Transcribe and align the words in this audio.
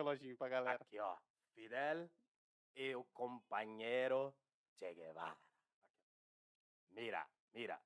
Reloginhos 0.00 0.38
pra 0.38 0.48
galera. 0.48 0.82
Aqui, 0.82 0.98
ó. 0.98 1.14
Fidel 1.54 2.10
e 2.74 2.94
o 2.94 3.04
companheiro 3.12 4.34
Che 4.78 4.94
Guevara. 4.94 5.36
Mira, 6.90 7.28
mira. 7.52 7.78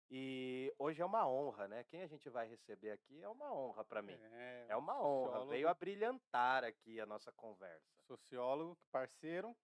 e 0.10 0.74
hoje 0.80 1.02
é 1.02 1.06
uma 1.06 1.28
honra, 1.28 1.68
né? 1.68 1.84
Quem 1.86 2.02
a 2.02 2.08
gente 2.08 2.30
vai 2.30 2.48
receber 2.48 2.92
aqui 2.92 3.22
é 3.22 3.28
uma 3.30 3.52
honra 3.54 3.84
pra 3.84 4.02
mim. 4.02 4.14
É, 4.14 4.66
É 4.70 4.76
uma 4.76 4.94
honra, 5.02 5.26
sociólogo, 5.32 5.50
veio 5.52 5.68
a 5.70 5.74
brilhantar 5.74 6.64
aqui 6.64 7.00
a 7.00 7.06
nossa 7.06 7.32
conversa. 7.34 7.86
Sociólogo, 8.08 8.78
parceiro, 8.92 9.56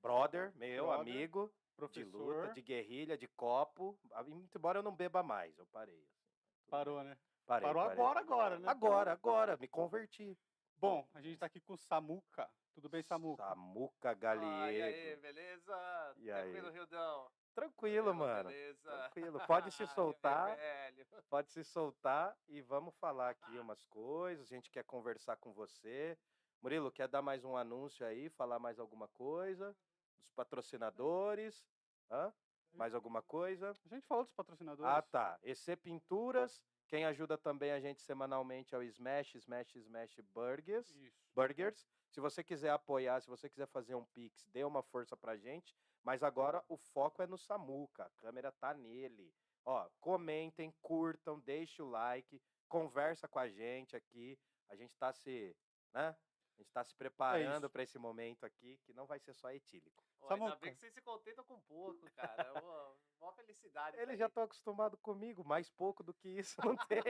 Brother, 0.00 0.52
meu 0.56 0.86
Brother, 0.86 1.00
amigo, 1.00 1.48
de 1.48 1.74
professor. 1.76 2.42
luta, 2.42 2.54
de 2.54 2.62
guerrilha, 2.62 3.18
de 3.18 3.26
copo. 3.28 3.98
Embora 4.54 4.78
eu 4.78 4.82
não 4.82 4.94
beba 4.94 5.22
mais, 5.22 5.56
eu 5.58 5.66
parei. 5.66 5.96
assim, 6.00 6.70
Parou, 6.70 7.02
né? 7.02 7.18
Parei, 7.46 7.66
Parou 7.66 7.82
parei. 7.82 7.98
agora, 8.02 8.20
agora, 8.20 8.58
né? 8.58 8.68
Agora, 8.68 9.12
agora, 9.12 9.56
me 9.56 9.66
converti. 9.66 10.38
Bom, 10.76 11.08
a 11.14 11.20
gente 11.20 11.38
tá 11.38 11.46
aqui 11.46 11.60
com 11.60 11.72
o 11.72 11.78
Samuca. 11.78 12.48
Tudo 12.74 12.88
bem, 12.88 13.02
Samuca? 13.02 13.42
Samuca 13.42 14.10
Ah, 14.10 14.12
e 14.12 14.16
Galiego. 14.16 14.84
aí, 14.86 15.16
beleza? 15.16 16.14
E 16.18 16.30
aí? 16.30 16.52
Tranquilo, 16.52 16.70
Rildão? 16.70 17.30
Tranquilo, 17.58 18.14
mano. 18.14 18.50
Beleza? 18.50 18.90
Tranquilo. 18.90 19.40
Pode 19.46 19.72
se 19.72 19.84
soltar. 19.88 20.56
Pode 21.28 21.50
se 21.50 21.64
soltar 21.64 22.36
e 22.46 22.60
vamos 22.60 22.94
falar 22.96 23.30
aqui 23.30 23.58
umas 23.58 23.82
coisas. 23.84 24.46
A 24.46 24.54
gente 24.54 24.70
quer 24.70 24.84
conversar 24.84 25.36
com 25.36 25.52
você. 25.52 26.16
Murilo, 26.62 26.92
quer 26.92 27.08
dar 27.08 27.20
mais 27.20 27.44
um 27.44 27.56
anúncio 27.56 28.06
aí? 28.06 28.28
Falar 28.28 28.60
mais 28.60 28.78
alguma 28.78 29.08
coisa? 29.08 29.76
Dos 30.16 30.30
patrocinadores? 30.30 31.66
Hã? 32.08 32.32
Mais 32.72 32.94
alguma 32.94 33.22
coisa? 33.22 33.70
A 33.70 33.94
gente 33.94 34.06
falou 34.06 34.22
dos 34.22 34.32
patrocinadores. 34.32 34.92
Ah, 34.92 35.02
tá. 35.02 35.38
EC 35.42 35.76
Pinturas. 35.76 36.62
Quem 36.86 37.04
ajuda 37.04 37.36
também 37.36 37.72
a 37.72 37.80
gente 37.80 38.00
semanalmente 38.00 38.74
é 38.74 38.78
o 38.78 38.82
Smash, 38.82 39.34
Smash, 39.34 39.74
Smash 39.76 40.20
Burgers. 40.32 40.88
Isso. 40.90 41.28
Burgers. 41.34 41.86
Se 42.08 42.20
você 42.20 42.42
quiser 42.42 42.70
apoiar, 42.70 43.20
se 43.20 43.28
você 43.28 43.48
quiser 43.48 43.66
fazer 43.66 43.94
um 43.94 44.04
Pix, 44.06 44.46
dê 44.46 44.64
uma 44.64 44.82
força 44.82 45.16
pra 45.16 45.36
gente. 45.36 45.76
Mas 46.08 46.22
agora 46.22 46.64
o 46.70 46.78
foco 46.78 47.22
é 47.22 47.26
no 47.26 47.36
Samuca. 47.36 48.04
A 48.06 48.10
câmera 48.22 48.50
tá 48.50 48.72
nele. 48.72 49.30
Ó, 49.62 49.86
comentem, 50.00 50.72
curtam, 50.80 51.38
deixem 51.38 51.84
o 51.84 51.90
like, 51.90 52.40
conversa 52.66 53.28
com 53.28 53.38
a 53.38 53.46
gente 53.46 53.94
aqui. 53.94 54.38
A 54.70 54.74
gente 54.74 54.96
tá 54.96 55.12
se, 55.12 55.54
né? 55.92 56.16
A 56.56 56.56
gente 56.56 56.72
tá 56.72 56.82
se 56.82 56.94
preparando 56.94 57.64
isso. 57.64 57.70
para 57.70 57.82
esse 57.82 57.98
momento 57.98 58.46
aqui, 58.46 58.78
que 58.86 58.94
não 58.94 59.04
vai 59.06 59.20
ser 59.20 59.34
só 59.34 59.50
etílico. 59.50 60.02
Ainda 60.22 60.28
Samuca. 60.28 60.56
bem 60.56 60.72
que 60.72 60.80
vocês 60.80 60.94
se 60.94 61.02
contentam 61.02 61.44
com 61.44 61.60
pouco, 61.60 62.10
cara. 62.12 62.54
Uma 63.20 63.32
felicidade. 63.32 63.98
aí. 63.98 64.16
já 64.16 64.26
estão 64.26 64.42
acostumados 64.44 64.98
comigo, 65.00 65.44
mais 65.44 65.68
pouco 65.70 66.02
do 66.02 66.14
que 66.14 66.28
isso 66.28 66.56
não 66.64 66.76
tem. 66.86 67.02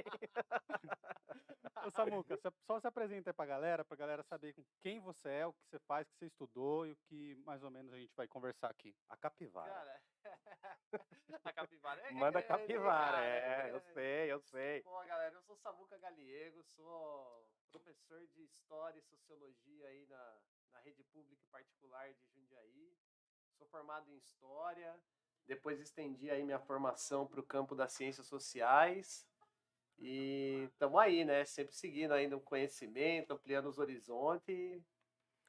Ô, 1.85 1.91
Samuca, 1.91 2.37
só 2.67 2.81
se 2.81 2.87
apresenta 2.87 3.31
aí 3.31 3.35
pra 3.35 3.47
galera, 3.47 3.85
pra 3.85 3.97
galera 3.97 4.23
saber 4.23 4.53
com 4.55 4.65
quem 4.81 5.01
você 5.01 5.29
é, 5.29 5.47
o 5.47 5.53
que 5.53 5.65
você 5.67 5.79
faz, 5.81 6.07
o 6.07 6.11
que 6.11 6.19
você 6.19 6.27
estudou 6.27 6.87
e 6.87 6.93
o 6.93 6.97
que 7.09 7.35
mais 7.45 7.63
ou 7.63 7.71
menos 7.71 7.93
a 7.93 7.99
gente 7.99 8.15
vai 8.17 8.27
conversar 8.27 8.71
aqui. 8.71 8.95
A 9.09 9.17
capivara. 9.17 9.73
Cara, 9.73 10.03
a 11.45 11.53
capivara. 11.53 12.01
é- 12.01 12.11
Manda 12.13 12.39
é- 12.39 12.43
é- 12.43 12.47
capivara, 12.47 13.17
cara, 13.17 13.69
é, 13.69 13.71
eu 13.71 13.81
sei, 13.81 14.33
eu 14.33 14.41
sei. 14.41 14.83
Bom, 14.83 15.07
galera, 15.07 15.35
eu 15.35 15.43
sou 15.43 15.57
Samuca 15.57 15.99
Galiego, 15.99 16.63
sou 16.65 17.49
professor 17.71 18.27
de 18.29 18.43
História 18.45 18.99
e 18.99 19.03
Sociologia 19.03 19.87
aí 19.89 20.07
na, 20.07 20.41
na 20.73 20.81
rede 20.81 21.05
pública 21.05 21.43
e 21.45 21.49
particular 21.49 22.13
de 22.15 22.27
Jundiaí. 22.29 22.97
Sou 23.57 23.67
formado 23.67 24.09
em 24.11 24.17
História, 24.17 25.01
depois 25.49 25.81
estendi 25.81 26.31
aí 26.31 26.45
minha 26.45 26.59
formação 26.59 27.27
para 27.27 27.41
o 27.41 27.43
campo 27.43 27.75
das 27.75 27.93
Ciências 27.93 28.27
Sociais. 28.27 29.27
E 29.99 30.69
estamos 30.71 31.01
aí, 31.01 31.25
né? 31.25 31.45
Sempre 31.45 31.75
seguindo 31.75 32.13
ainda 32.13 32.37
o 32.37 32.41
conhecimento, 32.41 33.33
ampliando 33.33 33.67
os 33.69 33.79
horizontes. 33.79 34.81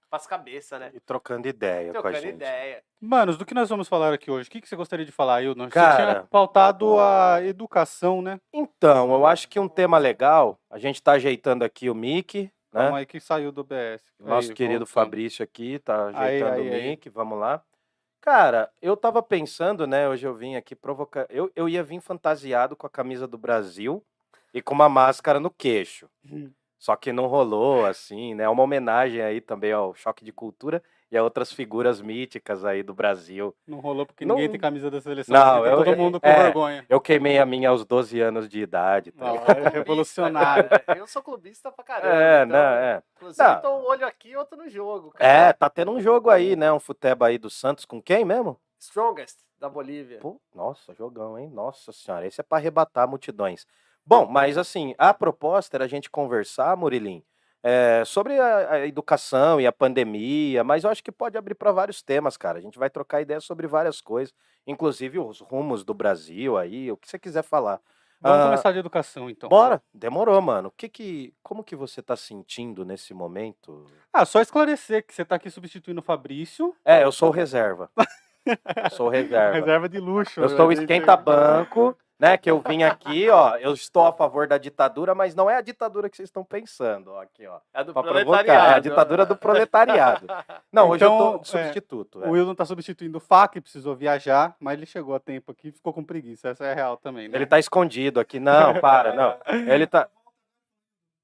Faz 0.10 0.26
cabeça, 0.26 0.80
né? 0.80 0.90
E 0.92 1.00
trocando 1.00 1.48
ideia 1.48 1.92
com 1.92 2.00
a 2.00 2.02
Trocando 2.02 2.24
gente. 2.24 2.36
ideia. 2.38 2.84
Manos, 3.00 3.38
do 3.38 3.46
que 3.46 3.54
nós 3.54 3.70
vamos 3.70 3.88
falar 3.88 4.12
aqui 4.12 4.32
hoje? 4.32 4.50
O 4.50 4.52
que, 4.52 4.60
que 4.60 4.68
você 4.68 4.76
gostaria 4.76 5.06
de 5.06 5.12
falar, 5.12 5.44
Hildon? 5.44 5.66
Você 5.66 5.70
Cara- 5.72 6.14
tinha 6.14 6.24
pautado 6.24 6.98
a 7.00 7.44
educação, 7.44 8.20
né? 8.20 8.42
Então, 8.52 9.14
eu 9.14 9.24
acho 9.28 9.48
que 9.48 9.60
um 9.60 9.68
tema 9.70 10.00
legal, 10.00 10.60
a 10.68 10.80
gente 10.80 11.04
tá 11.04 11.12
ajeitando 11.12 11.64
aqui 11.64 11.92
o 11.92 11.94
mic, 11.94 12.52
né? 12.74 12.82
Calma 12.82 12.98
aí 12.98 13.06
que 13.06 13.20
saiu 13.20 13.52
do 13.52 13.64
BS. 13.64 14.04
Nosso 14.20 14.50
Aí, 14.50 14.56
querido 14.56 14.80
voltando. 14.80 14.94
Fabrício 14.94 15.44
aqui 15.44 15.78
tá 15.78 16.08
Aí, 16.08 16.16
ajeitando 16.42 16.54
aí, 16.62 16.70
o 16.70 16.74
aí. 16.74 16.90
mic, 16.90 17.10
vamos 17.10 17.38
lá. 17.38 17.64
Cara, 18.22 18.70
eu 18.82 18.98
tava 18.98 19.24
pensando, 19.24 19.88
né? 19.88 20.08
Hoje 20.10 20.28
eu 20.28 20.34
vim 20.36 20.56
aqui 20.56 20.76
provocar. 20.76 21.26
Eu, 21.30 21.52
eu 21.56 21.70
ia 21.70 21.84
vir 21.84 22.02
fantasiado 22.02 22.76
com 22.76 22.86
a 22.86 22.90
camisa 22.90 23.26
do 23.28 23.38
Brasil 23.38 24.04
e 24.54 24.62
com 24.62 24.74
uma 24.74 24.90
máscara 24.90 25.40
no 25.40 25.50
queixo. 25.50 26.10
Hum. 26.30 26.52
Só 26.78 26.96
que 26.96 27.12
não 27.12 27.28
rolou, 27.28 27.86
assim, 27.86 28.34
né? 28.34 28.48
Uma 28.48 28.64
homenagem 28.64 29.22
aí 29.22 29.42
também 29.42 29.72
ao 29.72 29.94
choque 29.96 30.24
de 30.24 30.32
cultura 30.32 30.82
e 31.12 31.18
a 31.18 31.24
outras 31.24 31.52
figuras 31.52 32.02
míticas 32.02 32.64
aí 32.64 32.84
do 32.84 32.94
Brasil. 32.94 33.54
Não 33.68 33.80
rolou 33.80 34.06
porque 34.06 34.24
Não- 34.26 34.36
ninguém 34.36 34.52
tem 34.52 34.60
camisa 34.60 34.92
da 34.92 35.02
seleção. 35.02 35.34
Não, 35.36 35.66
eu- 35.66 35.84
todo 35.84 35.98
mundo 35.98 36.22
com 36.22 36.28
é. 36.28 36.44
vergonha. 36.44 36.86
Eu 36.88 37.02
queimei 37.02 37.38
a 37.40 37.46
minha 37.46 37.70
aos 37.70 37.84
12 37.84 38.20
anos 38.22 38.48
de 38.48 38.62
idade. 38.62 39.12
Tá 39.12 39.26
Não, 39.26 39.36
é 39.36 39.70
revolucionário. 39.70 40.70
Eu 41.04 41.08
sou 41.08 41.22
clubista 41.22 41.72
pra 41.72 41.84
caramba. 41.84 42.16
É, 42.16 42.44
então, 42.46 42.58
não, 42.58 42.64
é. 42.76 43.04
Não. 43.38 43.62
tô 43.62 43.78
um 43.78 43.88
olho 43.88 44.06
aqui 44.06 44.30
e 44.30 44.38
outro 44.38 44.58
no 44.58 44.68
jogo. 44.70 45.14
É, 45.16 45.28
cara. 45.28 45.54
tá 45.54 45.70
tendo 45.70 45.92
um 45.92 46.02
jogo 46.02 46.30
aí, 46.30 46.56
né? 46.56 46.72
Um 46.72 46.80
futeba 46.80 47.28
aí 47.28 47.38
do 47.38 47.50
Santos 47.50 47.86
com 47.86 48.02
quem 48.02 48.26
mesmo? 48.26 48.60
Strongest 48.80 49.40
da 49.60 49.70
Bolívia. 49.70 50.20
Pô, 50.20 50.40
nossa, 50.54 50.94
jogão, 50.94 51.38
hein? 51.38 51.50
Nossa 51.50 51.92
senhora, 51.92 52.26
esse 52.26 52.40
é 52.40 52.44
para 52.44 52.58
arrebatar 52.58 53.08
multidões. 53.08 53.68
Bom, 54.06 54.26
mas 54.26 54.58
assim, 54.58 54.96
a 54.98 55.14
proposta 55.14 55.78
era 55.78 55.86
a 55.86 55.88
gente 55.88 56.10
conversar, 56.10 56.76
Murilim, 56.76 57.24
é, 57.62 58.04
sobre 58.06 58.40
a, 58.40 58.72
a 58.72 58.88
educação 58.88 59.60
e 59.60 59.68
a 59.68 59.72
pandemia, 59.72 60.64
mas 60.64 60.84
eu 60.84 60.90
acho 60.90 61.04
que 61.04 61.12
pode 61.12 61.38
abrir 61.38 61.56
para 61.56 61.72
vários 61.72 62.02
temas, 62.02 62.38
cara. 62.38 62.58
A 62.58 62.62
gente 62.62 62.80
vai 62.80 62.90
trocar 62.90 63.22
ideias 63.22 63.44
sobre 63.44 63.68
várias 63.68 64.00
coisas, 64.00 64.34
inclusive 64.66 65.20
os 65.20 65.42
rumos 65.42 65.84
do 65.84 65.94
Brasil 65.94 66.58
aí, 66.58 66.92
o 66.92 66.98
que 66.98 67.08
você 67.08 67.20
quiser 67.20 67.44
falar. 67.44 67.82
Vamos 68.22 68.40
Ah, 68.40 68.44
começar 68.46 68.72
de 68.74 68.80
educação, 68.80 69.30
então. 69.30 69.48
Bora, 69.50 69.82
demorou, 69.94 70.42
mano. 70.42 70.68
O 70.68 70.72
que 70.72 70.90
que, 70.90 71.34
como 71.42 71.64
que 71.64 71.76
você 71.76 72.02
tá 72.02 72.16
sentindo 72.18 72.84
nesse 72.84 73.14
momento? 73.14 73.86
Ah, 74.12 74.26
só 74.26 74.42
esclarecer 74.42 75.06
que 75.06 75.14
você 75.14 75.24
tá 75.24 75.36
aqui 75.36 75.50
substituindo 75.50 76.02
o 76.02 76.04
Fabrício. 76.04 76.76
É, 76.84 77.04
eu 77.04 77.12
sou 77.12 77.30
reserva. 77.30 77.90
Eu 78.46 78.90
sou 78.92 79.10
reserva. 79.10 79.54
Reserva 79.60 79.88
de 79.88 80.00
luxo. 80.00 80.42
Eu 80.42 80.50
sou 80.50 80.70
gente- 80.72 80.82
esquenta-banco, 80.82 81.96
né? 82.20 82.38
Que 82.38 82.52
eu 82.52 82.60
vim 82.60 82.84
aqui, 82.84 83.30
ó. 83.30 83.56
Eu 83.56 83.74
estou 83.74 84.06
a 84.06 84.12
favor 84.14 84.46
da 84.48 84.58
ditadura, 84.58 85.16
mas 85.16 85.34
não 85.34 85.50
é 85.50 85.56
a 85.56 85.62
ditadura 85.62 86.10
que 86.10 86.18
vocês 86.18 86.28
estão 86.28 86.44
pensando, 86.44 87.12
ó. 87.12 87.22
Aqui, 87.22 87.48
ó. 87.48 87.60
É 87.74 87.84
do 87.84 87.94
Pra 87.94 88.04
provocar. 88.04 88.26
proletariado. 88.26 88.68
É 88.72 88.76
a 88.76 88.80
ditadura 88.80 89.26
do 89.26 89.36
proletariado. 89.38 90.28
Não, 90.72 90.90
hoje 90.90 91.06
eu 91.06 91.14
Então, 91.16 91.32
tô 91.32 91.38
de 91.40 91.58
é, 91.58 91.64
substituto. 91.64 92.24
é. 92.24 92.28
O 92.28 92.32
Wildon 92.32 92.54
tá 92.56 92.66
substituindo 92.66 93.18
o 93.18 93.22
Fá, 93.22 93.48
que 93.48 93.62
precisou 93.62 93.96
viajar, 93.96 94.56
mas 94.60 94.78
ele 94.78 94.86
chegou 94.86 95.16
a 95.16 95.20
tempo 95.20 95.52
aqui 95.52 95.70
e 95.70 95.72
ficou 95.72 95.94
com 95.94 96.04
preguiça. 96.04 96.50
Essa 96.50 96.66
é 96.66 96.72
a 96.72 96.76
real 96.76 96.98
também, 96.98 97.28
né? 97.30 97.38
Ele 97.38 97.46
tá 97.46 97.58
escondido 97.58 98.20
aqui. 98.20 98.40
Não, 98.40 98.80
para, 98.80 99.14
não. 99.14 99.38
Ele 99.72 99.88
tá. 99.88 100.10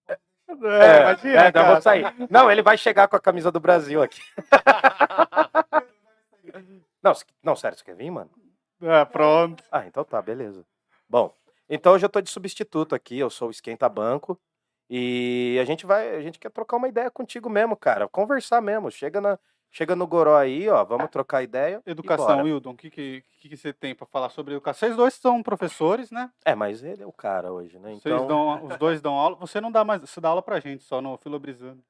É, 0.08 1.02
imagina, 1.02 1.46
é, 1.46 1.48
então 1.50 1.66
eu 1.66 1.72
vou 1.74 1.82
sair. 1.82 2.16
Não, 2.30 2.52
ele 2.52 2.62
vai 2.62 2.78
chegar 2.78 3.08
com 3.08 3.16
a 3.16 3.20
camisa 3.20 3.52
do 3.52 3.60
Brasil 3.60 4.02
aqui. 4.02 4.22
Não, 7.04 7.14
não, 7.44 7.56
sério, 7.56 7.78
você 7.78 7.84
quer 7.84 7.96
vir, 7.96 8.10
mano? 8.10 8.32
É, 8.82 9.06
pronto. 9.06 9.64
Ah, 9.72 9.86
então 9.86 10.04
tá, 10.04 10.20
beleza. 10.22 10.66
Bom, 11.10 11.34
então 11.69 11.94
hoje 11.94 12.06
eu 12.06 12.10
tô 12.10 12.22
de 12.22 12.30
substituto 12.30 12.96
aqui, 12.96 13.18
eu 13.18 13.30
sou 13.30 13.48
o 13.48 13.52
Esquenta 13.52 13.88
Banco. 13.90 14.40
E 14.90 15.57
a 15.60 15.66
gente 15.66 15.86
vai, 15.86 16.16
a 16.16 16.22
gente 16.22 16.40
quer 16.40 16.52
trocar 16.52 16.78
uma 16.78 16.88
ideia 16.88 17.10
contigo 17.10 17.50
mesmo, 17.50 17.75
cara. 17.75 18.07
Conversar 18.07 18.62
mesmo. 18.62 18.92
Chega, 18.92 19.19
na, 19.19 19.40
chega 19.72 19.96
no 19.96 20.06
Goró 20.06 20.38
aí, 20.38 20.69
ó, 20.69 20.84
vamos 20.86 21.10
trocar 21.10 21.42
ideia. 21.42 21.81
Educação. 21.86 22.44
Wildon, 22.44 22.72
o 22.72 22.78
que, 22.78 22.92
que, 22.92 23.24
que, 23.42 23.57
você 23.57 23.74
tem 23.74 23.96
pra 23.96 24.06
falar 24.06 24.30
sobre 24.30 24.54
educação? 24.54 24.88
Vocês 24.88 24.96
dois 24.96 25.16
são 25.16 25.42
professores, 25.42 26.12
né? 26.12 26.30
É, 26.46 26.54
mas 26.54 26.84
ele 26.84 27.02
é 27.02 27.06
o 27.06 27.12
cara 27.12 27.51
hoje, 27.51 27.80
né? 27.80 27.94
Então. 27.94 28.28
dão, 28.28 28.66
os 28.66 28.78
dois 28.78 29.01
dão 29.01 29.16
aula. 29.16 29.36
Você 29.38 29.60
não 29.60 29.72
dá 29.72 29.84
mais, 29.84 30.01
você 30.01 30.22
dá 30.22 30.30
aula 30.30 30.44
pra 30.44 30.60
gente, 30.60 30.84
só 30.84 31.01
no 31.01 31.18
Filobrizando. 31.18 31.84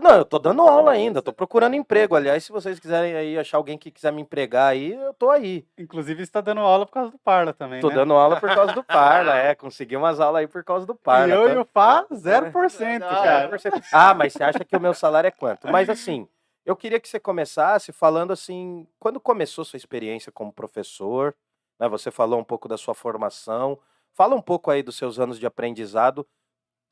Não, 0.00 0.16
eu 0.16 0.24
tô 0.24 0.38
dando 0.38 0.62
aula 0.62 0.92
ainda, 0.92 1.20
tô 1.20 1.32
procurando 1.32 1.74
emprego. 1.74 2.14
Aliás, 2.14 2.44
se 2.44 2.52
vocês 2.52 2.78
quiserem 2.78 3.14
aí 3.14 3.36
achar 3.36 3.56
alguém 3.56 3.76
que 3.76 3.90
quiser 3.90 4.12
me 4.12 4.22
empregar 4.22 4.70
aí, 4.70 4.92
eu 4.92 5.12
tô 5.14 5.30
aí. 5.30 5.66
Inclusive, 5.76 6.24
você 6.24 6.30
tá 6.30 6.40
dando 6.40 6.60
aula 6.60 6.86
por 6.86 6.92
causa 6.92 7.10
do 7.10 7.18
Parla 7.18 7.52
também, 7.52 7.80
Tô 7.80 7.88
né? 7.88 7.96
dando 7.96 8.14
aula 8.14 8.38
por 8.38 8.54
causa 8.54 8.72
do 8.72 8.84
Parla, 8.84 9.34
é. 9.36 9.54
Consegui 9.56 9.96
umas 9.96 10.20
aulas 10.20 10.40
aí 10.40 10.46
por 10.46 10.62
causa 10.62 10.86
do 10.86 10.94
Parla. 10.94 11.28
e 11.28 11.30
eu 11.32 11.48
e 11.54 11.58
o 11.58 11.64
Fá, 11.64 12.06
0%, 12.12 13.00
Não, 13.00 13.08
cara. 13.08 13.50
Ah, 13.92 14.14
mas 14.14 14.32
você 14.32 14.44
acha 14.44 14.64
que 14.64 14.76
o 14.76 14.80
meu 14.80 14.94
salário 14.94 15.26
é 15.28 15.32
quanto? 15.32 15.66
Mas 15.66 15.90
assim, 15.90 16.28
eu 16.64 16.76
queria 16.76 17.00
que 17.00 17.08
você 17.08 17.18
começasse 17.18 17.90
falando 17.92 18.32
assim, 18.32 18.86
quando 18.98 19.18
começou 19.18 19.64
sua 19.64 19.76
experiência 19.76 20.30
como 20.30 20.52
professor, 20.52 21.34
né? 21.80 21.88
Você 21.88 22.12
falou 22.12 22.38
um 22.38 22.44
pouco 22.44 22.68
da 22.68 22.76
sua 22.78 22.94
formação, 22.94 23.76
fala 24.12 24.36
um 24.36 24.42
pouco 24.42 24.70
aí 24.70 24.84
dos 24.84 24.96
seus 24.96 25.18
anos 25.18 25.38
de 25.38 25.46
aprendizado 25.46 26.24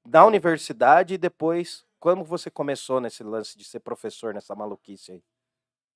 na 0.05 0.25
universidade 0.27 1.15
e 1.15 1.19
depois 1.19 1.85
como 1.99 2.25
você 2.25 2.51
começou 2.51 3.01
nesse 3.01 3.23
lance 3.23 3.57
de 3.57 3.65
ser 3.65 3.81
professor 3.81 4.35
nessa 4.35 4.55
maluquice 4.55 5.13
aí. 5.13 5.23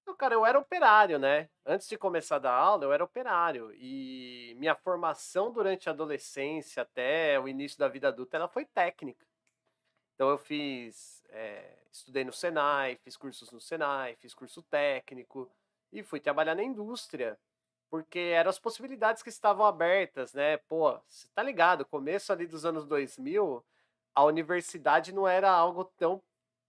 Não, 0.07 0.17
cara, 0.17 0.35
eu 0.35 0.45
era 0.45 0.59
operário, 0.59 1.19
né? 1.19 1.49
Antes 1.65 1.89
de 1.89 1.97
começar 1.97 2.37
a 2.37 2.39
dar 2.41 2.53
aula, 2.53 2.85
eu 2.85 2.93
era 2.93 3.05
operário. 3.05 3.73
E 3.75 4.55
minha 4.59 4.75
formação 4.75 5.53
durante 5.53 5.89
a 5.89 5.93
adolescência 5.93 6.83
até 6.83 7.39
o 7.39 7.49
início 7.49 7.79
da 7.79 7.89
vida 7.89 8.09
adulta, 8.09 8.37
ela 8.37 8.49
foi 8.49 8.65
técnica. 8.67 9.25
Então 10.15 10.29
eu 10.31 10.39
fiz, 10.39 11.23
eh, 11.31 11.79
estudei 11.91 12.25
no 12.25 12.33
Senai, 12.33 12.97
fiz 12.97 13.17
cursos 13.17 13.51
no 13.51 13.61
Senai, 13.61 14.17
fiz 14.17 14.35
curso 14.35 14.63
técnico 14.63 15.51
e 15.93 16.03
fui 16.03 16.21
trabalhar 16.21 16.55
na 16.55 16.63
indústria. 16.63 17.39
Porque 17.91 18.19
eram 18.19 18.51
as 18.51 18.59
possibilidades 18.59 19.23
que 19.23 19.29
estavam 19.29 19.67
abertas, 19.67 20.33
né? 20.35 20.57
Pô, 20.59 20.99
você 21.09 21.29
tá 21.35 21.43
ligado, 21.43 21.85
começo 21.87 22.33
ali 22.33 22.47
dos 22.47 22.65
anos 22.65 22.87
2000, 22.87 23.65
a 24.15 24.25
universidade 24.25 25.13
não 25.13 25.27
era 25.27 25.51
algo 25.51 25.85
tão 25.97 26.23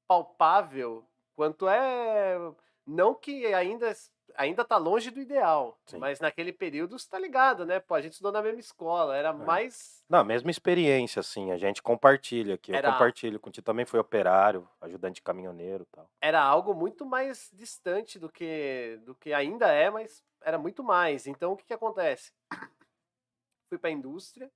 palpável 0.08 1.06
quanto 1.36 1.68
é 1.68 2.38
não 2.86 3.14
que 3.16 3.46
ainda 3.54 3.92
ainda 4.36 4.66
tá 4.66 4.78
longe 4.78 5.12
do 5.12 5.20
ideal, 5.22 5.78
Sim. 5.86 5.98
mas 5.98 6.20
naquele 6.20 6.52
período 6.52 6.98
você 6.98 7.08
tá 7.08 7.20
ligado, 7.20 7.66
né? 7.66 7.80
Pô, 7.80 7.94
a 7.94 8.02
gente 8.02 8.14
estudou 8.14 8.32
na 8.32 8.42
mesma 8.42 8.60
escola, 8.60 9.16
era 9.16 9.32
mais 9.32 10.04
Não, 10.10 10.20
a 10.20 10.24
mesma 10.24 10.50
experiência, 10.50 11.20
assim, 11.20 11.52
a 11.52 11.58
gente 11.58 11.82
compartilha 11.84 12.56
aqui. 12.56 12.72
Eu 12.72 12.76
Era- 12.78 12.92
compartilho 12.92 13.40
contigo. 13.40 13.64
Também 13.66 13.86
foi 13.86 14.00
operário, 14.00 14.68
ajudante 14.82 15.16
de 15.16 15.22
caminhoneiro 15.22 15.84
e 15.84 15.96
tal. 15.96 16.10
era 16.22 16.42
algo 16.42 16.74
muito 16.74 17.06
mais 17.06 17.50
distante 17.54 18.18
do 18.18 18.30
que 18.30 19.00
do 19.06 19.14
que 19.16 19.34
ainda 19.34 19.68
é, 19.72 19.90
mas 19.92 20.24
era 20.42 20.58
muito 20.58 20.84
mais. 20.84 21.28
Então 21.28 21.52
o 21.54 21.58
que 21.58 21.66
que 21.66 21.74
acontece? 21.74 22.32
Fui 23.70 23.78
para 23.78 23.90
a 23.90 23.94
indústria, 23.94 24.52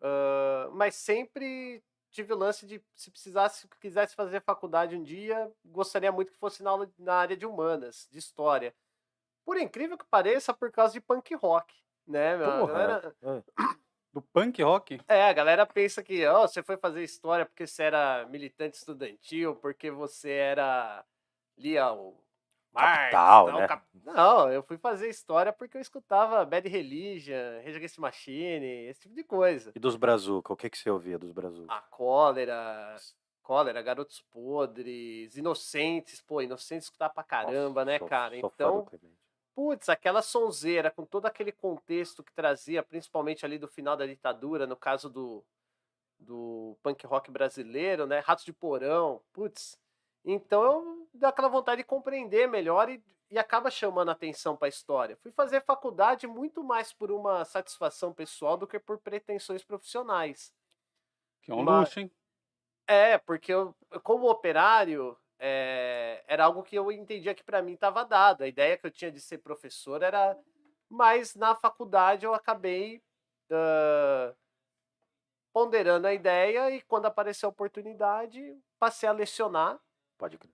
ah, 0.00 0.68
mas 0.72 0.94
sempre 0.96 1.82
tive 2.10 2.32
o 2.32 2.36
lance 2.36 2.66
de 2.66 2.82
se 2.96 3.10
precisasse, 3.10 3.68
quisesse 3.80 4.14
fazer 4.14 4.40
faculdade 4.42 4.96
um 4.96 5.02
dia, 5.02 5.52
gostaria 5.64 6.10
muito 6.10 6.32
que 6.32 6.38
fosse 6.38 6.62
na, 6.62 6.70
aula- 6.70 6.90
na 6.98 7.14
área 7.14 7.36
de 7.36 7.44
humanas, 7.46 8.08
de 8.10 8.18
história. 8.18 8.74
Por 9.44 9.56
incrível 9.58 9.96
que 9.98 10.04
pareça, 10.06 10.52
por 10.54 10.70
causa 10.70 10.92
de 10.94 11.00
punk 11.00 11.34
rock, 11.34 11.74
né? 12.06 12.36
Porra, 12.38 12.72
galera- 12.72 13.16
Do 14.12 14.22
punk 14.22 14.62
rock? 14.62 15.00
é, 15.06 15.24
a 15.24 15.32
galera 15.34 15.66
pensa 15.66 16.02
que 16.02 16.26
ó, 16.26 16.46
você 16.48 16.62
foi 16.62 16.78
fazer 16.78 17.04
história 17.04 17.44
porque 17.44 17.66
você 17.66 17.82
era 17.84 18.26
militante 18.26 18.76
estudantil, 18.78 19.54
porque 19.56 19.90
você 19.90 20.30
era 20.30 21.04
lia 21.56 21.92
o 21.92 22.18
Marx, 22.72 22.96
Capital, 23.10 23.46
não, 23.52 23.58
né? 23.60 23.68
cap- 23.68 23.86
não, 24.04 24.52
eu 24.52 24.62
fui 24.62 24.78
fazer 24.78 25.08
história 25.08 25.52
porque 25.52 25.76
eu 25.76 25.80
escutava 25.80 26.44
Bad 26.44 26.68
Religion, 26.68 27.34
Rage 27.64 27.76
Against 27.76 27.98
Machine, 27.98 28.66
esse 28.88 29.00
tipo 29.00 29.14
de 29.14 29.24
coisa. 29.24 29.72
E 29.74 29.78
dos 29.78 29.96
Brazuca, 29.96 30.52
o 30.52 30.56
que, 30.56 30.70
que 30.70 30.78
você 30.78 30.90
ouvia 30.90 31.18
dos 31.18 31.32
Brazuca? 31.32 31.72
A 31.72 31.80
cólera, 31.80 32.96
cólera, 33.42 33.82
garotos 33.82 34.20
podres, 34.30 35.36
inocentes, 35.36 36.20
pô, 36.20 36.40
inocentes 36.42 36.84
escutar 36.86 37.08
pra 37.10 37.22
caramba, 37.24 37.84
né, 37.84 37.98
Sou- 37.98 38.08
cara? 38.08 38.38
sou 38.40 38.52
Então. 38.54 38.86
Putz, 39.54 39.88
aquela 39.88 40.22
sonzeira 40.22 40.88
com 40.88 41.04
todo 41.04 41.26
aquele 41.26 41.50
contexto 41.50 42.22
que 42.22 42.32
trazia, 42.32 42.80
principalmente 42.80 43.44
ali 43.44 43.58
do 43.58 43.66
final 43.66 43.96
da 43.96 44.06
ditadura, 44.06 44.68
no 44.68 44.76
caso 44.76 45.10
do, 45.10 45.44
do 46.16 46.76
punk 46.80 47.04
rock 47.06 47.28
brasileiro, 47.28 48.06
né? 48.06 48.20
Ratos 48.20 48.44
de 48.44 48.52
Porão, 48.52 49.20
putz. 49.32 49.76
Então 50.30 50.62
eu 50.62 51.08
dá 51.14 51.28
aquela 51.30 51.48
vontade 51.48 51.82
de 51.82 51.86
compreender 51.88 52.46
melhor 52.46 52.90
e, 52.90 53.02
e 53.30 53.38
acaba 53.38 53.70
chamando 53.70 54.10
a 54.10 54.12
atenção 54.12 54.56
para 54.56 54.66
a 54.66 54.68
história. 54.68 55.16
Fui 55.16 55.32
fazer 55.32 55.62
faculdade 55.64 56.26
muito 56.26 56.62
mais 56.62 56.92
por 56.92 57.10
uma 57.10 57.44
satisfação 57.44 58.12
pessoal 58.12 58.56
do 58.56 58.66
que 58.66 58.78
por 58.78 58.98
pretensões 58.98 59.64
profissionais. 59.64 60.54
Que 61.42 61.50
é 61.50 61.54
um 61.54 61.62
Mas- 61.62 61.88
luxo, 61.88 62.00
hein? 62.00 62.10
É, 62.86 63.18
porque 63.18 63.52
eu, 63.52 63.74
como 64.02 64.30
operário, 64.30 65.16
é, 65.38 66.24
era 66.26 66.44
algo 66.44 66.62
que 66.62 66.74
eu 66.74 66.90
entendia 66.90 67.34
que 67.34 67.44
para 67.44 67.60
mim 67.60 67.72
estava 67.74 68.04
dado. 68.04 68.42
A 68.42 68.48
ideia 68.48 68.78
que 68.78 68.86
eu 68.86 68.90
tinha 68.90 69.12
de 69.12 69.20
ser 69.20 69.38
professor 69.38 70.02
era. 70.02 70.38
Mas 70.88 71.34
na 71.34 71.54
faculdade 71.54 72.24
eu 72.24 72.32
acabei 72.32 73.02
ah, 73.50 74.34
ponderando 75.52 76.06
a 76.06 76.14
ideia 76.14 76.70
e 76.70 76.80
quando 76.82 77.06
apareceu 77.06 77.48
a 77.48 77.50
oportunidade, 77.50 78.58
passei 78.78 79.06
a 79.06 79.12
lecionar. 79.12 79.78
Pode 80.18 80.36
crer. 80.36 80.52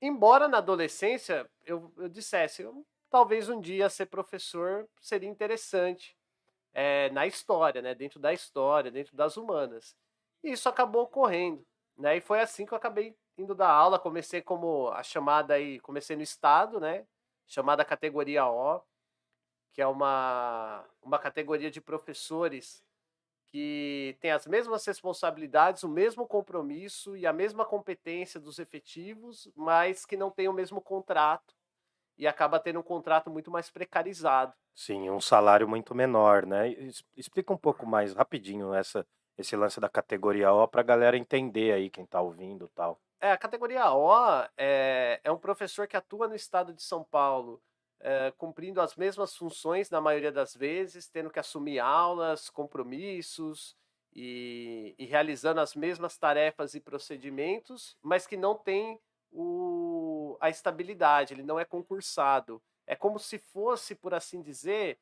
Embora 0.00 0.46
na 0.46 0.58
adolescência 0.58 1.48
eu, 1.64 1.90
eu 1.96 2.08
dissesse, 2.08 2.62
eu, 2.62 2.86
talvez 3.10 3.48
um 3.48 3.60
dia 3.60 3.88
ser 3.88 4.06
professor 4.06 4.86
seria 5.00 5.28
interessante 5.28 6.16
eh, 6.74 7.08
na 7.10 7.26
história, 7.26 7.80
né? 7.80 7.94
dentro 7.94 8.20
da 8.20 8.32
história, 8.32 8.90
dentro 8.90 9.16
das 9.16 9.38
humanas. 9.38 9.96
E 10.44 10.52
isso 10.52 10.68
acabou 10.68 11.04
ocorrendo. 11.04 11.66
Né? 11.96 12.18
E 12.18 12.20
foi 12.20 12.40
assim 12.40 12.66
que 12.66 12.72
eu 12.72 12.78
acabei 12.78 13.16
indo 13.38 13.54
dar 13.54 13.70
aula. 13.70 13.98
Comecei 13.98 14.42
como 14.42 14.88
a 14.88 15.02
chamada 15.02 15.54
aí, 15.54 15.80
comecei 15.80 16.14
no 16.14 16.22
estado, 16.22 16.78
né? 16.78 17.06
Chamada 17.46 17.84
categoria 17.84 18.46
O, 18.46 18.82
que 19.72 19.80
é 19.80 19.86
uma, 19.86 20.84
uma 21.02 21.18
categoria 21.18 21.70
de 21.70 21.80
professores 21.80 22.84
que 23.56 24.14
tem 24.20 24.32
as 24.32 24.46
mesmas 24.46 24.84
responsabilidades, 24.84 25.82
o 25.82 25.88
mesmo 25.88 26.26
compromisso 26.26 27.16
e 27.16 27.26
a 27.26 27.32
mesma 27.32 27.64
competência 27.64 28.38
dos 28.38 28.58
efetivos, 28.58 29.50
mas 29.56 30.04
que 30.04 30.14
não 30.14 30.30
tem 30.30 30.46
o 30.46 30.52
mesmo 30.52 30.78
contrato 30.78 31.54
e 32.18 32.26
acaba 32.26 32.60
tendo 32.60 32.80
um 32.80 32.82
contrato 32.82 33.30
muito 33.30 33.50
mais 33.50 33.70
precarizado. 33.70 34.52
Sim, 34.74 35.08
um 35.08 35.22
salário 35.22 35.66
muito 35.66 35.94
menor, 35.94 36.44
né? 36.44 36.68
Explica 37.16 37.50
um 37.50 37.56
pouco 37.56 37.86
mais 37.86 38.12
rapidinho 38.12 38.74
essa, 38.74 39.06
esse 39.38 39.56
lance 39.56 39.80
da 39.80 39.88
categoria 39.88 40.52
O 40.52 40.68
pra 40.68 40.82
galera 40.82 41.16
entender 41.16 41.72
aí, 41.72 41.88
quem 41.88 42.04
tá 42.04 42.20
ouvindo 42.20 42.66
e 42.66 42.74
tal. 42.74 43.00
É, 43.18 43.32
a 43.32 43.38
categoria 43.38 43.90
O 43.90 44.12
é, 44.58 45.18
é 45.24 45.32
um 45.32 45.38
professor 45.38 45.88
que 45.88 45.96
atua 45.96 46.28
no 46.28 46.34
estado 46.34 46.74
de 46.74 46.82
São 46.82 47.02
Paulo, 47.02 47.62
é, 48.00 48.32
cumprindo 48.36 48.80
as 48.80 48.94
mesmas 48.96 49.36
funções 49.36 49.90
na 49.90 50.00
maioria 50.00 50.32
das 50.32 50.54
vezes, 50.54 51.08
tendo 51.08 51.30
que 51.30 51.38
assumir 51.38 51.78
aulas, 51.78 52.50
compromissos 52.50 53.76
e, 54.14 54.94
e 54.98 55.04
realizando 55.04 55.60
as 55.60 55.74
mesmas 55.74 56.16
tarefas 56.16 56.74
e 56.74 56.80
procedimentos, 56.80 57.96
mas 58.02 58.26
que 58.26 58.36
não 58.36 58.54
tem 58.54 59.00
o, 59.30 60.36
a 60.40 60.48
estabilidade, 60.48 61.34
ele 61.34 61.42
não 61.42 61.58
é 61.58 61.64
concursado. 61.64 62.62
É 62.86 62.94
como 62.94 63.18
se 63.18 63.38
fosse, 63.38 63.94
por 63.94 64.14
assim 64.14 64.40
dizer, 64.40 64.98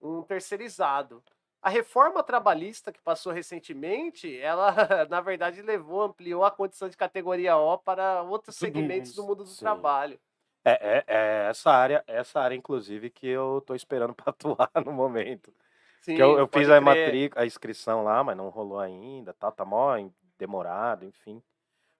um 0.00 0.22
terceirizado. 0.22 1.22
A 1.60 1.68
reforma 1.68 2.22
trabalhista 2.22 2.92
que 2.92 3.00
passou 3.00 3.32
recentemente, 3.32 4.38
ela, 4.38 4.72
na 5.10 5.20
verdade, 5.20 5.62
levou, 5.62 6.02
ampliou 6.02 6.44
a 6.44 6.50
condição 6.50 6.88
de 6.88 6.96
categoria 6.96 7.56
O 7.56 7.78
para 7.78 8.22
outros 8.22 8.56
segmentos 8.56 9.14
do 9.14 9.24
mundo 9.24 9.44
do 9.44 9.50
sim. 9.50 9.60
trabalho. 9.60 10.18
É, 10.68 10.72
é, 10.98 11.04
é 11.06 11.48
essa 11.48 11.70
área, 11.70 12.02
essa 12.08 12.40
área, 12.40 12.56
inclusive, 12.56 13.08
que 13.08 13.28
eu 13.28 13.62
tô 13.64 13.72
esperando 13.76 14.12
pra 14.18 14.30
atuar 14.30 14.70
no 14.84 14.92
momento. 14.92 15.52
Sim, 16.00 16.16
Que 16.16 16.22
eu, 16.22 16.36
eu 16.38 16.48
fiz 16.48 16.68
a 16.68 16.80
matrícula, 16.80 17.42
a 17.42 17.46
inscrição 17.46 18.02
lá, 18.02 18.24
mas 18.24 18.36
não 18.36 18.48
rolou 18.48 18.80
ainda, 18.80 19.32
tá, 19.32 19.50
tá 19.52 19.64
mó 19.64 19.96
em- 19.96 20.12
demorado, 20.36 21.04
enfim. 21.04 21.40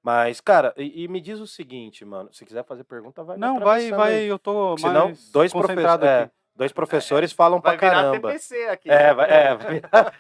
Mas, 0.03 0.41
cara, 0.41 0.75
e, 0.77 1.05
e 1.05 1.09
me 1.09 1.21
diz 1.21 1.39
o 1.39 1.47
seguinte, 1.47 2.05
mano, 2.05 2.33
se 2.33 2.45
quiser 2.45 2.65
fazer 2.65 2.85
pergunta, 2.85 3.23
vai 3.23 3.37
Não, 3.37 3.59
vai, 3.61 3.91
vai, 3.91 4.15
aí. 4.15 4.27
eu 4.27 4.39
tô 4.39 4.77
Senão, 4.77 5.07
mais 5.09 5.31
dois 5.33 5.53
concentrado 5.53 6.01
professores. 6.01 6.31
É. 6.31 6.31
Dois 6.57 6.73
professores 6.73 7.33
falam 7.33 7.61
Vai 7.61 7.77
pra 7.77 7.89
virar 7.91 8.03
caramba. 8.03 8.29
TPC 8.31 8.69
aqui. 8.69 8.91
É, 8.91 9.13
vai- 9.13 9.31
é, 9.31 9.55
vai 9.55 9.75
virar- 9.75 10.13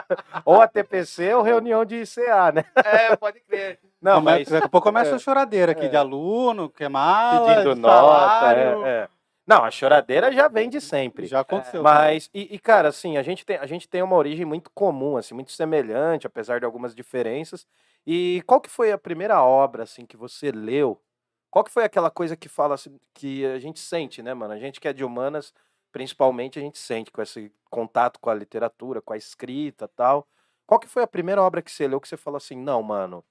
ou 0.44 0.60
a 0.60 0.66
TPC 0.66 1.32
ou 1.34 1.42
reunião 1.42 1.84
de 1.84 2.02
ICA, 2.02 2.52
né? 2.52 2.64
É, 2.84 3.14
pode 3.16 3.40
crer. 3.40 3.78
Não, 4.02 4.14
Come- 4.16 4.24
mas 4.24 4.48
Daqui 4.48 4.66
a 4.66 4.68
pouco 4.68 4.88
começa 4.88 5.12
é. 5.12 5.14
a 5.14 5.18
choradeira 5.18 5.72
aqui 5.72 5.88
de 5.88 5.96
aluno, 5.96 6.68
que 6.68 6.84
é 6.84 6.88
mala, 6.88 7.46
pedindo 7.54 7.74
nota. 7.76 8.52
É, 8.52 8.88
é. 8.88 9.08
Não, 9.46 9.62
a 9.64 9.70
choradeira 9.70 10.32
já 10.32 10.48
vem 10.48 10.68
de 10.68 10.80
sempre. 10.80 11.26
Já 11.26 11.40
aconteceu. 11.40 11.82
Mas, 11.82 12.28
e, 12.34 12.54
e, 12.54 12.58
cara, 12.58 12.88
assim, 12.88 13.16
a 13.16 13.22
gente, 13.22 13.44
tem, 13.46 13.56
a 13.58 13.66
gente 13.66 13.86
tem 13.88 14.02
uma 14.02 14.16
origem 14.16 14.44
muito 14.44 14.70
comum, 14.74 15.16
assim, 15.16 15.34
muito 15.34 15.52
semelhante, 15.52 16.26
apesar 16.26 16.58
de 16.58 16.64
algumas 16.66 16.94
diferenças. 16.94 17.66
E 18.06 18.42
qual 18.46 18.60
que 18.60 18.70
foi 18.70 18.90
a 18.90 18.98
primeira 18.98 19.42
obra, 19.42 19.82
assim, 19.84 20.04
que 20.06 20.16
você 20.16 20.50
leu? 20.50 21.00
Qual 21.50 21.62
que 21.64 21.70
foi 21.70 21.84
aquela 21.84 22.10
coisa 22.10 22.36
que 22.36 22.48
fala, 22.48 22.74
assim, 22.74 22.98
que 23.12 23.44
a 23.46 23.58
gente 23.58 23.78
sente, 23.80 24.22
né, 24.22 24.34
mano? 24.34 24.52
A 24.54 24.58
gente 24.58 24.80
que 24.80 24.88
é 24.88 24.92
de 24.94 25.04
humanas, 25.04 25.52
principalmente, 25.94 26.58
a 26.58 26.62
gente 26.62 26.76
sente 26.76 27.12
com 27.12 27.22
esse 27.22 27.52
contato 27.70 28.18
com 28.18 28.28
a 28.28 28.34
literatura, 28.34 29.00
com 29.00 29.12
a 29.12 29.16
escrita 29.16 29.86
tal. 29.86 30.26
Qual 30.66 30.80
que 30.80 30.88
foi 30.88 31.04
a 31.04 31.06
primeira 31.06 31.40
obra 31.40 31.62
que 31.62 31.70
você 31.70 31.86
leu 31.86 32.00
que 32.00 32.08
você 32.08 32.16
falou 32.16 32.36
assim, 32.36 32.56
não, 32.56 32.82
mano, 32.82 33.24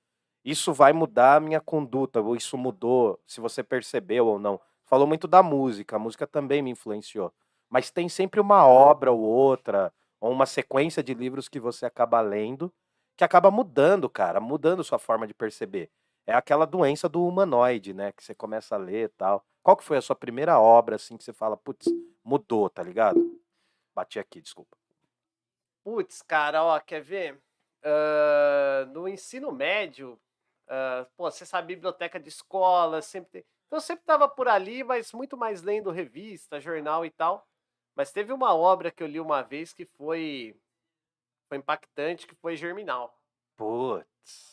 isso 0.46 0.72
vai 0.72 0.94
mudar 0.94 1.36
a 1.36 1.40
minha 1.42 1.60
conduta, 1.60 2.22
ou 2.22 2.38
isso 2.38 2.58
mudou, 2.58 3.20
se 3.28 3.42
você 3.42 3.62
percebeu 3.62 4.28
ou 4.28 4.40
não. 4.40 4.62
Falou 4.86 5.06
muito 5.06 5.28
da 5.28 5.44
música, 5.44 5.98
a 5.98 6.00
música 6.00 6.26
também 6.26 6.62
me 6.62 6.72
influenciou. 6.72 7.34
Mas 7.70 7.92
tem 7.92 8.08
sempre 8.08 8.40
uma 8.40 8.66
obra 8.66 9.12
ou 9.12 9.20
outra, 9.20 9.94
ou 10.22 10.32
uma 10.32 10.46
sequência 10.46 11.04
de 11.04 11.14
livros 11.14 11.50
que 11.50 11.60
você 11.60 11.86
acaba 11.86 12.22
lendo, 12.22 12.74
que 13.18 13.26
acaba 13.26 13.52
mudando, 13.52 14.10
cara, 14.10 14.40
mudando 14.40 14.86
sua 14.86 15.00
forma 15.00 15.28
de 15.28 15.34
perceber. 15.34 15.92
É 16.26 16.34
aquela 16.34 16.66
doença 16.66 17.10
do 17.10 17.28
humanoide, 17.28 17.94
né? 17.94 18.14
Que 18.14 18.24
você 18.24 18.34
começa 18.34 18.76
a 18.76 18.78
ler 18.78 19.08
e 19.08 19.10
tal. 19.10 19.46
Qual 19.64 19.78
que 19.78 19.84
foi 19.84 19.98
a 19.98 20.02
sua 20.02 20.16
primeira 20.16 20.60
obra, 20.60 20.98
assim, 20.98 21.18
que 21.18 21.24
você 21.24 21.32
fala, 21.32 21.56
putz, 21.56 21.88
mudou, 22.24 22.70
tá 22.70 22.84
ligado? 22.84 23.42
Bati 23.96 24.20
aqui, 24.20 24.42
desculpa. 24.42 24.78
Putz, 25.84 26.22
cara, 26.22 26.64
ó, 26.64 26.80
quer 26.82 27.02
ver? 27.02 27.42
Ah, 27.82 28.86
no 28.92 29.08
ensino 29.08 29.52
médio, 29.52 30.20
ah, 30.68 31.08
pô, 31.16 31.30
você 31.30 31.46
sabe, 31.46 31.76
biblioteca 31.76 32.20
de 32.20 32.30
escola, 32.30 33.02
sempre 33.02 33.32
tem. 33.32 33.46
Então 33.68 33.78
eu 33.78 33.82
sempre 33.82 34.06
tava 34.06 34.28
por 34.28 34.48
ali, 34.48 34.84
mas 34.84 35.12
muito 35.14 35.36
mais 35.36 35.62
lendo 35.62 35.92
revista, 35.92 36.60
jornal 36.60 37.06
e 37.06 37.10
tal. 37.10 37.48
Mas 37.96 38.12
teve 38.12 38.34
uma 38.34 38.54
obra 38.54 38.92
que 38.92 39.02
eu 39.02 39.08
li 39.08 39.20
uma 39.20 39.42
vez 39.42 39.74
que 39.74 39.86
foi, 39.86 40.56
foi 41.48 41.58
impactante, 41.58 42.28
que 42.28 42.36
foi 42.36 42.56
Germinal. 42.56 43.18
Putz. 43.56 44.53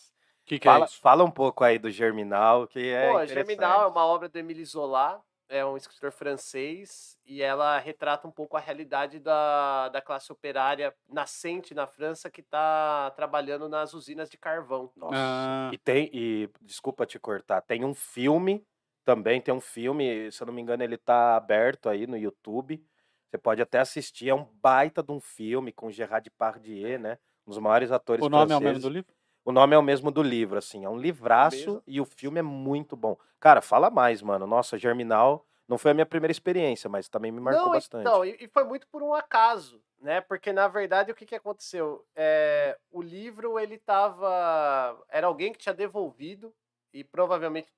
Que, 0.51 0.59
que 0.59 0.69
é 0.69 0.73
Fala, 0.73 0.85
isso? 0.87 1.01
fala 1.01 1.25
um 1.25 1.31
pouco 1.31 1.63
aí 1.63 1.79
do 1.79 1.91
Germinal, 1.91 2.67
que 2.67 2.91
é 2.91 3.13
Pô. 3.13 3.25
Germinal 3.27 3.85
é 3.85 3.87
uma 3.87 4.05
obra 4.05 4.29
do 4.29 4.37
Émile 4.37 4.65
Zola, 4.65 5.23
é 5.49 5.65
um 5.65 5.77
escritor 5.77 6.11
francês, 6.11 7.17
e 7.25 7.41
ela 7.41 7.79
retrata 7.79 8.27
um 8.27 8.33
pouco 8.33 8.57
a 8.57 8.61
realidade 8.61 9.21
da, 9.21 9.89
da 9.91 10.01
classe 10.01 10.33
operária 10.33 10.93
nascente 11.09 11.73
na 11.73 11.87
França 11.87 12.29
que 12.29 12.41
está 12.41 13.13
trabalhando 13.13 13.69
nas 13.69 13.95
usinas 13.95 14.29
de 14.29 14.37
carvão. 14.37 14.91
Nossa. 14.97 15.15
Ah. 15.15 15.71
E 15.73 15.79
tem, 15.79 16.11
e 16.13 16.51
desculpa 16.61 17.07
te 17.07 17.19
cortar, 17.19 17.61
tem 17.61 17.85
um 17.85 17.95
filme 17.95 18.67
também, 19.05 19.41
tem 19.41 19.55
um 19.55 19.61
filme, 19.61 20.33
se 20.33 20.43
eu 20.43 20.47
não 20.47 20.55
me 20.55 20.61
engano, 20.61 20.83
ele 20.83 20.97
tá 20.97 21.37
aberto 21.37 21.89
aí 21.89 22.09
no 22.09 22.17
YouTube. 22.17 22.85
Você 23.29 23.39
pode 23.39 23.63
até 23.63 23.79
assistir, 23.79 24.29
é 24.29 24.35
um 24.35 24.45
baita 24.61 25.01
de 25.01 25.13
um 25.13 25.21
filme 25.21 25.71
com 25.71 25.93
Gerard 25.93 26.25
Depardieu, 26.25 26.99
né? 26.99 27.19
Um 27.47 27.51
dos 27.51 27.59
maiores 27.59 27.93
atores 27.93 28.25
O 28.25 28.29
nome 28.29 28.53
é 28.53 28.57
o 28.57 28.59
franceses. 28.59 28.83
mesmo 28.83 28.91
do 28.91 28.93
livro? 28.93 29.20
O 29.45 29.53
nome 29.53 29.75
é 29.75 29.79
o 29.79 29.83
mesmo 29.83 30.11
do 30.11 30.23
livro, 30.23 30.59
assim, 30.59 30.85
é 30.85 30.89
um 30.89 30.99
livraço 30.99 31.57
Mesmo? 31.57 31.83
e 31.87 32.01
o 32.01 32.05
filme 32.05 32.39
é 32.39 32.43
muito 32.43 32.95
bom. 32.95 33.17
Cara, 33.39 33.63
fala 33.63 33.91
mais, 33.91 34.21
mano. 34.21 34.47
Nossa, 34.47 34.79
Germinal 34.79 35.47
não 35.67 35.79
foi 35.79 35.93
a 35.93 35.95
minha 35.95 36.07
primeira 36.07 36.33
experiência, 36.33 36.91
mas 36.91 37.09
também 37.09 37.31
me 37.31 37.41
marcou 37.41 37.67
Não, 37.67 37.73
bastante. 37.73 38.09
e, 38.27 38.45
e 38.45 38.49
foi 38.49 38.65
muito 38.65 38.87
por 38.89 39.03
um 39.03 39.15
acaso, 39.15 39.83
né? 40.01 40.21
Porque, 40.21 40.53
na 40.53 40.69
verdade, 40.69 41.13
o 41.13 41.15
que, 41.15 41.25
que 41.25 41.35
aconteceu? 41.35 42.05
É, 42.15 42.77
o 42.91 43.01
livro, 43.01 43.59
ele 43.59 43.79
tava... 43.79 45.01
Era 45.09 45.27
alguém 45.29 45.53
que 45.53 45.59
tinha 45.59 45.75
devolvido 45.75 46.53
e 46.93 47.05
provavelmente 47.05 47.69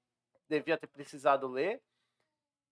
devia 0.48 0.78
ter 0.78 0.86
precisado 0.86 1.46
ler. 1.46 1.80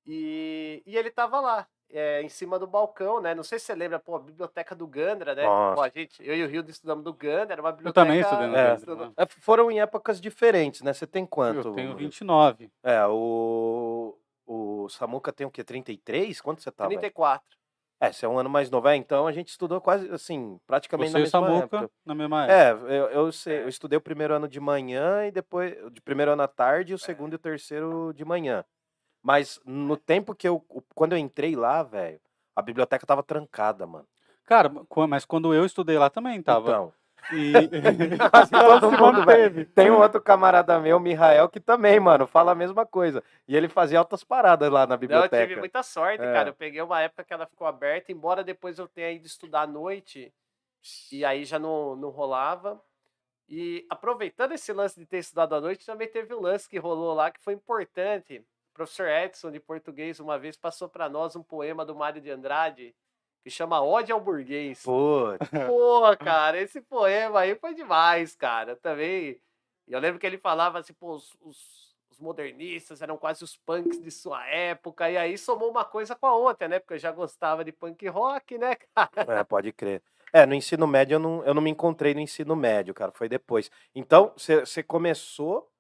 E, 0.07 0.83
e 0.87 0.97
ele 0.97 1.11
tava 1.11 1.39
lá, 1.41 1.69
é, 1.93 2.23
em 2.23 2.29
cima 2.29 2.59
do 2.59 2.67
balcão, 2.67 3.21
né? 3.21 3.35
Não 3.35 3.43
sei 3.43 3.59
se 3.59 3.67
você 3.67 3.75
lembra, 3.75 3.99
pô, 3.99 4.17
a 4.17 4.21
biblioteca 4.21 4.75
do 4.75 4.87
Gandra, 4.87 5.35
né? 5.35 5.45
Pô, 5.75 5.83
a 5.83 5.89
gente, 5.89 6.25
eu 6.27 6.35
e 6.35 6.45
o 6.45 6.49
Rio 6.49 6.65
estudamos 6.69 7.05
do 7.05 7.13
Gandra, 7.13 7.55
era 7.55 7.63
uma 7.63 7.71
Eu 7.71 7.77
biblioteca... 7.77 8.05
também 8.07 8.21
estudei 8.21 8.47
no 8.47 8.57
É. 8.57 8.77
Gandra, 8.77 8.95
né? 8.97 9.13
É, 9.17 9.27
foram 9.27 9.71
em 9.71 9.81
épocas 9.81 10.21
diferentes, 10.21 10.83
né? 10.83 10.93
Você 10.93 11.07
tem 11.07 11.27
quanto? 11.27 11.69
Eu 11.69 11.73
tenho 11.75 11.91
Murilo? 11.91 11.99
29. 11.99 12.71
É, 12.83 13.05
o, 13.07 14.17
o 14.47 14.89
Samuca 14.89 15.33
tem 15.33 15.47
o 15.47 15.51
quê? 15.51 15.63
33? 15.65 16.41
Quanto 16.41 16.63
você 16.63 16.71
tá? 16.71 16.85
velho? 16.87 16.99
34. 17.01 17.45
É, 18.03 18.11
você 18.11 18.25
é 18.25 18.29
um 18.29 18.39
ano 18.39 18.49
mais 18.49 18.71
novo. 18.71 18.89
É, 18.89 18.97
então 18.97 19.27
a 19.27 19.33
gente 19.33 19.49
estudou 19.49 19.79
quase, 19.79 20.11
assim, 20.11 20.59
praticamente 20.67 21.11
Você 21.11 21.13
na 21.13 21.19
e 21.19 21.23
mesma 21.25 21.39
Samuca 21.41 21.77
época. 21.77 21.91
na 22.07 22.15
mesma 22.15 22.47
época. 22.47 22.91
É, 22.91 22.99
eu, 22.99 23.05
eu, 23.11 23.33
sei, 23.33 23.63
eu 23.63 23.69
estudei 23.69 23.99
o 23.99 24.01
primeiro 24.01 24.33
ano 24.35 24.49
de 24.49 24.59
manhã 24.59 25.27
e 25.27 25.31
depois, 25.31 25.75
de 25.93 26.01
primeiro 26.01 26.31
ano 26.33 26.43
à 26.43 26.49
tarde 26.49 26.93
e 26.93 26.95
o 26.95 26.97
É. 26.97 26.99
segundo 26.99 27.35
e 27.35 27.37
o 27.37 27.39
terceiro 27.39 28.13
de 28.15 28.25
manhã. 28.25 28.65
Mas 29.23 29.61
no 29.65 29.97
tempo 29.97 30.35
que 30.35 30.49
eu, 30.49 30.65
quando 30.95 31.13
eu 31.13 31.19
entrei 31.19 31.55
lá, 31.55 31.83
velho, 31.83 32.21
a 32.57 32.63
biblioteca 32.63 33.07
tava 33.07 33.23
trancada, 33.23 33.87
mano. 33.87 34.07
Cara, 34.45 34.71
mas 35.09 35.25
quando 35.25 35.55
eu 35.55 35.65
estudei 35.65 35.99
lá 35.99 36.11
também 36.11 36.43
tava. 36.43 36.69
Então, 36.71 36.93
E... 37.33 37.53
Quase 38.31 38.51
todo 38.51 38.91
mundo, 38.93 39.25
velho. 39.25 39.67
Tem 39.67 39.91
um 39.91 40.01
outro 40.01 40.21
camarada 40.21 40.81
meu, 40.81 40.99
Mihael, 40.99 41.49
que 41.49 41.61
também, 41.61 42.01
mano, 42.01 42.27
fala 42.27 42.53
a 42.53 42.55
mesma 42.55 42.87
coisa. 42.87 43.23
E 43.47 43.55
ele 43.57 43.69
fazia 43.69 43.99
altas 43.99 44.25
paradas 44.25 44.71
lá 44.71 44.81
na 44.81 44.87
Não, 44.89 44.95
eu 44.95 44.99
biblioteca. 44.99 45.47
tive 45.47 45.61
muita 45.61 45.83
sorte, 45.83 46.23
É. 46.23 46.33
cara. 46.33 46.49
Eu 46.49 46.55
peguei 46.55 46.81
uma 46.81 47.01
época 47.01 47.23
que 47.23 47.33
ela 47.33 47.47
ficou 47.47 47.67
aberta, 47.67 48.11
embora 48.11 48.43
depois 48.43 48.79
eu 48.79 48.89
tenha 48.89 49.13
ido 49.13 49.27
estudar 49.27 49.63
à 49.63 49.67
noite, 49.67 50.33
e 51.13 51.25
aí 51.25 51.45
já 51.45 51.59
não, 51.59 51.95
não 51.95 52.09
rolava. 52.09 52.83
E 53.49 53.85
aproveitando 53.91 54.53
esse 54.53 54.73
lance 54.73 54.99
de 54.99 55.05
ter 55.07 55.19
estudado 55.19 55.55
à 55.55 55.61
noite, 55.61 55.85
também 55.85 56.09
teve 56.09 56.33
um 56.35 56.41
lance 56.41 56.69
que 56.69 56.79
rolou 56.79 57.15
lá 57.15 57.31
que 57.31 57.41
foi 57.41 57.53
importante. 57.53 58.45
Professor 58.81 59.09
Edson, 59.09 59.51
de 59.51 59.61
português, 59.61 60.21
uma 60.21 60.39
vez 60.39 60.57
passou 60.57 60.89
para 60.89 61.07
nós 61.07 61.37
um 61.37 61.43
poema 61.43 61.85
do 61.85 61.95
Mário 61.95 62.19
de 62.19 62.31
Andrade 62.31 62.95
que 63.45 63.51
chama 63.51 63.83
Ode 63.83 64.11
ao 64.11 64.19
Burguês. 64.19 64.83
Putz. 64.83 65.39
Pô, 65.69 66.01
cara, 66.17 66.59
esse 66.59 66.81
poema 66.81 67.41
aí 67.41 67.55
foi 67.57 67.75
demais, 67.75 68.35
cara. 68.35 68.75
Também. 68.77 69.39
Eu 69.87 70.01
lembro 70.01 70.19
que 70.19 70.27
ele 70.27 70.39
falava 70.39 70.79
assim, 70.79 70.95
pô, 70.95 71.13
os, 71.13 71.37
os- 71.43 71.95
os 72.11 72.19
modernistas 72.19 73.03
eram 73.03 73.19
quase 73.19 73.45
os 73.45 73.55
punks 73.55 74.01
de 74.01 74.11
sua 74.11 74.47
época. 74.47 75.11
E 75.11 75.17
aí 75.19 75.37
somou 75.37 75.71
uma 75.71 75.85
coisa 75.85 76.15
com 76.15 76.27
a 76.27 76.35
outra, 76.35 76.67
né? 76.67 76.79
Porque 76.79 76.95
eu 76.95 76.99
já 76.99 77.13
gostava 77.13 77.63
de 77.63 77.73
punk 77.73 78.09
rock, 78.09 78.57
né, 78.57 78.77
cara? 78.97 79.41
É, 79.41 79.45
pode 79.45 79.73
crer. 79.73 80.03
É, 80.33 80.47
no 80.47 80.55
ensino 80.55 80.87
médio 80.87 81.17
eu 81.17 81.19
não, 81.21 81.45
eu 81.45 81.53
não 81.53 81.61
me 81.61 81.69
encontrei 81.71 82.15
no 82.15 82.21
ensino 82.21 82.57
médio, 82.57 82.95
cara, 82.95 83.13
foi 83.13 83.29
depois. 83.29 83.71
Então, 83.95 84.33
você 84.37 84.83
começou. 84.83 85.71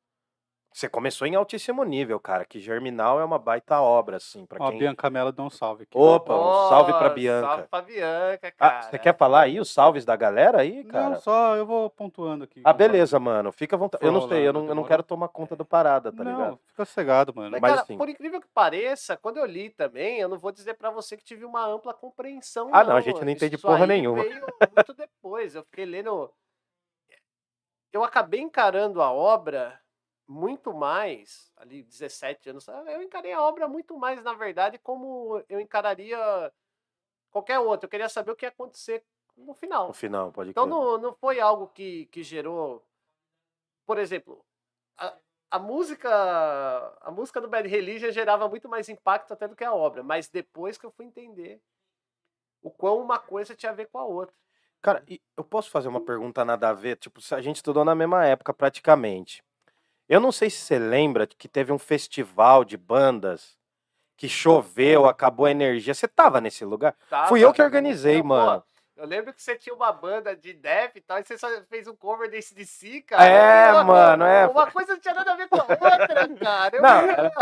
Você 0.73 0.89
começou 0.89 1.27
em 1.27 1.35
altíssimo 1.35 1.83
nível, 1.83 2.21
cara, 2.21 2.45
que 2.45 2.61
Germinal 2.61 3.21
é 3.21 3.25
uma 3.25 3.41
baita 3.41 3.81
obra, 3.81 4.19
assim, 4.19 4.47
pra 4.47 4.63
Ó, 4.63 4.69
a 4.69 4.71
quem. 4.71 4.79
Bianca 4.79 5.11
Mello 5.11 5.33
deu 5.33 5.45
um 5.45 5.51
salve 5.51 5.83
aqui. 5.83 5.99
Opa, 5.99 6.33
um 6.33 6.69
salve 6.69 6.93
pra 6.93 7.09
Bianca. 7.09 7.47
Salve 7.49 7.63
pra 7.65 7.83
Bianca, 7.83 8.49
Ah, 8.49 8.53
cara. 8.53 8.83
você 8.83 8.99
quer 9.01 9.17
falar 9.17 9.41
aí 9.43 9.59
os 9.59 9.69
salves 9.69 10.05
da 10.05 10.15
galera 10.15 10.61
aí, 10.61 10.85
cara? 10.85 11.11
Não, 11.11 11.21
só 11.21 11.57
eu 11.57 11.67
vou 11.67 11.91
pontuando 11.91 12.45
aqui. 12.45 12.63
Ah, 12.65 12.73
beleza, 12.73 13.19
mano. 13.19 13.51
Fica 13.51 13.75
à 13.75 13.79
vontade. 13.79 14.05
Eu 14.05 14.13
não 14.13 14.29
sei, 14.29 14.47
eu 14.47 14.53
não, 14.53 14.65
eu 14.69 14.75
não 14.77 14.85
quero 14.85 15.03
tomar 15.03 15.27
conta 15.27 15.57
do 15.57 15.65
parada, 15.65 16.13
tá 16.13 16.23
não, 16.23 16.31
ligado? 16.33 16.61
fica 16.69 16.85
cegado, 16.85 17.35
mano. 17.35 17.51
Mas, 17.51 17.61
Mas, 17.61 17.71
cara, 17.73 17.83
assim- 17.83 17.99
por 17.99 18.09
incrível 18.09 18.41
que 18.41 18.49
pareça, 18.55 19.17
quando 19.17 19.39
eu 19.39 19.47
li 19.47 19.71
também, 19.71 20.21
eu 20.21 20.29
não 20.29 20.39
vou 20.39 20.53
dizer 20.53 20.75
pra 20.75 20.91
você 20.91 21.17
que 21.17 21.25
tive 21.25 21.45
uma 21.45 21.67
ampla 21.67 21.93
compreensão. 21.93 22.71
Ah, 22.73 22.85
não, 22.85 22.95
a 22.95 23.01
gente 23.01 23.21
não 23.25 23.31
entende 23.31 23.57
Isso 23.57 23.67
porra 23.67 23.89
nenhuma. 23.89 24.23
Veio 24.23 24.41
muito 24.77 24.95
depois. 24.95 25.57
Eu 25.57 25.65
fiquei 25.65 25.85
lendo. 25.85 26.31
Eu 27.93 28.05
acabei 28.05 28.39
encarando 28.41 29.03
a 29.03 29.11
obra 29.11 29.80
muito 30.31 30.73
mais, 30.73 31.53
ali, 31.57 31.83
17 31.83 32.51
anos. 32.51 32.69
Eu 32.69 33.03
encarei 33.03 33.33
a 33.33 33.43
obra 33.43 33.67
muito 33.67 33.99
mais, 33.99 34.23
na 34.23 34.33
verdade, 34.33 34.79
como 34.79 35.43
eu 35.49 35.59
encararia 35.59 36.17
qualquer 37.33 37.59
outra. 37.59 37.87
Eu 37.87 37.91
queria 37.91 38.09
saber 38.09 38.31
o 38.31 38.37
que 38.37 38.47
ia 38.47 38.51
acontecer 38.51 39.05
no 39.37 39.53
final. 39.55 39.89
No 39.89 39.93
final, 39.93 40.31
pode 40.31 40.51
Então 40.51 40.67
não, 40.67 40.97
não 40.99 41.13
foi 41.15 41.41
algo 41.41 41.67
que, 41.67 42.07
que 42.07 42.23
gerou. 42.23 42.87
Por 43.85 43.99
exemplo, 43.99 44.47
a, 44.97 45.17
a 45.51 45.59
música. 45.59 46.09
A 47.01 47.11
música 47.11 47.41
do 47.41 47.49
Bad 47.49 47.69
Religion 47.69 48.13
gerava 48.13 48.49
muito 48.49 48.69
mais 48.69 48.89
impacto 48.89 49.33
até 49.33 49.49
do 49.49 49.57
que 49.57 49.65
a 49.65 49.75
obra. 49.75 50.05
Mas 50.05 50.29
depois 50.29 50.79
que 50.79 50.87
eu 50.87 50.93
fui 50.93 51.07
entender 51.07 51.61
o 52.63 52.71
quão 52.71 53.01
uma 53.01 53.19
coisa 53.19 53.57
tinha 53.57 53.73
a 53.73 53.75
ver 53.75 53.89
com 53.89 53.99
a 53.99 54.05
outra. 54.05 54.35
Cara, 54.81 55.05
eu 55.37 55.43
posso 55.43 55.71
fazer 55.71 55.89
uma 55.89 56.01
pergunta 56.01 56.45
nada 56.45 56.69
a 56.69 56.73
ver? 56.73 56.97
Tipo, 56.99 57.21
se 57.21 57.35
a 57.35 57.41
gente 57.41 57.57
estudou 57.57 57.85
na 57.85 57.97
mesma 57.97 58.25
época 58.25 58.55
praticamente. 58.55 59.43
Eu 60.11 60.19
não 60.21 60.33
sei 60.33 60.51
se 60.51 60.57
você 60.59 60.77
lembra 60.77 61.25
que 61.25 61.47
teve 61.47 61.71
um 61.73 61.79
festival 61.79 62.65
de 62.65 62.77
bandas 62.77 63.57
que 64.17 64.29
choveu, 64.29 65.07
acabou 65.07 65.47
a 65.47 65.53
energia. 65.53 65.95
Você 65.95 66.09
tava 66.09 66.41
nesse 66.41 66.65
lugar? 66.65 66.97
Tava- 67.09 67.29
Fui 67.29 67.45
eu 67.45 67.53
que 67.53 67.63
organizei, 67.63 68.21
pô, 68.21 68.27
mano. 68.29 68.65
Eu 69.01 69.07
lembro 69.07 69.33
que 69.33 69.43
você 69.43 69.57
tinha 69.57 69.75
uma 69.75 69.91
banda 69.93 70.37
de 70.37 70.53
death 70.53 70.95
e 70.97 71.01
tal, 71.01 71.19
e 71.19 71.25
você 71.25 71.39
só 71.39 71.49
fez 71.71 71.89
um 71.89 71.97
cover 71.97 72.31
desse 72.31 72.55
de 72.55 72.67
si, 72.67 73.01
cara. 73.01 73.25
É, 73.25 73.73
Uma- 73.73 73.85
mano, 73.85 74.25
é. 74.25 74.47
Uma 74.47 74.71
coisa 74.71 74.93
não 74.93 75.01
tinha 75.01 75.15
nada 75.15 75.33
a 75.33 75.37
ver 75.37 75.49
com 75.49 75.57
a 75.57 75.63
outra, 75.63 76.29
cara. 76.39 76.77
Eu 76.77 76.83
Não, 76.83 77.01
era- 77.11 77.33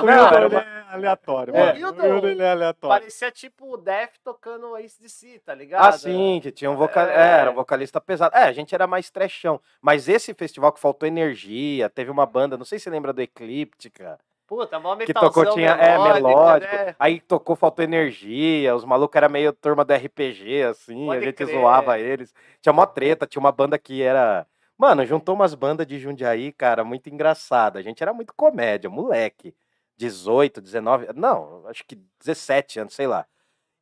O 0.00 0.08
era 0.08 0.48
uma- 0.48 0.60
é 0.60 0.84
aleatório, 0.94 1.56
É. 1.56 1.74
mano. 1.78 2.22
O 2.22 2.26
ele 2.28 2.40
é 2.42 2.50
aleatório. 2.52 3.00
parecia 3.00 3.30
tipo 3.32 3.74
o 3.74 3.76
Death 3.76 4.12
tocando 4.22 4.76
esse 4.78 5.02
de 5.02 5.08
si, 5.08 5.40
tá 5.44 5.54
ligado? 5.54 5.84
Ah, 5.84 5.92
sim, 5.92 6.38
que 6.40 6.52
tinha 6.52 6.70
um 6.70 6.76
vocalista. 6.76 7.18
É. 7.20 7.40
era 7.40 7.50
um 7.50 7.54
vocalista 7.54 8.00
pesado. 8.00 8.36
É, 8.36 8.44
a 8.44 8.52
gente 8.52 8.72
era 8.74 8.86
mais 8.86 9.10
trechão. 9.10 9.60
Mas 9.82 10.08
esse 10.08 10.32
festival 10.34 10.72
que 10.72 10.78
faltou 10.80 11.06
energia, 11.06 11.90
teve 11.90 12.10
uma 12.12 12.26
banda, 12.26 12.56
não 12.56 12.64
sei 12.64 12.78
se 12.78 12.84
você 12.84 12.90
lembra 12.90 13.12
do 13.12 13.20
Eclíptica, 13.20 14.18
Puta, 14.48 14.80
mó 14.80 14.96
que 14.96 15.12
tocou, 15.12 15.44
tinha. 15.52 15.72
É, 15.72 15.98
melódico, 16.14 16.74
né? 16.74 16.96
Aí 16.98 17.20
tocou, 17.20 17.54
faltou 17.54 17.84
energia. 17.84 18.74
Os 18.74 18.82
malucos 18.82 19.14
eram 19.14 19.28
meio 19.28 19.52
turma 19.52 19.84
do 19.84 19.92
RPG, 19.92 20.62
assim. 20.62 21.04
Pode 21.04 21.18
a 21.18 21.20
gente 21.20 21.34
crer. 21.36 21.48
zoava 21.50 21.98
eles. 21.98 22.34
Tinha 22.62 22.72
mó 22.72 22.86
treta, 22.86 23.26
tinha 23.26 23.40
uma 23.40 23.52
banda 23.52 23.78
que 23.78 24.02
era. 24.02 24.46
Mano, 24.78 25.04
juntou 25.04 25.34
umas 25.34 25.54
bandas 25.54 25.86
de 25.86 25.98
Jundiaí, 25.98 26.50
cara, 26.50 26.82
muito 26.82 27.10
engraçada. 27.10 27.78
A 27.78 27.82
gente 27.82 28.02
era 28.02 28.14
muito 28.14 28.32
comédia, 28.34 28.88
moleque. 28.88 29.54
18, 29.98 30.62
19. 30.62 31.08
Não, 31.14 31.66
acho 31.66 31.84
que 31.84 31.96
17 32.18 32.80
anos, 32.80 32.94
sei 32.94 33.06
lá. 33.06 33.26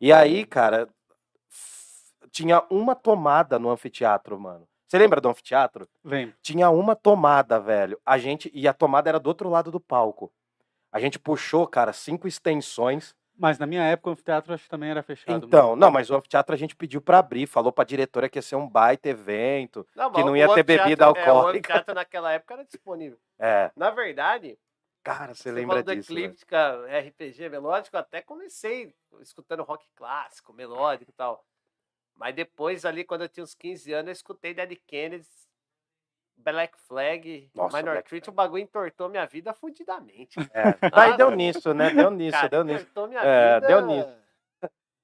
E 0.01 0.13
aí, 0.13 0.45
cara, 0.45 0.89
f- 1.49 2.29
tinha 2.33 2.61
uma 2.71 2.97
tomada 2.97 3.57
no 3.59 3.71
anfiteatro, 3.71 4.41
mano. 4.41 4.67
Você 4.89 4.99
lembra 4.99 5.21
do 5.21 5.29
anfiteatro? 5.29 5.87
Lembro. 6.05 6.35
Tinha 6.43 6.71
uma 6.71 6.97
tomada, 6.97 7.61
velho. 7.61 8.01
A 8.05 8.19
gente 8.19 8.51
e 8.53 8.67
a 8.67 8.73
tomada 8.73 9.09
era 9.09 9.21
do 9.21 9.27
outro 9.29 9.49
lado 9.49 9.71
do 9.71 9.79
palco. 9.79 10.33
A 10.97 11.01
gente 11.01 11.19
puxou, 11.19 11.67
cara, 11.67 11.93
cinco 11.93 12.27
extensões. 12.27 13.15
Mas 13.39 13.59
na 13.59 13.67
minha 13.67 13.83
época 13.83 14.09
o 14.09 14.13
anfiteatro 14.15 14.55
acho 14.55 14.65
que 14.65 14.71
também 14.71 14.89
era 14.89 15.03
fechado. 15.03 15.47
Então, 15.47 15.69
mano. 15.71 15.77
não, 15.77 15.91
mas 15.91 16.09
o 16.09 16.17
anfiteatro 16.17 16.55
a 16.55 16.57
gente 16.57 16.75
pediu 16.75 17.03
pra 17.03 17.19
abrir, 17.19 17.47
falou 17.47 17.71
pra 17.71 17.85
diretora 17.85 18.31
que 18.31 18.39
ia 18.39 18.43
ser 18.43 18.57
um 18.57 18.67
baita 18.67 19.11
evento. 19.11 19.87
Não, 19.95 20.11
que 20.11 20.17
mas 20.17 20.25
não 20.27 20.35
ia 20.35 20.49
ter 20.55 20.63
bebida 20.63 21.05
É, 21.05 21.07
o 21.07 21.11
alcoólica. 21.11 21.59
anfiteatro 21.75 21.95
naquela 21.95 22.33
época 22.33 22.55
era 22.55 22.65
disponível. 22.65 23.19
É, 23.39 23.71
Na 23.77 23.91
verdade, 23.91 24.59
cara, 25.05 25.35
você 25.35 25.43
você 25.43 25.53
lembra 25.53 25.83
disso? 25.83 26.15
né? 26.15 26.21
Eclíptica 26.23 26.87
RPG 26.99 27.51
melódico, 27.51 27.95
eu 27.95 28.01
até 28.01 28.23
comecei 28.23 28.95
escutando 29.21 29.63
rock 29.65 29.87
clássico, 29.95 30.55
melódico 30.55 31.11
e 31.11 31.15
tal. 31.15 31.45
Mas 32.15 32.35
depois 32.35 32.87
ali, 32.87 33.05
quando 33.05 33.21
eu 33.21 33.29
tinha 33.29 33.45
uns 33.45 33.55
15 33.55 33.93
anos, 33.93 34.07
eu 34.09 34.13
escutei 34.13 34.55
Dead 34.55 34.79
Kennedys, 34.87 35.46
Black 36.37 36.79
Flag, 36.87 37.51
Nossa, 37.55 37.77
Minor 37.77 37.93
Black 37.95 38.09
Threat, 38.09 38.29
o 38.29 38.33
bagulho 38.33 38.63
entortou 38.63 39.09
minha 39.09 39.27
vida 39.27 39.53
fudidamente. 39.53 40.39
É. 40.53 40.73
Daí 40.91 41.13
Ah, 41.13 41.17
deu 41.17 41.31
nisso, 41.31 41.75
né? 41.75 41.91
Deu 41.91 42.11
nisso, 42.11 42.33
Cara, 42.37 42.49
deu 42.49 42.65
nisso. 42.65 42.87
minha 43.09 43.21
É, 43.21 43.55
vida. 43.55 43.67
deu 43.67 43.81
nisso. 43.87 44.17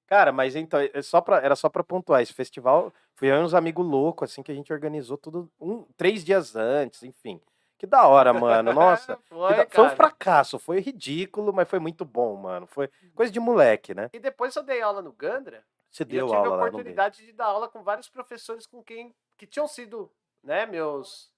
Cara, 0.06 0.30
mas 0.30 0.54
então, 0.54 0.78
é 0.80 1.00
só 1.00 1.20
pra, 1.20 1.38
era 1.38 1.56
só 1.56 1.68
pra 1.70 1.82
pontuar. 1.82 2.20
Esse 2.20 2.34
festival 2.34 2.92
foi 3.14 3.28
eu 3.28 3.36
e 3.36 3.38
uns 3.40 3.54
amigos 3.54 3.84
loucos, 3.86 4.30
assim, 4.30 4.42
que 4.42 4.52
a 4.52 4.54
gente 4.54 4.72
organizou 4.72 5.16
tudo 5.16 5.50
um, 5.60 5.84
três 5.96 6.22
dias 6.24 6.54
antes, 6.54 7.02
enfim. 7.02 7.40
Que 7.78 7.86
da 7.86 8.06
hora, 8.06 8.32
mano. 8.32 8.72
Nossa. 8.74 9.16
que 9.16 9.22
foi, 9.30 9.54
da- 9.56 9.66
foi 9.68 9.84
um 9.86 9.90
fracasso, 9.90 10.58
foi 10.58 10.80
ridículo, 10.80 11.52
mas 11.52 11.68
foi 11.68 11.78
muito 11.78 12.04
bom, 12.04 12.36
mano. 12.36 12.66
Foi 12.66 12.90
coisa 13.14 13.32
de 13.32 13.40
moleque, 13.40 13.94
né? 13.94 14.10
E 14.12 14.18
depois 14.20 14.54
eu 14.54 14.62
dei 14.62 14.82
aula 14.82 15.00
no 15.00 15.12
Gandra, 15.12 15.64
Você 15.90 16.02
e 16.02 16.06
eu 16.16 16.26
deu 16.26 16.26
tive 16.26 16.36
aula 16.36 16.48
a 16.48 16.50
lá 16.50 16.56
no 16.56 16.62
meio. 16.62 16.68
oportunidade 16.74 17.24
de 17.24 17.32
dar 17.32 17.46
aula 17.46 17.66
com 17.68 17.82
vários 17.82 18.08
professores 18.10 18.66
com 18.66 18.82
quem 18.82 19.14
que 19.38 19.46
tinham 19.46 19.66
sido, 19.66 20.10
né, 20.42 20.66
meus 20.66 21.30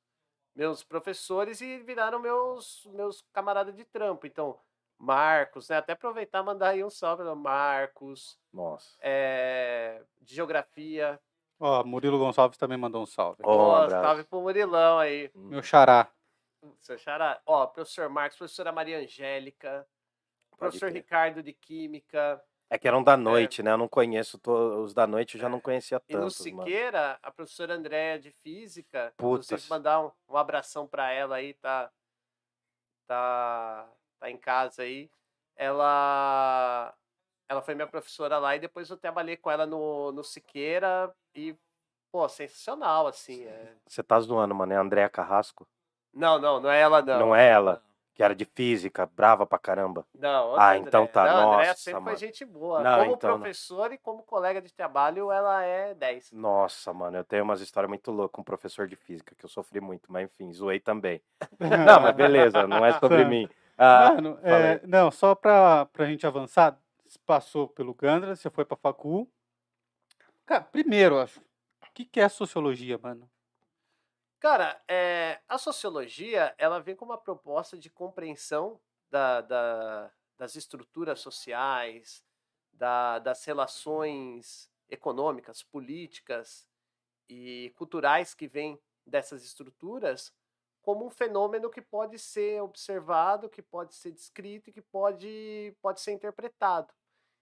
meus 0.54 0.84
professores 0.84 1.60
e 1.60 1.78
viraram 1.78 2.20
meus 2.20 2.86
meus 2.92 3.22
camaradas 3.32 3.74
de 3.74 3.84
trampo. 3.84 4.26
Então, 4.26 4.58
Marcos, 4.96 5.68
né, 5.68 5.76
até 5.76 5.92
aproveitar 5.92 6.40
e 6.42 6.46
mandar 6.46 6.68
aí 6.68 6.84
um 6.84 6.90
salve, 6.90 7.24
né, 7.24 7.34
Marcos, 7.34 8.38
Nossa. 8.52 8.96
é, 9.00 10.02
de 10.20 10.34
geografia. 10.34 11.20
Ó, 11.58 11.82
Murilo 11.84 12.18
Gonçalves 12.18 12.58
também 12.58 12.78
mandou 12.78 13.02
um 13.02 13.06
salve. 13.06 13.42
Ó, 13.44 13.52
um 13.54 13.58
Ó, 13.58 13.76
abraço. 13.82 14.04
salve 14.04 14.24
pro 14.24 14.40
Murilão 14.40 14.98
aí. 14.98 15.30
Meu 15.34 15.62
xará. 15.62 16.08
Seu 16.78 16.96
xará. 16.96 17.40
Ó, 17.44 17.66
professor 17.66 18.08
Marcos, 18.08 18.38
professora 18.38 18.72
Maria 18.72 18.98
Angélica, 18.98 19.86
professor 20.56 20.88
crer. 20.90 21.02
Ricardo 21.02 21.42
de 21.42 21.52
Química. 21.52 22.42
É 22.74 22.78
que 22.78 22.88
eram 22.88 23.04
da 23.04 23.16
noite, 23.16 23.62
né? 23.62 23.70
Eu 23.70 23.78
não 23.78 23.86
conheço 23.86 24.40
os 24.44 24.92
da 24.92 25.06
noite, 25.06 25.36
eu 25.36 25.40
já 25.40 25.48
não 25.48 25.60
conhecia 25.60 26.02
E 26.08 26.12
no 26.12 26.22
tantos, 26.22 26.44
mano. 26.46 26.64
Siqueira, 26.64 27.16
a 27.22 27.30
professora 27.30 27.74
Andréa 27.74 28.18
de 28.18 28.32
Física, 28.42 29.14
Putas. 29.16 29.46
inclusive 29.46 29.70
mandar 29.70 30.00
um, 30.00 30.10
um 30.28 30.36
abração 30.36 30.84
para 30.84 31.08
ela 31.12 31.36
aí, 31.36 31.54
tá, 31.54 31.88
tá, 33.06 33.88
tá 34.18 34.28
em 34.28 34.36
casa 34.36 34.82
aí. 34.82 35.08
Ela, 35.54 36.92
ela 37.48 37.62
foi 37.62 37.76
minha 37.76 37.86
professora 37.86 38.38
lá 38.38 38.56
e 38.56 38.58
depois 38.58 38.90
eu 38.90 38.96
trabalhei 38.96 39.36
com 39.36 39.52
ela 39.52 39.66
no, 39.66 40.10
no 40.10 40.24
Siqueira 40.24 41.14
e, 41.32 41.56
pô, 42.10 42.28
sensacional, 42.28 43.06
assim. 43.06 43.44
é. 43.44 43.72
Você 43.86 44.02
tá 44.02 44.18
zoando, 44.18 44.52
mano. 44.52 44.72
É 44.72 44.76
a 44.76 44.80
Andréa 44.80 45.08
Carrasco? 45.08 45.64
Não, 46.12 46.40
não, 46.40 46.60
não 46.60 46.70
é 46.72 46.80
ela 46.80 47.00
não. 47.00 47.20
Não, 47.20 47.36
é 47.36 47.48
ela, 47.48 47.80
que 48.14 48.22
era 48.22 48.34
de 48.34 48.44
física, 48.44 49.04
brava 49.06 49.44
pra 49.44 49.58
caramba. 49.58 50.06
Não, 50.14 50.54
Ah, 50.56 50.76
então 50.78 51.02
Andréa. 51.02 51.12
tá, 51.12 51.24
Não, 51.26 51.52
nossa, 51.52 51.74
sempre 51.74 52.00
mano. 52.00 52.06
foi 52.06 52.16
gente 52.16 52.44
boa. 52.44 52.80
Não, 52.82 52.98
como 53.00 53.12
então 53.16 53.30
não. 53.30 53.38
professora 53.38 53.92
e 53.94 53.98
como 53.98 54.22
colega 54.22 54.62
de 54.62 54.72
trabalho, 54.72 55.32
ela 55.32 55.62
é 55.64 55.94
10. 55.94 56.30
Nossa, 56.30 56.92
mano, 56.94 57.16
eu 57.16 57.24
tenho 57.24 57.42
umas 57.42 57.60
histórias 57.60 57.88
muito 57.88 58.12
loucas 58.12 58.32
com 58.36 58.40
um 58.42 58.44
professor 58.44 58.86
de 58.86 58.94
física, 58.94 59.34
que 59.34 59.44
eu 59.44 59.48
sofri 59.50 59.80
muito, 59.80 60.10
mas 60.12 60.24
enfim, 60.30 60.52
zoei 60.52 60.78
também. 60.78 61.20
Não, 61.58 62.00
mas 62.00 62.14
beleza, 62.14 62.66
não 62.68 62.84
é 62.86 62.92
sobre 63.00 63.24
mim. 63.24 63.48
Ah, 63.76 64.12
Mano, 64.14 64.38
é, 64.42 64.80
não, 64.86 65.10
só 65.10 65.34
pra, 65.34 65.86
pra 65.86 66.06
gente 66.06 66.24
avançar, 66.24 66.78
você 67.04 67.18
passou 67.26 67.66
pelo 67.66 67.92
Gandra, 67.92 68.36
você 68.36 68.48
foi 68.48 68.64
pra 68.64 68.76
Facu. 68.76 69.28
Cara, 70.46 70.62
primeiro, 70.62 71.18
acho, 71.18 71.40
o 71.40 71.92
que, 71.92 72.04
que 72.04 72.20
é 72.20 72.28
sociologia, 72.28 72.96
mano? 73.02 73.28
Cara, 74.44 74.78
é, 74.86 75.40
a 75.48 75.56
sociologia 75.56 76.54
ela 76.58 76.78
vem 76.78 76.94
com 76.94 77.06
uma 77.06 77.16
proposta 77.16 77.78
de 77.78 77.88
compreensão 77.88 78.78
da- 79.10 79.40
da- 79.40 80.12
das 80.36 80.54
estruturas 80.54 81.20
sociais, 81.20 82.22
da- 82.70 83.18
das 83.20 83.42
relações 83.46 84.70
econômicas, 84.86 85.62
políticas 85.62 86.68
e 87.26 87.72
culturais 87.78 88.34
que 88.34 88.46
vêm 88.46 88.78
dessas 89.06 89.42
estruturas 89.42 90.30
como 90.82 91.06
um 91.06 91.10
fenômeno 91.10 91.70
que 91.70 91.80
pode 91.80 92.18
ser 92.18 92.62
observado, 92.62 93.48
que 93.48 93.62
pode 93.62 93.94
ser 93.94 94.12
descrito 94.12 94.68
e 94.68 94.74
que 94.74 94.82
pode, 94.82 95.74
pode 95.80 96.02
ser 96.02 96.12
interpretado. 96.12 96.92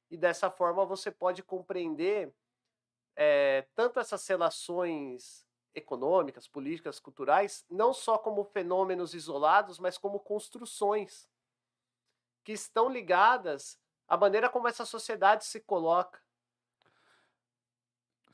E 0.09 0.17
dessa 0.17 0.53
forma 0.53 0.85
você 0.87 1.11
pode 1.11 1.43
compreender 1.43 2.33
eh, 3.17 3.67
tanto 3.75 4.01
essas 4.01 4.27
relações 4.29 5.45
econômicas, 5.75 6.47
políticas, 6.47 7.01
culturais, 7.01 7.65
não 7.71 7.93
só 7.93 8.19
como 8.19 8.45
fenômenos 8.45 9.15
isolados, 9.15 9.79
mas 9.79 9.97
como 9.99 10.21
construções 10.21 11.29
que 12.45 12.53
estão 12.53 12.89
ligadas 12.89 13.79
à 14.09 14.17
maneira 14.17 14.49
como 14.49 14.69
essa 14.69 14.85
sociedade 14.85 15.45
se 15.45 15.61
coloca. 15.61 16.21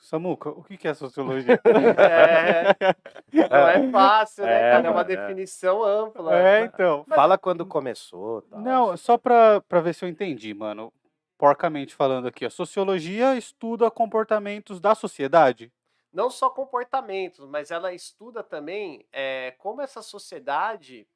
Samuca, 0.01 0.51
o 0.51 0.63
que, 0.63 0.87
é 0.87 0.95
sociologia? 0.95 1.61
É, 1.99 3.49
não 3.49 3.69
é 3.69 3.91
fácil, 3.91 4.45
né, 4.45 4.53
É, 4.53 4.73
cara? 4.73 4.87
É 4.87 4.91
uma 4.91 5.01
é. 5.01 5.05
definição 5.05 5.83
ampla. 5.83 6.39
é, 6.39 6.65
então. 6.65 7.05
Fala 7.09 7.37
quando 7.37 7.67
começou. 7.67 8.43
tal. 8.43 8.61
Não, 8.61 8.97
só 8.97 9.19
pra, 9.19 9.61
pra 9.63 9.81
ver 9.81 9.95
se 9.95 10.05
eu 10.05 10.09
entendi, 10.09 10.55
mano. 10.55 10.93
Porcamente 11.37 11.95
falando 11.95 12.27
aqui, 12.27 12.45
a 12.45 12.51
sociologia 12.51 13.37
estuda 13.37 13.91
comportamentos 13.91 14.81
da 14.81 14.95
sociedade. 14.95 15.73
Não 16.13 16.31
só 16.31 16.51
comportamentos, 16.51 17.47
mas 17.49 17.71
ela 17.71 17.93
estuda 17.93 18.43
também 18.43 19.07
eh, 19.13 19.53
como 19.59 19.83
essa 19.83 20.03
sociedade 20.03 21.09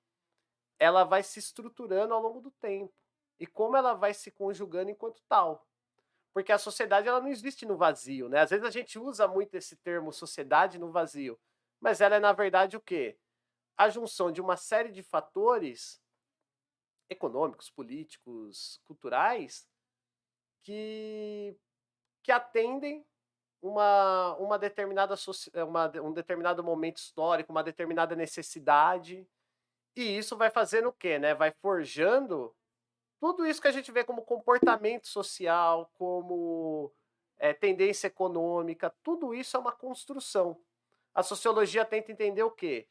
ela 0.79 1.05
vai 1.05 1.23
se 1.23 1.39
estruturando 1.39 2.13
ao 2.13 2.21
longo 2.21 2.41
do 2.41 2.51
tempo 2.51 2.93
e 3.39 3.47
como 3.47 3.77
ela 3.77 3.95
vai 3.95 4.13
se 4.15 4.31
conjugando 4.31 4.91
enquanto 4.91 5.23
tal. 5.29 5.67
Porque 6.33 6.53
a 6.53 6.59
sociedade 6.59 7.09
ela 7.09 7.21
não 7.21 7.29
existe 7.29 7.67
no 7.67 7.77
vazio, 7.77 8.29
né? 8.29 8.41
Às 8.41 8.51
vezes 8.51 8.65
a 8.67 8.71
gente 8.71 8.99
usa 8.99 9.29
muito 9.29 9.55
esse 9.55 9.77
termo 9.77 10.13
sociedade 10.13 10.79
no 10.79 10.91
vazio, 10.91 11.39
mas 11.81 12.01
ela 12.01 12.17
é 12.17 12.21
na 12.21 12.33
verdade 12.33 12.77
o 12.77 12.81
quê? 12.81 13.19
A 13.77 13.89
junção 13.89 14.33
de 14.33 14.41
uma 14.41 14.57
série 14.57 14.91
de 14.91 15.03
fatores 15.03 16.03
econômicos, 17.09 17.71
políticos, 17.71 18.81
culturais 18.85 19.69
que 20.63 21.57
que 22.23 22.31
atendem 22.31 23.05
uma, 23.63 24.35
uma 24.37 24.59
determinada 24.59 25.15
eh, 25.55 25.65
uma, 25.65 25.91
um 26.03 26.13
determinado 26.13 26.63
momento 26.63 26.99
histórico, 26.99 27.53
uma 27.53 27.63
determinada 27.63 28.17
necessidade. 28.17 29.27
E 29.95 30.19
isso 30.19 30.37
vai 30.37 30.51
fazendo 30.51 30.89
o 30.89 30.93
quê? 30.93 31.19
Né? 31.19 31.35
Vai 31.35 31.53
forjando 31.53 32.55
tudo 33.21 33.47
isso 33.47 33.63
que 33.63 33.69
a 33.69 33.73
gente 33.73 33.93
vê 33.93 34.03
como 34.03 34.23
comportamento 34.23 35.07
social, 35.07 35.89
como 35.95 36.93
eh, 37.39 37.55
tendência 37.55 38.09
econômica, 38.09 38.93
tudo 39.03 39.33
isso 39.33 39.57
é 39.57 39.61
uma 39.61 39.73
construção. 39.73 40.61
A 41.15 41.23
sociologia 41.23 41.85
tenta 41.85 42.11
entender 42.11 42.43
o 42.43 42.51
quê? 42.51 42.89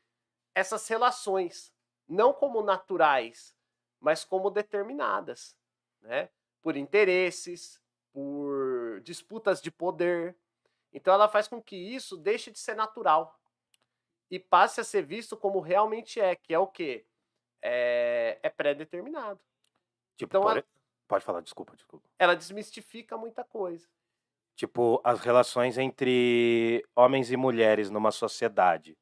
Essas 0.56 0.88
relações, 0.88 1.74
não 2.08 2.34
como 2.34 2.64
naturais, 2.64 3.54
mas 4.00 4.24
como 4.24 4.50
determinadas, 4.50 5.58
né? 6.02 6.30
por 6.62 6.78
interesses, 6.78 7.82
por 8.14 9.02
disputas 9.02 9.62
de 9.62 9.72
poder. 9.72 10.36
Então 10.94 11.14
ela 11.14 11.28
faz 11.30 11.48
com 11.48 11.62
que 11.62 11.76
isso 11.76 12.18
deixe 12.18 12.52
de 12.52 12.60
ser 12.60 12.76
natural 12.76 13.40
e 14.30 14.40
passe 14.40 14.80
a 14.82 14.84
ser 14.84 15.06
visto 15.06 15.36
como 15.38 15.60
realmente 15.60 16.20
é, 16.20 16.36
que 16.36 16.54
é 16.54 16.60
o 16.60 16.68
quê? 16.68 17.06
É, 17.62 18.40
é 18.42 18.50
pré-determinado. 18.50 19.40
Tipo, 20.18 20.32
Então, 20.32 20.42
por 20.44 20.52
ela- 20.58 20.66
pode 21.08 21.26
falar, 21.26 21.42
desculpa, 21.42 21.76
desculpa. 21.76 22.10
Ela 22.18 22.36
desmistifica 22.36 23.18
muita 23.18 23.44
coisa. 23.44 23.88
Tipo, 24.56 25.02
as 25.04 25.20
relações 25.22 25.78
entre 25.78 26.86
homens 26.96 27.32
e 27.32 27.38
mulheres 27.38 27.90
numa 27.90 28.12
sociedade, 28.12 28.98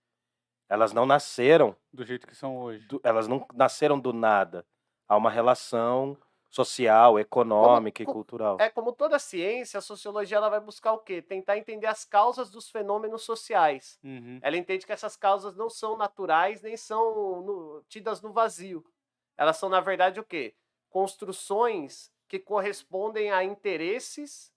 elas 0.70 0.94
não 0.94 1.06
nasceram, 1.06 1.76
Do 1.92 2.06
jeito 2.06 2.28
que 2.28 2.36
são 2.36 2.58
hoje. 2.58 2.86
do- 2.88 3.02
elas 3.04 3.28
não 3.28 3.46
nasceram 3.54 4.00
do 4.00 4.14
nada. 4.14 4.66
Há 5.08 5.18
uma 5.18 5.30
relação 5.32 6.18
social, 6.50 7.20
econômica 7.20 8.04
co- 8.04 8.12
e 8.12 8.14
cultural. 8.14 8.58
É 8.60 8.70
como 8.70 8.94
toda 8.94 9.20
ciência, 9.20 9.78
a 9.78 9.82
sociologia 9.82 10.38
ela 10.38 10.50
vai 10.50 10.60
buscar 10.60 10.94
o 10.94 11.00
quê? 11.00 11.22
Tentar 11.22 11.58
entender 11.58 11.88
as 11.88 12.04
causas 12.06 12.50
dos 12.50 12.70
fenômenos 12.70 13.24
sociais. 13.24 14.00
Uhum. 14.04 14.40
Ela 14.42 14.58
entende 14.58 14.86
que 14.86 14.92
essas 14.92 15.16
causas 15.16 15.56
não 15.56 15.70
são 15.70 15.98
naturais 15.98 16.62
nem 16.62 16.76
são 16.78 17.42
no- 17.42 17.84
tidas 17.88 18.22
no 18.22 18.32
vazio. 18.32 18.84
Elas 19.38 19.58
são, 19.58 19.70
na 19.70 19.80
verdade, 19.80 20.20
o 20.20 20.24
quê? 20.24 20.56
Construções 20.90 22.12
que 22.28 22.40
correspondem 22.40 23.32
a 23.32 23.44
interesses 23.44 24.52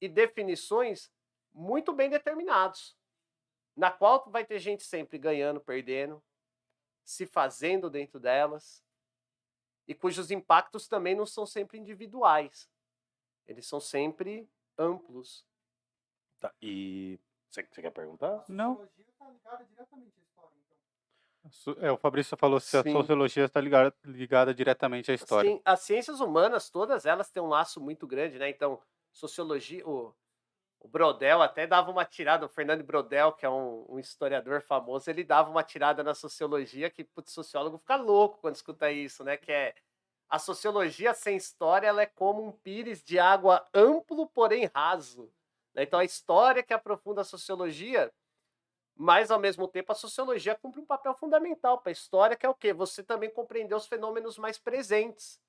e 0.00 0.08
definições 0.08 1.10
muito 1.54 1.92
bem 1.92 2.10
determinados, 2.10 2.96
na 3.76 3.90
qual 3.90 4.24
vai 4.30 4.44
ter 4.44 4.58
gente 4.58 4.82
sempre 4.84 5.18
ganhando, 5.18 5.60
perdendo, 5.60 6.22
se 7.04 7.26
fazendo 7.26 7.90
dentro 7.90 8.20
delas, 8.20 8.81
e 9.86 9.94
cujos 9.94 10.30
impactos 10.30 10.86
também 10.86 11.14
não 11.14 11.26
são 11.26 11.46
sempre 11.46 11.78
individuais. 11.78 12.68
Eles 13.46 13.66
são 13.66 13.80
sempre 13.80 14.48
amplos. 14.78 15.44
Tá, 16.40 16.52
E 16.60 17.18
você 17.48 17.62
você 17.62 17.82
quer 17.82 17.90
perguntar? 17.90 18.44
Não. 18.48 18.76
Sociologia 18.76 19.04
tá 19.18 19.30
ligada 19.30 19.64
diretamente 19.64 20.20
à 20.20 20.22
história, 20.22 20.56
então. 20.64 21.84
É, 21.84 21.92
o 21.92 21.96
Fabrício 21.96 22.36
falou 22.36 22.60
se 22.60 22.76
a 22.76 22.82
Sim. 22.82 22.92
sociologia 22.92 23.44
está 23.44 23.60
ligada, 23.60 23.94
ligada 24.04 24.54
diretamente 24.54 25.10
à 25.10 25.14
história. 25.14 25.50
Sim, 25.50 25.60
as 25.64 25.80
ciências 25.80 26.20
humanas, 26.20 26.70
todas 26.70 27.04
elas 27.04 27.30
têm 27.30 27.42
um 27.42 27.48
laço 27.48 27.80
muito 27.80 28.06
grande, 28.06 28.38
né? 28.38 28.48
Então, 28.48 28.80
sociologia, 29.12 29.86
o, 29.86 30.14
o 30.82 30.88
Brodel 30.88 31.40
até 31.40 31.64
dava 31.64 31.90
uma 31.92 32.04
tirada, 32.04 32.44
o 32.44 32.48
Fernando 32.48 32.82
Brodel, 32.82 33.32
que 33.32 33.46
é 33.46 33.48
um, 33.50 33.86
um 33.88 33.98
historiador 34.00 34.60
famoso, 34.62 35.08
ele 35.08 35.22
dava 35.22 35.48
uma 35.48 35.62
tirada 35.62 36.02
na 36.02 36.12
sociologia 36.12 36.90
que, 36.90 37.04
putz, 37.04 37.32
sociólogo 37.32 37.78
fica 37.78 37.94
louco 37.94 38.38
quando 38.40 38.56
escuta 38.56 38.90
isso, 38.90 39.22
né? 39.22 39.36
Que 39.36 39.52
é 39.52 39.74
a 40.28 40.40
sociologia 40.40 41.14
sem 41.14 41.36
história, 41.36 41.86
ela 41.86 42.02
é 42.02 42.06
como 42.06 42.44
um 42.44 42.50
pires 42.50 43.00
de 43.04 43.16
água 43.18 43.64
amplo, 43.72 44.26
porém 44.28 44.68
raso. 44.74 45.32
né? 45.72 45.84
Então, 45.84 46.00
a 46.00 46.04
história 46.04 46.64
que 46.64 46.74
aprofunda 46.74 47.20
a 47.20 47.24
sociologia, 47.24 48.12
mas 48.96 49.30
ao 49.30 49.38
mesmo 49.38 49.68
tempo 49.68 49.92
a 49.92 49.94
sociologia 49.94 50.56
cumpre 50.56 50.80
um 50.80 50.86
papel 50.86 51.14
fundamental 51.14 51.78
para 51.78 51.90
a 51.90 51.92
história, 51.92 52.36
que 52.36 52.44
é 52.44 52.48
o 52.48 52.54
quê? 52.54 52.72
Você 52.72 53.04
também 53.04 53.30
compreender 53.30 53.74
os 53.74 53.86
fenômenos 53.86 54.36
mais 54.36 54.58
presentes, 54.58 55.40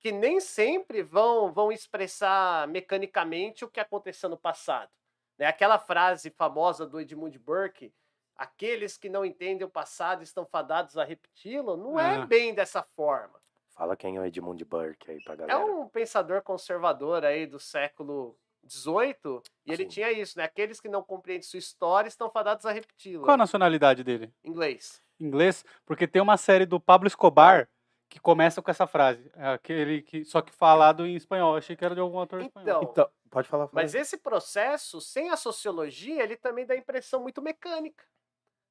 que 0.00 0.12
nem 0.12 0.40
sempre 0.40 1.02
vão, 1.02 1.52
vão 1.52 1.72
expressar 1.72 2.68
mecanicamente 2.68 3.64
o 3.64 3.68
que 3.68 3.80
aconteceu 3.80 4.28
no 4.28 4.36
passado. 4.36 4.90
Né? 5.38 5.46
Aquela 5.46 5.78
frase 5.78 6.30
famosa 6.30 6.86
do 6.86 7.00
Edmund 7.00 7.38
Burke, 7.38 7.92
aqueles 8.36 8.96
que 8.96 9.08
não 9.08 9.24
entendem 9.24 9.66
o 9.66 9.70
passado 9.70 10.22
estão 10.22 10.44
fadados 10.46 10.96
a 10.98 11.04
repeti-lo, 11.04 11.76
não 11.76 11.98
é 11.98 12.16
Ah. 12.16 12.26
bem 12.26 12.54
dessa 12.54 12.82
forma. 12.82 13.40
Fala 13.74 13.96
quem 13.96 14.16
é 14.16 14.20
o 14.20 14.24
Edmund 14.24 14.64
Burke 14.64 15.10
aí 15.10 15.22
pra 15.22 15.34
É 15.34 15.36
galera. 15.36 15.64
um 15.66 15.88
pensador 15.88 16.42
conservador 16.42 17.24
aí 17.24 17.46
do 17.46 17.58
século 17.58 18.38
XVIII, 18.66 19.42
e 19.66 19.72
ele 19.72 19.84
tinha 19.86 20.10
isso, 20.10 20.38
né? 20.38 20.44
Aqueles 20.44 20.80
que 20.80 20.88
não 20.88 21.02
compreendem 21.02 21.42
sua 21.42 21.58
história 21.58 22.08
estão 22.08 22.30
fadados 22.30 22.64
a 22.66 22.72
repeti-la. 22.72 23.22
Qual 23.24 23.34
a 23.34 23.38
nacionalidade 23.38 24.02
dele? 24.02 24.32
Inglês. 24.42 25.02
Inglês? 25.20 25.64
Porque 25.84 26.06
tem 26.06 26.20
uma 26.20 26.36
série 26.36 26.66
do 26.66 26.80
Pablo 26.80 27.06
Escobar 27.06 27.68
que 28.08 28.20
começa 28.20 28.62
com 28.62 28.70
essa 28.70 28.86
frase. 28.86 29.30
É 29.34 29.48
aquele 29.48 30.02
que 30.02 30.24
só 30.24 30.40
que 30.40 30.52
falado 30.52 31.06
em 31.06 31.14
espanhol. 31.16 31.52
Eu 31.54 31.58
achei 31.58 31.76
que 31.76 31.84
era 31.84 31.94
de 31.94 32.00
algum 32.00 32.20
ator 32.20 32.40
espanhol. 32.40 32.82
Então, 32.82 32.90
Então, 32.90 33.10
pode 33.30 33.48
falar. 33.48 33.66
fala 33.68 33.82
Mas 33.82 33.94
aí. 33.94 34.00
esse 34.02 34.18
processo, 34.18 35.00
sem 35.00 35.30
a 35.30 35.36
sociologia, 35.36 36.22
ele 36.22 36.36
também 36.36 36.64
dá 36.66 36.76
impressão 36.76 37.20
muito 37.22 37.42
mecânica. 37.42 38.04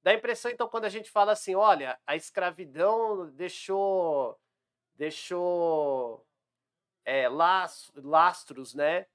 Dá 0.02 0.14
impressão, 0.14 0.52
então, 0.52 0.68
quando 0.70 0.86
a 0.86 0.90
gente 0.90 1.10
fala 1.10 1.32
assim, 1.32 1.56
olha, 1.56 2.00
a 2.06 2.16
escravidão 2.16 3.28
deixou, 3.32 4.40
deixou 4.96 6.26
é, 7.04 7.28
las- 7.28 7.92
lastros, 7.96 8.74
né, 8.76 9.08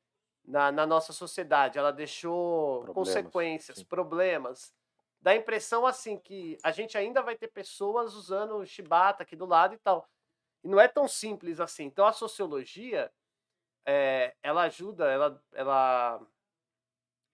na, 0.45 0.73
na 0.73 0.87
nossa 0.87 1.13
sociedade. 1.13 1.79
Ela 1.79 1.93
deixou 1.93 2.81
Problemas, 2.83 2.95
consequências, 3.09 3.79
sim. 3.79 3.85
problemas. 3.85 4.75
Dá 5.21 5.35
impressão, 5.35 5.87
assim, 5.87 6.19
que 6.19 6.57
a 6.63 6.71
gente 6.71 6.97
ainda 6.97 7.21
vai 7.21 7.37
ter 7.37 7.49
pessoas 7.49 8.15
usando 8.15 8.65
chibata 8.65 9.23
aqui 9.23 9.37
do 9.37 9.45
lado 9.45 9.75
e 9.75 9.79
tal. 9.79 10.09
E 10.65 10.69
não 10.69 10.81
é 10.81 10.89
tão 10.89 11.07
simples 11.07 11.61
assim. 11.61 11.85
Então, 11.85 12.07
a 12.07 12.13
sociologia, 12.13 13.13
é, 13.85 14.35
ela 14.43 14.63
ajuda, 14.63 15.11
ela, 15.11 15.43
ela, 15.53 16.27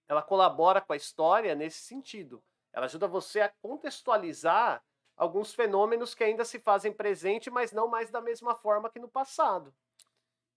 ela 0.07 0.21
colabora 0.21 0.81
com 0.81 0.91
a 0.91 0.97
história 0.97 1.55
nesse 1.55 1.79
sentido. 1.79 2.43
Ela 2.73 2.85
ajuda 2.85 3.07
você 3.07 3.41
a 3.41 3.49
contextualizar 3.61 4.83
alguns 5.15 5.53
fenômenos 5.53 6.13
que 6.13 6.23
ainda 6.23 6.45
se 6.45 6.59
fazem 6.59 6.91
presente, 6.91 7.49
mas 7.49 7.71
não 7.71 7.87
mais 7.87 8.11
da 8.11 8.21
mesma 8.21 8.53
forma 8.53 8.89
que 8.89 8.99
no 8.99 9.09
passado. 9.09 9.73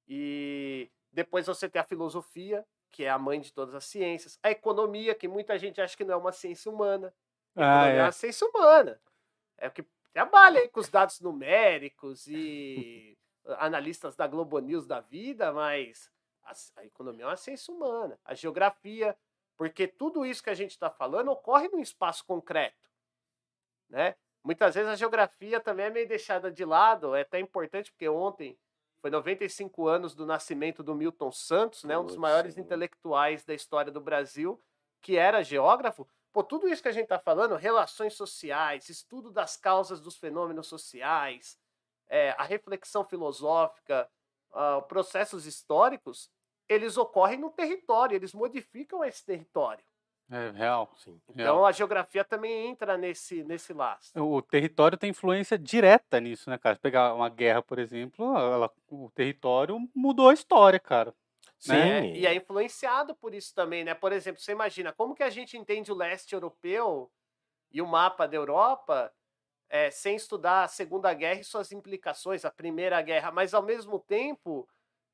E 0.06 0.90
depois 1.12 1.46
você 1.46 1.68
tem 1.68 1.80
a 1.80 1.84
filosofia, 1.84 2.66
que 2.90 3.04
é 3.04 3.10
a 3.10 3.18
mãe 3.18 3.40
de 3.40 3.52
todas 3.52 3.74
as 3.74 3.84
ciências, 3.84 4.38
a 4.42 4.50
economia, 4.50 5.14
que 5.14 5.28
muita 5.28 5.58
gente 5.58 5.80
acha 5.80 5.96
que 5.96 6.04
não 6.04 6.14
é 6.14 6.16
uma 6.16 6.32
ciência 6.32 6.70
humana. 6.70 7.14
A 7.56 7.62
Ah, 7.62 7.62
economia 7.62 8.00
é 8.00 8.04
é. 8.04 8.04
uma 8.04 8.12
ciência 8.12 8.46
humana. 8.46 9.00
É 9.58 9.68
o 9.68 9.72
que 9.72 9.84
trabalha 10.12 10.68
com 10.70 10.80
os 10.80 10.88
dados 10.88 11.20
numéricos 11.20 12.26
e 12.26 13.16
analistas 13.58 14.16
da 14.16 14.26
Globo 14.26 14.58
News 14.58 14.86
da 14.86 15.00
vida, 15.00 15.52
mas 15.52 16.10
a, 16.42 16.52
a 16.80 16.84
economia 16.84 17.24
é 17.24 17.28
uma 17.28 17.36
ciência 17.36 17.72
humana. 17.72 18.18
A 18.24 18.34
geografia, 18.34 19.16
porque 19.56 19.86
tudo 19.86 20.24
isso 20.26 20.42
que 20.42 20.50
a 20.50 20.54
gente 20.54 20.72
está 20.72 20.90
falando 20.90 21.30
ocorre 21.30 21.68
num 21.68 21.80
espaço 21.80 22.24
concreto, 22.24 22.90
né? 23.88 24.16
Muitas 24.42 24.74
vezes 24.74 24.88
a 24.90 24.96
geografia 24.96 25.60
também 25.60 25.86
é 25.86 25.90
meio 25.90 26.08
deixada 26.08 26.50
de 26.50 26.64
lado, 26.64 27.14
é 27.14 27.20
até 27.22 27.38
importante 27.38 27.90
porque 27.92 28.08
ontem 28.08 28.58
foi 29.00 29.10
95 29.10 29.88
anos 29.88 30.14
do 30.14 30.26
nascimento 30.26 30.82
do 30.82 30.94
Milton 30.94 31.32
Santos, 31.32 31.84
né, 31.84 31.96
um 31.98 32.04
dos 32.04 32.16
maiores 32.16 32.54
sim. 32.54 32.60
intelectuais 32.60 33.44
da 33.44 33.54
história 33.54 33.90
do 33.90 34.00
Brasil, 34.00 34.62
que 35.00 35.16
era 35.16 35.42
geógrafo. 35.42 36.06
Pô, 36.32 36.44
tudo 36.44 36.68
isso 36.68 36.82
que 36.82 36.88
a 36.88 36.92
gente 36.92 37.04
está 37.04 37.18
falando, 37.18 37.56
relações 37.56 38.14
sociais, 38.14 38.88
estudo 38.88 39.30
das 39.30 39.56
causas 39.56 40.00
dos 40.00 40.16
fenômenos 40.16 40.66
sociais, 40.66 41.58
é, 42.08 42.30
a 42.32 42.44
reflexão 42.44 43.04
filosófica, 43.04 44.08
ah, 44.52 44.82
processos 44.82 45.46
históricos, 45.46 46.30
eles 46.68 46.96
ocorrem 46.96 47.38
no 47.38 47.50
território, 47.50 48.14
eles 48.14 48.32
modificam 48.32 49.04
esse 49.04 49.24
território. 49.24 49.84
É 50.30 50.50
real. 50.50 50.92
Sim. 50.96 51.20
Então 51.28 51.56
real. 51.56 51.66
a 51.66 51.72
geografia 51.72 52.24
também 52.24 52.68
entra 52.68 52.96
nesse, 52.96 53.42
nesse 53.42 53.72
laço. 53.72 54.12
O 54.18 54.40
território 54.40 54.96
tem 54.96 55.10
influência 55.10 55.58
direta 55.58 56.20
nisso, 56.20 56.48
né, 56.48 56.56
cara? 56.56 56.76
Se 56.76 56.80
pegar 56.80 57.14
uma 57.14 57.28
guerra, 57.28 57.62
por 57.62 57.78
exemplo, 57.78 58.36
ela- 58.36 58.70
o 58.88 59.10
território 59.10 59.78
mudou 59.94 60.28
a 60.28 60.34
história, 60.34 60.78
cara. 60.78 61.12
Sim. 61.58 61.72
né? 61.72 62.06
E 62.16 62.26
é 62.26 62.34
influenciado 62.34 63.14
por 63.14 63.34
isso 63.34 63.54
também, 63.54 63.84
né? 63.84 63.92
Por 63.92 64.12
exemplo, 64.12 64.40
você 64.40 64.52
imagina 64.52 64.92
como 64.92 65.14
que 65.14 65.22
a 65.22 65.28
gente 65.30 65.58
entende 65.58 65.92
o 65.92 65.96
leste 65.96 66.32
europeu 66.32 67.10
e 67.70 67.82
o 67.82 67.86
mapa 67.86 68.26
da 68.26 68.36
Europa 68.36 69.12
eh, 69.68 69.90
sem 69.90 70.16
estudar 70.16 70.64
a 70.64 70.68
Segunda 70.68 71.12
Guerra 71.12 71.40
e 71.40 71.44
suas 71.44 71.70
implicações, 71.70 72.44
a 72.44 72.50
Primeira 72.50 73.00
Guerra, 73.02 73.30
mas 73.30 73.52
ao 73.52 73.62
mesmo 73.62 73.98
tempo, 74.00 74.68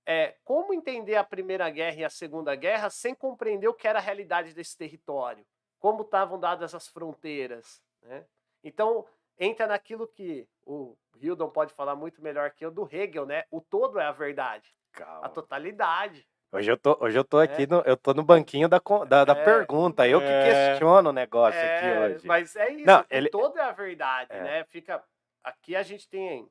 eh, 0.07 0.35
como 0.45 0.73
entender 0.73 1.17
a 1.17 1.25
Primeira 1.25 1.69
Guerra 1.69 1.97
e 1.97 2.05
a 2.05 2.11
Segunda 2.11 2.55
Guerra 2.55 2.89
sem 2.91 3.15
compreender 3.15 3.69
o 3.69 3.75
que 3.75 3.89
era 3.89 3.99
a 3.99 4.03
realidade 4.03 4.55
desse 4.55 4.77
território, 4.77 5.45
como 5.79 6.03
estavam 6.03 6.39
dadas 6.39 6.75
as 6.75 6.87
fronteiras, 6.89 7.83
né? 8.03 8.25
Então 8.63 9.05
entra 9.39 9.67
naquilo 9.67 10.07
que 10.09 10.49
o 10.65 10.97
Hildon 11.21 11.51
pode 11.51 11.75
falar 11.75 11.95
muito 11.97 12.23
melhor 12.23 12.51
que 12.53 12.65
eu 12.65 12.71
do 12.71 12.89
Hegel, 12.91 13.27
né? 13.27 13.45
O 13.51 13.61
todo 13.61 13.99
é 13.99 14.05
a 14.05 14.13
verdade, 14.13 14.75
a 14.95 14.99
Calma. 14.99 15.29
totalidade. 15.29 16.27
Hoje 16.53 16.71
eu 16.71 16.77
tô, 16.79 16.97
hoje 17.01 17.19
eu 17.19 17.25
tô 17.25 17.39
aqui, 17.39 17.65
É. 17.65 17.67
no, 17.67 17.81
eu 17.81 17.97
tô 17.97 18.15
no 18.15 18.23
banquinho 18.23 18.69
da, 18.69 18.81
da, 19.09 19.25
da 19.25 19.33
É. 19.37 19.45
pergunta. 19.45 20.07
Eu 20.09 20.21
que 20.21 20.27
É. 20.27 20.71
questiono 20.71 21.11
o 21.11 21.13
negócio 21.13 21.59
É, 21.61 21.77
aqui 21.77 21.99
hoje. 22.15 22.27
Mas 22.27 22.55
é 22.57 22.71
isso, 22.73 22.87
Não, 22.87 23.01
o 23.01 23.07
ele- 23.11 23.29
todo 23.29 23.59
é 23.59 23.63
a 23.63 23.73
verdade, 23.73 24.33
É. 24.33 24.41
né? 24.43 24.65
Fica 24.65 25.03
aqui 25.43 25.75
a 25.77 25.83
gente 25.83 26.09
tem 26.09 26.49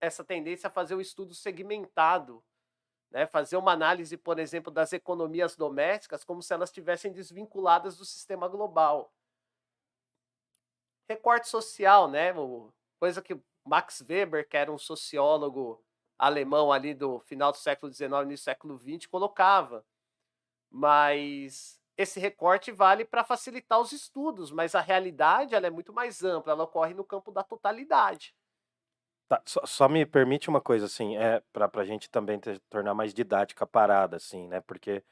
essa 0.00 0.22
tendência 0.22 0.68
a 0.68 0.70
fazer 0.70 0.94
o 0.94 1.00
estudo 1.00 1.34
segmentado, 1.34 2.44
né? 3.16 3.26
Fazer 3.26 3.56
uma 3.56 3.72
análise, 3.72 4.14
por 4.14 4.38
exemplo, 4.38 4.70
das 4.70 4.92
economias 4.92 5.56
domésticas 5.56 6.22
como 6.22 6.42
se 6.42 6.52
elas 6.52 6.68
estivessem 6.68 7.10
desvinculadas 7.10 7.96
do 7.96 8.04
sistema 8.04 8.46
global. 8.46 9.10
Recorte 11.08 11.48
social, 11.48 12.10
né? 12.10 12.34
Coisa 13.00 13.22
que 13.22 13.40
Max 13.64 14.04
Weber, 14.06 14.46
que 14.46 14.54
era 14.54 14.70
um 14.70 14.76
sociólogo 14.76 15.82
alemão 16.18 16.70
ali 16.70 16.92
do 16.92 17.18
final 17.20 17.52
do 17.52 17.56
século 17.56 17.90
XIX, 17.90 18.10
início 18.24 18.44
do 18.44 18.50
século 18.50 18.78
XX, 18.78 19.06
colocava. 19.06 19.82
Mas 20.70 21.80
esse 21.96 22.20
recorte 22.20 22.70
vale 22.70 23.02
para 23.06 23.24
facilitar 23.24 23.80
os 23.80 23.92
estudos, 23.92 24.50
mas 24.50 24.74
a 24.74 24.80
realidade 24.82 25.54
ela 25.54 25.66
é 25.66 25.70
muito 25.70 25.90
mais 25.90 26.22
ampla, 26.22 26.52
ela 26.52 26.64
ocorre 26.64 26.92
no 26.92 27.02
campo 27.02 27.32
da 27.32 27.42
totalidade. 27.42 28.34
Tá, 29.28 29.42
só, 29.44 29.60
só 29.66 29.88
me 29.88 30.06
permite 30.06 30.48
uma 30.48 30.60
coisa, 30.60 30.86
assim, 30.86 31.16
é 31.16 31.42
para 31.52 31.68
a 31.74 31.84
gente 31.84 32.08
também 32.08 32.38
ter- 32.38 32.60
tornar 32.70 32.94
mais 32.94 33.12
didática 33.12 33.64
a 33.64 33.66
parada, 33.66 34.16
assim, 34.16 34.46
né? 34.46 34.60
Porque 34.60 35.02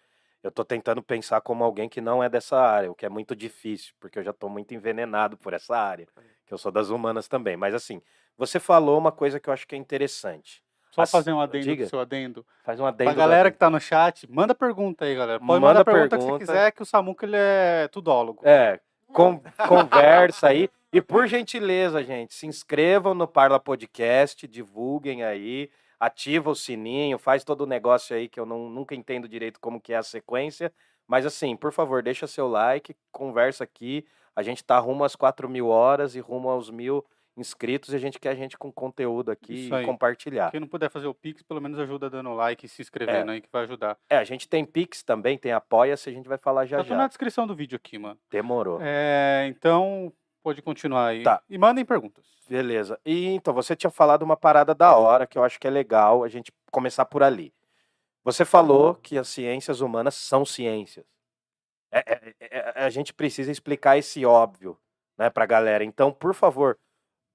eu 0.43 0.53
tô 0.53 0.65
tentando 0.65 1.03
pensar 1.03 1.41
como 1.41 1.65
alguém 1.65 1.89
que 1.89 2.01
não 2.01 2.23
é 2.23 2.29
dessa 2.29 2.57
área, 2.57 2.91
o 2.91 2.95
que 2.95 3.05
é 3.05 3.09
muito 3.09 3.35
difícil, 3.35 3.93
porque 3.99 4.19
eu 4.19 4.23
já 4.23 4.33
tô 4.33 4.49
muito 4.49 4.73
envenenado 4.73 5.37
por 5.37 5.53
essa 5.53 5.77
área, 5.77 6.07
que 6.47 6.55
eu 6.55 6.59
sou 6.59 6.71
das 6.71 6.91
humanas 6.91 7.27
também. 7.27 7.57
Mas 7.57 7.75
assim, 7.75 8.01
você 8.37 8.61
falou 8.61 8.99
uma 8.99 9.11
coisa 9.11 9.41
que 9.41 9.49
eu 9.49 9.53
acho 9.55 9.67
que 9.67 9.75
é 9.75 9.79
interessante. 9.79 10.63
Só 10.93 11.03
Assim, 11.03 11.11
fazer 11.13 11.33
um 11.33 11.41
adendo 11.41 11.65
diga. 11.65 11.87
seu 11.89 11.99
adendo. 11.99 12.47
Faz 12.63 12.79
um 12.79 12.87
adendo. 12.87 13.11
Pra 13.11 13.19
galera 13.19 13.51
que 13.51 13.59
tá 13.59 13.69
no 13.69 13.81
chat, 13.81 14.31
manda 14.31 14.55
pergunta 14.55 15.05
aí, 15.07 15.17
galera. 15.17 15.41
Pode 15.41 15.51
Manda 15.51 15.67
mandar 15.67 15.85
pergunta, 15.85 16.17
que 16.17 16.23
pergunta. 16.23 16.45
você 16.45 16.53
quiser, 16.53 16.71
que 16.73 16.83
o 16.83 16.87
Samuca 16.87 17.27
ele 17.27 17.37
é 17.37 17.89
tudólogo. 17.89 18.47
É, 18.47 18.79
con- 19.15 19.41
conversa 19.69 20.49
aí. 20.49 20.69
E 20.93 21.01
por 21.01 21.27
gentileza, 21.27 22.03
gente, 22.05 22.35
se 22.35 22.47
inscrevam 22.47 23.15
no 23.15 23.27
Parla 23.27 23.59
Podcast, 23.59 24.47
divulguem 24.47 25.25
aí, 25.25 25.71
ativa 25.99 26.51
o 26.51 26.55
sininho, 26.55 27.19
faz 27.19 27.43
todo 27.43 27.63
o 27.63 27.67
negócio 27.67 28.15
aí 28.15 28.29
que 28.29 28.39
eu 28.39 28.45
não, 28.47 28.69
nunca 28.69 28.95
entendo 28.95 29.27
direito 29.27 29.59
como 29.61 29.81
que 29.81 29.93
é 29.93 29.97
a 29.97 30.03
sequência. 30.03 30.73
Mas 31.07 31.25
assim, 31.27 31.57
por 31.57 31.73
favor, 31.73 32.03
deixa 32.03 32.27
seu 32.27 32.49
like, 32.49 32.95
conversa 33.11 33.65
aqui. 33.65 34.05
A 34.37 34.43
gente 34.43 34.63
tá 34.65 34.79
rumo 34.79 35.05
às 35.05 35.17
4 35.17 35.49
mil 35.49 35.69
horas 35.69 36.15
e 36.15 36.21
rumo 36.21 36.49
aos 36.49 36.71
mil 36.71 37.05
inscritos 37.37 37.93
e 37.93 37.97
a 37.97 37.99
gente 37.99 38.19
quer 38.19 38.31
a 38.31 38.35
gente 38.35 38.57
com 38.57 38.73
conteúdo 38.73 39.31
aqui 39.31 39.69
e 39.69 39.85
compartilhar. 39.85 40.51
Quem 40.51 40.61
não 40.61 40.69
puder 40.69 40.91
fazer 40.91 41.07
o 41.07 41.15
Pix, 41.15 41.43
pelo 41.43 41.61
menos 41.61 41.79
ajuda 41.79 42.09
dando 42.09 42.33
like 42.35 42.67
e 42.67 42.69
se 42.69 42.83
inscrevendo 42.83 43.31
aí, 43.31 43.41
que 43.41 43.49
vai 43.51 43.65
ajudar. 43.65 43.99
É, 44.09 44.17
a 44.17 44.25
gente 44.25 44.49
tem 44.49 44.65
Pix 44.65 45.03
também, 45.03 45.37
tem 45.37 45.53
Apoia-se, 45.53 46.09
a 46.09 46.13
gente 46.13 46.29
vai 46.29 46.39
falar 46.39 46.67
já 46.67 46.79
tá 46.79 46.83
tudo 46.85 46.91
já. 46.91 46.97
na 46.99 47.09
descrição 47.09 47.47
do 47.47 47.55
vídeo 47.55 47.77
aqui, 47.77 47.99
mano. 47.99 48.19
Demorou. 48.31 48.79
É, 48.81 49.47
então, 49.49 50.13
pode 50.43 50.63
continuar 50.63 51.09
aí. 51.09 51.23
Tá. 51.23 51.43
E 51.49 51.59
mandem 51.59 51.85
perguntas. 51.85 52.25
Beleza. 52.49 53.01
E 53.05 53.27
então, 53.29 53.55
você 53.55 53.75
tinha 53.75 53.91
falado 53.91 54.23
uma 54.23 54.37
parada 54.37 54.75
da 54.75 54.97
hora 54.97 55.27
que 55.27 55.39
eu 55.39 55.43
acho 55.45 55.59
que 55.59 55.67
é 55.67 55.71
legal 55.71 56.23
a 56.23 56.29
gente 56.29 56.53
começar 56.71 57.05
por 57.05 57.23
ali. 57.23 57.53
Você 58.23 58.45
falou 58.45 58.95
que 58.95 59.19
as 59.19 59.29
ciências 59.29 59.81
humanas 59.81 60.15
são 60.15 60.45
ciências. 60.45 61.05
É- 61.93 62.03
é- 62.07 62.35
é- 62.41 62.85
a 62.85 62.91
gente 62.91 63.13
precisa 63.13 63.53
explicar 63.53 63.99
esse 63.99 64.25
óbvio 64.25 64.79
né, 65.17 65.31
para 65.31 65.45
a 65.45 65.47
galera. 65.47 65.85
Então, 65.85 66.13
por 66.13 66.35
favor, 66.35 66.79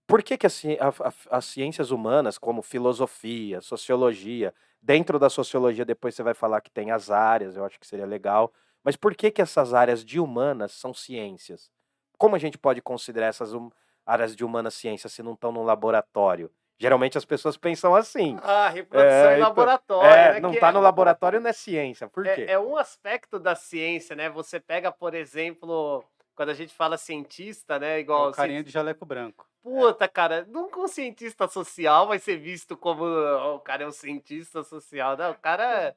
por 0.09 0.23
que, 0.23 0.35
que 0.39 0.47
a 0.47 0.49
a- 0.89 1.37
as 1.37 1.45
ciências 1.45 1.91
humanas, 1.91 2.39
como 2.39 2.63
filosofia, 2.63 3.61
sociologia, 3.61 4.51
dentro 4.81 5.19
da 5.19 5.29
sociologia 5.29 5.85
depois 5.85 6.15
você 6.15 6.23
vai 6.23 6.33
falar 6.33 6.61
que 6.61 6.71
tem 6.71 6.89
as 6.89 7.11
áreas, 7.11 7.55
eu 7.55 7.63
acho 7.63 7.79
que 7.79 7.85
seria 7.85 8.07
legal, 8.07 8.51
mas 8.83 8.95
por 8.95 9.13
que, 9.15 9.29
que 9.29 9.39
essas 9.39 9.71
áreas 9.71 10.03
de 10.03 10.19
humanas 10.19 10.71
são 10.71 10.95
ciências? 10.95 11.69
Como 12.17 12.35
a 12.35 12.39
gente 12.39 12.57
pode 12.57 12.81
considerar 12.81 13.27
essas 13.27 13.53
hum- 13.53 13.69
áreas 14.03 14.35
de 14.35 14.43
humanas 14.43 14.73
ciências 14.73 15.13
se 15.13 15.21
não 15.21 15.33
estão 15.33 15.51
no 15.51 15.61
laboratório? 15.61 16.49
Geralmente 16.79 17.17
as 17.17 17.25
pessoas 17.25 17.55
pensam 17.55 17.93
assim. 17.93 18.39
Ah, 18.41 18.69
reprodução 18.69 19.31
É, 19.31 19.33
em 19.33 19.35
então, 19.35 19.49
laboratório. 19.49 20.11
É, 20.11 20.33
né, 20.33 20.39
não 20.39 20.53
está 20.53 20.69
é- 20.69 20.71
no 20.71 20.79
laboratório, 20.79 21.39
não 21.39 21.49
é 21.49 21.53
ciência. 21.53 22.07
Por 22.07 22.23
quê? 22.23 22.45
É, 22.47 22.53
é 22.53 22.59
um 22.59 22.77
aspecto 22.77 23.37
da 23.37 23.53
ciência, 23.53 24.15
né? 24.15 24.29
Você 24.29 24.59
pega, 24.59 24.91
por 24.91 25.13
exemplo, 25.13 26.03
quando 26.35 26.49
a 26.49 26.53
gente 26.53 26.73
fala 26.73 26.97
cientista, 26.97 27.77
né? 27.77 27.99
Igual 27.99 28.29
o 28.29 28.31
carinha 28.31 28.63
de 28.63 28.71
jaleco 28.71 29.05
branco. 29.05 29.48
Puta, 29.69 30.07
cara, 30.07 30.45
nunca 30.45 30.79
um 30.79 30.87
cientista 30.87 31.47
social 31.47 32.07
vai 32.07 32.17
ser 32.17 32.37
visto 32.37 32.75
como 32.75 33.03
"Ó, 33.03 33.55
o 33.57 33.59
cara 33.59 33.83
é 33.83 33.87
um 33.87 33.91
cientista 33.91 34.63
social. 34.63 35.15
Não, 35.15 35.31
o 35.31 35.35
cara. 35.37 35.89
é- 35.89 35.95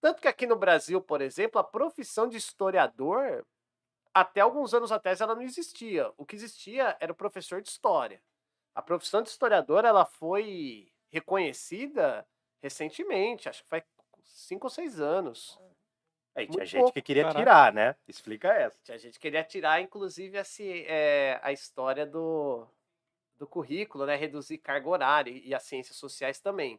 Tanto 0.00 0.22
que 0.22 0.28
aqui 0.28 0.46
no 0.46 0.56
Brasil, 0.56 1.00
por 1.02 1.20
exemplo, 1.20 1.58
a 1.60 1.64
profissão 1.64 2.28
de 2.28 2.36
historiador, 2.36 3.44
até 4.14 4.40
alguns 4.40 4.72
anos 4.72 4.90
atrás, 4.92 5.20
ela 5.20 5.34
não 5.34 5.42
existia. 5.42 6.10
O 6.16 6.24
que 6.24 6.36
existia 6.36 6.96
era 7.00 7.12
o 7.12 7.14
professor 7.16 7.60
de 7.60 7.68
história. 7.68 8.22
A 8.74 8.80
profissão 8.80 9.22
de 9.22 9.28
historiador, 9.28 9.84
ela 9.84 10.06
foi 10.06 10.90
reconhecida 11.12 12.26
recentemente, 12.62 13.48
acho 13.48 13.62
que 13.64 13.68
faz 13.68 13.84
cinco 14.22 14.66
ou 14.68 14.70
seis 14.70 15.00
anos. 15.00 15.58
É, 16.34 16.46
tinha 16.46 16.58
muito 16.58 16.66
gente 16.66 16.80
pouco, 16.80 16.94
que 16.94 17.02
queria 17.02 17.24
caraca. 17.24 17.38
tirar, 17.40 17.72
né? 17.72 17.96
Explica 18.06 18.48
essa. 18.52 18.78
A 18.88 18.96
gente 18.96 19.18
queria 19.18 19.42
tirar, 19.42 19.80
inclusive, 19.82 20.38
a, 20.38 20.44
ci- 20.44 20.84
é, 20.86 21.40
a 21.42 21.52
história 21.52 22.06
do, 22.06 22.66
do 23.40 23.46
currículo, 23.46 24.04
né? 24.04 24.14
Reduzir 24.14 24.58
carga 24.58 24.88
horária 24.88 25.30
e 25.30 25.54
as 25.54 25.62
ciências 25.62 25.96
sociais 25.96 26.38
também. 26.38 26.78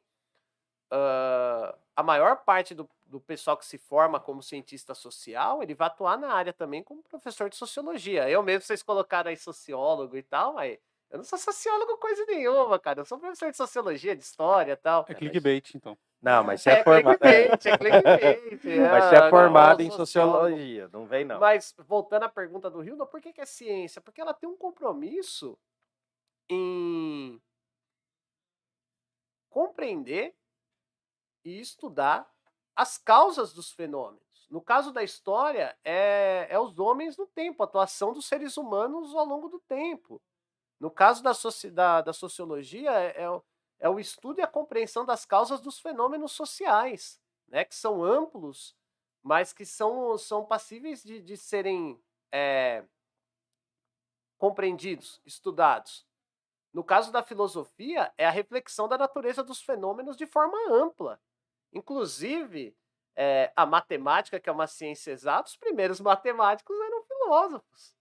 Ah, 0.91 1.75
a 1.95 2.03
maior 2.03 2.43
parte 2.43 2.75
do, 2.75 2.87
do 3.05 3.19
pessoal 3.19 3.57
que 3.57 3.65
se 3.65 3.77
forma 3.77 4.19
como 4.19 4.43
cientista 4.43 4.93
social, 4.93 5.63
ele 5.63 5.73
vai 5.73 5.87
atuar 5.87 6.17
na 6.17 6.31
área 6.31 6.53
também 6.53 6.83
como 6.83 7.01
professor 7.03 7.49
de 7.49 7.55
sociologia. 7.55 8.29
Eu 8.29 8.43
mesmo, 8.43 8.61
vocês 8.61 8.83
colocaram 8.83 9.29
aí 9.29 9.37
sociólogo 9.37 10.15
e 10.15 10.21
tal, 10.21 10.53
mas 10.53 10.77
eu 11.09 11.17
não 11.17 11.23
sou 11.23 11.39
sociólogo 11.39 11.97
coisa 11.97 12.25
nenhuma, 12.25 12.77
cara. 12.77 13.01
Eu 13.01 13.05
sou 13.05 13.17
professor 13.17 13.49
de 13.49 13.57
sociologia, 13.57 14.15
de 14.15 14.23
história 14.23 14.73
e 14.73 14.75
tal. 14.75 15.05
É 15.09 15.13
clickbait, 15.15 15.73
então. 15.75 15.97
Não, 16.21 16.43
mas 16.43 16.61
você 16.61 16.69
é, 16.69 16.83
formado. 16.83 17.17
clickbait, 17.17 17.65
é 17.65 17.77
clickbait. 17.77 18.61
Mas 18.91 19.05
você 19.05 19.15
ah, 19.15 19.25
é 19.25 19.29
formado 19.31 19.81
em 19.81 19.89
sociologia, 19.89 20.87
não 20.93 21.07
vem 21.07 21.25
não. 21.25 21.39
Mas 21.39 21.73
voltando 21.79 22.23
à 22.23 22.29
pergunta 22.29 22.69
do 22.69 22.83
Hilda, 22.83 23.07
por 23.07 23.19
que, 23.19 23.33
que 23.33 23.41
é 23.41 23.45
ciência? 23.45 23.99
Porque 23.99 24.21
ela 24.21 24.33
tem 24.33 24.47
um 24.47 24.55
compromisso 24.55 25.57
em 26.51 27.41
compreender 29.51 30.35
e 31.43 31.59
estudar 31.59 32.29
as 32.75 32.97
causas 32.97 33.53
dos 33.53 33.71
fenômenos. 33.71 34.21
No 34.49 34.61
caso 34.61 34.91
da 34.91 35.03
história, 35.03 35.77
é, 35.83 36.47
é 36.49 36.59
os 36.59 36.77
homens 36.79 37.17
no 37.17 37.25
tempo, 37.27 37.61
a 37.63 37.65
atuação 37.65 38.13
dos 38.13 38.25
seres 38.25 38.57
humanos 38.57 39.13
ao 39.15 39.25
longo 39.25 39.47
do 39.49 39.59
tempo. 39.59 40.21
No 40.79 40.91
caso 40.91 41.23
da, 41.23 41.33
soci- 41.33 41.71
da- 41.71 42.01
da 42.01 42.13
sociologia, 42.13 42.91
é, 42.91 43.23
é 43.25 43.41
é 43.79 43.89
o 43.89 43.99
estudo 43.99 44.39
e 44.39 44.43
a 44.43 44.47
compreensão 44.47 45.05
das 45.05 45.25
causas 45.25 45.61
dos 45.61 45.79
fenômenos 45.79 46.33
sociais, 46.33 47.21
né, 47.47 47.65
que 47.65 47.75
são 47.75 48.03
amplos, 48.03 48.75
mas 49.23 49.53
que 49.53 49.65
são, 49.65 50.17
são 50.17 50.45
passíveis 50.45 51.03
de, 51.03 51.21
de 51.21 51.37
serem 51.37 52.01
é, 52.31 52.85
compreendidos, 54.37 55.21
estudados. 55.25 56.05
No 56.73 56.83
caso 56.83 57.11
da 57.11 57.21
filosofia, 57.21 58.13
é 58.17 58.25
a 58.25 58.31
reflexão 58.31 58.87
da 58.87 58.97
natureza 58.97 59.43
dos 59.43 59.61
fenômenos 59.61 60.15
de 60.15 60.25
forma 60.25 60.57
ampla. 60.69 61.21
Inclusive, 61.73 62.75
é, 63.15 63.51
a 63.55 63.65
matemática, 63.65 64.39
que 64.39 64.49
é 64.49 64.53
uma 64.53 64.67
ciência 64.67 65.11
exata, 65.11 65.49
os 65.49 65.57
primeiros 65.57 65.99
matemáticos 65.99 66.77
eram 66.79 67.03
filósofos. 67.03 67.95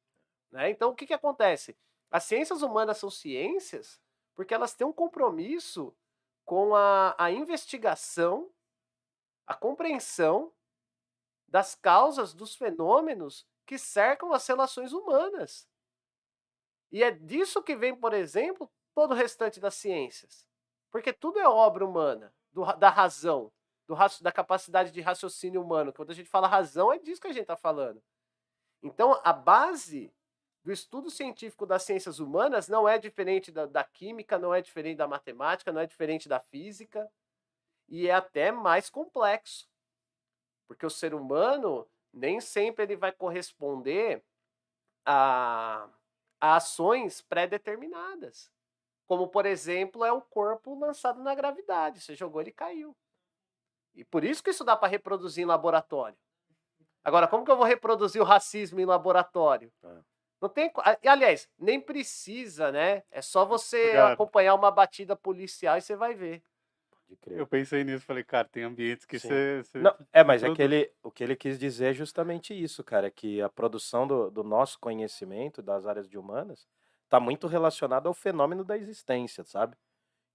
né? 0.51 0.71
Então, 0.71 0.91
o 0.91 0.95
que, 0.95 1.07
que 1.07 1.15
acontece? 1.15 1.77
As 2.11 2.25
ciências 2.25 2.63
humanas 2.63 2.99
são 2.99 3.11
ciências 3.11 4.01
porque 4.35 4.55
elas 4.55 4.75
têm 4.75 4.87
um 4.87 4.93
compromisso 4.93 5.95
com 6.45 6.75
a, 6.75 7.15
a 7.19 7.31
investigação, 7.31 8.51
a 9.47 9.55
compreensão 9.55 10.53
das 11.47 11.75
causas 11.75 12.33
dos 12.33 12.55
fenômenos 12.55 13.47
que 13.67 13.77
cercam 13.77 14.33
as 14.33 14.47
relações 14.47 14.93
humanas. 14.93 15.69
E 16.91 17.03
é 17.03 17.11
disso 17.11 17.63
que 17.63 17.77
vem, 17.77 17.95
por 17.95 18.13
exemplo, 18.13 18.71
todo 18.95 19.13
o 19.13 19.17
restante 19.17 19.61
das 19.61 19.75
ciências. 19.75 20.47
Porque 20.91 21.13
tudo 21.13 21.39
é 21.39 21.49
obra 21.49 21.85
humana, 21.85 22.35
do 22.53 22.65
da 22.77 22.91
razão, 22.91 23.53
do 23.87 23.95
da 24.21 24.33
capacidade 24.33 24.91
de 24.91 25.01
raciocínio 25.01 25.63
humano. 25.63 25.93
Quando 25.93 26.11
a 26.11 26.15
gente 26.15 26.29
fala 26.29 26.49
razão, 26.49 26.93
é 26.93 26.99
disso 26.99 27.21
que 27.21 27.29
a 27.29 27.33
gente 27.33 27.43
está 27.43 27.57
falando. 27.57 28.03
Então, 28.83 29.21
a 29.23 29.33
base 29.33 30.13
do 30.63 30.73
estudo 30.73 31.11
científico 31.11 31.65
das 31.65 31.83
ciências 31.83 32.19
humanas 32.19 32.69
não 32.69 32.89
é 32.89 32.99
diferente 32.99 33.51
da, 33.51 33.67
da 33.67 33.85
química, 33.85 34.39
não 34.39 34.55
é 34.55 34.61
diferente 34.61 34.97
da 34.97 35.09
matemática, 35.09 35.73
não 35.73 35.81
é 35.81 35.87
diferente 35.87 36.29
da 36.29 36.41
física, 36.41 37.11
e 37.89 38.09
é 38.09 38.13
até 38.13 38.53
mais 38.53 38.91
complexo. 38.91 39.69
Porque 40.67 40.87
o 40.87 40.91
ser 40.91 41.15
humano 41.15 41.89
nem 42.13 42.41
sempre 42.41 42.85
ele 42.85 42.97
vai 42.97 43.13
corresponder 43.13 44.23
a, 45.05 45.89
a 46.41 46.57
ações 46.57 47.21
pré-determinadas. 47.21 48.51
Como, 49.07 49.29
por 49.29 49.45
exemplo, 49.45 50.05
é 50.05 50.13
o 50.13 50.23
corpo 50.23 50.79
lançado 50.79 51.23
na 51.23 51.35
gravidade. 51.35 52.01
Você 52.01 52.15
jogou, 52.15 52.41
ele 52.41 52.53
caiu. 52.53 52.97
E 53.95 54.05
por 54.05 54.25
isso 54.25 54.43
que 54.43 54.51
isso 54.51 54.65
dá 54.65 54.77
para 54.77 54.89
reproduzir 54.89 55.43
em 55.43 55.47
laboratório. 55.47 56.17
Agora, 57.03 57.27
como 57.27 57.45
que 57.45 57.51
eu 57.51 57.57
vou 57.57 57.67
reproduzir 57.67 58.21
o 58.23 58.25
racismo 58.25 58.79
em 58.81 58.85
laboratório? 58.85 59.73
É. 59.83 59.99
Não 60.41 60.49
tem. 60.49 60.73
e, 61.03 61.09
Aliás, 61.09 61.49
nem 61.59 61.81
precisa, 61.81 62.71
né? 62.73 63.03
É 63.11 63.21
só 63.21 63.45
você 63.45 63.81
Obrigado. 63.81 64.13
acompanhar 64.13 64.55
uma 64.55 64.71
batida 64.71 65.15
policial 65.17 65.77
e 65.77 65.83
você 65.83 65.97
vai 65.97 66.15
ver. 66.15 66.43
Pode 67.11 67.17
crer. 67.17 67.39
Eu 67.39 67.47
pensei 67.47 67.83
nisso, 67.83 68.05
falei, 68.05 68.23
cara, 68.23 68.47
tem 68.47 68.63
ambientes 68.63 69.05
que 69.05 69.19
você. 69.19 69.63
Não, 69.75 69.95
é, 70.13 70.23
mas 70.23 70.43
é 70.43 70.55
que 70.55 70.63
ele, 70.63 70.93
o 71.03 71.11
que 71.11 71.25
ele 71.25 71.35
quis 71.35 71.59
dizer 71.59 71.91
é 71.91 71.93
justamente 71.93 72.55
isso, 72.55 72.85
cara, 72.85 73.11
que 73.11 73.43
a 73.43 73.49
produção 73.49 74.07
do, 74.07 74.31
do 74.31 74.45
nosso 74.45 74.79
conhecimento 74.79 75.61
das 75.61 75.87
áreas 75.87 76.09
de 76.09 76.17
humanas 76.17 76.69
está 77.05 77.19
muito 77.19 77.47
relacionada 77.49 78.09
ao 78.09 78.15
fenômeno 78.15 78.65
da 78.65 78.77
existência, 78.77 79.43
sabe? 79.43 79.77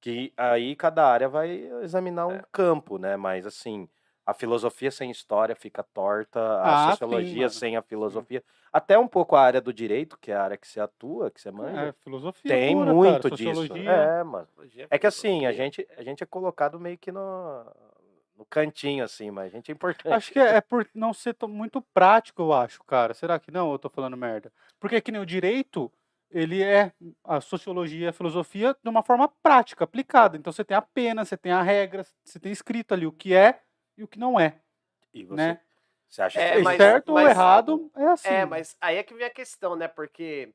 Que 0.01 0.33
aí 0.35 0.75
cada 0.75 1.07
área 1.07 1.29
vai 1.29 1.69
examinar 1.81 2.27
um 2.27 2.41
campo, 2.51 2.97
né? 2.97 3.15
Mas 3.15 3.45
assim, 3.45 3.87
A 4.25 4.33
filosofia 4.33 4.89
sem 4.89 5.11
história 5.11 5.55
fica 5.55 5.83
torta, 5.83 6.39
a 6.61 6.73
Ah, 6.73 6.77
sim, 6.87 6.91
sociologia 6.93 7.37
mano. 7.41 7.49
sem 7.51 7.77
a 7.77 7.81
filosofia. 7.81 8.43
Até 8.73 8.97
um 8.97 9.07
pouco 9.07 9.35
a 9.35 9.41
área 9.41 9.61
do 9.61 9.71
direito, 9.71 10.17
que 10.19 10.31
é 10.31 10.35
a 10.35 10.43
área 10.43 10.57
que 10.57 10.67
você 10.67 10.79
atua, 10.79 11.29
que 11.29 11.39
você 11.39 11.49
É, 11.49 11.51
manja. 11.51 11.95
filosofia 12.03 12.51
Tem 12.57 12.75
pura, 12.75 12.93
muito 12.93 13.29
cara, 13.29 13.35
disso. 13.35 13.53
sociologia. 13.61 13.91
É, 13.91 14.23
mano. 14.23 14.47
Sociologia, 14.47 14.87
É 14.89 14.97
que 14.97 15.05
assim, 15.07 15.45
a 15.45 15.51
gente, 15.51 15.87
a 15.95 16.03
gente 16.03 16.23
é 16.23 16.25
colocado 16.25 16.79
meio 16.79 16.97
que 16.97 17.11
no, 17.11 17.21
no 18.35 18.45
cantinho, 18.45 19.03
assim, 19.03 19.29
mas 19.29 19.45
a 19.53 19.55
gente 19.55 19.71
é 19.71 19.73
importante. 19.75 20.13
Acho 20.13 20.31
que 20.31 20.39
é, 20.39 20.55
é 20.55 20.61
por 20.61 20.87
não 20.93 21.13
ser 21.13 21.33
tão- 21.35 21.47
muito 21.47 21.81
prático, 21.93 22.41
eu 22.41 22.51
acho, 22.53 22.83
cara. 22.83 23.13
Será 23.13 23.39
que 23.39 23.51
não? 23.51 23.71
Eu 23.71 23.77
tô 23.79 23.89
falando 23.89 24.17
merda? 24.17 24.51
Porque 24.79 24.99
que 25.01 25.11
nem 25.11 25.21
o 25.21 25.25
direito, 25.25 25.91
ele 26.31 26.63
é 26.63 26.91
a 27.23 27.39
sociologia, 27.39 28.09
a 28.09 28.13
filosofia 28.13 28.75
de 28.83 28.89
uma 28.89 29.03
forma 29.03 29.27
prática, 29.41 29.83
aplicada. 29.83 30.35
Então 30.35 30.51
você 30.51 30.65
tem 30.65 30.75
a 30.75 30.81
pena, 30.81 31.23
você 31.23 31.37
tem 31.37 31.51
a 31.51 31.61
regra, 31.61 32.03
você 32.23 32.39
tem 32.39 32.51
escrito 32.51 32.93
ali 32.93 33.05
o 33.05 33.11
que 33.11 33.33
é 33.35 33.61
e 33.97 34.03
o 34.03 34.07
que 34.07 34.19
não 34.19 34.39
é, 34.39 34.59
E 35.13 35.23
você, 35.23 35.35
né? 35.35 35.61
você 36.07 36.21
acha 36.21 36.39
É, 36.41 36.57
que 36.57 36.61
mas- 36.63 36.77
certo 36.77 37.09
ou 37.09 37.15
mas- 37.15 37.29
errado 37.29 37.91
é 37.95 38.05
assim. 38.07 38.27
É, 38.27 38.45
mas 38.45 38.75
aí 38.81 38.97
é 38.97 39.03
que 39.03 39.13
vem 39.13 39.25
a 39.25 39.29
questão, 39.29 39.75
né? 39.75 39.87
Porque 39.87 40.53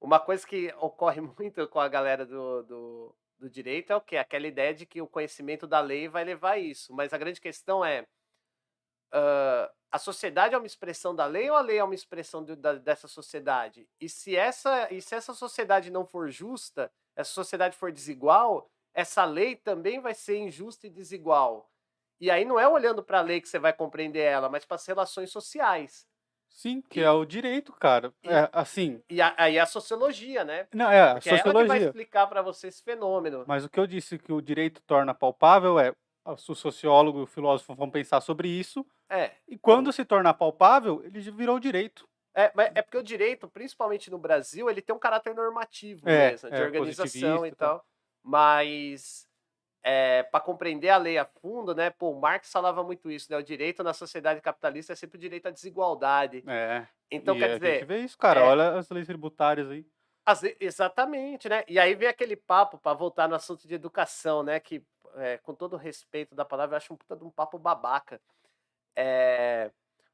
uma 0.00 0.18
coisa 0.20 0.46
que 0.46 0.72
ocorre 0.80 1.20
muito 1.36 1.66
com 1.68 1.80
a 1.80 1.88
galera 1.88 2.24
do, 2.24 2.62
do, 2.62 3.16
do 3.38 3.50
direito 3.50 3.92
é 3.92 3.96
o 3.96 4.00
quê? 4.00 4.16
Aquela 4.16 4.46
ideia 4.46 4.72
de 4.74 4.86
que 4.86 5.00
o 5.02 5.06
conhecimento 5.08 5.66
da 5.66 5.80
lei 5.80 6.08
vai 6.08 6.24
levar 6.24 6.52
a 6.52 6.58
isso. 6.58 6.92
Mas 6.94 7.12
a 7.12 7.18
grande 7.18 7.40
questão 7.40 7.84
é: 7.84 8.06
ah, 9.12 9.70
a 9.90 9.98
sociedade 9.98 10.54
é 10.54 10.58
uma 10.58 10.66
expressão 10.66 11.14
da 11.14 11.26
lei 11.26 11.48
ou 11.50 11.56
a 11.56 11.60
lei 11.60 11.78
é 11.78 11.84
uma 11.84 11.94
expressão 11.94 12.44
do- 12.44 12.56
da- 12.56 12.74
dessa 12.74 13.08
sociedade? 13.08 13.88
E 14.00 14.08
se, 14.08 14.36
essa, 14.36 14.92
e 14.92 15.00
se 15.00 15.14
essa 15.14 15.32
sociedade 15.34 15.90
não 15.90 16.04
for 16.06 16.30
justa, 16.30 16.90
essa 17.16 17.30
sociedade 17.32 17.76
for 17.76 17.90
desigual, 17.90 18.70
essa 18.94 19.24
lei 19.24 19.56
também 19.56 20.00
vai 20.00 20.14
ser 20.14 20.36
injusta 20.38 20.86
e 20.86 20.90
desigual. 20.90 21.70
E 22.20 22.30
aí 22.30 22.44
não 22.44 22.58
é 22.58 22.68
olhando 22.68 23.02
para 23.04 23.18
a 23.18 23.22
lei 23.22 23.40
que 23.40 23.48
você 23.48 23.58
vai 23.58 23.72
compreender 23.72 24.20
ela, 24.22 24.48
mas 24.48 24.64
para 24.64 24.76
as 24.76 24.86
relações 24.86 25.30
sociais. 25.30 26.06
Sim, 26.50 26.82
que 26.82 27.00
é 27.00 27.10
o 27.10 27.24
direito, 27.24 27.72
cara. 27.72 28.14
E- 28.22 28.28
É 28.28 28.50
assim. 28.52 29.02
E 29.10 29.20
a- 29.22 29.34
aí 29.38 29.58
a 29.58 29.66
sociologia, 29.66 30.44
né? 30.44 30.68
Não, 30.72 30.90
é 30.90 31.00
a 31.00 31.20
Porque 31.20 31.30
é 31.30 31.38
ela 31.38 31.54
que 31.56 31.64
vai 31.64 31.78
sociologia. 31.78 31.78
explicar 31.78 32.26
para 32.28 32.42
você 32.42 32.68
esse 32.68 32.82
fenômeno. 32.82 33.46
Mas 33.46 33.64
o 33.64 33.70
que 33.70 33.80
eu 33.80 33.86
disse 33.86 34.18
que 34.18 34.32
o 34.32 34.40
direito 34.40 34.82
torna 34.82 35.14
palpável 35.14 35.78
é 35.78 35.92
o 36.24 36.36
sociólogo 36.36 37.20
e 37.20 37.22
o 37.22 37.26
filósofo 37.26 37.74
vão 37.74 37.90
pensar 37.90 38.20
sobre 38.20 38.48
isso, 38.48 38.86
É, 39.10 39.38
e 39.48 39.58
quando 39.58 39.92
se 39.92 40.04
tornar 40.04 40.34
palpável, 40.34 41.02
ele 41.04 41.20
virou 41.32 41.60
direito. 41.60 42.08
é, 42.34 42.52
mas 42.54 42.70
é 42.74 42.82
porque 42.82 42.98
o 42.98 43.02
direito, 43.02 43.48
principalmente 43.48 44.10
no 44.10 44.18
Brasil, 44.18 44.70
ele 44.70 44.82
tem 44.82 44.94
um 44.94 44.98
caráter 44.98 45.34
normativo 45.34 46.08
É, 46.08 46.12
mesmo, 46.12 46.50
de 46.52 46.62
é, 46.62 46.62
organização 46.62 47.44
e 47.46 47.46
e 47.46 47.52
tal. 47.52 47.72
tal. 47.72 47.84
Mas 48.22 49.27
para 50.30 50.40
compreender 50.40 50.90
a 50.90 50.96
lei 50.96 51.16
a 51.18 51.24
fundo, 51.24 51.74
né? 51.74 51.90
Pô, 51.90 52.12
Marx 52.14 52.50
falava 52.52 52.82
muito 52.82 53.10
isso, 53.10 53.30
né? 53.30 53.38
O 53.38 53.42
direito 53.42 53.82
na 53.82 53.94
sociedade 53.94 54.40
capitalista 54.40 54.92
é 54.92 54.96
sempre 54.96 55.16
o 55.16 55.20
direito 55.20 55.46
à 55.46 55.50
desigualdade. 55.50 56.44
É. 56.46 56.86
Então, 57.10 57.34
e 57.36 57.38
quer 57.38 57.50
a 57.52 57.54
dizer, 57.54 57.72
gente 57.80 57.84
vê 57.86 57.98
isso, 58.00 58.18
cara. 58.18 58.40
é- 58.40 58.42
Olha 58.44 58.78
as 58.78 58.90
leis 58.90 59.06
tributárias 59.06 59.70
aí. 59.70 59.86
Ve- 60.42 60.56
exatamente, 60.60 61.48
né? 61.48 61.64
E 61.66 61.78
aí 61.78 61.94
vem 61.94 62.06
aquele 62.08 62.36
papo, 62.36 62.76
para 62.76 62.92
voltar 62.92 63.26
no 63.28 63.34
assunto 63.34 63.66
de 63.66 63.74
educação, 63.74 64.42
né? 64.42 64.60
Que, 64.60 64.84
é, 65.16 65.38
com 65.38 65.54
todo 65.54 65.72
o 65.72 65.78
respeito 65.78 66.34
da 66.34 66.44
palavra, 66.44 66.74
eu 66.74 66.76
acho 66.76 66.92
um 66.92 66.96
puta 66.96 67.16
de 67.16 67.24
um 67.24 67.30
papo 67.30 67.58
babaca. 67.58 68.20
É, 68.94 69.70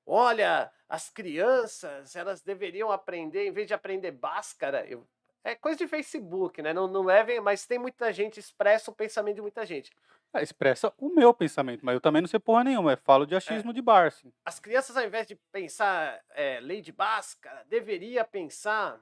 olha, 0.06 0.70
as 0.88 1.10
crianças, 1.10 2.14
elas 2.14 2.42
deveriam 2.42 2.92
aprender, 2.92 3.46
em 3.48 3.50
vez 3.52 3.66
de 3.66 3.74
aprender 3.74 4.12
Bhaskara, 4.12 4.86
eu- 4.86 5.04
é 5.44 5.54
coisa 5.54 5.78
de 5.78 5.86
Facebook, 5.86 6.62
né? 6.62 6.72
Não, 6.72 6.88
não 6.88 7.02
levem, 7.02 7.40
mas 7.40 7.66
tem 7.66 7.78
muita 7.78 8.12
gente, 8.12 8.40
expressa 8.40 8.90
o 8.90 8.94
pensamento 8.94 9.36
de 9.36 9.42
muita 9.42 9.64
gente. 9.66 9.92
Ah, 10.32 10.42
expressa 10.42 10.92
o 10.98 11.10
meu 11.10 11.32
pensamento, 11.32 11.84
mas 11.84 11.94
eu 11.94 12.00
também 12.00 12.20
não 12.20 12.28
sei 12.28 12.40
porra 12.40 12.64
nenhuma. 12.64 12.92
Eu 12.92 12.98
falo 12.98 13.26
de 13.26 13.36
achismo 13.36 13.72
de 13.72 13.80
bar, 13.80 14.08
assim. 14.08 14.32
As 14.44 14.58
crianças, 14.58 14.96
ao 14.96 15.04
invés 15.04 15.28
de 15.28 15.36
pensar 15.52 16.20
é, 16.30 16.58
lei 16.60 16.80
de 16.80 16.90
Bhaskara, 16.90 17.64
deveria 17.68 18.24
pensar, 18.24 18.98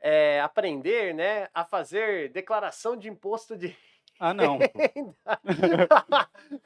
é, 0.00 0.40
aprender, 0.40 1.14
né, 1.14 1.48
a 1.54 1.64
fazer 1.64 2.30
declaração 2.30 2.96
de 2.96 3.08
imposto 3.08 3.56
de 3.56 3.76
Ah, 4.18 4.34
não. 4.34 4.58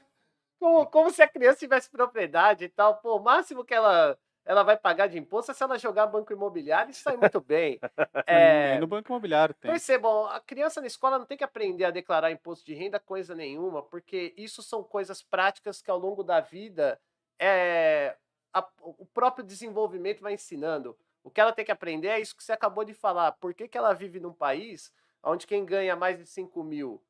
como, 0.58 0.86
como 0.86 1.10
se 1.10 1.22
a 1.22 1.28
criança 1.28 1.58
tivesse 1.58 1.90
propriedade 1.90 2.64
e 2.64 2.68
tal. 2.68 2.96
Pô, 2.98 3.16
o 3.16 3.22
máximo 3.22 3.64
que 3.64 3.74
ela, 3.74 4.18
ela 4.48 4.62
vai 4.62 4.78
pagar 4.78 5.08
de 5.08 5.18
imposto 5.18 5.52
se 5.52 5.62
ela 5.62 5.78
jogar 5.78 6.06
banco 6.06 6.32
imobiliário 6.32 6.90
e 6.90 6.94
sai 6.94 7.16
muito 7.18 7.38
bem. 7.40 7.78
É, 8.26 8.78
no 8.80 8.86
banco 8.86 9.10
imobiliário 9.10 9.54
tem. 9.54 9.70
Percebam, 9.70 10.26
a 10.26 10.40
criança 10.40 10.80
na 10.80 10.86
escola 10.86 11.18
não 11.18 11.26
tem 11.26 11.36
que 11.36 11.44
aprender 11.44 11.84
a 11.84 11.90
declarar 11.90 12.30
imposto 12.30 12.64
de 12.64 12.74
renda 12.74 12.98
coisa 12.98 13.34
nenhuma, 13.34 13.82
porque 13.82 14.34
isso 14.36 14.62
são 14.62 14.82
coisas 14.82 15.22
práticas 15.22 15.80
que 15.80 15.90
ao 15.90 15.98
longo 15.98 16.22
da 16.22 16.40
vida 16.40 16.98
é, 17.38 18.16
a- 18.52 18.66
o 18.82 19.06
próprio 19.06 19.44
desenvolvimento 19.44 20.20
vai 20.22 20.34
ensinando. 20.34 20.98
O 21.22 21.30
que 21.30 21.40
ela 21.40 21.52
tem 21.52 21.64
que 21.64 21.72
aprender 21.72 22.08
é 22.08 22.20
isso 22.20 22.36
que 22.36 22.42
você 22.42 22.52
acabou 22.52 22.84
de 22.84 22.94
falar. 22.94 23.32
Por 23.32 23.52
que, 23.54 23.68
que 23.68 23.76
ela 23.78 23.92
vive 23.94 24.18
num 24.18 24.32
país 24.32 24.92
onde 25.22 25.46
quem 25.46 25.64
ganha 25.64 25.94
mais 25.94 26.18
de 26.18 26.26
5 26.26 26.62
mil 26.64 27.02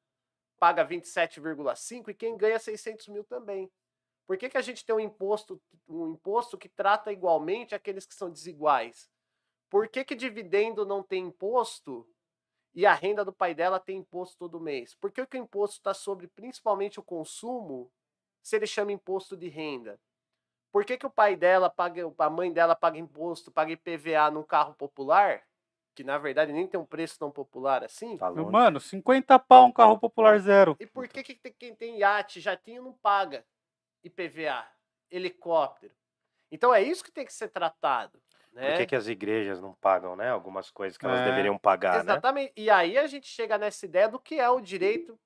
paga 0.59 0.85
27,5 0.85 2.11
e 2.11 2.15
quem 2.15 2.37
ganha 2.37 2.59
600 2.59 3.09
mil 3.09 3.23
também? 3.25 3.71
Por 4.29 4.37
que, 4.37 4.51
que 4.51 4.59
a 4.59 4.63
gente 4.63 4.85
tem 4.85 4.95
um 4.95 5.01
imposto, 5.01 5.59
um 5.89 6.13
imposto 6.13 6.59
que 6.59 6.69
trata 6.69 7.11
igualmente 7.11 7.75
aqueles 7.75 8.05
que 8.05 8.15
são 8.15 8.29
desiguais? 8.31 9.11
Por 9.71 9.89
que, 9.89 10.05
que 10.05 10.15
dividendo 10.15 10.85
não 10.85 11.03
tem 11.03 11.29
imposto 11.29 12.07
e 12.75 12.85
a 12.85 12.93
renda 12.93 13.25
do 13.25 13.33
pai 13.33 13.55
dela 13.55 13.81
tem 13.81 13.97
imposto 13.97 14.37
todo 14.37 14.61
mês? 14.61 14.95
Por 14.95 15.11
que, 15.11 15.25
que 15.25 15.39
o 15.39 15.41
imposto 15.41 15.77
está 15.79 15.95
sobre 15.95 16.27
principalmente 16.29 17.01
o 17.01 17.03
consumo 17.03 17.91
se 18.43 18.55
ele 18.55 18.67
chama 18.67 18.93
imposto 18.93 19.35
de 19.35 19.49
renda? 19.49 19.99
Por 20.71 20.85
que, 20.85 20.99
que 20.99 21.07
o 21.07 21.11
pai 21.11 21.35
dela 21.35 21.71
paga, 21.71 22.03
a 22.19 22.29
mãe 22.29 22.53
dela 22.53 22.77
paga 22.77 22.99
imposto, 22.99 23.51
paga 23.51 23.73
IPVA 23.73 24.31
num 24.31 24.43
carro 24.43 24.75
popular, 24.75 25.43
que 25.95 26.05
na 26.05 26.19
verdade 26.19 26.53
nem 26.53 26.67
tem 26.67 26.79
um 26.79 26.85
preço 26.85 27.19
tão 27.19 27.31
popular 27.31 27.83
assim? 27.83 28.19
Tá. 28.19 28.31
Mano, 28.31 28.79
50 28.79 29.39
pau 29.39 29.65
um 29.65 29.73
carro 29.73 29.99
popular 29.99 30.39
zero. 30.39 30.77
E 30.79 30.87
por 30.87 31.09
que, 31.09 31.23
que 31.23 31.35
tem- 31.35 31.55
quem 31.55 31.75
tem 31.75 31.99
iate, 32.01 32.41
jatinho, 32.43 32.83
não 32.83 32.93
paga 32.93 33.43
IPVA, 34.09 34.67
helicóptero? 35.11 35.95
Então 36.51 36.75
é 36.75 36.83
isso 36.83 37.05
que 37.05 37.13
tem 37.13 37.25
que 37.27 37.33
ser 37.33 37.49
tratado. 37.49 38.21
Né? 38.53 38.71
Por 38.71 38.77
que, 38.79 38.87
que 38.87 38.97
as 38.97 39.07
igrejas 39.07 39.61
não 39.61 39.75
pagam, 39.75 40.17
né? 40.17 40.31
Algumas 40.31 40.71
coisas 40.71 40.97
que 40.99 41.05
elas 41.05 41.21
É. 41.21 41.25
deveriam 41.27 41.57
pagar, 41.59 41.95
né? 41.97 42.01
Exatamente. 42.01 42.53
E 42.57 42.71
aí 42.71 42.97
a 42.99 43.07
gente 43.07 43.27
chega 43.29 43.57
nessa 43.59 43.85
ideia 43.87 44.09
do 44.09 44.19
que 44.19 44.41
é 44.41 44.49
o 44.51 44.61
direito 44.61 45.19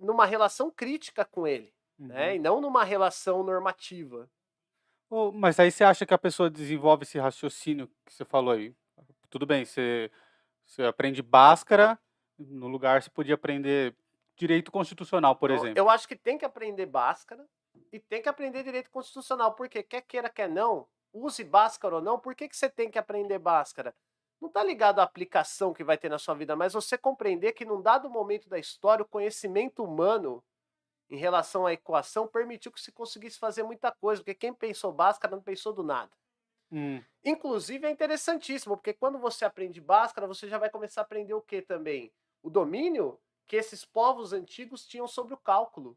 numa 0.00 0.26
relação 0.26 0.70
crítica 0.70 1.24
com 1.24 1.46
ele, 1.46 1.72
né? 1.98 2.28
Uhum. 2.30 2.34
E 2.34 2.38
não 2.38 2.60
numa 2.60 2.84
relação 2.84 3.42
normativa. 3.42 4.28
Ô, 5.08 5.32
mas 5.32 5.58
aí 5.58 5.70
você 5.70 5.84
acha 5.84 6.04
que 6.04 6.12
a 6.14 6.18
pessoa 6.18 6.50
desenvolve 6.50 7.04
esse 7.04 7.18
raciocínio 7.18 7.88
que 8.04 8.12
você 8.12 8.24
falou 8.24 8.52
aí? 8.52 8.74
Tudo 9.30 9.46
bem, 9.46 9.64
você, 9.64 10.10
você 10.64 10.82
aprende 10.84 11.22
Bhaskara, 11.22 11.98
no 12.38 12.68
lugar 12.68 13.02
você 13.02 13.08
podia 13.10 13.34
aprender 13.36 13.96
direito 14.36 14.70
constitucional, 14.70 15.34
por 15.36 15.50
Eu- 15.50 15.56
exemplo. 15.56 15.78
Eu 15.78 15.88
acho 15.88 16.06
que 16.06 16.14
tem 16.14 16.36
que 16.36 16.44
aprender 16.44 16.86
Bhaskara 16.86 17.46
e 17.92 18.00
tem 18.00 18.22
que 18.22 18.28
aprender 18.28 18.62
direito 18.62 18.90
constitucional, 18.90 19.54
porque 19.54 19.82
quer 19.82 20.02
queira, 20.02 20.28
quer 20.30 20.48
não, 20.48 20.88
use 21.12 21.44
Bhaskara 21.44 21.96
ou 21.96 22.02
não, 22.02 22.18
por 22.18 22.34
que, 22.34 22.48
que 22.48 22.56
você 22.56 22.68
tem 22.68 22.90
que 22.90 22.98
aprender 22.98 23.38
Bhaskara? 23.38 23.94
Não 24.40 24.48
está 24.48 24.62
ligado 24.62 25.00
à 25.00 25.02
aplicação 25.02 25.72
que 25.72 25.84
vai 25.84 25.96
ter 25.96 26.08
na 26.10 26.18
sua 26.18 26.34
vida, 26.34 26.54
mas 26.54 26.74
você 26.74 26.98
compreender 26.98 27.52
que 27.52 27.64
num 27.64 27.80
dado 27.80 28.10
momento 28.10 28.48
da 28.48 28.58
história, 28.58 29.02
o 29.02 29.08
conhecimento 29.08 29.82
humano 29.82 30.44
em 31.08 31.16
relação 31.16 31.66
à 31.66 31.72
equação 31.72 32.26
permitiu 32.28 32.72
que 32.72 32.80
se 32.80 32.92
conseguisse 32.92 33.38
fazer 33.38 33.62
muita 33.62 33.92
coisa, 33.92 34.22
porque 34.22 34.34
quem 34.34 34.52
pensou 34.54 34.92
Bhaskara 34.92 35.34
não 35.36 35.42
pensou 35.42 35.72
do 35.72 35.82
nada. 35.82 36.10
Hum, 36.70 37.04
Inclusive 37.24 37.86
é 37.86 37.90
interessantíssimo, 37.90 38.76
porque 38.76 38.92
quando 38.94 39.18
você 39.18 39.44
aprende 39.44 39.80
Bhaskara, 39.80 40.26
você 40.26 40.48
já 40.48 40.58
vai 40.58 40.70
começar 40.70 41.00
a 41.00 41.04
aprender 41.04 41.34
o 41.34 41.42
que 41.42 41.60
também? 41.60 42.12
O 42.42 42.48
domínio 42.48 43.20
que 43.46 43.56
esses 43.56 43.84
povos 43.84 44.32
antigos 44.32 44.86
tinham 44.86 45.06
sobre 45.06 45.34
o 45.34 45.38
cálculo. 45.38 45.96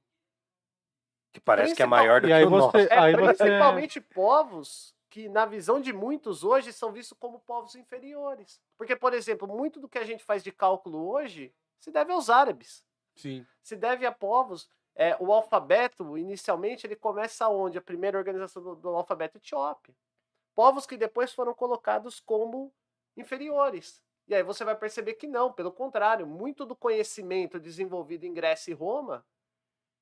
Que 1.31 1.39
parece 1.39 1.75
que 1.75 1.83
é 1.83 1.85
maior 1.85 2.21
do 2.21 2.27
E 2.27 2.29
que 2.29 2.33
aí 2.33 2.43
o 2.45 2.49
nosso. 2.49 2.75
É, 2.77 3.11
você- 3.15 3.35
principalmente 3.43 4.01
povos 4.01 4.95
que, 5.09 5.27
na 5.29 5.45
visão 5.45 5.79
de 5.79 5.91
muitos 5.93 6.43
hoje, 6.43 6.71
são 6.73 6.91
vistos 6.91 7.17
como 7.19 7.39
povos 7.39 7.75
inferiores. 7.75 8.59
Porque, 8.77 8.95
por 8.95 9.13
exemplo, 9.13 9.47
muito 9.47 9.79
do 9.79 9.87
que 9.89 9.97
a 9.97 10.03
gente 10.05 10.23
faz 10.23 10.43
de 10.43 10.51
cálculo 10.51 11.07
hoje 11.09 11.53
se 11.79 11.91
deve 11.91 12.11
aos 12.11 12.29
árabes. 12.29 12.83
sim. 13.15 13.45
Se 13.61 13.75
deve 13.75 14.05
a 14.05 14.11
povos. 14.11 14.69
é, 14.95 15.15
o 15.19 15.31
alfabeto, 15.31 16.17
inicialmente, 16.17 16.85
ele 16.85 16.95
começa 16.95 17.47
onde? 17.47 17.77
A 17.77 17.81
primeira 17.81 18.17
organização 18.17 18.61
do, 18.61 18.75
do 18.75 18.89
alfabeto 18.89 19.37
etíope. 19.37 19.95
Povos 20.55 20.85
que 20.85 20.97
depois 20.97 21.31
foram 21.31 21.53
colocados 21.53 22.19
como 22.19 22.73
inferiores. 23.15 24.03
E 24.27 24.35
aí 24.35 24.43
você 24.43 24.63
vai 24.65 24.75
perceber 24.75 25.13
que 25.13 25.25
não, 25.27 25.53
pelo 25.53 25.71
contrário, 25.71 26.27
muito 26.27 26.65
do 26.65 26.75
conhecimento 26.75 27.59
desenvolvido 27.59 28.25
em 28.25 28.33
Grécia 28.33 28.71
e 28.71 28.75
Roma, 28.75 29.25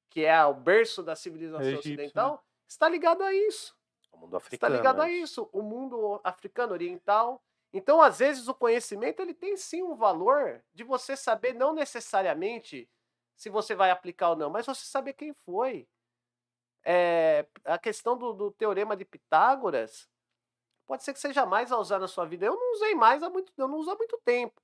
que 0.09 0.25
é 0.25 0.43
o 0.45 0.53
berço 0.53 1.03
da 1.03 1.15
civilização 1.15 1.61
egípcio, 1.61 2.13
né? 2.23 2.35
ocidental, 2.35 2.45
está 2.67 2.89
ligado 2.89 3.23
a 3.23 3.33
isso. 3.33 3.75
O 4.11 4.17
mundo 4.17 4.37
Está 4.51 4.67
africano. 4.67 4.75
ligado 4.75 5.01
a 5.01 5.05
né? 5.05 5.11
isso. 5.11 5.49
O 5.53 5.61
mundo 5.61 6.19
africano, 6.23 6.73
oriental. 6.73 7.41
Então, 7.73 8.01
às 8.01 8.19
vezes, 8.19 8.47
o 8.47 8.55
conhecimento 8.55 9.21
ele 9.21 9.33
tem 9.33 9.55
sim 9.57 9.83
um 9.83 9.95
valor 9.95 10.63
de 10.73 10.83
você 10.83 11.15
saber, 11.15 11.53
não 11.53 11.73
necessariamente 11.73 12.89
se 13.35 13.49
você 13.49 13.75
vai 13.75 13.91
aplicar 13.91 14.31
ou 14.31 14.35
não, 14.35 14.49
mas 14.49 14.65
você 14.65 14.85
saber 14.85 15.13
quem 15.13 15.33
foi. 15.33 15.87
é, 16.85 17.45
a 17.65 17.77
questão 17.77 18.17
do, 18.17 18.33
do 18.33 18.51
teorema 18.51 18.95
de 18.95 19.05
Pitágoras 19.05 20.07
pode 20.87 21.03
ser 21.03 21.13
que 21.13 21.19
seja 21.19 21.45
mais 21.45 21.71
a 21.71 21.77
usar 21.79 21.99
na 21.99 22.07
sua 22.07 22.25
vida. 22.25 22.45
Eu 22.45 22.55
não 22.55 22.73
usei 22.73 22.95
mais 22.95 23.23
há 23.23 23.29
muito, 23.29 23.51
eu 23.57 23.67
não 23.67 23.77
uso 23.79 23.91
há 23.91 23.95
muito 23.95 24.19
tempo. 24.25 24.61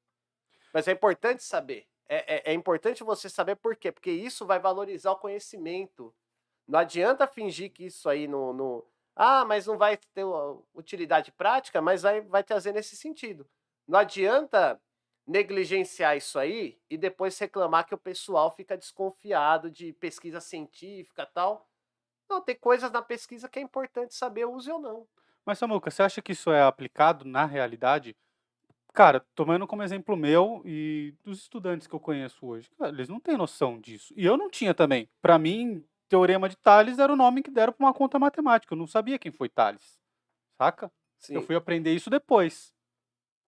Mas 0.73 0.87
é 0.87 0.93
importante 0.93 1.43
saber. 1.43 1.87
É, 2.07 2.51
é, 2.51 2.51
é 2.51 2.53
importante 2.53 3.03
você 3.03 3.29
saber 3.29 3.55
por 3.55 3.75
quê? 3.75 3.91
Porque 3.91 4.11
isso 4.11 4.45
vai 4.45 4.59
valorizar 4.59 5.11
o 5.11 5.17
conhecimento. 5.17 6.13
Não 6.67 6.79
adianta 6.79 7.27
fingir 7.27 7.71
que 7.71 7.85
isso 7.85 8.07
aí 8.09 8.27
no, 8.27 8.53
no 8.53 8.85
ah, 9.15 9.45
mas 9.45 9.67
não 9.67 9.77
vai 9.77 9.97
ter 9.97 10.25
utilidade 10.73 11.31
prática, 11.31 11.81
mas 11.81 12.01
vai, 12.01 12.21
vai 12.21 12.43
trazer 12.43 12.73
nesse 12.73 12.95
sentido. 12.95 13.47
Não 13.87 13.99
adianta 13.99 14.81
negligenciar 15.25 16.17
isso 16.17 16.37
aí 16.37 16.79
e 16.89 16.97
depois 16.97 17.37
reclamar 17.37 17.85
que 17.85 17.95
o 17.95 17.97
pessoal 17.97 18.51
fica 18.51 18.77
desconfiado 18.77 19.69
de 19.71 19.93
pesquisa 19.93 20.41
científica 20.41 21.25
tal. 21.25 21.69
Não, 22.29 22.41
tem 22.41 22.55
coisas 22.55 22.91
na 22.91 23.01
pesquisa 23.01 23.47
que 23.47 23.59
é 23.59 23.61
importante 23.61 24.15
saber 24.15 24.45
use 24.45 24.71
ou 24.71 24.79
não. 24.79 25.07
Mas, 25.45 25.59
Samuca, 25.59 25.91
você 25.91 26.01
acha 26.01 26.21
que 26.21 26.31
isso 26.31 26.51
é 26.51 26.63
aplicado 26.63 27.25
na 27.25 27.45
realidade? 27.45 28.15
Cara, 28.93 29.25
tomando 29.33 29.65
como 29.65 29.81
exemplo 29.81 30.15
meu 30.15 30.61
e 30.63 31.15
dos 31.23 31.39
estudantes 31.39 31.87
que 31.87 31.95
eu 31.95 31.99
conheço 31.99 32.45
hoje, 32.45 32.69
cara, 32.77 32.91
eles 32.91 33.09
não 33.09 33.19
têm 33.19 33.35
noção 33.35 33.79
disso. 33.79 34.13
E 34.15 34.23
eu 34.23 34.37
não 34.37 34.51
tinha 34.51 34.71
também. 34.71 35.09
Para 35.19 35.39
mim, 35.39 35.83
Teorema 36.07 36.47
de 36.47 36.55
Tales 36.55 36.99
era 36.99 37.11
o 37.11 37.15
nome 37.15 37.41
que 37.41 37.49
deram 37.49 37.73
para 37.73 37.87
uma 37.87 37.93
conta 37.93 38.19
matemática. 38.19 38.71
Eu 38.71 38.77
não 38.77 38.85
sabia 38.85 39.17
quem 39.17 39.31
foi 39.31 39.49
Tales. 39.49 39.99
Saca? 40.59 40.91
Sim. 41.17 41.33
Eu 41.33 41.41
fui 41.41 41.55
aprender 41.55 41.91
isso 41.91 42.09
depois. 42.09 42.71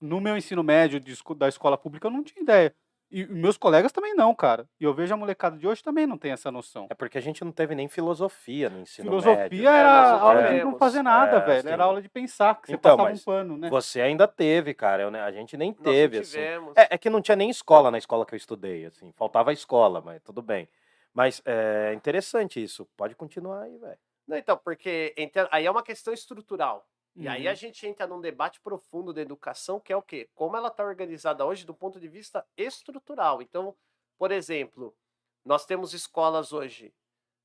No 0.01 0.19
meu 0.19 0.35
ensino 0.35 0.63
médio 0.63 0.99
de, 0.99 1.15
da 1.37 1.47
escola 1.47 1.77
pública, 1.77 2.07
eu 2.07 2.11
não 2.11 2.23
tinha 2.23 2.41
ideia. 2.41 2.75
E 3.17 3.25
meus 3.27 3.55
colegas 3.57 3.93
também 3.93 4.13
não, 4.13 4.35
cara. 4.35 4.67
E 4.77 4.83
eu 4.83 4.93
vejo 4.93 5.13
a 5.13 5.15
molecada 5.17 5.55
de 5.57 5.65
hoje 5.65 5.81
também 5.81 6.05
não 6.05 6.17
tem 6.17 6.33
essa 6.33 6.51
noção. 6.51 6.87
É 6.89 6.93
porque 6.93 7.17
a 7.17 7.21
gente 7.21 7.45
não 7.45 7.51
teve 7.53 7.73
nem 7.73 7.87
filosofia 7.87 8.69
no 8.69 8.81
ensino 8.81 9.07
filosofia 9.07 9.37
médio. 9.43 9.65
era 9.65 9.89
É, 9.89 10.11
aula 10.19 10.43
de 10.43 10.63
não 10.65 10.77
fazer 10.77 11.01
nada, 11.01 11.37
É, 11.37 11.39
velho. 11.39 11.61
sim. 11.61 11.69
Era 11.69 11.83
aula 11.85 12.01
de 12.01 12.09
pensar, 12.09 12.59
que 12.59 12.67
você 12.67 12.73
Então, 12.73 12.97
passava 12.97 13.15
um 13.15 13.19
pano, 13.19 13.57
né? 13.57 13.69
Você 13.69 14.01
ainda 14.01 14.27
teve, 14.27 14.73
cara. 14.73 15.03
eu, 15.03 15.09
né, 15.11 15.21
a 15.21 15.31
gente 15.31 15.55
nem 15.55 15.69
Nós 15.71 15.77
não 15.79 15.91
teve, 15.93 16.17
assim. 16.19 16.39
É, 16.75 16.95
é 16.95 16.97
que 16.97 17.09
não 17.09 17.21
tinha 17.21 17.37
nem 17.37 17.49
escola 17.49 17.89
na 17.89 17.97
escola 17.97 18.25
que 18.25 18.33
eu 18.35 18.37
estudei, 18.37 18.85
assim. 18.85 19.13
Faltava 19.15 19.53
escola, 19.53 20.01
mas 20.01 20.21
tudo 20.21 20.41
bem. 20.41 20.67
Mas 21.13 21.41
é 21.45 21.93
interessante 21.95 22.61
isso. 22.61 22.85
Pode 22.97 23.15
continuar 23.15 23.61
aí, 23.61 23.77
velho. 23.77 23.97
Não, 24.27 24.35
então, 24.35 24.57
porque 24.57 25.15
aí 25.51 25.65
é 25.65 25.71
uma 25.71 25.83
questão 25.83 26.13
estrutural. 26.13 26.85
E 27.15 27.27
aí 27.27 27.45
Uhum. 27.45 27.51
a 27.51 27.53
gente 27.53 27.87
entra 27.87 28.05
num 28.07 28.19
debate 28.19 28.59
profundo 28.59 29.13
da 29.13 29.21
educação, 29.21 29.79
que 29.79 29.93
é 29.93 29.95
o 29.95 30.01
quê? 30.01 30.29
Como 30.35 30.57
ela 30.57 30.67
está 30.67 30.83
organizada 30.83 31.45
hoje 31.45 31.65
do 31.65 31.73
ponto 31.73 31.99
de 31.99 32.07
vista 32.07 32.45
estrutural. 32.57 33.41
Então, 33.41 33.75
por 34.17 34.31
exemplo, 34.31 34.95
nós 35.43 35.65
temos 35.65 35.93
escolas 35.93 36.51
hoje, 36.51 36.93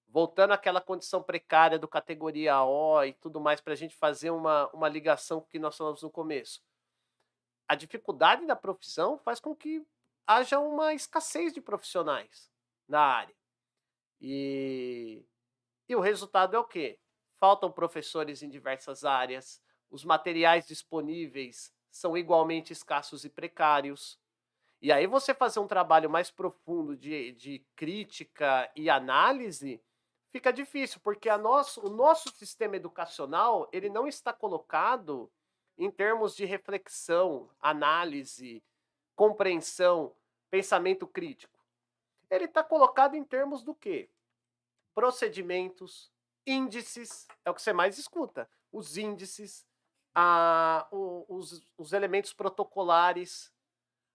voltando 0.09 0.53
àquela 0.53 0.81
condição 0.81 1.23
precária 1.23 1.79
do 1.79 1.87
categoria 1.87 2.61
O 2.63 3.05
e 3.05 3.13
tudo 3.13 3.41
mais, 3.41 3.61
para 3.61 3.75
a 3.75 3.77
gente 3.77 3.95
fazer 3.95 4.31
uma, 4.31 4.69
uma 4.73 4.89
ligação 4.89 5.41
com 5.41 5.47
o 5.47 5.51
que 5.51 5.59
nós 5.59 5.77
falamos 5.77 6.03
no 6.03 6.11
começo. 6.11 6.63
A 7.69 7.77
dificuldade 7.77 8.45
da 8.47 8.57
profissão 8.57 9.19
faz 9.19 9.39
com 9.39 9.55
que 9.55 9.87
haja 10.27 10.59
uma 10.59 10.93
escassez 10.95 11.53
de 11.53 11.61
profissionais 11.61 12.51
na 12.89 13.01
área. 13.01 13.37
E, 14.21 15.25
e 15.89 15.95
o 15.97 16.01
resultado 16.01 16.57
é 16.57 16.59
o 16.59 16.65
quê? 16.65 16.99
Faltam 17.41 17.73
professores 17.73 18.43
em 18.43 18.51
diversas 18.51 19.03
áreas, 19.03 19.63
os 19.91 20.05
materiais 20.05 20.69
disponíveis 20.69 21.73
são 21.91 22.15
igualmente 22.15 22.71
escassos 22.71 23.25
e 23.25 23.31
precários. 23.31 24.21
E 24.83 24.93
aí 24.93 25.07
você 25.07 25.33
fazer 25.33 25.59
um 25.59 25.67
trabalho 25.67 26.11
mais 26.11 26.31
profundo 26.31 26.95
de, 26.95 27.33
de 27.33 27.65
crítica 27.75 28.71
e 28.77 28.91
análise 28.91 29.83
fica 30.31 30.53
difícil, 30.53 31.01
porque 31.03 31.31
a 31.31 31.39
nosso, 31.39 31.85
o 31.85 31.89
nosso 31.89 32.29
sistema 32.37 32.77
educacional 32.77 33.69
ele 33.73 33.89
não 33.89 34.07
está 34.07 34.35
colocado 34.35 35.33
em 35.79 35.91
termos 35.91 36.37
de 36.37 36.45
reflexão, 36.45 37.49
análise, 37.59 38.63
compreensão, 39.17 40.15
pensamento 40.51 41.07
crítico. 41.07 41.59
Ele 42.29 42.45
está 42.45 42.63
colocado 42.63 43.15
em 43.15 43.25
termos 43.25 43.63
do 43.63 43.75
quê? 43.75 44.11
Procedimentos, 44.95 46.13
índices, 46.47 47.27
é 47.45 47.51
o 47.51 47.55
que 47.55 47.63
você 47.63 47.73
mais 47.73 47.99
escuta. 47.99 48.49
Os 48.73 48.97
índices, 48.97 49.67
a, 50.15 50.87
o- 50.91 51.25
os, 51.29 51.63
os 51.77 51.93
elementos 51.93 52.33
protocolares. 52.33 53.53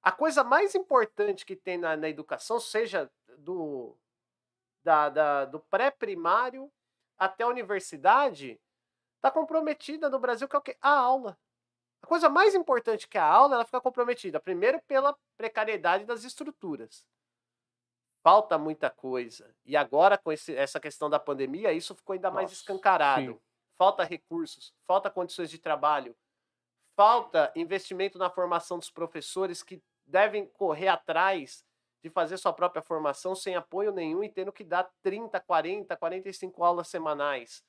A 0.03 0.11
coisa 0.11 0.43
mais 0.43 0.75
importante 0.75 1.45
que 1.45 1.55
tem 1.55 1.77
na, 1.77 1.95
na 1.97 2.09
educação, 2.09 2.59
seja 2.59 3.11
do, 3.39 3.97
da, 4.83 5.09
da- 5.09 5.45
do 5.45 5.59
pré-primário 5.59 6.71
até 7.17 7.43
a 7.43 7.47
universidade, 7.47 8.59
está 9.15 9.31
comprometida 9.31 10.09
no 10.09 10.19
Brasil, 10.19 10.47
que 10.47 10.55
é 10.55 10.59
o 10.59 10.61
quê? 10.61 10.77
A 10.81 10.89
aula. 10.91 11.37
A 12.03 12.07
coisa 12.07 12.29
mais 12.29 12.53
importante 12.53 13.07
que 13.07 13.17
a 13.17 13.25
aula, 13.25 13.55
ela 13.55 13.65
fica 13.65 13.81
comprometida, 13.81 14.39
primeiro 14.39 14.79
pela 14.83 15.17
precariedade 15.37 16.05
das 16.05 16.23
estruturas. 16.23 17.05
Falta 18.25 18.57
muita 18.57 18.89
coisa. 18.89 19.55
E 19.63 19.77
agora, 19.77 20.17
com 20.17 20.31
esse- 20.31 20.55
essa 20.55 20.79
questão 20.79 21.07
da 21.07 21.19
pandemia, 21.19 21.71
isso 21.71 21.93
ficou 21.93 22.15
ainda 22.15 22.31
mais 22.31 22.45
Nossa, 22.49 22.55
escancarado. 22.55 23.33
sim. 23.33 23.39
Falta 23.77 24.03
recursos, 24.03 24.73
falta 24.87 25.11
condições 25.11 25.47
de 25.51 25.59
trabalho, 25.59 26.15
falta 26.95 27.51
investimento 27.55 28.17
na 28.17 28.27
formação 28.27 28.79
dos 28.79 28.89
professores 28.89 29.61
que 29.61 29.79
devem 30.07 30.47
correr 30.47 30.87
atrás 30.87 31.63
de 32.01 32.09
fazer 32.09 32.37
sua 32.37 32.51
própria 32.51 32.81
formação 32.81 33.35
sem 33.35 33.55
apoio 33.55 33.91
nenhum 33.91 34.23
e 34.23 34.29
tendo 34.29 34.51
que 34.51 34.63
dar 34.63 34.91
30, 35.03 35.39
40, 35.39 35.95
45 35.95 36.63
aulas 36.63 36.87
semanais. 36.87 37.63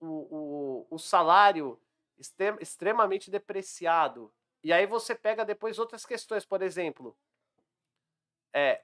O, 0.00 0.86
o, 0.86 0.94
o 0.94 0.98
salário 0.98 1.78
extrem- 2.16 2.56
extremamente 2.62 3.30
depreciado. 3.30 4.32
E 4.64 4.72
aí 4.72 4.86
você 4.86 5.14
pega 5.14 5.44
depois 5.44 5.78
outras 5.78 6.06
questões, 6.06 6.46
por 6.46 6.62
exemplo, 6.62 7.14
é, 8.54 8.82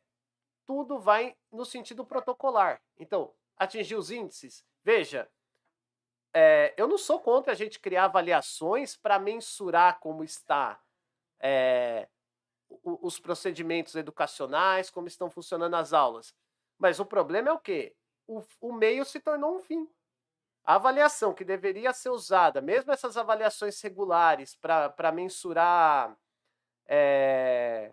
tudo 0.67 0.99
vai 0.99 1.37
no 1.51 1.65
sentido 1.65 2.05
protocolar. 2.05 2.81
Então, 2.99 3.33
atingir 3.57 3.97
os 3.97 4.11
índices. 4.11 4.65
Veja, 4.85 5.29
é, 6.35 6.75
eu 6.77 6.89
não 6.89 6.99
sou 6.99 7.21
contra 7.21 7.53
a 7.53 7.55
gente 7.57 7.79
criar 7.79 8.05
avaliações 8.05 8.97
para 8.97 9.19
mensurar 9.19 10.01
como 10.01 10.25
está 10.25 10.81
é, 11.39 12.09
os 12.83 13.21
procedimentos 13.21 13.95
educacionais, 13.95 14.91
como 14.91 15.07
estão 15.07 15.31
funcionando 15.31 15.75
as 15.75 15.93
aulas. 15.93 16.35
Mas 16.79 16.99
o 16.99 17.05
problema 17.05 17.51
é 17.51 17.53
o 17.53 17.59
quê? 17.59 17.95
O, 18.27 18.43
o 18.61 18.73
meio 18.73 19.05
se 19.05 19.21
tornou 19.21 19.57
um 19.57 19.61
fim. 19.61 19.89
A 20.65 20.77
avaliação 20.77 21.35
que 21.35 21.45
deveria 21.45 21.93
ser 21.93 22.11
usada, 22.11 22.61
mesmo 22.61 22.93
essas 22.93 23.17
avaliações 23.17 23.81
regulares 23.81 24.57
para 24.57 25.13
mensurar 25.13 26.17
é, 26.87 27.93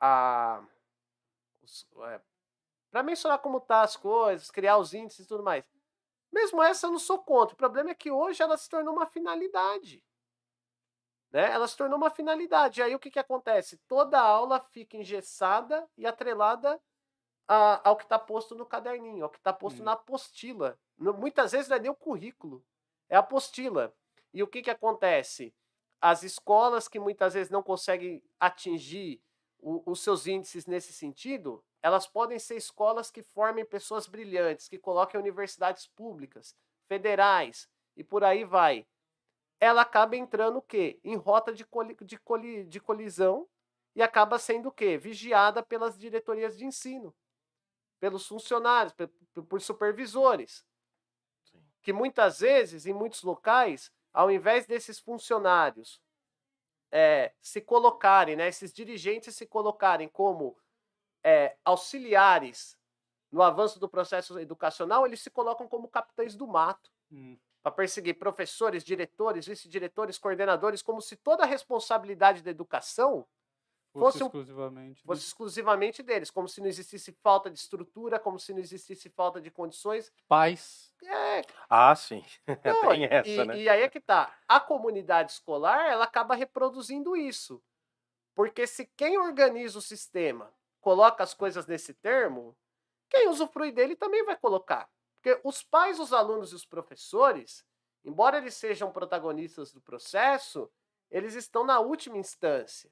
a, 0.00 0.62
para 2.90 3.02
mensurar 3.02 3.38
como 3.38 3.60
tá 3.60 3.82
as 3.82 3.96
coisas, 3.96 4.50
criar 4.50 4.78
os 4.78 4.94
índices 4.94 5.26
e 5.26 5.28
tudo 5.28 5.42
mais. 5.42 5.64
Mesmo 6.32 6.62
essa 6.62 6.86
eu 6.86 6.90
não 6.90 6.98
sou 6.98 7.18
contra. 7.18 7.54
O 7.54 7.56
problema 7.56 7.90
é 7.90 7.94
que 7.94 8.10
hoje 8.10 8.42
ela 8.42 8.56
se 8.56 8.68
tornou 8.68 8.94
uma 8.94 9.06
finalidade. 9.06 10.02
Né? 11.30 11.50
Ela 11.50 11.66
se 11.68 11.76
tornou 11.76 11.96
uma 11.96 12.10
finalidade. 12.10 12.80
E 12.80 12.82
aí 12.82 12.94
o 12.94 12.98
que, 12.98 13.10
que 13.10 13.18
acontece? 13.18 13.76
Toda 13.88 14.20
aula 14.20 14.60
fica 14.60 14.96
engessada 14.96 15.88
e 15.96 16.06
atrelada 16.06 16.80
a- 17.48 17.88
ao 17.88 17.96
que 17.96 18.04
está 18.04 18.18
posto 18.18 18.54
no 18.54 18.66
caderninho, 18.66 19.24
ao 19.24 19.30
que 19.30 19.38
está 19.38 19.52
posto 19.52 19.80
Hum. 19.80 19.84
na 19.84 19.92
apostila. 19.92 20.78
Nu- 20.98 21.14
Muitas 21.14 21.52
vezes 21.52 21.68
não 21.68 21.76
é 21.76 21.80
nem 21.80 21.90
o 21.90 21.94
currículo, 21.94 22.64
é 23.08 23.16
a 23.16 23.20
apostila. 23.20 23.94
E 24.32 24.42
o 24.42 24.46
que, 24.48 24.62
que 24.62 24.70
acontece? 24.70 25.54
As 26.00 26.22
escolas 26.22 26.88
que 26.88 26.98
muitas 26.98 27.34
vezes 27.34 27.50
não 27.50 27.62
conseguem 27.62 28.22
atingir 28.38 29.22
o- 29.66 29.82
os 29.84 30.00
seus 30.00 30.28
índices 30.28 30.64
nesse 30.64 30.92
sentido, 30.92 31.60
elas 31.82 32.06
podem 32.06 32.38
ser 32.38 32.54
escolas 32.56 33.10
que 33.10 33.20
formem 33.20 33.64
pessoas 33.64 34.06
brilhantes, 34.06 34.68
que 34.68 34.78
coloquem 34.78 35.18
universidades 35.18 35.88
públicas, 35.88 36.54
federais 36.86 37.68
e 37.96 38.04
por 38.04 38.22
aí 38.22 38.44
vai. 38.44 38.86
Ela 39.58 39.82
acaba 39.82 40.14
entrando 40.14 40.58
o 40.58 40.62
quê? 40.62 41.00
Em 41.02 41.16
rota 41.16 41.52
de, 41.52 41.64
coli- 41.64 41.96
de, 42.00 42.16
coli- 42.16 42.64
de 42.64 42.78
colisão 42.78 43.48
e 43.92 44.02
acaba 44.02 44.38
sendo 44.38 44.68
o 44.68 44.72
quê? 44.72 44.96
Vigiada 44.96 45.64
pelas 45.64 45.98
diretorias 45.98 46.56
de 46.56 46.64
ensino, 46.64 47.12
pelos 47.98 48.24
funcionários, 48.24 48.92
pe- 48.92 49.08
por 49.48 49.60
supervisores. 49.60 50.64
Que 51.82 51.92
muitas 51.92 52.38
vezes, 52.38 52.86
em 52.86 52.92
muitos 52.92 53.24
locais, 53.24 53.90
ao 54.12 54.30
invés 54.30 54.64
desses 54.64 55.00
funcionários 55.00 56.00
é, 56.90 57.32
se 57.40 57.60
colocarem, 57.60 58.36
né, 58.36 58.48
esses 58.48 58.72
dirigentes 58.72 59.34
se 59.34 59.46
colocarem 59.46 60.08
como 60.08 60.56
é, 61.24 61.56
auxiliares 61.64 62.78
no 63.30 63.42
avanço 63.42 63.78
do 63.78 63.88
processo 63.88 64.38
educacional, 64.38 65.06
eles 65.06 65.20
se 65.20 65.30
colocam 65.30 65.68
como 65.68 65.88
capitães 65.88 66.34
do 66.36 66.46
mato 66.46 66.90
Hum. 67.10 67.38
para 67.62 67.72
perseguir 67.72 68.18
professores, 68.18 68.82
diretores, 68.84 69.46
vice-diretores, 69.46 70.18
coordenadores, 70.18 70.82
como 70.82 71.00
se 71.00 71.16
toda 71.16 71.44
a 71.44 71.46
responsabilidade 71.46 72.42
da 72.42 72.50
educação 72.50 73.26
fosse 74.00 74.22
exclusivamente. 74.22 74.98
né? 74.98 75.06
fosse 75.06 75.26
exclusivamente 75.26 76.02
deles, 76.02 76.30
como 76.30 76.48
se 76.48 76.60
não 76.60 76.68
existisse 76.68 77.12
falta 77.22 77.50
de 77.50 77.58
estrutura, 77.58 78.18
como 78.18 78.38
se 78.38 78.52
não 78.52 78.60
existisse 78.60 79.08
falta 79.10 79.40
de 79.40 79.50
condições. 79.50 80.12
Pais. 80.28 80.92
É, 81.04 81.42
Ah, 81.68 81.94
sim. 81.94 82.24
não, 82.64 82.90
Tem 82.90 83.04
essa, 83.04 83.28
e, 83.28 83.44
né? 83.44 83.58
e 83.58 83.68
aí 83.68 83.82
é 83.82 83.88
que 83.88 84.00
tá. 84.00 84.34
A 84.48 84.58
comunidade 84.60 85.32
escolar, 85.32 85.86
ela 85.90 86.04
acaba 86.04 86.34
reproduzindo 86.34 87.16
isso. 87.16 87.62
Porque 88.34 88.66
se 88.66 88.86
quem 88.96 89.18
organiza 89.18 89.78
o 89.78 89.82
sistema 89.82 90.52
coloca 90.80 91.24
as 91.24 91.32
coisas 91.34 91.66
nesse 91.66 91.94
termo, 91.94 92.56
quem 93.08 93.28
usufrui 93.28 93.72
dele 93.72 93.96
também 93.96 94.24
vai 94.24 94.36
colocar. 94.36 94.88
Porque 95.16 95.40
os 95.42 95.62
pais, 95.62 95.98
os 95.98 96.12
alunos 96.12 96.52
e 96.52 96.54
os 96.54 96.64
professores, 96.64 97.64
embora 98.04 98.38
eles 98.38 98.54
sejam 98.54 98.92
protagonistas 98.92 99.72
do 99.72 99.80
processo, 99.80 100.70
eles 101.10 101.34
estão 101.34 101.64
na 101.64 101.80
última 101.80 102.18
instância. 102.18 102.90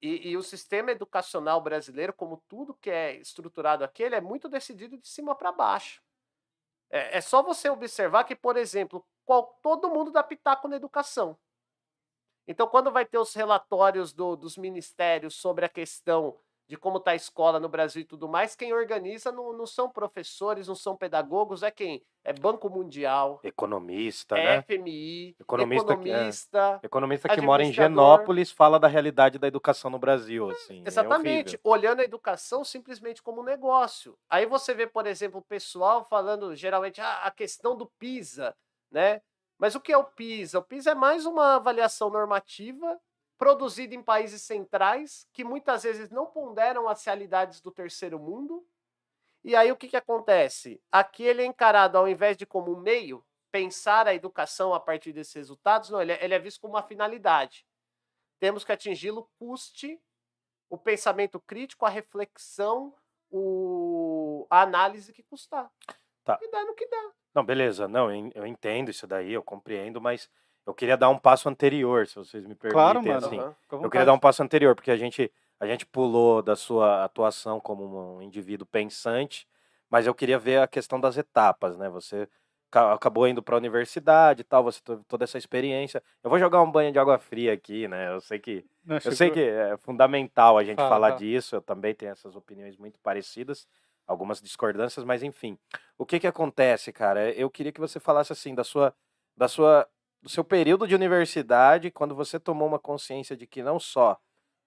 E, 0.00 0.30
e 0.30 0.36
o 0.36 0.42
sistema 0.42 0.90
educacional 0.90 1.60
brasileiro, 1.60 2.12
como 2.12 2.42
tudo 2.48 2.74
que 2.74 2.90
é 2.90 3.16
estruturado 3.16 3.82
aqui, 3.82 4.02
ele 4.02 4.14
é 4.14 4.20
muito 4.20 4.48
decidido 4.48 4.98
de 4.98 5.08
cima 5.08 5.34
para 5.34 5.50
baixo. 5.52 6.02
É, 6.90 7.18
é 7.18 7.20
só 7.20 7.42
você 7.42 7.68
observar 7.68 8.24
que, 8.24 8.36
por 8.36 8.56
exemplo, 8.56 9.04
qual- 9.24 9.58
todo 9.62 9.90
mundo 9.90 10.10
dá 10.10 10.22
pitaco 10.22 10.68
na 10.68 10.76
educação. 10.76 11.38
Então, 12.46 12.68
quando 12.68 12.92
vai 12.92 13.04
ter 13.04 13.18
os 13.18 13.34
relatórios 13.34 14.12
do- 14.12 14.36
dos 14.36 14.56
ministérios 14.56 15.34
sobre 15.34 15.64
a 15.64 15.68
questão 15.68 16.38
de 16.68 16.76
como 16.76 16.98
está 16.98 17.12
a 17.12 17.14
escola 17.16 17.60
no 17.60 17.68
Brasil 17.68 18.02
e 18.02 18.04
tudo 18.04 18.28
mais, 18.28 18.56
quem 18.56 18.72
organiza 18.72 19.30
não, 19.30 19.52
não 19.52 19.66
são 19.66 19.88
professores, 19.88 20.66
não 20.66 20.74
são 20.74 20.96
pedagogos, 20.96 21.62
é 21.62 21.70
quem? 21.70 22.02
É 22.24 22.32
Banco 22.32 22.68
Mundial, 22.68 23.38
Economista, 23.44 24.36
é 24.36 24.56
né? 24.56 24.62
FMI, 24.62 25.36
Economista 25.38 25.96
que- 25.96 26.08
é. 26.10 26.12
economista. 26.12 26.80
Economista 26.82 27.28
que 27.28 27.40
mora 27.40 27.62
em. 27.62 27.72
Genópolis 27.72 28.50
fala 28.50 28.80
da 28.80 28.88
realidade 28.88 29.38
da 29.38 29.46
educação 29.46 29.90
no 29.90 29.98
Brasil, 29.98 30.50
assim. 30.50 30.82
é 30.84 30.88
Exatamente, 30.88 31.50
horrível. 31.50 31.60
olhando 31.64 32.00
a 32.00 32.04
educação 32.04 32.64
simplesmente 32.64 33.22
como 33.22 33.42
um 33.42 33.44
negócio. 33.44 34.18
Aí 34.28 34.44
você 34.44 34.74
vê, 34.74 34.86
por 34.88 35.06
exemplo, 35.06 35.38
o 35.40 35.44
pessoal 35.44 36.04
falando 36.04 36.54
geralmente 36.56 37.00
ah, 37.00 37.22
a 37.22 37.30
questão 37.30 37.76
do 37.76 37.86
PISA, 37.98 38.56
né? 38.90 39.20
Mas 39.58 39.74
o 39.74 39.80
que 39.80 39.92
é 39.92 39.96
o 39.96 40.04
PISA? 40.04 40.58
O 40.58 40.62
PISA 40.62 40.90
é 40.90 40.94
mais 40.94 41.24
uma 41.26 41.54
avaliação 41.56 42.10
normativa 42.10 42.98
produzida 43.38 43.94
em 43.94 44.02
países 44.02 44.42
centrais 44.42 45.26
que 45.32 45.44
muitas 45.44 45.82
vezes 45.82 46.10
não 46.10 46.26
ponderam 46.26 46.88
as 46.88 47.04
realidades 47.04 47.60
do 47.60 47.70
terceiro 47.70 48.18
mundo. 48.18 48.66
E 49.44 49.54
aí 49.54 49.70
o 49.70 49.76
que, 49.76 49.88
que 49.88 49.96
acontece? 49.96 50.82
Aqui 50.90 51.22
ele 51.22 51.42
é 51.42 51.46
encarado, 51.46 51.98
ao 51.98 52.08
invés 52.08 52.36
de 52.36 52.46
como 52.46 52.72
um 52.72 52.80
meio, 52.80 53.24
pensar 53.50 54.06
a 54.06 54.14
educação 54.14 54.74
a 54.74 54.80
partir 54.80 55.12
desses 55.12 55.34
resultados, 55.34 55.90
não, 55.90 56.02
ele 56.02 56.12
é, 56.12 56.24
ele 56.24 56.34
é 56.34 56.38
visto 56.38 56.60
como 56.60 56.74
uma 56.74 56.82
finalidade. 56.82 57.66
Temos 58.38 58.64
que 58.64 58.72
atingi-lo, 58.72 59.30
custe 59.38 60.00
o 60.68 60.76
pensamento 60.76 61.40
crítico, 61.40 61.86
a 61.86 61.88
reflexão, 61.88 62.94
o... 63.30 64.46
a 64.50 64.62
análise 64.62 65.12
que 65.12 65.22
custar. 65.22 65.70
Tá. 66.24 66.38
E 66.42 66.50
dá 66.50 66.64
no 66.64 66.74
que 66.74 66.86
dá. 66.88 67.12
Não, 67.34 67.44
beleza. 67.44 67.86
Não, 67.86 68.10
eu 68.34 68.46
entendo 68.46 68.90
isso 68.90 69.06
daí, 69.06 69.32
eu 69.32 69.42
compreendo, 69.42 70.00
mas 70.00 70.28
eu 70.66 70.74
queria 70.74 70.96
dar 70.96 71.08
um 71.08 71.18
passo 71.18 71.48
anterior, 71.48 72.06
se 72.06 72.16
vocês 72.16 72.44
me 72.44 72.54
permitem, 72.54 72.72
Claro, 72.72 73.02
mano. 73.04 73.26
assim. 73.26 73.38
À 73.38 73.54
Eu 73.82 73.90
queria 73.90 74.06
dar 74.06 74.12
um 74.12 74.18
passo 74.18 74.42
anterior, 74.42 74.74
porque 74.74 74.90
a 74.90 74.96
gente, 74.96 75.32
a 75.60 75.66
gente 75.66 75.86
pulou 75.86 76.42
da 76.42 76.56
sua 76.56 77.04
atuação 77.04 77.60
como 77.60 78.16
um 78.16 78.22
indivíduo 78.22 78.66
pensante, 78.66 79.46
mas 79.88 80.06
eu 80.06 80.14
queria 80.14 80.38
ver 80.38 80.60
a 80.60 80.66
questão 80.66 80.98
das 81.00 81.16
etapas, 81.16 81.76
né? 81.78 81.88
Você 81.90 82.28
ca- 82.70 82.92
acabou 82.94 83.28
indo 83.28 83.42
para 83.42 83.54
a 83.54 83.58
universidade 83.58 84.40
e 84.40 84.44
tal, 84.44 84.64
você 84.64 84.80
teve 84.82 85.02
toda 85.04 85.24
essa 85.24 85.38
experiência. 85.38 86.02
Eu 86.22 86.28
vou 86.30 86.38
jogar 86.38 86.60
um 86.62 86.70
banho 86.70 86.90
de 86.92 86.98
água 86.98 87.18
fria 87.18 87.52
aqui, 87.52 87.86
né? 87.86 88.12
Eu 88.12 88.20
sei 88.20 88.38
que 88.40 88.64
Não, 88.84 88.96
eu 88.96 89.00
chegou- 89.00 89.16
sei 89.16 89.30
que 89.30 89.40
é 89.40 89.76
fundamental 89.78 90.58
a 90.58 90.64
gente 90.64 90.76
Fala, 90.76 90.88
falar 90.88 91.08
fala. 91.10 91.20
disso, 91.20 91.56
eu 91.56 91.62
também 91.62 91.94
tenho 91.94 92.10
essas 92.12 92.34
opiniões 92.34 92.76
muito 92.76 92.98
parecidas, 93.00 93.66
algumas 94.06 94.40
discordâncias, 94.40 95.04
mas 95.04 95.22
enfim. 95.22 95.56
O 95.96 96.04
que 96.04 96.18
que 96.18 96.26
acontece, 96.26 96.92
cara? 96.92 97.30
Eu 97.32 97.48
queria 97.50 97.72
que 97.72 97.80
você 97.80 98.00
falasse 98.00 98.32
assim 98.32 98.54
da 98.54 98.64
sua 98.64 98.92
da 99.36 99.48
sua 99.48 99.86
do 100.22 100.28
seu 100.28 100.44
período 100.44 100.86
de 100.86 100.94
universidade, 100.94 101.90
quando 101.90 102.14
você 102.14 102.38
tomou 102.40 102.66
uma 102.68 102.78
consciência 102.78 103.36
de 103.36 103.46
que 103.46 103.62
não 103.62 103.78
só 103.78 104.18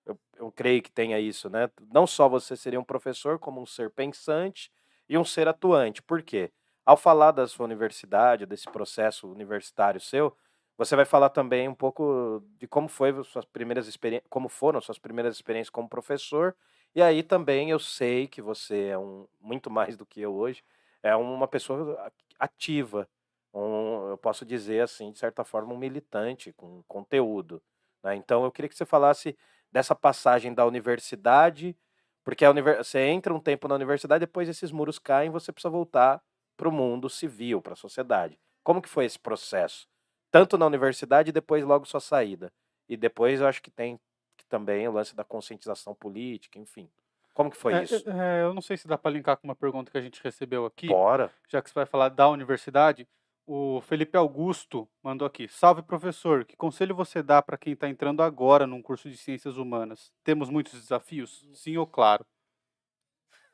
eu, 0.06 0.20
eu 0.38 0.52
creio 0.52 0.82
que 0.82 0.92
tenha 0.92 1.20
isso, 1.20 1.50
né? 1.50 1.70
Não 1.94 2.08
só 2.08 2.28
você 2.30 2.56
seria 2.58 2.80
um 2.80 2.84
professor, 2.84 3.40
como 3.40 3.62
um 3.62 3.66
ser 3.66 3.92
pensante 3.92 4.72
e 5.08 5.18
um 5.18 5.26
ser 5.26 5.48
atuante. 5.48 6.02
Por 6.02 6.24
quê? 6.24 6.52
Ao 6.86 6.98
falar 6.98 7.32
da 7.32 7.48
sua 7.48 7.66
universidade, 7.66 8.46
desse 8.46 8.66
processo 8.70 9.28
universitário 9.32 10.02
seu, 10.02 10.36
você 10.78 10.96
vai 10.96 11.06
falar 11.06 11.30
também 11.30 11.68
um 11.68 11.76
pouco 11.76 12.44
de 12.58 12.68
como 12.68 12.88
foi 12.88 13.10
as 13.12 13.28
suas 13.28 13.46
primeiras 13.46 13.88
experiências, 13.88 14.28
como 14.30 14.50
foram 14.50 14.82
suas 14.82 14.98
primeiras 14.98 15.36
experiências 15.36 15.70
como 15.70 15.90
professor. 15.90 16.56
E 16.96 17.02
aí 17.02 17.22
também 17.22 17.70
eu 17.70 17.80
sei 17.80 18.28
que 18.28 18.42
você 18.42 18.88
é 18.88 18.98
um 18.98 19.28
muito 19.40 19.70
mais 19.70 19.98
do 19.98 20.06
que 20.06 20.22
eu 20.22 20.34
hoje, 20.34 20.64
é 21.04 21.16
uma 21.16 21.48
pessoa 21.48 22.12
ativa, 22.40 23.08
um, 23.54 24.10
eu 24.10 24.18
posso 24.18 24.46
dizer 24.46 24.82
assim, 24.82 25.12
de 25.12 25.20
certa 25.20 25.44
forma, 25.44 25.74
um 25.74 25.78
militante 25.78 26.54
com 26.54 26.84
conteúdo. 26.88 27.62
né? 28.04 28.16
Então 28.16 28.44
eu 28.44 28.52
queria 28.52 28.70
que 28.70 28.76
você 28.76 28.86
falasse 28.86 29.38
dessa 29.72 29.96
passagem 29.96 30.54
da 30.54 30.66
universidade, 30.66 31.76
porque 32.24 32.46
a 32.46 32.50
univer- 32.52 32.78
você 32.84 33.00
entra 33.00 33.34
um 33.34 33.40
tempo 33.40 33.68
na 33.68 33.76
universidade, 33.76 34.26
depois 34.26 34.50
esses 34.50 34.72
muros 34.72 35.00
caem, 35.00 35.30
você 35.30 35.52
precisa 35.52 35.70
voltar 35.72 36.22
para 36.58 36.68
o 36.70 36.72
mundo 36.72 37.10
civil, 37.10 37.62
para 37.62 37.74
a 37.74 37.76
sociedade. 37.76 38.40
Como 38.64 38.82
que 38.82 38.90
foi 38.90 39.06
esse 39.06 39.18
processo? 39.20 39.88
Tanto 40.32 40.58
na 40.58 40.66
universidade 40.66 41.30
e 41.30 41.34
depois 41.34 41.64
logo 41.64 41.86
sua 41.86 42.00
saída. 42.00 42.52
E 42.88 42.98
depois 42.98 43.40
eu 43.42 43.48
acho 43.48 43.62
que 43.62 43.72
tem 43.72 44.00
que 44.38 44.46
também 44.48 44.88
o 44.88 44.92
lance 44.92 45.16
da 45.16 45.24
conscientização 45.24 45.94
política, 45.96 46.60
enfim. 46.60 46.90
Como 47.34 47.50
que 47.50 47.58
foi 47.58 47.74
É, 47.74 47.84
isso? 47.84 48.08
é, 48.10 48.42
eu 48.44 48.54
não 48.54 48.62
sei 48.62 48.78
se 48.78 48.88
dá 48.88 48.98
para 48.98 49.12
linkar 49.12 49.38
com 49.38 49.48
uma 49.48 49.56
pergunta 49.56 49.92
que 49.92 49.98
a 49.98 50.02
gente 50.02 50.22
recebeu 50.24 50.66
aqui, 50.66 50.88
Bora. 50.88 51.34
já 51.48 51.62
que 51.62 51.70
você 51.70 51.74
vai 51.76 51.86
falar 51.86 52.10
da 52.10 52.28
universidade. 52.30 53.08
O 53.52 53.82
Felipe 53.82 54.16
Augusto 54.16 54.88
mandou 55.02 55.26
aqui. 55.26 55.48
Salve, 55.48 55.82
professor. 55.82 56.46
Que 56.46 56.56
conselho 56.56 56.94
você 56.94 57.24
dá 57.24 57.42
para 57.42 57.58
quem 57.58 57.74
está 57.74 57.90
entrando 57.90 58.22
agora 58.22 58.68
num 58.68 58.80
curso 58.80 59.10
de 59.10 59.18
ciências 59.18 59.58
humanas? 59.58 60.14
Temos 60.24 60.52
muitos 60.52 60.74
desafios? 60.74 61.44
Sim 61.56 61.76
ou 61.76 61.88
claro? 61.88 62.24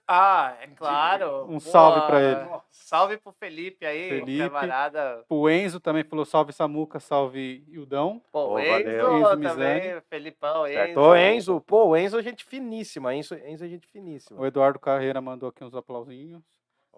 Ah, 0.05 0.57
é 0.59 0.67
claro. 0.67 1.45
Um 1.49 1.61
salve 1.61 2.01
pra 2.07 2.19
Boa. 2.19 2.21
ele. 2.21 2.61
Salve 2.71 3.17
pro 3.17 3.31
Felipe 3.31 3.85
aí, 3.85 4.09
Felipe. 4.09 4.49
camarada. 4.49 5.23
O 5.29 5.49
Enzo 5.49 5.79
também 5.79 6.03
falou 6.03 6.25
salve 6.25 6.51
Samuca, 6.51 6.99
salve 6.99 7.63
Ildão. 7.69 8.21
Pô, 8.33 8.47
Pô, 8.49 8.53
o 8.55 8.59
Enzo. 8.59 8.89
Enzo 8.89 9.41
também. 9.41 10.01
Felipão, 10.09 10.67
Enzo. 10.67 10.73
Certo. 10.75 11.15
Enzo, 11.15 11.61
pô, 11.61 11.85
o 11.85 11.95
Enzo 11.95 12.19
é 12.19 12.21
gente 12.21 12.43
finíssima. 12.43 13.15
Enzo, 13.15 13.33
Enzo 13.35 13.63
é 13.63 13.69
gente 13.69 13.87
finíssima. 13.87 14.41
O 14.41 14.45
Eduardo 14.45 14.77
Carreira 14.77 15.21
mandou 15.21 15.47
aqui 15.47 15.63
uns 15.63 15.73
aplausinhos. 15.73 16.43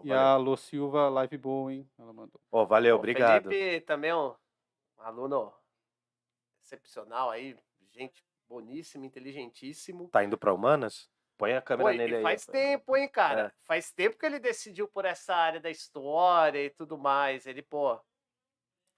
E 0.04 0.12
a 0.14 0.36
Lô 0.38 0.56
Silva, 0.56 1.10
live 1.10 1.38
boa, 1.38 1.74
hein? 1.74 1.90
Ela 1.98 2.14
mandou. 2.14 2.40
Ô, 2.52 2.66
valeu, 2.66 2.96
O 2.96 3.00
obrigado. 3.00 3.50
Felipe 3.50 3.82
também 3.82 4.12
é 4.12 4.16
um 4.16 4.36
aluno 4.98 5.54
excepcional 6.62 7.30
aí, 7.30 7.58
gente 7.92 8.24
boníssimo, 8.48 9.06
inteligentíssimo. 9.06 10.10
Tá 10.10 10.24
indo 10.24 10.38
pra 10.38 10.54
Humanas? 10.54 11.10
Põe 11.38 11.54
a 11.54 11.62
câmera 11.62 11.90
Pô, 11.90 11.94
e 11.94 11.98
nele 11.98 12.16
aí. 12.18 12.24
faz 12.24 12.48
ó. 12.48 12.52
tempo, 12.52 12.98
hein, 12.98 13.08
cara? 13.08 13.48
É. 13.48 13.52
Faz 13.62 13.92
tempo 13.92 14.18
que 14.18 14.26
ele 14.26 14.40
decidiu 14.40 14.88
por 14.88 15.06
essa 15.06 15.36
área 15.36 15.60
da 15.60 15.70
história 15.70 16.64
e 16.66 16.70
tudo 16.70 16.98
mais. 16.98 17.46
Ele, 17.46 17.62
pô, 17.62 18.00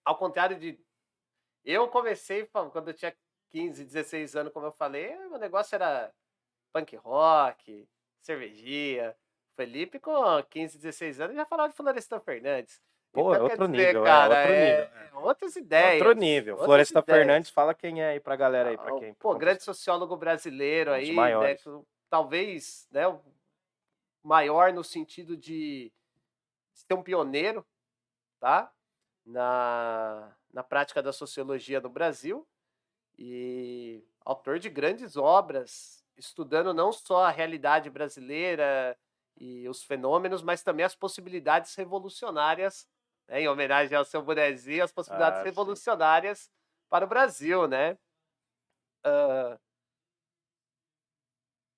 ao 0.05 0.17
contrário 0.17 0.57
de. 0.57 0.79
Eu 1.65 1.87
comecei 1.89 2.45
quando 2.45 2.87
eu 2.87 2.93
tinha 2.93 3.15
15, 3.49 3.83
16 3.83 4.35
anos, 4.35 4.53
como 4.53 4.65
eu 4.65 4.71
falei, 4.71 5.13
o 5.27 5.37
negócio 5.37 5.75
era 5.75 6.13
punk 6.71 6.95
rock, 6.95 7.87
cervejinha. 8.21 9.15
Felipe, 9.59 9.99
com 9.99 10.13
15, 10.49 10.77
16 10.77 11.19
anos, 11.19 11.35
já 11.35 11.45
falava 11.45 11.67
de 11.67 11.75
Florestan 11.75 12.17
Fernandes. 12.21 12.81
Pô, 13.11 13.33
é 13.33 13.37
quer 13.37 13.43
outro 13.43 13.67
dizer, 13.67 13.87
nível, 13.87 14.03
é 14.03 14.07
cara, 14.07 14.37
outro 14.39 14.53
é- 14.53 14.65
nível, 14.81 14.99
é 15.01 15.25
outras 15.27 15.55
ideias. 15.57 16.01
Outro 16.01 16.19
nível. 16.19 16.57
Floresta 16.57 16.99
ideias. 16.99 17.17
Fernandes, 17.19 17.49
fala 17.49 17.73
quem 17.73 18.01
é 18.01 18.11
aí 18.11 18.19
pra 18.21 18.37
galera 18.37 18.69
aí, 18.69 18.77
pra 18.77 18.95
Ah, 18.95 18.99
quem. 18.99 19.13
Pô, 19.15 19.31
pra 19.31 19.39
grande 19.39 19.63
sociólogo 19.63 20.15
brasileiro 20.15 20.93
aí, 20.93 21.13
né, 21.13 21.57
talvez, 22.09 22.87
né, 22.89 23.05
o 23.05 23.19
maior 24.23 24.71
no 24.71 24.81
sentido 24.81 25.35
de 25.35 25.91
ser 26.73 26.93
um 26.93 27.03
pioneiro, 27.03 27.65
tá? 28.39 28.71
Na, 29.25 30.33
na 30.53 30.63
prática 30.63 31.03
da 31.03 31.11
sociologia 31.11 31.81
no 31.81 31.89
Brasil 31.89 32.47
e 33.17 34.01
autor 34.23 34.57
de 34.57 34.69
grandes 34.69 35.17
obras, 35.17 36.01
estudando 36.15 36.73
não 36.73 36.93
só 36.93 37.25
a 37.25 37.29
realidade 37.29 37.89
brasileira 37.89 38.97
e 39.39 39.67
os 39.69 39.83
fenômenos, 39.83 40.41
mas 40.41 40.61
também 40.61 40.85
as 40.85 40.95
possibilidades 40.95 41.73
revolucionárias, 41.75 42.87
né, 43.27 43.41
em 43.41 43.47
homenagem 43.47 43.97
ao 43.97 44.05
seu 44.05 44.21
bonezinho, 44.21 44.83
as 44.83 44.91
possibilidades 44.91 45.39
Ah, 45.39 45.43
sim. 45.43 45.49
revolucionárias 45.49 46.51
para 46.89 47.05
o 47.05 47.07
Brasil, 47.07 47.67
né? 47.67 47.97
Ah, 49.03 49.57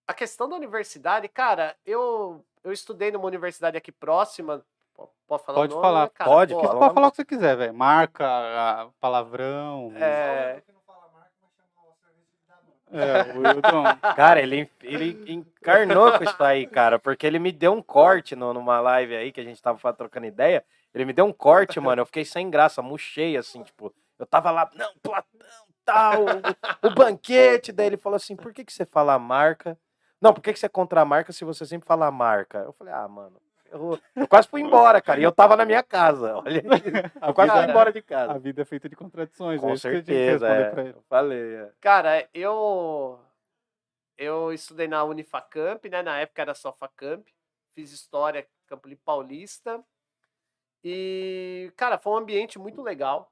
a 0.08 0.14
questão 0.14 0.50
da 0.50 0.56
universidade, 0.56 1.28
cara, 1.30 1.78
eu, 1.86 2.44
eu 2.64 2.72
estudei 2.72 3.12
numa 3.12 3.26
universidade 3.26 3.78
aqui 3.78 3.92
próxima. 3.92 4.66
po- 4.94 5.10
Pode 5.28 5.44
falar 5.46 5.60
Pode 5.60 5.72
o 5.74 5.76
nome, 5.76 5.82
falar. 5.88 6.04
né, 6.06 6.12
cara? 6.14 6.30
Pode, 6.30 6.54
Pô, 6.54 6.60
pode 6.62 6.94
falar 6.94 7.08
o 7.08 7.12
que 7.12 7.16
você 7.18 7.26
quiser, 7.26 7.56
velho. 7.56 7.74
Marca, 7.74 8.26
a- 8.28 8.90
palavrão. 9.00 9.94
É, 9.96 10.56
Só 10.56 10.62
que 10.62 10.72
não 10.74 10.82
fala 10.82 11.06
a 11.06 11.10
marca, 11.10 11.32
mas 11.58 11.70
chama 11.74 11.92
a 11.92 11.96
cerveja 11.96 12.28
de 12.36 12.48
Danone. 12.48 12.81
É. 12.94 14.14
Cara, 14.16 14.42
ele, 14.42 14.70
ele 14.82 15.34
encarnou 15.34 16.18
com 16.18 16.24
isso 16.24 16.44
aí, 16.44 16.68
cara, 16.68 17.00
porque 17.00 17.26
ele 17.26 17.40
me 17.40 17.52
deu 17.52 17.74
um 17.74 17.82
corte 17.82 18.36
no, 18.36 18.54
numa 18.54 18.80
live 18.80 19.16
aí 19.16 19.32
que 19.32 19.40
a 19.40 19.44
gente 19.44 19.62
tava 19.62 19.94
trocando 19.94 20.26
ideia. 20.26 20.64
Ele 20.94 21.06
me 21.06 21.14
deu 21.14 21.26
um 21.26 21.32
corte, 21.32 21.80
mano. 21.80 22.02
Eu 22.02 22.06
fiquei 22.06 22.26
sem 22.26 22.50
graça, 22.50 22.82
murchei, 22.82 23.38
assim, 23.38 23.64
tipo. 23.64 23.94
Eu 24.20 24.26
tava 24.26 24.52
lá, 24.52 24.70
não, 24.76 24.92
Platão, 25.02 25.66
tal, 25.86 26.22
o, 26.26 26.88
o 26.88 26.94
banquete. 26.94 27.72
Daí 27.72 27.88
ele 27.88 27.98
falou 27.98 28.18
assim: 28.18 28.36
por 28.36 28.54
que, 28.54 28.66
que 28.66 28.74
você 28.74 28.86
fala 28.86 29.14
a 29.14 29.20
marca? 29.20 29.78
Não, 30.22 30.34
por 30.34 30.42
que, 30.42 30.54
que 30.54 30.60
você 30.60 30.68
é 30.68 30.70
contra 30.70 31.02
a 31.02 31.06
marca 31.06 31.34
se 31.34 31.44
você 31.44 31.66
sempre 31.66 31.88
fala 31.88 32.06
a 32.06 32.12
marca? 32.12 32.60
Eu 32.60 32.74
falei, 32.74 32.94
ah, 32.94 33.08
mano. 33.08 33.42
Eu, 33.72 34.00
eu 34.16 34.28
quase 34.28 34.48
fui 34.48 34.62
embora, 34.62 35.02
cara. 35.02 35.20
E 35.20 35.24
eu 35.24 35.32
tava 35.32 35.56
na 35.56 35.64
minha 35.66 35.82
casa. 35.82 36.36
Olha. 36.38 36.62
A 37.22 37.30
eu 37.30 37.34
quase 37.34 37.52
fui 37.52 37.60
vida- 37.62 37.72
embora 37.72 37.92
de 37.92 38.00
A 38.00 38.04
casa. 38.04 38.40
vida 38.40 38.62
é 38.62 38.66
feita 38.66 38.90
de 38.90 38.96
contradições. 38.96 39.62
Com 39.62 39.72
é 39.72 39.78
certeza, 39.78 40.48
é. 40.48 40.70
pra 40.70 40.84
ele. 40.84 40.98
Eu 40.98 41.02
falei, 41.10 41.56
é. 41.56 41.72
Cara, 41.80 42.28
eu 42.34 43.20
eu 44.18 44.54
estudei 44.54 44.88
na 44.88 45.04
Unifacamp, 45.04 45.86
né? 45.90 46.04
Na 46.04 46.20
época 46.20 46.42
era 46.42 46.54
só 46.54 46.72
Facamp. 46.74 47.28
Fiz 47.74 47.92
história 47.92 48.46
Campo 48.68 48.88
Limpo 48.88 49.02
Paulista. 49.06 49.82
E, 50.84 51.72
cara, 51.78 51.98
foi 51.98 52.14
um 52.14 52.18
ambiente 52.18 52.60
muito 52.60 52.82
legal. 52.82 53.32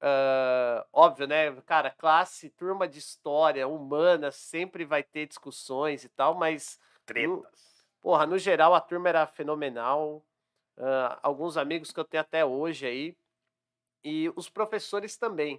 Ah, 0.00 0.86
óbvio, 0.92 1.26
né? 1.26 1.50
Cara, 1.62 1.90
classe, 1.90 2.50
turma 2.50 2.86
de 2.86 2.98
história, 2.98 3.66
humana, 3.66 4.30
sempre 4.30 4.84
vai 4.84 5.02
ter 5.02 5.26
discussões 5.26 6.04
e 6.04 6.08
tal, 6.08 6.34
mas 6.34 6.78
Tretas. 7.06 7.73
Porra, 8.04 8.26
no 8.26 8.36
geral 8.36 8.74
a 8.74 8.82
turma 8.82 9.08
era 9.08 9.26
fenomenal. 9.26 10.22
ah, 10.76 11.18
alguns 11.22 11.56
amigos 11.56 11.90
que 11.90 11.98
eu 11.98 12.04
tenho 12.04 12.20
até 12.20 12.44
hoje 12.44 12.86
aí. 12.86 13.16
E 14.04 14.30
os 14.36 14.50
professores 14.50 15.16
também. 15.16 15.58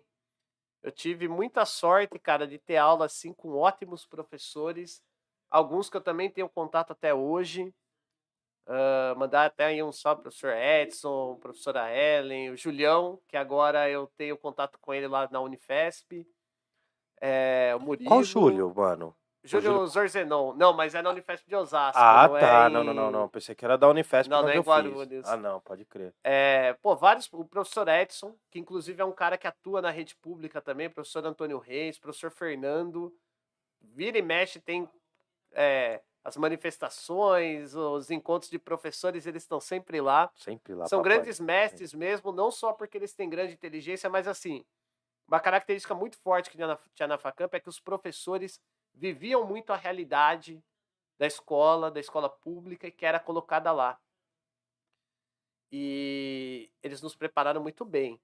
Eu 0.84 0.92
tive 0.92 1.28
muita 1.28 1.66
sorte, 1.66 2.20
cara, 2.20 2.46
de 2.46 2.60
ter 2.60 2.78
aula 2.78 3.06
assim 3.06 3.34
com 3.34 3.58
ótimos 3.58 4.06
professores. 4.06 5.04
Alguns 5.50 5.90
que 5.90 5.98
eu 5.98 6.02
também 6.02 6.30
tenho 6.30 6.48
contato 6.48 6.92
até 6.92 7.16
hoje. 7.16 7.74
Ah, 8.68 9.16
mandar 9.18 9.46
até 9.48 9.66
aí 9.66 9.82
um 9.82 9.92
salve 9.92 10.22
pro 10.22 10.30
professor 10.30 10.56
Edson, 10.56 11.40
professora 11.42 11.92
Ellen, 11.98 12.52
o 12.52 12.58
Julião, 12.58 13.20
que 13.28 13.36
agora 13.36 13.90
eu 13.90 14.06
tenho 14.16 14.38
contato 14.38 14.78
com 14.80 14.94
ele 14.94 15.08
lá 15.08 15.28
na 15.32 15.42
Unifesp. 15.42 16.28
É, 17.20 17.74
o 17.76 17.80
Murilo. 17.80 18.08
Qual 18.08 18.24
Júlio, 18.24 18.72
mano? 18.72 19.16
Júlio 19.46 19.72
Júlio- 19.72 19.88
Zorzenon. 19.88 20.54
Não, 20.54 20.74
mas 20.74 20.96
é 20.96 21.02
na 21.02 21.10
Unifesp 21.12 21.48
de 21.48 21.56
Osasco. 21.56 22.00
Ah, 22.02 22.28
não 22.28 22.38
é 22.38 22.40
tá. 22.40 22.70
em- 22.70 22.74
Não, 22.74 22.84
não, 22.84 22.94
não, 22.94 23.12
não. 23.12 23.30
Pensei 23.30 23.54
que 23.56 23.64
era 23.64 23.78
da 23.78 23.88
Unifesp 23.88 24.30
Não, 24.30 24.42
não 24.42 24.50
é 24.50 24.58
Guarulhos. 24.60 25.28
Ah, 25.28 25.38
não, 25.38 25.60
pode 25.62 25.86
crer. 25.86 26.14
É, 26.24 26.74
pô, 26.82 26.96
vários. 26.96 27.28
O 27.32 27.46
professor 27.46 27.88
Edson, 27.88 28.36
que 28.52 28.60
inclusive 28.60 29.02
é 29.02 29.06
um 29.06 29.12
cara 29.12 29.38
que 29.38 29.48
atua 29.48 29.82
na 29.82 29.90
rede 29.92 30.16
pública 30.16 30.62
também, 30.62 30.90
professor 30.90 31.26
Antônio 31.26 31.58
Reis, 31.60 31.98
professor 32.00 32.32
Fernando. 32.32 33.14
Vira 33.82 34.18
e 34.18 34.22
mexe, 34.22 34.60
tem 34.60 34.90
é, 35.52 36.02
as 36.24 36.36
manifestações, 36.38 37.76
os 37.76 38.10
encontros 38.12 38.50
de 38.50 38.58
professores, 38.60 39.26
eles 39.26 39.44
estão 39.44 39.60
sempre 39.60 40.02
lá. 40.02 40.30
Sempre 40.36 40.74
lá. 40.74 40.88
São 40.88 41.00
papai. 41.00 41.18
grandes 41.18 41.40
mestres 41.40 41.94
mesmo, 41.94 42.32
não 42.32 42.52
só 42.52 42.74
porque 42.74 42.98
eles 42.98 43.14
têm 43.14 43.30
grande 43.30 43.54
inteligência, 43.54 44.10
mas 44.10 44.28
assim, 44.28 44.66
uma 45.28 45.40
característica 45.40 45.94
muito 45.96 46.18
forte 46.18 46.50
que 46.50 46.56
tinha 46.58 46.68
na, 46.68 46.78
tinha 46.94 47.08
na 47.08 47.18
Facamp 47.18 47.54
é 47.54 47.60
que 47.60 47.70
os 47.70 47.80
professores 47.80 48.60
viviam 48.96 49.46
muito 49.46 49.72
a 49.74 49.76
realidade 49.78 50.64
da 51.18 51.28
escola, 51.28 51.92
da 51.92 52.00
escola 52.00 52.30
pública, 52.30 52.92
que 52.92 53.06
era 53.06 53.20
colocada 53.20 53.72
lá. 53.72 54.00
E 55.72 56.72
eles 56.82 57.02
nos 57.02 57.16
prepararam 57.16 57.62
muito 57.62 57.84
bem. 57.84 58.20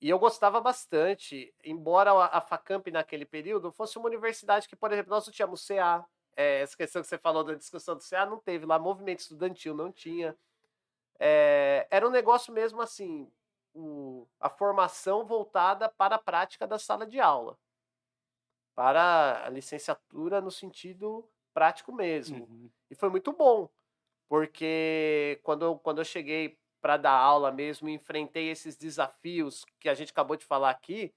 E 0.00 0.10
eu 0.10 0.18
gostava 0.18 0.60
bastante, 0.60 1.54
embora 1.64 2.12
a 2.12 2.40
Facamp 2.40 2.88
naquele 2.88 3.24
período 3.26 3.72
fosse 3.72 3.98
uma 3.98 4.08
universidade 4.08 4.68
que, 4.68 4.76
por 4.76 4.92
exemplo, 4.92 5.10
nós 5.10 5.26
não 5.26 5.32
tínhamos 5.32 5.62
CA. 5.66 6.06
É, 6.36 6.60
essa 6.60 6.76
questão 6.76 7.02
que 7.02 7.08
você 7.08 7.18
falou 7.18 7.44
da 7.44 7.54
discussão 7.54 7.96
do 7.96 8.02
CA 8.02 8.26
não 8.26 8.38
teve 8.38 8.66
lá, 8.66 8.78
movimento 8.78 9.20
estudantil 9.20 9.74
não 9.74 9.92
tinha. 9.92 10.36
É, 11.18 11.86
era 11.90 12.06
um 12.06 12.10
negócio 12.10 12.52
mesmo 12.52 12.82
assim, 12.82 13.30
o- 13.74 14.26
a 14.40 14.50
formação 14.50 15.26
voltada 15.26 15.88
para 15.88 16.16
a 16.16 16.18
prática 16.18 16.66
da 16.66 16.78
sala 16.78 17.06
de 17.06 17.20
aula. 17.20 17.58
Para 18.76 19.46
a 19.46 19.48
licenciatura 19.48 20.40
no 20.40 20.52
sentido 20.52 21.28
prático 21.52 21.92
mesmo. 21.92 22.44
Uhum. 22.44 22.70
E 22.90 22.94
foi 22.94 23.08
muito 23.08 23.32
bom, 23.32 23.68
porque 24.28 25.40
quando 25.42 25.64
eu, 25.64 25.78
quando 25.78 25.98
eu 25.98 26.04
cheguei 26.04 26.58
para 26.80 26.98
dar 26.98 27.12
aula 27.18 27.50
mesmo, 27.50 27.88
enfrentei 27.88 28.50
esses 28.50 28.76
desafios 28.76 29.64
que 29.80 29.88
a 29.88 29.94
gente 29.94 30.12
acabou 30.12 30.36
de 30.36 30.44
falar 30.44 30.70
aqui, 30.70 31.12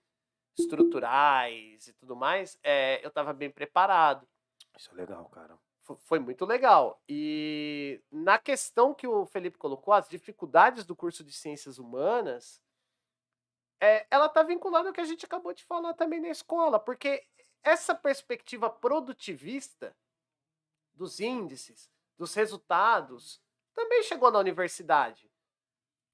estruturais 0.57 1.88
e 1.88 1.93
tudo 1.93 2.16
mais, 2.16 2.57
é, 2.64 3.03
eu 3.03 3.10
estava 3.10 3.34
bem 3.34 3.51
preparado. 3.51 4.28
Isso 4.78 4.89
é 4.91 4.95
legal, 4.95 5.26
cara. 5.30 5.57
Fo- 5.82 5.97
Foi 5.97 6.20
muito 6.20 6.45
legal. 6.45 7.01
E 7.07 8.01
na 8.12 8.39
questão 8.39 8.93
que 8.93 9.07
o 9.07 9.26
Felipe 9.26 9.57
colocou, 9.57 9.93
as 9.93 10.07
dificuldades 10.07 10.86
do 10.86 10.95
curso 10.95 11.24
de 11.24 11.34
Ciências 11.34 11.78
Humanas, 11.78 12.62
é, 13.82 14.05
ela 14.10 14.26
está 14.28 14.43
vinculada 14.43 14.89
ao 14.89 14.93
que 14.93 15.01
a 15.01 15.05
gente 15.05 15.26
acabou 15.26 15.53
de 15.53 15.64
falar 15.64 15.93
também 15.93 16.20
na 16.20 16.30
escola, 16.30 16.80
porque 16.80 17.26
essa 17.64 17.93
perspectiva 17.95 18.70
produtivista 18.70 19.95
dos 20.93 21.20
índices, 21.20 21.89
dos 22.18 22.34
resultados, 22.34 23.41
também 23.74 24.03
chegou 24.03 24.30
na 24.32 24.39
universidade. 24.39 25.30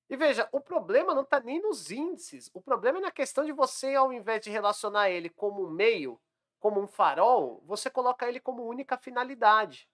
E 0.07 0.15
veja, 0.15 0.47
o 0.51 0.61
problema 0.61 1.15
não 1.15 1.23
está 1.23 1.39
nem 1.39 1.59
nos 1.59 1.89
índices, 1.89 2.51
o 2.53 2.61
problema 2.61 2.99
é 2.99 3.01
na 3.01 3.11
questão 3.11 3.43
de 3.43 3.51
você, 3.51 3.95
ao 3.95 4.13
invés 4.13 4.41
de 4.41 4.51
relacionar 4.51 5.09
ele 5.09 5.29
como 5.29 5.65
um 5.65 5.69
meio, 5.71 6.21
como 6.59 6.79
um 6.79 6.87
farol, 6.87 7.61
você 7.65 7.89
coloca 7.89 8.27
ele 8.27 8.39
como 8.39 8.63
única 8.63 8.97
finalidade. 8.97 9.89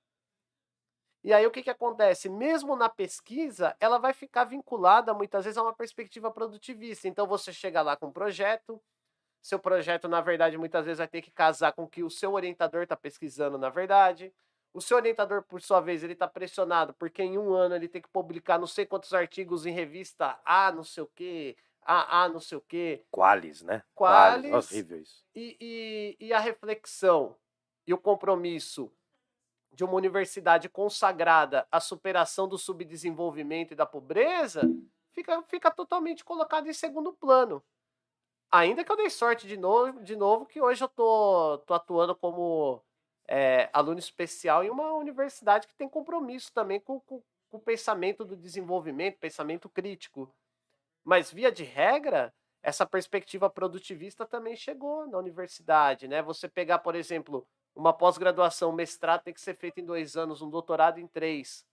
E 1.24 1.32
aí 1.32 1.46
o 1.46 1.52
que, 1.52 1.62
que 1.62 1.70
acontece? 1.70 2.28
Mesmo 2.28 2.76
na 2.76 2.90
pesquisa, 2.90 3.76
ela 3.80 4.00
vai 4.00 4.12
ficar 4.12 4.44
vinculada 4.44 5.14
muitas 5.14 5.46
vezes 5.46 5.58
a 5.58 5.62
uma 5.62 5.74
perspectiva 5.74 6.32
produtivista. 6.32 7.08
Então 7.08 7.28
você 7.28 7.54
chega 7.54 7.82
lá 7.82 7.96
com 7.96 8.08
um 8.08 8.12
projeto, 8.12 8.82
seu 9.42 9.60
projeto, 9.60 10.08
na 10.08 10.22
verdade, 10.22 10.58
muitas 10.58 10.86
vezes 10.86 11.00
vai 11.00 11.08
ter 11.08 11.22
que 11.22 11.32
casar 11.32 11.74
com 11.74 11.84
o 11.84 11.88
que 11.88 12.04
o 12.04 12.10
seu 12.10 12.34
orientador 12.34 12.84
está 12.84 12.96
pesquisando, 12.96 13.58
na 13.58 13.70
verdade. 13.70 14.34
O 14.74 14.80
seu 14.80 14.98
orientador, 14.98 15.44
por 15.44 15.62
sua 15.62 15.82
vez, 15.82 16.04
ele 16.04 16.14
está 16.14 16.28
pressionado 16.28 16.94
porque 16.94 17.24
em 17.24 17.38
um 17.38 17.54
ano 17.54 17.76
ele 17.76 17.88
tem 17.88 18.02
que 18.02 18.10
publicar 18.10 18.58
não 18.58 18.68
sei 18.68 18.86
quantos 18.86 19.14
artigos 19.14 19.66
em 19.66 19.72
revista 19.72 20.40
A, 20.46 20.72
não 20.72 20.84
sei 20.84 21.04
o 21.04 21.08
quê, 21.08 21.58
A, 21.82 22.24
A, 22.24 22.30
não 22.30 22.40
sei 22.40 22.58
o 22.58 22.62
quê. 22.62 23.04
Qualis, 23.12 23.62
né? 23.62 23.84
Qualis. 23.96 24.72
Horrível 24.72 25.02
isso. 25.02 25.26
E, 25.36 25.58
e, 25.60 26.28
e 26.28 26.34
a 26.34 26.40
reflexão 26.40 27.36
e 27.86 27.94
o 27.94 27.98
compromisso 27.98 28.92
de 29.74 29.84
uma 29.84 29.96
universidade 29.96 30.70
consagrada 30.70 31.68
à 31.72 31.80
superação 31.80 32.48
do 32.48 32.58
subdesenvolvimento 32.58 33.74
e 33.74 33.76
da 33.76 33.86
pobreza 33.86 34.62
fica, 35.12 35.42
fica 35.44 35.72
totalmente 35.72 36.24
colocado 36.24 36.68
em 36.68 36.74
segundo 36.74 37.14
plano. 37.14 37.64
Ainda 38.52 38.84
que 38.84 38.92
eu 38.92 38.98
dei 38.98 39.10
sorte 39.10 39.48
de 39.48 39.56
novo, 39.56 40.04
de 40.04 40.16
novo 40.16 40.46
que 40.46 40.62
hoje 40.62 40.84
eu 40.84 40.90
tô, 40.90 41.58
tô 41.60 41.74
atuando 41.74 42.14
como 42.16 42.84
é, 43.28 43.70
aluno 43.72 44.00
especial 44.00 44.64
em 44.64 44.70
uma 44.70 44.92
universidade 44.94 45.68
que 45.68 45.76
tem 45.76 45.88
compromisso 45.88 46.52
também 46.54 46.80
com, 46.80 47.00
com, 47.00 47.24
com 47.50 47.58
o 47.58 47.62
pensamento 47.62 48.26
do 48.26 48.36
desenvolvimento, 48.36 49.20
pensamento 49.20 49.70
crítico. 49.70 50.30
Mas, 51.04 51.32
via 51.32 51.52
de 51.52 51.64
regra, 51.64 52.34
essa 52.62 52.86
perspectiva 52.86 53.50
produtivista 53.50 54.26
também 54.26 54.56
chegou 54.56 55.08
na 55.08 55.18
universidade, 55.18 56.08
né? 56.08 56.22
Você 56.22 56.48
pegar, 56.50 56.80
por 56.80 56.94
exemplo, 56.94 57.48
uma 57.74 57.94
pós-graduação, 57.94 58.70
um 58.70 58.74
mestrado 58.74 59.24
tem 59.24 59.34
que 59.34 59.42
ser 59.42 59.56
feito 59.56 59.80
em 59.80 59.86
dois 59.86 60.16
anos, 60.18 60.42
um 60.42 60.50
doutorado 60.50 61.00
em 61.00 61.08
três. 61.08 61.66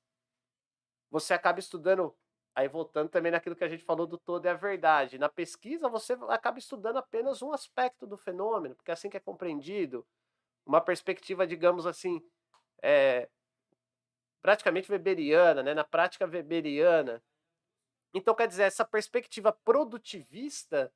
Você 1.11 1.35
acaba 1.35 1.59
estudando, 1.59 2.14
aí 2.59 2.67
voltando 2.67 3.09
também 3.09 3.31
naquilo 3.31 3.55
que 3.55 3.63
a 3.63 3.69
gente 3.69 3.85
falou 3.85 4.05
do 4.05 4.19
todo 4.19 4.45
é 4.47 4.51
a 4.51 4.55
verdade. 4.55 5.17
Na 5.17 5.29
pesquisa, 5.29 5.89
você 5.89 6.15
acaba 6.29 6.59
estudando 6.59 6.97
apenas 6.97 7.41
um 7.41 7.53
aspecto 7.53 8.05
do 8.05 8.17
fenômeno, 8.17 8.75
porque 8.75 8.91
é 8.91 8.95
assim 8.95 9.09
que 9.09 9.17
é 9.17 9.21
compreendido. 9.21 10.05
Uma 10.67 10.81
perspectiva, 10.81 11.47
digamos 11.47 11.87
assim, 11.87 12.21
é, 12.83 13.29
praticamente 14.43 14.91
weberiana, 14.91 15.63
né? 15.63 15.73
na 15.73 15.85
prática 15.85 16.27
weberiana. 16.27 17.23
Então, 18.13 18.35
quer 18.35 18.49
dizer, 18.49 18.65
essa 18.65 18.85
perspectiva 18.85 19.53
produtivista 19.53 20.93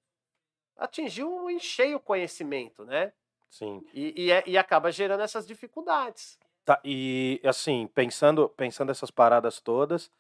atingiu 0.76 1.48
em 1.48 1.60
cheio 1.60 1.98
o 1.98 2.00
conhecimento, 2.00 2.84
né? 2.84 3.12
Sim. 3.48 3.86
E, 3.94 4.24
e, 4.24 4.32
é- 4.32 4.42
e 4.48 4.58
acaba 4.58 4.90
gerando 4.90 5.22
essas 5.22 5.46
dificuldades. 5.46 6.40
Tá, 6.64 6.80
e 6.84 7.40
assim, 7.44 7.86
pensando, 7.94 8.48
pensando 8.48 8.90
essas 8.90 9.12
paradas 9.12 9.60
todas, 9.60 10.10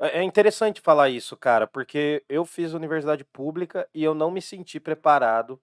é 0.00 0.18
é 0.20 0.22
interessante 0.22 0.80
falar 0.80 1.08
isso, 1.10 1.36
cara, 1.36 1.66
porque 1.66 2.24
eu 2.28 2.44
fiz 2.44 2.72
universidade 2.72 3.24
pública 3.24 3.88
e 3.94 4.02
eu 4.04 4.14
não 4.14 4.30
me 4.30 4.40
senti 4.42 4.80
preparado 4.80 5.60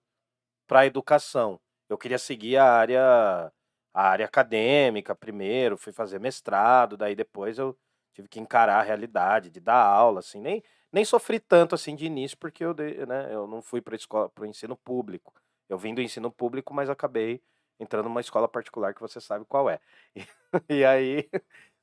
para 0.66 0.80
a 0.80 0.86
educação. 0.86 1.60
Eu 1.88 1.98
queria 1.98 2.18
seguir 2.18 2.56
a 2.58 2.64
área, 2.72 3.52
a 3.94 4.02
área 4.10 4.26
acadêmica 4.26 5.14
primeiro, 5.14 5.76
fui 5.78 5.92
fazer 5.92 6.20
mestrado, 6.20 6.96
daí 6.96 7.14
depois 7.14 7.58
eu 7.58 7.76
tive 8.14 8.28
que 8.28 8.40
encarar 8.40 8.80
a 8.80 8.82
realidade 8.82 9.50
de 9.50 9.60
dar 9.60 9.82
aula, 9.84 10.20
assim, 10.20 10.40
nem, 10.40 10.62
nem 10.92 11.04
sofri 11.04 11.40
tanto 11.40 11.74
assim 11.74 11.94
de 11.96 12.06
início, 12.06 12.36
porque 12.38 12.64
eu, 12.64 12.74
né, 12.74 13.28
eu 13.34 13.46
não 13.46 13.62
fui 13.62 13.80
para 13.80 13.96
escola, 13.96 14.28
para 14.30 14.42
o 14.44 14.46
ensino 14.46 14.76
público. 14.76 15.34
Eu 15.68 15.78
vim 15.78 15.94
do 15.94 16.02
ensino 16.02 16.30
público, 16.30 16.74
mas 16.74 16.90
acabei 16.90 17.42
entrando 17.80 18.06
numa 18.06 18.20
escola 18.20 18.48
particular 18.48 18.94
que 18.94 19.00
você 19.00 19.20
sabe 19.20 19.44
qual 19.46 19.70
é. 19.70 19.80
E, 20.16 20.26
e 20.80 20.84
aí. 20.84 21.28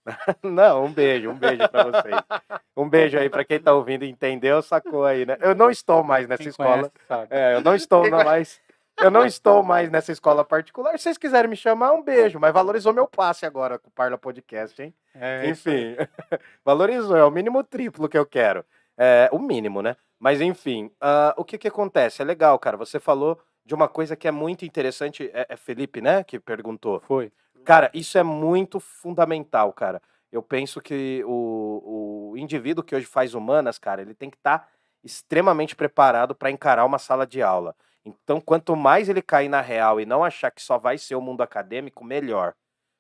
Não, 0.44 0.86
um 0.86 0.92
beijo, 0.92 1.30
um 1.30 1.36
beijo 1.36 1.68
para 1.70 1.84
vocês. 1.84 2.16
Um 2.76 2.90
beijo 2.90 3.18
aí 3.18 3.30
para 3.30 3.44
quem 3.44 3.60
tá 3.60 3.74
ouvindo 3.74 4.06
e 4.06 4.10
entendeu, 4.10 4.62
sacou 4.62 5.06
aí, 5.06 5.26
né? 5.26 5.38
Eu 5.42 5.56
não 5.56 5.70
estou 5.70 6.04
mais 6.04 6.28
nessa 6.28 6.44
Quem 6.44 6.50
escola. 6.50 6.78
conhece, 6.78 6.94
sabe. 7.08 7.28
É, 7.32 7.56
eu 7.56 7.62
não 7.62 7.76
estou 7.76 8.10
na 8.10 8.24
mais. 8.24 8.62
Eu 9.02 9.12
não 9.12 9.26
estou 9.26 9.62
mais 9.62 9.90
nessa 9.90 10.12
escola 10.12 10.46
particular. 10.46 10.98
Se 10.98 11.04
vocês 11.04 11.18
quiserem 11.18 11.50
me 11.50 11.56
chamar, 11.56 11.92
um 11.92 12.02
beijo. 12.02 12.40
Mas 12.40 12.54
valorizou 12.54 12.94
meu 12.94 13.08
passe 13.08 13.46
agora 13.46 13.78
com 13.78 13.90
o 13.90 13.92
Parla 13.92 14.18
Podcast, 14.18 14.82
hein? 14.82 14.94
É, 15.14 15.42
aí. 15.42 15.50
Enfim, 15.50 15.98
valorizou. 16.64 17.18
É 17.18 17.26
o 17.26 17.32
mínimo 17.32 17.64
triplo 17.64 18.08
que 18.08 18.18
eu 18.18 18.26
quero. 18.26 18.64
É, 18.98 19.28
o 19.34 19.40
mínimo, 19.40 19.82
né? 19.82 19.98
Mas 20.18 20.40
enfim, 20.40 20.90
ah, 21.02 21.34
o 21.38 21.44
que 21.44 21.58
que 21.58 21.68
acontece? 21.68 22.22
É 22.22 22.26
legal, 22.26 22.58
cara. 22.58 22.78
Você 22.78 23.00
falou 23.00 23.38
de 23.66 23.76
uma 23.76 23.90
coisa 23.90 24.16
que 24.16 24.28
é 24.28 24.32
muito 24.32 24.64
interessante. 24.64 25.30
É, 25.34 25.48
é 25.50 25.58
Felipe, 25.58 26.00
né? 26.00 26.24
Que 26.24 26.40
perguntou. 26.40 27.02
Foi. 27.02 27.32
Cara, 27.66 27.90
isso 27.94 28.18
é 28.18 28.24
muito 28.24 28.80
fundamental, 28.80 29.74
cara. 29.74 30.02
Eu 30.32 30.44
penso 30.44 30.80
que 30.80 31.24
o, 31.26 32.32
o 32.32 32.38
indivíduo 32.38 32.84
que 32.84 32.96
hoje 32.96 33.06
faz 33.06 33.34
humanas, 33.34 33.80
cara, 33.80 34.02
ele 34.02 34.14
tem 34.14 34.30
que 34.30 34.38
estar 34.38 34.70
extremamente 35.04 35.76
preparado 35.76 36.36
para 36.36 36.52
encarar 36.52 36.86
uma 36.86 37.00
sala 37.00 37.26
de 37.26 37.42
aula. 37.42 37.76
Então, 38.04 38.40
quanto 38.40 38.76
mais 38.76 39.10
ele 39.10 39.22
cair 39.22 39.50
na 39.50 39.62
real 39.62 40.00
e 40.00 40.06
não 40.06 40.24
achar 40.24 40.52
que 40.52 40.62
só 40.62 40.78
vai 40.78 40.98
ser 40.98 41.16
o 41.16 41.22
mundo 41.22 41.42
acadêmico, 41.42 42.04
melhor. 42.04 42.54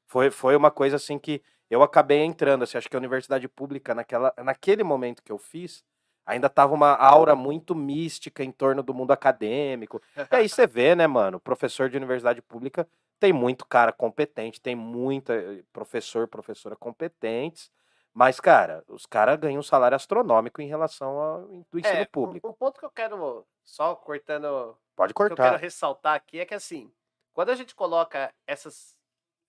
Foi, 0.07 0.32
foi 0.32 0.55
uma 0.55 0.72
coisa 0.72 0.95
assim 0.95 1.20
que 1.20 1.41
eu 1.70 1.84
acabei 1.84 2.24
entrando. 2.24 2.63
Assim, 2.63 2.78
acho 2.78 2.89
que 2.89 2.95
a 2.95 2.99
universidade 2.99 3.47
pública, 3.47 3.93
naquela, 3.93 4.34
naquele 4.43 4.84
momento 4.84 5.22
que 5.22 5.32
eu 5.32 5.38
fiz, 5.38 5.84
ainda 6.26 6.49
tava 6.49 6.74
uma 6.74 6.95
aura 6.95 7.36
muito 7.36 7.76
mística 7.76 8.43
em 8.43 8.51
torno 8.51 8.82
do 8.82 8.93
mundo 8.93 9.11
acadêmico. 9.11 10.01
E 10.32 10.36
aí 10.36 10.49
você 10.49 10.66
vê, 10.66 10.95
né, 10.95 11.05
mano? 11.05 11.39
Professor 11.39 11.88
de 11.89 11.97
universidade 11.97 12.41
pública 12.41 12.88
tem 13.26 13.34
muito 13.34 13.65
cara 13.65 13.91
competente, 13.93 14.61
tem 14.61 14.76
muita 14.76 15.34
eh, 15.34 15.63
professor, 15.73 16.28
professora 16.28 16.76
competentes. 16.76 17.71
Mas, 18.13 18.39
cara, 18.39 18.84
os 18.88 19.05
caras 19.05 19.38
ganham 19.39 19.59
um 19.59 19.63
salário 19.63 19.95
astronômico 19.95 20.61
em 20.61 20.67
relação 20.67 21.19
ao 21.19 21.47
do 21.71 21.80
ensino 21.80 22.03
É, 22.03 22.05
público. 22.05 22.49
Um, 22.49 22.53
ponto 22.53 22.80
que 22.80 22.86
eu 22.86 22.91
quero, 22.91 23.45
só 23.63 23.95
cortando, 23.95 24.78
Pode 24.95 25.13
que 25.26 25.32
eu 25.32 25.38
quero 25.38 25.57
cortar. 25.57 25.57
ressaltar 25.57 26.15
aqui 26.15 26.39
é 26.39 26.45
que, 26.45 26.53
assim, 26.53 26.93
quando 27.34 27.49
a 27.49 27.55
gente 27.55 27.76
coloca 27.76 28.34
essas, 28.47 28.97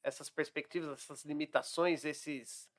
essas 0.03 0.31
perspectivas, 0.31 0.91
essas 1.03 1.25
limitações, 1.25 2.05
esses, 2.05 2.71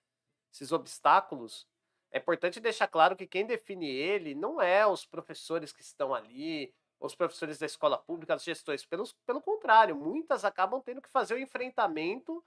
esses 0.54 0.72
obstáculos, 0.72 1.68
é 2.12 2.20
importante 2.20 2.60
deixar 2.60 2.88
claro 2.88 3.16
que 3.16 3.28
quem 3.28 3.46
define 3.46 3.90
ele 3.90 4.36
não 4.36 4.62
é 4.62 4.86
os 4.88 5.06
professores 5.06 5.74
que 5.74 5.82
estão 5.82 6.14
ali, 6.14 6.74
os 7.00 7.16
professores 7.16 7.58
da 7.60 7.66
escola 7.66 7.98
pública, 7.98 8.34
as 8.34 8.44
gestões. 8.44 8.86
Pelos, 8.86 9.14
pelo 9.26 9.42
contrário, 9.42 9.96
muitas 9.96 10.44
acabam 10.44 10.82
tendo 10.82 11.02
que 11.02 11.10
fazer 11.10 11.36
o 11.36 11.40
enfrentamento 11.40 12.44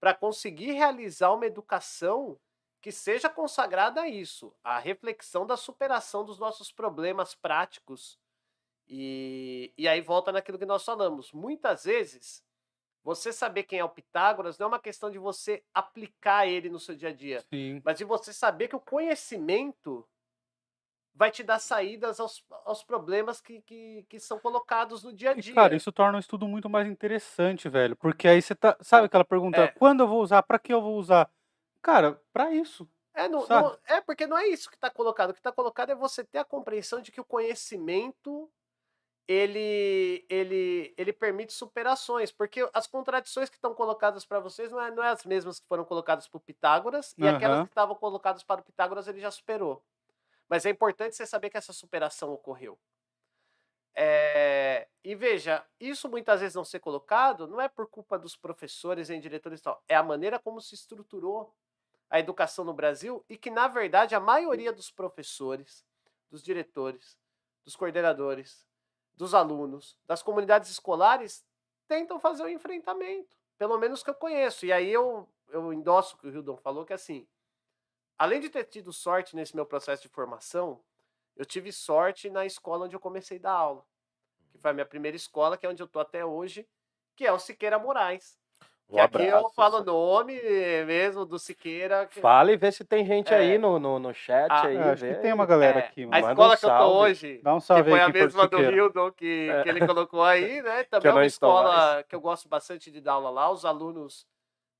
para 0.00 0.14
conseguir 0.14 0.72
realizar 0.72 1.32
uma 1.32 1.46
educação 1.46 2.38
que 2.80 2.92
seja 2.92 3.28
consagrada 3.28 4.02
a 4.02 4.08
isso, 4.08 4.54
a 4.62 4.78
reflexão 4.78 5.44
da 5.44 5.56
superação 5.56 6.24
dos 6.24 6.38
nossos 6.38 6.70
problemas 6.70 7.34
práticos. 7.34 8.18
E, 8.86 9.72
e 9.76 9.88
aí 9.88 10.00
volta 10.00 10.30
naquilo 10.30 10.58
que 10.58 10.64
nós 10.64 10.84
falamos. 10.84 11.32
Muitas 11.32 11.84
vezes, 11.84 12.42
você 13.02 13.32
saber 13.32 13.64
quem 13.64 13.80
é 13.80 13.84
o 13.84 13.88
Pitágoras 13.88 14.58
não 14.58 14.66
é 14.66 14.68
uma 14.68 14.78
questão 14.78 15.10
de 15.10 15.18
você 15.18 15.62
aplicar 15.74 16.46
ele 16.46 16.70
no 16.70 16.78
seu 16.78 16.94
dia 16.94 17.08
a 17.08 17.12
dia, 17.12 17.40
Sim. 17.52 17.82
mas 17.84 17.98
de 17.98 18.04
você 18.04 18.32
saber 18.32 18.68
que 18.68 18.76
o 18.76 18.80
conhecimento 18.80 20.08
vai 21.18 21.32
te 21.32 21.42
dar 21.42 21.58
saídas 21.58 22.20
aos, 22.20 22.44
aos 22.64 22.84
problemas 22.84 23.40
que, 23.40 23.60
que, 23.62 24.06
que 24.08 24.20
são 24.20 24.38
colocados 24.38 25.02
no 25.02 25.12
dia 25.12 25.32
a 25.32 25.36
E, 25.36 25.40
dia. 25.40 25.52
cara, 25.52 25.74
isso 25.74 25.90
torna 25.90 26.16
o 26.16 26.20
estudo 26.20 26.46
muito 26.46 26.70
mais 26.70 26.86
interessante, 26.86 27.68
velho. 27.68 27.96
Porque 27.96 28.28
aí 28.28 28.40
você 28.40 28.54
tá. 28.54 28.76
Sabe 28.80 29.06
aquela 29.06 29.24
pergunta? 29.24 29.60
É. 29.64 29.68
Quando 29.68 30.04
eu 30.04 30.06
vou 30.08 30.22
usar? 30.22 30.44
Pra 30.44 30.60
que 30.60 30.72
eu 30.72 30.80
vou 30.80 30.96
usar? 30.96 31.28
Cara, 31.82 32.22
pra 32.32 32.52
isso. 32.52 32.88
É, 33.12 33.28
não- 33.28 33.44
não- 33.48 33.76
é, 33.84 34.00
porque 34.00 34.28
não 34.28 34.38
é 34.38 34.46
isso 34.46 34.70
que 34.70 34.76
está 34.76 34.88
colocado. 34.88 35.30
O 35.30 35.32
que 35.32 35.40
está 35.40 35.50
colocado 35.50 35.90
é 35.90 35.94
você 35.96 36.22
ter 36.22 36.38
a 36.38 36.44
compreensão 36.44 37.00
de 37.00 37.10
que 37.10 37.20
o 37.20 37.24
conhecimento 37.24 38.48
ele, 39.26 40.24
ele, 40.30 40.94
ele 40.96 41.12
permite 41.12 41.52
superações. 41.52 42.30
Porque 42.30 42.68
as 42.72 42.86
contradições 42.86 43.48
que 43.50 43.56
estão 43.56 43.74
colocadas 43.74 44.24
para 44.24 44.38
vocês 44.38 44.70
não 44.70 44.80
é, 44.80 44.90
não 44.92 45.02
é 45.02 45.08
as 45.08 45.24
mesmas 45.24 45.58
que 45.58 45.66
foram 45.66 45.84
colocadas 45.84 46.28
para 46.28 46.38
Pitágoras, 46.40 47.12
e 47.18 47.26
aquelas 47.26 47.62
que 47.62 47.68
estavam 47.72 47.96
colocadas 47.96 48.44
para 48.44 48.60
o 48.60 48.64
Pitágoras 48.64 49.08
ele 49.08 49.20
já 49.20 49.30
superou. 49.32 49.82
Mas 50.48 50.64
é 50.64 50.70
importante 50.70 51.14
você 51.14 51.26
saber 51.26 51.50
que 51.50 51.56
essa 51.56 51.72
superação 51.72 52.32
ocorreu. 52.32 52.78
É, 53.94 54.88
e 55.02 55.14
veja, 55.14 55.66
isso 55.80 56.08
muitas 56.08 56.40
vezes 56.40 56.54
não 56.54 56.64
ser 56.64 56.78
colocado 56.78 57.48
não 57.48 57.60
é 57.60 57.68
por 57.68 57.88
culpa 57.88 58.16
dos 58.16 58.36
professores 58.36 59.08
nem 59.08 59.20
diretores 59.20 59.58
e 59.58 59.62
tal, 59.62 59.82
é 59.88 59.96
a 59.96 60.04
maneira 60.04 60.38
como 60.38 60.60
se 60.60 60.76
estruturou 60.76 61.52
a 62.08 62.20
educação 62.20 62.64
no 62.64 62.72
Brasil 62.72 63.24
e 63.28 63.36
que, 63.36 63.50
na 63.50 63.66
verdade, 63.66 64.14
a 64.14 64.20
maioria 64.20 64.72
dos 64.72 64.90
professores, 64.90 65.84
dos 66.30 66.42
diretores, 66.42 67.18
dos 67.64 67.74
coordenadores, 67.74 68.64
dos 69.16 69.34
alunos, 69.34 69.98
das 70.06 70.22
comunidades 70.22 70.70
escolares 70.70 71.44
tentam 71.88 72.20
fazer 72.20 72.44
o 72.44 72.48
enfrentamento, 72.48 73.36
pelo 73.58 73.76
menos 73.78 74.02
que 74.02 74.10
eu 74.10 74.14
conheço. 74.14 74.64
E 74.64 74.72
aí 74.72 74.88
eu, 74.90 75.28
eu 75.48 75.72
endosso 75.72 76.14
o 76.14 76.18
que 76.18 76.28
o 76.28 76.30
Hildon 76.30 76.56
falou, 76.56 76.84
que 76.84 76.92
assim, 76.92 77.26
além 78.18 78.40
de 78.40 78.48
ter 78.50 78.64
tido 78.64 78.92
sorte 78.92 79.36
nesse 79.36 79.54
meu 79.54 79.64
processo 79.64 80.02
de 80.02 80.08
formação, 80.08 80.80
eu 81.36 81.44
tive 81.46 81.70
sorte 81.72 82.28
na 82.28 82.44
escola 82.44 82.86
onde 82.86 82.96
eu 82.96 83.00
comecei 83.00 83.38
a 83.38 83.42
dar 83.42 83.52
aula, 83.52 83.84
que 84.50 84.58
foi 84.58 84.70
a 84.70 84.74
minha 84.74 84.86
primeira 84.86 85.16
escola, 85.16 85.56
que 85.56 85.64
é 85.64 85.68
onde 85.68 85.82
eu 85.82 85.86
tô 85.86 86.00
até 86.00 86.24
hoje, 86.24 86.66
que 87.14 87.24
é 87.26 87.32
o 87.32 87.38
Siqueira 87.38 87.78
Moraes. 87.78 88.36
Um 88.90 88.94
Que 88.94 89.00
aqui 89.00 89.22
eu 89.24 89.36
abraço, 89.36 89.54
falo 89.54 89.78
o 89.80 89.84
nome 89.84 90.40
mesmo 90.86 91.26
do 91.26 91.38
Siqueira. 91.38 92.06
que- 92.06 92.20
Fala 92.22 92.50
e 92.50 92.56
vê 92.56 92.72
se 92.72 92.82
tem 92.86 93.04
gente 93.04 93.32
É. 93.34 93.36
aí 93.36 93.58
no, 93.58 93.78
no, 93.78 93.98
no 93.98 94.14
chat 94.14 94.50
Ah, 94.50 94.64
aí. 94.66 94.78
Acho 94.78 95.02
vê 95.04 95.14
que 95.14 95.20
tem 95.20 95.32
uma 95.34 95.44
galera 95.44 95.80
É, 95.80 95.82
aqui, 95.84 96.04
a 96.04 96.06
mano. 96.06 96.22
Manda 96.22 96.32
escola 96.32 96.54
um 96.54 96.56
que 96.56 96.64
eu 96.64 96.70
tô 96.70 96.74
salve. 96.76 96.96
hoje, 97.10 97.40
Dá 97.42 97.54
um 97.54 97.58
que 97.58 97.64
salve 97.66 97.90
foi 97.90 98.00
a 98.00 98.08
mesma 98.08 98.48
do. 98.48 98.58
Hildon 98.62 99.12
que, 99.12 99.50
É. 99.50 99.62
que 99.62 99.68
ele 99.68 99.86
colocou 99.86 100.22
aí, 100.24 100.62
né? 100.62 100.84
Também 100.90 101.10
é 101.10 101.12
uma 101.12 101.20
mais. 101.20 101.32
escola 101.34 102.02
que 102.04 102.14
eu 102.14 102.20
gosto 102.22 102.48
bastante 102.48 102.90
de 102.90 102.98
dar 103.02 103.12
aula 103.12 103.28
lá. 103.28 103.50
Os 103.50 103.66
alunos 103.66 104.26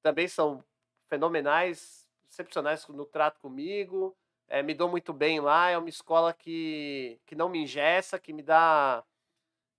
também 0.03 0.27
são 0.27 0.65
fenomenais, 1.07 2.08
excepcionais 2.39 2.87
no 2.89 3.05
trato 3.05 3.41
comigo. 3.41 4.17
é, 4.49 4.63
me 4.63 4.75
dou 4.75 4.89
muito 4.89 5.13
bem 5.13 5.41
lá. 5.41 5.71
É 5.71 5.79
uma 5.79 5.89
escola 5.89 6.33
que, 6.33 7.21
que 7.27 7.35
não 7.35 7.49
me 7.49 7.59
engessa, 7.59 8.19
que 8.19 8.33
me 8.33 8.43
dá 8.43 9.05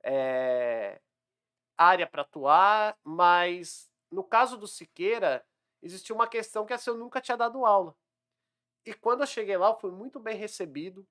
é, 0.03 0.99
área 1.77 2.05
para 2.05 2.21
atuar, 2.21 2.97
mas 3.03 3.89
no 4.11 4.23
caso 4.23 4.57
do 4.57 4.67
Siqueira, 4.67 5.45
existia 5.81 6.13
uma 6.13 6.27
questão 6.27 6.65
que 6.65 6.73
assim, 6.73 6.89
eu 6.89 6.97
nunca 6.97 7.21
tinha 7.21 7.37
dado 7.37 7.65
aula. 7.65 7.95
E 8.85 8.93
quando 8.93 9.21
eu 9.21 9.27
cheguei 9.27 9.57
lá, 9.57 9.69
eu 9.69 9.79
fui 9.79 9.91
muito 9.91 10.19
bem 10.19 10.35
recebido 10.35 11.07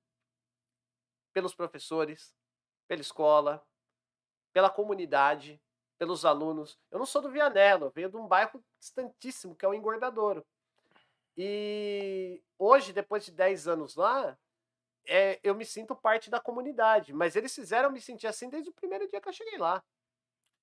pelos 1.33 1.55
professores, 1.55 2.35
pela 2.87 3.01
escola, 3.01 3.65
pela 4.53 4.71
comunidade, 4.71 5.61
pelos 5.99 6.25
alunos. 6.25 6.79
Eu 6.91 6.99
não 6.99 7.07
sou 7.07 7.23
do 7.23 7.31
Vianello, 7.31 7.87
eu 7.87 7.91
venho 7.91 8.11
de 8.11 8.17
um 8.17 8.27
bairro 8.27 8.65
distantíssimo, 8.79 9.55
que 9.55 9.65
é 9.65 9.69
o 9.69 9.75
Engordadouro. 9.75 10.45
E 11.41 12.43
hoje, 12.59 12.93
depois 12.93 13.25
de 13.25 13.31
10 13.31 13.69
anos 13.69 13.95
lá, 13.95 14.37
é, 15.07 15.39
eu 15.45 15.55
me 15.55 15.65
sinto 15.65 15.95
parte 15.95 16.29
da 16.29 16.41
comunidade. 16.41 17.13
Mas 17.13 17.37
eles 17.37 17.55
fizeram 17.55 17.89
eu 17.89 17.93
me 17.93 18.01
sentir 18.01 18.27
assim 18.27 18.51
desde 18.51 18.71
o 18.71 18.73
primeiro 18.73 19.09
dia 19.09 19.21
que 19.21 19.29
eu 19.29 19.33
cheguei 19.33 19.57
lá. 19.57 19.81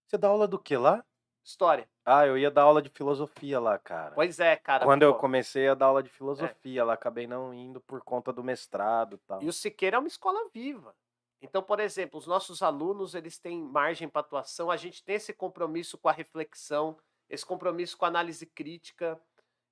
Você 0.05 0.17
dá 0.17 0.27
aula 0.27 0.47
do 0.47 0.59
que 0.59 0.75
lá? 0.75 1.03
História. 1.45 1.87
Ah, 2.03 2.27
eu 2.27 2.37
ia 2.37 2.51
dar 2.51 2.63
aula 2.63 2.81
de 2.81 2.89
filosofia 2.89 3.59
lá, 3.59 3.79
cara. 3.79 4.13
Pois 4.15 4.39
é, 4.39 4.55
cara. 4.57 4.83
Quando 4.83 5.03
eu 5.03 5.13
pô. 5.13 5.19
comecei 5.21 5.67
a 5.69 5.75
dar 5.75 5.85
aula 5.85 6.03
de 6.03 6.09
filosofia 6.09 6.83
lá, 6.83 6.93
acabei 6.93 7.25
não 7.25 7.53
indo 7.53 7.79
por 7.79 8.01
conta 8.01 8.33
do 8.33 8.43
mestrado 8.43 9.15
e 9.15 9.19
tal. 9.19 9.41
E 9.41 9.47
o 9.47 9.53
Siqueira 9.53 9.95
é 9.95 9.99
uma 9.99 10.07
escola 10.07 10.49
viva. 10.53 10.93
Então, 11.41 11.61
por 11.61 11.79
exemplo, 11.79 12.19
os 12.19 12.27
nossos 12.27 12.61
alunos, 12.61 13.15
eles 13.15 13.37
têm 13.37 13.61
margem 13.61 14.09
para 14.09 14.21
atuação, 14.21 14.71
a 14.71 14.77
gente 14.77 15.03
tem 15.03 15.15
esse 15.15 15.33
compromisso 15.33 15.97
com 15.97 16.09
a 16.09 16.11
reflexão, 16.11 16.97
esse 17.29 17.45
compromisso 17.45 17.95
com 17.97 18.05
a 18.05 18.07
análise 18.07 18.45
crítica, 18.47 19.19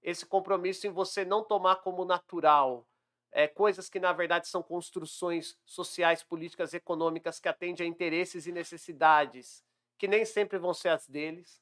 esse 0.04 0.26
compromisso 0.26 0.86
em 0.86 0.92
você 0.92 1.24
não 1.24 1.44
tomar 1.44 1.78
como 1.78 2.06
natural 2.06 2.86
é, 3.32 3.48
coisas 3.48 3.90
que, 3.90 4.00
na 4.00 4.14
verdade, 4.14 4.48
são 4.48 4.62
construções 4.62 5.58
sociais, 5.66 6.22
políticas, 6.22 6.74
econômicas 6.74 7.40
que 7.40 7.48
atendem 7.48 7.88
a 7.88 7.90
interesses 7.90 8.46
e 8.46 8.52
necessidades 8.52 9.64
que 9.98 10.08
nem 10.08 10.26
sempre 10.26 10.58
vão 10.58 10.74
ser 10.74 10.90
as 10.90 11.08
deles. 11.08 11.62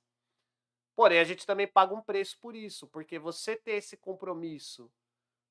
Porém, 0.96 1.20
a 1.20 1.24
gente 1.24 1.46
também 1.46 1.68
paga 1.68 1.94
um 1.94 2.02
preço 2.02 2.38
por 2.39 2.56
isso, 2.56 2.88
porque 2.88 3.18
você 3.18 3.56
ter 3.56 3.74
esse 3.74 3.96
compromisso 3.96 4.92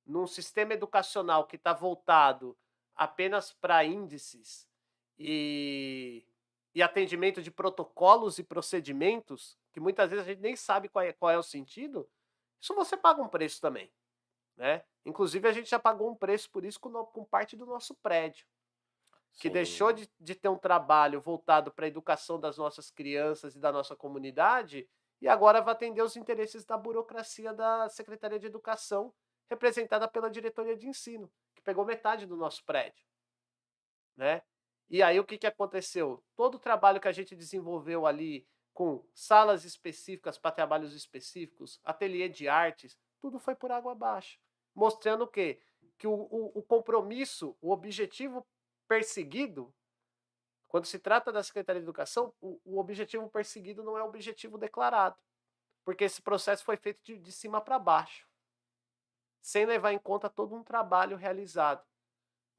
num 0.05 0.27
sistema 0.27 0.75
educacional 0.75 1.47
que 1.47 1.57
está 1.57 1.73
voltado 1.73 2.57
apenas 2.95 3.53
para 3.53 3.85
índices 3.85 4.69
e, 5.19 6.27
e 6.75 6.83
atendimento 6.83 7.41
de 7.41 7.51
protocolos 7.51 8.39
e 8.39 8.43
procedimentos, 8.43 9.57
que 9.73 9.81
muitas 9.81 10.11
vezes 10.11 10.27
a 10.27 10.29
gente 10.29 10.43
nem 10.43 10.57
sabe 10.57 10.89
qual 10.89 11.05
é, 11.05 11.13
qual 11.13 11.31
é 11.31 11.39
o 11.39 11.43
sentido, 11.43 12.09
isso 12.61 12.75
você 12.75 12.97
paga 12.97 13.23
um 13.23 13.29
preço 13.29 13.61
também. 13.61 13.93
Né? 14.57 14.85
Inclusive, 15.05 15.49
a 15.49 15.53
gente 15.53 15.71
já 15.71 15.79
pagou 15.79 16.11
um 16.11 16.15
preço 16.15 16.51
por 16.51 16.65
isso 16.65 16.79
com, 16.79 16.89
no- 16.91 17.07
com 17.07 17.25
parte 17.25 17.57
do 17.57 17.65
nosso 17.67 17.95
prédio. 17.97 18.47
que 19.35 19.49
Sim. 19.49 19.53
deixou 19.53 19.93
de, 19.93 20.11
de 20.19 20.35
ter 20.35 20.49
um 20.49 20.59
trabalho 20.59 21.21
voltado 21.21 21.71
para 21.73 21.85
a 21.87 21.89
educação 21.89 22.39
das 22.39 22.59
nossas 22.59 22.91
crianças 22.91 23.55
e 23.55 23.61
da 23.61 23.71
nossa 23.71 23.95
comunidade, 23.95 24.91
e 25.21 25.29
agora 25.29 25.63
vai 25.63 25.73
atender 25.73 26.03
os 26.03 26.17
interesses 26.17 26.65
da 26.65 26.77
burocracia 26.77 27.55
da 27.55 27.89
Secretaria 27.89 28.41
de 28.41 28.47
Educação, 28.47 29.15
representada 29.49 30.09
pela 30.09 30.29
diretoria 30.31 30.77
de 30.77 30.89
ensino, 30.89 31.31
que 31.55 31.63
pegou 31.63 31.85
metade 31.85 32.27
do 32.27 32.37
nosso 32.37 32.65
prédio. 32.65 33.05
Né? 34.17 34.43
E 34.89 35.01
aí 35.03 35.19
o 35.21 35.25
que, 35.25 35.39
que 35.39 35.47
aconteceu? 35.47 36.23
Todo 36.35 36.57
o 36.57 36.59
trabalho 36.59 37.01
que 37.01 37.09
a 37.09 37.13
gente 37.13 37.37
desenvolveu 37.37 38.07
ali 38.07 38.47
com 38.73 39.05
salas 39.15 39.65
específicas 39.65 40.39
para 40.39 40.53
trabalhos 40.53 40.95
específicos, 40.95 41.81
ateliê 41.85 42.29
de 42.29 42.49
artes, 42.49 42.99
tudo 43.21 43.39
foi 43.39 43.55
por 43.55 43.71
água 43.71 43.93
abaixo. 43.93 44.39
Mostrando 44.75 45.25
o 45.25 45.29
quê? 45.29 45.61
Que 45.99 46.07
o, 46.07 46.13
o, 46.13 46.59
o 46.59 46.63
compromisso, 46.63 47.57
o 47.61 47.71
objetivo 47.71 48.47
perseguido, 48.89 49.73
quando 50.69 50.87
se 50.87 50.99
trata 50.99 51.33
da 51.33 51.43
Secretaria 51.43 51.81
de 51.81 51.85
Educação, 51.85 52.33
o, 52.41 52.61
o 52.65 52.79
objetivo 52.79 53.29
perseguido 53.29 53.83
não 53.83 53.99
é 53.99 54.03
o 54.03 54.07
objetivo 54.07 54.57
declarado. 54.57 55.19
Porque 55.85 56.05
esse 56.05 56.23
processo 56.23 56.65
foi 56.65 56.77
feito 56.77 57.03
de, 57.03 57.19
de 57.19 57.33
cima 57.33 57.61
para 57.61 57.79
baixo, 57.79 58.29
sem 59.41 59.67
levar 59.67 59.93
em 59.93 59.99
conta 59.99 60.29
todo 60.29 60.55
um 60.55 60.63
trabalho 60.63 61.17
realizado. 61.17 61.85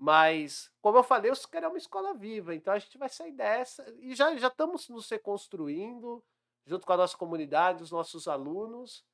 Mas, 0.04 0.72
como 0.82 0.98
eu 0.98 1.04
falei, 1.04 1.30
eu 1.30 1.36
quero 1.48 1.70
uma 1.70 1.78
escola 1.78 2.16
viva, 2.16 2.56
então 2.56 2.74
a 2.74 2.80
gente 2.80 2.98
vai 2.98 3.08
sair 3.08 3.34
dessa 3.34 3.86
e 4.00 4.16
já, 4.16 4.36
já 4.36 4.48
estamos 4.48 4.90
nos 4.90 5.08
reconstruindo 5.08 6.24
junto 6.66 6.88
com 6.88 6.94
a 6.94 6.98
nossa 6.98 7.16
comunidade, 7.16 7.84
os 7.84 7.92
nossos 7.92 8.28
alunos. 8.28 9.06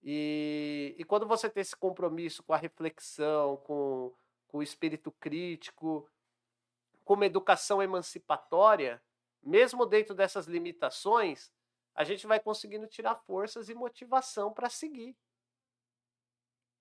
E, 0.00 0.94
e 0.96 1.02
quando 1.02 1.26
você 1.26 1.50
tem 1.50 1.60
esse 1.60 1.74
compromisso 1.76 2.44
com 2.44 2.52
a 2.52 2.56
reflexão, 2.56 3.56
com, 3.56 4.14
com 4.46 4.58
o 4.58 4.62
espírito 4.62 5.10
crítico, 5.10 6.08
com 7.04 7.14
uma 7.14 7.26
educação 7.26 7.82
emancipatória, 7.82 9.02
mesmo 9.42 9.84
dentro 9.84 10.14
dessas 10.14 10.46
limitações, 10.46 11.50
a 11.96 12.04
gente 12.04 12.28
vai 12.28 12.38
conseguindo 12.38 12.86
tirar 12.86 13.16
forças 13.16 13.68
e 13.68 13.74
motivação 13.74 14.54
para 14.54 14.70
seguir. 14.70 15.16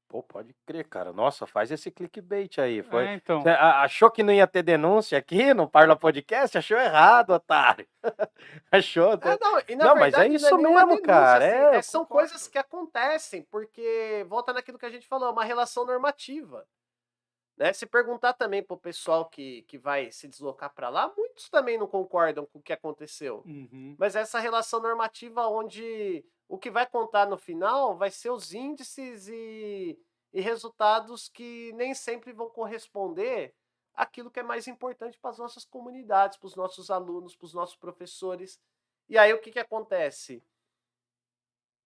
Pô, 0.07 0.23
pode 0.23 0.55
crer, 0.65 0.87
cara. 0.87 1.11
Nossa, 1.11 1.45
faz 1.45 1.69
esse 1.69 1.91
clickbait 1.91 2.57
aí. 2.59 2.81
Foi... 2.81 3.05
É, 3.05 3.13
então. 3.15 3.43
Achou 3.45 4.09
que 4.09 4.23
não 4.23 4.33
ia 4.33 4.47
ter 4.47 4.63
denúncia 4.63 5.17
aqui 5.17 5.53
no 5.53 5.69
Parla 5.69 5.97
Podcast? 5.97 6.57
Achou 6.57 6.77
errado, 6.77 7.31
otário. 7.31 7.85
Achou? 8.71 9.13
É, 9.13 9.37
não, 9.39 9.61
e 9.67 9.75
na 9.75 9.85
Não, 9.85 9.95
mas 9.95 10.13
é 10.13 10.19
verdade, 10.19 10.35
isso 10.35 10.49
não 10.51 10.57
nenhuma 10.57 10.85
mesmo, 10.85 11.01
cara, 11.01 11.45
é, 11.45 11.77
eu 11.77 11.83
são 11.83 12.05
concordo. 12.05 12.29
coisas 12.29 12.47
que 12.47 12.57
acontecem, 12.57 13.41
porque 13.51 14.25
volta 14.29 14.53
naquilo 14.53 14.79
que 14.79 14.85
a 14.85 14.89
gente 14.89 15.07
falou, 15.07 15.27
é 15.27 15.31
uma 15.31 15.43
relação 15.43 15.85
normativa. 15.85 16.65
Né? 17.57 17.73
Se 17.73 17.85
perguntar 17.85 18.33
também 18.33 18.63
pro 18.63 18.77
pessoal 18.77 19.25
que, 19.25 19.63
que 19.63 19.77
vai 19.77 20.11
se 20.11 20.27
deslocar 20.27 20.73
para 20.73 20.89
lá, 20.89 21.11
muitos 21.17 21.49
também 21.49 21.77
não 21.77 21.87
concordam 21.87 22.45
com 22.45 22.59
o 22.59 22.61
que 22.61 22.71
aconteceu. 22.71 23.43
Uhum. 23.45 23.95
Mas 23.97 24.15
essa 24.15 24.39
relação 24.39 24.79
normativa 24.79 25.47
onde 25.47 26.23
o 26.47 26.57
que 26.57 26.71
vai 26.71 26.87
contar 26.87 27.27
no 27.27 27.37
final 27.37 27.97
vai 27.97 28.09
ser 28.09 28.29
os 28.29 28.53
índices 28.53 29.27
e, 29.27 29.99
e 30.33 30.41
resultados 30.41 31.27
que 31.27 31.73
nem 31.73 31.93
sempre 31.93 32.31
vão 32.31 32.49
corresponder 32.49 33.53
àquilo 33.93 34.31
que 34.31 34.39
é 34.39 34.43
mais 34.43 34.67
importante 34.67 35.17
para 35.19 35.31
as 35.31 35.37
nossas 35.37 35.65
comunidades, 35.65 36.37
para 36.37 36.47
os 36.47 36.55
nossos 36.55 36.89
alunos, 36.89 37.35
para 37.35 37.45
os 37.45 37.53
nossos 37.53 37.75
professores. 37.75 38.59
E 39.09 39.17
aí 39.17 39.33
o 39.33 39.41
que, 39.41 39.51
que 39.51 39.59
acontece? 39.59 40.43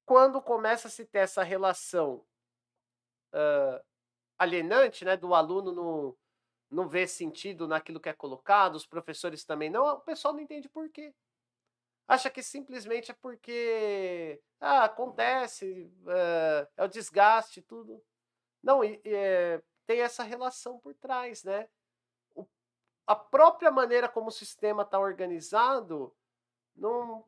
Quando 0.05 0.41
começa 0.41 0.87
a 0.87 0.91
se 0.91 1.05
ter 1.05 1.19
essa 1.19 1.41
relação 1.41 2.25
ah, 3.33 3.81
alienante, 4.37 5.05
né, 5.05 5.15
do 5.15 5.33
aluno 5.33 5.71
não, 5.71 6.17
não 6.69 6.87
ver 6.87 7.07
sentido 7.07 7.67
naquilo 7.67 7.99
que 7.99 8.09
é 8.09 8.13
colocado, 8.13 8.75
os 8.75 8.85
professores 8.85 9.43
também 9.43 9.69
não, 9.69 9.85
o 9.85 10.01
pessoal 10.01 10.33
não 10.33 10.41
entende 10.41 10.69
por 10.69 10.89
quê 10.89 11.13
acha 12.11 12.29
que 12.29 12.43
simplesmente 12.43 13.09
é 13.11 13.13
porque 13.13 14.41
ah, 14.59 14.83
acontece, 14.83 15.89
é, 16.07 16.67
é 16.75 16.83
o 16.83 16.87
desgaste 16.89 17.61
e 17.61 17.63
tudo. 17.63 18.03
Não, 18.61 18.81
é, 18.83 19.61
tem 19.85 20.01
essa 20.01 20.21
relação 20.21 20.77
por 20.77 20.93
trás, 20.93 21.43
né? 21.45 21.69
O- 22.35 22.45
a 23.07 23.15
própria 23.15 23.71
maneira 23.71 24.09
como 24.09 24.27
o 24.27 24.31
sistema 24.31 24.83
está 24.83 24.99
organizado 24.99 26.13
não, 26.75 27.25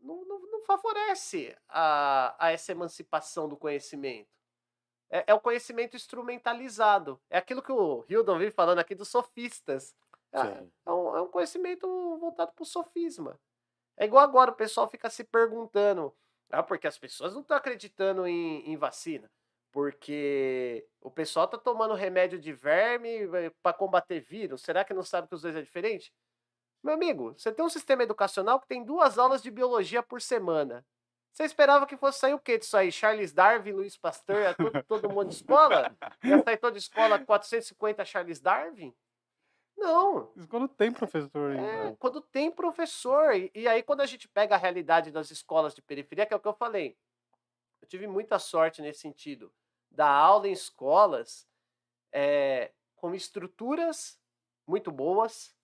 não, 0.00 0.24
não, 0.24 0.40
não 0.50 0.62
favorece 0.62 1.54
a, 1.68 2.34
a 2.38 2.50
essa 2.52 2.72
emancipação 2.72 3.50
do 3.50 3.56
conhecimento. 3.56 4.30
É, 5.10 5.24
é 5.26 5.34
o 5.34 5.40
conhecimento 5.40 5.94
instrumentalizado. 5.94 7.20
É 7.28 7.36
aquilo 7.36 7.62
que 7.62 7.72
o 7.72 8.02
Hildon 8.08 8.38
vive 8.38 8.50
falando 8.50 8.78
aqui 8.78 8.94
dos 8.94 9.08
sofistas. 9.08 9.94
Sim. 10.32 10.72
é 10.86 10.90
um, 10.90 11.16
é 11.16 11.20
um 11.22 11.28
conhecimento 11.28 11.86
voltado 12.18 12.52
para 12.52 12.62
o 12.62 12.66
sofisma. 12.66 13.38
É 14.00 14.06
igual 14.06 14.24
agora, 14.24 14.50
o 14.50 14.54
pessoal 14.54 14.88
fica 14.88 15.10
se 15.10 15.22
perguntando, 15.22 16.16
ah, 16.50 16.62
porque 16.62 16.86
as 16.86 16.96
pessoas 16.96 17.34
não 17.34 17.42
estão 17.42 17.54
acreditando 17.54 18.26
em, 18.26 18.66
em 18.72 18.74
vacina. 18.74 19.30
Porque 19.70 20.88
o 21.02 21.10
pessoal 21.10 21.46
tá 21.46 21.58
tomando 21.58 21.92
remédio 21.92 22.38
de 22.38 22.50
verme 22.50 23.28
para 23.62 23.76
combater 23.76 24.18
vírus. 24.20 24.62
Será 24.62 24.84
que 24.86 24.94
não 24.94 25.02
sabe 25.02 25.28
que 25.28 25.34
os 25.34 25.42
dois 25.42 25.54
é 25.54 25.60
diferente? 25.60 26.10
Meu 26.82 26.94
amigo, 26.94 27.34
você 27.36 27.52
tem 27.52 27.62
um 27.62 27.68
sistema 27.68 28.02
educacional 28.02 28.58
que 28.58 28.66
tem 28.66 28.82
duas 28.82 29.18
aulas 29.18 29.42
de 29.42 29.50
biologia 29.50 30.02
por 30.02 30.22
semana. 30.22 30.82
Você 31.30 31.44
esperava 31.44 31.86
que 31.86 31.96
fosse 31.96 32.20
sair 32.20 32.32
o 32.32 32.38
quê 32.38 32.56
disso 32.56 32.78
aí? 32.78 32.90
Charles 32.90 33.34
Darwin, 33.34 33.72
Luiz 33.72 33.98
Pasteur, 33.98 34.42
é 34.42 34.54
todo, 34.54 34.82
todo 34.88 35.10
mundo 35.10 35.28
de 35.28 35.34
escola? 35.34 35.94
Ia 36.24 36.42
sair 36.42 36.56
toda 36.56 36.78
escola 36.78 37.18
450 37.18 38.02
Charles 38.06 38.40
Darwin? 38.40 38.94
Não. 39.80 40.30
Isso 40.36 40.46
quando 40.46 40.68
tem 40.68 40.92
professor 40.92 41.52
ainda. 41.52 41.66
É, 41.66 41.96
quando 41.98 42.20
tem 42.20 42.50
professor. 42.50 43.34
E, 43.34 43.50
e 43.54 43.66
aí, 43.66 43.82
quando 43.82 44.02
a 44.02 44.06
gente 44.06 44.28
pega 44.28 44.54
a 44.54 44.58
realidade 44.58 45.10
das 45.10 45.30
escolas 45.30 45.74
de 45.74 45.80
periferia, 45.82 46.26
que 46.26 46.34
é 46.34 46.36
o 46.36 46.40
que 46.40 46.46
eu 46.46 46.52
falei, 46.52 46.96
eu 47.80 47.88
tive 47.88 48.06
muita 48.06 48.38
sorte 48.38 48.82
nesse 48.82 49.00
sentido. 49.00 49.52
Dar 49.90 50.10
aula 50.10 50.46
em 50.48 50.52
escolas 50.52 51.48
é, 52.12 52.72
com 52.94 53.14
estruturas 53.14 54.20
muito 54.66 54.92
boas, 54.92 55.56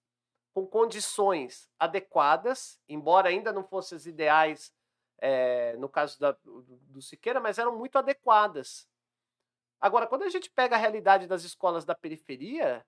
com 0.54 0.66
condições 0.66 1.70
adequadas, 1.78 2.80
embora 2.88 3.28
ainda 3.28 3.52
não 3.52 3.62
fossem 3.62 3.94
as 3.96 4.06
ideais 4.06 4.74
é, 5.18 5.76
no 5.76 5.88
caso 5.88 6.18
da- 6.18 6.32
do, 6.32 6.62
do 6.62 7.02
Siqueira, 7.02 7.38
mas 7.40 7.58
eram 7.58 7.76
muito 7.76 7.96
adequadas. 7.98 8.88
Agora, 9.78 10.06
quando 10.06 10.22
a 10.22 10.28
gente 10.30 10.50
pega 10.50 10.74
a 10.74 10.78
realidade 10.78 11.26
das 11.26 11.44
escolas 11.44 11.84
da 11.84 11.94
periferia, 11.94 12.84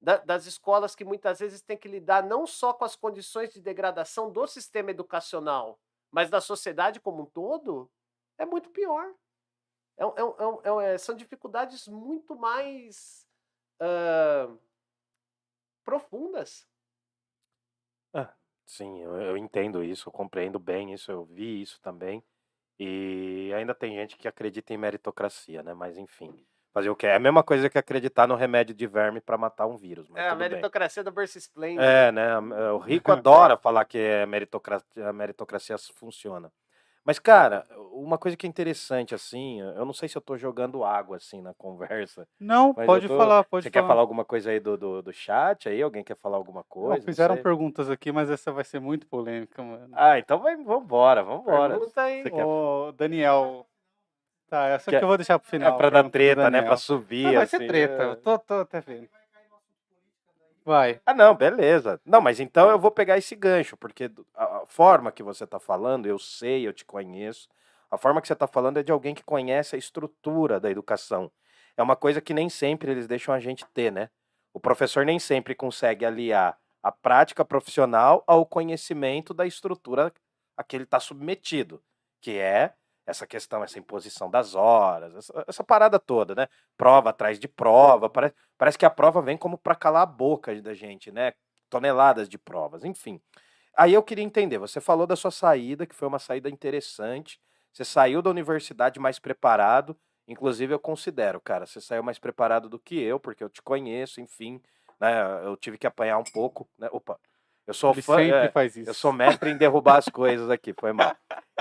da- 0.00 0.18
das 0.18 0.46
escolas 0.46 0.94
que 0.94 1.04
muitas 1.04 1.40
vezes 1.40 1.60
têm 1.62 1.76
que 1.76 1.88
lidar 1.88 2.22
não 2.22 2.46
só 2.46 2.72
com 2.72 2.84
as 2.84 2.96
condições 2.96 3.52
de 3.52 3.60
degradação 3.60 4.30
do 4.30 4.46
sistema 4.46 4.90
educacional, 4.90 5.80
mas 6.10 6.30
da 6.30 6.40
sociedade 6.40 7.00
como 7.00 7.22
um 7.22 7.26
todo, 7.26 7.90
é 8.38 8.46
muito 8.46 8.70
pior. 8.70 9.14
É 9.98 10.04
é 10.04 10.06
é 10.06 10.90
é 10.90 10.94
é- 10.94 10.98
são 10.98 11.14
dificuldades 11.16 11.88
muito 11.88 12.36
mais 12.36 13.26
ah, 13.80 14.48
profundas. 15.84 16.68
Sim, 18.66 19.00
eu, 19.02 19.16
eu 19.20 19.36
entendo 19.36 19.82
isso, 19.82 20.08
eu 20.08 20.12
compreendo 20.12 20.58
bem 20.58 20.92
isso, 20.92 21.10
eu 21.10 21.24
vi 21.24 21.62
isso 21.62 21.80
também. 21.80 22.22
E 22.78 23.52
ainda 23.56 23.74
tem 23.74 23.94
gente 23.94 24.16
que 24.18 24.28
acredita 24.28 24.74
em 24.74 24.78
meritocracia, 24.78 25.62
né? 25.62 25.74
Mas 25.74 25.98
enfim, 25.98 26.46
fazer 26.78 26.90
o 26.90 26.96
quê? 26.96 27.06
É 27.08 27.16
a 27.16 27.18
mesma 27.18 27.42
coisa 27.42 27.68
que 27.68 27.78
acreditar 27.78 28.26
no 28.26 28.34
remédio 28.36 28.74
de 28.74 28.86
verme 28.86 29.20
para 29.20 29.36
matar 29.36 29.66
um 29.66 29.76
vírus, 29.76 30.08
mas 30.08 30.22
É 30.22 30.26
a 30.26 30.30
tudo 30.30 30.38
bem. 30.38 30.48
meritocracia 30.48 31.02
do 31.04 31.10
Berce 31.10 31.38
Splendid. 31.38 31.80
É, 31.82 32.10
né? 32.12 32.38
O 32.72 32.78
rico 32.78 33.12
adora 33.12 33.56
falar 33.56 33.84
que 33.84 33.98
é 33.98 34.24
meritocracia, 34.26 34.86
a 35.08 35.12
meritocracia 35.12 35.76
funciona. 35.94 36.50
Mas, 37.04 37.18
cara, 37.18 37.64
uma 37.92 38.18
coisa 38.18 38.36
que 38.36 38.46
é 38.46 38.50
interessante, 38.50 39.14
assim, 39.14 39.60
eu 39.62 39.84
não 39.86 39.94
sei 39.94 40.08
se 40.10 40.16
eu 40.18 40.20
tô 40.20 40.36
jogando 40.36 40.84
água, 40.84 41.16
assim, 41.16 41.40
na 41.40 41.54
conversa. 41.54 42.28
Não, 42.38 42.74
pode 42.74 43.08
tô- 43.08 43.16
falar, 43.16 43.42
pode 43.44 43.62
Você 43.64 43.70
falar. 43.70 43.82
quer 43.82 43.88
falar 43.88 44.00
alguma 44.02 44.26
coisa 44.26 44.50
aí 44.50 44.60
do, 44.60 44.76
do, 44.76 45.00
do 45.02 45.12
chat 45.12 45.68
aí? 45.70 45.80
Alguém 45.80 46.04
quer 46.04 46.16
falar 46.16 46.36
alguma 46.36 46.60
Não, 46.60 46.64
coisa? 46.68 46.96
Não 46.98 47.04
fizeram 47.04 47.34
sei. 47.36 47.42
perguntas 47.42 47.88
aqui, 47.88 48.12
mas 48.12 48.30
essa 48.30 48.52
vai 48.52 48.62
ser 48.62 48.78
muito 48.78 49.06
polêmica, 49.06 49.62
mano. 49.62 49.88
Ah, 49.92 50.18
então 50.18 50.38
vai, 50.38 50.54
vambora, 50.56 51.22
vambora. 51.22 51.78
Pergunta 51.78 52.02
aí. 52.02 52.22
Você 52.22 52.30
quer- 52.30 52.44
Ô, 52.44 52.92
Daniel. 52.92 53.66
Tá, 54.48 54.66
essa 54.68 54.90
Quer- 54.90 54.98
que 54.98 55.04
eu 55.04 55.08
vou 55.08 55.16
deixar 55.18 55.38
pro 55.38 55.48
É 55.48 55.50
final. 55.50 55.76
pra 55.76 55.90
dar 55.90 56.08
treta, 56.10 56.50
né? 56.50 56.62
Pra 56.62 56.76
subir, 56.76 57.24
Não, 57.24 57.32
vai 57.34 57.42
assim. 57.44 57.58
ser 57.58 57.66
treta, 57.66 58.02
é. 58.02 58.06
eu 58.06 58.16
tô, 58.16 58.38
tô 58.38 58.54
até 58.54 58.80
vendo. 58.80 59.08
Vai. 60.64 61.00
Ah, 61.06 61.14
não, 61.14 61.34
beleza. 61.34 62.00
Não, 62.04 62.20
mas 62.20 62.40
então 62.40 62.68
eu 62.70 62.78
vou 62.78 62.90
pegar 62.90 63.16
esse 63.16 63.34
gancho, 63.34 63.76
porque 63.76 64.10
a 64.34 64.64
forma 64.66 65.10
que 65.10 65.22
você 65.22 65.46
tá 65.46 65.58
falando, 65.58 66.06
eu 66.06 66.18
sei, 66.18 66.66
eu 66.66 66.72
te 66.72 66.84
conheço. 66.84 67.48
A 67.90 67.96
forma 67.96 68.20
que 68.20 68.28
você 68.28 68.36
tá 68.36 68.46
falando 68.46 68.78
é 68.78 68.82
de 68.82 68.92
alguém 68.92 69.14
que 69.14 69.22
conhece 69.24 69.74
a 69.74 69.78
estrutura 69.78 70.60
da 70.60 70.70
educação. 70.70 71.30
É 71.76 71.82
uma 71.82 71.96
coisa 71.96 72.20
que 72.20 72.34
nem 72.34 72.50
sempre 72.50 72.90
eles 72.90 73.06
deixam 73.06 73.32
a 73.34 73.40
gente 73.40 73.64
ter, 73.66 73.90
né? 73.90 74.10
O 74.52 74.60
professor 74.60 75.06
nem 75.06 75.18
sempre 75.18 75.54
consegue 75.54 76.04
aliar 76.04 76.58
a 76.82 76.92
prática 76.92 77.44
profissional 77.44 78.22
ao 78.26 78.44
conhecimento 78.44 79.32
da 79.32 79.46
estrutura 79.46 80.12
a 80.56 80.62
que 80.62 80.76
ele 80.76 80.84
está 80.84 81.00
submetido, 81.00 81.82
que 82.20 82.36
é 82.38 82.74
essa 83.08 83.26
questão, 83.26 83.64
essa 83.64 83.78
imposição 83.78 84.30
das 84.30 84.54
horas, 84.54 85.14
essa, 85.16 85.44
essa 85.48 85.64
parada 85.64 85.98
toda, 85.98 86.34
né? 86.34 86.46
Prova 86.76 87.08
atrás 87.08 87.38
de 87.38 87.48
prova, 87.48 88.10
parece, 88.10 88.34
parece 88.58 88.76
que 88.78 88.84
a 88.84 88.90
prova 88.90 89.22
vem 89.22 89.36
como 89.38 89.56
para 89.56 89.74
calar 89.74 90.02
a 90.02 90.06
boca 90.06 90.54
da 90.60 90.74
gente, 90.74 91.10
né? 91.10 91.32
Toneladas 91.70 92.28
de 92.28 92.36
provas, 92.36 92.84
enfim. 92.84 93.18
Aí 93.74 93.94
eu 93.94 94.02
queria 94.02 94.24
entender, 94.24 94.58
você 94.58 94.78
falou 94.78 95.06
da 95.06 95.16
sua 95.16 95.30
saída, 95.30 95.86
que 95.86 95.94
foi 95.94 96.06
uma 96.06 96.18
saída 96.18 96.50
interessante, 96.50 97.40
você 97.72 97.82
saiu 97.84 98.20
da 98.20 98.28
universidade 98.28 99.00
mais 99.00 99.18
preparado, 99.18 99.96
inclusive 100.26 100.74
eu 100.74 100.78
considero, 100.78 101.40
cara, 101.40 101.64
você 101.64 101.80
saiu 101.80 102.02
mais 102.02 102.18
preparado 102.18 102.68
do 102.68 102.78
que 102.78 103.00
eu, 103.00 103.18
porque 103.18 103.42
eu 103.42 103.48
te 103.48 103.62
conheço, 103.62 104.20
enfim, 104.20 104.60
né? 105.00 105.46
Eu 105.46 105.56
tive 105.56 105.78
que 105.78 105.86
apanhar 105.86 106.18
um 106.18 106.24
pouco, 106.24 106.68
né? 106.78 106.88
Opa, 106.92 107.18
eu 107.68 107.74
sou 107.74 107.92
Ele 107.92 108.02
fã, 108.02 108.16
sempre 108.16 108.32
é, 108.36 108.48
faz 108.50 108.76
isso. 108.76 108.90
eu 108.90 108.94
sou 108.94 109.12
mestre 109.12 109.50
em 109.50 109.56
derrubar 109.56 109.98
as 109.98 110.08
coisas 110.08 110.50
aqui, 110.50 110.72
foi 110.72 110.92
mal. 110.92 111.14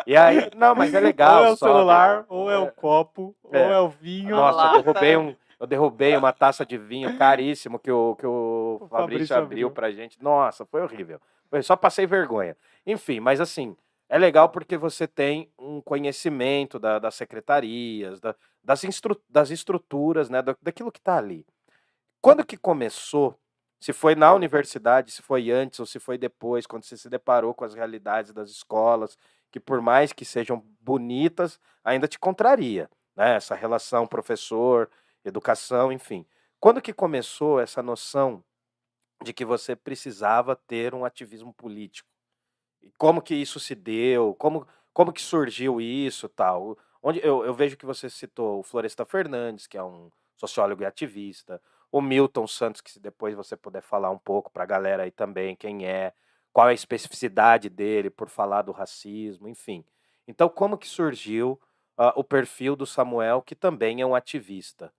E 0.08 0.16
aí, 0.18 0.50
não, 0.56 0.74
mas 0.74 0.94
é 0.94 1.00
legal. 1.02 1.42
ou 1.42 1.46
é 1.46 1.52
o 1.52 1.56
sobe. 1.58 1.72
celular, 1.72 2.26
ou 2.30 2.50
é 2.50 2.58
o 2.58 2.72
copo, 2.72 3.36
É. 3.52 3.66
ou 3.66 3.72
é 3.74 3.80
o 3.82 3.90
vinho. 3.90 4.36
Nossa, 4.36 4.78
eu 4.78 4.82
derrubei, 4.84 5.18
um, 5.18 5.36
eu 5.60 5.68
derrubei 5.68 6.16
uma 6.18 6.32
taça 6.34 6.66
de 6.66 6.78
vinho 6.78 7.16
caríssimo 7.18 7.78
que 7.78 7.92
o, 7.92 8.16
que 8.16 8.26
o, 8.26 8.80
O 8.82 8.88
Fabrício, 8.88 8.98
Fabrício 9.28 9.36
abriu 9.36 9.68
abriu. 9.68 9.72
pra 9.72 9.92
gente. 9.92 10.22
Nossa, 10.24 10.66
foi 10.66 10.82
horrível. 10.82 11.20
Eu 11.52 11.62
só 11.62 11.76
passei 11.76 12.08
vergonha. 12.08 12.56
Enfim, 12.86 13.20
mas 13.20 13.40
assim, 13.42 13.76
é 14.10 14.18
legal 14.18 14.50
porque 14.50 14.78
você 14.78 15.06
tem 15.08 15.52
um 15.60 15.82
conhecimento 15.82 16.80
da- 16.80 17.00
das 17.00 17.16
secretarias, 17.16 18.20
da- 18.22 18.36
das, 18.64 18.84
instru- 18.84 19.22
das 19.30 19.50
estruturas, 19.50 20.30
né, 20.30 20.42
da- 20.42 20.56
daquilo 20.62 20.92
que 20.92 21.00
está 21.00 21.18
ali. 21.18 21.46
Quando 22.22 22.46
que 22.46 22.58
começou? 22.58 23.38
Se 23.80 23.94
foi 23.94 24.16
na 24.16 24.34
universidade, 24.34 25.12
se 25.12 25.22
foi 25.22 25.52
antes 25.52 25.80
ou 25.80 25.86
se 25.86 26.00
foi 26.00 26.18
depois, 26.18 26.66
quando 26.66 26.84
você 26.84 26.98
se 26.98 27.10
deparou 27.10 27.54
com 27.54 27.64
as 27.64 27.74
realidades 27.76 28.34
das 28.34 28.50
escolas, 28.50 29.18
que 29.52 29.60
por 29.60 29.82
mais 29.82 30.12
que 30.12 30.26
sejam 30.26 30.64
bonitas, 30.82 31.60
ainda 31.84 32.08
te 32.08 32.18
contraria, 32.20 32.90
né? 33.16 33.36
Essa 33.36 33.56
relação 33.56 34.08
professor, 34.08 34.90
educação, 35.24 35.92
enfim. 35.92 36.26
Quando 36.60 36.82
que 36.82 36.94
começou 36.94 37.60
essa 37.60 37.84
noção 37.84 38.44
de 39.24 39.34
que 39.34 39.46
você 39.46 39.76
precisava 39.76 40.56
ter 40.56 40.94
um 40.94 41.06
ativismo 41.06 41.54
político? 41.54 42.10
E 42.82 42.92
como 42.98 43.22
que 43.22 43.36
isso 43.36 43.60
se 43.60 43.76
deu? 43.76 44.36
Como, 44.36 44.68
como 44.94 45.14
que 45.14 45.22
surgiu 45.22 45.80
isso 45.82 46.28
tal? 46.30 46.78
Onde 47.02 47.20
eu, 47.24 47.46
eu 47.46 47.54
vejo 47.54 47.78
que 47.78 47.86
você 47.86 48.10
citou 48.10 48.60
o 48.60 48.64
Floresta 48.64 49.06
Fernandes, 49.06 49.68
que 49.68 49.78
é 49.78 49.84
um 49.84 50.12
sociólogo 50.36 50.84
e 50.84 50.86
ativista, 50.86 51.62
o 51.92 52.02
Milton 52.02 52.48
Santos, 52.48 52.82
que 52.82 52.92
se 52.92 53.00
depois 53.00 53.36
você 53.36 53.56
puder 53.56 53.82
falar 53.82 54.10
um 54.10 54.18
pouco 54.18 54.52
para 54.52 54.64
a 54.64 54.68
galera 54.68 55.04
aí 55.04 55.12
também, 55.12 55.56
quem 55.56 55.86
é, 55.86 56.14
qual 56.52 56.68
é 56.68 56.72
a 56.72 56.74
especificidade 56.74 57.70
dele 57.70 58.10
por 58.10 58.30
falar 58.30 58.62
do 58.64 58.72
racismo, 58.72 59.48
enfim. 59.48 59.86
Então, 60.28 60.50
como 60.50 60.78
que 60.78 60.88
surgiu 60.88 61.60
ah, 61.98 62.14
o 62.16 62.24
perfil 62.24 62.76
do 62.76 62.86
Samuel, 62.86 63.42
que 63.42 63.56
também 63.56 64.02
é 64.02 64.06
um 64.06 64.16
ativista, 64.16 64.92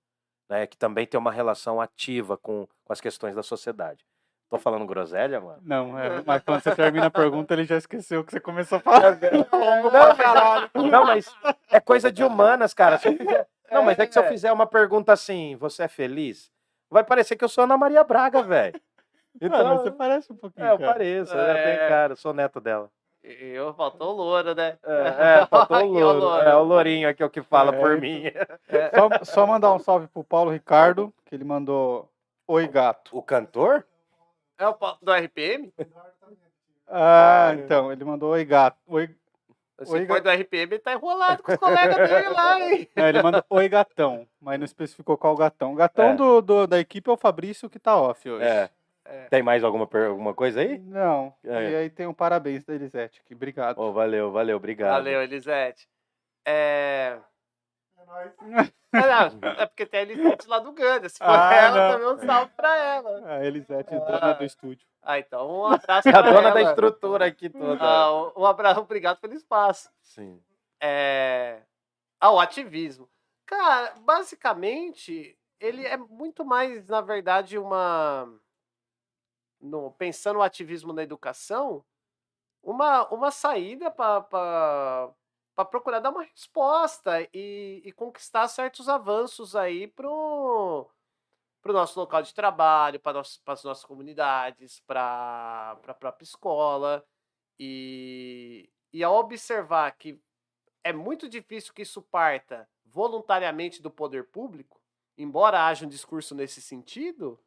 né, 0.49 0.67
que 0.67 0.77
também 0.77 1.07
tem 1.07 1.19
uma 1.21 1.31
relação 1.31 1.81
ativa 1.81 2.37
com, 2.39 2.67
com 2.85 2.93
as 2.93 3.01
questões 3.01 3.35
da 3.35 3.43
sociedade? 3.43 4.05
Tô 4.49 4.57
falando 4.59 4.87
groselha, 4.87 5.39
mano? 5.43 5.61
Não, 5.63 5.99
é, 5.99 6.23
mas 6.25 6.43
quando 6.43 6.63
você 6.63 6.75
termina 6.75 7.07
a 7.07 7.11
pergunta, 7.11 7.53
ele 7.53 7.65
já 7.65 7.77
esqueceu 7.77 8.21
o 8.21 8.25
que 8.25 8.33
você 8.33 8.41
começou 8.41 8.79
a 8.79 8.81
falar. 8.81 9.19
Não, 9.93 10.15
mas, 10.17 10.91
não, 10.91 11.05
mas 11.05 11.37
é 11.71 11.79
coisa 11.81 12.11
de 12.11 12.25
humanas, 12.25 12.73
cara. 12.73 12.97
Se 12.97 13.09
eu 13.09 13.17
fizer- 13.19 13.47
não, 13.71 13.83
mas 13.83 13.99
é 13.99 14.07
que 14.07 14.13
se 14.15 14.19
eu 14.19 14.23
fizer 14.25 14.51
uma 14.51 14.67
pergunta 14.67 15.13
assim, 15.13 15.55
você 15.57 15.83
é 15.83 15.89
feliz? 15.89 16.51
Vai 16.91 17.05
parecer 17.05 17.37
que 17.37 17.45
eu 17.45 17.49
sou 17.49 17.65
Ana 17.65 17.77
Maria 17.77 18.03
Braga, 18.05 18.43
velho. 18.43 18.81
Então, 19.41 19.63
mas 19.63 19.81
você 19.83 19.89
Então, 19.89 19.99
parece 19.99 20.33
um 20.33 20.37
pouquinho. 20.37 20.67
é, 20.67 20.73
eu 20.73 20.79
cara. 20.79 20.93
pareço, 20.93 21.33
eu 21.33 21.55
tenho 21.55 21.59
É. 21.81 21.89
cara, 21.89 22.13
eu 22.15 22.17
sou 22.17 22.33
neto 22.35 22.61
dela. 22.61 22.91
Eu 23.23 23.73
faltou 23.75 24.09
o 24.13 24.17
louro, 24.17 24.53
né? 24.53 24.77
É, 24.83 25.43
é 25.43 25.47
faltou 25.47 25.77
o 25.77 25.81
Aqui, 25.81 25.87
ó, 25.89 26.13
louro. 26.13 26.19
louro. 26.21 26.43
É 26.49 26.57
o 26.57 26.63
lourinho 26.65 27.09
aqui, 27.09 27.23
é 27.23 27.27
o 27.27 27.31
que 27.31 27.43
fala 27.43 27.73
É, 27.73 27.79
por 27.79 27.93
então. 27.93 28.01
mim. 28.01 28.25
Só, 29.21 29.25
só 29.25 29.47
mandar 29.47 29.73
um 29.73 29.79
salve 29.79 30.09
pro 30.09 30.25
Paulo 30.25 30.51
Ricardo, 30.51 31.15
que 31.25 31.37
ele 31.37 31.45
mandou 31.45 32.11
Oi 32.49 32.67
Gato. 32.67 33.17
O 33.17 33.23
cantor? 33.23 33.87
É 34.59 34.67
o 34.67 34.75
do 35.01 35.13
RPM? 35.13 35.73
Ah, 36.89 37.53
então, 37.55 37.93
ele 37.93 38.05
mandou 38.05 38.31
Oi 38.33 38.45
Gato. 38.45 38.79
Oi... 38.89 39.15
Se 39.85 39.93
Oi, 39.95 40.07
do 40.07 40.29
RPM, 40.31 40.73
ele 40.75 40.79
tá 40.79 40.93
enrolado 40.93 41.43
com 41.43 41.53
os 41.53 41.59
colegas 41.59 41.97
dele 42.09 42.29
lá, 42.31 42.61
hein? 42.61 42.89
Não, 42.97 43.07
ele 43.09 43.23
mandou 43.23 43.45
Oi 43.51 43.69
Gatão, 43.69 44.27
mas 44.41 44.59
não 44.59 44.65
especificou 44.65 45.17
qual 45.17 45.37
gatão. 45.37 45.73
O 45.73 45.77
gatão 45.77 46.11
É. 46.11 46.15
do, 46.17 46.41
do- 46.43 46.67
da 46.67 46.81
equipe 46.81 47.09
é 47.09 47.13
o 47.13 47.17
Fabrício 47.17 47.71
que 47.71 47.79
tá 47.79 47.97
off 47.97 48.29
hoje. 48.29 48.45
É. 48.45 48.69
Tem 49.31 49.43
mais 49.43 49.65
alguma, 49.65 49.89
alguma 50.07 50.35
coisa 50.35 50.61
aí? 50.61 50.79
Não. 50.81 51.33
É. 51.43 51.71
E 51.71 51.77
aí 51.77 51.91
tem 51.91 52.07
um 52.07 52.13
parabéns 52.13 52.65
da 52.65 52.75
Elisete 52.75 53.23
aqui. 53.25 53.35
Obrigado. 53.35 53.79
Oh, 53.79 53.91
valeu, 53.93 54.31
valeu, 54.31 54.57
obrigado. 54.59 54.91
Valeu, 54.93 55.23
Elisete. 55.23 55.89
É... 56.47 57.17
É 58.91 59.01
nóis. 59.01 59.35
É, 59.35 59.37
não, 59.37 59.51
é 59.51 59.67
porque 59.67 59.85
tem 59.85 60.01
a 60.01 60.03
Elisete 60.05 60.49
lá 60.49 60.59
do 60.61 60.73
Ganda. 60.73 61.09
Se 61.11 61.19
for 61.19 61.25
Ah, 61.29 61.55
ela, 61.55 61.77
não. 61.77 61.93
também 61.93 62.15
um 62.15 62.27
salve 62.27 62.53
pra 62.57 62.75
ela. 62.77 63.33
A 63.35 63.45
Elisete, 63.45 63.95
Ah. 63.95 63.99
dona 63.99 64.33
do 64.33 64.45
estúdio. 64.45 64.89
Ah, 65.03 65.19
então 65.19 65.51
um 65.51 65.67
abraço 65.75 66.09
É 66.09 66.13
pra 66.13 66.21
a 66.21 66.23
dona 66.23 66.51
da 66.51 66.61
ela. 66.61 66.71
estrutura 66.71 67.27
aqui 67.27 67.51
toda. 67.51 67.85
Ah, 67.85 68.13
um- 68.15 68.33
um 68.43 68.47
abraço, 68.47 68.81
obrigado 68.81 69.19
pelo 69.21 69.35
espaço. 69.35 69.91
Sim. 70.01 70.43
É... 70.81 71.61
Ah, 72.19 72.33
o 72.33 72.41
ativismo. 72.41 73.09
Cara, 73.45 73.95
basicamente, 74.01 75.39
ele 75.61 75.85
é 75.87 75.97
muito 75.99 76.45
mais, 76.45 76.89
na 76.89 77.01
verdade, 77.03 77.59
uma. 77.59 78.27
No, 79.61 79.91
pensando 79.93 80.39
o 80.39 80.43
ativismo 80.43 80.93
na 80.93 81.03
educação, 81.03 81.85
uma, 82.63 83.07
uma 83.09 83.31
saída 83.31 83.91
para 83.91 85.11
procurar 85.65 86.01
dar 86.01 86.11
uma 86.11 86.23
resposta 86.23 87.21
e, 87.35 87.83
e 87.85 87.93
conquistar 87.93 88.47
certos 88.49 88.89
avanços 88.89 89.57
aí 89.57 89.89
pro, 89.89 90.89
pro 91.61 91.73
nosso 91.73 91.99
local 91.99 92.23
de 92.23 92.33
trabalho, 92.35 93.01
para 93.01 93.21
as 93.21 93.65
nossas 93.65 93.85
comunidades, 93.85 94.81
para 94.87 95.79
a 95.87 95.95
própria 95.95 96.25
escola. 96.25 97.05
E, 97.59 98.71
e 98.93 99.03
ao 99.03 99.17
observar 99.17 99.91
que 99.93 100.21
é 100.85 100.93
muito 100.93 101.29
difícil 101.29 101.75
que 101.75 101.83
isso 101.83 102.01
parta 102.01 102.69
voluntariamente 102.85 103.83
do 103.83 103.91
poder 103.91 104.31
público, 104.31 104.81
embora 105.17 105.67
haja 105.67 105.85
um 105.85 105.89
discurso 105.89 106.35
nesse 106.35 106.63
sentido, 106.63 107.39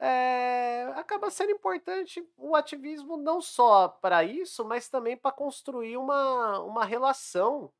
é, 0.00 0.84
acaba 0.96 1.30
sendo 1.30 1.52
importante 1.52 2.26
o 2.38 2.56
ativismo 2.56 3.18
não 3.18 3.42
só 3.42 3.86
para 3.86 4.24
isso, 4.24 4.64
mas 4.64 4.88
também 4.88 5.14
para 5.14 5.30
construir 5.30 5.98
uma, 5.98 6.58
uma 6.60 6.84
relação 6.86 7.70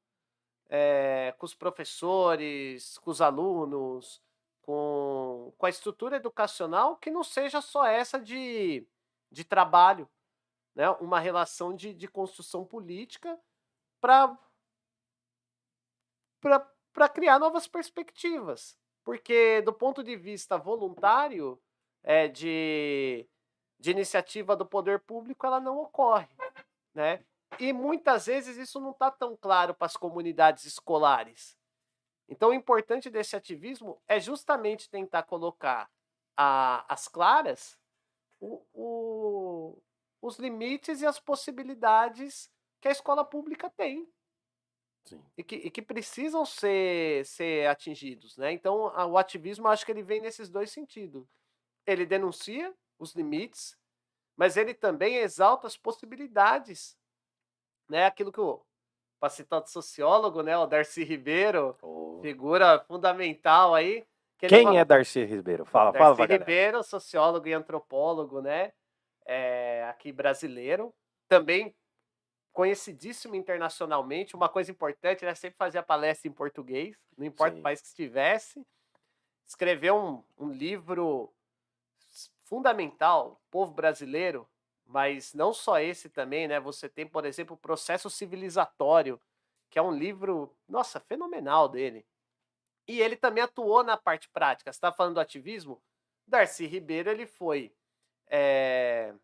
é, 0.68 1.34
com 1.38 1.46
os 1.46 1.54
professores, 1.54 2.98
com 2.98 3.10
os 3.10 3.22
alunos, 3.22 4.22
com, 4.60 5.52
com 5.56 5.66
a 5.66 5.70
estrutura 5.70 6.16
educacional 6.16 6.96
que 6.96 7.10
não 7.10 7.24
seja 7.24 7.62
só 7.62 7.86
essa 7.86 8.20
de, 8.20 8.86
de 9.32 9.42
trabalho, 9.42 10.06
né? 10.74 10.90
uma 11.00 11.18
relação 11.18 11.74
de, 11.74 11.94
de 11.94 12.06
construção 12.06 12.66
política 12.66 13.40
para 14.00 14.38
para 16.92 17.08
criar 17.08 17.38
novas 17.38 17.68
perspectivas. 17.68 18.78
Porque, 19.04 19.60
do 19.62 19.72
ponto 19.72 20.02
de 20.02 20.16
vista 20.16 20.56
voluntário, 20.56 21.60
é, 22.02 22.28
de, 22.28 23.26
de 23.78 23.90
iniciativa 23.90 24.56
do 24.56 24.66
poder 24.66 25.00
público, 25.00 25.46
ela 25.46 25.60
não 25.60 25.78
ocorre. 25.78 26.28
Né? 26.94 27.24
E 27.58 27.72
muitas 27.72 28.26
vezes 28.26 28.56
isso 28.56 28.80
não 28.80 28.90
está 28.92 29.10
tão 29.10 29.36
claro 29.36 29.74
para 29.74 29.86
as 29.86 29.96
comunidades 29.96 30.64
escolares. 30.64 31.56
Então, 32.28 32.50
o 32.50 32.54
importante 32.54 33.10
desse 33.10 33.34
ativismo 33.34 34.00
é 34.06 34.20
justamente 34.20 34.88
tentar 34.88 35.24
colocar 35.24 35.90
a, 36.36 36.84
as 36.92 37.08
claras 37.08 37.76
o, 38.40 38.64
o, 38.72 39.82
os 40.22 40.38
limites 40.38 41.02
e 41.02 41.06
as 41.06 41.18
possibilidades 41.18 42.50
que 42.80 42.88
a 42.88 42.92
escola 42.92 43.24
pública 43.24 43.68
tem 43.68 44.08
e 45.36 45.42
que, 45.42 45.56
e 45.56 45.70
que 45.70 45.82
precisam 45.82 46.44
ser, 46.44 47.26
ser 47.26 47.66
atingidos, 47.68 48.36
né? 48.36 48.52
Então, 48.52 48.86
a- 48.88 49.06
o 49.06 49.18
ativismo, 49.18 49.66
acho 49.68 49.84
que 49.84 49.92
ele 49.92 50.02
vem 50.02 50.20
nesses 50.20 50.48
dois 50.48 50.70
sentidos. 50.70 51.26
Ele 51.90 52.06
denuncia 52.06 52.74
os 52.98 53.14
limites, 53.14 53.76
mas 54.36 54.56
ele 54.56 54.74
também 54.74 55.16
exalta 55.16 55.66
as 55.66 55.76
possibilidades, 55.76 56.96
né? 57.88 58.06
Aquilo 58.06 58.32
que 58.32 58.40
o 58.40 58.62
para 59.20 59.28
citar 59.28 59.62
o 59.62 59.66
sociólogo, 59.66 60.42
né, 60.42 60.56
o 60.56 60.66
Darcy 60.66 61.04
Ribeiro, 61.04 61.76
Oh. 61.82 62.20
figura 62.22 62.80
fundamental 62.88 63.74
aí. 63.74 64.06
que 64.38 64.46
Quem 64.48 64.78
é 64.78 64.84
Darcy 64.84 65.22
Ribeiro? 65.24 65.66
Fala, 65.66 65.92
fala 65.92 66.14
Darcy 66.14 66.16
pra 66.16 66.26
galera. 66.26 66.42
Ribeiro, 66.42 66.82
sociólogo 66.82 67.46
e 67.46 67.52
antropólogo, 67.52 68.40
né? 68.40 68.72
É, 69.26 69.84
aqui 69.90 70.10
brasileiro. 70.10 70.94
Também 71.28 71.76
conhecidíssimo 72.50 73.34
internacionalmente. 73.34 74.34
Uma 74.34 74.48
coisa 74.48 74.70
importante, 74.70 75.22
ele 75.22 75.34
sempre 75.34 75.58
fazia 75.58 75.82
palestra 75.82 76.26
em 76.26 76.32
português, 76.32 76.96
não 77.18 77.26
importa 77.26 77.52
Sim. 77.54 77.60
o 77.60 77.62
país 77.62 77.82
que 77.82 77.88
estivesse. 77.88 78.66
Escreveu 79.46 79.96
um, 79.96 80.24
um 80.38 80.48
livro 80.50 81.30
fundamental, 82.50 83.40
Povo 83.50 83.72
Brasileiro, 83.72 84.46
mas 84.84 85.32
não 85.32 85.54
só 85.54 85.78
esse 85.78 86.10
também, 86.10 86.48
né? 86.48 86.58
Você 86.58 86.88
tem, 86.88 87.06
por 87.06 87.24
exemplo, 87.24 87.54
o 87.54 87.58
processo 87.58 88.10
civilizatório, 88.10 89.20
que 89.70 89.78
é 89.78 89.82
um 89.82 89.92
livro, 89.92 90.52
nossa, 90.68 90.98
fenomenal 90.98 91.68
dele. 91.68 92.04
E 92.88 93.00
ele 93.00 93.14
também 93.14 93.44
atuou 93.44 93.84
na 93.84 93.96
parte 93.96 94.28
prática. 94.28 94.72
Você 94.72 94.76
está 94.76 94.90
falando 94.90 95.14
do 95.14 95.20
ativismo? 95.20 95.80
Darcy 96.26 96.66
Ribeiro, 96.66 97.08
ele 97.08 97.24
foi 97.24 97.72
é, 98.26 99.14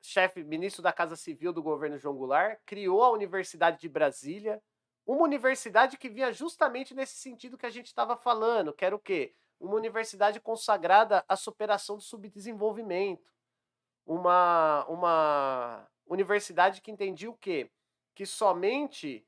chefe, 0.00 0.42
ministro 0.42 0.82
da 0.82 0.94
Casa 0.94 1.14
Civil 1.14 1.52
do 1.52 1.62
governo 1.62 1.98
João 1.98 2.16
Goulart, 2.16 2.58
criou 2.64 3.04
a 3.04 3.10
Universidade 3.10 3.78
de 3.78 3.88
Brasília, 3.88 4.62
uma 5.06 5.22
universidade 5.22 5.98
que 5.98 6.08
vinha 6.08 6.32
justamente 6.32 6.94
nesse 6.94 7.16
sentido 7.16 7.58
que 7.58 7.66
a 7.66 7.70
gente 7.70 7.86
estava 7.86 8.16
falando, 8.16 8.72
que 8.72 8.84
era 8.84 8.96
o 8.96 8.98
quê? 8.98 9.34
Uma 9.58 9.76
universidade 9.76 10.40
consagrada 10.40 11.24
à 11.28 11.36
superação 11.36 11.96
do 11.96 12.02
subdesenvolvimento. 12.02 13.32
Uma, 14.06 14.84
uma 14.88 15.88
universidade 16.06 16.80
que 16.80 16.90
entendia 16.90 17.30
o 17.30 17.36
quê? 17.36 17.70
Que 18.14 18.24
somente 18.24 19.26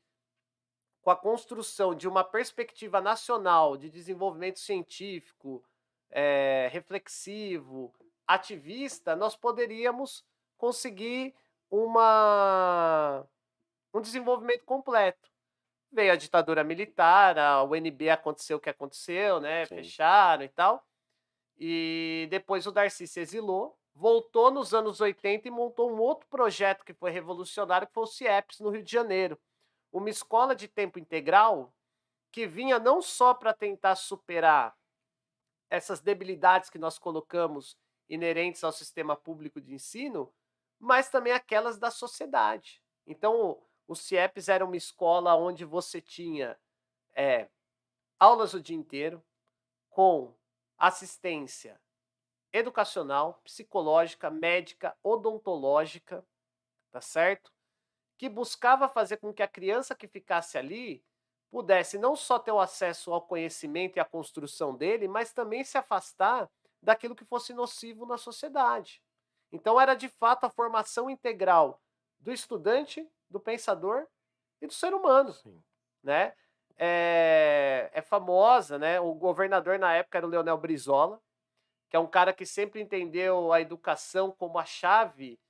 com 1.00 1.10
a 1.10 1.16
construção 1.16 1.94
de 1.94 2.06
uma 2.06 2.22
perspectiva 2.22 3.00
nacional 3.00 3.76
de 3.76 3.88
desenvolvimento 3.88 4.58
científico, 4.58 5.64
é, 6.10 6.68
reflexivo, 6.70 7.94
ativista, 8.26 9.16
nós 9.16 9.34
poderíamos 9.34 10.24
conseguir 10.58 11.34
uma, 11.70 13.26
um 13.94 14.00
desenvolvimento 14.00 14.64
completo. 14.64 15.30
Veio 15.90 16.12
a 16.12 16.16
ditadura 16.16 16.62
militar, 16.62 17.38
a 17.38 17.62
UNB 17.62 18.10
aconteceu 18.10 18.58
o 18.58 18.60
que 18.60 18.68
aconteceu, 18.68 19.40
né? 19.40 19.64
Sim. 19.66 19.76
Fecharam 19.76 20.44
e 20.44 20.48
tal. 20.48 20.84
E 21.56 22.28
depois 22.30 22.66
o 22.66 22.72
Darcy 22.72 23.06
se 23.06 23.20
exilou, 23.20 23.76
voltou 23.94 24.50
nos 24.50 24.72
anos 24.72 25.00
80 25.00 25.48
e 25.48 25.50
montou 25.50 25.90
um 25.90 25.98
outro 25.98 26.28
projeto 26.28 26.84
que 26.84 26.94
foi 26.94 27.10
revolucionário, 27.10 27.88
que 27.88 27.94
foi 27.94 28.04
o 28.04 28.06
CIEPS, 28.06 28.60
no 28.60 28.70
Rio 28.70 28.82
de 28.82 28.92
Janeiro. 28.92 29.38
Uma 29.90 30.10
escola 30.10 30.54
de 30.54 30.68
tempo 30.68 30.98
integral 30.98 31.74
que 32.30 32.46
vinha 32.46 32.78
não 32.78 33.02
só 33.02 33.34
para 33.34 33.52
tentar 33.52 33.96
superar 33.96 34.76
essas 35.70 36.00
debilidades 36.00 36.70
que 36.70 36.78
nós 36.78 36.98
colocamos 36.98 37.76
inerentes 38.08 38.62
ao 38.62 38.72
sistema 38.72 39.16
público 39.16 39.60
de 39.60 39.74
ensino, 39.74 40.32
mas 40.78 41.10
também 41.10 41.32
aquelas 41.32 41.78
da 41.78 41.90
sociedade. 41.90 42.80
Então, 43.06 43.60
o 43.88 43.96
CIEPS 43.96 44.48
era 44.48 44.64
uma 44.64 44.76
escola 44.76 45.34
onde 45.34 45.64
você 45.64 45.98
tinha 46.00 46.56
é, 47.16 47.48
aulas 48.20 48.52
o 48.52 48.60
dia 48.60 48.76
inteiro, 48.76 49.24
com 49.88 50.34
assistência 50.76 51.80
educacional, 52.52 53.40
psicológica, 53.42 54.30
médica, 54.30 54.94
odontológica, 55.02 56.24
tá 56.90 57.00
certo? 57.00 57.50
Que 58.18 58.28
buscava 58.28 58.88
fazer 58.88 59.16
com 59.16 59.32
que 59.32 59.42
a 59.42 59.48
criança 59.48 59.94
que 59.94 60.06
ficasse 60.06 60.58
ali 60.58 61.02
pudesse 61.50 61.96
não 61.96 62.14
só 62.14 62.38
ter 62.38 62.52
o 62.52 62.60
acesso 62.60 63.10
ao 63.12 63.22
conhecimento 63.22 63.96
e 63.96 64.00
à 64.00 64.04
construção 64.04 64.76
dele, 64.76 65.08
mas 65.08 65.32
também 65.32 65.64
se 65.64 65.78
afastar 65.78 66.50
daquilo 66.82 67.16
que 67.16 67.24
fosse 67.24 67.54
nocivo 67.54 68.04
na 68.04 68.18
sociedade. 68.18 69.02
Então 69.50 69.80
era 69.80 69.94
de 69.94 70.08
fato 70.08 70.44
a 70.44 70.50
formação 70.50 71.08
integral 71.08 71.80
do 72.20 72.30
estudante, 72.30 73.08
do 73.30 73.40
pensador 73.40 74.06
e 74.60 74.66
do 74.66 74.72
ser 74.72 74.94
humano, 74.94 75.32
Sim. 75.32 75.62
né? 76.02 76.32
É, 76.76 77.90
é 77.92 78.02
famosa, 78.02 78.78
né? 78.78 79.00
O 79.00 79.12
governador 79.14 79.78
na 79.78 79.94
época 79.94 80.18
era 80.18 80.26
o 80.26 80.30
Leonel 80.30 80.56
Brizola, 80.58 81.20
que 81.90 81.96
é 81.96 82.00
um 82.00 82.06
cara 82.06 82.32
que 82.32 82.46
sempre 82.46 82.80
entendeu 82.80 83.52
a 83.52 83.60
educação 83.60 84.30
como 84.30 84.58
a 84.58 84.64
chave, 84.64 85.40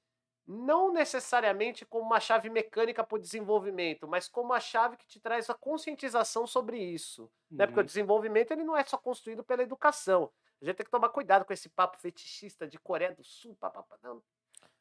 não 0.47 0.93
necessariamente 0.93 1.85
como 1.85 2.05
uma 2.07 2.21
chave 2.21 2.49
mecânica 2.49 3.05
para 3.05 3.17
o 3.17 3.21
desenvolvimento, 3.21 4.09
mas 4.09 4.29
como 4.29 4.53
a 4.55 4.61
chave 4.61 4.97
que 4.97 5.07
te 5.07 5.21
traz 5.21 5.51
a 5.51 5.55
conscientização 5.55 6.47
sobre 6.47 6.79
isso. 6.79 7.31
Né? 7.59 7.67
Porque 7.67 7.81
o 7.81 7.83
Uhum. 7.83 7.87
desenvolvimento 7.87 8.51
ele 8.53 8.65
não 8.65 8.77
é 8.77 8.85
só 8.85 8.97
construído 8.97 9.45
pela 9.45 9.63
educação. 9.63 10.33
A 10.63 10.65
gente 10.65 10.77
tem 10.77 10.85
que 10.87 10.91
tomar 10.91 11.11
cuidado 11.11 11.45
com 11.45 11.53
esse 11.53 11.69
papo 11.69 11.99
fetichista 11.99 12.67
de 12.67 12.79
Coreia 12.79 13.15
do 13.15 13.23
Sul, 13.23 13.55
papapá, 13.61 13.99
não. 14.03 14.23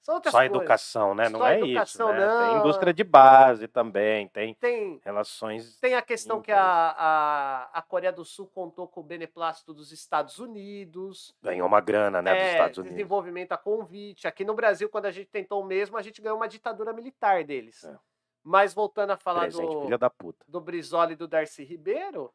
Só 0.01 0.21
coisas. 0.21 0.45
educação, 0.45 1.13
né? 1.13 1.27
Não 1.27 1.39
Só 1.39 1.47
é 1.47 1.59
educação, 1.59 2.09
isso, 2.11 2.19
né? 2.19 2.25
não. 2.25 2.47
Tem 2.49 2.59
indústria 2.59 2.93
de 2.93 3.03
base 3.03 3.67
também, 3.67 4.27
tem 4.29 4.53
Tem, 4.55 5.01
relações... 5.03 5.77
tem 5.79 5.95
a 5.95 6.01
questão 6.01 6.41
que 6.41 6.51
a, 6.51 6.61
a, 6.63 7.69
a 7.73 7.81
Coreia 7.81 8.11
do 8.13 8.23
Sul 8.23 8.47
contou 8.47 8.87
com 8.87 9.01
o 9.01 9.03
beneplácito 9.03 9.73
dos 9.73 9.91
Estados 9.91 10.39
Unidos. 10.39 11.35
Ganhou 11.41 11.67
uma 11.67 11.81
grana, 11.81 12.21
né, 12.21 12.33
dos 12.33 12.41
É, 12.43 12.51
Estados 12.53 12.77
Unidos. 12.77 12.95
desenvolvimento 12.95 13.51
a 13.51 13.57
convite. 13.57 14.27
Aqui 14.27 14.45
no 14.45 14.53
Brasil, 14.53 14.87
quando 14.89 15.07
a 15.07 15.11
gente 15.11 15.27
tentou 15.29 15.61
o 15.61 15.65
mesmo, 15.65 15.97
a 15.97 16.01
gente 16.01 16.21
ganhou 16.21 16.37
uma 16.37 16.47
ditadura 16.47 16.93
militar 16.93 17.43
deles. 17.43 17.83
É. 17.83 17.97
Mas 18.43 18.73
voltando 18.73 19.11
a 19.11 19.17
falar 19.17 19.41
Presente, 19.41 19.73
do, 19.73 19.81
filha 19.81 19.97
da 19.97 20.09
puta. 20.09 20.45
do 20.47 20.61
Brizola 20.61 21.11
e 21.11 21.15
do 21.17 21.27
Darcy 21.27 21.65
Ribeiro, 21.65 22.33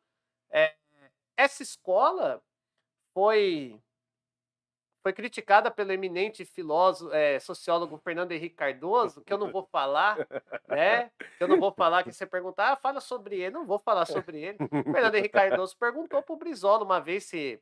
é, 0.51 0.75
essa 1.39 1.63
escola 1.63 2.43
foi 3.15 3.81
foi 5.03 5.13
criticada 5.13 5.71
pelo 5.71 5.93
eminente 5.93 6.45
filósofo, 6.45 7.13
é, 7.13 7.41
sociólogo 7.41 7.99
Fernando 7.99 8.33
Henrique 8.33 8.55
Cardoso, 8.55 9.23
que 9.23 9.33
eu 9.33 9.39
não 9.39 9.51
vou 9.51 9.65
falar, 9.65 10.17
né? 10.69 11.11
Que 11.37 11.43
eu 11.45 11.49
não 11.49 11.59
vou 11.59 11.73
falar 11.73 12.05
que 12.05 12.13
você 12.13 12.25
perguntar, 12.25 12.73
ah, 12.73 12.77
fala 12.77 13.01
sobre 13.01 13.41
ele, 13.41 13.51
não 13.55 13.67
vou 13.67 13.79
falar 13.79 14.07
sobre 14.07 14.41
ele. 14.41 14.59
Fernando 14.93 15.17
Henrique 15.17 15.35
Cardoso 15.35 15.77
perguntou 15.77 16.23
pro 16.23 16.37
Brizola 16.37 16.85
uma 16.85 17.01
vez 17.01 17.25
se 17.25 17.61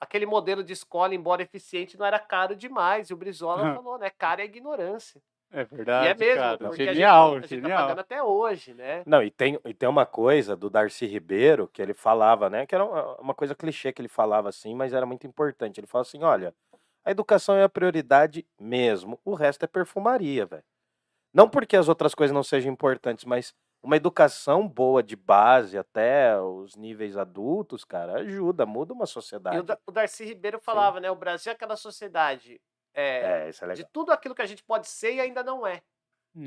aquele 0.00 0.26
modelo 0.26 0.64
de 0.64 0.72
escola, 0.72 1.14
embora 1.14 1.42
eficiente, 1.42 1.98
não 1.98 2.06
era 2.06 2.18
caro 2.18 2.56
demais. 2.56 3.10
E 3.10 3.14
o 3.14 3.16
Brizola 3.16 3.74
falou, 3.74 3.98
né? 3.98 4.10
Caro 4.10 4.40
é 4.40 4.44
ignorância. 4.44 5.22
É 5.52 5.64
verdade, 5.64 6.06
e 6.06 6.10
é 6.10 6.14
mesmo, 6.14 6.40
cara. 6.40 6.58
porque 6.58 6.84
Genial, 6.86 7.26
a 7.26 7.34
gente, 7.34 7.44
a 7.44 7.46
gente 7.46 7.60
tá 7.62 7.68
genial. 7.68 7.80
pagando 7.82 8.00
até 8.00 8.22
hoje, 8.22 8.72
né? 8.72 9.02
Não, 9.04 9.22
e 9.22 9.30
tem, 9.30 9.58
e 9.66 9.74
tem 9.74 9.88
uma 9.88 10.06
coisa 10.06 10.56
do 10.56 10.70
Darcy 10.70 11.06
Ribeiro 11.06 11.68
que 11.68 11.82
ele 11.82 11.92
falava, 11.92 12.48
né? 12.48 12.64
Que 12.64 12.74
era 12.74 12.84
uma, 12.84 13.34
coisa 13.34 13.54
clichê 13.54 13.92
que 13.92 14.00
ele 14.00 14.08
falava 14.08 14.48
assim, 14.48 14.74
mas 14.74 14.94
era 14.94 15.04
muito 15.04 15.26
importante. 15.26 15.78
Ele 15.78 15.86
fala 15.86 16.02
assim: 16.02 16.22
olha, 16.22 16.54
a 17.04 17.10
educação 17.10 17.54
é 17.54 17.62
a 17.64 17.68
prioridade 17.68 18.46
mesmo, 18.58 19.20
o 19.24 19.34
resto 19.34 19.64
é 19.64 19.68
perfumaria, 19.68 20.46
velho. 20.46 20.64
Não 21.34 21.48
porque 21.48 21.76
as 21.76 21.88
outras 21.88 22.14
coisas 22.14 22.34
não 22.34 22.42
sejam 22.42 22.72
importantes, 22.72 23.24
mas 23.24 23.54
uma 23.82 23.96
educação 23.96 24.66
boa 24.68 25.02
de 25.02 25.16
base 25.16 25.76
até 25.76 26.38
os 26.40 26.76
níveis 26.76 27.16
adultos, 27.16 27.84
cara, 27.84 28.20
ajuda, 28.20 28.64
muda 28.64 28.92
uma 28.94 29.04
E 29.04 29.08
sociedade. 29.08 29.58
o, 29.58 29.62
Da- 29.62 29.78
o 29.86 29.90
Darcy 29.90 30.24
Ribeiro 30.24 30.60
falava, 30.60 31.00
né? 31.00 31.10
O 31.10 31.16
Brasil 31.16 31.50
é 31.50 31.54
aquela 31.54 31.76
sociedade 31.76 32.60
é, 32.94 33.46
É, 33.46 33.48
isso 33.50 33.64
é 33.64 33.68
de 33.68 33.74
legal. 33.74 33.90
tudo 33.92 34.12
aquilo 34.12 34.34
que 34.34 34.42
a 34.42 34.46
gente 34.46 34.62
pode 34.62 34.88
ser 34.88 35.14
e 35.14 35.20
ainda 35.20 35.42
não 35.42 35.66
é. 35.66 35.82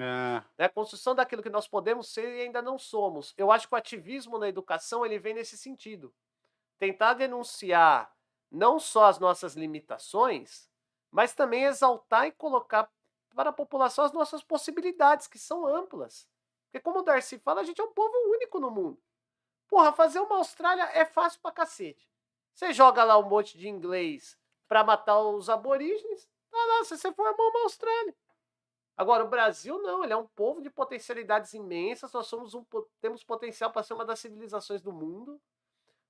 Ah, 0.01 0.43
Né? 0.57 0.65
A 0.65 0.69
construção 0.69 1.13
daquilo 1.13 1.43
que 1.43 1.49
nós 1.49 1.67
podemos 1.67 2.11
ser 2.11 2.37
e 2.37 2.41
ainda 2.41 2.61
não 2.61 2.77
somos. 2.77 3.33
Eu 3.37 3.51
acho 3.51 3.67
que 3.67 3.73
o 3.75 3.77
ativismo 3.77 4.37
na 4.37 4.47
educação 4.47 5.05
ele 5.05 5.19
vem 5.19 5.33
nesse 5.33 5.57
sentido. 5.57 6.13
Tentar 6.77 7.13
denunciar 7.13 8.11
não 8.51 8.79
só 8.79 9.05
as 9.05 9.19
nossas 9.19 9.55
limitações, 9.55 10.69
mas 11.11 11.33
também 11.33 11.63
exaltar 11.63 12.25
e 12.27 12.31
colocar 12.31 12.89
para 13.35 13.49
a 13.49 13.53
população 13.53 14.05
as 14.05 14.13
nossas 14.13 14.43
possibilidades, 14.43 15.27
que 15.27 15.37
são 15.37 15.67
amplas. 15.67 16.27
Porque 16.65 16.79
como 16.79 16.99
o 16.99 17.01
Darcy 17.01 17.37
fala, 17.39 17.61
a 17.61 17.63
gente 17.63 17.79
é 17.79 17.83
um 17.83 17.91
povo 17.93 18.13
único 18.31 18.59
no 18.59 18.71
mundo. 18.71 19.01
Porra, 19.67 19.91
fazer 19.93 20.19
uma 20.19 20.37
Austrália 20.37 20.83
é 20.93 21.05
fácil 21.05 21.39
pra 21.41 21.51
cacete. 21.51 22.09
Você 22.53 22.71
joga 22.71 23.03
lá 23.03 23.17
um 23.17 23.27
monte 23.27 23.57
de 23.57 23.67
inglês 23.67 24.37
pra 24.67 24.83
matar 24.83 25.19
os 25.19 25.49
aborígenes, 25.49 26.29
tá 26.55 26.65
lá, 26.65 26.83
você 26.83 26.97
você 26.97 27.11
formou 27.13 27.49
uma 27.49 27.63
Austrália. 27.63 28.15
Agora, 28.97 29.25
o 29.25 29.29
Brasil 29.29 29.77
não, 29.81 30.03
ele 30.03 30.13
é 30.13 30.17
um 30.17 30.27
povo 30.27 30.61
de 30.61 30.69
potencialidades 30.69 31.53
imensas, 31.53 32.13
nós 32.13 32.27
somos 32.27 32.53
um, 32.53 32.63
temos 33.01 33.23
potencial 33.23 33.69
para 33.71 33.83
ser 33.83 33.93
uma 33.93 34.05
das 34.05 34.19
civilizações 34.19 34.81
do 34.81 34.93
mundo. 34.93 35.39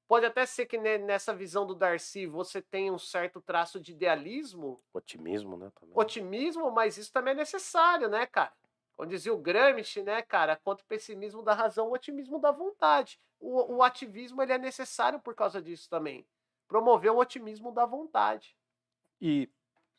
Pode 0.08 0.24
até 0.24 0.46
ser 0.46 0.68
que 0.68 0.78
ne- 0.78 1.00
nessa 1.00 1.34
visão 1.34 1.66
do 1.66 1.74
Darcy 1.74 2.28
você 2.28 2.62
tenha 2.62 2.94
um 2.94 3.00
certo 3.00 3.42
traço 3.42 3.80
de 3.80 3.92
idealismo, 3.92 4.80
Otimismo, 4.94 5.58
né? 5.58 5.72
Também. 5.80 5.98
otimismo, 5.98 6.70
mas 6.70 6.96
isso 6.98 7.12
também 7.12 7.32
é 7.32 7.38
necessário, 7.38 8.08
né, 8.08 8.28
cara? 8.28 8.54
Como 8.96 9.10
dizia 9.10 9.34
o 9.34 9.38
Gramsci, 9.38 10.04
né, 10.04 10.22
cara? 10.22 10.56
Contra 10.56 10.86
o 10.86 10.88
pessimismo 10.88 11.42
da 11.42 11.54
razão, 11.56 11.90
o 11.90 11.94
otimismo 11.94 12.40
da 12.40 12.52
vontade. 12.52 13.20
O, 13.40 13.78
o 13.78 13.84
ativismo 13.84 14.44
ele 14.44 14.54
é 14.54 14.58
necessário 14.60 15.20
por 15.20 15.34
causa 15.34 15.60
disso 15.60 15.90
também. 15.90 16.24
Promover 16.68 17.12
o 17.12 17.18
otimismo 17.18 17.72
da 17.72 17.86
vontade. 17.86 18.56
E 19.20 19.50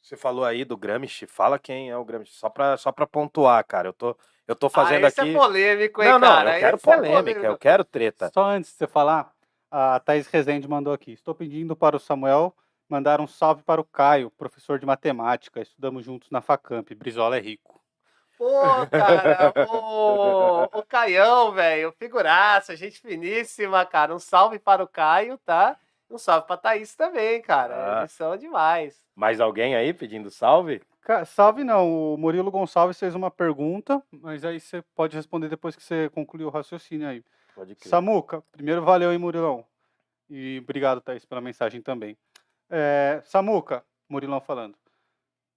você 0.00 0.16
falou 0.16 0.44
aí 0.44 0.64
do 0.64 0.76
Gramsci, 0.76 1.26
fala 1.26 1.58
quem 1.58 1.90
é 1.90 1.96
o 1.96 2.04
Gramsci, 2.04 2.32
só 2.32 2.48
pra, 2.48 2.76
só 2.76 2.92
pra 2.92 3.06
pontuar, 3.06 3.64
cara. 3.64 3.88
Eu 3.88 3.92
tô, 3.92 4.16
eu 4.46 4.54
tô 4.54 4.68
fazendo 4.68 5.04
ah, 5.04 5.08
esse 5.08 5.20
aqui. 5.20 5.30
é 5.30 5.38
polêmico, 5.38 6.02
hein, 6.02 6.10
não, 6.10 6.18
não, 6.18 6.28
cara? 6.28 6.56
eu 6.56 6.60
quero 6.60 6.76
Esse 6.76 6.90
é 6.90 6.94
polêmica, 6.94 7.18
eu 7.18 7.34
polêmico. 7.34 7.58
quero 7.58 7.84
treta. 7.84 8.30
Só 8.32 8.44
antes 8.44 8.70
de 8.70 8.76
você 8.76 8.86
falar, 8.86 9.32
a 9.70 10.00
Thaís 10.00 10.26
Rezende 10.28 10.68
mandou 10.68 10.92
aqui. 10.92 11.12
Estou 11.12 11.34
pedindo 11.34 11.74
para 11.74 11.96
o 11.96 12.00
Samuel 12.00 12.54
mandar 12.88 13.20
um 13.20 13.26
salve 13.26 13.62
para 13.62 13.80
o 13.80 13.84
Caio, 13.84 14.30
professor 14.30 14.78
de 14.78 14.86
matemática. 14.86 15.60
Estudamos 15.60 16.04
juntos 16.04 16.30
na 16.30 16.40
Facamp. 16.40 16.88
Brizola 16.94 17.36
é 17.36 17.40
rico. 17.40 17.82
Pô, 18.38 18.60
cara, 18.90 19.52
o, 19.72 20.78
o 20.78 20.82
Caião, 20.82 21.52
velho, 21.52 21.90
figuraça, 21.98 22.76
gente 22.76 23.00
finíssima, 23.00 23.84
cara. 23.86 24.14
Um 24.14 24.18
salve 24.18 24.58
para 24.58 24.84
o 24.84 24.88
Caio, 24.88 25.38
tá? 25.38 25.76
Um 26.08 26.18
salve 26.18 26.46
pra 26.46 26.56
Thaís 26.56 26.94
também, 26.94 27.42
cara. 27.42 27.74
Ah. 27.74 27.98
Eles 28.00 28.12
são 28.12 28.36
demais. 28.36 29.02
Mais 29.14 29.40
alguém 29.40 29.74
aí 29.74 29.92
pedindo 29.92 30.30
salve? 30.30 30.82
Ca- 31.00 31.24
Salve 31.24 31.62
não, 31.64 32.14
o 32.14 32.16
Murilo 32.16 32.50
Gonçalves 32.50 32.98
fez 32.98 33.14
uma 33.14 33.30
pergunta, 33.30 34.02
mas 34.10 34.44
aí 34.44 34.58
você 34.60 34.82
pode 34.94 35.16
responder 35.16 35.48
depois 35.48 35.76
que 35.76 35.82
você 35.82 36.08
concluir 36.10 36.44
o 36.44 36.50
raciocínio 36.50 37.08
aí. 37.08 37.24
Pode 37.54 37.74
crer. 37.76 37.88
Samuca, 37.88 38.42
primeiro 38.52 38.82
valeu 38.82 39.10
aí, 39.10 39.18
Murilão. 39.18 39.64
E 40.28 40.58
obrigado, 40.62 41.00
Thaís, 41.00 41.24
pela 41.24 41.40
mensagem 41.40 41.80
também. 41.80 42.16
É, 42.68 43.22
Samuca, 43.24 43.84
Murilão 44.08 44.40
falando. 44.40 44.76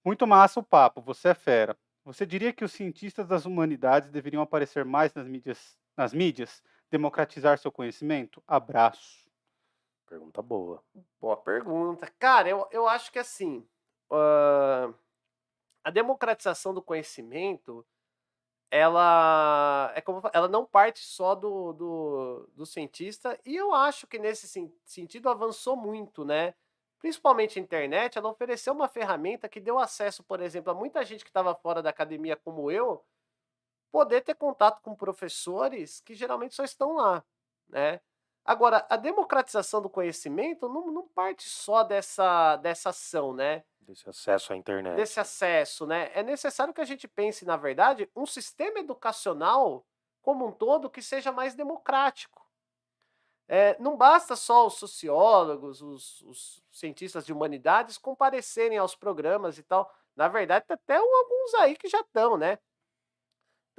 Muito 0.04 0.26
massa 0.26 0.60
o 0.60 0.62
papo, 0.62 1.00
você 1.00 1.28
é 1.28 1.34
fera. 1.34 1.76
Você 2.04 2.24
diria 2.24 2.52
que 2.52 2.64
os 2.64 2.72
cientistas 2.72 3.26
das 3.26 3.44
humanidades 3.44 4.10
deveriam 4.10 4.42
aparecer 4.42 4.84
mais 4.84 5.12
nas 5.14 5.26
mídias, 5.26 5.76
nas 5.96 6.14
mídias 6.14 6.62
democratizar 6.90 7.58
seu 7.58 7.70
conhecimento? 7.70 8.42
Abraço. 8.48 9.28
Pergunta 10.10 10.42
boa. 10.42 10.82
Boa 11.20 11.36
pergunta. 11.36 12.12
Cara, 12.18 12.48
eu, 12.48 12.66
eu 12.72 12.88
acho 12.88 13.12
que 13.12 13.18
assim, 13.20 13.64
ah, 14.10 14.92
a 15.84 15.90
democratização 15.90 16.74
do 16.74 16.82
conhecimento, 16.82 17.86
ela 18.70 19.92
é 19.96 20.00
como 20.02 20.22
ela 20.34 20.48
não 20.48 20.66
parte 20.66 21.00
só 21.00 21.34
do, 21.34 21.72
do, 21.74 22.48
do 22.54 22.66
cientista, 22.66 23.38
e 23.46 23.56
eu 23.56 23.74
acho 23.74 24.06
que 24.06 24.18
nesse 24.18 24.48
sen- 24.48 24.72
sentido 24.84 25.28
avançou 25.30 25.76
muito, 25.76 26.24
né? 26.24 26.54
Principalmente 27.00 27.58
a 27.58 27.62
internet, 27.62 28.18
ela 28.18 28.30
ofereceu 28.30 28.74
uma 28.74 28.88
ferramenta 28.88 29.48
que 29.48 29.60
deu 29.60 29.78
acesso, 29.78 30.24
por 30.24 30.40
exemplo, 30.42 30.72
a 30.72 30.74
muita 30.74 31.04
gente 31.04 31.24
que 31.24 31.30
estava 31.30 31.54
fora 31.54 31.82
da 31.82 31.90
academia 31.90 32.36
como 32.36 32.70
eu, 32.70 33.04
poder 33.92 34.22
ter 34.22 34.34
contato 34.34 34.80
com 34.82 34.94
professores 34.94 36.00
que 36.00 36.14
geralmente 36.14 36.54
só 36.54 36.64
estão 36.64 36.94
lá, 36.94 37.24
né? 37.68 38.00
Agora, 38.44 38.86
a 38.88 38.96
democratização 38.96 39.82
do 39.82 39.90
conhecimento 39.90 40.68
não, 40.68 40.90
não 40.90 41.06
parte 41.06 41.48
só 41.48 41.82
dessa, 41.82 42.56
dessa 42.56 42.90
ação, 42.90 43.32
né? 43.32 43.64
Desse 43.80 44.08
acesso 44.08 44.52
à 44.52 44.56
internet. 44.56 44.96
Desse 44.96 45.20
acesso, 45.20 45.86
né? 45.86 46.10
É 46.14 46.22
necessário 46.22 46.72
que 46.72 46.80
a 46.80 46.84
gente 46.84 47.06
pense, 47.06 47.44
na 47.44 47.56
verdade, 47.56 48.10
um 48.14 48.26
sistema 48.26 48.78
educacional 48.78 49.84
como 50.22 50.46
um 50.46 50.52
todo 50.52 50.90
que 50.90 51.02
seja 51.02 51.32
mais 51.32 51.54
democrático. 51.54 52.46
É, 53.48 53.76
não 53.80 53.96
basta 53.96 54.36
só 54.36 54.66
os 54.66 54.74
sociólogos, 54.74 55.82
os, 55.82 56.22
os 56.22 56.62
cientistas 56.70 57.26
de 57.26 57.32
humanidades 57.32 57.98
comparecerem 57.98 58.78
aos 58.78 58.94
programas 58.94 59.58
e 59.58 59.62
tal. 59.64 59.92
Na 60.14 60.28
verdade, 60.28 60.66
tem 60.66 60.74
até 60.74 60.96
alguns 60.96 61.54
aí 61.54 61.74
que 61.74 61.88
já 61.88 62.00
estão, 62.00 62.36
né? 62.36 62.58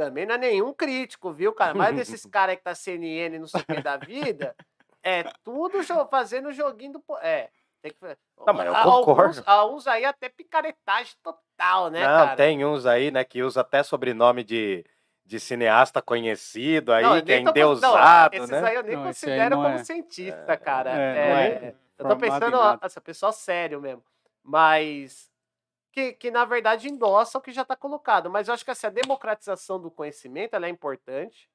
Também 0.01 0.25
não 0.25 0.33
é 0.33 0.37
nenhum 0.39 0.73
crítico, 0.73 1.31
viu, 1.31 1.53
cara? 1.53 1.75
Mas 1.75 1.95
desses 1.95 2.25
caras 2.25 2.55
que 2.55 2.63
tá 2.63 2.73
CNN, 2.73 3.37
não 3.37 3.47
sei 3.47 3.61
o 3.61 3.65
que 3.65 3.81
da 3.83 3.97
vida, 3.97 4.55
é 5.03 5.23
tudo 5.43 5.83
fazendo 6.09 6.51
joguinho 6.51 6.93
do. 6.93 7.03
É. 7.21 7.49
Tem 7.83 7.91
que... 7.91 7.97
Não, 8.45 8.51
mas 8.53 8.65
eu 8.65 8.75
a- 8.75 8.83
concordo. 8.83 9.21
Alguns, 9.21 9.47
alguns 9.47 9.87
aí 9.87 10.03
até 10.03 10.27
picaretagem 10.27 11.13
total, 11.21 11.91
né, 11.91 11.99
Não, 12.01 12.25
cara? 12.25 12.35
tem 12.35 12.65
uns 12.65 12.87
aí, 12.87 13.11
né, 13.11 13.23
que 13.23 13.43
usa 13.43 13.61
até 13.61 13.83
sobrenome 13.83 14.43
de, 14.43 14.83
de 15.23 15.39
cineasta 15.39 16.01
conhecido 16.01 16.91
aí, 16.93 17.03
Não, 17.03 17.21
que 17.21 17.31
é 17.33 17.39
endeusado, 17.39 18.37
não, 18.37 18.43
esses 18.43 18.51
né? 18.51 18.67
aí 18.69 18.75
eu 18.75 18.83
nem 18.83 18.95
Não, 18.95 19.03
considero 19.03 19.55
como 19.55 19.67
é. 19.67 19.83
cientista, 19.83 20.57
cara. 20.57 20.91
É, 20.99 21.17
É, 21.17 21.47
é 21.67 21.75
eu 21.99 22.07
tô 22.07 22.17
pensando, 22.17 22.57
ó, 22.57 22.63
nada. 22.71 22.85
essa 22.85 22.99
pessoa 22.99 23.31
sério 23.31 23.79
mesmo. 23.79 24.03
Mas 24.43 25.30
que, 25.91 26.13
que 26.13 26.31
na 26.31 26.45
verdade 26.45 26.89
endossa 26.89 27.37
o 27.37 27.41
que 27.41 27.51
já 27.51 27.63
está 27.63 27.75
colocado. 27.75 28.29
Mas 28.29 28.47
eu 28.47 28.53
acho 28.53 28.65
que 28.65 28.71
assim, 28.71 28.87
a 28.87 28.91
democratização 28.91 29.79
do 29.79 29.91
conhecimento 29.91 30.55
é 30.55 30.69
importante. 30.69 31.49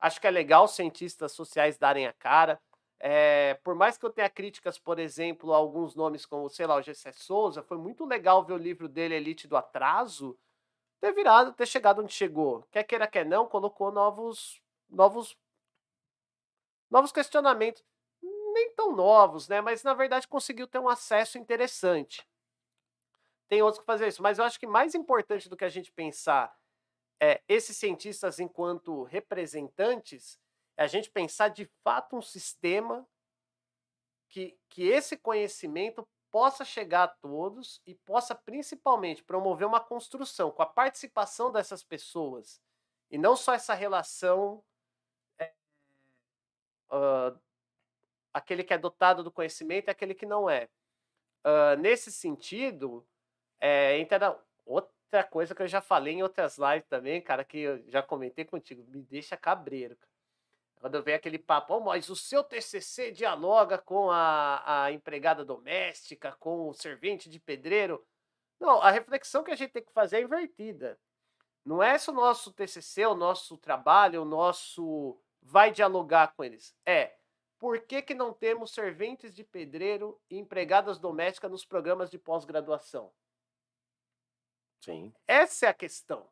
Acho 0.00 0.20
que 0.20 0.26
é 0.26 0.30
legal 0.30 0.64
os 0.64 0.72
cientistas 0.72 1.32
sociais 1.32 1.78
darem 1.78 2.06
a 2.06 2.12
cara. 2.12 2.60
É, 3.00 3.54
por 3.62 3.74
mais 3.74 3.96
que 3.96 4.04
eu 4.04 4.10
tenha 4.10 4.28
críticas, 4.28 4.78
por 4.78 4.98
exemplo, 4.98 5.52
a 5.52 5.56
alguns 5.56 5.94
nomes 5.94 6.26
como, 6.26 6.48
sei 6.48 6.66
lá, 6.66 6.76
o 6.76 6.82
Gessé 6.82 7.12
Souza, 7.12 7.62
foi 7.62 7.78
muito 7.78 8.04
legal 8.04 8.44
ver 8.44 8.54
o 8.54 8.58
livro 8.58 8.88
dele, 8.88 9.14
Elite 9.14 9.46
do 9.46 9.56
Atraso, 9.56 10.36
ter 11.00 11.12
virado, 11.12 11.52
ter 11.52 11.66
chegado 11.66 12.02
onde 12.02 12.12
chegou. 12.12 12.64
Quer 12.70 12.84
queira, 12.84 13.06
quer 13.06 13.24
não, 13.24 13.46
colocou 13.46 13.92
novos, 13.92 14.60
novos, 14.88 15.36
novos 16.90 17.12
questionamentos. 17.12 17.84
Nem 18.22 18.72
tão 18.74 18.94
novos, 18.96 19.48
né? 19.48 19.60
Mas 19.60 19.84
na 19.84 19.94
verdade 19.94 20.26
conseguiu 20.26 20.66
ter 20.66 20.78
um 20.80 20.88
acesso 20.88 21.38
interessante. 21.38 22.26
Tem 23.48 23.62
outros 23.62 23.80
que 23.80 23.86
fazer 23.86 24.08
isso, 24.08 24.22
mas 24.22 24.38
eu 24.38 24.44
acho 24.44 24.60
que 24.60 24.66
mais 24.66 24.94
importante 24.94 25.48
do 25.48 25.56
que 25.56 25.64
a 25.64 25.68
gente 25.68 25.90
pensar 25.90 26.54
é, 27.20 27.42
esses 27.48 27.76
cientistas 27.76 28.38
enquanto 28.38 29.02
representantes 29.04 30.38
é 30.76 30.84
a 30.84 30.86
gente 30.86 31.10
pensar 31.10 31.48
de 31.48 31.64
fato 31.82 32.16
um 32.16 32.22
sistema 32.22 33.06
que, 34.28 34.56
que 34.68 34.86
esse 34.86 35.16
conhecimento 35.16 36.06
possa 36.30 36.64
chegar 36.64 37.04
a 37.04 37.08
todos 37.08 37.80
e 37.86 37.94
possa 37.94 38.34
principalmente 38.34 39.24
promover 39.24 39.66
uma 39.66 39.80
construção 39.80 40.50
com 40.50 40.62
a 40.62 40.66
participação 40.66 41.50
dessas 41.50 41.82
pessoas 41.82 42.60
e 43.10 43.16
não 43.16 43.34
só 43.34 43.54
essa 43.54 43.74
relação 43.74 44.62
é, 45.38 45.52
ah, 46.90 47.34
aquele 48.32 48.62
que 48.62 48.74
é 48.74 48.78
dotado 48.78 49.24
do 49.24 49.32
conhecimento 49.32 49.88
e 49.88 49.90
aquele 49.90 50.14
que 50.14 50.26
não 50.26 50.48
é. 50.48 50.68
Ah, 51.42 51.76
nesse 51.76 52.12
sentido, 52.12 53.06
é, 53.60 53.98
entra 53.98 54.38
outra 54.66 55.24
coisa 55.24 55.54
que 55.54 55.62
eu 55.62 55.68
já 55.68 55.80
falei 55.80 56.14
em 56.14 56.22
outras 56.22 56.58
lives 56.58 56.86
também, 56.88 57.20
cara, 57.20 57.44
que 57.44 57.58
eu 57.58 57.82
já 57.90 58.02
comentei 58.02 58.44
contigo, 58.44 58.84
me 58.88 59.02
deixa 59.02 59.36
cabreiro. 59.36 59.96
cara. 59.96 60.12
Quando 60.80 61.02
vem 61.02 61.14
aquele 61.14 61.38
papo, 61.38 61.74
"Oh, 61.74 61.80
mas 61.80 62.08
o 62.08 62.16
seu 62.16 62.44
TCC 62.44 63.10
dialoga 63.10 63.78
com 63.78 64.10
a, 64.10 64.84
a 64.84 64.92
empregada 64.92 65.44
doméstica, 65.44 66.32
com 66.38 66.68
o 66.68 66.72
servente 66.72 67.28
de 67.28 67.40
pedreiro. 67.40 68.04
Não, 68.60 68.80
a 68.82 68.90
reflexão 68.90 69.42
que 69.42 69.50
a 69.50 69.56
gente 69.56 69.72
tem 69.72 69.82
que 69.84 69.92
fazer 69.92 70.18
é 70.18 70.22
invertida. 70.22 70.98
Não 71.64 71.82
é 71.82 71.98
se 71.98 72.10
o 72.10 72.14
nosso 72.14 72.52
TCC, 72.52 73.06
o 73.06 73.14
nosso 73.14 73.58
trabalho, 73.58 74.22
o 74.22 74.24
nosso 74.24 75.20
vai 75.42 75.70
dialogar 75.70 76.34
com 76.34 76.44
eles. 76.44 76.74
É, 76.86 77.14
por 77.58 77.80
que, 77.80 78.02
que 78.02 78.14
não 78.14 78.32
temos 78.32 78.72
serventes 78.72 79.34
de 79.34 79.42
pedreiro 79.44 80.20
e 80.30 80.38
empregadas 80.38 80.98
domésticas 80.98 81.50
nos 81.50 81.64
programas 81.64 82.10
de 82.10 82.18
pós-graduação? 82.18 83.12
Sim. 84.80 85.12
Essa 85.26 85.66
é 85.66 85.68
a 85.68 85.74
questão. 85.74 86.26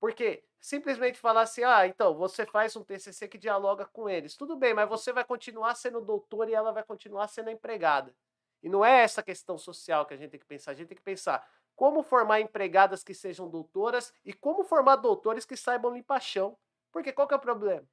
Porque 0.00 0.44
simplesmente 0.60 1.18
falar 1.18 1.42
assim, 1.42 1.62
ah, 1.64 1.86
então 1.86 2.14
você 2.14 2.44
faz 2.44 2.74
um 2.76 2.84
TCC 2.84 3.28
que 3.28 3.38
dialoga 3.38 3.86
com 3.86 4.08
eles. 4.08 4.36
Tudo 4.36 4.56
bem, 4.56 4.74
mas 4.74 4.88
você 4.88 5.12
vai 5.12 5.24
continuar 5.24 5.74
sendo 5.74 6.00
doutor 6.00 6.48
e 6.48 6.54
ela 6.54 6.72
vai 6.72 6.82
continuar 6.82 7.28
sendo 7.28 7.50
empregada. 7.50 8.14
E 8.62 8.68
não 8.68 8.84
é 8.84 9.02
essa 9.02 9.22
questão 9.22 9.56
social 9.56 10.04
que 10.06 10.14
a 10.14 10.16
gente 10.16 10.30
tem 10.30 10.40
que 10.40 10.46
pensar. 10.46 10.72
A 10.72 10.74
gente 10.74 10.88
tem 10.88 10.96
que 10.96 11.02
pensar 11.02 11.46
como 11.74 12.02
formar 12.02 12.40
empregadas 12.40 13.04
que 13.04 13.14
sejam 13.14 13.48
doutoras 13.48 14.12
e 14.24 14.32
como 14.32 14.64
formar 14.64 14.96
doutores 14.96 15.44
que 15.44 15.56
saibam 15.56 15.94
limpar 15.94 16.20
chão. 16.20 16.56
Porque 16.90 17.12
qual 17.12 17.28
que 17.28 17.34
é 17.34 17.36
o 17.36 17.40
problema? 17.40 17.84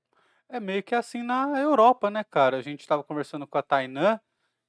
É 0.49 0.59
meio 0.59 0.81
que 0.81 0.95
assim 0.95 1.21
na 1.21 1.59
Europa, 1.59 2.09
né, 2.09 2.23
cara? 2.23 2.57
A 2.57 2.61
gente 2.61 2.88
tava 2.88 3.03
conversando 3.03 3.45
com 3.45 3.57
a 3.57 3.61
Tainã 3.61 4.19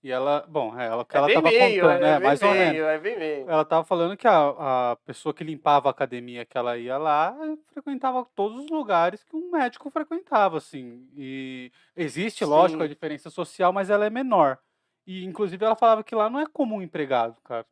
e 0.04 0.10
ela, 0.12 0.44
bom, 0.46 0.78
é 0.78 0.86
ela 0.86 1.04
que 1.04 1.16
É 1.16 1.18
ela 1.18 1.26
bem 1.28 1.34
tava 1.36 1.48
meio, 1.48 1.82
contando, 1.82 2.04
é, 2.04 2.12
né? 2.12 2.20
bem 2.20 2.28
Mais 2.28 2.42
ou 2.42 2.50
menos. 2.50 2.72
meio, 2.72 2.84
é 2.86 2.98
bem 2.98 3.18
meio. 3.18 3.50
Ela 3.50 3.64
tava 3.64 3.84
falando 3.84 4.16
que 4.18 4.28
a, 4.28 4.92
a 4.92 4.96
pessoa 5.04 5.32
que 5.34 5.42
limpava 5.42 5.88
a 5.88 5.92
academia 5.92 6.44
que 6.44 6.58
ela 6.58 6.76
ia 6.76 6.98
lá 6.98 7.34
frequentava 7.72 8.24
todos 8.34 8.64
os 8.64 8.70
lugares 8.70 9.24
que 9.24 9.34
um 9.34 9.50
médico 9.50 9.90
frequentava, 9.90 10.58
assim. 10.58 11.08
E 11.16 11.72
existe, 11.96 12.44
lógico, 12.44 12.82
a 12.82 12.86
Sim. 12.86 12.92
diferença 12.92 13.30
social, 13.30 13.72
mas 13.72 13.88
ela 13.88 14.04
é 14.04 14.10
menor. 14.10 14.58
E, 15.06 15.24
inclusive, 15.24 15.64
ela 15.64 15.74
falava 15.76 16.04
que 16.04 16.14
lá 16.14 16.28
não 16.28 16.38
é 16.40 16.46
comum 16.46 16.82
empregado, 16.82 17.40
cara. 17.42 17.66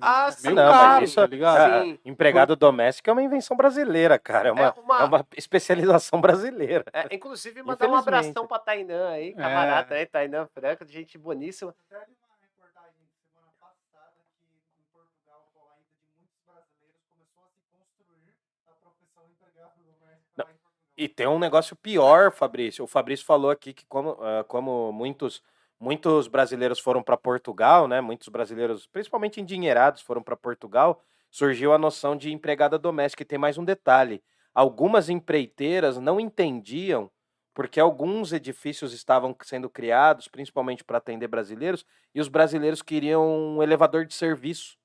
Ah, 0.00 0.30
sim. 0.30 0.48
Não, 0.52 0.54
mas 0.54 0.76
caro, 0.76 1.04
isso 1.04 1.14
tá 1.14 1.26
ligado? 1.26 1.84
Sim. 1.84 1.98
Empregado 2.04 2.54
doméstico 2.54 3.08
é 3.08 3.12
uma 3.12 3.22
invenção 3.22 3.56
brasileira, 3.56 4.18
cara. 4.18 4.50
É 4.50 4.52
uma, 4.52 4.66
É 4.66 4.80
uma- 4.80 5.00
é 5.00 5.04
uma 5.04 5.26
especialização 5.36 6.20
brasileira. 6.20 6.84
É, 6.92 7.14
inclusive, 7.14 7.62
mandar 7.62 7.88
um 7.88 7.96
abração 7.96 8.46
pra 8.46 8.58
Tainã 8.58 9.08
aí, 9.10 9.30
É. 9.30 9.32
camarada 9.32 9.94
aí, 9.94 10.04
Tainã 10.04 10.46
Franca, 10.54 10.86
gente 10.86 11.16
boníssima. 11.16 11.74
Não. 20.36 20.46
E 20.96 21.08
tem 21.08 21.26
um 21.26 21.38
negócio 21.38 21.76
pior, 21.76 22.32
Fabrício. 22.32 22.84
O 22.84 22.88
Fabrício 22.88 23.24
falou 23.24 23.50
aqui 23.50 23.72
que 23.72 23.84
como, 23.86 24.10
ah, 24.22 24.44
como 24.44 24.92
muitos, 24.92 25.42
muitos 25.80 26.28
brasileiros 26.28 26.78
foram 26.78 27.02
para 27.02 27.16
Portugal, 27.16 27.88
né? 27.88 28.00
Muitos 28.00 28.28
brasileiros, 28.28 28.86
principalmente 28.86 29.40
endinheirados, 29.40 30.02
foram 30.02 30.22
para 30.22 30.36
Portugal, 30.36 31.02
surgiu 31.30 31.72
a 31.72 31.78
noção 31.78 32.16
de 32.16 32.32
empregada 32.32 32.78
doméstica. 32.78 33.22
E 33.22 33.26
tem 33.26 33.38
mais 33.38 33.58
um 33.58 33.64
detalhe: 33.64 34.22
algumas 34.54 35.08
empreiteiras 35.08 35.98
não 35.98 36.18
entendiam 36.20 37.10
porque 37.54 37.80
alguns 37.80 38.32
edifícios 38.32 38.92
estavam 38.92 39.36
sendo 39.42 39.68
criados, 39.68 40.28
principalmente 40.28 40.84
para 40.84 40.98
atender 40.98 41.26
brasileiros, 41.26 41.84
e 42.14 42.20
os 42.20 42.28
brasileiros 42.28 42.82
queriam 42.82 43.26
um 43.26 43.60
elevador 43.60 44.04
de 44.06 44.14
serviço 44.14 44.76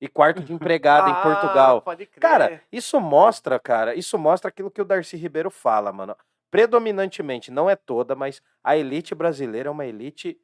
e 0.00 0.06
quarto 0.06 0.42
de 0.42 0.52
empregada 0.52 1.10
em 1.10 1.14
Ah, 1.18 1.22
Portugal. 1.22 1.82
Pode 1.82 2.06
crer. 2.06 2.20
Cara, 2.20 2.62
isso 2.70 3.00
mostra, 3.00 3.58
cara, 3.58 3.94
isso 3.96 4.16
mostra 4.18 4.48
aquilo 4.48 4.70
que 4.70 4.80
o 4.80 4.84
Darcy 4.84 5.16
Ribeiro 5.16 5.50
fala, 5.50 5.92
mano. 5.92 6.16
Predominantemente, 6.52 7.50
não 7.50 7.70
é 7.70 7.74
toda, 7.74 8.14
mas 8.14 8.42
a 8.62 8.76
elite 8.76 9.14
brasileira 9.14 9.70
é 9.70 9.72
uma 9.72 9.86
elite 9.86 10.38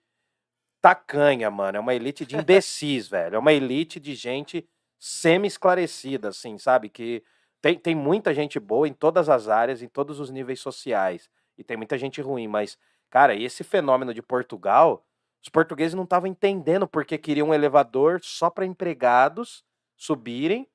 tacanha, 0.81 1.51
mano. 1.51 1.77
É 1.77 1.81
uma 1.81 1.95
elite 1.95 2.25
de 2.25 2.35
imbecis, 2.41 3.07
velho. 3.07 3.37
É 3.37 3.39
uma 3.39 3.53
elite 3.53 4.01
de 4.01 4.15
gente 4.15 4.67
semi-esclarecida, 4.99 6.31
assim, 6.31 6.57
sabe? 6.57 6.89
Que 6.89 7.23
tem, 7.61 7.79
tem 7.79 7.95
muita 7.95 8.33
gente 8.33 8.59
boa 8.59 8.89
em 8.89 8.95
todas 8.95 9.29
as 9.29 9.51
áreas, 9.51 9.83
em 9.83 9.87
todos 9.87 10.19
os 10.19 10.31
níveis 10.31 10.61
sociais. 10.61 11.29
E 11.59 11.63
tem 11.63 11.77
muita 11.77 11.99
gente 11.99 12.23
ruim, 12.23 12.49
mas, 12.49 12.79
cara, 13.11 13.35
esse 13.37 13.63
fenômeno 13.63 14.15
de 14.15 14.23
Portugal, 14.23 15.05
os 15.43 15.51
portugueses 15.51 15.93
não 15.93 16.05
estavam 16.05 16.27
entendendo 16.27 16.89
porque 16.89 17.19
queriam 17.19 17.49
um 17.49 17.55
elevador 17.55 18.21
só 18.23 18.49
para 18.49 18.65
empregados 18.65 19.63
subirem 19.95 20.67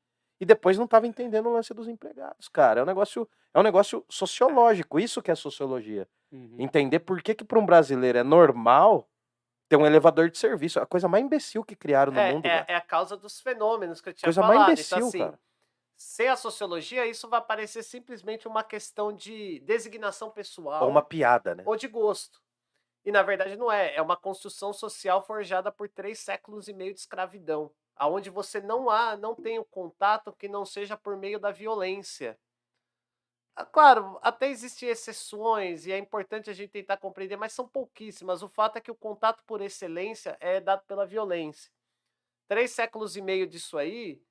e 0.43 0.45
depois 0.45 0.77
não 0.77 0.83
estavam 0.85 1.07
entendendo 1.09 1.47
o 1.47 1.53
lance 1.53 1.73
dos 1.73 1.87
empregados, 1.87 2.49
cara. 2.49 2.81
É 2.81 2.83
um 2.83 2.85
negócio, 2.85 3.27
é 3.53 3.59
um 3.59 3.63
negócio 3.63 4.05
sociológico, 4.09 4.99
isso 4.99 5.21
que 5.21 5.31
é 5.31 5.35
sociologia. 5.35 6.05
Uhum. 6.31 6.57
Entender 6.59 6.99
por 6.99 7.21
que, 7.23 7.33
que 7.33 7.45
para 7.45 7.57
um 7.59 7.65
brasileiro 7.65 8.17
é 8.17 8.23
normal 8.23 9.07
ter 9.69 9.77
um 9.77 9.85
elevador 9.85 10.29
de 10.29 10.37
serviço. 10.37 10.79
A 10.79 10.85
coisa 10.85 11.07
mais 11.07 11.23
imbecil 11.23 11.63
que 11.63 11.75
criaram 11.75 12.11
no 12.11 12.19
É, 12.19 12.33
mundo, 12.33 12.45
é, 12.45 12.65
é 12.67 12.75
a 12.75 12.81
causa 12.81 13.15
dos 13.17 13.39
fenômenos 13.39 14.01
que 14.01 14.09
eu 14.09 14.13
tinha 14.13 14.27
Coisa 14.27 14.41
falado. 14.41 14.57
mais 14.57 14.71
imbecil, 14.73 14.97
então, 14.97 15.07
assim, 15.07 15.19
cara. 15.19 15.39
sem 15.97 16.27
a 16.29 16.35
sociologia, 16.35 17.05
isso 17.07 17.29
vai 17.29 17.41
parecer 17.41 17.83
simplesmente 17.83 18.47
uma 18.47 18.63
questão 18.63 19.13
de 19.13 19.59
designação 19.61 20.29
pessoal 20.31 20.83
Ou 20.83 20.89
uma 20.89 21.01
piada, 21.01 21.55
né? 21.55 21.63
ou 21.65 21.75
de 21.77 21.87
gosto. 21.87 22.41
E 23.05 23.11
na 23.11 23.23
verdade 23.23 23.55
não 23.57 23.71
é. 23.71 23.95
É 23.95 24.01
uma 24.01 24.17
construção 24.17 24.73
social 24.73 25.21
forjada 25.25 25.71
por 25.71 25.89
três 25.89 26.19
séculos 26.19 26.67
e 26.67 26.73
meio 26.73 26.93
de 26.93 26.99
escravidão, 27.01 27.71
aonde 27.95 28.29
você 28.29 28.61
não 28.61 28.89
há, 28.89 29.15
não 29.17 29.35
tem 29.35 29.59
o 29.59 29.65
contato 29.65 30.33
que 30.33 30.47
não 30.47 30.65
seja 30.65 30.97
por 30.97 31.17
meio 31.17 31.39
da 31.39 31.51
violência. 31.51 32.37
Ah, 33.55 33.65
Claro, 33.65 34.19
até 34.21 34.49
existem 34.49 34.89
exceções 34.89 35.85
e 35.85 35.91
é 35.91 35.97
importante 35.97 36.49
a 36.49 36.53
gente 36.53 36.71
tentar 36.71 36.97
compreender, 36.97 37.37
mas 37.37 37.53
são 37.53 37.67
pouquíssimas. 37.67 38.41
O 38.41 38.49
fato 38.49 38.77
é 38.77 38.81
que 38.81 38.91
o 38.91 38.95
contato 38.95 39.43
por 39.45 39.61
excelência 39.61 40.37
é 40.39 40.59
dado 40.59 40.83
pela 40.85 41.05
violência. 41.05 41.71
Três 42.47 42.71
séculos 42.71 43.17
e 43.17 43.21
meio 43.21 43.47
disso 43.47 43.77
aí, 43.77 44.21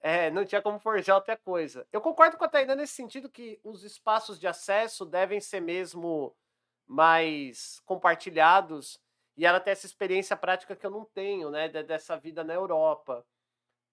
é, 0.00 0.30
não 0.30 0.44
tinha 0.44 0.62
como 0.62 0.78
forjar 0.80 1.16
outra 1.16 1.36
coisa. 1.36 1.86
Eu 1.92 2.00
concordo 2.00 2.36
com 2.36 2.44
a 2.44 2.48
Tainá 2.48 2.74
nesse 2.74 2.94
sentido 2.94 3.30
que 3.30 3.60
os 3.64 3.84
espaços 3.84 4.38
de 4.40 4.46
acesso 4.48 5.06
devem 5.06 5.40
ser 5.40 5.60
mesmo 5.60 6.36
mais 6.86 7.80
compartilhados 7.86 9.00
e 9.36 9.46
ela 9.46 9.60
tem 9.60 9.72
essa 9.72 9.86
experiência 9.86 10.36
prática 10.36 10.76
que 10.76 10.84
eu 10.86 10.90
não 10.90 11.04
tenho, 11.04 11.50
né, 11.50 11.68
de- 11.68 11.82
dessa 11.84 12.16
vida 12.18 12.44
na 12.44 12.54
Europa. 12.54 13.24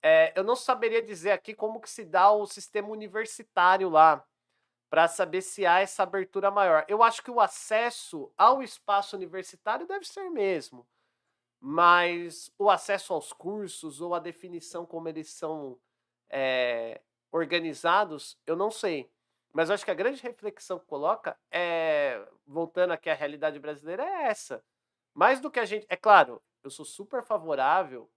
É, 0.04 0.34
eu 0.38 0.44
não 0.44 0.56
saberia 0.56 1.02
dizer 1.02 1.32
aqui 1.32 1.54
como 1.54 1.82
que 1.82 1.90
se 1.90 2.06
dá 2.06 2.32
o 2.32 2.46
sistema 2.48 2.90
universitário 2.90 3.90
lá, 3.90 4.26
para 4.90 5.08
saber 5.08 5.42
se 5.42 5.66
há 5.66 5.80
essa 5.80 6.04
abertura 6.04 6.50
maior. 6.52 6.86
Eu 6.88 7.04
acho 7.04 7.24
que 7.24 7.32
o 7.32 7.40
acesso 7.40 8.32
ao 8.38 8.64
espaço 8.64 9.16
universitário 9.16 9.88
deve 9.88 10.06
ser 10.06 10.30
mesmo, 10.32 10.88
mas 11.60 12.52
o 12.58 12.70
acesso 12.70 13.14
aos 13.14 13.34
cursos 13.34 14.02
ou 14.02 14.16
a 14.16 14.20
definição 14.20 14.86
como 14.86 15.10
eles 15.10 15.32
são 15.32 15.80
é, 16.30 17.02
organizados, 17.32 18.38
eu 18.48 18.56
não 18.56 18.72
sei. 18.72 19.12
Mas 19.54 19.70
eu 19.70 19.76
acho 19.76 19.86
que 19.86 19.92
a 19.92 19.96
grande 19.96 20.22
reflexão 20.22 20.80
que 20.80 20.86
coloca 20.86 21.38
é, 21.52 22.26
voltando 22.46 22.92
aqui 22.94 23.10
à 23.10 23.14
realidade 23.16 23.60
brasileira, 23.60 24.04
é 24.04 24.28
essa. 24.28 24.64
Mais 25.20 25.42
do 25.42 25.52
que 25.52 25.60
a 25.60 25.66
gente. 25.66 25.86
É 25.90 25.98
claro, 25.98 26.42
eu 26.64 26.70
sou 26.70 26.86
super 26.86 27.22
favorável 27.22 28.10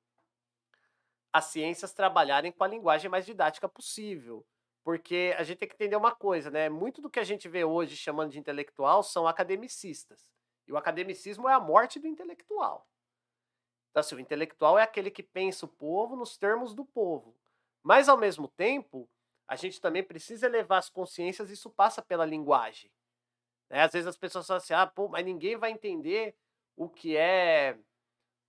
às 1.33 1.47
ciências 1.47 1.93
trabalharem 1.93 2.53
com 2.53 2.62
a 2.62 2.69
linguagem 2.69 3.11
mais 3.11 3.27
didática 3.27 3.69
possível. 3.69 4.47
Porque 4.85 5.35
a 5.37 5.43
gente 5.43 5.59
tem 5.59 5.69
que 5.69 5.74
entender 5.74 5.97
uma 5.97 6.15
coisa, 6.15 6.49
né? 6.49 6.69
Muito 6.69 7.03
do 7.03 7.11
que 7.11 7.19
a 7.19 7.24
gente 7.24 7.49
vê 7.49 7.65
hoje 7.65 7.97
chamando 7.97 8.31
de 8.31 8.39
intelectual 8.39 9.03
são 9.03 9.27
academicistas. 9.27 10.31
E 10.65 10.73
o 10.73 10.77
academicismo 10.77 11.49
é 11.49 11.53
a 11.53 11.59
morte 11.59 11.99
do 11.99 12.07
intelectual. 12.07 12.89
Então, 13.91 14.01
assim, 14.01 14.15
o 14.15 14.20
intelectual 14.20 14.79
é 14.79 14.85
aquele 14.85 15.11
que 15.11 15.24
pensa 15.24 15.66
o 15.66 15.69
povo 15.69 16.15
nos 16.15 16.39
termos 16.39 16.73
do 16.73 16.85
povo. 16.85 17.37
Mas, 17.83 18.09
ao 18.09 18.16
mesmo 18.16 18.47
tempo, 18.47 19.11
a 19.49 19.57
gente 19.57 19.81
também 19.81 20.05
precisa 20.05 20.47
elevar 20.47 20.79
as 20.79 20.89
consciências 20.89 21.51
e 21.51 21.55
isso 21.55 21.69
passa 21.69 22.01
pela 22.01 22.24
linguagem. 22.24 22.93
Né? 23.69 23.81
Às 23.83 23.91
vezes 23.91 24.07
as 24.07 24.16
pessoas 24.16 24.47
falam 24.47 24.59
assim, 24.59 24.73
ah, 24.73 24.87
pô, 24.87 25.09
mas 25.09 25.24
ninguém 25.24 25.57
vai 25.57 25.73
entender 25.73 26.37
o 26.85 26.89
que 26.89 27.17
é 27.17 27.79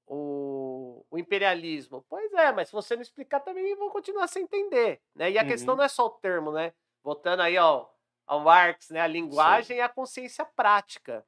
o, 0.08 1.06
o 1.10 1.18
imperialismo. 1.18 2.06
Pois 2.10 2.32
é, 2.34 2.52
mas 2.52 2.68
se 2.70 2.74
você 2.74 2.96
não 2.96 3.02
explicar 3.02 3.40
também 3.40 3.76
vão 3.76 3.90
continuar 3.90 4.28
sem 4.28 4.44
entender. 4.44 5.02
Né? 5.16 5.32
E 5.32 5.38
a 5.38 5.46
questão 5.46 5.74
Uhum. 5.74 5.78
não 5.78 5.84
é 5.86 5.88
só 5.90 6.06
o 6.06 6.10
termo, 6.12 6.52
né? 6.52 6.74
Voltando 7.04 7.42
aí 7.42 7.58
ao, 7.58 7.94
ao 8.26 8.40
Marx, 8.42 8.90
né? 8.90 9.02
a 9.02 9.08
linguagem 9.08 9.78
e 9.78 9.82
a 9.82 9.90
consciência 9.90 10.46
prática. 10.46 11.26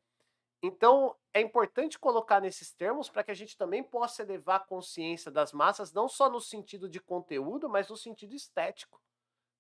Então, 0.64 1.16
é 1.34 1.42
importante 1.42 2.00
colocar 2.00 2.40
nesses 2.42 2.74
termos 2.74 3.10
para 3.10 3.24
que 3.24 3.32
a 3.32 3.36
gente 3.36 3.56
também 3.58 3.84
possa 3.84 4.24
elevar 4.24 4.58
a 4.58 4.66
consciência 4.66 5.30
das 5.30 5.54
massas, 5.54 5.94
não 5.94 6.08
só 6.08 6.30
no 6.30 6.42
sentido 6.42 6.90
de 6.90 7.00
conteúdo, 7.00 7.70
mas 7.70 7.88
no 7.90 7.96
sentido 7.96 8.34
estético, 8.34 9.00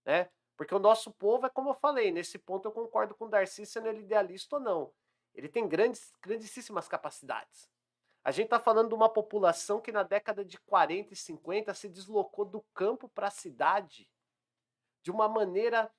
né? 0.05 0.29
Porque 0.57 0.73
o 0.73 0.79
nosso 0.79 1.11
povo 1.11 1.45
é 1.45 1.49
como 1.49 1.69
eu 1.69 1.73
falei, 1.75 2.11
nesse 2.11 2.39
ponto 2.39 2.67
eu 2.67 2.71
concordo 2.71 3.13
com 3.13 3.25
o 3.25 3.29
Darcy, 3.29 3.65
sendo 3.65 3.87
ele 3.87 3.99
idealista 3.99 4.55
ou 4.55 4.61
não. 4.61 4.93
Ele 5.35 5.49
tem 5.49 5.67
grandes, 5.67 6.13
grandíssimas 6.21 6.87
capacidades. 6.87 7.69
A 8.23 8.31
gente 8.31 8.45
está 8.45 8.59
falando 8.59 8.89
de 8.89 8.95
uma 8.95 9.09
população 9.09 9.79
que 9.79 9.91
na 9.91 10.01
década 10.01 10.43
de 10.43 10.57
40 10.61 11.13
e 11.13 11.15
50 11.15 11.73
se 11.73 11.87
deslocou 11.89 12.45
do 12.45 12.61
campo 12.73 13.07
para 13.09 13.27
a 13.27 13.31
cidade 13.31 14.09
de 15.03 15.11
uma 15.11 15.27
maneira 15.27 15.91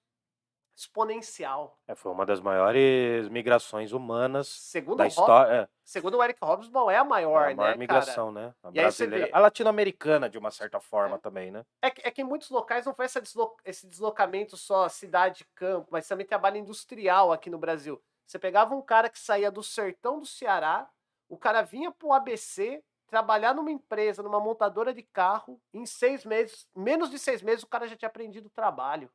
exponencial. 0.74 1.78
É, 1.86 1.94
foi 1.94 2.12
uma 2.12 2.26
das 2.26 2.40
maiores 2.40 3.28
migrações 3.28 3.92
humanas 3.92 4.48
Segundo 4.48 4.98
da 4.98 5.06
história. 5.06 5.70
Segundo 5.84 6.18
o 6.18 6.22
Eric 6.22 6.38
Hobsbawm, 6.42 6.90
é 6.90 6.96
a 6.96 7.00
É, 7.00 7.04
maior, 7.04 7.50
a 7.50 7.54
maior 7.54 7.70
né, 7.70 7.76
migração, 7.76 8.30
né? 8.32 8.54
A 8.62 8.70
brasileira. 8.70 9.30
A 9.32 9.38
latino-americana, 9.38 10.28
de 10.28 10.36
uma 10.36 10.50
certa 10.50 10.80
forma, 10.80 11.16
É. 11.16 11.18
também, 11.18 11.50
né? 11.50 11.64
cara? 11.64 11.66
É 11.82 11.90
que, 11.90 12.08
é 12.08 12.10
que 12.10 12.20
em 12.20 12.24
muitos 12.24 12.50
locais 12.50 12.84
não 12.84 12.94
foi 12.94 13.06
deslo- 13.06 13.56
esse 13.64 13.86
deslocamento 13.86 14.56
só 14.56 14.88
cidade-campo, 14.88 15.88
mas 15.90 16.06
também 16.06 16.26
trabalho 16.26 16.56
industrial 16.58 17.32
aqui 17.32 17.48
no 17.48 17.58
Brasil. 17.58 18.02
Você 18.26 18.38
pegava 18.38 18.74
um 18.74 18.82
cara 18.82 19.08
que 19.08 19.18
saía 19.18 19.50
do 19.50 19.62
sertão 19.62 20.18
do 20.18 20.26
Ceará, 20.26 20.90
o 21.28 21.36
cara 21.36 21.62
vinha 21.62 21.92
pro 21.92 22.12
ABC, 22.12 22.82
trabalhar 23.06 23.54
numa 23.54 23.70
empresa, 23.70 24.22
numa 24.22 24.40
montadora 24.40 24.92
de 24.92 25.02
carro, 25.02 25.60
em 25.72 25.86
seis 25.86 26.24
meses, 26.24 26.68
menos 26.74 27.08
de 27.08 27.18
seis 27.18 27.40
meses, 27.40 27.62
o 27.62 27.68
cara 27.68 27.86
já 27.86 27.96
tinha 27.96 28.08
aprendido 28.08 28.46
o 28.46 28.50
trabalho. 28.50 29.10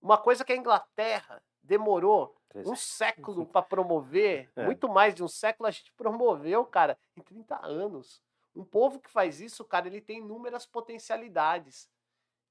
Uma 0.00 0.18
coisa 0.18 0.44
que 0.44 0.52
a 0.52 0.56
Inglaterra 0.56 1.40
demorou 1.62 2.36
um 2.54 2.74
século 2.74 3.46
para 3.46 3.62
promover, 3.62 4.50
É. 4.56 4.64
muito 4.64 4.88
mais 4.88 5.14
de 5.14 5.22
um 5.22 5.28
século 5.28 5.68
a 5.68 5.70
gente 5.70 5.92
promoveu, 5.92 6.64
cara, 6.66 6.98
em 7.16 7.22
30 7.22 7.64
anos. 7.64 8.20
Um 8.54 8.64
povo 8.64 8.98
que 9.00 9.08
faz 9.08 9.40
isso, 9.40 9.64
cara, 9.64 9.86
ele 9.86 10.00
tem 10.00 10.18
inúmeras 10.18 10.66
potencialidades. 10.66 11.88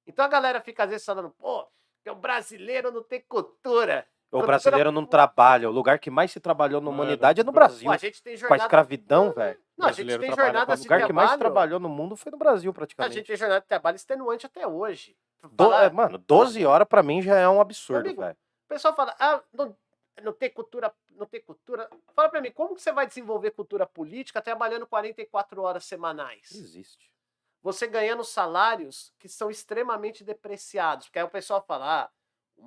Então 0.07 0.23
a 0.23 0.29
galera 0.29 0.61
fica 0.61 0.83
às 0.85 0.89
vezes 0.89 1.05
falando, 1.05 1.29
pô, 1.31 1.67
que 2.03 2.09
o 2.09 2.15
brasileiro 2.15 2.89
não 2.91 3.03
tem 3.03 3.21
cultura. 3.21 4.07
O 4.31 4.41
brasileiro 4.43 4.91
não 4.91 5.05
trabalha. 5.05 5.69
O 5.69 5.73
lugar 5.73 5.99
que 5.99 6.09
mais 6.09 6.31
se 6.31 6.39
trabalhou 6.39 6.79
na 6.79 6.89
humanidade 6.89 7.41
é 7.41 7.43
no 7.43 7.51
Brasil. 7.51 7.85
Pô, 7.85 7.91
a 7.91 7.97
gente 7.97 8.21
tem 8.23 8.33
Com 8.33 8.37
a 8.37 8.39
jornada. 8.39 8.63
escravidão, 8.63 9.31
velho. 9.33 9.59
Não, 9.77 9.87
a 9.87 9.91
gente 9.91 10.07
tem 10.07 10.17
trabalha 10.19 10.35
jornadas 10.53 10.79
O 10.79 10.83
de 10.83 10.87
lugar 10.87 11.05
que 11.07 11.13
mais 11.13 11.27
trabalho. 11.29 11.39
trabalhou 11.39 11.79
no 11.79 11.89
mundo 11.89 12.15
foi 12.15 12.31
no 12.31 12.37
Brasil, 12.37 12.71
A 12.71 12.73
praticamente. 12.73 13.15
gente 13.15 13.27
tem 13.27 13.35
jornada 13.35 13.61
de 13.61 13.67
trabalho 13.67 13.95
extenuante 13.95 14.45
até 14.45 14.65
hoje. 14.65 15.17
Do- 15.43 15.63
Falar- 15.65 15.83
é, 15.85 15.89
mano, 15.89 16.17
12 16.17 16.65
horas 16.65 16.87
pra 16.87 17.03
mim 17.03 17.21
já 17.21 17.35
é 17.37 17.49
um 17.49 17.59
absurdo, 17.59 18.15
velho. 18.15 18.37
O 18.65 18.69
pessoal 18.69 18.95
fala, 18.95 19.13
ah, 19.19 19.41
não, 19.51 19.75
não 20.23 20.31
tem 20.33 20.49
cultura, 20.49 20.93
não 21.11 21.25
tem 21.25 21.41
cultura. 21.41 21.89
Fala 22.15 22.29
pra 22.29 22.39
mim, 22.39 22.51
como 22.51 22.75
que 22.75 22.81
você 22.81 22.91
vai 22.93 23.05
desenvolver 23.07 23.51
cultura 23.51 23.85
política 23.85 24.41
trabalhando 24.41 24.85
44 24.87 25.61
horas 25.63 25.83
semanais? 25.83 26.51
Existe. 26.53 27.11
Você 27.63 27.85
ganhando 27.85 28.23
salários 28.23 29.11
que 29.19 29.27
são 29.27 29.49
extremamente 29.51 30.23
depreciados. 30.23 31.07
Porque 31.07 31.19
aí 31.19 31.25
o 31.25 31.29
pessoal 31.29 31.63
fala, 31.67 32.03
ah, 32.03 32.09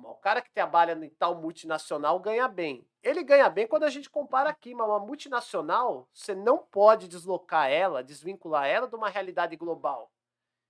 o 0.03 0.15
cara 0.15 0.41
que 0.41 0.51
trabalha 0.51 0.93
em 0.93 1.09
tal 1.09 1.35
multinacional 1.35 2.19
ganha 2.19 2.47
bem. 2.47 2.85
Ele 3.01 3.23
ganha 3.23 3.49
bem 3.49 3.67
quando 3.67 3.83
a 3.83 3.89
gente 3.89 4.09
compara 4.09 4.49
aqui, 4.49 4.73
mas 4.73 4.87
uma 4.87 4.99
multinacional, 4.99 6.07
você 6.13 6.33
não 6.35 6.57
pode 6.57 7.07
deslocar 7.07 7.69
ela, 7.69 8.03
desvincular 8.03 8.67
ela 8.67 8.87
de 8.87 8.95
uma 8.95 9.09
realidade 9.09 9.55
global. 9.55 10.11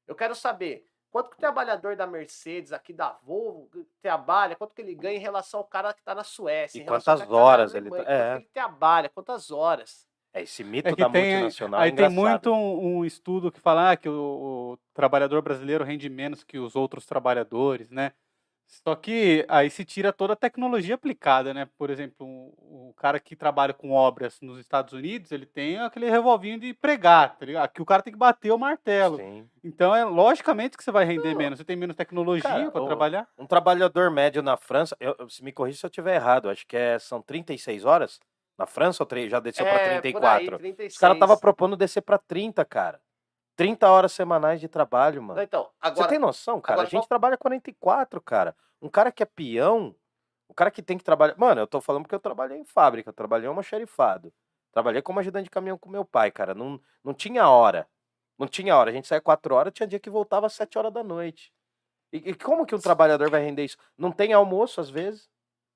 Eu 0.07 0.15
quero 0.15 0.35
saber 0.35 0.85
quanto 1.10 1.30
que 1.30 1.38
o 1.38 1.39
trabalhador 1.39 1.95
da 1.95 2.06
Mercedes, 2.06 2.73
aqui 2.73 2.93
da 2.93 3.14
Volvo, 3.23 3.69
trabalha, 4.02 4.56
quanto 4.56 4.76
que 4.76 4.81
ele 4.81 4.93
ganha 4.93 5.18
em 5.18 5.22
relação 5.22 5.61
ao 5.61 5.65
cara 5.65 5.93
que 5.93 6.02
está 6.02 6.14
na 6.14 6.23
Suécia. 6.23 6.81
E 6.81 6.85
quantas 6.85 7.22
horas 7.30 7.73
ele 7.73 7.88
Alemanha, 7.88 8.06
tá- 8.06 8.11
é. 8.11 8.31
Quanto 8.34 8.41
ele 8.41 8.49
trabalha, 8.53 9.10
quantas 9.10 9.52
horas. 9.52 10.07
É 10.34 10.41
esse 10.41 10.65
mito 10.65 10.89
É 10.89 10.95
da 10.95 11.10
tem, 11.10 11.31
multinacional. 11.31 11.80
aí 11.80 11.91
é 11.91 11.95
tem 11.95 12.10
muito 12.10 12.52
um, 12.52 12.97
um 12.97 13.06
estudo 13.06 13.49
que 13.49 13.61
fala 13.61 13.91
ah, 13.91 13.95
que 13.95 14.10
o, 14.10 14.73
o 14.73 14.77
trabalhador 14.93 15.41
brasileiro 15.41 15.85
rende 15.85 16.10
menos 16.10 16.43
que 16.43 16.60
os 16.60 16.76
outros 16.76 17.06
trabalhadores, 17.06 17.89
né? 17.89 18.11
Só 18.67 18.95
que 18.95 19.45
aí 19.47 19.69
se 19.69 19.85
tira 19.85 20.11
toda 20.11 20.33
a 20.33 20.35
tecnologia 20.35 20.95
aplicada, 20.95 21.53
né? 21.53 21.67
Por 21.77 21.89
exemplo, 21.89 22.25
o, 22.27 22.89
o 22.89 22.93
cara 22.95 23.19
que 23.19 23.35
trabalha 23.35 23.73
com 23.73 23.91
obras 23.91 24.39
nos 24.41 24.59
Estados 24.59 24.93
Unidos, 24.93 25.31
ele 25.31 25.45
tem 25.45 25.77
aquele 25.79 26.09
revolvinho 26.09 26.59
de 26.59 26.73
pregar, 26.73 27.37
tá 27.37 27.45
ligado? 27.45 27.63
Aqui 27.65 27.81
o 27.81 27.85
cara 27.85 28.01
tem 28.01 28.11
que 28.13 28.19
bater 28.19 28.51
o 28.51 28.57
martelo. 28.57 29.17
Sim. 29.17 29.47
Então 29.63 29.95
é 29.95 30.03
logicamente 30.03 30.75
que 30.77 30.83
você 30.83 30.91
vai 30.91 31.05
render 31.05 31.35
menos. 31.35 31.59
Você 31.59 31.65
tem 31.65 31.75
menos 31.75 31.95
tecnologia 31.95 32.71
para 32.71 32.85
trabalhar. 32.85 33.27
Um 33.37 33.45
trabalhador 33.45 34.09
médio 34.11 34.41
na 34.41 34.57
França, 34.57 34.95
eu, 34.99 35.15
eu- 35.19 35.29
se 35.29 35.43
me 35.43 35.51
corrija 35.51 35.77
se 35.79 35.85
eu 35.85 35.89
estiver 35.89 36.15
errado, 36.15 36.49
acho 36.49 36.65
que 36.67 36.75
é, 36.75 36.97
são 36.99 37.21
36 37.21 37.85
horas 37.85 38.19
na 38.57 38.65
França 38.65 39.03
ou 39.03 39.07
tre- 39.07 39.29
já 39.29 39.39
desceu 39.39 39.65
pra 39.65 39.73
É, 39.75 39.83
por 39.85 39.91
aí, 39.93 40.01
34? 40.01 40.57
36. 40.57 40.93
Os 40.93 40.99
caras 40.99 41.15
estavam 41.17 41.37
propondo 41.37 41.75
descer 41.77 42.01
pra 42.01 42.17
30, 42.17 42.63
cara. 42.65 42.99
30 43.56 43.90
horas 43.90 44.11
semanais 44.11 44.60
de 44.60 44.68
trabalho, 44.68 45.22
mano. 45.23 45.41
Então, 45.41 45.64
Você 45.64 45.69
agora, 45.82 46.07
tem 46.10 46.19
noção, 46.19 46.60
cara? 46.61 46.73
agora 46.73 46.88
a 46.88 46.90
gente 46.90 46.94
vamos- 46.94 47.07
trabalha 47.07 47.38
44, 47.38 48.22
cara. 48.22 48.56
Um 48.82 48.90
cara 48.90 49.11
que 49.11 49.23
é 49.23 49.26
peão, 49.26 49.95
um 50.49 50.53
cara 50.53 50.69
que 50.69 50.82
tem 50.82 50.98
que 50.98 51.03
trabalhar. 51.03 51.36
Mano, 51.38 51.61
eu 51.61 51.68
tô 51.68 51.80
falando 51.82 52.03
porque 52.03 52.15
eu 52.15 52.19
trabalhei 52.19 52.57
em 52.57 52.65
fábrica, 52.65 53.10
eu 53.10 53.14
trabalhei 53.14 53.48
como 53.48 53.64
xerifado. 53.64 54.34
Trabalhei 54.72 55.02
como 55.02 55.19
ajudante 55.19 55.45
de 55.45 55.49
caminhão 55.49 55.77
com 55.77 55.90
meu 55.90 56.03
pai, 56.03 56.30
cara. 56.32 56.53
Não, 56.53 56.80
não 57.03 57.14
tinha 57.14 57.48
hora. 57.49 57.88
Não 58.38 58.48
tinha 58.48 58.76
hora. 58.76 58.90
A 58.90 58.94
gente 58.94 59.07
saía 59.07 59.22
4 59.22 59.56
horas, 59.56 59.72
tinha 59.73 59.88
dia 59.88 59.99
que 59.99 60.10
voltava 60.10 60.45
às 60.48 60.53
7 60.53 60.77
horas 60.77 60.91
da 60.91 61.02
noite. 61.03 61.53
E, 62.11 62.32
e 62.32 62.36
como 62.36 62.65
que 62.65 62.76
um 62.76 62.80
trabalhador 62.80 63.30
vai 63.30 63.41
render 63.41 63.64
isso? 63.64 63.77
Não 63.98 64.11
tem 64.11 64.34
almoço, 64.34 64.82
às 64.82 64.90
vezes. 64.90 65.30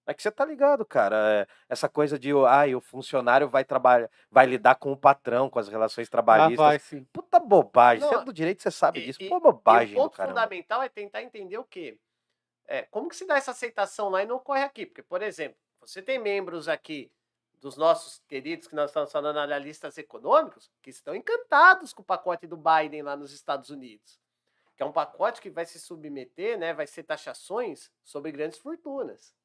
É 0.09 0.13
que 0.15 0.23
você 0.23 0.31
tá 0.31 0.43
ligado, 0.43 0.83
cara. 0.83 1.15
é, 1.15 1.47
essa 1.69 1.87
coisa 1.87 2.17
de, 2.17 2.31
ai, 2.47 2.73
o 2.73 2.81
funcionário 2.81 3.47
vai 3.47 3.63
trabalhar, 3.63 4.09
vai 4.31 4.47
lidar 4.47 4.73
com 4.73 4.91
o 4.91 4.97
patrão, 4.97 5.47
com 5.51 5.59
as 5.59 5.67
relações 5.67 6.07
Ah, 6.07 6.11
trabalhistas. 6.11 6.57
vai 6.57 6.79
sim. 6.79 7.03
Puta 7.13 7.39
bobagem. 7.39 8.03
Você 8.07 8.15
Não, 8.15 8.21
é 8.23 8.25
do 8.25 8.33
direito, 8.33 8.63
você 8.63 8.71
sabe 8.71 9.01
e- 9.01 9.05
disso. 9.05 9.21
e- 9.21 9.29
Pô, 9.29 9.37
E 9.37 9.39
bobagem 9.39 9.93
o 9.93 9.97
do 9.99 10.01
ponto 10.05 10.17
caramba. 10.17 10.33
fundamental 10.41 10.81
é 10.81 10.89
tentar 10.89 11.21
entender 11.21 11.59
o 11.59 11.63
quê? 11.63 11.99
É, 12.67 12.81
como 12.83 13.07
que 13.07 13.15
se 13.15 13.27
dá 13.27 13.37
essa 13.37 13.51
aceitação 13.51 14.09
lá 14.09 14.23
e 14.23 14.25
não 14.25 14.37
ocorre 14.37 14.63
aqui? 14.63 14.87
Porque, 14.87 15.03
por 15.03 15.21
exemplo, 15.21 15.59
você 15.79 16.01
tem 16.01 16.17
membros 16.17 16.67
aqui 16.67 17.11
dos 17.53 17.77
nossos 17.77 18.19
queridos 18.27 18.67
que 18.67 18.73
nós 18.75 18.89
estamos 18.89 19.11
falando 19.11 19.37
analistas 19.37 19.95
econômicos 19.99 20.71
que 20.81 20.89
estão 20.89 21.13
encantados 21.13 21.93
com 21.93 22.01
o 22.01 22.05
pacote 22.05 22.47
do 22.47 22.57
Biden 22.57 23.03
lá 23.03 23.15
nos 23.15 23.31
Estados 23.31 23.69
Unidos. 23.69 24.19
Que 24.75 24.81
é 24.81 24.85
um 24.87 24.91
pacote 24.91 25.39
que 25.39 25.51
vai 25.51 25.65
se 25.67 25.79
submeter, 25.79 26.57
né, 26.57 26.73
vai 26.73 26.87
ser 26.87 27.03
taxações 27.03 27.91
sobre 28.03 28.31
grandes 28.31 28.57
fortunas. 28.57 29.37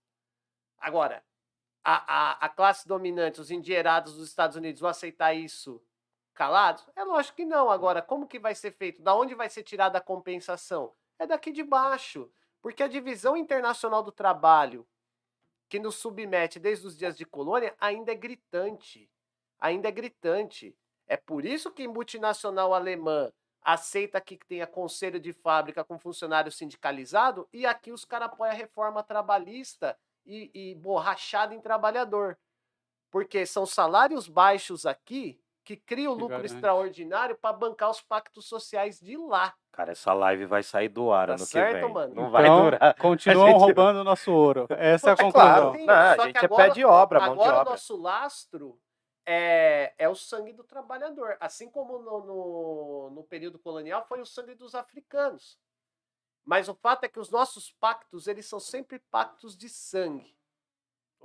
Agora, 0.84 1.24
a, 1.82 1.94
a, 1.94 2.44
a 2.44 2.48
classe 2.50 2.86
dominante, 2.86 3.40
os 3.40 3.50
endinheirados 3.50 4.16
dos 4.16 4.28
Estados 4.28 4.54
Unidos 4.54 4.82
vão 4.82 4.90
aceitar 4.90 5.32
isso 5.32 5.82
calados? 6.34 6.86
É 6.94 7.02
lógico 7.02 7.36
que 7.36 7.46
não. 7.46 7.70
Agora, 7.70 8.02
como 8.02 8.28
que 8.28 8.38
vai 8.38 8.54
ser 8.54 8.70
feito? 8.72 9.00
Da 9.00 9.14
onde 9.14 9.34
vai 9.34 9.48
ser 9.48 9.62
tirada 9.62 9.96
a 9.96 10.02
compensação? 10.02 10.94
É 11.18 11.26
daqui 11.26 11.50
de 11.50 11.62
baixo. 11.62 12.30
Porque 12.60 12.82
a 12.82 12.86
divisão 12.86 13.34
internacional 13.34 14.02
do 14.02 14.12
trabalho, 14.12 14.86
que 15.70 15.78
nos 15.78 15.94
submete 15.94 16.60
desde 16.60 16.86
os 16.86 16.94
dias 16.94 17.16
de 17.16 17.24
colônia, 17.24 17.74
ainda 17.80 18.12
é 18.12 18.14
gritante. 18.14 19.10
Ainda 19.58 19.88
é 19.88 19.90
gritante. 19.90 20.76
É 21.06 21.16
por 21.16 21.46
isso 21.46 21.70
que 21.70 21.88
multinacional 21.88 22.74
alemã 22.74 23.32
aceita 23.62 24.18
aqui 24.18 24.36
que 24.36 24.46
tenha 24.46 24.66
conselho 24.66 25.18
de 25.18 25.32
fábrica 25.32 25.82
com 25.82 25.98
funcionário 25.98 26.52
sindicalizado 26.52 27.48
e 27.50 27.64
aqui 27.64 27.90
os 27.90 28.04
caras 28.04 28.28
apoiam 28.28 28.52
a 28.52 28.54
reforma 28.54 29.02
trabalhista 29.02 29.98
e, 30.26 30.50
e 30.54 30.74
borrachada 30.74 31.54
em 31.54 31.60
trabalhador. 31.60 32.38
Porque 33.10 33.46
são 33.46 33.64
salários 33.66 34.26
baixos 34.28 34.84
aqui 34.86 35.40
que 35.64 35.76
criam 35.76 36.14
Que 36.14 36.20
lucro 36.20 36.36
garante. 36.36 36.52
extraordinário 36.54 37.36
para 37.36 37.52
bancar 37.56 37.90
os 37.90 38.00
pactos 38.02 38.46
sociais 38.46 39.00
de 39.00 39.16
lá. 39.16 39.54
Cara, 39.72 39.92
essa 39.92 40.12
live 40.12 40.44
vai 40.46 40.62
sair 40.62 40.88
do 40.88 41.10
ar 41.10 41.28
Tá 41.28 41.32
ano 41.34 41.44
certo, 41.46 41.74
que 41.76 41.84
vem. 41.84 41.92
mano? 41.92 42.14
Não 42.14 42.30
vai 42.30 42.42
Então, 42.44 42.64
durar. 42.64 42.94
Continuam 42.96 43.46
A 43.46 43.50
gente- 43.50 43.60
roubando 43.60 44.00
o 44.00 44.04
nosso 44.04 44.30
ouro. 44.32 44.66
Essa 44.70 45.08
é 45.08 45.10
a 45.10 45.12
É 45.14 45.16
conclusão. 45.16 45.32
claro. 45.32 45.72
Sim, 45.78 45.86
Não, 45.86 45.94
a 45.94 46.16
gente 46.26 46.36
é 46.36 46.44
agora- 46.44 46.64
pé 46.64 46.70
de 46.74 46.84
obra, 46.84 47.20
mão 47.20 47.28
de 47.36 47.42
Agora 47.42 47.56
o 47.56 47.60
obra. 47.60 47.70
nosso 47.72 47.96
lastro 47.96 48.78
é, 49.26 49.94
é 49.96 50.08
o 50.08 50.14
sangue 50.14 50.52
do 50.52 50.62
trabalhador. 50.64 51.36
Assim 51.40 51.70
como 51.70 51.98
no, 51.98 52.20
no, 52.26 53.10
no 53.14 53.24
período 53.24 53.58
colonial 53.58 54.04
foi 54.06 54.20
o 54.20 54.26
sangue 54.26 54.54
dos 54.54 54.74
africanos. 54.74 55.58
Mas 56.44 56.68
o 56.68 56.74
fato 56.74 57.04
é 57.04 57.08
que 57.08 57.18
os 57.18 57.30
nossos 57.30 57.72
pactos, 57.72 58.26
eles 58.26 58.46
são 58.46 58.60
sempre 58.60 58.98
pactos 59.10 59.56
de 59.56 59.68
sangue. 59.68 60.36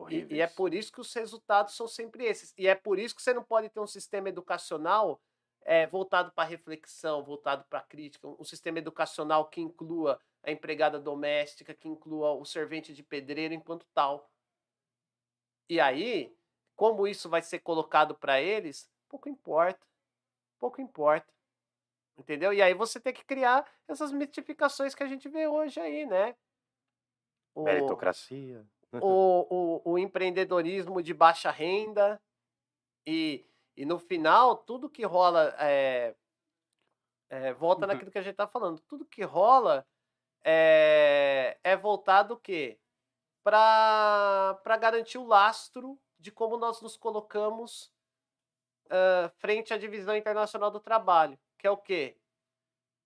E, 0.09 0.35
e 0.35 0.41
é 0.41 0.47
por 0.47 0.73
isso 0.73 0.93
que 0.93 1.01
os 1.01 1.13
resultados 1.13 1.75
são 1.75 1.87
sempre 1.87 2.25
esses. 2.25 2.53
E 2.57 2.67
é 2.67 2.75
por 2.75 2.97
isso 2.97 3.15
que 3.15 3.21
você 3.21 3.33
não 3.33 3.43
pode 3.43 3.67
ter 3.69 3.81
um 3.81 3.87
sistema 3.87 4.29
educacional 4.29 5.21
é, 5.63 5.85
voltado 5.87 6.31
para 6.31 6.47
reflexão, 6.47 7.23
voltado 7.23 7.65
para 7.65 7.81
crítica, 7.81 8.27
um 8.27 8.43
sistema 8.45 8.79
educacional 8.79 9.49
que 9.49 9.59
inclua 9.59 10.19
a 10.41 10.51
empregada 10.51 10.99
doméstica, 10.99 11.73
que 11.73 11.89
inclua 11.89 12.31
o 12.31 12.45
servente 12.45 12.93
de 12.93 13.03
pedreiro 13.03 13.53
enquanto 13.53 13.85
tal. 13.93 14.29
E 15.67 15.79
aí, 15.79 16.33
como 16.75 17.05
isso 17.05 17.29
vai 17.29 17.41
ser 17.41 17.59
colocado 17.59 18.15
para 18.15 18.41
eles, 18.41 18.89
pouco 19.09 19.27
importa. 19.27 19.85
Pouco 20.57 20.81
importa. 20.81 21.31
Entendeu? 22.19 22.53
E 22.53 22.61
aí 22.61 22.73
você 22.73 22.99
tem 22.99 23.13
que 23.13 23.23
criar 23.23 23.65
essas 23.87 24.11
mitificações 24.11 24.93
que 24.93 25.01
a 25.01 25.07
gente 25.07 25.29
vê 25.29 25.47
hoje 25.47 25.79
aí, 25.79 26.05
né? 26.05 26.35
O- 27.55 27.63
Meritocracia. 27.63 28.65
o, 29.01 29.81
o, 29.85 29.91
o 29.93 29.97
empreendedorismo 29.97 31.01
de 31.01 31.13
baixa 31.13 31.49
renda 31.49 32.21
e, 33.07 33.45
e 33.75 33.85
no 33.85 33.97
final 33.97 34.57
tudo 34.57 34.89
que 34.89 35.05
rola 35.05 35.55
é, 35.57 36.13
é, 37.29 37.53
volta 37.53 37.81
Uhum. 37.81 37.87
naquilo 37.87 38.11
que 38.11 38.17
a 38.17 38.21
gente 38.21 38.35
tá 38.35 38.47
falando 38.47 38.79
tudo 38.81 39.05
que 39.05 39.23
rola 39.23 39.85
é, 40.43 41.57
é 41.63 41.77
voltado 41.77 42.33
o 42.33 42.37
quê 42.37 42.77
para 43.43 44.77
garantir 44.79 45.17
o 45.17 45.25
lastro 45.25 45.99
de 46.19 46.31
como 46.31 46.57
nós 46.57 46.81
nos 46.81 46.97
colocamos 46.97 47.91
ah, 48.89 49.31
frente 49.37 49.73
à 49.73 49.77
divisão 49.77 50.15
internacional 50.15 50.69
do 50.69 50.79
trabalho 50.79 51.39
que 51.59 51.67
é 51.67 51.71
o 51.71 51.77
quê 51.77 52.15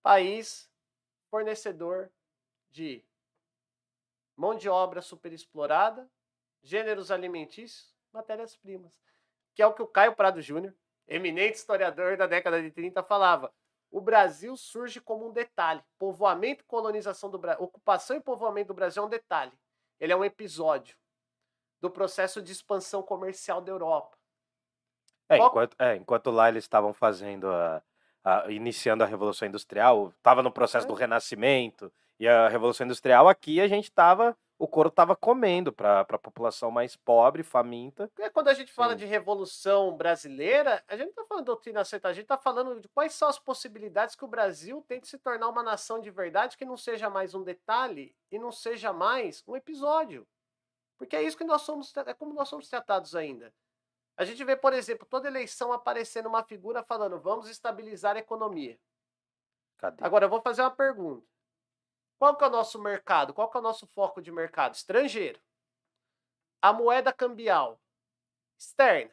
país 0.02 0.70
fornecedor 1.30 2.10
de 2.70 3.04
mão 4.36 4.56
de 4.56 4.70
obra 4.70 5.02
superexplorada, 5.02 6.10
gêneros 6.62 7.10
alimentícios, 7.12 7.94
matérias-primas. 8.12 9.02
Que 9.56 9.62
é 9.62 9.68
o 9.68 9.74
que 9.74 9.82
o 9.82 9.88
Caio 9.88 10.16
Prado 10.16 10.42
Júnior, 10.42 10.74
eminente 11.08 11.58
historiador 11.58 12.18
da 12.18 12.28
década 12.28 12.62
de 12.62 12.72
30, 12.72 13.04
falava. 13.04 13.54
O 13.90 14.02
Brasil 14.02 14.56
surge 14.58 15.00
como 15.00 15.28
um 15.28 15.32
detalhe. 15.32 15.84
Povoamento 16.00 16.64
e 16.64 16.68
colonização 16.68 17.30
do 17.30 17.38
Brasil. 17.38 17.64
Ocupação 17.64 18.18
e 18.18 18.22
povoamento 18.22 18.70
do 18.70 18.74
Brasil 18.74 19.04
é 19.04 19.06
um 19.06 19.10
detalhe. 19.10 19.54
Ele 20.00 20.12
é 20.12 20.16
um 20.16 20.26
episódio 20.26 20.98
do 21.80 21.90
processo 21.90 22.42
de 22.42 22.52
expansão 22.52 23.04
comercial 23.04 23.62
da 23.62 23.72
Europa. 23.72 24.18
É, 25.30 25.38
Qual- 25.38 25.50
enquanto, 25.50 25.76
é, 25.80 25.96
enquanto 25.96 26.32
lá 26.32 26.50
eles 26.50 26.64
estavam 26.64 26.94
fazendo 26.94 27.52
a, 27.52 27.84
a- 28.24 28.50
iniciando 28.50 29.04
a 29.04 29.08
Revolução 29.08 29.48
Industrial, 29.48 30.14
estava 30.18 30.42
no 30.44 30.52
processo 30.52 30.86
É. 30.86 30.88
do 30.88 30.94
Renascimento 30.94 31.92
e 32.20 32.28
a 32.28 32.48
Revolução 32.48 32.86
Industrial, 32.86 33.28
aqui 33.28 33.60
a 33.60 33.68
gente 33.68 33.92
tava, 33.92 34.38
o 34.58 34.68
couro 34.68 34.90
tava 34.90 35.16
comendo 35.16 35.74
para 35.74 36.02
a 36.02 36.18
população 36.18 36.72
mais 36.72 36.96
pobre, 36.96 37.44
faminta. 37.44 38.08
Porque 38.16 38.30
quando 38.30 38.48
a 38.48 38.54
gente 38.54 38.72
fala 38.72 38.92
Sim. 38.94 39.00
de 39.00 39.06
revolução 39.06 39.98
brasileira, 39.98 40.82
a 40.88 40.94
gente 40.96 41.06
não 41.08 41.10
está 41.12 41.26
falando 41.26 41.44
de 41.44 41.48
doutrina 41.48 41.84
certa, 41.84 42.08
a 42.08 42.14
gente 42.14 42.24
está 42.24 42.38
falando 42.38 42.80
de 42.80 42.88
quais 42.90 43.14
são 43.14 43.28
as 43.28 43.40
possibilidades 43.40 44.16
que 44.16 44.24
o 44.24 44.28
Brasil 44.28 44.84
tem 44.88 45.02
de 45.02 45.08
se 45.08 45.18
tornar 45.18 45.50
uma 45.50 45.64
nação 45.64 46.00
de 46.00 46.10
verdade 46.10 46.56
que 46.58 46.64
não 46.66 46.78
seja 46.78 47.10
mais 47.10 47.34
um 47.36 47.44
detalhe 47.44 48.16
e 48.32 48.40
não 48.40 48.52
seja 48.52 48.94
mais 48.94 49.44
um 49.48 49.56
episódio. 49.56 50.26
Porque 50.98 51.16
é 51.18 51.24
isso 51.24 51.36
que 51.38 51.44
nós 51.44 51.64
somos, 51.64 51.92
é 51.98 52.14
como 52.14 52.34
nós 52.34 52.48
somos 52.48 52.70
tratados 52.70 53.16
ainda. 53.16 53.52
A 54.16 54.26
gente 54.26 54.44
vê, 54.44 54.56
por 54.56 54.74
exemplo, 54.74 55.08
toda 55.08 55.28
eleição 55.28 55.74
aparecendo 55.74 56.28
uma 56.28 56.44
figura 56.44 56.84
falando 56.84 57.20
vamos 57.20 57.50
estabilizar 57.50 58.16
a 58.16 58.20
economia. 58.20 58.80
Cadê? 59.78 60.04
Agora, 60.04 60.26
eu 60.26 60.30
vou 60.30 60.42
fazer 60.42 60.62
uma 60.62 60.72
pergunta. 60.72 61.28
Qual 62.18 62.38
que 62.38 62.44
é 62.44 62.48
o 62.48 62.52
nosso 62.52 62.80
mercado? 62.80 63.34
Qual 63.34 63.50
que 63.50 63.58
é 63.58 63.60
o 63.60 63.64
nosso 63.64 63.88
foco 63.88 64.22
de 64.22 64.32
mercado? 64.32 64.76
Estrangeiro. 64.76 65.42
A 66.62 66.72
moeda 66.72 67.12
cambial 67.12 67.82
externa. 68.58 69.12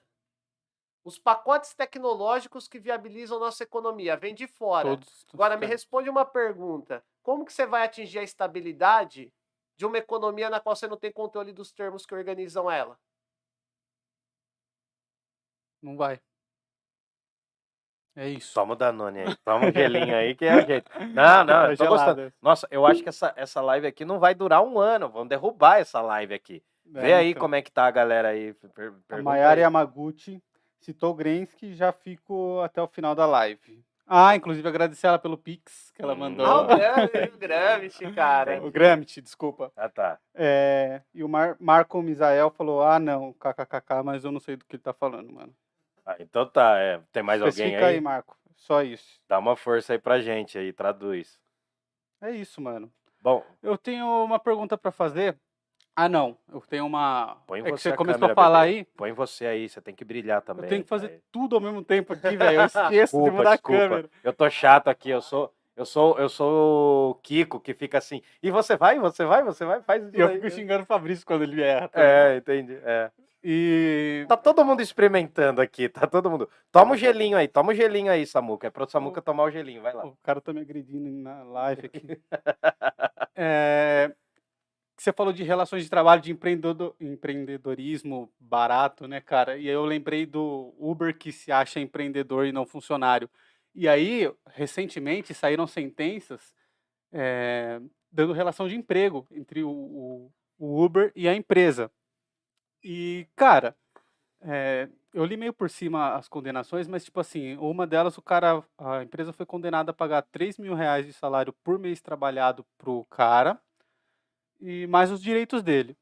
Os 1.02 1.18
pacotes 1.18 1.74
tecnológicos 1.74 2.68
que 2.68 2.78
viabilizam 2.78 3.40
nossa 3.40 3.64
economia 3.64 4.16
vêm 4.16 4.34
de 4.34 4.46
fora. 4.46 4.90
Todos, 4.90 5.26
Agora, 5.32 5.56
me 5.56 5.66
responde 5.66 6.10
uma 6.10 6.26
pergunta. 6.26 7.02
Como 7.22 7.44
que 7.44 7.52
você 7.52 7.66
vai 7.66 7.84
atingir 7.84 8.18
a 8.18 8.22
estabilidade 8.22 9.32
de 9.76 9.86
uma 9.86 9.98
economia 9.98 10.50
na 10.50 10.60
qual 10.60 10.76
você 10.76 10.86
não 10.86 10.98
tem 10.98 11.10
controle 11.10 11.52
dos 11.52 11.72
termos 11.72 12.04
que 12.04 12.14
organizam 12.14 12.70
ela? 12.70 12.98
Não 15.82 15.96
vai. 15.96 16.20
É 18.16 18.28
isso. 18.28 18.52
Toma 18.54 18.72
o 18.74 18.76
Danone 18.76 19.20
aí, 19.20 19.36
toma 19.44 19.68
o 19.68 19.72
gelinho 19.72 20.14
aí 20.14 20.34
que 20.34 20.44
é 20.44 20.62
o 20.62 20.66
jeito. 20.66 20.90
Não, 21.14 21.44
não, 21.44 21.70
eu 21.70 21.76
tô 21.76 21.86
gostando. 21.86 22.32
Nossa, 22.42 22.66
eu 22.70 22.84
acho 22.84 23.02
que 23.02 23.08
essa, 23.08 23.32
essa 23.36 23.60
live 23.62 23.86
aqui 23.86 24.04
não 24.04 24.18
vai 24.18 24.34
durar 24.34 24.62
um 24.62 24.78
ano, 24.78 25.08
vamos 25.08 25.28
derrubar 25.28 25.78
essa 25.78 26.00
live 26.02 26.34
aqui. 26.34 26.62
Vê 26.84 27.12
É, 27.12 27.14
aí 27.14 27.30
então. 27.30 27.40
como 27.42 27.54
é 27.54 27.62
que 27.62 27.70
tá 27.70 27.86
a 27.86 27.90
galera 27.90 28.28
aí. 28.28 28.52
per- 28.74 28.92
A 29.08 29.22
Mayara. 29.22 29.60
Yamaguchi 29.60 30.42
citou 30.80 31.14
Grensky 31.14 31.72
já 31.74 31.92
fico 31.92 32.60
até 32.62 32.82
o 32.82 32.88
final 32.88 33.14
da 33.14 33.26
live. 33.26 33.82
Ah, 34.06 34.34
inclusive 34.34 34.66
agradecer 34.68 35.06
ela 35.06 35.18
pelo 35.20 35.38
Pix 35.38 35.92
que 35.94 36.02
ela 36.02 36.14
Hum. 36.14 36.18
mandou. 36.18 36.44
Ah, 36.46 36.62
o 36.62 36.66
Gramsci, 36.66 37.32
o 37.32 37.38
Gramsci, 37.38 38.04
cara. 38.12 38.60
O 38.64 38.70
Gramit, 38.72 39.20
desculpa. 39.22 39.72
Ah, 39.76 39.88
tá. 39.88 40.18
É, 40.34 41.00
e 41.14 41.22
o 41.22 41.28
Mar 41.28 41.56
Marco 41.60 42.02
Misael 42.02 42.50
falou: 42.50 42.82
Ah, 42.82 42.98
não, 42.98 43.32
kkkk, 43.34 44.02
mas 44.04 44.24
eu 44.24 44.32
não 44.32 44.40
sei 44.40 44.56
do 44.56 44.64
que 44.64 44.74
ele 44.74 44.82
tá 44.82 44.92
falando, 44.92 45.32
mano. 45.32 45.54
Ah, 46.10 46.16
então 46.18 46.44
tá, 46.46 46.76
é. 46.78 47.00
Tem 47.12 47.22
mais 47.22 47.40
alguém 47.40 47.50
Especifica 47.50 47.86
aí? 47.86 47.94
aí, 47.94 48.00
Marco. 48.00 48.36
Só 48.56 48.82
isso. 48.82 49.20
Dá 49.28 49.38
uma 49.38 49.54
força 49.56 49.92
aí 49.92 49.98
pra 49.98 50.20
gente 50.20 50.58
aí, 50.58 50.72
traduz. 50.72 51.38
É 52.20 52.30
isso, 52.32 52.60
mano. 52.60 52.90
Bom, 53.20 53.44
Eu 53.62 53.76
tenho 53.78 54.06
uma 54.24 54.38
pergunta 54.38 54.76
pra 54.76 54.90
fazer. 54.90 55.36
Ah, 55.94 56.08
não. 56.08 56.36
Eu 56.52 56.60
tenho 56.62 56.86
uma. 56.86 57.36
Põe 57.46 57.60
é 57.60 57.64
que 57.64 57.70
você 57.72 57.82
você 57.82 57.88
a 57.90 57.96
começou 57.96 58.20
câmera, 58.20 58.32
a 58.32 58.36
falar 58.42 58.64
bebê. 58.66 58.78
aí. 58.78 58.84
Põe 58.96 59.12
você 59.12 59.46
aí, 59.46 59.68
você 59.68 59.80
tem 59.80 59.94
que 59.94 60.04
brilhar 60.04 60.40
também. 60.42 60.64
Eu 60.64 60.68
tenho 60.68 60.82
que 60.82 60.88
fazer 60.88 61.06
Aí. 61.08 61.20
tudo 61.30 61.56
ao 61.56 61.60
mesmo 61.60 61.84
tempo 61.84 62.12
aqui, 62.12 62.36
velho. 62.36 62.60
Eu 62.60 62.64
esqueço 62.66 62.88
de 62.90 62.96
Desculpa, 63.00 63.30
mudar 63.32 63.50
desculpa. 63.52 63.76
a 63.84 63.88
câmera. 63.88 64.10
Eu 64.24 64.32
tô 64.32 64.48
chato 64.50 64.88
aqui, 64.88 65.10
eu 65.10 65.20
sou, 65.20 65.52
eu 65.76 65.84
sou, 65.84 66.18
eu 66.18 66.28
sou 66.28 67.10
o 67.10 67.14
Kiko 67.16 67.60
que 67.60 67.74
fica 67.74 67.98
assim. 67.98 68.22
E 68.42 68.50
você 68.50 68.76
vai, 68.76 68.98
você 68.98 69.24
vai, 69.24 69.42
você 69.42 69.64
vai, 69.64 69.82
faz 69.82 70.04
isso 70.06 70.16
eu 70.16 70.28
aí. 70.28 70.36
fico 70.36 70.50
xingando 70.50 70.84
o 70.84 70.86
Fabrício 70.86 71.26
quando 71.26 71.42
ele 71.42 71.60
erra. 71.62 71.88
também. 71.88 72.08
É, 72.08 72.36
entendi. 72.36 72.78
É. 72.82 73.10
E. 73.42 74.26
Tá 74.28 74.36
todo 74.36 74.64
mundo 74.64 74.82
experimentando 74.82 75.60
aqui, 75.62 75.88
tá 75.88 76.06
todo 76.06 76.30
mundo. 76.30 76.48
Toma 76.70 76.92
o 76.92 76.96
gelinho 76.96 77.36
aí, 77.38 77.48
toma 77.48 77.72
o 77.72 77.74
gelinho 77.74 78.12
aí, 78.12 78.26
Samuca. 78.26 78.66
É 78.66 78.70
pro 78.70 78.88
Samuca 78.88 79.22
tomar 79.22 79.44
o 79.44 79.50
gelinho, 79.50 79.80
vai 79.82 79.94
lá. 79.94 80.06
O 80.06 80.16
cara 80.22 80.40
tá 80.40 80.52
me 80.52 80.60
agredindo 80.60 81.10
na 81.10 81.42
live 81.44 81.86
aqui. 81.86 82.20
É, 83.42 84.12
Você 84.98 85.12
falou 85.12 85.32
de 85.32 85.42
relações 85.44 85.84
de 85.84 85.90
trabalho, 85.90 86.20
de 86.22 86.32
empreendedor- 86.32 86.94
empreendedorismo 87.00 88.30
barato, 88.38 89.08
né, 89.08 89.20
cara? 89.20 89.56
E 89.56 89.68
aí 89.68 89.74
eu 89.74 89.84
lembrei 89.86 90.26
do 90.26 90.74
Uber 90.78 91.16
que 91.16 91.32
se 91.32 91.50
acha 91.52 91.80
empreendedor 91.80 92.46
e 92.46 92.52
não 92.52 92.66
funcionário. 92.66 93.30
E 93.74 93.88
aí, 93.88 94.30
recentemente, 94.48 95.32
saíram 95.34 95.66
sentenças 95.66 96.54
é, 97.12 97.80
dando 98.12 98.32
relação 98.34 98.68
de 98.68 98.76
emprego 98.76 99.26
entre 99.32 99.62
o- 99.64 100.30
o 100.58 100.84
Uber 100.84 101.12
e 101.16 101.28
a 101.28 101.34
empresa. 101.34 101.90
E, 102.82 103.26
cara, 103.36 103.76
é, 104.42 104.88
eu 105.12 105.24
li 105.24 105.36
meio 105.36 105.52
por 105.52 105.68
cima 105.68 106.14
as 106.14 106.28
condenações, 106.28 106.88
mas, 106.88 107.04
tipo 107.04 107.20
assim, 107.20 107.56
uma 107.58 107.86
delas, 107.86 108.16
o 108.16 108.22
cara, 108.22 108.62
a 108.78 109.02
empresa 109.02 109.32
foi 109.32 109.44
condenada 109.46 109.90
a 109.90 109.94
pagar 109.94 110.22
3 110.22 110.58
mil 110.58 110.74
reais 110.74 111.06
de 111.06 111.12
salário 111.12 111.52
por 111.64 111.78
mês 111.78 112.00
trabalhado 112.00 112.64
pro 112.78 113.04
cara, 113.10 113.60
e 114.60 114.86
mais 114.86 115.10
os 115.10 115.22
direitos 115.22 115.62
dele. 115.62 115.96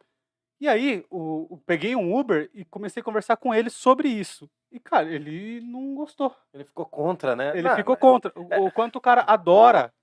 E 0.61 0.67
aí, 0.67 1.05
o, 1.09 1.55
o- 1.55 1.59
peguei 1.65 1.95
um 1.95 2.17
Uber 2.19 2.51
e 2.53 2.65
comecei 2.65 3.01
a 3.01 3.05
conversar 3.05 3.37
com 3.37 3.55
ele 3.55 3.71
sobre 3.71 4.09
isso. 4.09 4.51
E, 4.73 4.81
cara, 4.81 5.09
ele 5.09 5.61
não 5.61 5.95
gostou. 5.95 6.35
Ele 6.53 6.65
ficou 6.65 6.85
contra, 6.85 7.37
né? 7.37 7.51
Ele 7.57 7.69
Não, 7.69 7.77
ficou 7.77 7.95
mas- 7.95 8.01
contra. 8.01 8.33
O, 8.37 8.67
o 8.67 8.73
quanto 8.73 8.97
o 8.97 9.01
cara 9.01 9.23
adora 9.23 9.95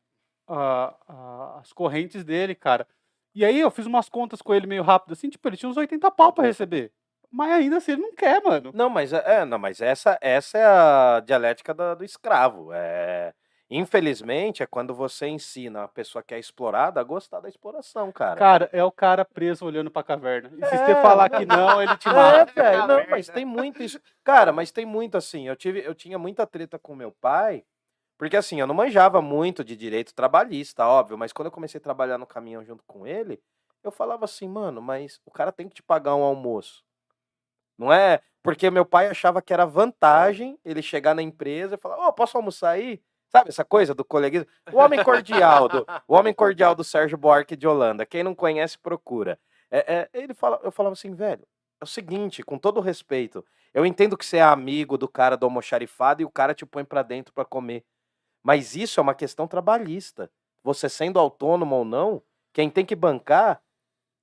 ah, 0.48 0.96
ah, 1.08 1.60
as 1.60 1.74
correntes 1.74 2.24
dele, 2.24 2.56
cara. 2.56 2.88
E 3.36 3.44
aí 3.44 3.60
eu 3.60 3.70
fiz 3.70 3.86
umas 3.86 4.08
contas 4.08 4.42
com 4.42 4.54
ele 4.56 4.66
meio 4.66 4.82
rápido, 4.82 5.12
assim, 5.12 5.30
tipo, 5.30 5.48
ele 5.48 5.58
tinha 5.58 5.70
uns 5.70 5.78
80 5.78 6.10
pau 6.10 6.32
pra 6.32 6.46
receber. 6.46 6.92
Mas 7.30 7.52
ainda 7.52 7.78
assim 7.78 7.92
ele 7.94 8.02
não 8.02 8.16
quer, 8.16 8.42
mano. 8.42 8.72
Não, 8.74 8.90
mas 8.90 9.12
é, 9.12 9.42
é, 9.42 9.46
não, 9.46 9.60
mas 9.60 9.82
essa, 9.82 10.18
essa 10.22 10.58
é 10.58 10.66
a 10.66 11.20
dialética 11.20 11.74
da- 11.74 11.94
do, 11.94 12.06
escravo. 12.06 12.70
É, 12.72 13.34
infelizmente, 13.70 14.64
é 14.64 14.66
quando 14.66 14.94
você 14.96 15.28
ensina 15.28 15.84
a 15.84 15.88
pessoa 15.88 16.24
que 16.24 16.34
é 16.34 16.40
explorada 16.40 17.02
a 17.02 17.04
gostar 17.04 17.42
da 17.42 17.50
exploração, 17.50 18.10
cara. 18.12 18.36
Cara, 18.40 18.70
é 18.72 18.82
o 18.84 18.92
cara 18.92 19.26
preso 19.26 19.66
olhando 19.66 19.92
pra 19.92 20.02
caverna. 20.02 20.50
E 20.58 20.66
se 20.66 20.76
É, 20.76 20.78
você 20.78 20.96
falar 21.02 21.30
que 21.30 21.46
não, 21.46 21.82
ele 21.82 21.98
te 21.98 22.08
É, 22.08 22.14
mata. 22.14 22.54
velho, 22.54 22.88
não, 22.88 23.04
mas 23.10 23.28
tem 23.28 23.44
muito 23.44 23.84
isso. 23.84 24.00
Cara, 24.24 24.54
mas 24.54 24.72
tem 24.72 24.86
muito 24.86 25.18
assim. 25.18 25.46
Eu 25.48 25.58
tive, 25.58 25.84
eu 25.86 25.94
tinha 25.94 26.18
muita 26.18 26.48
treta 26.48 26.80
com 26.80 26.96
meu 26.96 27.12
pai, 27.12 27.66
porque 28.18 28.38
assim, 28.38 28.60
eu 28.60 28.68
não 28.68 28.76
manjava 28.76 29.22
muito 29.22 29.64
de 29.64 29.76
direito 29.76 30.14
trabalhista, 30.14 30.86
óbvio, 30.86 31.18
mas 31.18 31.34
quando 31.34 31.48
eu 31.48 31.52
comecei 31.52 31.80
a 31.80 31.84
trabalhar 31.84 32.18
no 32.18 32.26
caminhão 32.26 32.64
junto 32.64 32.84
com 32.86 33.06
ele, 33.06 33.42
eu 33.84 33.92
falava 33.92 34.26
assim, 34.26 34.48
mano, 34.48 34.82
mas 34.82 35.20
o 35.26 35.32
cara 35.32 35.52
tem 35.52 35.68
que 35.68 35.76
te 35.76 35.84
pagar 35.84 36.16
um 36.16 36.24
almoço. 36.24 36.84
Não 37.78 37.92
é? 37.92 38.22
Porque 38.42 38.70
meu 38.70 38.86
pai 38.86 39.08
achava 39.08 39.42
que 39.42 39.54
era 39.54 39.66
vantagem 39.66 40.58
ele 40.64 40.82
chegar 40.82 41.14
na 41.14 41.22
empresa 41.22 41.76
e 41.76 41.78
falar, 41.78 42.08
ô, 42.08 42.14
posso 42.14 42.38
almoçar 42.38 42.72
aí? 42.72 43.02
Sabe 43.28 43.50
essa 43.50 43.66
coisa 43.66 43.94
do 43.94 44.06
coleguismo? 44.06 44.48
O 44.72 44.78
homem 44.78 45.04
cordial, 45.04 45.68
do, 45.68 45.86
o 46.08 46.16
homem 46.16 46.34
cordial 46.34 46.74
do 46.74 46.84
Sérgio 46.84 47.18
Buarque 47.18 47.56
de 47.56 47.68
Holanda. 47.68 48.06
Quem 48.06 48.24
não 48.24 48.34
conhece, 48.34 48.78
procura. 48.78 49.38
É, 49.70 49.94
é, 49.94 50.10
ele 50.14 50.34
fala, 50.34 50.60
eu 50.64 50.72
falava 50.72 50.94
assim, 50.94 51.14
velho, 51.14 51.46
é 51.82 51.84
o 51.84 51.88
seguinte, 51.88 52.44
com 52.44 52.58
todo 52.58 52.80
respeito, 52.80 53.44
eu 53.74 53.86
entendo 53.86 54.16
que 54.18 54.26
você 54.26 54.38
é 54.38 54.42
amigo 54.42 54.98
do 54.98 55.08
cara 55.08 55.36
do 55.36 55.46
almoxarifado 55.46 56.22
e 56.22 56.26
o 56.26 56.32
cara 56.32 56.54
te 56.54 56.66
põe 56.66 56.86
pra 56.86 57.04
dentro 57.04 57.34
pra 57.34 57.44
comer. 57.44 57.84
Mas 58.46 58.76
isso 58.76 59.00
é 59.00 59.04
uma 59.04 59.16
questão 59.16 59.48
trabalhista. 59.48 60.30
Você 60.64 60.88
sendo 60.88 61.18
autônomo 61.20 61.76
ou 61.78 61.84
não, 61.84 62.22
quem 62.54 62.70
tem 62.70 62.86
que 62.86 62.96
bancar 62.96 63.60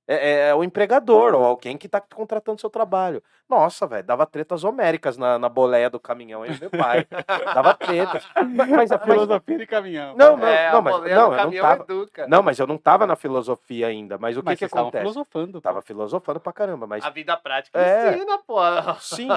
é, 0.05 0.15
é- 0.15 0.49
é 0.49 0.55
o 0.55 0.63
empregador 0.65 1.33
ou 1.33 1.45
alguém 1.45 1.77
que 1.77 1.87
tá 1.87 2.01
contratando 2.01 2.59
seu 2.59 2.69
trabalho. 2.69 3.23
Nossa, 3.49 3.87
velho, 3.87 4.03
dava 4.05 4.25
tretas 4.25 4.63
homéricas 4.65 5.17
na, 5.17 5.39
na 5.39 5.47
boleia 5.47 5.89
do 5.89 5.97
caminhão 5.99 6.43
aí, 6.43 6.57
meu 6.59 6.69
pai. 6.69 7.05
dava 7.53 7.73
tretas. 7.73 8.25
Mas, 8.35 8.69
mas, 8.69 8.91
A 8.91 8.97
mas- 8.97 9.05
filosofia 9.05 9.57
de 9.57 9.65
caminhão. 9.65 10.13
não, 10.17 10.35
não, 10.35 10.47
é, 10.47 10.71
não, 10.73 10.81
mas, 10.81 10.93
não, 10.99 11.05
eu 11.07 11.15
não 11.15 11.31
caminhão 11.37 11.63
tava. 11.65 11.83
educa. 11.83 12.27
Não, 12.27 12.43
mas 12.43 12.59
eu 12.59 12.67
não 12.67 12.77
tava 12.77 13.07
na 13.07 13.15
filosofia 13.15 13.87
ainda. 13.87 14.17
Mas 14.17 14.35
o 14.35 14.41
que 14.41 14.45
mas 14.47 14.59
que 14.59 14.65
estavam 14.65 14.87
acontece? 14.87 15.01
filosofando. 15.03 15.61
Tava 15.61 15.81
filosofando 15.81 16.39
pra 16.41 16.51
caramba, 16.51 16.85
mas 16.87 17.03
A 17.05 17.09
vida 17.09 17.37
prática 17.37 17.79
É. 17.79 18.13
ensina, 18.15 18.37
pô. 18.39 18.57
Sim, 18.99 19.27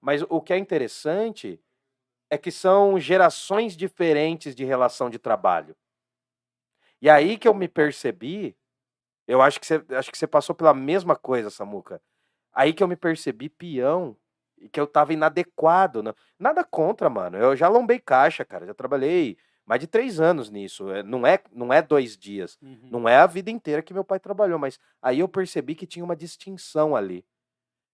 mas 0.00 0.24
o 0.28 0.40
que 0.40 0.52
é 0.52 0.56
interessante 0.56 1.60
é 2.32 2.38
que 2.38 2.50
são 2.50 2.98
gerações 2.98 3.76
diferentes 3.76 4.54
de 4.54 4.64
relação 4.64 5.10
de 5.10 5.18
trabalho. 5.18 5.76
E 6.98 7.10
aí 7.10 7.36
que 7.36 7.46
eu 7.46 7.52
me 7.52 7.68
percebi, 7.68 8.56
eu 9.28 9.42
acho 9.42 9.60
que 9.60 9.66
você, 9.66 9.84
acho 9.90 10.10
que 10.10 10.16
você 10.16 10.26
passou 10.26 10.54
pela 10.54 10.72
mesma 10.72 11.14
coisa, 11.14 11.50
Samuca. 11.50 12.00
Aí 12.50 12.72
que 12.72 12.82
eu 12.82 12.88
me 12.88 12.96
percebi 12.96 13.50
peão 13.50 14.16
e 14.56 14.66
que 14.66 14.80
eu 14.80 14.86
tava 14.86 15.12
inadequado. 15.12 16.02
né? 16.02 16.14
Nada 16.38 16.64
contra, 16.64 17.10
mano. 17.10 17.36
Eu 17.36 17.54
já 17.54 17.68
lombei 17.68 17.98
caixa, 17.98 18.46
cara. 18.46 18.64
Já 18.64 18.72
trabalhei 18.72 19.36
mais 19.66 19.82
de 19.82 19.86
três 19.86 20.18
anos 20.18 20.48
nisso. 20.48 20.90
É, 20.90 21.02
Não 21.02 21.26
é, 21.26 21.38
não 21.52 21.70
é 21.70 21.82
dois 21.82 22.16
dias. 22.16 22.58
Uhum. 22.62 22.88
Não 22.90 23.06
é 23.06 23.16
a 23.16 23.26
vida 23.26 23.50
inteira 23.50 23.82
que 23.82 23.92
meu 23.92 24.04
pai 24.04 24.18
trabalhou, 24.18 24.58
mas 24.58 24.78
aí 25.02 25.18
eu 25.18 25.28
percebi 25.28 25.74
que 25.74 25.86
tinha 25.86 26.04
uma 26.04 26.16
distinção 26.16 26.96
ali. 26.96 27.26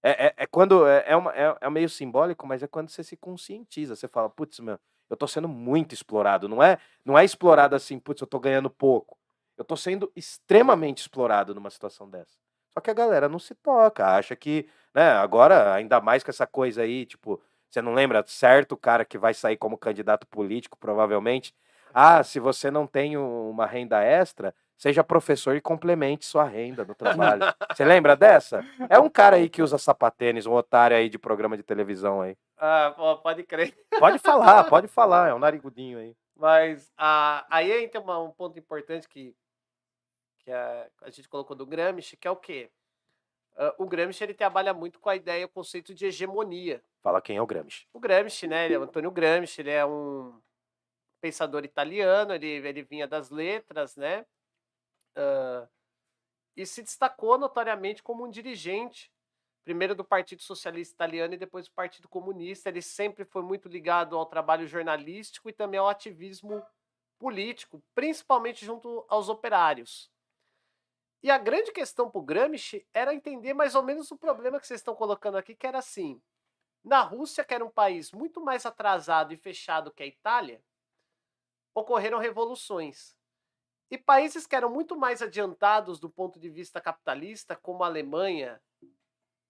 É, 0.02 0.26
é, 0.28 0.34
é 0.38 0.46
quando. 0.46 0.86
É, 0.86 1.04
é, 1.08 1.16
uma- 1.16 1.34
é- 1.34 1.56
é 1.60 1.70
meio 1.70 1.88
simbólico, 1.88 2.46
mas 2.46 2.62
é 2.62 2.66
quando 2.68 2.90
você 2.90 3.02
se 3.02 3.16
conscientiza. 3.16 3.96
Você 3.96 4.08
fala, 4.08 4.30
putz, 4.30 4.60
meu, 4.60 4.78
eu 5.10 5.16
tô 5.16 5.26
sendo 5.26 5.48
muito 5.48 5.94
explorado. 5.94 6.48
Não 6.48 6.62
é, 6.62 6.78
não 7.04 7.18
é 7.18 7.24
explorado 7.24 7.74
assim, 7.74 7.98
putz, 7.98 8.20
eu 8.20 8.26
tô 8.26 8.38
ganhando 8.40 8.70
pouco. 8.70 9.18
Eu 9.56 9.64
tô 9.64 9.76
sendo 9.76 10.10
extremamente 10.14 10.98
explorado 10.98 11.54
numa 11.54 11.70
situação 11.70 12.08
dessa. 12.08 12.36
Só 12.72 12.80
que 12.80 12.90
a 12.90 12.94
galera 12.94 13.28
não 13.28 13.38
se 13.40 13.54
toca, 13.56 14.06
acha 14.06 14.36
que, 14.36 14.68
né, 14.94 15.10
agora, 15.12 15.74
ainda 15.74 16.00
mais 16.00 16.22
com 16.22 16.30
essa 16.30 16.46
coisa 16.46 16.82
aí, 16.82 17.04
tipo, 17.06 17.42
você 17.68 17.82
não 17.82 17.92
lembra 17.94 18.22
certo 18.26 18.72
o 18.72 18.76
cara 18.76 19.04
que 19.04 19.18
vai 19.18 19.34
sair 19.34 19.56
como 19.56 19.76
candidato 19.76 20.26
político, 20.28 20.78
provavelmente. 20.78 21.52
Ah, 21.92 22.22
se 22.22 22.38
você 22.38 22.70
não 22.70 22.86
tem 22.86 23.16
um- 23.16 23.50
uma 23.50 23.66
renda 23.66 24.00
extra, 24.02 24.54
seja 24.78 25.02
professor 25.05 25.56
e 25.56 25.60
complemente 25.60 26.24
sua 26.24 26.44
renda 26.44 26.84
no 26.84 26.94
trabalho. 27.34 27.42
Você 27.74 27.84
lembra 27.84 28.16
dessa? 28.16 28.64
É 28.88 28.98
um 28.98 29.10
cara 29.10 29.36
aí 29.36 29.50
que 29.50 29.60
usa 29.60 29.76
sapatênis, 29.76 30.46
um 30.46 30.55
otário 30.55 30.96
aí 30.96 31.09
de 31.10 31.18
programa 31.18 31.56
de 31.56 31.62
televisão 31.64 32.22
aí. 32.22 32.36
Ah, 32.56 32.94
pô, 32.96 33.16
pode 33.18 33.42
crer. 33.42 33.76
Pode 33.98 34.18
falar, 34.18 34.64
pode 34.70 34.88
falar, 34.88 35.28
é 35.28 35.34
um 35.34 35.38
narigudinho 35.38 35.98
aí. 35.98 36.16
Mas 36.36 36.90
ah, 36.96 37.44
aí 37.50 37.84
entra 37.84 38.00
uma- 38.00 38.20
um 38.20 38.30
ponto 38.30 38.56
importante 38.59 39.09
que, 39.09 39.34
que 40.38 40.52
a, 40.52 40.86
a 41.02 41.10
gente 41.10 41.28
colocou 41.28 41.56
do 41.56 41.66
Gramsci, 41.66 42.16
que 42.16 42.28
é 42.28 42.30
o 42.30 42.36
quê? 42.36 42.70
Ah, 43.56 43.74
o 43.78 43.86
Gramsci 43.86 44.22
ele 44.22 44.34
trabalha 44.34 44.72
muito 44.72 45.00
com 45.00 45.10
a 45.10 45.16
ideia, 45.16 45.44
o 45.46 45.48
conceito 45.48 45.92
de 45.92 46.06
hegemonia. 46.06 46.80
Fala 47.02 47.20
quem 47.20 47.36
é 47.36 47.42
o 47.42 47.46
Gramsci. 47.46 47.86
O 47.92 47.98
Gramsci, 47.98 48.46
né? 48.46 48.66
Ele 48.66 48.74
é 48.74 48.78
o 48.78 48.82
Antônio 48.84 49.10
Gramsci, 49.10 49.60
ele 49.60 49.70
é 49.70 49.84
um 49.84 50.40
pensador 51.20 51.64
italiano, 51.64 52.32
ele, 52.32 52.46
ele 52.46 52.82
vinha 52.82 53.09
das 53.09 53.30
letras, 53.30 53.96
né? 53.96 54.24
Ah, 55.19 55.69
e 56.57 56.65
se 56.65 56.82
destacou 56.82 57.39
notoriamente 57.39 58.03
como 58.03 58.24
um 58.24 58.31
dirigente, 58.31 59.12
primeiro 59.65 59.95
do 59.95 60.05
Partido 60.05 60.43
Socialista 60.43 60.95
Italiano 60.95 61.35
e 61.35 61.36
depois 61.36 61.66
do 61.66 61.73
Partido 61.73 62.09
Comunista. 62.09 62.69
Ele 62.69 62.82
sempre 62.82 63.24
foi 63.24 63.43
muito 63.43 63.69
ligado 63.69 64.16
ao 64.16 64.27
trabalho 64.27 64.66
jornalístico 64.66 65.49
e 65.49 65.53
também 65.53 65.78
ao 65.78 65.89
ativismo 65.89 66.65
político, 67.19 67.82
principalmente 67.95 68.65
junto 68.65 69.05
aos 69.09 69.28
operários. 69.28 70.11
E 71.20 71.31
a 71.31 71.39
grande 71.39 71.73
questão 71.73 72.09
para 72.09 72.20
o 72.20 72.24
Gramsci 72.24 72.86
era 72.95 73.12
entender 73.12 73.53
mais 73.53 73.74
ou 73.74 73.82
menos 73.82 74.11
o 74.12 74.16
problema 74.16 74.61
que 74.61 74.66
vocês 74.66 74.81
estão 74.81 74.95
colocando 74.95 75.36
aqui, 75.36 75.55
que 75.55 75.66
era 75.66 75.78
assim: 75.78 76.23
na 76.85 77.03
Rússia, 77.03 77.45
que 77.45 77.55
era 77.55 77.65
um 77.65 77.70
país 77.70 78.12
muito 78.12 78.40
mais 78.40 78.65
atrasado 78.65 79.35
e 79.35 79.36
fechado 79.36 79.93
que 79.93 80.03
a 80.03 80.07
Itália, 80.07 80.62
ocorreram 81.74 82.19
revoluções. 82.19 83.18
E 83.90 83.97
países 83.97 84.47
que 84.47 84.55
eram 84.55 84.70
muito 84.70 84.97
mais 84.97 85.23
adiantados 85.23 85.98
do 85.98 86.10
ponto 86.10 86.39
de 86.39 86.48
vista 86.48 86.81
capitalista, 86.81 87.56
como 87.56 87.82
a 87.82 87.86
Alemanha, 87.86 88.60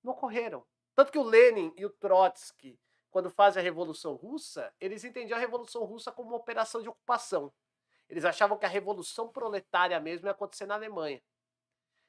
não 0.03 0.13
ocorreram. 0.13 0.65
Tanto 0.95 1.13
que 1.13 1.19
o 1.19 1.23
Lenin 1.23 1.73
e 1.77 1.85
o 1.85 1.91
Trotsky, 1.91 2.79
quando 3.11 3.31
fazem 3.31 3.61
a 3.61 3.65
Revolução 3.65 4.15
Russa, 4.15 4.73
eles 4.81 5.05
entendiam 5.05 5.37
a 5.37 5.41
Revolução 5.41 5.85
Russa 5.85 6.13
como 6.13 6.31
uma 6.31 6.37
operação 6.37 6.81
de 6.81 6.89
ocupação. 6.89 7.53
Eles 8.09 8.25
achavam 8.25 8.57
que 8.57 8.67
a 8.67 8.69
Revolução 8.69 9.29
Proletária 9.29 9.99
mesmo 10.01 10.29
ia 10.29 10.33
acontecer 10.33 10.67
na 10.67 10.75
Alemanha. 10.75 11.21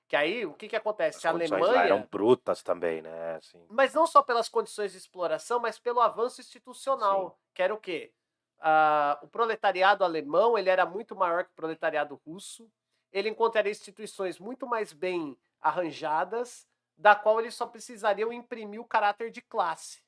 Que 0.08 0.16
aí, 0.16 0.44
o 0.44 0.54
que, 0.54 0.68
que 0.68 0.76
acontece? 0.76 1.20
As 1.20 1.26
a 1.26 1.32
condições 1.32 1.62
lá 1.62 1.68
Alemanha 1.68 1.86
eram 1.86 2.08
brutas 2.10 2.64
também, 2.64 3.00
né? 3.02 3.36
Assim. 3.36 3.64
mas 3.70 3.94
não 3.94 4.08
só 4.08 4.24
pelas 4.24 4.50
condições 4.50 4.92
de 4.92 4.98
exploração, 4.98 5.60
mas 5.60 5.78
pelo 5.78 6.02
avanço 6.02 6.42
institucional, 6.42 7.40
que 7.54 7.62
era 7.62 7.74
o 7.74 7.78
quê? 7.78 8.12
Ah, 8.60 9.20
o 9.22 9.28
proletariado 9.28 10.04
alemão 10.04 10.58
ele 10.58 10.70
era 10.70 10.86
muito 10.86 11.16
maior 11.16 11.46
que 11.46 11.52
o 11.52 11.56
proletariado 11.56 12.20
russo. 12.26 12.70
Ele 13.12 13.30
encontraria 13.30 13.72
instituições 13.72 14.40
muito 14.40 14.68
mais 14.68 14.94
bem 14.94 15.38
arranjadas, 15.62 16.68
da 16.98 17.16
qual 17.16 17.40
eles 17.40 17.56
só 17.56 17.66
precisariam 17.66 18.32
imprimir 18.32 18.82
o 18.82 18.86
caráter 18.86 19.32
de 19.32 19.42
classe. 19.42 20.04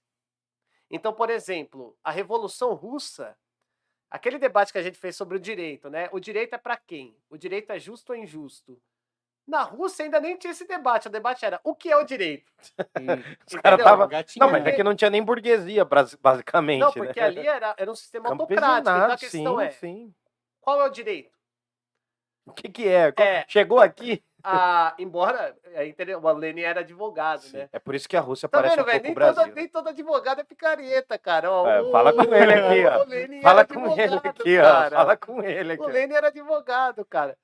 Então, 0.90 1.14
por 1.14 1.30
exemplo, 1.30 1.98
a 2.03 2.11
Revolução 2.11 2.73
Russa, 2.73 3.38
aquele 4.10 4.38
debate 4.38 4.73
que 4.73 4.78
a 4.78 4.84
gente 4.84 4.98
fez 4.98 5.15
sobre 5.15 5.38
o 5.38 5.40
direito, 5.40 5.90
né? 5.90 6.10
O 6.11 6.19
direito 6.19 6.53
é 6.53 6.57
para 6.57 6.76
quem? 6.76 7.18
O 7.30 7.38
direito 7.38 7.72
é 7.72 7.80
justo 7.80 8.11
ou 8.11 8.15
injusto? 8.18 8.82
Na 9.47 9.63
Rússia 9.63 10.05
ainda 10.05 10.19
nem 10.19 10.38
tinha 10.38 10.51
esse 10.51 10.65
debate. 10.65 11.07
O 11.07 11.11
debate 11.11 11.43
era 11.45 11.59
o 11.63 11.76
que 11.76 11.91
é 11.91 11.97
o 11.97 12.03
direito? 12.03 12.51
Os 13.47 13.55
caras 13.61 13.84
tava... 13.84 14.07
Não, 14.38 14.51
mas 14.51 14.65
é 14.65 14.72
que 14.72 14.84
não 14.84 14.95
tinha 14.95 15.09
nem 15.09 15.23
burguesia, 15.23 15.85
basicamente, 16.22 16.81
Não, 16.81 16.91
porque 16.93 17.19
né? 17.19 17.26
ali 17.26 17.47
era, 17.47 17.73
era 17.77 17.91
um 17.91 17.95
sistema 17.95 18.30
autocrático. 18.30 18.80
Então 18.89 19.11
a 19.11 19.18
questão 19.18 19.57
sim, 19.59 19.63
é: 19.65 19.69
sim. 19.72 20.13
qual 20.61 20.80
é 20.81 20.85
o 20.85 20.89
direito? 20.89 21.31
O 22.45 22.53
que 22.53 22.69
que 22.69 22.88
é? 22.88 23.13
É. 23.18 23.45
Chegou 23.47 23.80
aqui? 23.80 24.23
Ah, 24.43 24.95
embora 24.97 25.55
é, 25.65 25.93
o 26.18 26.34
Lenin 26.34 26.61
era 26.61 26.80
advogado, 26.80 27.41
Sim. 27.43 27.57
né? 27.57 27.69
É 27.72 27.77
por 27.77 27.93
isso 27.93 28.09
que 28.09 28.18
a 28.18 28.22
Rússia 28.22 28.49
Tá 28.49 28.57
parece 28.57 28.76
vendo, 28.76 28.84
um 28.84 28.85
velho? 28.88 28.97
pouco 29.03 29.05
Nem, 29.07 29.13
Brasil. 29.13 29.43
toda- 29.43 29.55
nem 29.55 29.68
todo 29.68 29.89
advogado 29.89 30.41
é 30.41 30.43
picareta, 30.43 31.18
cara. 31.19 31.51
Ó, 31.51 31.68
É, 31.68 31.81
o- 31.81 31.91
fala 31.91 32.11
com 32.11 32.34
ele 32.34 32.51
aqui, 32.53 32.85
ó. 32.88 33.41
Fala 33.43 33.65
com 33.65 33.91
ele 33.99 34.15
aqui, 34.15 34.57
ó. 34.59 34.89
Fala 34.89 35.18
com 35.18 35.43
ele 35.43 35.73
aqui. 35.73 35.84
O. 35.84 35.88
Lenin 35.88 36.15
era 36.15 36.27
advogado, 36.30 37.05
cara. 37.05 37.38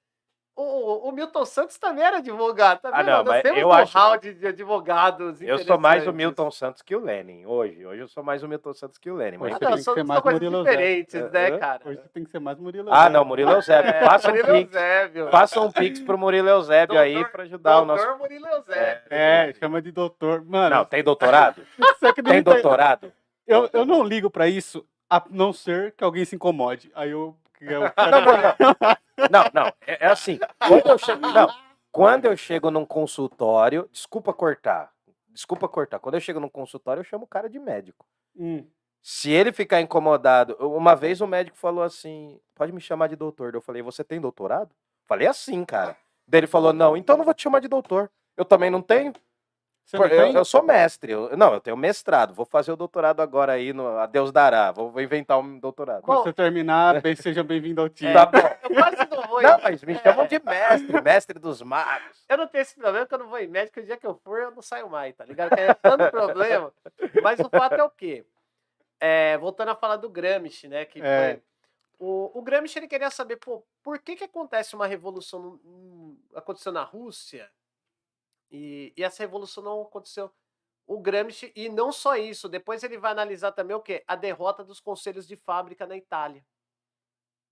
O, 0.59 1.07
o- 1.07 1.11
Milton 1.11 1.45
Santos 1.45 1.77
também 1.77 2.03
era 2.03 2.17
advogado, 2.17 2.79
tá 2.81 2.89
Ah, 2.91 2.97
vendo? 2.97 3.05
não, 3.05 3.17
Nós 3.17 3.25
mas 3.27 3.41
temos 3.43 3.59
eu 3.61 3.67
um 3.67 3.71
acho- 3.71 3.95
round 3.95 4.33
de 4.33 4.47
advogados 4.47 5.39
Eu 5.39 5.59
sou 5.59 5.77
mais 5.77 6.07
o. 6.07 6.11
Milton 6.11 6.49
Santos 6.49 6.81
que 6.81 6.95
o 6.95 6.99
Lenin, 6.99 7.45
hoje. 7.45 7.85
Hoje 7.85 8.01
eu 8.01 8.07
sou 8.07 8.23
mais 8.23 8.41
o 8.41 8.47
Milton 8.47 8.73
Santos 8.73 8.97
que 8.97 9.11
o 9.11 9.15
Lenin. 9.15 9.37
Mas 9.37 9.47
Hoje 9.47 9.55
Ah, 9.55 9.57
você 9.59 9.63
não, 9.65 9.69
tem 9.71 9.77
que 9.77 9.83
são, 9.83 9.93
ser 9.93 9.99
são 9.99 10.07
mais 10.07 10.21
coisas 10.21 10.41
Murilo 10.41 10.63
Zé. 10.63 10.69
diferentes, 10.71 11.13
É, 11.15 11.29
né, 11.29 11.47
é. 11.49 11.57
cara? 11.59 11.81
Hoje 11.85 12.01
tem 12.11 12.23
que 12.23 12.31
ser 12.31 12.39
mais 12.39 12.57
Murilo 12.57 12.89
Ah, 12.91 13.03
Zé. 13.03 13.09
não, 13.09 13.23
Murilo 13.23 13.51
Eusébio. 13.51 13.91
É, 13.91 14.03
Faça 14.03 14.27
um 14.29 14.31
Murilo 14.31 14.47
pix. 14.57 14.73
Eusébio. 14.75 15.29
Faça 15.29 15.61
um 15.61 15.71
pix 15.71 15.99
pro 15.99 16.17
Murilo 16.17 16.49
Eusébio 16.49 16.99
aí 16.99 17.13
Doutor- 17.13 17.31
pra 17.31 17.43
ajudar 17.43 17.81
o 17.81 17.85
nosso. 17.85 18.03
Doutor 18.03 18.19
Murilo 18.19 18.47
Eusébio. 18.47 19.01
É, 19.11 19.53
chama 19.59 19.79
de 19.79 19.91
doutor. 19.91 20.43
Mano, 20.43 20.75
Não, 20.75 20.85
tem 20.85 21.03
doutorado? 21.03 21.61
que 22.15 22.21
não 22.23 22.31
Tem 22.31 22.41
doutorado? 22.41 23.13
Eu, 23.45 23.69
eu 23.71 23.85
não 23.85 24.03
ligo 24.03 24.27
pra 24.31 24.47
isso, 24.47 24.83
a 25.07 25.23
não 25.29 25.53
ser 25.53 25.91
que 25.91 26.03
alguém 26.03 26.25
se 26.25 26.35
incomode. 26.35 26.91
Aí 26.95 27.11
eu. 27.11 27.35
Não, 27.61 29.29
não, 29.29 29.51
não. 29.53 29.73
É, 29.85 30.05
é 30.05 30.07
assim. 30.07 30.39
Quando 30.59 30.89
eu 30.89 30.97
chego, 30.97 31.21
não, 31.27 31.49
quando 31.91 32.25
eu 32.25 32.37
chego 32.37 32.71
num 32.71 32.85
consultório, 32.85 33.89
desculpa 33.91 34.33
cortar. 34.33 34.91
Desculpa 35.29 35.67
cortar. 35.67 35.99
Quando 35.99 36.15
eu 36.15 36.21
chego 36.21 36.39
num 36.39 36.49
consultório, 36.49 37.01
eu 37.01 37.05
chamo 37.05 37.25
o 37.25 37.27
cara 37.27 37.49
de 37.49 37.59
médico. 37.59 38.05
Hum. 38.35 38.65
Se 39.01 39.31
ele 39.31 39.51
ficar 39.51 39.81
incomodado, 39.81 40.55
uma 40.59 40.95
vez 40.95 41.21
o 41.21 41.27
médico 41.27 41.57
falou 41.57 41.83
assim: 41.83 42.39
pode 42.53 42.71
me 42.71 42.81
chamar 42.81 43.07
de 43.07 43.15
doutor. 43.15 43.53
Eu 43.53 43.61
falei, 43.61 43.81
você 43.81 44.03
tem 44.03 44.19
doutorado? 44.19 44.75
Falei 45.07 45.27
assim, 45.27 45.63
cara. 45.63 45.95
Daí 46.27 46.41
ele 46.41 46.47
falou: 46.47 46.73
não, 46.73 46.97
então 46.97 47.15
não 47.15 47.23
vou 47.23 47.33
te 47.33 47.43
chamar 47.43 47.61
de 47.61 47.67
doutor. 47.67 48.11
Eu 48.35 48.43
também 48.43 48.69
não 48.69 48.81
tenho. 48.81 49.13
Você 49.87 49.95
Pô, 49.95 50.03
não 50.05 50.13
eu, 50.13 50.23
tem? 50.25 50.35
eu 50.35 50.43
sou 50.43 50.61
mestre. 50.61 51.13
eu- 51.13 51.37
não, 51.37 51.53
eu 51.53 51.61
tenho 51.61 51.77
mestrado. 51.77 52.33
Vou 52.33 52.45
fazer 52.45 52.73
o 52.73 52.75
doutorado 52.75 53.21
agora 53.21 53.53
aí 53.53 53.71
no 53.71 53.97
A 53.97 54.05
Deus 54.05 54.33
dará. 54.33 54.69
Vou, 54.69 54.91
vou 54.91 55.01
inventar 55.01 55.39
um 55.39 55.57
doutorado. 55.57 56.01
Quando 56.01 56.23
você 56.23 56.33
terminar, 56.33 56.99
bem, 57.01 57.15
seja 57.15 57.41
bem-vindo 57.41 57.79
ao 57.79 57.87
time. 57.87 58.11
Tá 58.11 58.25
bom. 58.25 58.37
Eu 58.63 58.69
quase 58.75 58.97
não 59.09 59.27
vou. 59.29 59.41
Não, 59.41 59.61
mas 59.61 59.81
me 59.85 59.95
chamam 59.99 60.27
de 60.27 60.39
mestre, 60.43 61.01
mestre 61.01 61.39
dos 61.39 61.61
magos. 61.61 62.21
Eu 62.27 62.35
não 62.37 62.47
tenho 62.47 62.63
esse 62.63 62.75
problema 62.75 63.05
que 63.07 63.13
eu 63.13 63.17
não 63.19 63.29
vou 63.29 63.39
em 63.39 63.47
médico. 63.47 63.79
O 63.79 63.83
dia 63.83 63.95
que 63.95 64.05
eu 64.05 64.13
for, 64.15 64.37
eu 64.41 64.51
não 64.51 64.61
saio 64.61 64.89
mais, 64.89 65.15
tá 65.15 65.23
ligado? 65.23 65.55
Que 65.55 65.61
é 65.61 65.73
tanto 65.73 66.11
problema. 66.11 66.73
Mas 67.23 67.39
o 67.39 67.47
fato 67.49 67.75
é 67.75 67.83
o 67.83 67.89
quê? 67.89 68.25
É, 68.99 69.37
voltando 69.37 69.69
a 69.71 69.75
falar 69.75 69.95
do 69.95 70.09
Gramsci, 70.09 70.67
né? 70.67 70.83
Que 70.83 70.99
É. 71.01 71.31
foi- 71.35 71.43
o, 71.99 72.39
o 72.39 72.41
Gramsci 72.41 72.77
ele 72.77 72.89
queria 72.89 73.09
saber, 73.09 73.37
pô, 73.37 73.63
por 73.81 73.99
que, 73.99 74.17
que 74.17 74.25
acontece 74.25 74.75
uma 74.75 74.85
revolução. 74.85 75.39
no- 75.39 75.61
no- 75.63 76.17
aconteceu 76.35 76.73
na 76.73 76.83
Rússia 76.83 77.49
e, 78.51 78.93
e 78.97 79.03
essa 79.03 79.23
revolução 79.23 79.63
não 79.63 79.81
aconteceu. 79.81 80.31
O 80.87 80.99
Gramsci, 81.01 81.51
e 81.55 81.69
não 81.69 81.91
só 81.91 82.15
isso, 82.17 82.49
depois 82.49 82.83
ele 82.83 82.97
vai 82.97 83.11
analisar 83.11 83.51
também 83.53 83.75
o 83.75 83.81
quê? 83.81 84.03
A 84.07 84.15
derrota 84.15 84.63
dos 84.63 84.79
conselhos 84.79 85.27
de 85.27 85.35
fábrica 85.37 85.85
na 85.87 85.97
Itália. 85.97 86.45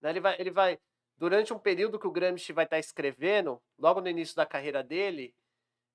Né, 0.02 0.10
Ele 0.12 0.20
vai, 0.20 0.36
ele 0.40 0.52
vai, 0.52 0.80
durante 1.18 1.54
um 1.54 1.60
período 1.60 2.00
que 2.00 2.08
o 2.08 2.12
Gramsci 2.12 2.54
vai 2.54 2.66
estar 2.66 2.80
escrevendo, 2.80 3.62
logo 3.78 4.02
no 4.02 4.10
início 4.10 4.36
da 4.36 4.46
carreira 4.46 4.84
dele, 4.84 5.36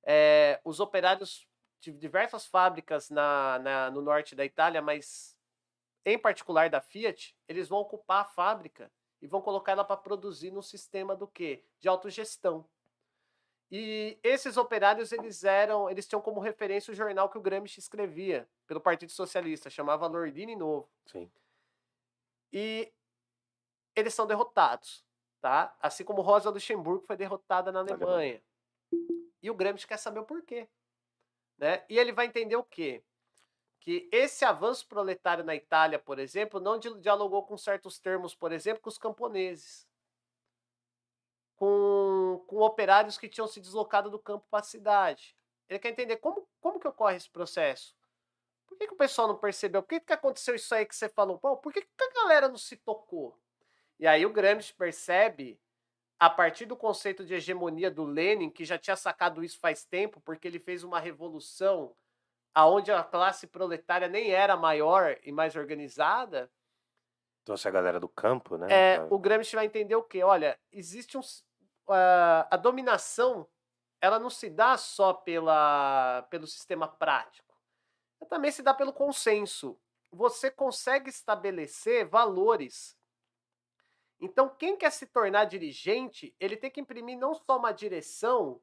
eh, 0.06 0.60
os 0.64 0.80
operários 0.80 1.46
de 1.80 1.92
diversas 1.92 2.46
fábricas 2.46 3.10
na, 3.10 3.58
na- 3.60 3.90
no 3.90 4.02
norte 4.02 4.34
da 4.34 4.44
Itália, 4.44 4.82
mas 4.82 5.36
em 6.04 6.18
particular 6.18 6.70
da 6.70 6.80
Fiat, 6.80 7.36
eles 7.48 7.68
vão 7.68 7.80
ocupar 7.80 8.22
a 8.22 8.28
fábrica 8.28 8.92
e 9.22 9.26
vão 9.28 9.42
colocar 9.42 9.72
ela 9.72 9.84
para 9.84 9.96
produzir 9.96 10.50
num 10.52 10.62
sistema 10.62 11.16
do 11.16 11.28
quê? 11.28 11.64
De 11.80 11.88
autogestão. 11.88 12.68
E 13.70 14.18
esses 14.22 14.56
operários, 14.56 15.12
eles 15.12 15.44
eram, 15.44 15.88
eles 15.88 16.06
tinham 16.08 16.20
como 16.20 16.40
referência 16.40 16.90
o 16.90 16.94
jornal 16.94 17.28
que 17.28 17.38
o 17.38 17.40
Gramsci 17.40 17.78
escrevia 17.78 18.48
pelo 18.66 18.80
Partido 18.80 19.12
Socialista, 19.12 19.70
chamava 19.70 20.08
L'Ordine 20.08 20.56
Novo. 20.56 20.90
Sim. 21.06 21.30
E 22.52 22.92
eles 23.94 24.12
são 24.12 24.26
derrotados, 24.26 25.04
tá? 25.40 25.76
Assim 25.80 26.04
como 26.04 26.20
Rosa 26.20 26.50
Luxemburgo 26.50 27.06
foi 27.06 27.16
derrotada 27.16 27.70
na 27.70 27.78
Alemanha. 27.78 28.42
E 29.40 29.48
o 29.50 29.54
Gramsci 29.54 29.86
quer 29.86 29.98
saber 29.98 30.18
o 30.18 30.24
porquê, 30.24 30.68
né? 31.56 31.84
E 31.88 31.96
ele 31.96 32.12
vai 32.12 32.26
entender 32.26 32.56
o 32.56 32.64
quê? 32.64 33.04
Que 33.78 34.08
esse 34.12 34.44
avanço 34.44 34.86
proletário 34.88 35.44
na 35.44 35.54
Itália, 35.54 35.98
por 35.98 36.18
exemplo, 36.18 36.58
não 36.60 36.76
di- 36.78 37.00
dialogou 37.00 37.44
com 37.46 37.56
certos 37.56 37.98
termos, 38.00 38.34
por 38.34 38.50
exemplo, 38.52 38.82
com 38.82 38.90
os 38.90 38.98
camponeses, 38.98 39.88
com, 41.60 42.42
com 42.46 42.56
operários 42.62 43.18
que 43.18 43.28
tinham 43.28 43.46
se 43.46 43.60
deslocado 43.60 44.08
do 44.08 44.18
campo 44.18 44.46
para 44.50 44.60
a 44.60 44.62
cidade. 44.62 45.36
Ele 45.68 45.78
quer 45.78 45.90
entender 45.90 46.16
como, 46.16 46.48
como 46.58 46.80
que 46.80 46.88
ocorre 46.88 47.16
esse 47.16 47.28
processo. 47.28 47.94
Por 48.66 48.78
que, 48.78 48.86
que 48.86 48.94
o 48.94 48.96
pessoal 48.96 49.28
não 49.28 49.36
percebeu? 49.36 49.82
Por 49.82 49.90
que, 49.90 50.00
que 50.00 50.12
aconteceu 50.14 50.54
isso 50.54 50.74
aí 50.74 50.86
que 50.86 50.96
você 50.96 51.06
falou? 51.06 51.38
Pô, 51.38 51.58
por 51.58 51.70
que, 51.70 51.82
que 51.82 52.04
a 52.04 52.22
galera 52.22 52.48
não 52.48 52.56
se 52.56 52.76
tocou? 52.76 53.38
E 53.98 54.06
aí 54.06 54.24
o 54.24 54.32
Gramsci 54.32 54.72
percebe, 54.72 55.60
a 56.18 56.30
partir 56.30 56.64
do 56.64 56.74
conceito 56.74 57.26
de 57.26 57.34
hegemonia 57.34 57.90
do 57.90 58.04
Lenin, 58.04 58.48
que 58.48 58.64
já 58.64 58.78
tinha 58.78 58.96
sacado 58.96 59.44
isso 59.44 59.58
faz 59.60 59.84
tempo, 59.84 60.18
porque 60.22 60.48
ele 60.48 60.58
fez 60.58 60.82
uma 60.82 60.98
revolução 60.98 61.94
aonde 62.54 62.90
a 62.90 63.04
classe 63.04 63.46
proletária 63.46 64.08
nem 64.08 64.30
era 64.30 64.56
maior 64.56 65.18
e 65.22 65.30
mais 65.30 65.54
organizada, 65.56 66.50
Trouxe 67.44 67.66
a 67.68 67.70
galera 67.70 67.98
do 67.98 68.08
campo, 68.08 68.56
né? 68.56 68.66
é, 68.70 69.06
o 69.10 69.18
Gramsci 69.18 69.56
vai 69.56 69.66
entender 69.66 69.94
o 69.94 70.02
quê? 70.02 70.22
Olha, 70.22 70.58
existe 70.70 71.16
um. 71.16 71.20
A- 71.92 72.48
a 72.50 72.56
dominação, 72.56 73.46
ela 74.00 74.18
não 74.18 74.30
se 74.30 74.48
dá 74.50 74.76
só 74.76 75.12
pela, 75.12 76.22
pelo 76.30 76.46
sistema 76.46 76.88
prático. 76.88 77.54
Ela 78.20 78.28
também 78.28 78.50
se 78.50 78.62
dá 78.62 78.72
pelo 78.74 78.92
consenso. 78.92 79.78
Você 80.10 80.50
consegue 80.50 81.10
estabelecer 81.10 82.06
valores. 82.06 82.98
Então, 84.20 84.48
quem 84.48 84.76
quer 84.76 84.90
se 84.90 85.06
tornar 85.06 85.44
dirigente, 85.46 86.34
ele 86.38 86.56
tem 86.56 86.70
que 86.70 86.80
imprimir 86.80 87.18
não 87.18 87.34
só 87.34 87.56
uma 87.56 87.72
direção 87.72 88.60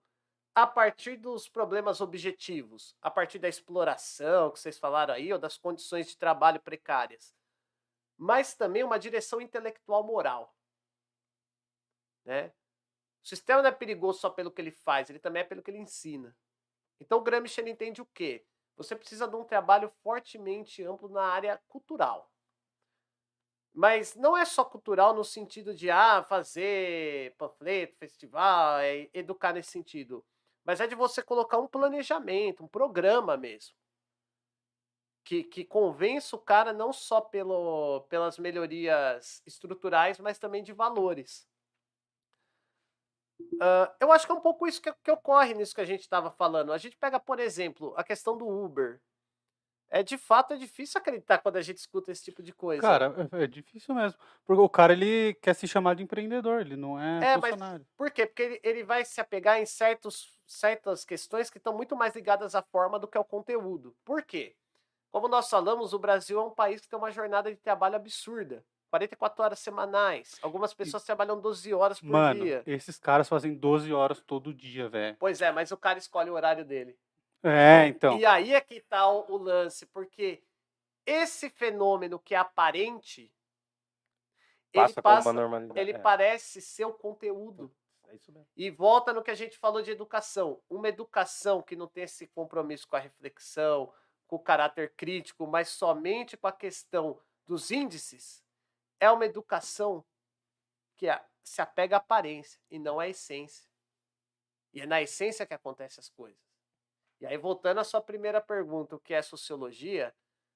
a 0.53 0.65
partir 0.67 1.17
dos 1.17 1.47
problemas 1.47 2.01
objetivos, 2.01 2.95
a 3.01 3.09
partir 3.11 3.39
da 3.39 3.47
exploração 3.47 4.51
que 4.51 4.59
vocês 4.59 4.77
falaram 4.77 5.13
aí, 5.13 5.31
ou 5.31 5.39
das 5.39 5.57
condições 5.57 6.07
de 6.07 6.17
trabalho 6.17 6.59
precárias 6.59 7.37
mas 8.17 8.55
também 8.55 8.83
uma 8.83 8.97
direção 8.97 9.39
intelectual 9.39 10.03
moral. 10.03 10.55
Né? 12.25 12.51
O 13.27 13.29
sistema 13.29 13.61
não 13.61 13.67
é 13.67 13.73
perigoso 13.73 14.19
só 14.19 14.29
pelo 14.29 14.49
que 14.49 14.61
ele 14.61 14.71
faz, 14.71 15.09
ele 15.09 15.19
também 15.19 15.41
é 15.41 15.45
pelo 15.45 15.61
que 15.61 15.69
ele 15.69 15.79
ensina. 15.79 16.33
Então 16.97 17.21
Gramsci 17.21 17.59
ele 17.59 17.71
entende 17.71 18.01
o 18.01 18.05
quê? 18.05 18.45
Você 18.77 18.95
precisa 18.95 19.27
de 19.27 19.35
um 19.35 19.43
trabalho 19.43 19.91
fortemente 20.01 20.81
amplo 20.81 21.09
na 21.09 21.23
área 21.23 21.61
cultural. 21.67 22.31
Mas 23.73 24.15
não 24.15 24.37
é 24.37 24.45
só 24.45 24.63
cultural 24.63 25.13
no 25.13 25.25
sentido 25.25 25.75
de 25.75 25.91
ah, 25.91 26.23
fazer 26.23 27.35
panfleto, 27.35 27.97
festival, 27.97 28.79
é, 28.79 29.09
educar 29.13 29.51
nesse 29.51 29.71
sentido. 29.71 30.25
Mas 30.63 30.79
é 30.79 30.87
de 30.87 30.95
você 30.95 31.21
colocar 31.21 31.57
um 31.57 31.67
planejamento, 31.67 32.63
um 32.63 32.67
programa 32.69 33.35
mesmo 33.35 33.75
que, 35.27 35.43
que 35.43 35.65
convença 35.65 36.37
o 36.37 36.39
cara 36.39 36.71
não 36.71 36.93
só 36.93 37.19
pelo, 37.19 38.05
pelas 38.09 38.39
melhorias 38.39 39.43
estruturais, 39.45 40.17
mas 40.19 40.39
também 40.39 40.63
de 40.63 40.71
valores. 40.71 41.45
Ah, 43.61 43.93
eu 43.99 44.11
acho 44.11 44.25
que 44.25 44.31
é 44.31 44.35
um 44.35 44.41
pouco 44.41 44.67
isso 44.67 44.81
que, 44.81 44.91
que 45.03 45.11
ocorre 45.11 45.53
nisso 45.53 45.73
que 45.75 45.81
a 45.81 45.85
gente 45.85 46.01
estava 46.01 46.31
falando. 46.31 46.71
A 46.73 46.77
gente 46.77 46.97
pega, 46.97 47.19
por 47.19 47.39
exemplo, 47.39 47.93
a 47.97 48.03
questão 48.03 48.37
do 48.37 48.47
Uber. 48.47 48.99
É 49.89 50.03
de 50.03 50.17
fato 50.17 50.53
é 50.53 50.57
difícil 50.57 50.99
acreditar 50.99 51.37
quando 51.37 51.55
a 51.55 51.61
gente 51.61 51.77
escuta 51.77 52.11
esse 52.11 52.21
tipo 52.25 52.43
de 52.43 52.51
coisa. 52.53 52.81
Cara, 52.81 53.29
é, 53.31 53.43
é 53.43 53.47
difícil 53.47 53.95
mesmo. 53.95 54.19
Porque 54.45 54.61
o 54.61 54.67
cara, 54.67 54.91
ele 54.91 55.33
quer 55.35 55.53
se 55.55 55.65
chamar 55.65 55.95
de 55.95 56.03
empreendedor, 56.03 56.59
ele 56.59 56.75
não 56.75 56.99
é, 56.99 57.33
É, 57.33 57.37
mas- 57.37 57.51
funcionário. 57.51 57.87
Por 57.95 58.11
quê? 58.11 58.25
Porque 58.25 58.43
ele, 58.43 58.59
ele 58.63 58.83
vai 58.83 59.05
se 59.05 59.21
apegar 59.21 59.59
em 59.59 59.65
certos, 59.65 60.37
certas 60.45 61.05
questões 61.05 61.49
que 61.49 61.57
estão 61.57 61.73
muito 61.73 61.95
mais 61.95 62.13
ligadas 62.15 62.53
à 62.53 62.61
forma 62.61 62.99
do 62.99 63.07
que 63.07 63.17
ao 63.17 63.23
conteúdo. 63.23 63.95
Por 64.03 64.23
quê? 64.23 64.57
Como 65.09 65.29
nós 65.29 65.49
falamos, 65.49 65.93
o 65.93 65.99
Brasil 65.99 66.37
é 66.37 66.43
um 66.43 66.51
país 66.51 66.81
que 66.81 66.89
tem 66.89 66.99
uma 66.99 67.09
jornada 67.11 67.49
de 67.49 67.57
trabalho 67.57 67.95
absurda. 67.95 68.65
44 68.89 69.43
horas 69.43 69.59
semanais. 69.59 70.37
Algumas 70.41 70.73
pessoas 70.73 71.03
trabalham 71.03 71.39
12 71.39 71.73
horas 71.73 71.99
por 71.99 72.09
Mano, 72.09 72.43
dia. 72.43 72.63
esses 72.65 72.97
caras 72.97 73.27
fazem 73.27 73.53
12 73.53 73.93
horas 73.93 74.21
todo 74.21 74.53
dia, 74.53 74.89
velho. 74.89 75.15
Pois 75.19 75.41
é, 75.41 75.51
mas 75.51 75.71
o 75.71 75.77
cara 75.77 75.99
escolhe 75.99 76.29
o 76.29 76.33
horário 76.33 76.65
dele. 76.65 76.97
É, 77.43 77.87
então. 77.87 78.17
E 78.17 78.25
aí 78.25 78.53
é 78.53 78.61
que 78.61 78.79
tá 78.79 79.07
o, 79.09 79.31
o 79.33 79.37
lance, 79.37 79.85
porque 79.85 80.41
esse 81.05 81.49
fenômeno 81.49 82.19
que 82.19 82.35
é 82.35 82.37
aparente, 82.37 83.31
ele, 84.73 84.83
Passa 84.83 85.01
como 85.01 85.15
passa, 85.23 85.79
ele 85.79 85.91
é. 85.91 85.97
parece 85.99 86.61
ser 86.61 86.85
o 86.85 86.93
conteúdo. 86.93 87.71
É 88.09 88.15
isso 88.15 88.31
mesmo. 88.31 88.47
E 88.55 88.69
volta 88.69 89.13
no 89.13 89.21
que 89.21 89.31
a 89.31 89.35
gente 89.35 89.57
falou 89.57 89.81
de 89.81 89.91
educação. 89.91 90.61
Uma 90.69 90.89
educação 90.89 91.61
que 91.61 91.75
não 91.75 91.87
tem 91.87 92.03
esse 92.03 92.27
compromisso 92.27 92.87
com 92.87 92.95
a 92.95 92.99
reflexão, 92.99 93.91
com 94.27 94.35
o 94.35 94.39
caráter 94.39 94.93
crítico, 94.95 95.47
mas 95.47 95.69
somente 95.69 96.37
com 96.37 96.47
a 96.47 96.51
questão 96.51 97.19
dos 97.45 97.71
índices, 97.71 98.43
é 98.99 99.09
uma 99.11 99.25
educação 99.25 100.05
que 100.95 101.07
se 101.43 101.61
apega 101.61 101.95
à 101.95 101.99
aparência 101.99 102.59
e 102.69 102.77
não 102.79 102.99
à 102.99 103.07
essência. 103.07 103.67
E 104.73 104.81
é 104.81 104.85
na 104.85 105.01
essência 105.01 105.45
que 105.45 105.53
acontecem 105.53 106.01
as 106.01 106.09
coisas. 106.09 106.39
E 107.19 107.25
aí, 107.25 107.37
voltando 107.37 107.79
à 107.79 107.83
sua 107.83 108.01
primeira 108.01 108.39
pergunta, 108.41 108.95
o 108.95 108.99
que 108.99 109.13
é 109.13 109.21
sociologia? 109.21 110.13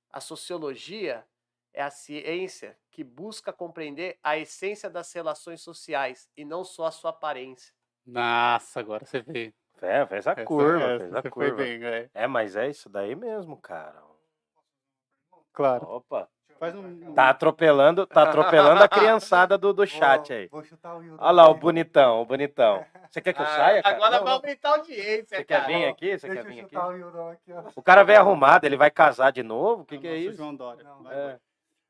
A 0.10 0.20
sociologia 0.20 1.26
é 1.74 1.82
a 1.82 1.90
ciência 1.90 2.78
que 2.92 3.04
busca 3.04 3.54
compreender 3.54 4.20
a 4.22 4.38
essência 4.38 4.90
das 4.90 5.12
relações 5.14 5.62
sociais 5.62 6.30
e 6.36 6.44
não 6.44 6.64
só 6.64 6.86
a 6.86 6.92
sua 6.92 7.12
aparência. 7.12 7.74
Nossa, 8.06 8.80
agora 8.80 9.06
você 9.06 9.22
veio. 9.22 9.54
É, 9.82 10.06
fez 10.06 10.28
a 10.28 10.34
Essa- 10.34 10.44
curva, 10.46 10.84
essa 10.84 11.00
fez 11.00 11.14
a 11.16 11.22
você 11.22 11.30
curva. 11.32 11.56
foi 11.56 11.78
bem, 11.80 11.84
é. 11.88 12.10
É, 12.14 12.28
mas 12.28 12.56
é 12.56 12.70
isso 12.70 12.90
daí 12.90 13.16
mesmo, 13.16 13.60
cara. 13.60 14.04
Claro. 15.54 15.88
Opa. 15.88 16.30
Faz 16.62 16.76
um. 16.76 17.14
Tá 17.16 17.30
atropelando, 17.30 18.06
tá 18.06 18.22
atropelando 18.22 18.84
a 18.84 18.88
criançada 18.88 19.58
do, 19.58 19.74
do 19.74 19.84
chat 19.88 20.32
aí. 20.32 20.48
Vou 20.48 20.64
chutar 20.64 20.94
o 20.94 21.00
Will. 21.00 21.16
Olha 21.18 21.32
lá, 21.32 21.50
o 21.50 21.56
bonitão, 21.56 22.22
o 22.22 22.26
bonitão. 22.26 22.86
Você 23.10 23.20
quer 23.20 23.34
que 23.34 23.42
eu 23.42 23.46
Ah, 23.46 23.50
saia, 23.58 23.82
cara? 23.82 23.96
Agora 23.96 24.20
vai 24.22 24.34
aumentar 24.34 24.70
a 24.70 24.72
audiência, 24.74 25.38
Você 25.38 25.44
quer 25.44 25.62
cara. 25.62 25.68
vir 25.68 25.86
aqui? 25.86 26.20
Você 26.20 26.28
Deixa 26.28 26.44
quer 26.44 26.48
eu 26.48 26.54
vir 26.54 26.60
aqui? 26.62 26.70
chutar 26.76 26.88
o 26.88 26.92
Wildon 26.92 27.30
aqui, 27.32 27.52
ó. 27.52 27.64
O 27.76 27.82
cara 27.82 28.04
veio 28.04 28.20
arrumado, 28.20 28.64
ele 28.66 28.78
vai 28.78 28.92
casar 28.92 29.32
de 29.32 29.42
novo? 29.42 29.82
O 29.82 29.86
que, 29.86 29.98
que 29.98 30.08
é 30.08 30.16
isso? 30.16 30.38
João 30.38 30.54
Dória. 30.54 30.84
Não, 30.84 31.02
Vai, 31.02 31.16
É. 31.18 31.26
vai. 31.30 31.40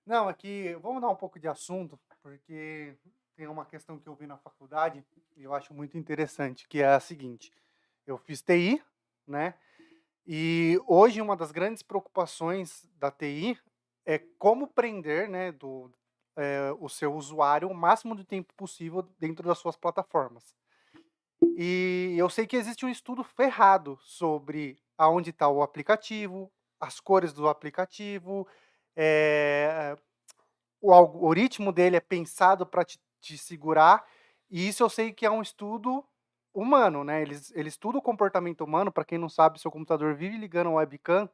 Não, 0.06 0.30
aqui, 0.30 0.74
vamos 0.82 1.02
mudar 1.02 1.10
um 1.10 1.16
pouco 1.18 1.38
de 1.38 1.50
assunto, 1.50 2.00
porque 2.24 2.96
tem 3.36 3.48
uma 3.48 3.66
questão 3.66 4.00
que 4.00 4.08
eu 4.08 4.16
vi 4.16 4.26
na 4.26 4.38
faculdade 4.38 5.04
e 5.36 5.44
eu 5.44 5.54
acho 5.54 5.74
muito 5.74 5.98
interessante, 5.98 6.66
que 6.66 6.82
é 6.82 6.88
a 6.88 7.00
seguinte. 7.02 7.52
Eu 8.08 8.18
fiz 8.18 8.42
TI, 8.42 8.82
né? 9.28 9.54
E 10.26 10.80
hoje 10.88 11.20
uma 11.22 11.36
das 11.36 11.52
grandes 11.52 11.84
preocupações 11.84 12.88
da 12.98 13.12
TI 13.12 13.60
é 14.06 14.20
como 14.38 14.68
prender, 14.68 15.30
né, 15.30 15.52
do, 15.52 15.92
é, 16.36 16.74
o 16.80 16.90
seu 16.90 17.14
usuário 17.14 17.70
o 17.70 17.74
máximo 17.74 18.16
de 18.16 18.24
tempo 18.24 18.54
possível 18.56 19.04
dentro 19.20 19.48
das 19.48 19.58
suas 19.58 19.76
plataformas. 19.76 20.56
E 21.56 22.16
eu 22.18 22.30
sei 22.30 22.46
que 22.46 22.56
existe 22.56 22.86
um 22.86 22.90
estudo 22.90 23.24
ferrado 23.24 23.98
sobre 24.02 24.80
aonde 24.98 25.32
está 25.32 25.48
o 25.48 25.62
aplicativo, 25.62 26.52
as 26.80 27.00
cores 27.00 27.34
do 27.34 27.48
aplicativo, 27.48 28.48
é, 28.96 29.98
o 30.80 30.94
algoritmo 30.94 31.72
dele 31.72 31.96
é 31.96 32.00
pensado 32.00 32.66
para 32.66 32.84
te, 32.84 33.00
te 33.20 33.38
segurar, 33.38 34.06
e 34.50 34.68
isso 34.68 34.84
eu 34.84 34.90
sei 34.90 35.12
que 35.14 35.26
é 35.26 35.32
um 35.32 35.42
estudo 35.42 36.04
humano, 36.54 37.04
né? 37.04 37.22
Eles, 37.22 37.52
eles 37.56 37.74
estudam 37.74 38.00
o 38.00 38.04
comportamento 38.04 38.62
humano, 38.64 38.92
para 38.92 39.06
quem 39.06 39.18
não 39.18 39.30
sabe, 39.30 39.60
seu 39.60 39.72
computador 39.72 40.16
vive 40.16 40.38
ligando 40.38 40.70
a 40.70 40.74
webcam, 40.74 41.30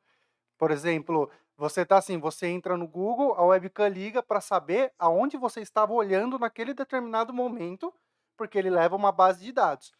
por 0.57 0.71
exemplo, 0.71 1.29
você 1.57 1.83
tá 1.85 1.97
assim, 1.97 2.19
você 2.19 2.47
entra 2.47 2.77
no 2.77 2.87
Google, 2.87 3.33
a 3.33 3.43
webcam 3.43 3.87
liga 3.87 4.21
para 4.21 4.39
saber 4.39 4.93
aonde 4.99 5.37
você 5.37 5.59
estava 5.61 5.91
olhando 5.93 6.37
naquele 6.37 6.73
determinado 6.73 7.33
momento, 7.33 7.91
porque 8.37 8.57
ele 8.57 8.69
leva 8.69 8.95
uma 8.95 9.11
base 9.11 9.43
de 9.43 9.51
dados. 9.51 9.91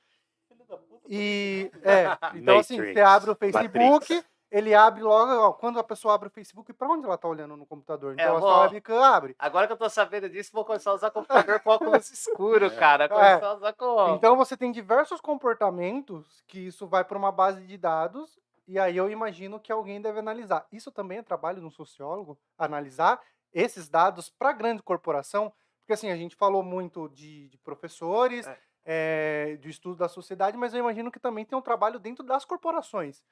E 1.08 1.72
é, 1.84 2.06
então 2.36 2.60
assim, 2.60 2.76
você 2.78 2.88
Matrix, 2.88 3.02
abre 3.08 3.32
o 3.32 3.36
Facebook, 3.36 4.14
Matrix. 4.14 4.26
ele 4.52 4.76
abre 4.76 5.02
logo, 5.02 5.32
ó, 5.32 5.54
quando 5.54 5.80
a 5.80 5.84
pessoa 5.84 6.14
abre 6.14 6.28
o 6.28 6.32
Facebook, 6.32 6.72
para 6.74 6.90
onde 6.90 7.06
ela 7.06 7.18
tá 7.18 7.28
olhando 7.28 7.56
no 7.56 7.66
computador? 7.66 8.12
É, 8.20 8.22
Então 8.24 8.36
a 8.36 8.40
vou- 8.40 8.50
sua 8.50 8.62
webcam 8.64 9.02
abre. 9.04 9.36
Agora 9.40 9.66
que 9.68 9.74
eu 9.74 9.78
tô 9.78 9.90
sabendo 9.90 10.30
disso, 10.30 10.52
vou 10.54 10.66
começar 10.66 10.92
a 10.92 10.96
usar 10.96 11.10
computador 11.12 11.60
com 11.62 11.70
óculos 11.70 12.10
escuro, 12.12 12.70
cara. 12.76 13.06
É. 13.06 13.08
Começar 13.08 13.48
a 13.48 13.54
usar 13.56 13.74
com. 13.74 14.16
Então 14.16 14.36
você 14.36 14.56
tem 14.58 14.72
diversos 14.72 15.22
comportamentos 15.22 16.44
que 16.48 16.60
isso 16.68 16.86
vai 16.86 17.04
para 17.04 17.18
uma 17.18 17.32
base 17.32 17.62
de 17.66 17.78
dados 17.78 18.38
e 18.68 18.78
aí 18.78 18.98
eu 18.98 19.10
imagino 19.10 19.60
que 19.60 19.72
alguém 19.72 20.02
deve 20.02 20.20
analisar. 20.20 20.66
Isso 20.72 20.92
também 20.92 21.20
é 21.20 21.24
trabalho 21.24 21.60
de 21.62 21.66
um 21.66 21.72
sociólogo, 21.72 22.38
analisar 22.58 23.20
esses 23.54 23.88
dados 23.90 24.30
para 24.30 24.52
grande 24.52 24.84
corporação, 24.84 25.52
porque 25.82 25.94
assim 25.94 26.12
a 26.12 26.16
gente 26.18 26.36
falou 26.36 26.62
muito 26.62 27.08
de, 27.10 27.48
de 27.50 27.58
professores, 27.60 28.46
É. 28.46 28.58
eh, 28.86 29.58
de 29.62 29.70
estudo 29.70 29.96
da 29.96 30.10
sociedade, 30.10 30.58
mas 30.58 30.74
eu 30.74 30.80
imagino 30.80 31.12
que 31.12 31.20
também 31.20 31.46
tem 31.46 31.58
um 31.58 31.62
trabalho 31.62 31.98
dentro 32.00 32.24
das 32.26 32.44
corporações. 32.46 33.24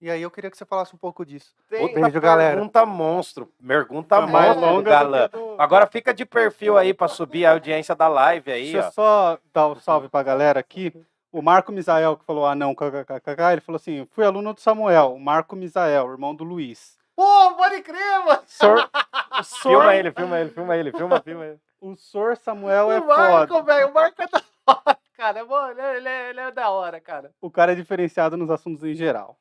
E 0.00 0.10
aí 0.10 0.20
eu 0.20 0.30
queria 0.30 0.50
que 0.50 0.58
você 0.58 0.66
falasse 0.66 0.94
um 0.94 0.98
pouco 0.98 1.24
disso. 1.24 1.54
Tem- 1.68 1.86
Puta 1.88 2.00
Beijo, 2.00 2.20
galera. 2.20 2.54
Pergunta 2.56 2.84
monstro. 2.84 3.50
Pergunta 3.66 4.20
Tá 4.20 4.26
mais 4.26 4.54
longa 4.54 4.82
do 4.82 4.90
galã. 4.90 5.28
do- 5.28 5.54
Agora 5.58 5.86
fica 5.86 6.12
de 6.12 6.26
perfil 6.26 6.76
aí 6.76 6.92
pra 6.92 7.08
subir 7.08 7.46
a 7.46 7.52
audiência 7.52 7.94
da 7.94 8.06
live 8.08 8.52
aí, 8.52 8.72
Deixa 8.72 8.78
eu 8.78 8.84
ó. 8.88 8.90
só 8.90 9.38
dar 9.52 9.68
um 9.68 9.76
salve 9.76 10.08
pra 10.10 10.22
galera 10.22 10.60
aqui. 10.60 10.92
O 11.34 11.42
Marco 11.42 11.72
Misael, 11.72 12.16
que 12.16 12.24
falou 12.24 12.46
ah 12.46 12.54
não, 12.54 12.72
kkkk, 12.76 13.42
ele 13.52 13.60
falou 13.60 13.74
assim: 13.76 14.06
fui 14.12 14.24
aluno 14.24 14.54
do 14.54 14.60
Samuel, 14.60 15.14
o 15.14 15.20
Marco 15.20 15.56
Misael, 15.56 16.08
irmão 16.12 16.32
do 16.32 16.44
Luiz. 16.44 16.96
Pô, 17.16 17.54
pode 17.56 17.82
crer, 17.82 18.24
mano. 18.24 18.40
Sor, 18.46 18.78
o, 18.78 19.42
sor, 19.42 19.70
Filma 19.72 19.96
ele, 19.96 20.12
filma 20.12 20.38
ele, 20.38 20.50
filma 20.50 20.76
ele, 20.76 20.92
filma, 20.92 21.20
filma 21.20 21.44
ele. 21.46 21.58
o 21.80 21.96
Sor 21.96 22.36
Samuel 22.36 22.92
é 22.92 23.00
o 23.00 23.06
Marco, 23.08 23.54
foda. 23.54 23.62
velho. 23.74 23.88
O 23.88 23.94
Marco 23.94 24.22
é 24.22 24.26
da 24.28 24.42
hora, 24.66 24.98
cara. 25.16 25.38
É 25.40 25.44
bom, 25.44 25.66
ele, 25.70 25.80
é, 25.80 25.96
ele 25.96 26.08
é- 26.08 26.30
ele 26.30 26.40
é 26.40 26.50
da 26.52 26.70
hora, 26.70 27.00
cara. 27.00 27.32
O 27.40 27.50
cara 27.50 27.72
é 27.72 27.74
diferenciado 27.74 28.36
nos 28.36 28.48
assuntos 28.50 28.84
em 28.84 28.94
geral. 28.94 29.36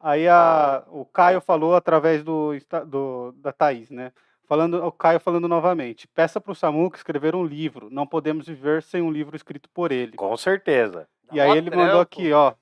Aí 0.00 0.28
a, 0.28 0.82
o 0.88 1.04
Caio 1.04 1.40
falou 1.40 1.76
através 1.76 2.24
do, 2.24 2.50
do 2.86 3.32
da 3.36 3.52
Thaís, 3.52 3.90
né? 3.90 4.12
Falando, 4.44 4.84
o 4.84 4.90
Caio 4.90 5.20
falando 5.20 5.46
novamente. 5.46 6.08
Peça 6.08 6.40
pro 6.40 6.54
Samuca 6.54 6.96
escrever 6.96 7.34
um 7.36 7.44
livro. 7.44 7.88
Não 7.90 8.06
podemos 8.06 8.46
viver 8.46 8.82
sem 8.82 9.02
um 9.02 9.10
livro 9.10 9.36
escrito 9.36 9.68
por 9.68 9.92
ele. 9.92 10.16
Com 10.16 10.36
certeza. 10.36 11.06
E 11.32 11.40
aí 11.40 11.50
ele 11.56 11.70
mandou 11.70 11.86
trampo. 11.86 12.00
aqui, 12.02 12.32
ó. 12.32 12.54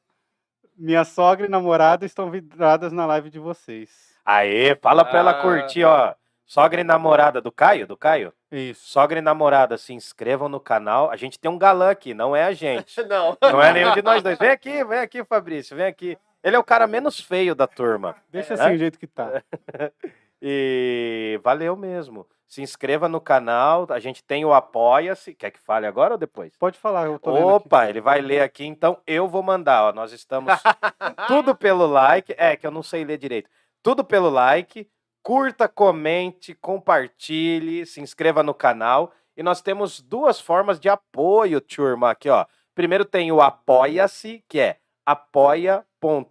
Minha 0.76 1.04
sogra 1.04 1.46
e 1.46 1.48
namorada 1.48 2.04
estão 2.04 2.30
vidradas 2.30 2.92
na 2.92 3.06
live 3.06 3.30
de 3.30 3.38
vocês. 3.38 3.90
Aê, 4.24 4.74
fala 4.76 5.04
pra 5.04 5.18
ela 5.20 5.30
Ah. 5.32 5.42
curtir, 5.42 5.84
ó. 5.84 6.14
Sogra 6.44 6.80
e 6.80 6.84
namorada 6.84 7.40
do 7.40 7.50
Caio, 7.50 7.86
do 7.86 7.96
Caio? 7.96 8.32
Isso. 8.52 8.86
Sogra 8.88 9.18
e 9.18 9.22
namorada, 9.22 9.76
se 9.76 9.92
inscrevam 9.92 10.48
no 10.48 10.60
canal. 10.60 11.10
A 11.10 11.16
gente 11.16 11.38
tem 11.40 11.50
um 11.50 11.58
galã 11.58 11.90
aqui, 11.90 12.14
não 12.14 12.36
é 12.36 12.44
a 12.44 12.52
gente. 12.52 12.96
Não. 13.08 13.36
Não 13.40 13.60
é 13.62 13.72
nenhum 13.72 13.92
de 13.94 14.02
nós 14.02 14.22
dois. 14.22 14.38
Vem 14.38 14.50
aqui, 14.50 14.84
vem 14.84 15.00
aqui, 15.00 15.24
Fabrício, 15.24 15.76
vem 15.76 15.86
aqui. 15.86 16.16
Ele 16.44 16.54
é 16.54 16.58
o 16.58 16.62
cara 16.64 16.86
menos 16.86 17.18
feio 17.18 17.54
da 17.54 17.66
turma. 17.66 18.14
Deixa 18.30 18.54
É? 18.54 18.60
assim 18.60 18.74
o 18.74 18.78
jeito 18.78 18.98
que 18.98 19.06
tá. 19.08 19.42
E 20.40 21.40
valeu 21.42 21.76
mesmo. 21.76 22.26
Se 22.46 22.62
inscreva 22.62 23.08
no 23.08 23.20
canal. 23.20 23.86
A 23.90 23.98
gente 23.98 24.22
tem 24.22 24.44
o 24.44 24.52
Apoia-se. 24.52 25.34
Quer 25.34 25.50
que 25.50 25.58
fale 25.58 25.86
agora 25.86 26.14
ou 26.14 26.18
depois? 26.18 26.56
Pode 26.56 26.78
falar, 26.78 27.06
eu 27.06 27.18
tô. 27.18 27.32
Opa, 27.32 27.88
ele 27.88 28.00
vai 28.00 28.20
ler 28.20 28.40
aqui, 28.40 28.64
então 28.64 28.98
eu 29.06 29.26
vou 29.28 29.42
mandar. 29.42 29.84
Ó, 29.84 29.92
nós 29.92 30.12
estamos 30.12 30.52
tudo 31.26 31.54
pelo 31.54 31.86
like. 31.86 32.34
É, 32.38 32.56
que 32.56 32.66
eu 32.66 32.70
não 32.70 32.82
sei 32.82 33.04
ler 33.04 33.18
direito. 33.18 33.50
Tudo 33.82 34.04
pelo 34.04 34.28
like. 34.30 34.88
Curta, 35.22 35.68
comente, 35.68 36.54
compartilhe, 36.54 37.84
se 37.84 38.00
inscreva 38.00 38.44
no 38.44 38.54
canal. 38.54 39.12
E 39.36 39.42
nós 39.42 39.60
temos 39.60 40.00
duas 40.00 40.40
formas 40.40 40.78
de 40.78 40.88
apoio, 40.88 41.60
turma, 41.60 42.12
aqui, 42.12 42.28
ó. 42.28 42.46
Primeiro 42.76 43.04
tem 43.04 43.32
o 43.32 43.40
Apoia-se, 43.40 44.44
que 44.48 44.60
é 44.60 44.76
apoia.se 45.04 46.30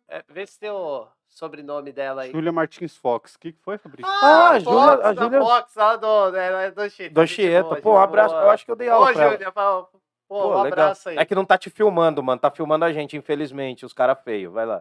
É, 0.08 0.22
vê 0.28 0.46
se 0.46 0.58
tem 0.58 0.70
o 0.70 1.06
sobrenome 1.28 1.92
dela 1.92 2.22
aí. 2.22 2.30
Júlia 2.32 2.52
Martins 2.52 2.96
Fox. 2.96 3.34
O 3.34 3.38
que, 3.40 3.52
que 3.52 3.58
foi, 3.60 3.76
Fabrício? 3.78 4.10
Ah, 4.10 4.50
a 4.50 4.58
Júlia- 4.58 4.78
Fox, 4.80 5.04
a 5.04 5.14
Júlia- 5.14 5.40
Fox, 5.40 5.74
lá 5.74 5.96
do, 5.96 6.36
é, 6.36 6.70
do 6.70 6.80
Anchieta. 6.82 7.14
Do 7.14 7.26
gente 7.26 7.40
Anchieta. 7.42 7.62
boa, 7.68 7.80
Pô, 7.80 7.94
um 7.94 7.98
abraço. 7.98 8.34
boa. 8.34 8.46
Eu 8.46 8.50
acho 8.50 8.64
que 8.64 8.70
eu 8.70 8.76
dei 8.76 8.88
aula 8.88 9.06
Ô, 9.06 9.10
ela. 9.10 9.30
Júlia, 9.32 9.50
fala- 9.52 9.88
pô, 10.30 10.42
Pô, 10.42 10.44
um 10.44 10.62
legal. 10.62 10.66
abraço 10.66 11.08
aí. 11.08 11.18
É 11.18 11.24
que 11.24 11.34
não 11.34 11.44
tá 11.44 11.58
te 11.58 11.68
filmando, 11.68 12.22
mano. 12.22 12.40
Tá 12.40 12.52
filmando 12.52 12.84
a 12.84 12.92
gente, 12.92 13.16
infelizmente. 13.16 13.84
Os 13.84 13.92
caras 13.92 14.16
feios. 14.22 14.52
Vai 14.52 14.64
lá. 14.64 14.80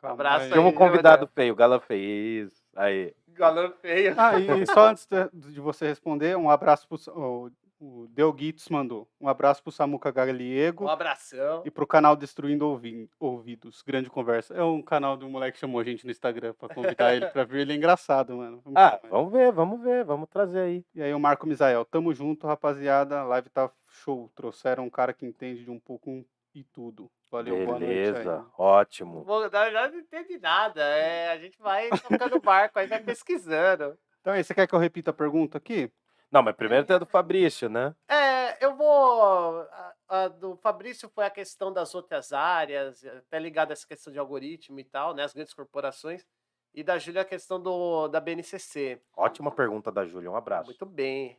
Calma, 0.00 0.14
abraço 0.14 0.46
aí. 0.46 0.50
O 0.50 0.54
Júlia. 0.56 0.72
convidado 0.72 1.30
feio, 1.32 1.54
gala 1.54 1.78
feio. 1.78 2.46
Isso. 2.46 2.60
Aí. 2.74 3.14
Galã 3.28 3.70
feio. 3.80 4.14
Ah, 4.18 4.38
e, 4.38 4.66
só 4.66 4.88
antes 4.88 5.06
de, 5.06 5.52
de 5.52 5.60
você 5.60 5.86
responder, 5.86 6.36
um 6.36 6.50
abraço 6.50 6.88
pro. 6.88 7.50
O, 7.84 8.06
Delguitos 8.10 8.68
mandou. 8.68 9.08
Um 9.20 9.26
abraço 9.28 9.60
pro 9.60 9.72
Samuca 9.72 10.12
Galiego 10.12 10.84
Um 10.84 10.88
abração. 10.88 11.62
e 11.66 11.70
pro 11.70 11.84
canal 11.84 12.14
Destruindo 12.14 12.64
Ouvi- 12.68 13.10
Ouvidos. 13.18 13.82
Grande 13.82 14.08
conversa. 14.08 14.54
É 14.54 14.62
um 14.62 14.80
canal 14.80 15.16
de 15.16 15.24
um 15.24 15.28
moleque 15.28 15.54
que 15.54 15.58
chamou 15.58 15.80
a 15.80 15.84
gente 15.84 16.04
no 16.04 16.12
Instagram 16.12 16.54
pra 16.54 16.72
convidar 16.72 17.12
ele 17.12 17.26
pra 17.26 17.42
vir. 17.42 17.62
Ele 17.62 17.72
é 17.72 17.76
engraçado, 17.76 18.36
mano. 18.36 18.60
Vamos 18.64 18.80
Ah, 18.80 19.00
ele. 19.02 19.10
vamos 19.10 19.32
ver, 19.32 19.50
vamos 19.52 19.82
ver. 19.82 20.04
Vamos 20.04 20.28
trazer 20.28 20.60
aí. 20.60 20.84
E 20.94 21.02
aí 21.02 21.12
o 21.12 21.18
Marco 21.18 21.44
Misael. 21.44 21.84
Tamo 21.84 22.14
junto, 22.14 22.46
rapaziada. 22.46 23.18
A 23.18 23.24
live 23.24 23.48
tá 23.50 23.68
show. 23.88 24.30
Trouxeram 24.36 24.84
um 24.84 24.90
cara 24.90 25.12
que 25.12 25.26
entende 25.26 25.64
de 25.64 25.70
um 25.72 25.80
pouco 25.80 26.24
e 26.54 26.62
tudo. 26.62 27.10
Valeu, 27.32 27.56
boa 27.66 27.80
noite 27.80 27.84
aí. 27.84 28.12
Beleza, 28.12 28.46
ótimo. 28.56 29.24
Vou, 29.24 29.40
na 29.40 29.48
verdade, 29.64 29.94
não 29.94 30.00
entendi 30.02 30.38
nada. 30.38 30.80
É, 30.82 31.32
a 31.32 31.38
gente 31.38 31.58
vai 31.58 31.88
tocando 31.88 32.38
barco, 32.40 32.78
aí 32.78 32.86
vai 32.86 33.00
pesquisando. 33.02 33.98
Então 34.20 34.32
aí, 34.34 34.44
você 34.44 34.54
quer 34.54 34.68
que 34.68 34.74
eu 34.74 34.78
repita 34.78 35.10
a 35.10 35.14
pergunta 35.14 35.58
aqui? 35.58 35.90
Não, 36.32 36.42
mas 36.42 36.56
primeiro 36.56 36.86
tem 36.86 36.96
a 36.96 36.98
do 36.98 37.04
Fabrício, 37.04 37.68
né? 37.68 37.94
É, 38.08 38.64
eu 38.64 38.74
vou. 38.74 39.60
A, 39.60 39.94
a 40.08 40.28
do 40.28 40.56
Fabrício 40.56 41.10
foi 41.10 41.26
a 41.26 41.30
questão 41.30 41.70
das 41.70 41.94
outras 41.94 42.32
áreas, 42.32 43.04
até 43.04 43.38
ligado 43.38 43.70
a 43.70 43.74
essa 43.74 43.86
questão 43.86 44.10
de 44.10 44.18
algoritmo 44.18 44.80
e 44.80 44.84
tal, 44.84 45.14
né? 45.14 45.24
As 45.24 45.34
grandes 45.34 45.52
corporações. 45.52 46.26
E 46.72 46.82
da 46.82 46.98
Júlia 46.98 47.20
a 47.20 47.24
questão 47.26 47.60
do, 47.60 48.08
da 48.08 48.18
BNCC. 48.18 48.98
Ótima 49.14 49.50
pergunta 49.50 49.92
da 49.92 50.06
Júlia. 50.06 50.30
Um 50.30 50.36
abraço. 50.36 50.68
Muito 50.70 50.86
bem. 50.86 51.38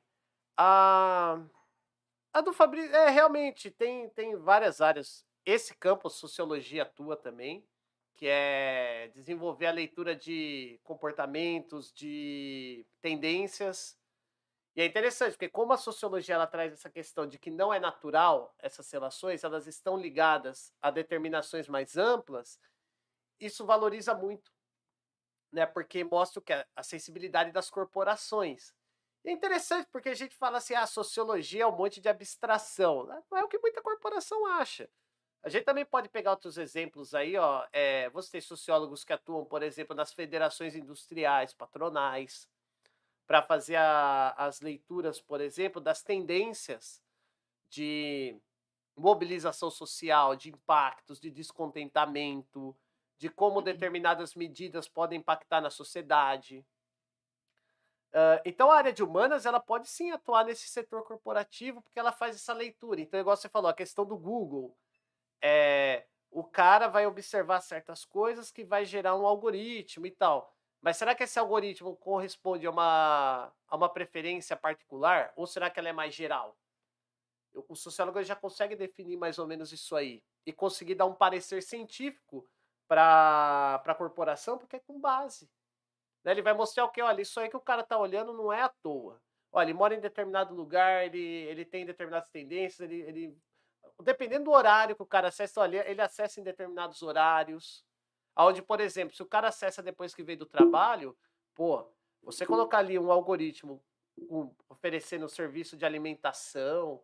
A, 0.56 1.42
a 2.32 2.42
do 2.42 2.54
Fabrício, 2.54 2.96
é, 2.96 3.10
realmente, 3.10 3.72
tem, 3.72 4.10
tem 4.10 4.36
várias 4.36 4.80
áreas. 4.80 5.26
Esse 5.44 5.76
campo, 5.76 6.08
sociologia, 6.08 6.84
atua 6.84 7.18
também, 7.18 7.66
que 8.14 8.28
é 8.28 9.12
desenvolver 9.16 9.66
a 9.66 9.72
leitura 9.72 10.16
de 10.16 10.80
comportamentos, 10.84 11.92
de 11.92 12.86
tendências. 13.02 13.98
E 14.76 14.82
é 14.82 14.86
interessante, 14.86 15.34
porque 15.34 15.50
como 15.50 15.72
a 15.74 15.78
sociologia 15.78 16.36
ela 16.36 16.48
traz 16.48 16.74
essa 16.74 16.90
questão 16.90 17.28
de 17.28 17.38
que 17.38 17.52
não 17.52 17.72
é 17.74 17.80
natural 17.80 18.56
essas 18.58 18.90
relações, 18.92 19.44
elas 19.44 19.68
estão 19.68 19.96
ligadas 19.96 20.74
a 20.82 20.90
determinações 20.90 21.68
mais 21.68 21.96
amplas, 21.96 22.60
isso 23.40 23.66
valoriza 23.66 24.16
muito, 24.16 24.52
né? 25.52 25.66
Porque 25.66 26.04
mostra 26.04 26.40
o 26.40 26.44
que 26.44 26.54
a 26.54 26.84
sensibilidade 26.84 27.52
das 27.52 27.70
corporações. 27.70 28.74
E 29.24 29.30
é 29.30 29.32
interessante 29.32 29.88
porque 29.92 30.10
a 30.10 30.14
gente 30.16 30.36
fala 30.36 30.58
assim, 30.58 30.74
ah, 30.74 30.84
a 30.84 30.88
sociologia 30.88 31.64
é 31.64 31.68
um 31.68 31.76
monte 31.76 32.02
de 32.02 32.10
abstração. 32.10 33.06
Não 33.32 33.38
é 33.38 33.44
o 33.44 33.48
que 33.48 33.60
muita 33.60 33.82
corporação 33.82 34.46
acha. 34.46 34.90
A 35.44 35.50
gente 35.50 35.66
também 35.66 35.86
pode 35.86 36.10
pegar 36.10 36.32
outros 36.32 36.58
exemplos 36.58 37.14
aí, 37.14 37.38
ó. 37.38 37.68
É, 37.74 38.10
você 38.12 38.32
tem 38.32 38.42
sociólogos 38.42 39.04
que 39.06 39.14
atuam, 39.14 39.46
por 39.46 39.64
exemplo, 39.64 39.96
nas 39.96 40.14
federações 40.14 40.76
industriais, 40.76 41.54
patronais, 41.54 42.48
para 43.28 43.42
fazer 43.42 43.76
a- 43.78 44.32
as 44.38 44.62
leituras, 44.62 45.22
por 45.22 45.42
exemplo, 45.42 45.82
das 45.82 46.02
tendências 46.04 47.02
de 47.70 48.40
mobilização 48.98 49.72
social, 49.72 50.36
de 50.36 50.50
impactos, 50.52 51.20
de 51.20 51.32
descontentamento, 51.32 52.76
de 53.18 53.30
como 53.30 53.62
determinadas 53.62 54.36
medidas 54.36 54.88
podem 54.90 55.20
impactar 55.20 55.62
na 55.62 55.70
sociedade. 55.72 56.66
Ah, 58.12 58.42
então, 58.46 58.70
a 58.72 58.78
área 58.78 58.94
de 58.94 59.04
humanas 59.04 59.46
ela 59.46 59.60
pode 59.60 59.88
sim 59.90 60.12
atuar 60.12 60.46
nesse 60.46 60.68
setor 60.70 61.04
corporativo, 61.04 61.82
porque 61.82 62.00
ela 62.00 62.12
faz 62.12 62.36
essa 62.36 62.54
leitura. 62.54 63.02
Então, 63.02 63.20
igual 63.20 63.36
você 63.36 63.50
falou, 63.50 63.70
a 63.70 63.74
questão 63.74 64.06
do 64.06 64.18
Google. 64.18 64.78
É, 65.42 66.08
o 66.32 66.44
cara 66.44 66.88
vai 66.90 67.06
observar 67.08 67.62
certas 67.62 68.06
coisas 68.06 68.52
que 68.52 68.66
vai 68.66 68.86
gerar 68.86 69.16
um 69.18 69.26
algoritmo 69.28 70.08
e 70.08 70.12
tal. 70.12 70.53
Mas 70.84 70.98
será 70.98 71.16
que 71.16 71.24
esse 71.24 71.40
algoritmo 71.40 71.96
corresponde 71.98 72.68
a 72.68 72.72
uma, 72.72 73.54
a 73.70 73.78
uma 73.78 73.90
preferência 73.90 74.58
particular? 74.58 75.34
Ou 75.38 75.48
será 75.48 75.72
que 75.72 75.80
ela 75.80 75.90
é 75.90 75.94
mais 75.94 76.14
geral? 76.14 76.58
O- 77.70 77.76
sociólogo 77.76 78.22
já 78.24 78.36
consegue 78.36 78.76
definir 78.76 79.18
mais 79.18 79.38
ou 79.40 79.48
menos 79.48 79.72
isso 79.72 79.96
aí. 79.96 80.24
E 80.46 80.52
conseguir 80.52 80.96
dar 80.96 81.06
um 81.06 81.14
parecer 81.16 81.62
científico 81.64 82.48
para 82.88 83.76
a 83.86 83.96
corporação, 83.96 84.58
porque 84.58 84.76
é 84.78 84.80
com 84.80 85.00
base. 85.00 85.50
né? 86.24 86.32
Ele 86.32 86.42
vai 86.42 86.54
mostrar 86.54 86.86
o 86.86 86.92
que? 86.92 87.02
Olha, 87.02 87.22
isso 87.22 87.40
aí 87.40 87.50
que 87.50 87.58
o 87.58 87.62
cara 87.62 87.84
tá 87.84 87.98
olhando 87.98 88.34
não 88.34 88.52
é 88.54 88.62
à 88.62 88.70
toa. 88.70 89.22
Olha, 89.52 89.66
ele 89.68 89.74
mora 89.74 89.96
em 89.96 90.02
determinado 90.02 90.56
lugar, 90.56 91.06
ele, 91.06 91.20
ele 91.20 91.66
tem 91.66 91.86
determinadas 91.86 92.30
tendências, 92.30 92.82
ele, 92.90 93.02
ele. 93.04 93.38
Dependendo 94.02 94.46
do 94.46 94.52
horário 94.52 94.96
que 94.96 95.04
o 95.04 95.08
cara 95.08 95.30
acessa, 95.30 95.62
olha, 95.62 95.90
ele 95.90 96.02
acessa 96.02 96.40
em 96.40 96.44
determinados 96.44 97.02
horários. 97.04 97.86
Onde, 98.36 98.62
por 98.62 98.80
exemplo, 98.80 99.16
se 99.16 99.22
o 99.22 99.28
cara 99.28 99.50
acessa 99.50 99.82
depois 99.82 100.14
que 100.14 100.24
veio 100.24 100.40
do 100.40 100.46
trabalho, 100.46 101.18
pô, 101.54 101.88
você 102.22 102.46
colocar 102.46 102.80
ali 102.80 102.98
um 102.98 103.12
algoritmo 103.12 103.84
oferecendo 104.70 105.28
serviço 105.30 105.76
de 105.76 105.86
alimentação, 105.86 107.04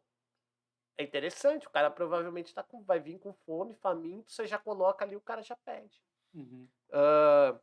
é 0.97 1.03
interessante. 1.03 1.67
O 1.67 1.71
cara 1.71 1.89
provavelmente 1.89 2.53
tá 2.53 2.63
com, 2.63 2.83
vai 2.83 2.99
vir 2.99 3.19
com 3.19 3.33
fome, 3.33 3.75
faminto, 3.75 4.31
você 4.31 4.47
já 4.47 4.57
coloca 4.57 5.05
ali, 5.05 5.15
o 5.15 5.21
cara 5.21 5.41
já 5.41 5.55
pede. 5.55 6.01
Ah, 6.91 7.59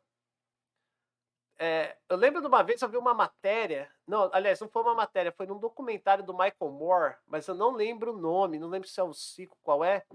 é, 1.59 1.97
eu 2.07 2.15
lembro 2.15 2.39
de 2.39 2.47
uma 2.47 2.61
vez 2.61 2.81
eu 2.81 2.89
vi 2.89 2.97
uma 2.97 3.13
matéria. 3.13 3.91
Não, 4.05 4.29
aliás, 4.31 4.59
não 4.59 4.69
foi 4.69 4.83
uma 4.83 4.93
matéria, 4.93 5.31
foi 5.31 5.47
num 5.47 5.59
documentário 5.59 6.23
do 6.23 6.33
Michael 6.33 6.71
Moore, 6.71 7.15
mas 7.25 7.47
eu 7.47 7.55
não 7.55 7.71
lembro 7.71 8.13
o 8.13 8.17
nome, 8.17 8.59
não 8.59 8.69
lembro 8.69 8.87
se 8.87 8.99
é 8.99 9.03
o 9.03 9.13
Cico, 9.13 9.57
qual 9.63 9.83
é. 9.83 10.05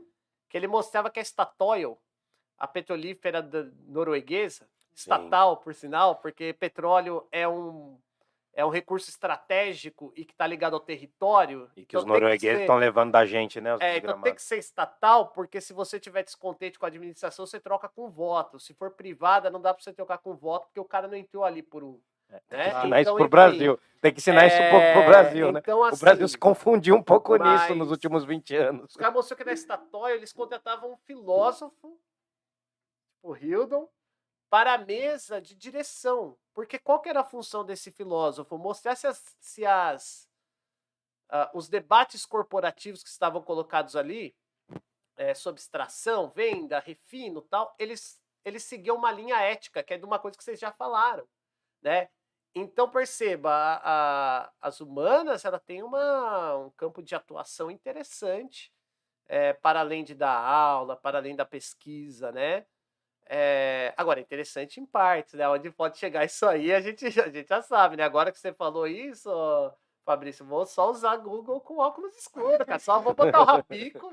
Que 0.49 0.57
ele 0.57 0.69
mostrava 0.69 1.11
que 1.11 1.19
a 1.19 1.25
Statoil, 1.25 1.99
a 2.63 2.67
petrolífera 2.69 3.43
norueguesa, 3.89 4.69
estatal, 4.95 5.57
por 5.57 5.75
sinal, 5.75 6.15
porque 6.15 6.53
petróleo 6.53 7.27
é 7.33 7.49
um, 7.49 7.99
é 8.55 8.65
um 8.65 8.69
recurso 8.69 9.11
estratégico 9.11 10.13
e 10.15 10.25
que 10.25 10.33
está 10.33 10.47
ligado 10.47 10.75
ao 10.75 10.81
território. 10.81 11.69
E 11.77 11.85
que 11.85 11.97
então 11.97 11.99
os 11.99 12.05
tem 12.05 12.15
que 12.15 12.21
noruegueses 12.21 12.61
estão 12.61 12.77
levando 12.77 13.11
da 13.11 13.27
gente, 13.27 13.61
né? 13.61 13.77
É, 13.81 13.97
então 13.97 14.21
tem 14.21 14.33
que 14.33 14.41
ser 14.41 14.59
estatal, 14.59 15.27
porque 15.33 15.61
se 15.61 15.73
você 15.73 15.99
tiver 15.99 16.23
descontente 16.23 16.79
com 16.79 16.85
a 16.85 16.89
administração, 16.89 17.45
você 17.45 17.59
troca 17.59 17.89
com 17.89 18.09
voto. 18.09 18.61
Se 18.61 18.73
for 18.75 18.93
privada, 18.93 19.51
não 19.51 19.61
dá 19.61 19.75
para 19.75 19.83
você 19.83 19.93
trocar 19.93 20.19
com 20.19 20.37
voto, 20.37 20.69
porque 20.69 20.79
o 20.79 20.85
cara 20.85 21.09
não 21.09 21.17
entrou 21.17 21.43
ali 21.43 21.65
por 21.65 21.83
um. 21.83 21.99
Tem 22.29 22.41
que 22.49 22.57
né? 22.57 22.79
ensinar 22.79 23.01
isso 23.01 23.11
Então, 23.11 23.15
pro 23.17 23.25
enfim, 23.25 23.31
Brasil. 23.31 23.81
Tem 24.01 24.13
que 24.13 24.21
ensinar 24.21 24.47
isso 24.47 24.57
um 24.57 24.71
pouco 24.71 24.93
pro 24.93 25.03
é, 25.03 25.07
Brasil, 25.07 25.53
né? 25.53 25.61
Então, 25.61 25.81
O 25.81 25.97
Brasil 25.97 26.25
assim, 26.25 26.29
se 26.29 26.39
confundiu 26.39 26.95
um 26.95 27.03
pouco 27.03 27.37
nisso 27.37 27.75
nos 27.75 27.91
últimos 27.91 28.25
20 28.25 28.55
anos. 28.55 28.91
Os 28.91 28.97
caras 28.97 29.15
mostrou 29.15 29.37
que 29.37 29.45
na 29.45 29.57
Statoil 29.57 30.15
eles 30.15 30.33
contratavam 30.33 30.93
um 30.93 30.97
filósofo, 30.97 31.99
o 33.23 33.37
Hildon, 33.37 33.89
para 34.51 34.75
a 34.75 34.79
mesa 34.79 35.41
de 35.41 35.55
direção. 35.55 36.39
Porque 36.55 36.79
qual 36.79 37.01
que 37.01 37.09
era 37.09 37.21
a 37.21 37.25
função 37.25 37.65
desse 37.65 37.91
filósofo? 37.91 38.59
Mostrar 38.59 38.97
se, 38.97 39.07
as, 39.07 39.37
se 39.41 39.67
as, 39.67 40.29
ah, 41.31 41.51
os 41.55 41.69
debates 41.69 42.27
corporativos 42.27 43.03
que 43.03 43.09
estavam 43.09 43.43
colocados 43.43 43.97
ali, 43.97 44.35
eh, 45.17 45.35
sobre 45.35 45.61
extração, 45.61 46.31
venda, 46.31 46.79
refino 46.81 47.43
tal, 47.43 47.75
eles, 47.79 48.21
eles 48.45 48.65
seguiam 48.65 48.97
uma 48.97 49.13
linha 49.13 49.37
ética, 49.41 49.83
que 49.83 49.95
é 49.95 49.99
de 49.99 50.05
uma 50.07 50.19
coisa 50.19 50.37
que 50.37 50.45
vocês 50.45 50.61
já 50.61 50.73
falaram. 50.73 51.29
Né? 51.83 52.09
Então 52.55 52.91
perceba, 52.91 53.51
a- 53.53 54.45
a- 54.47 54.53
as 54.61 54.81
humanas 54.81 55.45
ela 55.45 55.61
tem 55.61 55.83
uma, 55.83 56.57
um 56.59 56.71
campo 56.73 57.03
de 57.03 57.15
atuação 57.15 57.71
interessante, 57.71 58.73
eh, 59.29 59.55
para 59.55 59.81
além 59.81 60.05
de 60.05 60.15
dar 60.15 60.37
aula, 60.39 60.97
para 60.97 61.19
além 61.19 61.37
da 61.37 61.45
pesquisa, 61.47 62.33
né? 62.33 62.67
É, 63.35 63.95
agora, 63.97 64.21
é 64.21 64.23
interessante 64.23 64.79
em 64.79 64.85
partes, 64.85 65.33
né? 65.33 65.49
Onde 65.49 65.71
pode 65.71 65.97
chegar 65.97 66.23
isso 66.23 66.45
aí, 66.47 66.71
a 66.71 66.81
gente, 66.83 67.11
já- 67.11 67.25
a 67.25 67.31
gente 67.31 67.49
já 67.49 67.63
sabe, 67.63 67.97
né? 67.97 68.03
Agora 68.05 68.31
que 68.31 68.39
você 68.39 68.53
falou 68.53 68.87
isso, 68.87 69.31
Fabrício, 70.05 70.45
vou 70.45 70.67
só 70.67 70.91
usar 70.91 71.17
Google 71.17 71.59
com 71.61 71.79
óculos 71.79 72.15
escuros, 72.17 72.59
cara. 72.59 72.79
Só 72.79 72.99
vou 73.01 73.15
botar 73.15 73.41
o 73.41 73.45
rapico. 73.45 74.13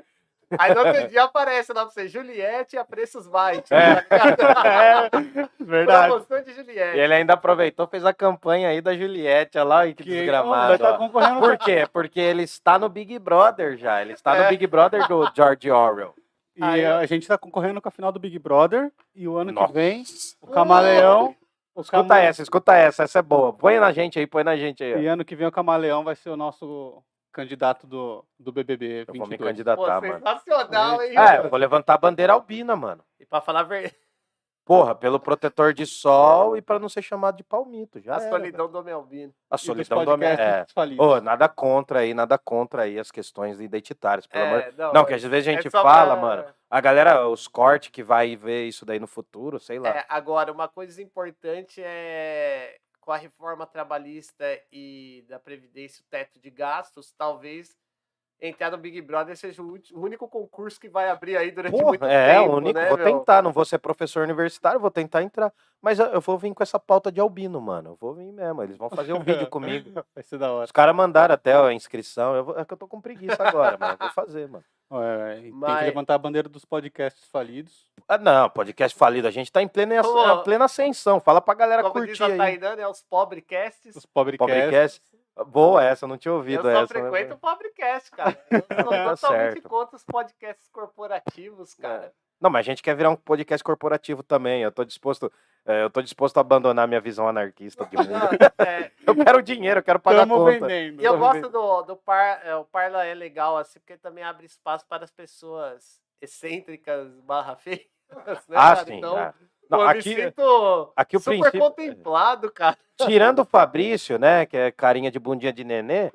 Aí 0.57 0.73
no 0.73 0.79
outro 0.85 1.07
dia 1.09 1.23
aparece 1.23 1.71
lá 1.73 1.83
pra 1.85 1.91
você, 1.91 2.07
Juliette 2.07 2.77
a 2.77 2.83
preços 2.85 3.27
baixos. 3.27 3.69
É. 3.71 4.01
tá 4.01 5.09
Verdade. 5.59 6.07
Promoção 6.07 6.41
de 6.41 6.51
E 6.51 6.53
Juliette. 6.55 6.97
ele 6.97 7.13
ainda 7.13 7.33
aproveitou, 7.33 7.85
fez 7.87 8.03
a 8.05 8.13
campanha 8.13 8.69
aí 8.69 8.81
da 8.81 8.95
Juliette, 8.95 9.57
olha 9.59 9.67
lá, 9.67 9.85
e 9.85 9.93
que, 9.93 10.03
Que 10.03 10.09
desgramado. 10.09 10.97
concorrendo 10.97 11.39
Por 11.41 11.57
quê? 11.57 11.87
Porque 11.91 12.19
ele 12.19 12.43
está 12.43 12.79
no 12.79 12.87
Big 12.89 13.19
Brother 13.19 13.77
já. 13.77 14.01
Ele 14.01 14.13
está 14.13 14.33
no 14.33 14.43
É. 14.43 14.49
Big 14.49 14.65
Brother 14.65 15.07
do 15.07 15.29
George 15.35 15.69
Orwell. 15.69 16.15
E 16.59 16.63
Aí 16.63 16.85
a 16.85 17.05
gente 17.05 17.27
tá 17.27 17.37
concorrendo 17.37 17.81
com 17.81 17.87
a 17.87 17.91
final 17.91 18.11
do 18.11 18.19
Big 18.19 18.37
Brother. 18.37 18.91
E 19.15 19.27
o 19.27 19.37
ano 19.37 19.51
Nossa. 19.51 19.67
que 19.67 19.73
vem, 19.73 20.03
o 20.41 20.47
Camaleão. 20.47 21.35
O 21.75 21.81
Escuta 21.81 22.01
Cama- 22.03 22.19
essa, 22.19 22.41
escuta 22.41 22.75
essa, 22.75 23.03
essa 23.03 23.19
é 23.19 23.21
boa. 23.21 23.53
Põe 23.53 23.79
na 23.79 23.91
gente 23.93 24.19
aí, 24.19 24.27
põe 24.27 24.43
na 24.43 24.57
gente 24.57 24.83
aí. 24.83 24.95
ó. 24.95 24.97
E 24.97 25.07
ano 25.07 25.23
que 25.23 25.35
vem 25.35 25.47
o 25.47 25.51
Camaleão 25.51 26.03
vai 26.03 26.15
ser 26.15 26.29
o 26.29 26.35
nosso 26.35 27.01
candidato 27.31 27.87
do, 27.87 28.25
do 28.37 28.51
BBB 28.51 29.05
Eu 29.07 29.13
vou 29.13 29.27
me 29.27 29.37
22. 29.37 29.39
Pô, 29.39 29.45
candidatar, 29.45 30.01
mano. 30.01 30.13
sensacional, 30.15 31.01
hein? 31.01 31.17
É, 31.17 31.37
eu 31.37 31.49
vou 31.49 31.57
levantar 31.57 31.93
a 31.93 31.97
bandeira 31.97 32.33
albina, 32.33 32.75
mano. 32.75 33.01
E 33.19 33.25
pra 33.25 33.39
falar 33.39 33.61
a 33.61 33.63
verdade, 33.63 33.95
Porra, 34.69 34.93
pelo 34.93 35.19
protetor 35.19 35.73
de 35.73 35.83
sol 35.83 36.55
e 36.55 36.61
pra 36.61 36.77
não 36.77 36.87
ser 36.87 37.01
chamado 37.01 37.37
de 37.37 37.43
palmito. 37.43 37.99
Já 37.99 38.17
a 38.17 38.21
era, 38.21 38.29
solidão 38.29 38.69
do 38.69 38.77
homem 38.77 38.93
albino. 38.93 39.33
A 39.49 39.57
solidão 39.57 40.05
do 40.05 40.11
podcasts 40.15 40.75
É. 40.77 41.01
Ô, 41.01 41.19
nada 41.19 41.49
contra 41.49 42.01
aí, 42.01 42.13
nada 42.13 42.37
contra 42.37 42.83
aí 42.83 42.99
as 42.99 43.09
questões 43.09 43.59
identitárias, 43.59 44.27
pelo 44.27 44.43
amor. 44.45 44.59
É, 44.59 44.71
não, 44.77 44.93
Não, 44.93 45.05
que 45.05 45.15
às 45.15 45.23
vezes 45.23 45.47
a 45.47 45.51
é 45.53 45.55
gente 45.55 45.71
só 45.71 45.81
fala, 45.81 46.15
pra- 46.15 46.21
mano. 46.21 46.45
A 46.69 46.79
galera, 46.79 47.27
os 47.27 47.47
cortes 47.47 47.89
que 47.89 48.03
vai 48.03 48.35
ver 48.35 48.67
isso 48.67 48.85
daí 48.85 48.99
no 48.99 49.07
futuro, 49.07 49.59
sei 49.59 49.79
lá. 49.79 49.89
É, 49.89 50.05
agora, 50.07 50.51
uma 50.51 50.67
coisa 50.67 51.01
importante 51.01 51.81
é 51.83 52.77
com 53.01 53.11
a 53.11 53.17
reforma 53.17 53.65
trabalhista 53.65 54.45
e 54.71 55.25
da 55.27 55.39
Previdência, 55.39 56.03
o 56.05 56.09
teto 56.11 56.39
de 56.39 56.51
gastos, 56.51 57.11
talvez 57.17 57.75
entrar 58.41 58.71
no 58.71 58.77
Big 58.77 59.01
Brother 59.01 59.35
seja 59.35 59.61
o 59.61 59.77
único 59.95 60.27
concurso 60.27 60.79
que 60.79 60.87
vai 60.89 61.09
abrir 61.09 61.35
aí 61.37 61.51
durante 61.51 61.73
muito 61.73 61.99
Porra, 61.99 62.11
é, 62.11 62.35
tempo. 62.39 62.51
o 62.53 62.55
único. 62.57 62.79
né, 62.79 62.87
vou 62.89 62.97
meu? 62.97 63.05
tentar, 63.05 63.41
não 63.41 63.51
vou 63.51 63.65
ser 63.65 63.77
professor 63.79 64.23
universitário, 64.23 64.79
vou 64.79 64.89
tentar 64.91 65.23
entrar. 65.23 65.51
Mas 65.81 65.97
eu- 65.99 66.19
vou 66.21 66.37
vir 66.37 66.53
com 66.53 66.61
essa 66.63 66.77
pauta 66.79 67.11
de 67.11 67.19
albino, 67.21 67.59
mano. 67.61 67.91
Eu 67.91 67.95
vou 67.95 68.13
vir 68.13 68.31
mesmo. 68.33 68.61
Eles 68.63 68.77
vão 68.77 68.89
fazer 68.89 69.13
um 69.13 69.19
vídeo 69.21 69.47
comigo. 69.49 70.03
Vai 70.13 70.23
ser 70.23 70.37
da 70.37 70.51
hora. 70.51 70.65
Os 70.65 70.71
caras 70.71 70.93
mandaram 70.95 71.33
até 71.33 71.53
a 71.53 71.71
inscrição. 71.73 72.35
Eu 72.35 72.43
vou- 72.43 72.59
é 72.59 72.65
que 72.65 72.73
eu 72.73 72.77
tô 72.77 72.87
com 72.87 72.99
preguiça 72.99 73.41
agora, 73.41 73.77
mano. 73.77 73.93
Eu 73.93 73.97
vou 73.99 74.09
fazer, 74.11 74.47
mano. 74.47 74.63
É, 74.91 75.41
Tem 75.41 75.51
Mas- 75.51 75.77
que 75.81 75.85
levantar 75.85 76.15
a 76.15 76.17
bandeira 76.17 76.49
dos 76.49 76.65
podcasts 76.65 77.29
falidos. 77.29 77.85
Ah, 78.07 78.17
não, 78.17 78.49
podcast 78.49 78.97
falido. 78.97 79.27
A 79.27 79.31
gente 79.31 79.51
tá 79.51 79.61
em 79.61 79.67
plena, 79.67 80.01
Ô, 80.01 80.41
plena 80.41 80.65
ascensão. 80.65 81.19
Fala 81.19 81.39
pra 81.39 81.53
galera 81.53 81.83
Como 81.83 82.03
diz 82.07 82.17
curtir 82.17 82.23
a 82.23 82.33
aí. 82.33 82.37
Tainá, 82.57 82.75
né? 82.75 82.87
Os 82.87 83.03
pobrecasts. 83.03 83.95
Os 83.95 84.05
pobrecasts. 84.07 84.55
Pobrecast. 84.57 85.01
Boa 85.45 85.83
essa, 85.83 86.05
eu 86.05 86.09
não 86.09 86.17
tinha 86.17 86.31
Eu 86.31 86.37
ouvido 86.37 86.63
só 86.63 86.69
essa. 86.69 86.87
frequento 86.87 87.33
o 87.33 87.37
pobrecast, 87.37 88.11
cara. 88.11 88.37
Eu 88.49 88.59
sou 88.59 88.67
Tá 88.89 89.15
totalmente 89.15 89.53
certo. 89.53 89.69
contra 89.69 89.95
os 89.95 90.03
podcasts 90.03 90.67
corporativos, 90.69 91.73
cara. 91.75 92.13
Não, 92.41 92.49
mas 92.49 92.59
a 92.59 92.69
gente 92.69 92.81
quer 92.81 92.95
virar 92.95 93.09
um 93.09 93.15
podcast 93.17 93.61
corporativo 93.63 94.23
também. 94.23 94.61
Eu 94.63 94.71
tô 94.71 94.85
disposto, 94.85 95.31
é, 95.65 95.83
eu 95.83 95.89
tô 95.89 96.01
disposto 96.01 96.37
a 96.37 96.41
abandonar 96.41 96.87
minha 96.87 97.01
visão 97.01 97.27
anarquista 97.27 97.85
de 97.85 97.95
mundo. 97.97 98.09
Não, 98.09 98.19
é, 98.65 98.91
Eu 99.05 99.13
quero 99.15 99.41
dinheiro, 99.41 99.79
eu 99.79 99.83
quero 99.83 99.99
pagar 99.99 100.23
Estamos 100.23 100.37
conta. 100.37 100.51
vendendo. 100.67 101.01
E 101.01 101.05
eu 101.05 101.17
gosto 101.17 101.49
do, 101.49 101.81
do 101.83 101.95
par, 101.97 102.39
é, 102.45 102.55
o 102.55 102.63
Parla 102.63 103.05
é 103.05 103.13
legal, 103.13 103.57
assim, 103.57 103.79
porque 103.79 103.97
também 103.97 104.23
abre 104.23 104.45
espaço 104.45 104.85
para 104.87 105.03
as 105.03 105.11
pessoas 105.11 105.99
excêntricas 106.21 107.09
barra 107.21 107.55
feias. 107.55 107.81
Né, 108.09 108.35
Ah, 108.55 108.75
cara? 108.75 108.85
sim. 108.85 108.97
Então, 108.97 109.17
ah. 109.17 109.33
Pô, 109.69 109.77
Não, 109.77 109.81
eu 109.83 109.87
me 109.93 109.99
aqui, 109.99 110.15
sinto 110.15 110.93
aqui 110.95 111.17
o 111.17 111.19
super 111.19 111.39
princípio. 111.39 111.59
contemplado, 111.61 112.51
cara. 112.51 112.77
Tirando 112.97 113.39
o 113.39 113.45
Fabrício, 113.45 114.17
né? 114.19 114.45
Que 114.45 114.57
é 114.57 114.71
carinha 114.71 115.09
de 115.11 115.19
bundinha 115.19 115.53
de 115.53 115.63
nenê, 115.63 116.11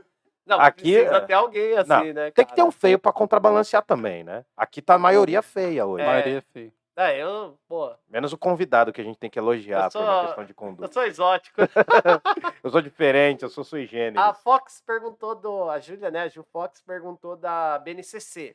Não, 0.47 0.61
Aqui, 0.61 0.93
precisa 0.93 1.17
é- 1.17 1.21
ter 1.21 1.33
alguém 1.33 1.73
assim, 1.79 1.89
Não, 1.89 2.05
né, 2.13 2.31
tem 2.31 2.45
que 2.45 2.51
ter 2.53 2.57
cara? 2.57 2.69
um 2.69 2.73
feio 2.73 2.99
pra 2.99 3.13
contrabalancear 3.13 3.83
também, 3.83 4.23
né? 4.25 4.45
Aqui 4.57 4.83
tá 4.83 4.95
a 4.95 4.99
maioria 4.99 5.41
feia 5.41 5.87
hoje. 5.87 6.03
A 6.05 6.07
maioria 6.07 6.39
é 6.39 6.41
feia. 6.41 6.73
É, 6.97 7.21
eu, 7.21 7.59
pô, 7.67 7.93
Menos 8.09 8.33
o 8.33 8.39
convidado 8.39 8.93
que 8.93 9.01
a 9.01 9.05
gente 9.05 9.19
tem 9.19 9.29
que 9.29 9.37
elogiar 9.39 9.87
Eu 9.87 9.91
sou- 9.91 10.01
por 10.03 10.09
uma 10.09 10.25
questão 10.27 10.45
de 10.45 10.51
eu 10.53 10.55
conduta. 10.55 10.93
sou 10.93 11.03
exótico. 11.05 11.61
Eu 12.63 12.71
sou 12.71 12.81
diferente, 12.81 13.43
eu 13.43 13.49
sou 13.49 13.65
sui 13.65 13.85
generis. 13.87 14.17
A 14.29 14.33
Fox 14.33 14.81
perguntou 14.87 15.35
do. 15.35 15.69
A 15.71 15.79
Júlia, 15.81 16.11
né? 16.11 16.23
A 16.23 16.29
Gil 16.29 16.45
Fox 16.53 16.81
perguntou 16.83 17.37
da 17.37 17.79
BNCC. 17.81 18.55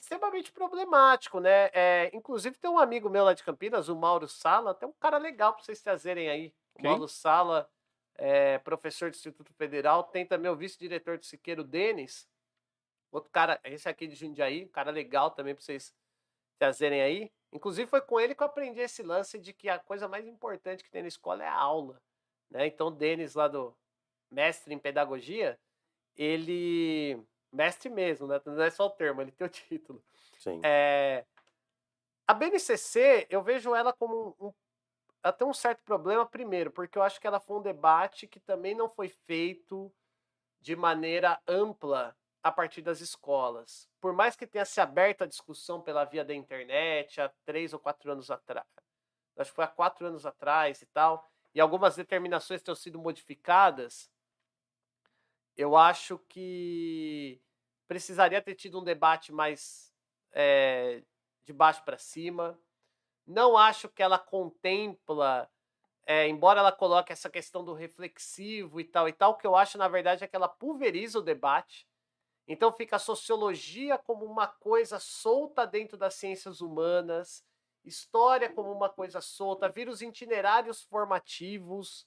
Extremamente 0.00 0.52
problemático, 0.52 1.40
né? 1.40 1.70
É, 1.72 2.10
inclusive, 2.12 2.56
tem 2.58 2.70
um 2.70 2.78
amigo 2.78 3.08
meu 3.08 3.24
lá 3.24 3.32
de 3.32 3.42
Campinas, 3.42 3.88
o 3.88 3.96
Mauro 3.96 4.28
Sala, 4.28 4.74
tem 4.74 4.88
um 4.88 4.92
cara 4.92 5.18
legal 5.18 5.54
para 5.54 5.62
vocês 5.64 5.80
trazerem 5.80 6.28
aí. 6.28 6.54
O 6.74 6.82
Quem? 6.82 6.90
Mauro 6.90 7.08
Sala, 7.08 7.68
é, 8.14 8.58
professor 8.58 9.10
do 9.10 9.14
Instituto 9.14 9.52
Federal. 9.54 10.04
Tem 10.04 10.26
também 10.26 10.50
o 10.50 10.56
vice-diretor 10.56 11.18
do 11.18 11.24
Siqueiro, 11.24 11.64
Denis. 11.64 12.28
Outro 13.10 13.30
cara, 13.30 13.58
esse 13.64 13.88
aqui 13.88 14.06
de 14.06 14.14
Jundiaí, 14.14 14.64
um 14.64 14.68
cara 14.68 14.90
legal 14.90 15.30
também 15.30 15.54
para 15.54 15.64
vocês 15.64 15.94
trazerem 16.58 17.00
aí. 17.00 17.32
Inclusive, 17.52 17.88
foi 17.88 18.00
com 18.00 18.20
ele 18.20 18.34
que 18.34 18.42
eu 18.42 18.46
aprendi 18.46 18.80
esse 18.80 19.02
lance 19.02 19.38
de 19.38 19.52
que 19.52 19.68
a 19.68 19.78
coisa 19.78 20.06
mais 20.08 20.26
importante 20.26 20.84
que 20.84 20.90
tem 20.90 21.02
na 21.02 21.08
escola 21.08 21.42
é 21.42 21.48
a 21.48 21.54
aula. 21.54 22.00
Né? 22.50 22.66
Então, 22.66 22.88
o 22.88 22.90
Denis, 22.90 23.34
lá 23.34 23.48
do 23.48 23.74
mestre 24.30 24.74
em 24.74 24.78
pedagogia, 24.78 25.58
ele. 26.16 27.22
Mestre 27.52 27.88
mesmo, 27.88 28.26
né? 28.26 28.40
Não 28.44 28.62
é 28.62 28.70
só 28.70 28.86
o 28.86 28.90
termo, 28.90 29.20
ele 29.20 29.32
tem 29.32 29.46
o 29.46 29.50
título. 29.50 30.02
Sim. 30.38 30.60
É, 30.64 31.24
a 32.26 32.34
BNCC, 32.34 33.26
eu 33.30 33.42
vejo 33.42 33.74
ela 33.74 33.92
como 33.92 34.34
um, 34.40 34.48
um- 34.48 34.54
ela 35.22 35.32
tem 35.32 35.46
um 35.46 35.54
certo 35.54 35.82
problema, 35.84 36.24
primeiro, 36.24 36.70
porque 36.70 36.96
eu 36.98 37.02
acho 37.02 37.20
que 37.20 37.26
ela 37.26 37.40
foi 37.40 37.56
um 37.58 37.62
debate 37.62 38.26
que 38.28 38.38
também 38.38 38.74
não 38.74 38.88
foi 38.88 39.08
feito 39.08 39.92
de 40.60 40.76
maneira 40.76 41.40
ampla 41.48 42.16
a 42.42 42.52
partir 42.52 42.82
das 42.82 43.00
escolas. 43.00 43.88
Por 44.00 44.12
mais 44.12 44.36
que 44.36 44.46
tenha 44.46 44.64
se 44.64 44.80
aberto 44.80 45.22
a 45.22 45.26
discussão 45.26 45.80
pela 45.82 46.04
via 46.04 46.24
da 46.24 46.34
internet 46.34 47.20
há 47.20 47.28
três 47.44 47.72
ou 47.72 47.80
quatro 47.80 48.10
anos 48.12 48.30
atrás, 48.30 48.66
acho 49.36 49.50
que 49.50 49.56
foi 49.56 49.64
há 49.64 49.68
quatro 49.68 50.06
anos 50.06 50.24
atrás 50.26 50.82
e 50.82 50.86
tal, 50.86 51.28
e 51.54 51.60
algumas 51.60 51.96
determinações 51.96 52.62
tenham 52.62 52.76
sido 52.76 52.98
modificadas, 52.98 54.10
eu 55.56 55.76
acho 55.76 56.18
que 56.28 57.40
precisaria 57.88 58.42
ter 58.42 58.54
tido 58.54 58.80
um 58.80 58.84
debate 58.84 59.32
mais 59.32 59.92
eh, 60.32 61.02
de 61.44 61.52
baixo 61.52 61.84
para 61.84 61.98
cima. 61.98 62.58
Não 63.26 63.56
acho 63.56 63.88
que 63.88 64.02
ela 64.02 64.18
contempla, 64.18 65.50
eh, 66.06 66.28
embora 66.28 66.60
ela 66.60 66.72
coloque 66.72 67.12
essa 67.12 67.30
questão 67.30 67.64
do 67.64 67.74
reflexivo 67.74 68.80
e 68.80 68.84
tal 68.84 69.08
e 69.08 69.12
tal, 69.12 69.32
o 69.32 69.36
que 69.36 69.46
eu 69.46 69.56
acho, 69.56 69.78
na 69.78 69.88
verdade, 69.88 70.24
é 70.24 70.28
que 70.28 70.36
ela 70.36 70.48
pulveriza 70.48 71.18
o 71.18 71.22
debate. 71.22 71.88
Então 72.48 72.72
fica 72.72 72.96
a 72.96 73.00
sociologia 73.00 73.98
como 73.98 74.24
uma 74.24 74.46
coisa 74.46 75.00
solta 75.00 75.66
dentro 75.66 75.96
das 75.96 76.14
ciências 76.14 76.60
humanas, 76.60 77.44
história 77.84 78.52
como 78.52 78.70
uma 78.72 78.88
coisa 78.88 79.20
solta, 79.20 79.68
vira 79.68 79.90
os 79.90 80.02
itinerários 80.02 80.82
formativos 80.82 82.06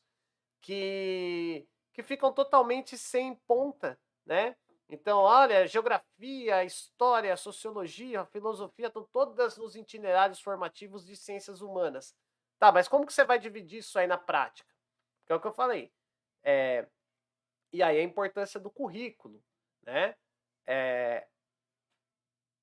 que, 0.62 1.68
que 2.00 2.04
ficam 2.04 2.32
totalmente 2.32 2.98
sem 2.98 3.36
ponta, 3.46 4.00
né? 4.26 4.56
Então, 4.88 5.20
olha, 5.20 5.68
geografia, 5.68 6.64
história, 6.64 7.36
sociologia, 7.36 8.26
filosofia, 8.28 8.88
estão 8.88 9.04
todas 9.12 9.58
nos 9.58 9.76
itinerários 9.76 10.40
formativos 10.40 11.06
de 11.06 11.18
ciências 11.18 11.60
humanas. 11.60 12.16
Tá, 12.58 12.72
mas 12.72 12.88
como 12.88 13.06
que 13.06 13.12
você 13.12 13.26
vai 13.26 13.38
dividir 13.38 13.80
isso 13.80 14.00
aí 14.00 14.08
na 14.08 14.18
prática? 14.18 14.74
Que 15.26 15.34
é 15.34 15.36
o 15.36 15.42
que 15.42 15.48
eu 15.48 15.52
falei. 15.52 15.92
É, 16.42 16.88
e 17.74 17.84
aí 17.84 18.00
a 18.00 18.04
importância 18.04 18.62
do 18.62 18.72
currículo, 18.72 19.44
né? 19.84 20.16
É, 20.66 21.28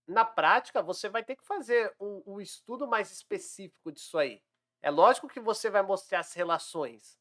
na 0.07 0.25
prática, 0.25 0.81
você 0.81 1.11
vai 1.11 1.23
ter 1.23 1.37
que 1.37 1.45
fazer 1.45 1.95
o, 1.99 2.41
estudo 2.41 2.89
mais 2.89 3.13
específico 3.13 3.93
disso 3.93 4.17
aí. 4.17 4.43
É 4.81 4.91
lógico 4.91 5.29
que 5.29 5.41
você 5.41 5.69
vai 5.69 5.83
mostrar 5.83 6.21
as 6.21 6.33
relações, 6.33 7.19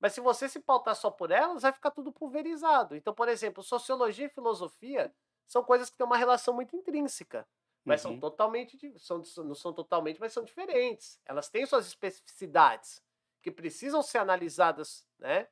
mas 0.00 0.12
se 0.12 0.20
você 0.20 0.48
se 0.48 0.60
pautar 0.60 0.94
só 0.96 1.10
por 1.10 1.30
elas, 1.30 1.62
vai 1.62 1.72
ficar 1.72 1.90
tudo 1.90 2.12
pulverizado. 2.12 2.96
Então, 2.96 3.14
por 3.14 3.28
exemplo, 3.28 3.62
sociologia 3.62 4.26
e 4.26 4.28
filosofia 4.30 5.14
são 5.46 5.62
coisas 5.64 5.90
que 5.90 5.96
têm 5.96 6.06
uma 6.06 6.16
relação 6.16 6.54
muito 6.54 6.76
intrínseca, 6.76 7.48
mas 7.84 8.00
são 8.00 8.12
Uhum. 8.12 8.18
totalmente, 8.18 8.76
di- 8.76 8.98
são, 8.98 9.22
não 9.44 9.54
são 9.54 9.72
totalmente, 9.72 10.20
mas 10.20 10.32
são 10.32 10.44
diferentes. 10.44 11.20
Elas 11.24 11.48
têm 11.48 11.66
suas 11.66 11.86
especificidades 11.86 13.02
que 13.42 13.50
precisam 13.50 14.02
ser 14.02 14.18
analisadas, 14.18 15.06
né, 15.18 15.48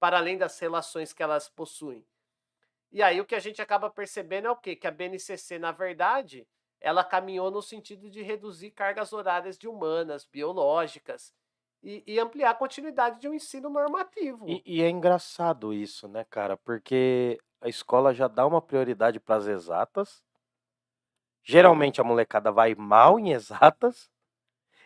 para 0.00 0.18
além 0.18 0.38
das 0.38 0.58
relações 0.58 1.12
que 1.12 1.22
elas 1.22 1.48
possuem. 1.48 2.06
E 2.90 3.02
aí 3.02 3.20
o 3.20 3.26
que 3.26 3.34
a 3.34 3.38
gente 3.40 3.62
acaba 3.62 3.90
percebendo 3.90 4.48
é 4.48 4.50
o 4.50 4.56
quê? 4.56 4.76
Que 4.76 4.86
a 4.86 4.90
BNCC, 4.90 5.58
na 5.58 5.72
verdade, 5.72 6.48
ela 6.80 7.04
caminhou 7.04 7.50
no 7.50 7.62
sentido 7.62 8.10
de 8.10 8.22
reduzir 8.22 8.70
cargas 8.72 9.12
horárias 9.12 9.58
de 9.58 9.66
humanas, 9.68 10.24
biológicas, 10.26 11.32
e, 11.82 12.02
e 12.06 12.20
ampliar 12.20 12.50
a 12.50 12.54
continuidade 12.54 13.20
de 13.20 13.28
um 13.28 13.34
ensino 13.34 13.68
normativo. 13.68 14.48
E, 14.48 14.62
e 14.64 14.82
é 14.82 14.88
engraçado 14.88 15.72
isso, 15.74 16.06
né, 16.06 16.24
cara? 16.30 16.56
Porque 16.56 17.38
a 17.60 17.68
escola 17.68 18.14
já 18.14 18.28
dá 18.28 18.46
uma 18.46 18.62
prioridade 18.62 19.18
para 19.18 19.36
as 19.36 19.46
exatas. 19.46 20.22
Geralmente 21.42 22.00
a 22.00 22.04
molecada 22.04 22.52
vai 22.52 22.74
mal 22.74 23.18
em 23.18 23.32
exatas. 23.32 24.10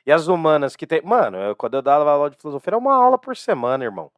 E 0.06 0.12
as 0.12 0.28
humanas 0.28 0.76
que 0.76 0.86
tem. 0.86 1.02
Mano, 1.02 1.36
eu, 1.36 1.56
quando 1.56 1.74
eu 1.74 1.82
dava 1.82 2.10
aula 2.10 2.30
de 2.30 2.36
filosofia, 2.36 2.70
era 2.70 2.78
uma 2.78 2.94
aula 2.94 3.18
por 3.18 3.36
semana, 3.36 3.84
irmão. 3.84 4.10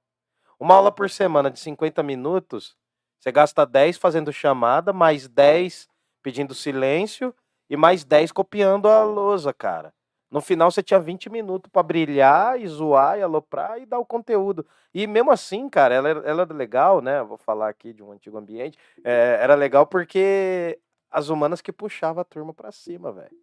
Uma 0.61 0.75
aula 0.75 0.93
por 0.93 1.09
semana 1.09 1.51
de 1.51 1.59
50 1.59 2.03
minutos, 2.03 2.77
você 3.19 3.33
gasta 3.33 3.65
10 3.65 3.97
fazendo 3.97 4.33
chamada, 4.33 4.93
mais 4.93 5.29
10 5.29 5.89
pedindo 6.23 6.55
silêncio 6.55 7.35
e 7.71 7.77
mais 7.77 8.05
10 8.05 8.33
copiando 8.33 8.89
a 8.89 9.03
lousa, 9.03 9.53
cara. 9.53 9.95
No 10.31 10.41
final 10.43 10.71
você 10.71 10.83
tinha 10.83 11.01
20 11.01 11.31
minutos 11.31 11.71
pra 11.73 11.83
brilhar 11.83 12.61
e 12.61 12.67
zoar 12.69 13.19
e 13.19 13.23
aloprar 13.23 13.79
e 13.81 13.87
dar 13.87 13.99
o 13.99 14.05
conteúdo. 14.05 14.67
E 14.93 15.07
mesmo 15.07 15.31
assim, 15.31 15.69
cara, 15.69 15.95
ela, 15.95 16.09
era- 16.09 16.21
ela 16.29 16.43
era 16.43 16.55
legal, 16.55 17.01
né? 17.01 17.23
Vou 17.23 17.39
falar 17.39 17.69
aqui 17.69 17.93
de 17.95 18.03
um 18.03 18.13
antigo 18.13 18.37
ambiente. 18.37 18.79
é, 19.03 19.39
era 19.41 19.55
legal 19.55 19.87
porque 19.87 20.79
as 21.11 21.31
humanas 21.31 21.61
que 21.63 21.73
puxavam 21.73 22.21
a 22.21 22.25
turma 22.25 22.53
pra 22.53 22.71
cima, 22.71 23.11
velho. 23.11 23.35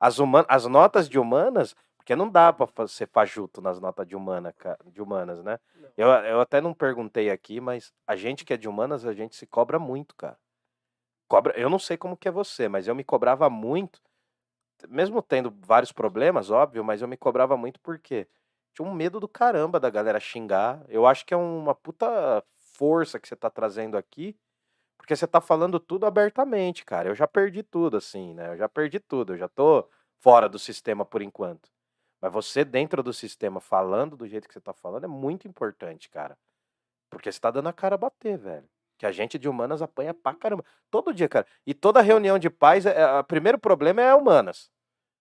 As, 0.00 0.18
human... 0.18 0.44
as 0.48 0.64
notas 0.66 1.08
de 1.08 1.18
humanas, 1.18 1.74
porque 1.96 2.16
não 2.16 2.28
dá 2.30 2.52
pra 2.52 2.66
fa- 2.66 2.86
ser 2.88 3.08
fajuto 3.08 3.60
nas 3.60 3.78
notas 3.80 4.06
de, 4.06 4.16
humana, 4.16 4.54
de 4.86 5.02
humanas, 5.02 5.42
né? 5.42 5.58
Não. 5.78 5.88
Eu, 5.96 6.08
eu 6.08 6.40
até 6.40 6.60
não 6.60 6.72
perguntei 6.74 7.30
aqui, 7.30 7.60
mas 7.60 7.92
a 8.06 8.16
gente 8.16 8.44
que 8.44 8.52
é 8.54 8.56
de 8.56 8.68
humanas, 8.68 9.04
a 9.06 9.12
gente 9.12 9.36
se 9.36 9.46
cobra 9.46 9.78
muito, 9.78 10.14
cara. 10.16 10.38
Cobra... 11.28 11.52
Eu 11.58 11.68
não 11.70 11.78
sei 11.78 11.96
como 11.96 12.16
que 12.16 12.28
é 12.28 12.30
você, 12.30 12.68
mas 12.68 12.86
eu 12.88 12.94
me 12.94 13.04
cobrava 13.04 13.48
muito, 13.50 14.00
mesmo 14.88 15.22
tendo 15.22 15.50
vários 15.50 15.92
problemas, 15.92 16.50
óbvio, 16.50 16.84
mas 16.84 17.02
eu 17.02 17.08
me 17.08 17.16
cobrava 17.16 17.56
muito 17.56 17.80
porque 17.80 18.28
tinha 18.74 18.86
um 18.86 18.92
medo 18.94 19.20
do 19.20 19.28
caramba 19.28 19.78
da 19.80 19.90
galera 19.90 20.20
xingar. 20.20 20.84
Eu 20.88 21.06
acho 21.06 21.24
que 21.24 21.34
é 21.34 21.36
uma 21.36 21.74
puta 21.74 22.44
força 22.58 23.18
que 23.20 23.28
você 23.28 23.36
tá 23.36 23.48
trazendo 23.50 23.96
aqui, 23.96 24.36
porque 24.98 25.14
você 25.16 25.26
tá 25.26 25.40
falando 25.40 25.78
tudo 25.80 26.06
abertamente, 26.06 26.84
cara. 26.84 27.08
Eu 27.08 27.14
já 27.14 27.26
perdi 27.26 27.62
tudo, 27.62 27.96
assim, 27.96 28.34
né? 28.34 28.48
Eu 28.52 28.56
já 28.56 28.68
perdi 28.68 28.98
tudo, 29.00 29.34
eu 29.34 29.38
já 29.38 29.48
tô 29.48 29.88
fora 30.20 30.48
do 30.48 30.58
sistema 30.58 31.04
por 31.04 31.22
enquanto. 31.22 31.70
Mas 32.20 32.32
você 32.32 32.64
dentro 32.64 33.02
do 33.02 33.12
sistema 33.12 33.60
falando 33.60 34.16
do 34.16 34.26
jeito 34.26 34.48
que 34.48 34.54
você 34.54 34.60
tá 34.60 34.72
falando 34.72 35.04
é 35.04 35.08
muito 35.08 35.46
importante, 35.46 36.08
cara. 36.08 36.38
Porque 37.10 37.30
você 37.30 37.38
tá 37.38 37.50
dando 37.50 37.68
a 37.68 37.72
cara 37.72 37.96
a 37.96 37.98
bater, 37.98 38.38
velho. 38.38 38.68
Que 38.98 39.06
a 39.06 39.12
gente 39.12 39.38
de 39.38 39.48
humanas 39.48 39.82
apanha 39.82 40.14
pra 40.14 40.34
caramba. 40.34 40.64
Todo 40.90 41.12
dia, 41.12 41.28
cara. 41.28 41.46
E 41.66 41.74
toda 41.74 42.00
reunião 42.00 42.38
de 42.38 42.48
pais, 42.48 42.86
é, 42.86 43.18
o 43.18 43.24
primeiro 43.24 43.58
problema 43.58 44.02
é 44.02 44.14
humanas. 44.14 44.70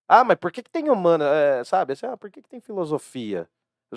Ah, 0.07 0.23
mas 0.23 0.37
por 0.37 0.51
que, 0.51 0.61
que 0.61 0.69
tem 0.69 0.89
humana? 0.89 1.25
é, 1.25 1.63
sabe? 1.63 1.93
Assim, 1.93 2.05
ah, 2.05 2.17
por 2.17 2.29
que, 2.29 2.41
que 2.41 2.49
tem 2.49 2.59
filosofia? 2.59 3.49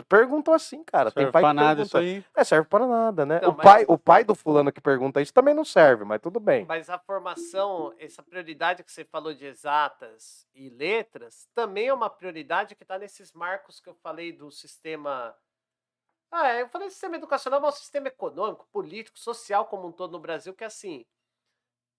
Perguntam 0.09 0.53
assim, 0.53 0.85
cara. 0.85 1.11
tem 1.11 1.23
Serve 1.25 1.33
pai 1.33 1.43
pra 1.43 1.51
que 1.51 1.57
nada 1.57 1.83
isso 1.83 1.93
pergunta. 1.93 2.17
aí. 2.17 2.25
É, 2.37 2.45
serve 2.45 2.69
para 2.69 2.87
nada, 2.87 3.25
né? 3.25 3.41
Não, 3.41 3.51
o, 3.51 3.57
mas- 3.57 3.65
pai, 3.65 3.85
o 3.89 3.99
pai 3.99 4.25
do 4.25 4.35
fulano 4.35 4.71
que 4.71 4.81
pergunta 4.81 5.21
isso 5.23 5.33
também 5.33 5.55
não 5.55 5.65
serve, 5.65 6.05
mas 6.05 6.21
tudo 6.21 6.39
bem. 6.39 6.65
Mas 6.67 6.91
a 6.91 6.99
formação, 6.99 7.95
essa 7.99 8.23
prioridade 8.23 8.83
que 8.85 8.93
você 8.93 9.05
falou 9.05 9.33
de 9.33 9.47
exatas 9.47 10.47
e 10.55 10.69
letras, 10.69 11.49
também 11.55 11.89
é 11.89 11.95
uma 11.95 12.11
prioridade 12.11 12.75
que 12.75 12.83
está 12.83 12.99
nesses 12.99 13.33
marcos 13.33 13.81
que 13.81 13.89
eu 13.89 13.95
falei 13.95 14.33
do 14.33 14.51
sistema. 14.51 15.35
Ah, 16.31 16.49
é, 16.49 16.63
eu 16.63 16.69
falei 16.69 16.91
sistema 16.91 17.17
educacional, 17.17 17.61
mas 17.61 17.77
o 17.77 17.79
sistema 17.79 18.09
econômico, 18.09 18.67
político, 18.71 19.19
social 19.19 19.65
como 19.67 19.89
um 19.89 19.93
todo 19.93 20.13
no 20.13 20.19
Brasil, 20.21 20.53
que 20.53 20.65
é 20.65 20.67
assim. 20.67 21.07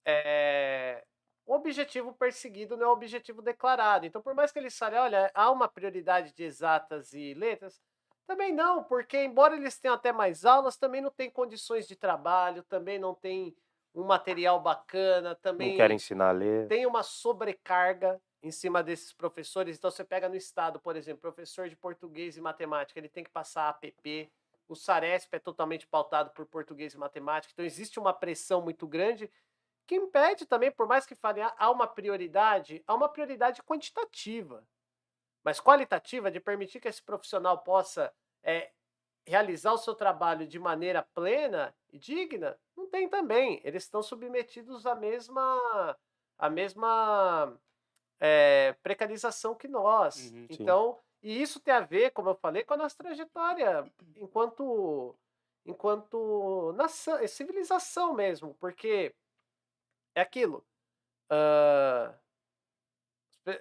É, 0.06 1.04
o 1.48 1.56
objetivo 1.56 2.14
perseguido 2.14 2.76
não 2.76 2.84
é 2.84 2.90
o 2.90 2.92
objetivo 2.94 3.42
declarado. 3.42 4.06
Então, 4.06 4.22
por 4.22 4.36
mais 4.36 4.52
que 4.52 4.60
eles 4.60 4.78
falem, 4.78 5.00
olha, 5.00 5.32
há 5.34 5.50
uma 5.50 5.68
prioridade 5.68 6.34
de 6.34 6.44
exatas 6.44 7.14
e 7.14 7.34
letras, 7.34 7.82
também 8.28 8.54
não, 8.54 8.84
porque 8.84 9.24
embora 9.24 9.56
eles 9.56 9.80
tenham 9.80 9.96
até 9.96 10.12
mais 10.12 10.44
aulas, 10.44 10.76
também 10.76 11.00
não 11.00 11.10
tem 11.10 11.32
condições 11.32 11.88
de 11.88 11.96
trabalho, 11.96 12.62
também 12.64 13.00
não 13.00 13.16
tem 13.16 13.56
um 13.96 14.04
material 14.04 14.60
bacana, 14.60 15.34
também 15.36 15.70
Não 15.70 15.78
querem 15.78 15.96
ensinar 15.96 16.30
a 16.30 16.32
ler. 16.34 16.68
tem 16.68 16.86
uma 16.86 17.02
sobrecarga 17.02 18.22
em 18.44 18.52
cima 18.52 18.84
desses 18.84 19.14
professores. 19.14 19.78
Então 19.78 19.90
você 19.90 20.04
pega 20.04 20.28
no 20.28 20.36
estado, 20.36 20.82
por 20.82 20.98
exemplo, 20.98 21.22
professor 21.22 21.70
de 21.70 21.78
português 21.78 22.36
e 22.36 22.42
matemática, 22.42 23.00
ele 23.00 23.10
tem 23.10 23.24
que 23.24 23.32
passar 23.32 23.70
APP. 23.70 24.30
O 24.68 24.76
Saresp 24.76 25.34
é 25.34 25.40
totalmente 25.40 25.88
pautado 25.88 26.32
por 26.32 26.46
português 26.46 26.94
e 26.94 26.98
matemática. 26.98 27.54
Então 27.54 27.66
existe 27.66 27.98
uma 27.98 28.14
pressão 28.14 28.62
muito 28.62 28.86
grande 28.86 29.32
que 29.88 29.96
impede 29.96 30.46
também, 30.46 30.70
por 30.70 30.86
mais 30.86 31.06
que 31.06 31.16
falem, 31.16 31.44
ah, 31.44 31.56
há 31.58 31.72
uma 31.72 31.88
prioridade, 31.88 32.84
há 32.86 32.94
uma 32.94 33.08
prioridade 33.08 33.64
quantitativa, 33.64 34.68
mas 35.44 35.62
qualitativa 35.62 36.30
de 36.30 36.42
permitir 36.42 36.82
que 36.82 36.90
esse 36.90 37.02
profissional 37.02 37.60
possa 37.60 38.14
é, 38.44 38.72
realizar 39.26 39.72
o 39.74 39.78
seu 39.78 39.96
trabalho 39.96 40.46
de 40.46 40.60
maneira 40.60 41.08
plena 41.14 41.74
e 41.90 41.98
digna, 41.98 42.60
não 42.76 42.88
tem 42.88 43.08
também. 43.08 43.62
Eles 43.64 43.84
estão 43.84 44.04
submetidos 44.04 44.86
à 44.86 44.94
mesma, 44.94 45.98
à 46.38 46.50
mesma 46.50 47.58
é, 48.20 48.76
precarização 48.84 49.56
que 49.56 49.70
nós. 49.70 50.32
Uhum, 50.32 50.48
então, 50.50 51.00
e 51.24 51.42
isso 51.42 51.62
tem 51.62 51.74
a 51.74 51.80
ver, 51.80 52.12
como 52.12 52.30
eu 52.30 52.36
falei, 52.36 52.64
com 52.64 52.74
a 52.74 52.78
nossa 52.78 52.98
trajetória 52.98 53.90
enquanto 54.18 55.16
enquanto 55.66 56.72
nação, 56.78 57.18
é 57.18 57.28
civilização 57.28 58.14
mesmo, 58.14 58.56
porque 58.56 59.14
é 60.18 60.22
aquilo. 60.22 60.66
ah, 61.30 62.14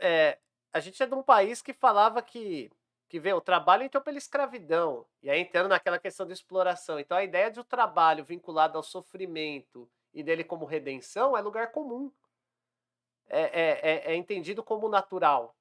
é, 0.01 0.39
a 0.73 0.81
gente 0.81 1.01
é 1.03 1.07
de 1.07 1.15
um 1.15 1.23
país 1.23 1.63
que 1.63 1.73
falava 1.73 2.23
que 2.23 2.71
que 3.09 3.21
vê 3.21 3.33
o 3.33 3.41
trabalho 3.41 3.85
então 3.85 4.03
pela 4.03 4.19
escravidão 4.19 5.07
e 5.23 5.31
aí 5.31 5.41
entrando 5.41 5.69
naquela 5.69 5.97
questão 5.97 6.27
de 6.27 6.33
exploração. 6.33 6.99
Então 6.99 7.17
a 7.17 7.23
ideia 7.23 7.51
de 7.53 7.61
o 7.61 7.65
trabalho 7.65 8.25
vinculado 8.25 8.77
ao 8.77 8.83
sofrimento 8.83 9.89
e 10.13 10.25
dele 10.25 10.43
como 10.43 10.65
redenção 10.65 11.37
é 11.37 11.41
lugar 11.41 11.71
comum. 11.71 12.11
É, 13.29 13.43
é, 13.43 13.81
é, 13.83 14.13
é 14.13 14.17
entendido 14.17 14.63
como 14.63 14.89
natural. 14.89 15.57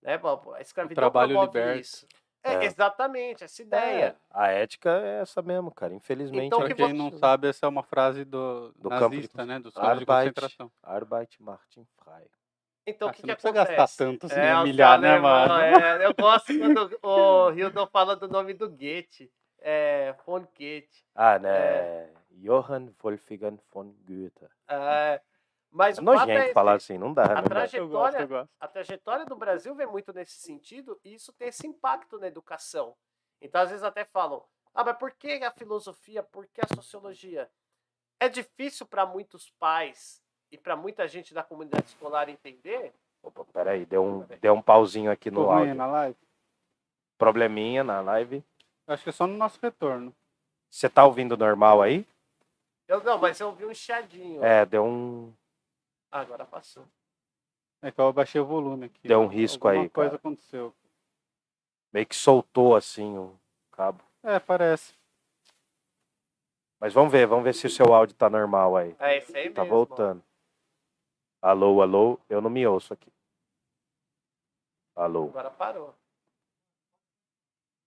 Né? 0.00 0.20
A 0.54 0.60
escravidão 0.60 1.02
trabalho 1.02 1.32
promove 1.32 1.58
liberta. 1.58 1.80
isso. 1.80 2.06
É, 2.42 2.52
É. 2.54 2.64
exatamente, 2.64 3.44
essa 3.44 3.62
ideia. 3.62 4.04
É, 4.06 4.16
a 4.30 4.48
ética 4.48 4.90
é 4.90 5.20
essa 5.20 5.42
mesmo, 5.42 5.70
cara. 5.72 5.92
Infelizmente, 5.94 6.46
Então, 6.46 6.60
Pra 6.60 6.68
que 6.68 6.74
quem 6.74 6.92
vo- 6.92 6.98
não 6.98 7.10
sabe, 7.18 7.48
essa 7.48 7.66
é 7.66 7.68
uma 7.68 7.82
frase 7.82 8.24
do, 8.24 8.72
Do 8.76 8.88
campo 8.88 9.10
de 9.10 9.16
nazista, 9.16 9.44
né? 9.44 9.58
Dos 9.58 9.74
campos 9.74 9.88
de 9.98 10.10
Arbeit, 10.10 10.34
concentração. 10.34 10.72
Arbeit 10.82 11.42
Martin 11.42 11.86
Frei. 12.02 12.26
Então, 12.86 13.08
Ah, 13.08 13.10
o 13.10 13.14
que, 13.14 13.18
você 13.18 13.22
que 13.22 13.28
não 13.28 13.34
precisa 13.34 13.50
acontece? 13.50 13.76
gastar 13.76 14.04
tanto 14.04 14.26
assim, 14.26 14.40
É, 14.40 14.56
humilhar, 14.56 14.98
né, 15.00 15.18
mano? 15.18 15.54
é, 15.60 16.06
eu 16.06 16.14
gosto 16.14 16.46
quando 16.58 16.98
o 17.02 17.50
Hildon 17.52 17.86
fala 17.88 18.16
do 18.16 18.26
nome 18.28 18.54
do 18.54 18.68
Goethe. 18.70 19.30
É, 19.60 20.14
von 20.24 20.40
Goethe. 20.56 21.04
Ah, 21.14 21.38
né? 21.38 22.08
Johann 22.30 22.94
Wolfgang 23.02 23.58
von 23.72 23.92
Goethe. 24.06 24.46
É, 24.68 25.20
mas 25.70 25.98
É 25.98 26.00
nojento 26.00 26.30
é 26.30 26.52
falar 26.52 26.74
assim, 26.74 26.96
não 26.98 27.12
dá, 27.12 27.22
a 27.24 27.26
Eu 27.26 27.34
gosto, 27.34 27.48
trajetória- 27.48 28.20
eu 28.20 28.28
gosto. 28.28 28.50
a 28.60 28.68
trajetória 28.68 29.26
do 29.26 29.36
Brasil 29.36 29.74
vem 29.74 29.86
muito 29.86 30.12
nesse 30.12 30.38
sentido 30.38 30.98
e 31.04 31.14
isso 31.14 31.32
tem 31.32 31.48
esse 31.48 31.66
impacto 31.66 32.18
na 32.18 32.26
educação. 32.26 32.94
Então, 33.40 33.60
às 33.60 33.70
vezes 33.70 33.84
até 33.84 34.04
falam, 34.04 34.44
ah, 34.74 34.84
mas 34.84 34.96
por 34.96 35.10
que 35.12 35.32
a 35.44 35.50
filosofia, 35.50 36.22
por 36.22 36.46
que 36.46 36.60
a 36.60 36.74
sociologia? 36.74 37.50
É 38.20 38.28
difícil 38.28 38.86
para 38.86 39.06
muitos 39.06 39.50
pais 39.58 40.20
e 40.50 40.58
para 40.58 40.74
muita 40.74 41.06
gente 41.06 41.32
da 41.34 41.42
comunidade 41.42 41.86
escolar 41.86 42.28
entender 42.28 42.92
Opa, 43.22 43.44
peraí, 43.52 43.84
deu 43.84 44.02
um, 44.04 44.20
deu 44.40 44.54
um 44.54 44.62
pauzinho 44.62 45.10
aqui 45.10 45.30
no 45.30 45.50
áudio. 45.50 45.74
na 45.74 45.86
live? 45.86 46.16
Probleminha 47.18 47.82
na 47.82 48.00
live. 48.00 48.44
Acho 48.86 49.02
que 49.02 49.08
é 49.08 49.12
só 49.12 49.26
no 49.26 49.36
nosso 49.36 49.58
retorno. 49.60 50.14
Você 50.70 50.88
tá 50.88 51.04
ouvindo 51.04 51.36
normal 51.36 51.82
aí? 51.82 52.06
Eu 52.86 53.02
não, 53.02 53.18
mas 53.18 53.38
eu 53.40 53.48
ouvi 53.48 53.66
um 53.66 53.74
chiadinho. 53.74 54.42
É, 54.44 54.64
deu 54.64 54.84
um. 54.84 55.32
Agora 56.10 56.44
passou. 56.44 56.86
É 57.82 57.90
que 57.92 58.00
eu 58.00 58.08
abaixei 58.08 58.40
o 58.40 58.46
volume 58.46 58.86
aqui. 58.86 59.06
Deu 59.06 59.20
um 59.20 59.26
risco 59.26 59.68
Alguma 59.68 59.84
aí, 59.84 59.90
coisa 59.90 60.10
cara. 60.10 60.18
aconteceu. 60.20 60.74
Meio 61.92 62.06
que 62.06 62.16
soltou 62.16 62.74
assim 62.74 63.16
o 63.16 63.38
cabo. 63.72 64.02
É, 64.22 64.38
parece. 64.38 64.94
Mas 66.80 66.92
vamos 66.92 67.10
ver, 67.12 67.26
vamos 67.26 67.44
ver 67.44 67.54
se 67.54 67.66
o 67.66 67.70
seu 67.70 67.92
áudio 67.94 68.14
tá 68.16 68.28
normal 68.28 68.76
aí. 68.76 68.94
É 68.98 69.18
isso 69.18 69.36
aí 69.36 69.50
Tá 69.50 69.62
mesmo. 69.62 69.76
voltando. 69.76 70.22
Alô, 71.40 71.80
alô, 71.82 72.18
eu 72.28 72.40
não 72.40 72.50
me 72.50 72.66
ouço 72.66 72.92
aqui. 72.92 73.12
Alô. 74.96 75.28
Agora 75.28 75.50
parou. 75.50 75.94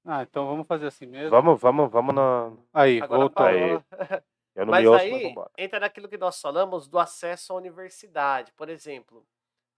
Ah, 0.05 0.23
então 0.23 0.47
vamos 0.47 0.65
fazer 0.65 0.87
assim 0.87 1.05
mesmo. 1.05 1.29
Vamos, 1.29 1.59
vamos, 1.61 1.91
vamos 1.91 2.15
na. 2.15 2.51
Aí, 2.73 3.01
Agora 3.01 3.19
voltou. 3.19 3.35
parou. 3.45 3.83
Eu 4.55 4.65
não 4.65 4.71
Mas 4.71 4.81
me 4.81 4.87
ouço, 4.87 5.09
mas 5.09 5.13
aí 5.13 5.27
vambora. 5.29 5.51
entra 5.57 5.79
naquilo 5.79 6.09
que 6.09 6.17
nós 6.17 6.39
falamos 6.41 6.87
do 6.87 6.99
acesso 6.99 7.53
à 7.53 7.55
universidade. 7.55 8.51
Por 8.53 8.69
exemplo, 8.69 9.25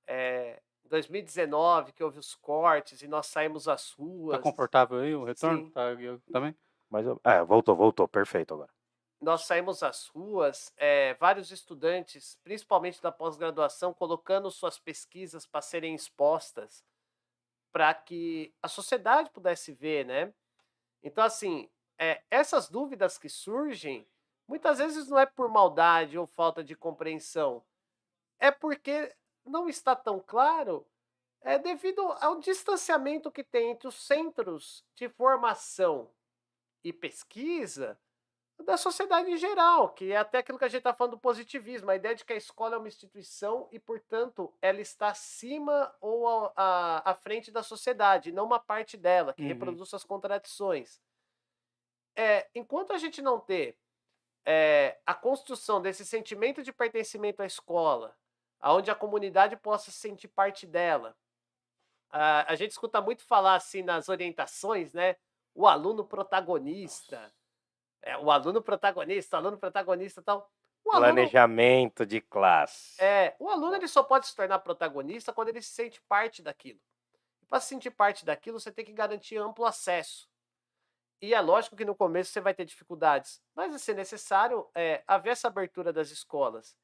é, 0.07 0.61
em 0.83 0.89
2019, 0.89 1.93
que 1.93 2.03
houve 2.03 2.19
os 2.19 2.35
cortes 2.35 3.01
e 3.01 3.07
nós 3.07 3.27
saímos 3.27 3.67
às 3.67 3.91
ruas. 3.91 4.37
Tá 4.37 4.41
confortável 4.41 4.99
aí 4.99 5.15
o 5.15 5.23
retorno? 5.23 5.65
Sim. 5.65 5.71
Tá, 5.71 5.91
eu 5.93 6.19
também? 6.31 6.55
Mas. 6.89 7.05
É, 7.23 7.43
voltou, 7.43 7.75
voltou, 7.75 8.07
perfeito 8.07 8.53
agora. 8.53 8.71
nós 9.21 9.45
saímos 9.45 9.81
às 9.83 10.07
ruas, 10.07 10.73
é, 10.75 11.13
vários 11.15 11.51
estudantes, 11.51 12.37
principalmente 12.43 13.01
da 13.01 13.11
pós-graduação, 13.11 13.93
colocando 13.93 14.51
suas 14.51 14.77
pesquisas 14.79 15.45
para 15.45 15.61
serem 15.61 15.95
expostas 15.95 16.83
para 17.71 17.93
que 17.93 18.53
a 18.61 18.67
sociedade 18.67 19.31
pudesse 19.31 19.71
ver, 19.73 20.05
né? 20.05 20.33
Então, 21.03 21.23
assim, 21.23 21.69
é, 21.99 22.21
essas 22.29 22.69
dúvidas 22.69 23.17
que 23.17 23.29
surgem, 23.29 24.07
muitas 24.47 24.77
vezes 24.79 25.07
não 25.09 25.19
é 25.19 25.25
por 25.25 25.49
maldade 25.49 26.17
ou 26.17 26.25
falta 26.27 26.63
de 26.63 26.75
compreensão, 26.75 27.63
é 28.39 28.51
porque 28.51 29.13
não 29.45 29.67
está 29.69 29.95
tão 29.95 30.19
claro 30.19 30.85
é 31.45 31.59
devido 31.59 32.01
ao 32.21 32.39
distanciamento 32.39 33.29
que 33.31 33.43
tem 33.43 33.71
entre 33.71 33.85
os 33.87 33.95
centros 34.07 34.85
de 34.95 35.09
formação 35.09 36.09
e 36.81 36.93
pesquisa 36.93 37.99
da 38.63 38.77
sociedade 38.77 39.29
em 39.29 39.35
geral, 39.35 39.89
que 39.93 40.13
é 40.13 40.15
até 40.15 40.37
aquilo 40.37 40.57
que 40.57 40.63
a 40.63 40.69
gente 40.69 40.77
está 40.77 40.93
falando 40.93 41.13
do 41.15 41.19
positivismo, 41.19 41.91
a 41.91 41.97
ideia 41.97 42.15
de 42.15 42.23
que 42.23 42.31
a 42.31 42.37
escola 42.37 42.75
é 42.75 42.77
uma 42.77 42.87
instituição 42.87 43.67
e, 43.73 43.79
portanto, 43.79 44.53
ela 44.61 44.79
está 44.79 45.09
acima 45.09 45.93
ou 45.99 46.25
a- 46.29 46.53
a- 46.55 47.11
à 47.11 47.13
frente 47.13 47.51
da 47.51 47.61
sociedade, 47.61 48.31
não 48.31 48.45
uma 48.45 48.59
parte 48.59 48.95
dela, 48.95 49.33
que 49.33 49.41
Uhum. 49.41 49.47
reproduz 49.49 49.89
suas 49.89 50.05
contradições. 50.05 51.01
É, 52.15 52.47
enquanto 52.55 52.93
a 52.93 52.97
gente 52.97 53.21
não 53.21 53.37
ter 53.39 53.77
é, 54.45 54.99
a 55.05 55.13
construção 55.13 55.81
desse 55.81 56.05
sentimento 56.05 56.61
de 56.63 56.73
pertencimento 56.73 57.41
à 57.41 57.45
escola, 57.45 58.15
aonde 58.59 58.91
a 58.91 58.95
comunidade 58.95 59.55
possa 59.55 59.91
se 59.91 59.97
sentir 59.97 60.27
parte 60.27 60.65
dela, 60.65 61.15
a, 62.09 62.51
a 62.51 62.55
gente 62.55 62.71
escuta 62.71 63.01
muito 63.01 63.23
falar 63.23 63.55
assim 63.55 63.81
nas 63.81 64.09
orientações, 64.09 64.93
né? 64.93 65.15
O 65.55 65.67
aluno 65.67 66.05
protagonista. 66.05 67.33
É, 68.01 68.17
o 68.17 68.29
aluno 68.29 68.61
protagonista, 68.61 69.37
o 69.37 69.39
aluno 69.39 69.57
protagonista 69.57 70.21
tal. 70.21 70.49
Aluno, 70.93 71.13
Planejamento 71.13 72.05
de 72.05 72.21
classe. 72.21 73.01
é, 73.01 73.35
o 73.39 73.49
aluno 73.49 73.75
ele 73.75 73.87
só 73.87 74.03
pode 74.03 74.27
se 74.27 74.35
tornar 74.35 74.59
protagonista 74.59 75.33
quando 75.33 75.49
ele 75.49 75.61
se 75.61 75.69
sente 75.69 75.99
parte 76.03 76.41
daquilo. 76.43 76.79
Para 77.49 77.59
se 77.59 77.69
sentir 77.69 77.89
parte 77.89 78.23
daquilo, 78.23 78.59
você 78.59 78.71
tem 78.71 78.85
que 78.85 78.91
garantir 78.93 79.37
amplo 79.37 79.65
acesso. 79.65 80.29
E 81.23 81.33
é 81.33 81.39
lógico 81.39 81.77
que 81.77 81.85
no 81.85 81.95
começo 81.95 82.33
você 82.33 82.41
vai 82.41 82.53
ter 82.53 82.65
dificuldades, 82.65 83.41
mas 83.55 83.69
vai 83.69 83.79
ser 83.79 83.93
necessário 83.93 84.69
é, 84.75 85.01
haver 85.07 85.29
essa 85.29 85.47
abertura 85.47 85.93
das 85.93 86.11
escolas. 86.11 86.75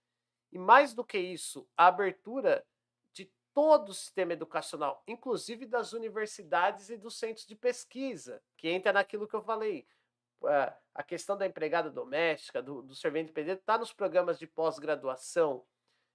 E 0.50 0.58
mais 0.58 0.94
do 0.94 1.04
que 1.04 1.18
isso, 1.18 1.68
a 1.76 1.88
abertura 1.88 2.66
de 3.12 3.30
todo 3.54 3.90
o 3.90 3.94
sistema 3.94 4.32
educacional, 4.32 5.04
inclusive 5.06 5.66
das 5.66 5.92
universidades 5.92 6.90
e 6.90 6.96
dos 6.96 7.20
centros 7.20 7.46
de 7.46 7.54
pesquisa, 7.54 8.42
que 8.56 8.70
entra 8.70 8.94
naquilo 8.94 9.28
que 9.28 9.36
eu 9.36 9.42
falei. 9.42 9.86
Ah, 10.46 10.74
A 10.96 11.04
questão 11.04 11.38
da 11.38 11.46
empregada 11.46 11.92
doméstica, 11.92 12.62
do, 12.64 12.82
do 12.82 12.96
servente 12.96 13.34
pedreiro, 13.34 13.60
está 13.60 13.78
nos 13.78 13.92
programas 13.92 14.40
de 14.40 14.48
pós-graduação. 14.48 15.66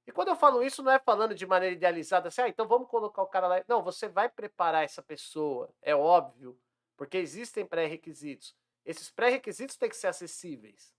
E 0.06 0.12
quando 0.12 0.28
eu 0.28 0.36
falo 0.36 0.62
isso, 0.62 0.82
não 0.82 0.92
é 0.92 0.98
falando 0.98 1.34
de 1.34 1.46
maneira 1.46 1.74
idealizada, 1.74 2.28
assim, 2.28 2.40
ah, 2.40 2.48
então 2.48 2.66
vamos 2.66 2.88
colocar 2.88 3.20
o 3.20 3.26
cara 3.26 3.46
lá. 3.48 3.64
Não, 3.68 3.82
você 3.82 4.08
vai 4.08 4.30
preparar 4.30 4.82
essa 4.82 5.02
pessoa, 5.02 5.68
é 5.82 5.94
óbvio, 5.94 6.58
porque 6.96 7.18
existem 7.18 7.66
pré-requisitos. 7.66 8.56
Esses 8.84 9.10
pré-requisitos 9.10 9.76
têm 9.76 9.88
que 9.88 9.96
ser 9.96 10.08
acessíveis. 10.08 10.94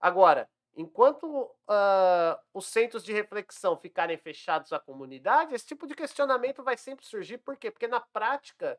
Agora, 0.00 0.48
enquanto 0.76 1.54
ah, 1.66 2.40
os 2.52 2.66
centros 2.66 3.02
de 3.02 3.12
reflexão 3.12 3.76
ficarem 3.76 4.16
fechados 4.16 4.72
à 4.72 4.78
comunidade, 4.78 5.54
esse 5.54 5.66
tipo 5.66 5.86
de 5.86 5.94
questionamento 5.94 6.62
vai 6.62 6.76
sempre 6.76 7.04
surgir. 7.04 7.38
Por 7.38 7.56
quê? 7.56 7.70
Porque 7.70 7.88
na 7.88 8.00
prática, 8.00 8.78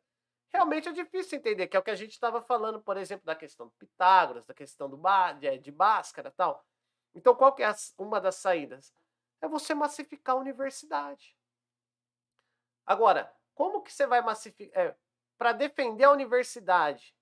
realmente 0.54 0.88
é 0.88 0.92
difícil 0.92 1.38
entender, 1.38 1.68
que 1.68 1.76
é 1.76 1.80
o 1.80 1.84
que 1.84 1.92
a 1.92 1.96
gente 1.96 2.12
estava 2.12 2.42
falando, 2.42 2.82
por 2.82 2.98
exemplo, 2.98 3.26
da 3.26 3.36
questão 3.36 3.68
do 3.68 3.74
Pitágoras, 3.74 4.46
da 4.46 4.54
questão 4.54 4.90
do 4.90 4.98
Bá- 4.98 5.34
de, 5.34 5.58
de 5.58 5.72
Bhaskara 5.72 6.32
tal. 6.32 6.66
Então, 7.14 7.36
qual 7.36 7.54
que 7.54 7.64
é 7.64 7.74
uma 7.98 8.22
das 8.22 8.36
saídas? 8.36 8.94
É 9.42 9.48
você 9.48 9.74
massificar 9.74 10.36
a 10.36 10.40
universidade. 10.40 11.36
Agora, 12.86 13.34
como 13.54 13.82
que 13.82 13.92
você 13.92 14.06
vai 14.08 14.22
massificar? 14.22 14.96
Para 15.40 15.54
defender 15.54 16.04
a 16.04 16.12
universidade, 16.12 17.16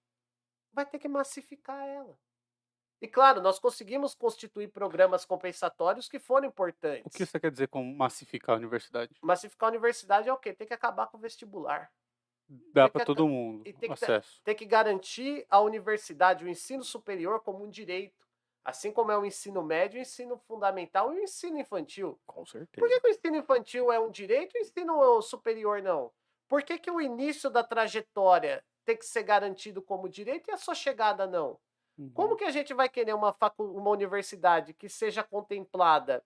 vai 0.74 0.84
ter 0.88 0.98
que 0.98 1.08
massificar 1.08 1.88
ela. 1.88 2.18
E 3.00 3.08
claro, 3.08 3.40
nós 3.42 3.60
conseguimos 3.60 4.16
constituir 4.16 4.70
programas 4.70 5.24
compensatórios 5.24 6.10
que 6.10 6.18
foram 6.18 6.48
importantes. 6.48 7.06
O 7.06 7.16
que 7.16 7.24
você 7.24 7.40
quer 7.40 7.52
dizer 7.52 7.68
com 7.68 7.84
massificar 7.84 8.56
a 8.56 8.58
universidade? 8.58 9.14
Massificar 9.22 9.68
a 9.68 9.70
universidade 9.70 10.28
é 10.28 10.34
o 10.34 10.38
quê? 10.38 10.52
Tem 10.52 10.66
que 10.66 10.74
acabar 10.74 11.06
com 11.06 11.18
o 11.18 11.20
vestibular. 11.22 11.92
Dá 12.74 12.90
para 12.90 13.02
que 13.02 13.06
todo 13.06 13.28
mundo 13.28 13.62
e 13.68 13.72
tem 13.72 13.88
que 13.88 13.94
acesso. 13.94 14.42
Tem 14.44 14.56
que 14.56 14.66
garantir 14.66 15.46
a 15.48 15.62
universidade, 15.62 16.44
o 16.44 16.50
ensino 16.50 16.84
superior, 16.84 17.42
como 17.42 17.64
um 17.64 17.70
direito. 17.70 18.26
Assim 18.66 18.92
como 18.92 19.12
é 19.12 19.18
o 19.18 19.26
ensino 19.26 19.62
médio, 19.62 20.00
o 20.00 20.02
ensino 20.02 20.38
fundamental 20.40 21.14
e 21.14 21.20
o 21.20 21.24
ensino 21.24 21.60
infantil. 21.60 22.20
Com 22.26 22.44
certeza. 22.48 22.80
Por 22.80 22.90
que, 22.90 23.00
que 23.00 23.08
o 23.08 23.12
ensino 23.12 23.36
infantil 23.38 23.92
é 23.92 24.00
um 24.00 24.10
direito 24.10 24.58
e 24.58 24.60
o 24.60 24.64
ensino 24.64 25.22
superior 25.22 25.84
não? 25.84 26.12
Por 26.48 26.64
que, 26.64 26.78
que 26.78 26.92
o 26.92 27.02
início 27.02 27.50
da 27.50 27.64
trajetória 27.64 28.64
tem 28.86 28.98
que 28.98 29.06
ser 29.06 29.24
garantido 29.24 29.82
como 29.82 30.08
direito 30.08 30.50
e 30.50 30.54
a 30.54 30.58
sua 30.58 30.76
chegada 30.76 31.28
não? 31.28 31.60
Uhum. 31.98 32.12
Como 32.14 32.36
que 32.36 32.46
a 32.46 32.52
gente 32.52 32.74
vai 32.74 32.88
querer 32.88 33.14
uma, 33.14 33.34
facu 33.34 33.64
uma 33.64 33.90
universidade 33.90 34.74
que 34.74 34.88
seja 34.88 35.24
contemplada 35.24 36.24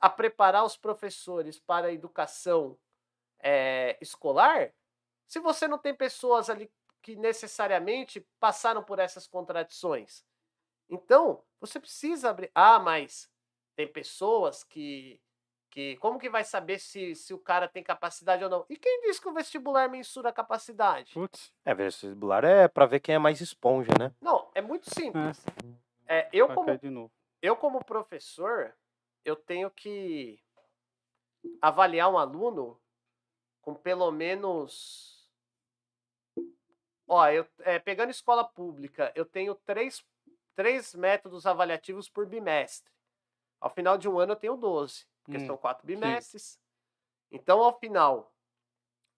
a 0.00 0.10
preparar 0.10 0.64
os 0.64 0.76
professores 0.76 1.58
para 1.60 1.86
a 1.86 1.92
educação 1.92 2.76
eh, 3.40 3.96
escolar 4.00 4.72
se 5.26 5.40
você 5.40 5.66
não 5.66 5.78
tem 5.78 5.94
pessoas 5.94 6.50
ali 6.50 6.70
que 7.00 7.16
necessariamente 7.16 8.20
passaram 8.38 8.82
por 8.82 8.98
essas 8.98 9.26
contradições? 9.26 10.24
Então, 10.88 11.42
você 11.58 11.80
precisa 11.80 12.28
abrir. 12.28 12.50
Ah, 12.54 12.78
mas 12.78 13.30
tem 13.74 13.90
pessoas 13.90 14.62
que. 14.62 15.20
Que 15.72 15.96
como 15.96 16.18
que 16.18 16.28
vai 16.28 16.44
saber 16.44 16.78
se, 16.78 17.14
se 17.14 17.32
o 17.32 17.38
cara 17.38 17.66
tem 17.66 17.82
capacidade 17.82 18.44
ou 18.44 18.50
não? 18.50 18.66
E 18.68 18.76
quem 18.76 19.00
diz 19.00 19.18
que 19.18 19.26
o 19.26 19.32
vestibular 19.32 19.88
mensura 19.88 20.28
a 20.28 20.32
capacidade? 20.32 21.14
Putz, 21.14 21.50
É, 21.64 21.74
vestibular 21.74 22.44
é 22.44 22.68
pra 22.68 22.84
ver 22.84 23.00
quem 23.00 23.14
é 23.14 23.18
mais 23.18 23.40
esponja, 23.40 23.90
né? 23.98 24.12
Não, 24.20 24.50
é 24.54 24.60
muito 24.60 24.92
simples. 24.94 25.42
É, 26.06 26.28
eu, 26.30 26.46
vai 26.46 26.54
como 26.54 27.10
eu 27.40 27.56
como 27.56 27.82
professor, 27.82 28.74
eu 29.24 29.34
tenho 29.34 29.70
que 29.70 30.38
avaliar 31.60 32.10
um 32.10 32.18
aluno 32.18 32.78
com 33.62 33.74
pelo 33.74 34.10
menos. 34.12 35.26
Ó, 37.08 37.26
eu, 37.28 37.46
é, 37.60 37.78
pegando 37.78 38.10
escola 38.10 38.44
pública, 38.44 39.10
eu 39.14 39.24
tenho 39.24 39.54
três, 39.54 40.04
três 40.54 40.94
métodos 40.94 41.46
avaliativos 41.46 42.10
por 42.10 42.26
bimestre. 42.26 42.92
Ao 43.58 43.70
final 43.70 43.96
de 43.96 44.06
um 44.06 44.18
ano 44.18 44.32
eu 44.32 44.36
tenho 44.36 44.56
12, 44.56 45.06
porque 45.22 45.38
Hum, 45.38 45.46
são 45.46 45.56
quatro 45.56 45.86
bimestres. 45.86 46.58
Então, 47.30 47.62
ao 47.62 47.78
final 47.78 48.34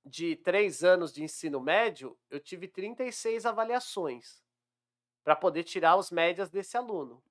de 0.05 0.37
três 0.37 0.85
anos 0.85 1.13
de 1.13 1.23
ensino 1.25 1.61
médio, 1.61 2.19
eu 2.31 2.39
tive 2.39 2.69
36 2.69 3.47
avaliações 3.47 4.43
para 5.25 5.35
poder 5.35 5.65
tirar 5.65 5.97
os 5.97 6.11
médias 6.11 6.51
desse 6.51 6.77
aluno. 6.77 7.23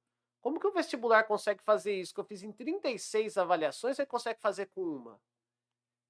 Como 0.41 0.60
que 0.60 0.68
o 0.68 0.74
vestibular 0.74 1.24
consegue 1.24 1.64
fazer 1.64 1.94
isso? 1.94 2.14
Que 2.14 2.20
eu 2.20 2.26
fiz 2.26 2.44
em 2.44 2.52
36 2.52 3.38
avaliações, 3.38 3.98
ele 4.00 4.08
consegue 4.08 4.41
fazer 4.41 4.66
com 4.68 4.82
uma. 4.82 5.22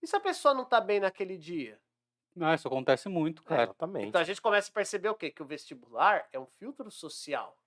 E 0.01 0.07
se 0.07 0.15
a 0.15 0.19
pessoa 0.19 0.53
não 0.53 0.63
está 0.63 0.81
bem 0.81 0.99
naquele 0.99 1.37
dia? 1.37 1.79
Ah, 2.39 2.55
isso 2.55 2.67
acontece 2.67 3.07
muito, 3.09 3.43
cara. 3.43 3.63
Exatamente. 3.63 4.07
Então 4.07 4.19
a 4.21 4.23
gente 4.23 4.41
começa 4.41 4.69
a 4.71 4.73
perceber 4.73 5.09
o 5.09 5.15
quê? 5.15 5.29
Que 5.29 5.43
o 5.43 5.45
vestibular 5.45 6.27
é 6.31 6.39
um 6.39 6.47
filtro 6.47 6.89
social. 6.89 7.57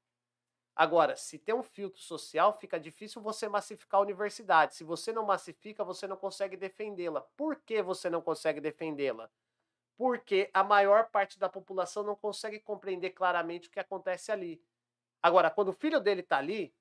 Agora, 0.77 1.17
se 1.17 1.39
tem 1.39 1.55
um 1.55 1.63
filtro 1.63 1.99
social, 1.99 2.53
fica 2.59 2.79
difícil 2.79 3.23
você 3.23 3.49
massificar 3.49 3.99
a 3.99 4.03
universidade. 4.03 4.75
Se 4.75 4.85
você 4.85 5.11
não 5.11 5.25
massifica, 5.25 5.83
você 5.83 6.07
não 6.07 6.19
consegue 6.19 6.55
defendê-la. 6.55 7.23
Por 7.35 7.57
que 7.57 7.81
você 7.81 8.11
não 8.11 8.21
consegue 8.21 8.61
defendê-la? 8.61 9.31
Porque 9.97 10.51
a 10.53 10.63
maior 10.63 11.09
parte 11.09 11.39
da 11.39 11.49
população 11.49 12.03
não 12.03 12.15
consegue 12.15 12.61
compreender 12.61 13.11
claramente 13.11 13.69
o 13.69 13.71
que 13.71 13.81
acontece 13.81 14.31
ali. 14.31 14.63
Agora, 15.23 15.51
quando 15.51 15.69
o 15.69 15.73
filho 15.73 15.99
dele 15.99 16.21
está 16.21 16.37
ali, 16.37 16.75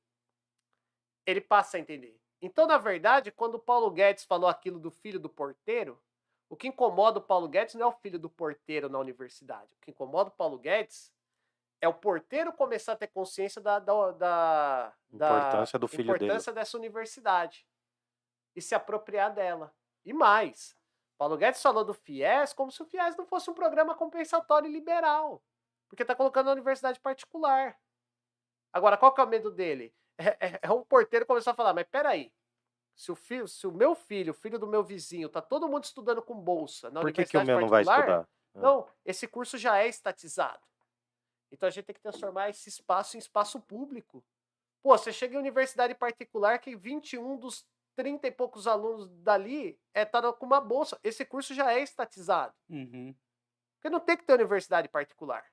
ele 1.26 1.40
passa 1.40 1.78
a 1.78 1.80
entender. 1.80 2.20
Então, 2.42 2.68
na 2.68 2.78
verdade, 2.78 3.32
quando 3.32 3.56
o 3.56 3.60
Paulo 3.60 3.90
Guedes 3.90 4.26
falou 4.26 4.50
aquilo 4.50 4.78
do 4.78 4.92
filho 4.92 5.22
do 5.22 5.30
porteiro, 5.30 5.98
o 6.50 6.58
que 6.58 6.68
incomoda 6.68 7.20
o 7.20 7.24
Paulo 7.24 7.48
Guedes 7.48 7.76
não 7.76 7.86
é 7.86 7.90
o 7.90 7.94
filho 7.94 8.20
do 8.20 8.30
porteiro 8.30 8.90
na 8.90 9.00
universidade. 9.00 9.74
O 9.74 9.80
que 9.80 9.92
incomoda 9.92 10.30
o 10.30 10.34
Paulo 10.34 10.60
Guedes 10.60 11.15
é 11.81 11.88
o 11.88 11.93
porteiro 11.93 12.53
começar 12.53 12.93
a 12.93 12.95
ter 12.95 13.07
consciência 13.07 13.61
da, 13.61 13.80
da, 13.80 14.11
da, 14.11 14.93
da 15.10 15.38
Importância 15.38 15.80
do 15.80 15.88
filho 15.88 16.14
dele. 16.14 16.26
importância 16.26 16.53
dessa 16.53 16.77
universidade 16.77 17.68
e 18.56 18.61
se 18.61 18.73
apropriar 18.73 19.34
dela. 19.34 19.73
E 20.03 20.14
mais, 20.14 20.76
Paulo 21.18 21.38
Guedes 21.38 21.61
falou 21.61 21.84
do 21.84 21.93
FIES 21.93 22.53
como 22.53 22.72
se 22.72 22.81
o 22.81 22.85
FIES 22.85 23.15
não 23.15 23.26
fosse 23.26 23.49
um 23.49 23.53
programa 23.53 23.95
compensatório 23.95 24.69
e 24.69 24.72
liberal, 24.72 25.43
porque 25.89 26.03
está 26.03 26.15
colocando 26.15 26.49
a 26.49 26.53
universidade 26.53 26.99
particular. 26.99 27.77
Agora, 28.72 28.97
qual 28.97 29.14
que 29.14 29.22
é 29.22 29.23
o 29.23 29.27
medo 29.27 29.52
dele? 29.52 29.93
É, 30.18 30.38
é, 30.39 30.60
é 30.61 30.72
o 30.72 30.85
porteiro 30.85 31.26
começar 31.26 31.52
a 31.52 31.53
falar, 31.56 31.73
mas 31.73 31.85
peraí, 31.91 32.31
se 32.95 33.11
o, 33.11 33.15
filho, 33.15 33.45
se 33.49 33.68
o 33.68 33.72
meu 33.73 33.93
filho, 33.93 34.31
o 34.31 34.34
filho 34.34 34.57
do 34.57 34.65
meu 34.65 34.81
vizinho, 34.81 35.27
tá 35.27 35.41
todo 35.41 35.68
mundo 35.68 35.84
estudando 35.84 36.22
com 36.22 36.34
bolsa 36.34 36.89
na 36.89 37.02
Por 37.02 37.11
que, 37.11 37.26
que 37.26 37.35
o 37.35 37.41
universidade 37.41 37.47
meu 37.47 37.60
não 37.60 37.68
vai 37.68 37.81
estudar? 37.81 38.22
Ah. 38.56 38.60
não, 38.61 38.88
esse 39.03 39.27
curso 39.27 39.57
já 39.57 39.77
é 39.77 39.89
estatizado. 39.89 40.65
Então 41.56 41.68
a 41.68 41.72
gente 41.72 41.86
tem 41.86 41.94
que 41.95 42.02
transformar 42.02 42.49
esse 42.49 42.68
espaço 42.68 43.15
em 43.15 43.19
espaço 43.19 43.60
público. 43.61 44.23
Pô, 44.84 44.95
você 44.98 45.11
chega 45.14 45.36
em 45.36 45.40
universidade 45.40 45.95
particular 45.95 46.60
que 46.60 46.76
21 46.76 47.38
dos 47.38 47.65
30 47.95 48.27
e 48.27 48.32
poucos 48.32 48.68
alunos 48.68 49.10
dali 49.23 49.80
é 49.94 50.03
tá 50.03 50.34
com 50.34 50.45
uma 50.45 50.60
bolsa. 50.60 50.99
Esse 51.02 51.23
curso 51.26 51.53
já 51.53 51.72
é 51.72 51.80
estatizado. 51.82 52.53
Uhum. 52.69 53.15
Porque 53.77 53.90
não 53.90 54.02
tem 54.02 54.18
que 54.18 54.26
ter 54.26 54.34
universidade 54.34 54.90
particular. 54.90 55.45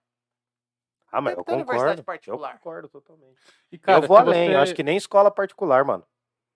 Ah, 1.10 1.20
mas 1.20 1.36
eu 1.36 1.44
concordo. 1.44 2.00
Eu 2.00 2.04
particular. 2.04 2.54
concordo 2.54 2.88
totalmente. 2.88 3.40
E, 3.70 3.78
cara, 3.78 4.02
eu 4.02 4.08
vou 4.08 4.16
além, 4.16 4.46
eu 4.46 4.52
você- 4.52 4.56
acho 4.56 4.74
que 4.74 4.82
nem 4.82 4.96
escola 4.96 5.30
particular, 5.30 5.84
mano. 5.84 6.04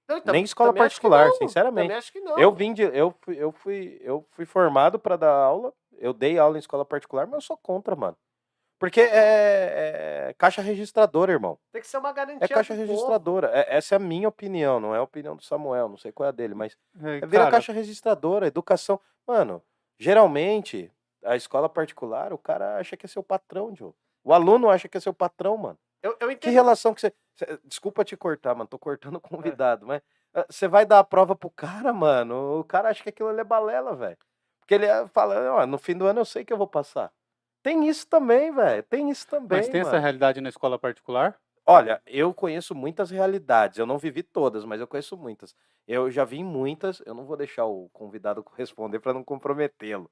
Não, 0.08 0.18
então, 0.18 0.32
Nem 0.32 0.44
escola 0.44 0.70
também 0.70 0.82
acho 0.86 1.00
que 1.00 1.08
particular, 1.08 1.28
não, 1.28 1.36
sinceramente. 1.36 1.84
Também 1.84 1.96
acho 1.98 2.12
que 2.12 2.20
não. 2.20 2.38
Eu 2.38 2.52
vim 2.52 2.72
de. 2.72 2.82
Eu 2.82 3.14
fui, 3.20 3.36
eu 3.36 3.52
fui, 3.52 3.98
eu 4.02 4.26
fui 4.30 4.44
formado 4.46 4.98
para 4.98 5.16
dar 5.16 5.32
aula. 5.32 5.72
Eu 5.92 6.12
dei 6.12 6.38
aula 6.38 6.56
em 6.56 6.60
escola 6.60 6.84
particular, 6.84 7.26
mas 7.26 7.34
eu 7.34 7.40
sou 7.40 7.56
contra, 7.56 7.94
mano. 7.96 8.16
Porque 8.78 9.00
é, 9.00 10.28
é 10.28 10.34
caixa 10.36 10.60
registradora, 10.60 11.32
irmão. 11.32 11.58
Tem 11.72 11.80
que 11.80 11.88
ser 11.88 11.96
uma 11.98 12.12
garantia. 12.12 12.44
É 12.44 12.48
caixa 12.48 12.74
do 12.74 12.80
povo. 12.80 12.90
registradora. 12.92 13.50
É- 13.52 13.76
essa 13.76 13.94
é 13.94 13.96
a 13.96 13.98
minha 13.98 14.28
opinião, 14.28 14.78
não 14.78 14.94
é 14.94 14.98
a 14.98 15.02
opinião 15.02 15.34
do 15.34 15.42
Samuel. 15.42 15.88
Não 15.88 15.96
sei 15.96 16.12
qual 16.12 16.26
é 16.26 16.28
a 16.28 16.32
dele, 16.32 16.54
mas 16.54 16.76
É, 17.02 17.16
é 17.18 17.20
vira 17.26 17.44
cara, 17.44 17.50
caixa 17.52 17.72
registradora, 17.72 18.46
educação. 18.46 19.00
Mano, 19.26 19.62
geralmente, 19.98 20.92
a 21.24 21.36
escola 21.36 21.68
particular, 21.68 22.32
o 22.32 22.38
cara 22.38 22.76
acha 22.76 22.96
que 22.96 23.06
é 23.06 23.08
seu 23.08 23.22
patrão, 23.22 23.74
Joe. 23.74 23.92
O 24.22 24.32
aluno 24.32 24.68
acha 24.68 24.88
que 24.88 24.96
é 24.96 25.00
seu 25.00 25.14
patrão, 25.14 25.56
mano. 25.56 25.78
Eu, 26.02 26.10
eu 26.20 26.28
Que 26.28 26.34
entendo. 26.34 26.52
relação 26.52 26.92
que 26.94 27.00
você. 27.00 27.12
cê- 27.34 27.58
Desculpa 27.64 28.04
te 28.04 28.16
cortar, 28.16 28.54
mano. 28.54 28.68
Tô 28.68 28.78
cortando 28.78 29.16
o 29.16 29.20
convidado, 29.20 29.86
mas 29.86 30.02
ah, 30.34 30.44
você 30.50 30.68
vai 30.68 30.84
dar 30.84 30.98
a 30.98 31.04
prova 31.04 31.34
pro 31.34 31.48
cara, 31.50 31.92
mano. 31.92 32.60
O 32.60 32.64
cara 32.64 32.90
acha 32.90 33.02
que 33.02 33.08
aquilo 33.08 33.28
ali 33.30 33.40
é 33.40 33.44
balela, 33.44 33.94
velho. 33.94 34.18
Porque 34.60 34.74
ele 34.74 34.88
ah, 34.90 35.06
fala, 35.08 35.52
ó, 35.54 35.66
no 35.66 35.78
fim 35.78 35.96
do 35.96 36.06
ano 36.06 36.20
eu 36.20 36.24
sei 36.24 36.44
que 36.44 36.52
eu 36.52 36.58
vou 36.58 36.66
passar. 36.68 37.10
Tem 37.66 37.88
isso 37.88 38.06
também, 38.06 38.52
velho. 38.54 38.80
Tem 38.84 39.10
isso 39.10 39.26
também. 39.26 39.58
Mas 39.58 39.68
tem 39.68 39.80
essa 39.80 39.90
mano. 39.90 40.02
realidade 40.02 40.40
na 40.40 40.48
escola 40.48 40.78
particular? 40.78 41.36
Olha, 41.66 42.00
eu 42.06 42.32
conheço 42.32 42.76
muitas 42.76 43.10
realidades. 43.10 43.76
Eu 43.76 43.86
não 43.86 43.98
vivi 43.98 44.22
todas, 44.22 44.64
mas 44.64 44.80
eu 44.80 44.86
conheço 44.86 45.16
muitas. 45.16 45.52
Eu 45.84 46.08
já 46.08 46.24
vi 46.24 46.44
muitas. 46.44 47.02
Eu 47.04 47.12
não 47.12 47.24
vou 47.24 47.36
deixar 47.36 47.64
o 47.64 47.88
convidado 47.92 48.46
responder 48.56 49.00
para 49.00 49.12
não 49.12 49.24
comprometê-lo. 49.24 50.08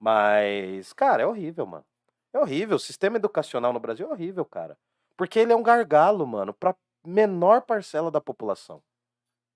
Mas, 0.00 0.94
cara, 0.94 1.22
é 1.22 1.26
horrível, 1.26 1.66
mano. 1.66 1.84
É 2.32 2.38
horrível. 2.38 2.76
O 2.76 2.80
sistema 2.80 3.16
educacional 3.16 3.70
no 3.70 3.80
Brasil 3.80 4.08
é 4.08 4.10
horrível, 4.10 4.46
cara. 4.46 4.74
Porque 5.14 5.38
ele 5.38 5.52
é 5.52 5.56
um 5.56 5.62
gargalo, 5.62 6.26
mano, 6.26 6.54
pra 6.54 6.74
menor 7.06 7.60
parcela 7.60 8.10
da 8.10 8.18
população. 8.18 8.82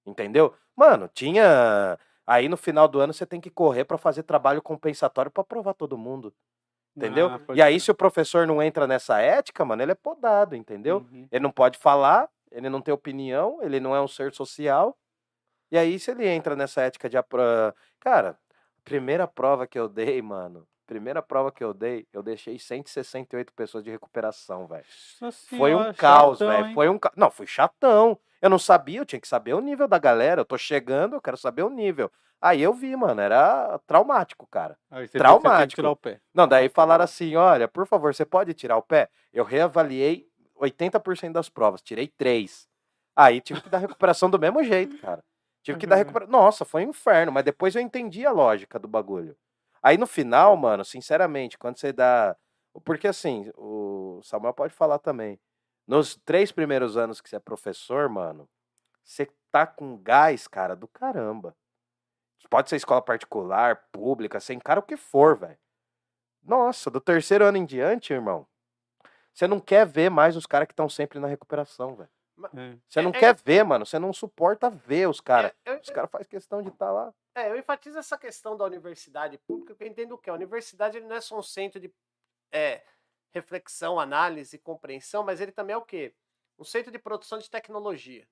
Entendeu? 0.04 0.54
Mano, 0.76 1.08
tinha. 1.08 1.98
Aí 2.26 2.46
no 2.46 2.58
final 2.58 2.86
do 2.86 3.00
ano 3.00 3.14
você 3.14 3.24
tem 3.24 3.40
que 3.40 3.48
correr 3.48 3.86
pra 3.86 3.96
fazer 3.96 4.22
trabalho 4.24 4.60
compensatório 4.60 5.30
pra 5.30 5.42
provar 5.42 5.72
todo 5.72 5.96
mundo. 5.96 6.30
Entendeu? 6.98 7.28
Ah, 7.28 7.40
e 7.54 7.62
aí, 7.62 7.74
crer. 7.74 7.80
se 7.80 7.90
o 7.92 7.94
professor 7.94 8.46
não 8.46 8.60
entra 8.60 8.86
nessa 8.86 9.20
ética, 9.20 9.64
mano, 9.64 9.82
ele 9.82 9.92
é 9.92 9.94
podado, 9.94 10.56
entendeu? 10.56 11.06
Uhum. 11.10 11.28
Ele 11.30 11.42
não 11.42 11.52
pode 11.52 11.78
falar, 11.78 12.28
ele 12.50 12.68
não 12.68 12.80
tem 12.80 12.92
opinião, 12.92 13.58
ele 13.62 13.78
não 13.78 13.94
é 13.94 14.00
um 14.00 14.08
ser 14.08 14.34
social. 14.34 14.98
E 15.70 15.78
aí, 15.78 15.98
se 15.98 16.10
ele 16.10 16.26
entra 16.26 16.56
nessa 16.56 16.82
ética 16.82 17.08
de. 17.08 17.16
Cara, 18.00 18.36
primeira 18.84 19.28
prova 19.28 19.66
que 19.66 19.78
eu 19.78 19.88
dei, 19.88 20.20
mano. 20.20 20.66
Primeira 20.86 21.22
prova 21.22 21.52
que 21.52 21.62
eu 21.62 21.74
dei, 21.74 22.08
eu 22.12 22.22
deixei 22.22 22.58
168 22.58 23.52
pessoas 23.52 23.84
de 23.84 23.90
recuperação, 23.90 24.66
velho. 24.66 24.86
Foi 25.56 25.74
um 25.74 25.92
caos, 25.92 26.38
velho. 26.38 26.72
Foi 26.72 26.88
um 26.88 26.98
ca... 26.98 27.12
Não, 27.14 27.30
fui 27.30 27.46
chatão. 27.46 28.18
Eu 28.40 28.48
não 28.48 28.58
sabia, 28.58 29.00
eu 29.00 29.04
tinha 29.04 29.20
que 29.20 29.28
saber 29.28 29.52
o 29.52 29.60
nível 29.60 29.86
da 29.86 29.98
galera. 29.98 30.40
Eu 30.40 30.46
tô 30.46 30.56
chegando, 30.56 31.14
eu 31.14 31.20
quero 31.20 31.36
saber 31.36 31.62
o 31.62 31.68
nível. 31.68 32.10
Aí 32.40 32.62
eu 32.62 32.72
vi, 32.72 32.94
mano, 32.94 33.20
era 33.20 33.78
traumático, 33.86 34.46
cara. 34.46 34.78
Aí 34.90 35.06
você 35.06 35.18
tem- 35.18 35.20
você 35.20 35.32
tem 35.34 35.40
que 35.40 35.40
traumático. 35.42 35.76
tirar 35.82 35.90
o 35.90 35.96
pé. 35.96 36.20
Não, 36.32 36.46
daí 36.46 36.68
falaram 36.68 37.04
assim: 37.04 37.34
olha, 37.36 37.66
por 37.66 37.86
favor, 37.86 38.14
você 38.14 38.24
pode 38.24 38.54
tirar 38.54 38.76
o 38.76 38.82
pé? 38.82 39.08
Eu 39.32 39.44
reavaliei 39.44 40.28
80% 40.54 41.32
das 41.32 41.48
provas, 41.48 41.82
tirei 41.82 42.06
3. 42.08 42.68
Aí 43.16 43.40
tive 43.40 43.60
que 43.60 43.68
dar 43.68 43.78
recuperação 43.78 44.30
do 44.30 44.38
mesmo 44.38 44.62
jeito, 44.62 44.96
cara. 44.98 45.24
Tive 45.62 45.78
que 45.78 45.86
dar 45.86 45.96
Uhum. 45.96 46.02
recuperação. 46.02 46.30
Nossa, 46.32 46.64
foi 46.64 46.86
um 46.86 46.90
inferno, 46.90 47.32
mas 47.32 47.44
depois 47.44 47.74
eu 47.74 47.82
entendi 47.82 48.24
a 48.24 48.30
lógica 48.30 48.78
do 48.78 48.86
bagulho. 48.86 49.36
Aí 49.82 49.98
no 49.98 50.06
final, 50.06 50.56
mano, 50.56 50.84
sinceramente, 50.84 51.58
quando 51.58 51.76
você 51.78 51.92
dá. 51.92 52.36
Porque 52.84 53.08
assim, 53.08 53.50
o 53.56 54.20
Samuel 54.22 54.54
pode 54.54 54.72
falar 54.72 54.98
também. 55.00 55.40
Nos 55.86 56.14
três 56.24 56.52
primeiros 56.52 56.96
anos 56.96 57.20
que 57.20 57.28
você 57.28 57.36
é 57.36 57.40
professor, 57.40 58.08
mano, 58.08 58.48
você 59.02 59.28
tá 59.50 59.66
com 59.66 59.96
gás, 60.00 60.46
cara, 60.46 60.76
do 60.76 60.86
caramba. 60.86 61.56
Pode 62.48 62.70
ser 62.70 62.76
escola 62.76 63.02
particular, 63.02 63.88
pública, 63.92 64.40
você 64.40 64.54
encara 64.54 64.80
o 64.80 64.82
que 64.82 64.96
for, 64.96 65.36
velho. 65.36 65.58
Nossa, 66.42 66.90
do 66.90 67.00
terceiro 67.00 67.44
ano 67.44 67.58
em 67.58 67.64
diante, 67.66 68.12
irmão, 68.12 68.46
você 69.34 69.46
não 69.46 69.60
quer 69.60 69.86
ver 69.86 70.10
mais 70.10 70.36
os 70.36 70.46
caras 70.46 70.66
que 70.66 70.72
estão 70.72 70.88
sempre 70.88 71.18
na 71.18 71.26
recuperação, 71.28 71.94
velho. 71.94 72.10
É. 72.54 72.76
Você 72.88 73.02
não 73.02 73.10
É- 73.10 73.16
é- 73.16 73.20
quer 73.20 73.34
ver, 73.34 73.64
mano. 73.64 73.84
Você 73.84 73.98
não 73.98 74.12
suporta 74.12 74.70
ver 74.70 75.08
os 75.08 75.20
caras. 75.20 75.50
É, 75.64 75.72
eu, 75.74 75.80
Os 75.80 75.90
caras 75.90 76.08
fazem 76.10 76.28
questão 76.28 76.62
de 76.62 76.68
estar 76.68 76.90
lá. 76.92 77.12
é, 77.34 77.50
eu 77.50 77.56
enfatizo 77.58 77.98
essa 77.98 78.16
questão 78.16 78.56
da 78.56 78.64
universidade 78.64 79.36
pública, 79.38 79.74
porque 79.74 79.84
eu 79.84 79.88
entendo 79.88 80.12
o 80.12 80.18
que? 80.18 80.30
A 80.30 80.34
universidade 80.34 80.96
ele 80.96 81.06
não 81.06 81.16
é 81.16 81.20
só 81.20 81.36
um 81.38 81.42
centro 81.42 81.80
de 81.80 81.92
é, 82.52 82.82
reflexão, 83.32 84.00
análise, 84.00 84.56
compreensão, 84.58 85.22
mas 85.22 85.40
ele 85.40 85.52
também 85.52 85.74
é 85.74 85.76
o 85.76 85.82
quê? 85.82 86.14
Um 86.58 86.64
centro 86.64 86.90
de 86.90 86.98
produção 86.98 87.38
de 87.38 87.50
tecnologia. 87.50 88.26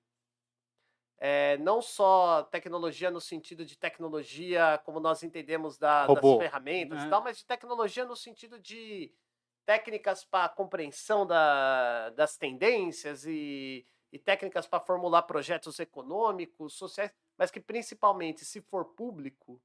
É, 1.19 1.57
não 1.57 1.81
só 1.81 2.43
tecnologia 2.43 3.09
no 3.09 3.19
sentido 3.19 3.65
de 3.65 3.75
tecnologia 3.77 4.79
como 4.85 4.99
nós 4.99 5.23
entendemos 5.23 5.77
da- 5.77 6.07
das 6.09 6.33
ferramentas 6.33 7.03
e 7.03 7.07
né? 7.07 7.09
tal, 7.09 7.23
mas 7.23 7.37
de 7.39 7.45
tecnologia 7.45 8.05
no 8.05 8.15
sentido 8.15 8.59
de 8.59 9.11
técnicas 9.65 10.23
para 10.23 10.47
compreensão 10.49 11.25
da- 11.25 12.09
das 12.11 12.37
tendências 12.37 13.25
e, 13.25 13.85
e 14.11 14.19
técnicas 14.19 14.67
para 14.67 14.79
formular 14.79 15.23
projetos 15.23 15.79
econômicos, 15.79 16.75
sociais, 16.75 17.11
mas 17.37 17.49
que 17.51 17.59
principalmente, 17.59 18.45
se 18.45 18.61
for 18.61 18.85
público, 18.95 19.61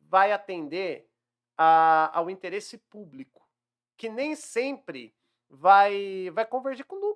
vai 0.00 0.32
atender 0.32 1.08
a- 1.56 2.10
ao 2.18 2.28
interesse 2.30 2.78
público, 2.78 3.48
que 3.96 4.08
nem 4.08 4.34
sempre 4.34 5.14
vai, 5.48 6.30
vai 6.30 6.46
convergir 6.46 6.84
com 6.86 6.96
lucro, 6.96 7.13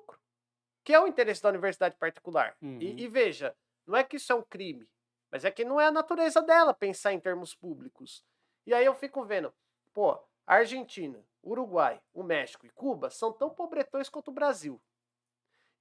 que 0.89 0.94
é 0.94 0.98
o 0.98 1.06
interesse 1.06 1.43
da 1.43 1.51
universidade 1.51 1.97
particular. 1.97 2.56
Uhum. 2.62 2.78
E, 2.81 3.02
e 3.02 3.09
veja, 3.09 3.55
não 3.86 3.94
é 3.94 4.02
que 4.02 4.16
isso 4.16 4.32
é 4.32 4.35
um 4.35 4.40
crime, 4.40 4.89
mas 5.31 5.44
é 5.44 5.51
que 5.51 5.62
não 5.62 5.78
é 5.78 5.85
a 5.85 5.93
natureza 5.93 6.40
dela 6.40 6.73
pensar 6.73 7.12
em 7.12 7.20
termos 7.20 7.55
públicos. 7.55 8.24
E 8.65 8.73
aí 8.73 8.86
eu 8.86 8.94
fico 8.94 9.23
vendo, 9.23 9.52
pô, 9.93 10.12
a 10.47 10.55
Argentina, 10.55 11.23
Uruguai, 11.44 12.01
o 12.15 12.23
México 12.23 12.65
e 12.65 12.70
Cuba 12.70 13.10
são 13.10 13.31
tão 13.35 13.51
pobretões 13.51 14.09
quanto 14.09 14.28
o 14.28 14.32
Brasil. 14.32 14.81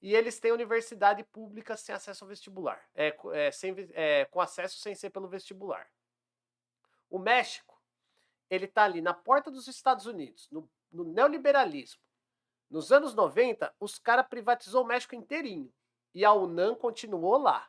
E 0.01 0.13
eles 0.13 0.41
têm 0.41 0.51
universidade 0.51 1.23
pública 1.23 1.77
sem 1.77 1.95
acesso 1.95 2.25
ao 2.25 2.27
vestibular, 2.27 2.85
é, 2.93 3.17
é, 3.31 3.49
sem 3.49 3.73
é, 3.93 4.25
com 4.25 4.41
acesso 4.41 4.77
sem 4.77 4.93
ser 4.93 5.09
pelo 5.09 5.29
vestibular. 5.29 5.89
O 7.09 7.17
México, 7.17 7.81
ele 8.49 8.65
está 8.65 8.83
ali 8.83 8.99
na 8.99 9.13
porta 9.13 9.49
dos 9.49 9.69
Estados 9.69 10.05
Unidos, 10.05 10.49
no, 10.51 10.69
no 10.91 11.05
neoliberalismo. 11.05 12.01
Nos 12.69 12.91
anos 12.91 13.13
90, 13.13 13.73
os 13.79 13.97
caras 13.97 14.27
privatizou 14.27 14.83
o 14.83 14.87
México 14.87 15.15
inteirinho. 15.15 15.71
E 16.13 16.25
a 16.25 16.33
UNAM 16.33 16.75
continuou 16.75 17.37
lá. 17.37 17.67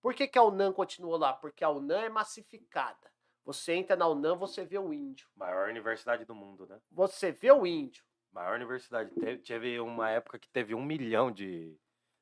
Por 0.00 0.14
que, 0.14 0.28
que 0.28 0.38
a 0.38 0.42
UNAM 0.42 0.72
continuou 0.72 1.16
lá? 1.16 1.32
Porque 1.32 1.64
a 1.64 1.70
UNAM 1.70 2.02
é 2.02 2.08
massificada. 2.08 3.10
Você 3.44 3.74
entra 3.74 3.96
na 3.96 4.08
UNAM, 4.08 4.36
você 4.36 4.64
vê 4.64 4.78
o 4.78 4.92
índio. 4.92 5.28
Maior 5.36 5.68
universidade 5.68 6.24
do 6.24 6.34
mundo, 6.34 6.66
né? 6.66 6.80
Você 6.90 7.32
vê 7.32 7.50
o 7.50 7.66
índio. 7.66 8.04
Maior 8.32 8.54
universidade. 8.54 9.10
Teve, 9.14 9.38
teve 9.38 9.80
uma 9.80 10.10
época 10.10 10.38
que 10.38 10.48
teve 10.48 10.74
um 10.74 10.84
milhão 10.84 11.30
de. 11.30 11.76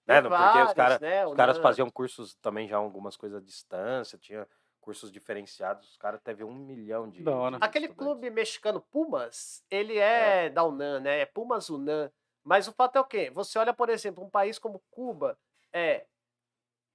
Né? 0.07 0.21
Porque 0.21 0.59
os, 0.61 0.73
cara, 0.75 0.99
né? 0.99 1.27
os 1.27 1.35
caras 1.35 1.59
faziam 1.59 1.91
cursos 1.91 2.35
também 2.37 2.69
já 2.69 2.77
algumas 2.77 3.17
coisas 3.17 3.39
à 3.39 3.45
distância, 3.45 4.19
tinha 4.19 4.47
cursos 4.85 5.11
diferenciados. 5.11 5.93
Os 5.93 5.97
caras 5.97 6.21
teve 6.23 6.45
um 6.45 6.55
milhão 6.55 7.09
de. 7.09 7.23
Da 7.23 7.35
hora. 7.35 7.59
de 7.59 7.65
Aquele 7.65 7.89
clube 7.89 8.29
mexicano 8.29 8.83
Pumas, 8.83 9.65
ele 9.71 9.97
é, 9.97 10.51
da 10.51 10.63
UNAM, 10.63 11.01
né? 11.01 11.21
É 11.21 11.27
Pumas 11.27 11.71
UNAM. 11.71 12.13
Mas 12.45 12.69
o 12.69 12.73
fato 12.73 12.97
é 12.97 13.01
o 13.01 13.05
quê? 13.05 13.31
Você 13.31 13.59
olha, 13.59 13.73
por 13.73 13.89
exemplo, 13.89 14.23
um 14.23 14.29
país 14.29 14.59
como 14.59 14.85
Cuba, 14.91 15.39
é 15.73 16.07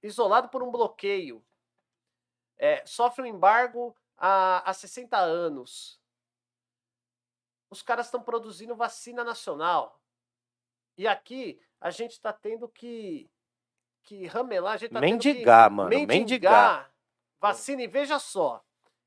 isolado 0.00 0.48
por 0.48 0.62
um 0.62 0.70
bloqueio, 0.70 1.44
é, 2.56 2.86
sofre 2.86 3.22
um 3.24 3.26
embargo 3.26 3.96
há, 4.16 4.70
há 4.70 4.72
60 4.72 5.18
anos. 5.18 6.00
Os 7.68 7.82
caras 7.82 8.06
estão 8.06 8.22
produzindo 8.22 8.76
vacina 8.76 9.24
nacional. 9.24 10.00
E 10.96 11.08
aqui 11.08 11.60
a 11.80 11.90
gente 11.90 12.12
está 12.12 12.32
tendo 12.32 12.68
que, 12.68 13.28
que 14.04 14.26
ramelar, 14.26 14.74
a 14.74 14.76
gente 14.76 14.92
tá 14.92 15.00
tendo 15.00 15.20
que 15.20 15.28
Mendigar, 15.28 15.70
mano. 15.70 15.90
Mendigar. 15.90 16.16
mendigar 16.16 16.90
vacina. 17.40 17.82
E 17.82 17.86
veja 17.86 18.18
só, 18.18 18.62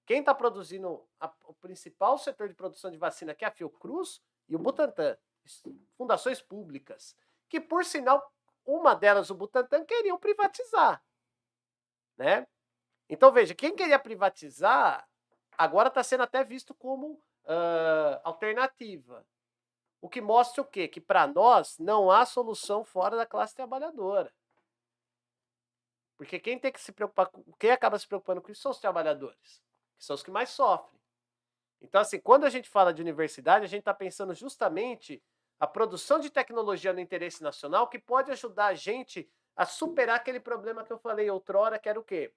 quem 0.05 0.19
está 0.19 0.33
produzindo 0.33 1.07
a- 1.19 1.33
o 1.45 1.53
principal 1.53 2.17
setor 2.17 2.47
de 2.47 2.53
produção 2.55 2.91
de 2.91 2.97
vacina 2.97 3.31
aqui 3.31 3.45
é 3.45 3.47
a 3.47 3.51
Fiocruz 3.51 4.21
e 4.49 4.55
o 4.55 4.59
Butantan, 4.59 5.17
es- 5.45 5.61
fundações 5.97 6.41
públicas, 6.41 7.15
que 7.49 7.59
por 7.59 7.85
sinal 7.85 8.31
uma 8.65 8.95
delas, 8.95 9.29
o 9.29 9.35
Butantan, 9.35 9.85
queriam 9.85 10.17
privatizar, 10.17 11.03
né? 12.17 12.47
Então 13.09 13.31
veja, 13.31 13.53
quem 13.53 13.75
queria 13.75 13.99
privatizar 13.99 15.07
agora 15.57 15.89
está 15.89 16.01
sendo 16.03 16.23
até 16.23 16.43
visto 16.43 16.73
como 16.73 17.21
ah, 17.45 18.21
alternativa. 18.23 19.25
O 20.01 20.09
que 20.09 20.21
mostra 20.21 20.61
o 20.61 20.65
quê? 20.65 20.87
Que 20.87 20.99
para 21.01 21.27
nós 21.27 21.77
não 21.77 22.09
há 22.09 22.25
solução 22.25 22.83
fora 22.83 23.15
da 23.17 23.25
classe 23.25 23.53
trabalhadora. 23.55 24.33
Porque 26.17 26.39
quem 26.39 26.59
tem 26.59 26.71
que 26.71 26.79
se 26.79 26.91
preocupar, 26.91 27.29
quem 27.59 27.71
acaba 27.71 27.97
se 27.97 28.07
preocupando 28.07 28.41
com 28.41 28.51
isso 28.51 28.61
são 28.61 28.71
os 28.71 28.79
trabalhadores, 28.79 29.61
que 29.97 30.05
são 30.05 30.13
os 30.15 30.23
que 30.23 30.31
mais 30.31 30.49
sofrem. 30.49 31.01
Então, 31.81 31.99
assim, 31.99 32.19
quando 32.19 32.45
a 32.45 32.49
gente 32.49 32.69
fala 32.69 32.93
de 32.93 33.01
universidade, 33.01 33.65
a 33.65 33.67
gente 33.67 33.81
está 33.81 33.93
pensando 33.93 34.33
justamente 34.33 35.21
a 35.59 35.67
produção 35.67 36.19
de 36.19 36.29
tecnologia 36.29 36.93
no 36.93 36.99
interesse 36.99 37.43
nacional 37.43 37.89
que 37.89 37.99
pode 37.99 38.31
ajudar 38.31 38.67
a 38.67 38.73
gente 38.73 39.29
a 39.55 39.65
superar 39.65 40.15
aquele 40.15 40.39
problema 40.39 40.83
que 40.83 40.93
eu 40.93 40.97
falei 40.97 41.29
outrora, 41.29 41.77
que 41.77 41.89
era 41.89 41.99
o 41.99 42.03
quê? 42.03 42.33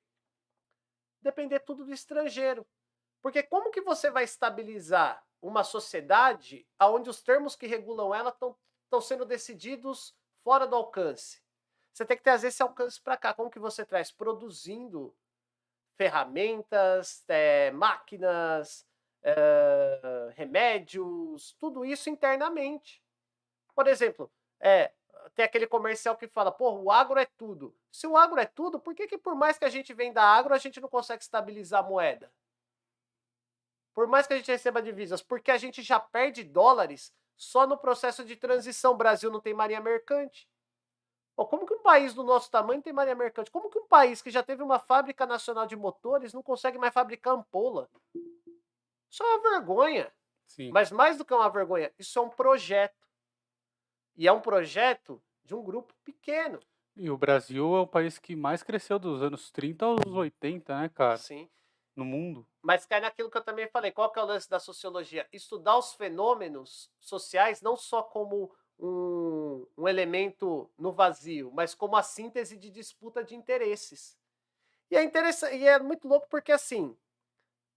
Depender 1.20 1.60
tudo 1.60 1.84
do 1.84 1.92
estrangeiro. 1.92 2.66
Porque 3.22 3.42
como 3.42 3.70
que 3.70 3.80
você 3.80 4.10
vai 4.10 4.24
estabilizar 4.24 5.24
uma 5.40 5.64
sociedade 5.64 6.66
onde 6.80 7.08
os 7.08 7.22
termos 7.22 7.56
que 7.56 7.66
regulam 7.66 8.14
ela 8.14 8.30
estão 8.30 9.00
sendo 9.00 9.24
decididos 9.24 10.14
fora 10.42 10.66
do 10.66 10.76
alcance? 10.76 11.42
Você 11.96 12.04
tem 12.04 12.14
que 12.14 12.22
trazer 12.22 12.48
esse 12.48 12.62
alcance 12.62 13.00
para 13.00 13.16
cá. 13.16 13.32
Como 13.32 13.50
que 13.50 13.58
você 13.58 13.82
traz? 13.82 14.10
Produzindo 14.10 15.16
ferramentas, 15.96 17.24
é, 17.26 17.70
máquinas, 17.70 18.86
é, 19.22 20.30
remédios, 20.34 21.56
tudo 21.58 21.86
isso 21.86 22.10
internamente. 22.10 23.02
Por 23.74 23.86
exemplo, 23.86 24.30
é, 24.60 24.92
tem 25.34 25.42
aquele 25.42 25.66
comercial 25.66 26.14
que 26.18 26.28
fala, 26.28 26.52
pô, 26.52 26.70
o 26.70 26.90
agro 26.90 27.18
é 27.18 27.24
tudo. 27.24 27.74
Se 27.90 28.06
o 28.06 28.14
agro 28.14 28.38
é 28.38 28.44
tudo, 28.44 28.78
por 28.78 28.94
que, 28.94 29.06
que 29.06 29.16
por 29.16 29.34
mais 29.34 29.58
que 29.58 29.64
a 29.64 29.70
gente 29.70 29.94
venda 29.94 30.20
agro, 30.22 30.52
a 30.52 30.58
gente 30.58 30.78
não 30.82 30.90
consegue 30.90 31.22
estabilizar 31.22 31.82
a 31.82 31.88
moeda? 31.88 32.30
Por 33.94 34.06
mais 34.06 34.26
que 34.26 34.34
a 34.34 34.36
gente 34.36 34.50
receba 34.50 34.82
divisas, 34.82 35.22
porque 35.22 35.50
a 35.50 35.56
gente 35.56 35.80
já 35.80 35.98
perde 35.98 36.44
dólares 36.44 37.10
só 37.38 37.66
no 37.66 37.78
processo 37.78 38.22
de 38.22 38.36
transição. 38.36 38.92
O 38.92 38.98
Brasil 38.98 39.30
não 39.30 39.40
tem 39.40 39.54
marinha 39.54 39.80
mercante. 39.80 40.46
Como 41.44 41.66
que 41.66 41.74
um 41.74 41.82
país 41.82 42.14
do 42.14 42.22
nosso 42.22 42.50
tamanho 42.50 42.80
tem 42.80 42.92
marinha 42.92 43.14
mercante? 43.14 43.50
Como 43.50 43.68
que 43.68 43.78
um 43.78 43.86
país 43.86 44.22
que 44.22 44.30
já 44.30 44.42
teve 44.42 44.62
uma 44.62 44.78
fábrica 44.78 45.26
nacional 45.26 45.66
de 45.66 45.76
motores 45.76 46.32
não 46.32 46.42
consegue 46.42 46.78
mais 46.78 46.94
fabricar 46.94 47.34
ampola? 47.34 47.90
Isso 49.10 49.22
é 49.22 49.26
uma 49.26 49.50
vergonha. 49.50 50.12
Sim. 50.46 50.70
Mas 50.70 50.90
mais 50.90 51.18
do 51.18 51.24
que 51.24 51.34
uma 51.34 51.50
vergonha, 51.50 51.92
isso 51.98 52.18
é 52.18 52.22
um 52.22 52.30
projeto. 52.30 53.06
E 54.16 54.26
é 54.26 54.32
um 54.32 54.40
projeto 54.40 55.22
de 55.44 55.54
um 55.54 55.62
grupo 55.62 55.94
pequeno. 56.02 56.58
E 56.96 57.10
o 57.10 57.18
Brasil 57.18 57.76
é 57.76 57.80
o 57.80 57.86
país 57.86 58.18
que 58.18 58.34
mais 58.34 58.62
cresceu 58.62 58.98
dos 58.98 59.22
anos 59.22 59.50
30 59.50 59.84
aos 59.84 60.06
80, 60.06 60.80
né, 60.80 60.88
cara? 60.88 61.18
Sim. 61.18 61.48
No 61.94 62.04
mundo. 62.04 62.46
Mas 62.62 62.86
cai 62.86 63.00
naquilo 63.00 63.30
que 63.30 63.36
eu 63.36 63.44
também 63.44 63.68
falei. 63.68 63.90
Qual 63.90 64.10
que 64.10 64.18
é 64.18 64.22
o 64.22 64.26
lance 64.26 64.48
da 64.48 64.58
sociologia? 64.58 65.26
Estudar 65.32 65.76
os 65.78 65.94
fenômenos 65.94 66.90
sociais 66.98 67.60
não 67.60 67.76
só 67.76 68.02
como 68.02 68.54
um, 68.78 69.66
um 69.76 69.88
elemento 69.88 70.70
no 70.78 70.92
vazio, 70.92 71.50
mas 71.52 71.74
como 71.74 71.96
a 71.96 72.02
síntese 72.02 72.56
de 72.56 72.70
disputa 72.70 73.24
de 73.24 73.34
interesses. 73.34 74.18
E 74.90 74.96
é 74.96 75.02
interessante, 75.02 75.56
e 75.56 75.66
é 75.66 75.78
muito 75.78 76.06
louco 76.06 76.28
porque 76.28 76.52
assim, 76.52 76.96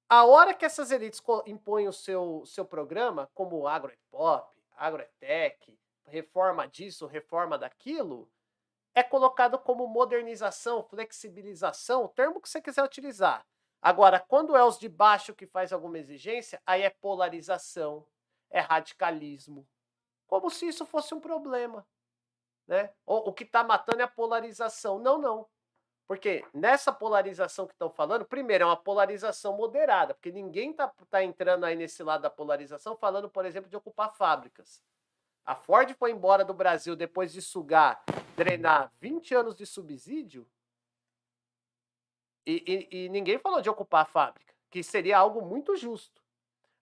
a 0.08 0.26
hora 0.26 0.54
que 0.54 0.66
essas 0.66 0.92
elites 0.92 1.22
impõem 1.46 1.88
o 1.88 1.94
seu, 1.94 2.44
seu 2.46 2.66
programa, 2.66 3.30
como 3.34 3.68
agro 3.68 3.94
pop, 4.12 4.56
agro 4.76 5.02
é 5.02 5.10
tech, 5.20 5.80
reforma 6.06 6.68
disso, 6.68 7.06
reforma 7.08 7.58
daquilo, 7.58 8.30
é 8.94 9.04
colocado 9.04 9.58
como 9.60 9.88
modernização, 9.88 10.84
flexibilização, 10.84 12.06
o 12.06 12.10
termo 12.10 12.42
que 12.42 12.50
você 12.50 12.62
quiser 12.62 12.84
utilizar. 12.84 13.46
Agora, 13.82 14.20
quando 14.20 14.58
é 14.58 14.64
os 14.64 14.78
de 14.78 14.90
baixo 14.90 15.34
que 15.34 15.48
faz 15.48 15.72
alguma 15.72 15.98
exigência, 15.98 16.62
aí 16.66 16.82
é 16.82 16.90
polarização, 16.90 18.06
é 18.50 18.60
radicalismo. 18.60 19.66
Como 20.30 20.50
se 20.52 20.68
isso 20.68 20.86
fosse 20.86 21.14
um 21.16 21.20
problema. 21.20 21.86
Né? 22.68 22.94
O, 23.04 23.30
o 23.30 23.34
que 23.34 23.44
está 23.44 23.64
matando 23.64 24.02
é 24.02 24.06
a 24.06 24.08
polarização. 24.08 25.00
Não, 25.00 25.18
não. 25.18 25.48
Porque 26.08 26.46
nessa 26.54 26.94
polarização 26.94 27.66
que 27.66 27.74
estão 27.74 27.90
falando, 27.90 28.26
primeiro, 28.26 28.64
é 28.64 28.68
uma 28.68 28.78
polarização 28.78 29.58
moderada, 29.58 30.14
porque 30.14 30.32
ninguém 30.32 30.72
está 30.72 30.88
tá 31.10 31.24
entrando 31.24 31.66
aí 31.66 31.76
nesse 31.76 32.04
lado 32.04 32.22
da 32.22 32.30
polarização 32.30 32.96
falando, 32.96 33.28
por 33.28 33.44
exemplo, 33.44 33.70
de 33.70 33.76
ocupar 33.76 34.16
fábricas. 34.16 34.84
A 35.44 35.56
Ford 35.56 35.92
foi 35.96 36.12
embora 36.12 36.46
do 36.46 36.54
Brasil 36.54 36.96
depois 36.96 37.32
de 37.32 37.42
sugar, 37.42 38.04
drenar 38.36 38.92
20 39.00 39.34
anos 39.34 39.56
de 39.56 39.66
subsídio 39.66 40.48
e, 42.46 42.88
e, 42.92 43.06
e 43.06 43.10
ninguém 43.10 43.40
falou 43.40 43.62
de 43.62 43.70
ocupar 43.70 44.04
a 44.04 44.06
fábrica, 44.06 44.54
que 44.70 44.84
seria 44.84 45.18
algo 45.18 45.42
muito 45.42 45.76
justo. 45.76 46.24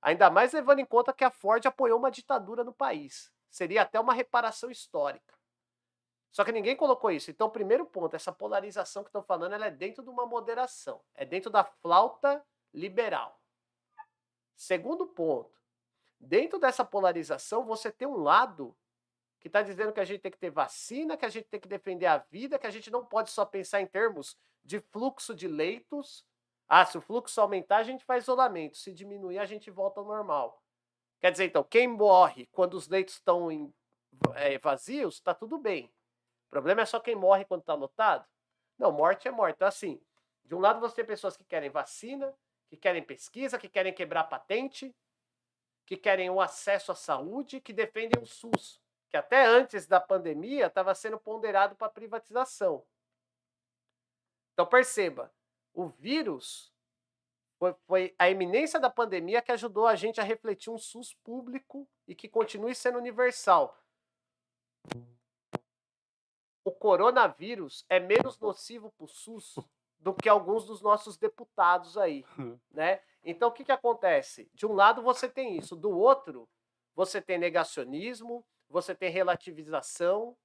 Ainda 0.01 0.29
mais 0.29 0.53
levando 0.53 0.79
em 0.79 0.85
conta 0.85 1.13
que 1.13 1.23
a 1.23 1.31
Ford 1.31 1.65
apoiou 1.65 1.97
uma 1.97 2.11
ditadura 2.11 2.63
no 2.63 2.73
país. 2.73 3.31
Seria 3.49 3.81
até 3.81 3.99
uma 3.99 4.13
reparação 4.13 4.69
histórica. 4.69 5.35
Só 6.31 6.43
que 6.43 6.51
ninguém 6.51 6.75
colocou 6.75 7.09
isso. 7.09 7.31
Então, 7.31 7.49
primeiro 7.49 7.85
ponto, 7.85 8.15
essa 8.15 8.31
polarização 8.31 9.03
que 9.03 9.09
estão 9.09 9.23
falando, 9.23 9.53
ela 9.53 9.67
é 9.67 9.71
dentro 9.71 10.03
de 10.03 10.09
uma 10.09 10.25
moderação. 10.25 11.01
É 11.15 11.25
dentro 11.25 11.49
da 11.49 11.63
flauta 11.63 12.45
liberal. 12.73 13.41
Segundo 14.55 15.07
ponto, 15.07 15.57
Dentro 16.19 16.59
dessa 16.59 16.83
polarização, 16.83 17.63
você 17.65 17.91
tem 17.91 18.07
um 18.07 18.17
lado 18.17 18.75
que 19.39 19.47
está 19.47 19.61
dizendo 19.61 19.93
que 19.93 19.99
a 19.99 20.05
gente 20.05 20.19
tem 20.19 20.31
que 20.31 20.37
ter 20.37 20.49
vacina, 20.49 21.15
que 21.15 21.25
a 21.25 21.29
gente 21.29 21.45
tem 21.45 21.59
que 21.59 21.67
defender 21.67 22.07
a 22.07 22.17
vida, 22.17 22.57
que 22.57 22.65
a 22.65 22.71
gente 22.71 22.89
não 22.89 23.05
pode 23.05 23.29
só 23.29 23.45
pensar 23.45 23.81
em 23.81 23.85
termos 23.85 24.35
de 24.63 24.79
fluxo 24.79 25.35
de 25.35 25.47
leitos. 25.47 26.25
Ah, 26.67 26.85
se 26.85 26.97
o 26.97 27.01
fluxo 27.01 27.39
aumentar, 27.39 27.77
a 27.77 27.83
gente 27.83 28.03
faz 28.03 28.23
isolamento. 28.23 28.77
Se 28.77 28.91
diminuir, 28.91 29.37
a 29.37 29.45
gente 29.45 29.69
volta 29.69 29.99
ao 29.99 30.05
normal. 30.05 30.61
Quer 31.19 31.31
dizer, 31.31 31.45
então, 31.45 31.63
quem 31.63 31.87
morre 31.87 32.45
quando 32.47 32.75
os 32.75 32.87
leitos 32.87 33.15
estão 33.15 33.73
é, 34.35 34.57
vazios, 34.59 35.15
está 35.15 35.33
tudo 35.33 35.57
bem. 35.57 35.91
O 36.47 36.49
problema 36.49 36.81
é 36.81 36.85
só 36.85 36.99
quem 36.99 37.15
morre 37.15 37.45
quando 37.45 37.61
está 37.61 37.73
lotado? 37.73 38.25
Não, 38.77 38.91
morte 38.91 39.27
é 39.27 39.31
morte. 39.31 39.55
Então, 39.55 39.67
assim, 39.67 39.99
de 40.45 40.55
um 40.55 40.59
lado 40.59 40.79
você 40.79 40.95
tem 40.95 41.05
pessoas 41.05 41.35
que 41.35 41.43
querem 41.43 41.69
vacina, 41.69 42.33
que 42.69 42.77
querem 42.77 43.03
pesquisa, 43.03 43.57
que 43.57 43.67
querem 43.67 43.93
quebrar 43.93 44.25
patente, 44.25 44.95
que 45.85 45.97
querem 45.97 46.29
o 46.29 46.39
acesso 46.39 46.91
à 46.91 46.95
saúde, 46.95 47.59
que 47.59 47.73
defendem 47.73 48.21
o 48.21 48.25
SUS, 48.25 48.81
que 49.09 49.17
até 49.17 49.45
antes 49.45 49.87
da 49.87 49.99
pandemia 49.99 50.67
estava 50.67 50.93
sendo 50.93 51.17
ponderado 51.17 51.75
para 51.75 51.89
privatização. 51.89 52.85
Então 54.53 54.65
perceba, 54.65 55.33
o 55.73 55.87
vírus 55.87 56.73
foi, 57.59 57.75
foi, 57.85 58.15
a 58.19 58.29
eminência 58.29 58.79
da 58.79 58.89
pandemia 58.89 59.41
que 59.41 59.51
ajudou 59.51 59.87
a 59.87 59.95
gente 59.95 60.21
a 60.21 60.23
refletir 60.23 60.69
um 60.69 60.77
SUS 60.77 61.13
público 61.23 61.87
e 62.07 62.13
que 62.13 62.29
continue 62.29 62.75
sendo 62.75 62.97
universal. 62.97 63.77
O 66.63 66.71
coronavírus 66.71 67.85
é 67.89 67.99
menos 67.99 68.37
nocivo 68.39 68.91
para 68.91 69.05
o 69.05 69.07
SUS 69.07 69.55
do 69.99 70.13
que 70.13 70.29
alguns 70.29 70.65
dos 70.65 70.81
nossos 70.81 71.17
deputados 71.17 71.97
aí, 71.97 72.23
né? 72.69 73.01
Então, 73.23 73.49
o 73.49 73.51
que, 73.51 73.65
que 73.65 73.71
acontece? 73.71 74.49
De 74.53 74.65
um 74.65 74.73
lado 74.73 75.01
você 75.01 75.27
tem 75.27 75.57
isso, 75.57 75.75
do 75.75 75.89
outro 75.89 76.47
você 76.95 77.21
tem 77.21 77.37
negacionismo, 77.37 78.45
você 78.69 78.95
tem 78.95 79.11
relativização, 79.11 80.35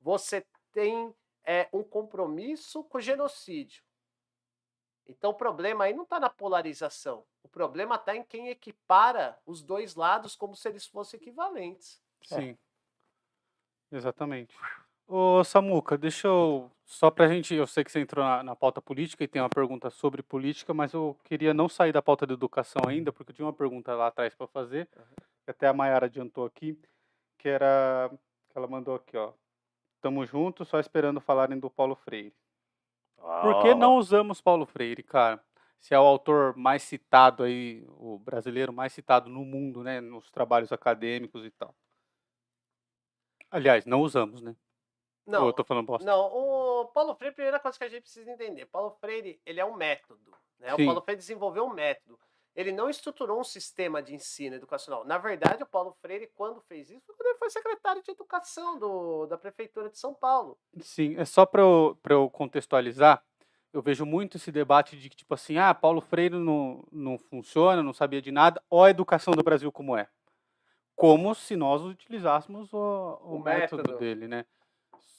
você 0.00 0.46
tem 0.72 1.14
é, 1.44 1.68
um 1.72 1.82
compromisso 1.82 2.82
com 2.84 2.98
o 2.98 3.00
genocídio. 3.00 3.85
Então, 5.08 5.30
o 5.30 5.34
problema 5.34 5.84
aí 5.84 5.94
não 5.94 6.02
está 6.02 6.18
na 6.18 6.28
polarização. 6.28 7.24
O 7.42 7.48
problema 7.48 7.94
está 7.94 8.16
em 8.16 8.24
quem 8.24 8.48
equipara 8.48 9.38
os 9.46 9.62
dois 9.62 9.94
lados 9.94 10.34
como 10.34 10.56
se 10.56 10.68
eles 10.68 10.86
fossem 10.86 11.18
equivalentes. 11.20 12.02
Sim. 12.22 12.56
É. 13.92 13.96
Exatamente. 13.96 14.54
Ô, 15.06 15.44
Samuca, 15.44 15.96
deixa 15.96 16.26
eu. 16.26 16.70
Só 16.84 17.10
pra 17.10 17.28
gente. 17.28 17.54
Eu 17.54 17.66
sei 17.66 17.84
que 17.84 17.92
você 17.92 18.00
entrou 18.00 18.24
na, 18.24 18.42
na 18.42 18.56
pauta 18.56 18.82
política 18.82 19.22
e 19.22 19.28
tem 19.28 19.40
uma 19.40 19.48
pergunta 19.48 19.90
sobre 19.90 20.22
política, 20.22 20.74
mas 20.74 20.92
eu 20.92 21.16
queria 21.24 21.54
não 21.54 21.68
sair 21.68 21.92
da 21.92 22.02
pauta 22.02 22.26
da 22.26 22.34
educação 22.34 22.82
ainda, 22.88 23.12
porque 23.12 23.30
eu 23.30 23.34
tinha 23.36 23.46
uma 23.46 23.52
pergunta 23.52 23.94
lá 23.94 24.08
atrás 24.08 24.34
para 24.34 24.46
fazer, 24.48 24.88
que 25.44 25.50
até 25.50 25.68
a 25.68 25.72
Mayara 25.72 26.06
adiantou 26.06 26.44
aqui, 26.44 26.78
que 27.38 27.48
era. 27.48 28.10
que 28.50 28.58
ela 28.58 28.66
mandou 28.66 28.96
aqui, 28.96 29.16
ó. 29.16 29.32
Tamo 30.00 30.26
juntos, 30.26 30.68
só 30.68 30.78
esperando 30.80 31.20
falarem 31.20 31.58
do 31.58 31.70
Paulo 31.70 31.94
Freire. 31.94 32.34
Por 33.18 33.62
que 33.62 33.74
não 33.74 33.96
usamos 33.96 34.40
Paulo 34.40 34.66
Freire, 34.66 35.02
cara? 35.02 35.42
Se 35.78 35.94
é 35.94 35.98
o 35.98 36.02
autor 36.02 36.56
mais 36.56 36.82
citado 36.82 37.42
aí, 37.42 37.84
o 37.98 38.18
brasileiro 38.18 38.72
mais 38.72 38.92
citado 38.92 39.28
no 39.28 39.44
mundo, 39.44 39.82
né? 39.82 40.00
Nos 40.00 40.30
trabalhos 40.30 40.72
acadêmicos 40.72 41.44
e 41.44 41.50
tal. 41.50 41.74
Aliás, 43.50 43.84
não 43.86 44.00
usamos, 44.00 44.40
né? 44.40 44.56
Não, 45.26 45.42
Ou 45.42 45.48
eu 45.48 45.52
tô 45.52 45.64
falando 45.64 45.86
bosta? 45.86 46.08
não, 46.08 46.20
o 46.20 46.86
Paulo 46.86 47.14
Freire, 47.16 47.34
primeira 47.34 47.58
coisa 47.58 47.76
que 47.76 47.84
a 47.84 47.88
gente 47.88 48.02
precisa 48.02 48.30
entender, 48.30 48.66
Paulo 48.66 48.90
Freire, 49.00 49.40
ele 49.44 49.60
é 49.60 49.64
um 49.64 49.74
método, 49.74 50.36
né? 50.58 50.72
O. 50.72 50.76
Paulo 50.76 51.00
Freire 51.00 51.18
desenvolveu 51.18 51.64
um 51.64 51.72
método. 51.72 52.18
Ele 52.56 52.72
não 52.72 52.88
estruturou 52.88 53.38
um 53.38 53.44
sistema 53.44 54.02
de 54.02 54.14
ensino 54.14 54.56
educacional. 54.56 55.04
Na 55.04 55.18
verdade, 55.18 55.62
o 55.62 55.66
Paulo 55.66 55.94
Freire, 56.00 56.30
quando 56.34 56.58
fez 56.62 56.88
isso, 56.90 57.04
foi 57.04 57.14
quando 57.14 57.26
ele 57.28 57.38
foi 57.38 57.50
secretário 57.50 58.02
de 58.02 58.10
educação 58.10 58.78
do, 58.78 59.26
da 59.26 59.36
Prefeitura 59.36 59.90
de 59.90 59.98
São 59.98 60.14
Paulo. 60.14 60.58
Sim, 60.80 61.14
é 61.18 61.24
só 61.26 61.44
para 61.44 61.60
eu, 61.60 61.98
pra 62.02 62.14
eu 62.14 62.30
contextualizar. 62.30 63.22
Eu 63.74 63.82
vejo 63.82 64.06
muito 64.06 64.38
esse 64.38 64.50
debate 64.50 64.96
de 64.96 65.10
que, 65.10 65.16
tipo 65.16 65.34
assim, 65.34 65.58
ah, 65.58 65.74
Paulo 65.74 66.00
Freire 66.00 66.38
não, 66.38 66.82
não 66.90 67.18
funciona, 67.18 67.82
não 67.82 67.92
sabia 67.92 68.22
de 68.22 68.32
nada, 68.32 68.62
ó 68.70 68.84
a 68.84 68.90
educação 68.90 69.34
do 69.34 69.42
Brasil 69.44 69.70
como 69.70 69.94
é. 69.94 70.08
Como 70.94 71.34
se 71.34 71.56
nós 71.56 71.82
utilizássemos 71.82 72.72
o, 72.72 72.78
o, 73.22 73.36
O 73.36 73.38
método. 73.38 73.82
método. 73.82 73.98
dele, 73.98 74.26
né? 74.26 74.46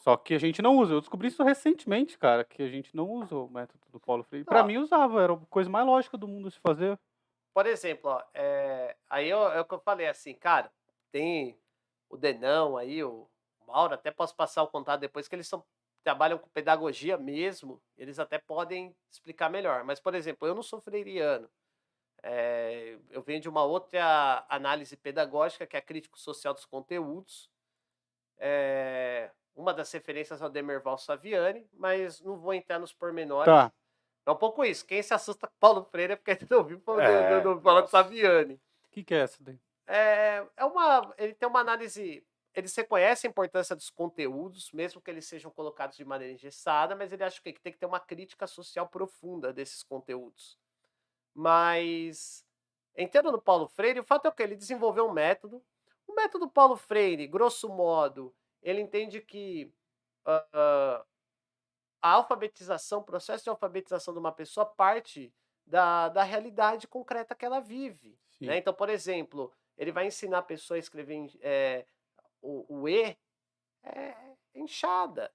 Só 0.01 0.17
que 0.17 0.33
a 0.33 0.39
gente 0.39 0.59
não 0.59 0.75
usa. 0.77 0.95
Eu 0.95 1.01
descobri 1.01 1.27
isso 1.27 1.43
recentemente, 1.43 2.17
cara, 2.17 2.43
que 2.43 2.63
a 2.63 2.67
gente 2.67 2.95
não 2.95 3.07
usa 3.07 3.35
o 3.35 3.47
método 3.47 3.79
do 3.91 3.99
Paulo 3.99 4.23
Freire. 4.23 4.43
Para 4.45 4.63
mim, 4.63 4.77
usava, 4.77 5.21
era 5.21 5.33
a 5.33 5.37
coisa 5.51 5.69
mais 5.69 5.85
lógica 5.85 6.17
do 6.17 6.27
mundo 6.27 6.49
se 6.49 6.59
fazer. 6.59 6.97
Por 7.57 7.65
exemplo, 7.65 8.11
ó, 8.11 8.23
é, 8.35 8.95
aí 9.09 9.27
eu- 9.27 9.51
é 9.51 9.59
o 9.59 9.65
que 9.65 9.73
eu 9.73 9.79
falei 9.79 10.05
assim, 10.05 10.35
cara, 10.35 10.71
tem 11.11 11.59
o 12.07 12.15
Denão 12.15 12.77
aí, 12.77 13.03
o 13.03 13.27
Mauro, 13.65 13.95
até 13.95 14.11
posso 14.11 14.35
passar 14.35 14.61
o 14.61 14.67
contato 14.67 14.99
depois, 15.01 15.27
que 15.27 15.33
eles 15.33 15.47
são 15.47 15.65
trabalham 16.03 16.37
com 16.37 16.47
pedagogia 16.49 17.17
mesmo, 17.17 17.81
eles 17.97 18.19
até 18.19 18.37
podem 18.37 18.95
explicar 19.09 19.49
melhor. 19.49 19.83
Mas, 19.83 19.99
por 19.99 20.13
exemplo, 20.13 20.47
eu 20.47 20.53
não 20.53 20.61
sou 20.61 20.79
freiriano. 20.79 21.49
É, 22.21 22.99
eu 23.09 23.23
venho 23.23 23.41
de 23.41 23.49
uma 23.49 23.63
outra 23.63 24.45
análise 24.47 24.95
pedagógica, 24.95 25.65
que 25.65 25.75
é 25.75 25.79
a 25.79 25.81
crítico 25.81 26.19
social 26.19 26.53
dos 26.53 26.65
conteúdos. 26.65 27.49
É, 28.37 29.31
uma 29.55 29.73
das 29.73 29.91
referências 29.91 30.43
ao 30.43 30.49
Demerval 30.51 30.99
Saviani, 30.99 31.67
mas 31.73 32.21
não 32.21 32.37
vou 32.37 32.53
entrar 32.53 32.77
nos 32.77 32.93
pormenores. 32.93 33.47
Tá. 33.47 33.73
É 34.27 34.31
um 34.31 34.35
pouco 34.35 34.65
isso. 34.65 34.85
Quem 34.85 35.01
se 35.01 35.13
assusta 35.13 35.47
com 35.47 35.53
Paulo 35.57 35.85
Freire 35.85 36.13
é 36.13 36.15
porque 36.17 36.31
ainda 36.31 36.47
não 36.49 36.57
ouviu 36.57 36.79
falar 36.81 37.03
É, 37.03 37.41
falar 37.61 37.81
nossa. 37.81 37.87
Saviani. 37.87 38.55
O 38.55 38.89
que, 38.91 39.03
que 39.03 39.15
é 39.15 39.19
essa 39.19 39.41
daí? 39.41 39.57
É, 39.87 40.45
é 40.57 40.65
uma, 40.65 41.13
ele 41.17 41.33
tem 41.33 41.47
uma 41.47 41.61
análise. 41.61 42.21
Eles 42.53 42.75
reconhecem 42.75 43.29
a 43.29 43.31
importância 43.31 43.75
dos 43.75 43.89
conteúdos, 43.89 44.71
mesmo 44.73 44.99
que 44.99 45.09
eles 45.09 45.25
sejam 45.25 45.49
colocados 45.49 45.95
de 45.95 46.03
maneira 46.03 46.33
engessada, 46.33 46.95
mas 46.95 47.13
ele 47.13 47.23
acha 47.23 47.39
que 47.41 47.53
tem 47.53 47.71
que 47.71 47.79
ter 47.79 47.85
uma 47.85 47.99
crítica 47.99 48.47
social 48.47 48.87
profunda 48.87 49.53
desses 49.53 49.81
conteúdos. 49.83 50.57
Mas, 51.33 52.43
entrando 52.95 53.31
no 53.31 53.41
Paulo 53.41 53.67
Freire, 53.67 53.99
o 53.99 54.03
fato 54.03 54.25
é 54.25 54.29
o 54.29 54.33
que 54.33 54.43
ele 54.43 54.55
desenvolveu 54.55 55.07
um 55.07 55.13
método. 55.13 55.63
O 56.07 56.15
método 56.15 56.49
Paulo 56.49 56.75
Freire, 56.75 57.27
grosso 57.27 57.69
modo, 57.69 58.33
ele 58.61 58.81
entende 58.81 59.21
que 59.21 59.71
ah, 60.25 61.05
a 62.01 62.11
alfabetização, 62.11 62.99
o 62.99 63.03
processo 63.03 63.43
de 63.43 63.49
alfabetização 63.49 64.13
de 64.13 64.19
uma 64.19 64.31
pessoa 64.31 64.65
parte 64.65 65.33
da, 65.65 66.09
da 66.09 66.23
realidade 66.23 66.87
concreta 66.87 67.35
que 67.35 67.45
ela 67.45 67.59
vive. 67.59 68.17
Né? 68.39 68.57
Então, 68.57 68.73
por 68.73 68.89
exemplo, 68.89 69.51
ele 69.77 69.91
vai 69.91 70.07
ensinar 70.07 70.39
a 70.39 70.43
pessoa 70.43 70.77
a 70.77 70.79
escrever 70.79 71.31
é, 71.41 71.85
o, 72.41 72.65
o 72.81 72.89
E 72.89 73.17
é 73.83 74.15
enxada. 74.53 75.31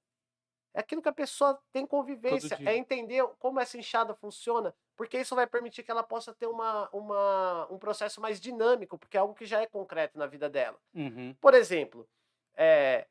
É 0.75 0.81
aquilo 0.81 1.03
que 1.03 1.09
a 1.09 1.13
pessoa 1.13 1.61
tem 1.71 1.87
convivência, 1.87 2.59
é 2.65 2.75
entender 2.77 3.23
como 3.39 3.61
essa 3.61 3.77
enxada 3.77 4.15
funciona, 4.15 4.75
porque 4.97 5.21
isso 5.21 5.35
vai 5.35 5.47
permitir 5.47 5.83
que 5.83 5.91
ela 5.91 6.03
possa 6.03 6.33
ter 6.33 6.47
uma, 6.47 6.89
uma, 6.91 7.71
um 7.71 7.79
processo 7.79 8.23
mais 8.23 8.41
dinâmico, 8.41 8.99
porque 8.99 9.19
é 9.19 9.21
algo 9.21 9.35
que 9.35 9.45
já 9.45 9.61
é 9.61 9.67
concreto 9.67 10.19
na 10.19 10.27
vida 10.27 10.49
dela. 10.49 10.79
Uhum. 10.95 11.35
Por 11.41 11.53
exemplo, 11.53 12.09
é, 12.55 13.07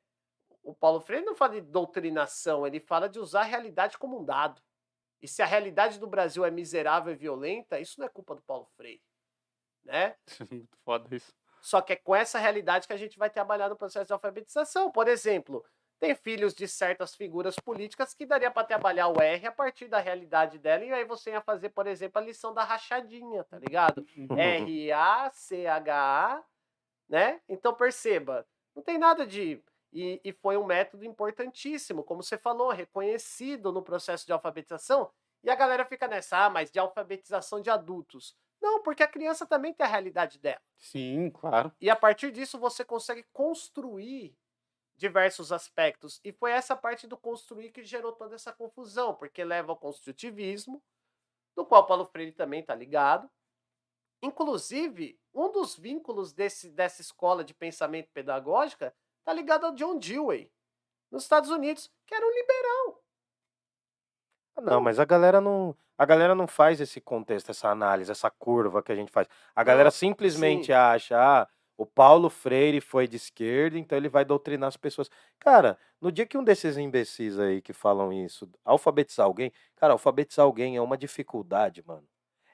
o 0.64 0.74
Paulo 0.74 1.02
Freire 1.02 1.26
não 1.26 1.36
fala 1.36 1.54
de 1.54 1.62
doutrinação, 1.62 2.66
ele 2.66 2.80
fala 2.80 3.10
de 3.10 3.20
usar 3.20 3.42
a 3.42 3.46
realidade 3.46 3.98
como 3.98 4.20
um 4.20 4.26
dado. 4.26 4.62
E 5.22 5.28
se 5.28 5.42
a 5.42 5.46
realidade 5.46 6.00
do 6.00 6.08
Brasil 6.08 6.44
é 6.44 6.52
miserável 6.52 7.14
e 7.14 7.16
violenta, 7.16 7.80
isso 7.80 8.00
não 8.00 8.08
é 8.08 8.10
culpa 8.10 8.36
do 8.36 8.42
Paulo 8.42 8.66
Freire. 8.76 9.04
Né? 9.84 10.16
Muito 10.52 10.78
foda 10.84 11.16
isso. 11.16 11.34
Só 11.62 11.80
que 11.82 11.94
é 11.94 11.96
com 11.96 12.16
essa 12.16 12.40
realidade 12.40 12.88
que 12.88 12.94
a 12.94 12.98
gente 12.98 13.20
vai 13.20 13.30
trabalhar 13.30 13.70
no 13.70 13.76
processo 13.76 14.08
de 14.08 14.14
alfabetização. 14.14 14.92
Por 14.92 15.08
exemplo, 15.08 15.64
tem 16.02 16.14
filhos 16.16 16.54
de 16.56 16.68
certas 16.68 17.14
figuras 17.14 17.56
políticas 17.58 18.16
que 18.16 18.26
daria 18.26 18.50
para 18.50 18.66
trabalhar 18.66 19.10
o 19.10 19.22
R 19.22 19.46
a 19.46 19.52
partir 19.52 19.88
da 19.88 20.00
realidade 20.00 20.58
dela, 20.58 20.84
e 20.84 20.92
aí 20.92 21.06
você 21.06 21.30
ia 21.30 21.42
fazer, 21.42 21.70
por 21.70 21.86
exemplo, 21.86 22.20
a 22.20 22.26
lição 22.26 22.52
da 22.52 22.64
rachadinha, 22.64 23.44
tá 23.44 23.60
ligado? 23.60 24.04
R-A-C-H-A, 24.36 26.44
né? 27.08 27.40
Então 27.48 27.76
perceba, 27.76 28.48
não 28.76 28.82
tem 28.82 28.98
nada 28.98 29.28
de. 29.28 29.64
E, 29.94 30.22
e 30.24 30.32
foi 30.32 30.58
um 30.58 30.66
método 30.66 31.04
importantíssimo, 31.04 32.04
como 32.04 32.24
você 32.24 32.38
falou, 32.38 32.72
reconhecido 32.72 33.72
no 33.72 33.82
processo 33.82 34.26
de 34.26 34.32
alfabetização. 34.32 35.12
E 35.44 35.50
a 35.50 35.56
galera 35.56 35.86
fica 35.86 36.08
nessa, 36.08 36.46
ah, 36.46 36.50
mas 36.50 36.72
de 36.72 36.80
alfabetização 36.80 37.62
de 37.62 37.70
adultos. 37.70 38.36
Não, 38.62 38.82
porque 38.84 39.02
a 39.04 39.08
criança 39.08 39.46
também 39.46 39.74
tem 39.74 39.86
a 39.86 39.90
realidade 39.90 40.40
dela. 40.40 40.62
Sim, 40.78 41.32
claro. 41.32 41.72
E 41.82 41.90
a 41.90 41.96
partir 41.96 42.32
disso 42.32 42.60
você 42.60 42.86
consegue 42.86 43.26
construir 43.34 44.38
diversos 44.96 45.52
aspectos. 45.52 46.22
E 46.24 46.32
foi 46.32 46.52
essa 46.52 46.76
parte 46.76 47.08
do 47.08 47.18
construir 47.18 47.72
que 47.72 47.84
gerou 47.84 48.12
toda 48.12 48.36
essa 48.36 48.54
confusão, 48.54 49.16
porque 49.16 49.44
leva 49.44 49.72
ao 49.72 49.78
construtivismo, 49.78 50.82
do 51.56 51.66
qual 51.66 51.88
Paulo 51.88 52.06
Freire 52.06 52.32
também 52.32 52.60
está 52.60 52.76
ligado. 52.76 53.30
Inclusive, 54.22 55.20
um 55.34 55.52
dos 55.52 55.76
vínculos 55.76 56.32
desse, 56.32 56.70
dessa 56.70 57.02
escola 57.02 57.44
de 57.44 57.56
pensamento 57.56 58.12
pedagógica 58.14 58.94
está 59.22 59.34
ligado 59.34 59.66
ao 59.66 59.74
John 59.76 59.98
Dewey, 60.00 60.52
nos 61.12 61.24
Estados 61.24 61.50
Unidos, 61.52 61.92
que 62.08 62.16
era 62.16 62.26
um 62.26 62.32
liberal. 62.32 63.04
Ah, 64.56 64.62
Não, 64.62 64.82
mas 64.82 65.00
a 65.00 65.06
galera 65.06 65.40
não, 65.42 65.76
a 65.98 66.06
galera 66.06 66.36
não 66.36 66.48
faz 66.48 66.82
esse 66.82 67.00
contexto, 67.02 67.50
essa 67.52 67.70
análise, 67.70 68.12
essa 68.12 68.30
curva 68.30 68.84
que 68.84 68.92
a 68.92 68.96
gente 68.96 69.12
faz. 69.12 69.28
A 69.56 69.64
galera 69.64 69.90
Não, 69.90 69.92
simplesmente 69.92 70.68
sim. 70.68 70.74
acha, 70.74 71.18
ah, 71.18 71.48
o 71.78 71.86
Paulo 71.86 72.30
Freire 72.30 72.82
foi 72.82 73.08
de 73.08 73.16
esquerda, 73.18 73.78
então 73.78 73.98
ele 73.98 74.10
vai 74.10 74.26
doutrinar 74.26 74.68
as 74.68 74.78
pessoas. 74.78 75.10
Cara, 75.40 75.78
no 76.00 76.12
dia 76.12 76.26
que 76.26 76.38
um 76.38 76.44
desses 76.44 76.78
imbecis 76.78 77.40
aí 77.40 77.62
que 77.62 77.74
falam 77.74 78.12
isso, 78.14 78.50
alfabetizar 78.64 79.26
alguém, 79.26 79.52
cara, 79.76 79.94
alfabetizar 79.94 80.46
alguém 80.46 80.76
é 80.78 80.82
uma 80.82 80.98
dificuldade, 80.98 81.84
mano. 81.86 82.08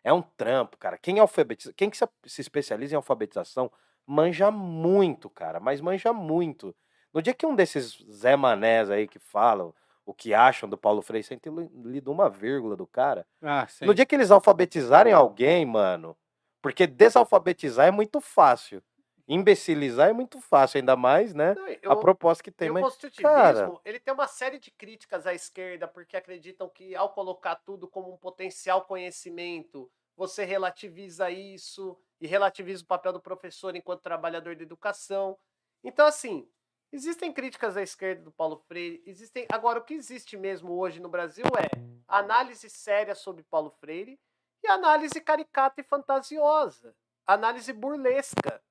É 0.03 0.13
um 0.13 0.21
trampo, 0.21 0.77
cara. 0.77 0.97
Quem 0.97 1.19
alfabetiza, 1.19 1.73
quem 1.73 1.89
que 1.89 1.97
se 1.97 2.41
especializa 2.41 2.93
em 2.93 2.97
alfabetização 2.97 3.71
manja 4.07 4.49
muito, 4.49 5.29
cara, 5.29 5.59
mas 5.59 5.81
manja 5.81 6.13
muito. 6.13 6.73
No 7.13 7.21
dia 7.21 7.33
que 7.33 7.45
um 7.45 7.53
desses 7.55 7.97
Zé 8.09 8.35
Manés 8.37 8.89
aí 8.89 9.07
que 9.07 9.19
falam 9.19 9.73
o 10.05 10.13
que 10.13 10.33
acham 10.33 10.69
do 10.69 10.77
Paulo 10.77 11.01
Freire 11.01 11.27
sem 11.27 11.37
ter 11.37 11.51
li- 11.51 11.69
lido 11.83 12.09
uma 12.11 12.29
vírgula 12.29 12.77
do 12.77 12.87
cara, 12.87 13.27
Ah, 13.41 13.67
no 13.81 13.93
dia 13.93 14.05
que 14.05 14.15
eles 14.15 14.31
alfabetizarem 14.31 15.11
alguém, 15.11 15.65
mano, 15.65 16.17
porque 16.61 16.87
desalfabetizar 16.87 17.85
é 17.87 17.91
muito 17.91 18.21
fácil. 18.21 18.81
Imbecilizar 19.27 20.07
é 20.09 20.13
muito 20.13 20.39
fácil, 20.39 20.77
ainda 20.79 20.95
mais, 20.95 21.33
né? 21.33 21.53
Não, 21.53 21.65
A 21.65 21.93
eu- 21.93 21.99
proposta 21.99 22.41
que 22.41 22.49
tem, 22.49 22.69
e 22.69 22.71
o 22.71 22.73
mas 22.75 22.83
construtivismo, 22.85 23.33
cara- 23.33 23.71
ele 23.83 23.99
tem 23.99 24.13
uma 24.13 24.27
série 24.27 24.57
de 24.57 24.71
críticas 24.71 25.27
à 25.27 25.33
esquerda, 25.33 25.85
porque 25.85 26.15
acreditam 26.15 26.69
que 26.69 26.95
ao 26.95 27.09
colocar 27.09 27.55
tudo 27.57 27.89
como 27.89 28.13
um 28.13 28.17
potencial 28.17 28.83
conhecimento, 28.85 29.91
você 30.17 30.43
relativiza 30.43 31.29
isso 31.29 31.95
e 32.19 32.25
relativiza 32.25 32.83
o 32.83 32.87
papel 32.87 33.13
do 33.13 33.21
professor 33.21 33.75
enquanto 33.75 34.01
trabalhador 34.01 34.55
da 34.55 34.63
educação. 34.63 35.37
Então, 35.83 36.07
assim, 36.07 36.49
existem 36.91 37.31
críticas 37.31 37.77
à 37.77 37.83
esquerda 37.83 38.23
do 38.23 38.31
Paulo 38.31 38.57
Freire, 38.67 39.03
existem. 39.05 39.45
Agora, 39.51 39.77
o 39.79 39.83
que 39.83 39.93
existe 39.93 40.35
mesmo 40.35 40.73
hoje 40.73 40.99
no 40.99 41.07
Brasil 41.07 41.45
é 41.45 41.69
análise 42.07 42.67
séria 42.69 43.13
sobre 43.13 43.43
Paulo 43.43 43.69
Freire 43.79 44.19
e 44.63 44.67
análise 44.67 45.21
caricata 45.21 45.81
e 45.81 45.83
fantasiosa, 45.83 46.95
análise 47.25 47.71
burlesca. 47.71 48.61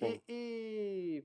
E, 0.00 0.20
e, 0.28 1.24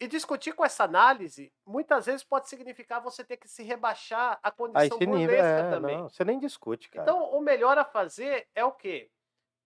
e 0.00 0.08
discutir 0.08 0.52
com 0.52 0.64
essa 0.64 0.84
análise, 0.84 1.52
muitas 1.64 2.06
vezes 2.06 2.24
pode 2.24 2.48
significar 2.48 3.00
você 3.00 3.24
ter 3.24 3.36
que 3.36 3.48
se 3.48 3.62
rebaixar 3.62 4.38
a 4.42 4.48
aí 4.48 4.52
condição 4.52 4.98
nível, 4.98 5.14
burlesca 5.14 5.46
é, 5.46 5.70
também. 5.70 5.98
não, 5.98 6.08
você 6.08 6.24
nem 6.24 6.38
discute, 6.38 6.90
cara. 6.90 7.02
Então, 7.10 7.30
o 7.30 7.40
melhor 7.40 7.78
a 7.78 7.84
fazer 7.84 8.48
é 8.54 8.64
o 8.64 8.72
quê? 8.72 9.10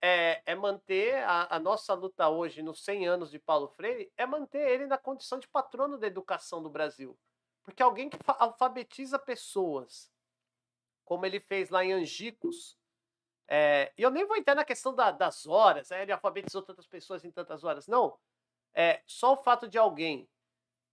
É, 0.01 0.43
é 0.47 0.55
manter 0.55 1.17
a, 1.25 1.57
a 1.57 1.59
nossa 1.59 1.93
luta 1.95 2.29
hoje, 2.29 2.63
nos 2.63 2.85
100 2.85 3.09
anos 3.09 3.31
de 3.31 3.39
Paulo 3.39 3.69
Freire, 3.69 4.13
é 4.17 4.27
manter 4.27 4.61
ele 4.71 4.87
na 4.87 4.97
condição 4.99 5.39
de 5.39 5.49
patrono 5.49 5.99
da 5.99 6.07
educação 6.07 6.63
do 6.63 6.71
Brasil. 6.71 7.19
Porque 7.65 7.83
alguém 7.83 8.09
que 8.09 8.19
fa- 8.23 8.37
alfabetiza 8.39 9.19
pessoas, 9.19 10.11
como 11.05 11.27
ele 11.27 11.41
fez 11.41 11.69
lá 11.71 11.85
em 11.85 11.93
Angicos, 11.93 12.79
é, 13.49 13.93
e 13.97 14.03
eu 14.03 14.11
nem 14.11 14.27
vou 14.27 14.37
entrar 14.37 14.55
na 14.55 14.65
questão 14.65 14.95
da- 14.95 15.11
das 15.11 15.47
horas, 15.47 15.91
é, 15.91 16.03
ele 16.03 16.13
alfabetizou 16.13 16.63
tantas 16.63 16.87
pessoas 16.87 17.25
em 17.25 17.31
tantas 17.31 17.65
horas. 17.65 17.89
Não. 17.89 18.17
É, 18.79 19.03
só 19.09 19.33
o 19.33 19.37
fato 19.37 19.67
de 19.67 19.77
alguém, 19.77 20.29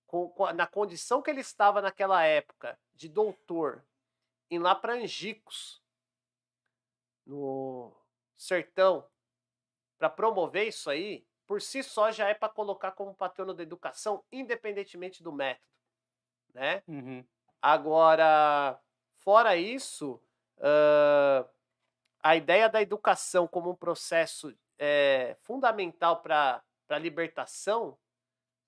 com- 0.08 0.28
com 0.30 0.52
na 0.54 0.66
condição 0.66 1.22
que 1.22 1.30
ele 1.30 1.42
estava 1.42 1.84
naquela 1.84 2.24
época, 2.24 2.80
de 2.96 3.08
doutor, 3.08 3.86
para 4.82 4.94
Angicos, 4.94 5.84
no 7.24 7.96
sertão, 8.36 9.08
para 10.00 10.10
promover 10.10 10.68
isso 10.68 10.90
aí, 10.90 11.28
por 11.46 11.62
si 11.62 11.84
só 11.84 12.12
já 12.12 12.28
é 12.28 12.34
para 12.34 12.50
colocar 12.50 12.92
como 12.94 13.14
patrono 13.14 13.54
da 13.54 13.62
educação, 13.62 14.26
independentemente 14.32 15.22
do 15.22 15.32
método, 15.32 15.70
né? 16.56 16.82
Uhum. 16.88 17.24
Agora, 17.62 18.80
fora 19.18 19.56
isso, 19.56 20.20
ãh, 20.60 21.48
a 22.24 22.36
ideia 22.36 22.68
da 22.68 22.82
educação 22.82 23.48
como 23.48 23.70
um 23.70 23.76
processo 23.76 24.58
eh, 24.80 25.38
fundamental 25.42 26.24
para 26.24 26.65
a 26.90 26.98
libertação 26.98 27.98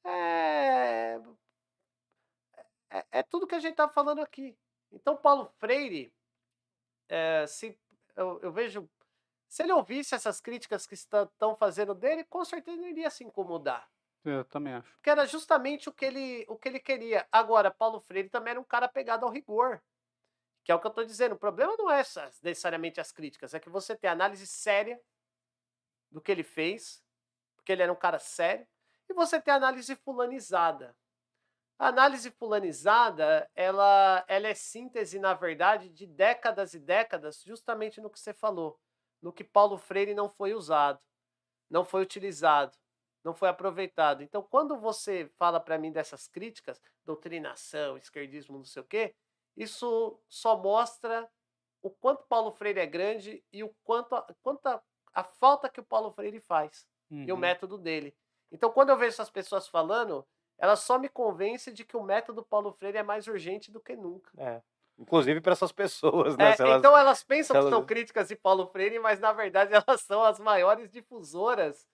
é, 0.03 1.19
é, 2.89 3.05
é 3.11 3.23
tudo 3.23 3.47
que 3.47 3.55
a 3.55 3.59
gente 3.59 3.71
está 3.71 3.87
falando 3.87 4.21
aqui. 4.21 4.57
Então, 4.91 5.17
Paulo 5.17 5.45
Freire, 5.57 6.13
eh, 7.09 7.45
se, 7.47 7.77
eu, 8.15 8.39
eu 8.41 8.51
vejo, 8.51 8.89
se 9.47 9.63
ele 9.63 9.73
ouvisse 9.73 10.15
essas 10.15 10.39
críticas 10.39 10.87
que 10.87 10.93
estão 10.93 11.55
fazendo 11.57 11.93
dele, 11.93 12.23
com 12.23 12.43
certeza 12.45 12.77
não 12.77 12.87
iria 12.87 13.09
se 13.09 13.23
incomodar. 13.23 13.89
Eu 14.23 14.43
também 14.45 14.73
acho. 14.73 14.91
Porque 14.93 15.09
era 15.09 15.25
justamente 15.25 15.87
o 15.87 15.93
que 15.93 16.05
ele, 16.05 16.45
o 16.49 16.57
que 16.57 16.67
ele 16.67 16.79
queria. 16.79 17.27
Agora, 17.31 17.71
Paulo 17.71 17.99
Freire 17.99 18.29
também 18.29 18.51
era 18.51 18.59
um 18.59 18.63
cara 18.63 18.87
pegado 18.87 19.25
ao 19.25 19.31
rigor. 19.31 19.81
Que 20.63 20.71
é 20.71 20.75
o 20.75 20.79
que 20.79 20.87
eu 20.87 20.89
estou 20.89 21.05
dizendo. 21.05 21.33
O 21.35 21.39
problema 21.39 21.75
não 21.77 21.89
é 21.89 22.01
essas- 22.01 22.41
necessariamente 22.41 22.99
as 22.99 23.11
críticas, 23.11 23.53
é 23.53 23.59
que 23.59 23.69
você 23.69 23.95
tem 23.95 24.09
análise 24.09 24.45
séria 24.45 25.01
do 26.11 26.19
que 26.21 26.31
ele 26.31 26.43
fez, 26.43 27.01
porque 27.67 27.73
ele 27.73 27.83
era 27.83 27.91
um 27.91 27.97
cara 27.97 28.17
sério, 28.17 28.65
e 29.09 29.13
você 29.13 29.41
tem 29.41 29.53
análise 29.53 29.93
fulanizada. 29.97 30.95
A 31.77 31.89
análise 31.89 32.31
fulanizada, 32.31 33.51
ela, 33.53 34.23
ela 34.25 34.47
é 34.47 34.53
síntese, 34.53 35.19
na 35.19 35.33
verdade, 35.33 35.89
de 35.89 36.07
décadas 36.07 36.73
e 36.73 36.79
décadas, 36.79 37.43
justamente 37.45 37.99
no 37.99 38.09
que 38.09 38.21
você 38.21 38.33
falou, 38.33 38.79
no 39.21 39.33
que 39.33 39.43
Paulo 39.43 39.77
Freire 39.77 40.13
não 40.13 40.29
foi 40.29 40.53
usado, 40.53 41.01
não 41.69 41.83
foi 41.83 42.01
utilizado, 42.01 42.77
não 43.21 43.33
foi 43.33 43.49
aproveitado. 43.49 44.23
Então, 44.23 44.41
quando 44.41 44.79
você 44.79 45.29
fala 45.37 45.59
para 45.59 45.77
mim 45.77 45.91
dessas 45.91 46.25
críticas, 46.25 46.81
doutrinação, 47.03 47.97
esquerdismo, 47.97 48.57
não 48.57 48.65
sei 48.65 48.81
o 48.81 48.85
quê, 48.85 49.13
isso 49.57 50.17
só 50.29 50.57
mostra 50.57 51.29
o 51.81 51.91
quanto 51.91 52.23
Paulo 52.27 52.49
Freire 52.53 52.79
é 52.79 52.85
grande 52.85 53.43
e 53.51 53.61
o 53.61 53.75
quanto 53.83 54.15
a, 54.15 54.25
quanto 54.41 54.65
a, 54.67 54.81
a 55.13 55.23
falta 55.25 55.67
que 55.67 55.81
o 55.81 55.85
Paulo 55.85 56.11
Freire 56.11 56.39
faz 56.39 56.87
Uhum. 57.09 57.23
e 57.27 57.31
o 57.31 57.37
método 57.37 57.77
dele. 57.77 58.13
Então, 58.51 58.71
quando 58.71 58.89
eu 58.89 58.97
vejo 58.97 59.09
essas 59.09 59.29
pessoas 59.29 59.67
falando, 59.67 60.25
elas 60.57 60.79
só 60.79 60.97
me 60.97 61.09
convencem 61.09 61.73
de 61.73 61.83
que 61.85 61.95
o 61.97 62.03
método 62.03 62.43
Paulo 62.43 62.71
Freire 62.71 62.97
é 62.97 63.03
mais 63.03 63.27
urgente 63.27 63.71
do 63.71 63.79
que 63.79 63.95
nunca. 63.95 64.31
É. 64.37 64.61
Inclusive 64.97 65.39
para 65.41 65.51
essas 65.53 65.71
pessoas, 65.71 66.35
né? 66.35 66.55
É, 66.57 66.61
elas- 66.61 66.79
Então 66.79 66.97
elas 66.97 67.23
pensam 67.23 67.55
que 67.63 67.69
são 67.69 67.85
críticas 67.85 68.29
de 68.29 68.35
Paulo 68.35 68.65
Freire, 68.67 68.97
mas 68.99 69.19
na 69.19 69.31
verdade 69.31 69.71
elas 69.87 70.01
são 70.01 70.23
as 70.23 70.39
maiores 70.39 70.89
difusoras 70.89 71.85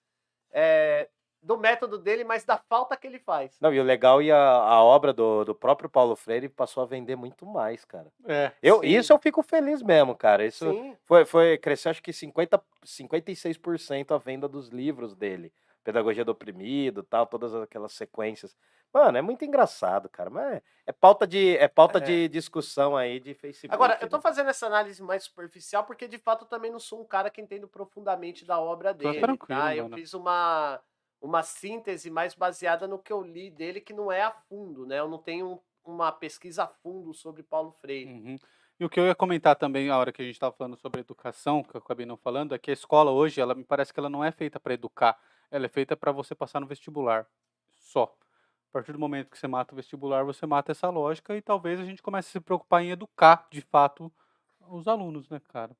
é, 0.50 1.08
do 1.44 1.58
método 1.58 1.98
dele, 1.98 2.24
mas 2.24 2.44
da 2.44 2.56
falta 2.56 2.96
que 2.96 3.06
ele 3.06 3.18
faz. 3.18 3.56
Não, 3.60 3.72
e 3.72 3.78
o 3.78 3.82
legal 3.84 4.22
e 4.22 4.32
a, 4.32 4.38
a 4.38 4.82
obra 4.82 5.12
do, 5.12 5.44
do 5.44 5.54
próprio 5.54 5.90
Paulo 5.90 6.16
Freire 6.16 6.48
passou 6.48 6.82
a 6.82 6.86
vender 6.86 7.16
muito 7.16 7.44
mais, 7.44 7.84
cara. 7.84 8.10
É. 8.26 8.50
Eu, 8.62 8.80
Sim. 8.80 8.86
isso 8.86 9.12
eu 9.12 9.18
fico 9.18 9.42
feliz 9.42 9.82
mesmo, 9.82 10.16
cara. 10.16 10.44
Isso 10.44 10.70
Sim, 10.70 10.96
foi, 11.04 11.24
foi 11.24 11.58
cresceu 11.58 11.90
acho 11.90 12.02
que 12.02 12.12
50, 12.12 12.60
56% 12.84 14.14
a 14.14 14.18
venda 14.18 14.48
dos 14.48 14.68
livros 14.68 15.14
dele. 15.14 15.52
Pedagogia 15.84 16.24
do 16.24 16.32
oprimido, 16.32 17.02
tal, 17.02 17.26
todas 17.26 17.54
aquelas 17.54 17.92
sequências. 17.92 18.56
Mano, 18.90 19.18
é 19.18 19.22
muito 19.22 19.44
engraçado, 19.44 20.08
cara. 20.08 20.30
Mas 20.30 20.54
é, 20.54 20.62
é 20.86 20.92
pauta 20.92 21.26
de 21.26 21.58
é 21.58 21.68
pauta 21.68 21.98
É. 21.98 22.00
de 22.00 22.28
discussão 22.28 22.96
aí 22.96 23.20
de 23.20 23.34
Facebook. 23.34 23.74
Agora, 23.74 23.98
eu 24.00 24.08
tô 24.08 24.16
né? 24.16 24.22
fazendo 24.22 24.48
essa 24.48 24.66
análise 24.66 25.02
mais 25.02 25.24
superficial 25.24 25.84
porque, 25.84 26.08
de 26.08 26.16
fato, 26.16 26.44
eu 26.44 26.48
também 26.48 26.70
não 26.70 26.78
sou 26.78 27.02
um 27.02 27.04
cara 27.04 27.28
que 27.28 27.42
entendo 27.42 27.68
profundamente 27.68 28.46
da 28.46 28.58
obra 28.58 28.94
dele. 28.94 29.20
tranquilo, 29.20 29.60
tá? 29.60 29.76
Eu 29.76 29.84
mano. 29.84 29.96
fiz 29.96 30.14
uma, 30.14 30.80
uma 31.24 31.42
síntese 31.42 32.10
mais 32.10 32.34
baseada 32.34 32.86
no 32.86 32.98
que 32.98 33.10
eu 33.10 33.22
li 33.22 33.50
dele, 33.50 33.80
que 33.80 33.94
não 33.94 34.12
é 34.12 34.22
a 34.22 34.30
fundo, 34.30 34.84
né? 34.84 34.98
Eu 34.98 35.08
não 35.08 35.16
tenho 35.16 35.58
uma 35.82 36.12
pesquisa 36.12 36.64
a 36.64 36.66
fundo 36.66 37.14
sobre 37.14 37.42
Paulo 37.42 37.72
Freire. 37.72 38.12
Uhum. 38.12 38.36
E 38.78 38.84
o 38.84 38.90
que 38.90 39.00
eu 39.00 39.06
ia 39.06 39.14
comentar 39.14 39.56
também, 39.56 39.88
a 39.88 39.96
hora 39.96 40.12
que 40.12 40.20
a 40.20 40.24
gente 40.24 40.34
estava 40.34 40.54
falando 40.54 40.76
sobre 40.76 41.00
educação, 41.00 41.62
que 41.62 41.74
eu 41.74 41.80
acabei 41.80 42.04
não 42.04 42.18
falando, 42.18 42.54
é 42.54 42.58
que 42.58 42.70
a 42.70 42.74
escola 42.74 43.10
hoje, 43.10 43.40
ela 43.40 43.54
me 43.54 43.64
parece 43.64 43.90
que 43.92 43.98
ela 43.98 44.10
não 44.10 44.22
é 44.22 44.30
feita 44.30 44.60
para 44.60 44.74
educar, 44.74 45.18
ela 45.50 45.64
é 45.64 45.68
feita 45.68 45.96
para 45.96 46.12
você 46.12 46.34
passar 46.34 46.60
no 46.60 46.66
vestibular. 46.66 47.26
Só. 47.70 48.14
A 48.68 48.72
partir 48.72 48.92
do 48.92 48.98
momento 48.98 49.30
que 49.30 49.38
você 49.38 49.48
mata 49.48 49.72
o 49.72 49.76
vestibular, 49.76 50.24
você 50.24 50.44
mata 50.44 50.72
essa 50.72 50.90
lógica 50.90 51.34
e 51.34 51.40
talvez 51.40 51.80
a 51.80 51.84
gente 51.84 52.02
comece 52.02 52.28
a 52.28 52.32
se 52.32 52.40
preocupar 52.40 52.82
em 52.82 52.90
educar, 52.90 53.46
de 53.50 53.62
fato, 53.62 54.12
os 54.68 54.86
alunos, 54.86 55.30
né, 55.30 55.40
cara? 55.48 55.74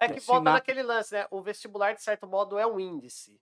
É 0.00 0.08
que 0.08 0.20
volta 0.20 0.52
naquele 0.52 0.82
lance, 0.82 1.12
né? 1.12 1.26
O 1.30 1.42
vestibular, 1.42 1.92
de 1.92 2.02
certo 2.02 2.26
modo, 2.26 2.58
é 2.58 2.66
um 2.66 2.80
índice, 2.80 3.38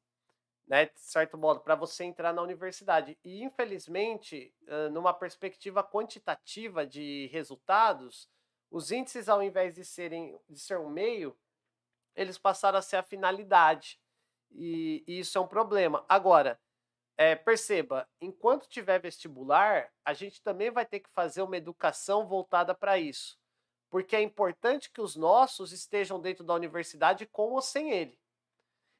né? 0.66 0.86
De 0.86 1.00
certo 1.00 1.36
modo, 1.36 1.60
para 1.60 1.74
você 1.74 2.04
entrar 2.04 2.32
na 2.32 2.42
universidade. 2.42 3.18
E, 3.24 3.42
infelizmente, 3.42 4.54
numa 4.92 5.12
perspectiva 5.12 5.82
quantitativa 5.82 6.86
de 6.86 7.28
resultados, 7.32 8.28
os 8.70 8.90
índices, 8.90 9.28
ao 9.28 9.42
invés 9.42 9.74
de 9.74 9.84
serem 9.84 10.38
de 10.48 10.58
ser 10.58 10.78
um 10.78 10.88
meio, 10.88 11.36
eles 12.14 12.38
passaram 12.38 12.78
a 12.78 12.82
ser 12.82 12.96
a 12.96 13.02
finalidade. 13.02 14.00
E, 14.50 15.04
e 15.06 15.18
isso 15.20 15.36
é 15.36 15.40
um 15.40 15.46
problema. 15.46 16.04
Agora, 16.08 16.60
é, 17.16 17.36
perceba, 17.36 18.08
enquanto 18.20 18.68
tiver 18.68 18.98
vestibular, 19.00 19.92
a 20.04 20.12
gente 20.14 20.42
também 20.42 20.70
vai 20.70 20.86
ter 20.86 21.00
que 21.00 21.10
fazer 21.10 21.42
uma 21.42 21.56
educação 21.56 22.26
voltada 22.26 22.74
para 22.74 22.98
isso 22.98 23.38
porque 23.94 24.16
é 24.16 24.20
importante 24.20 24.90
que 24.90 25.00
os 25.00 25.14
nossos 25.14 25.70
estejam 25.70 26.20
dentro 26.20 26.42
da 26.42 26.52
universidade 26.52 27.26
com 27.26 27.52
ou 27.52 27.62
sem 27.62 27.92
ele. 27.92 28.18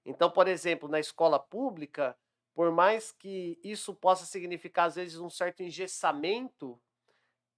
Então, 0.05 0.31
por 0.31 0.47
exemplo, 0.49 0.89
na 0.89 1.01
escola 1.01 1.39
pública, 1.39 2.17
por 2.55 2.71
mais 2.71 3.11
que 3.11 3.59
isso 3.65 3.95
possa 3.95 4.27
significar, 4.27 4.87
às 4.87 4.95
vezes, 4.95 5.19
um 5.19 5.31
certo 5.31 5.63
engessamento, 5.63 6.81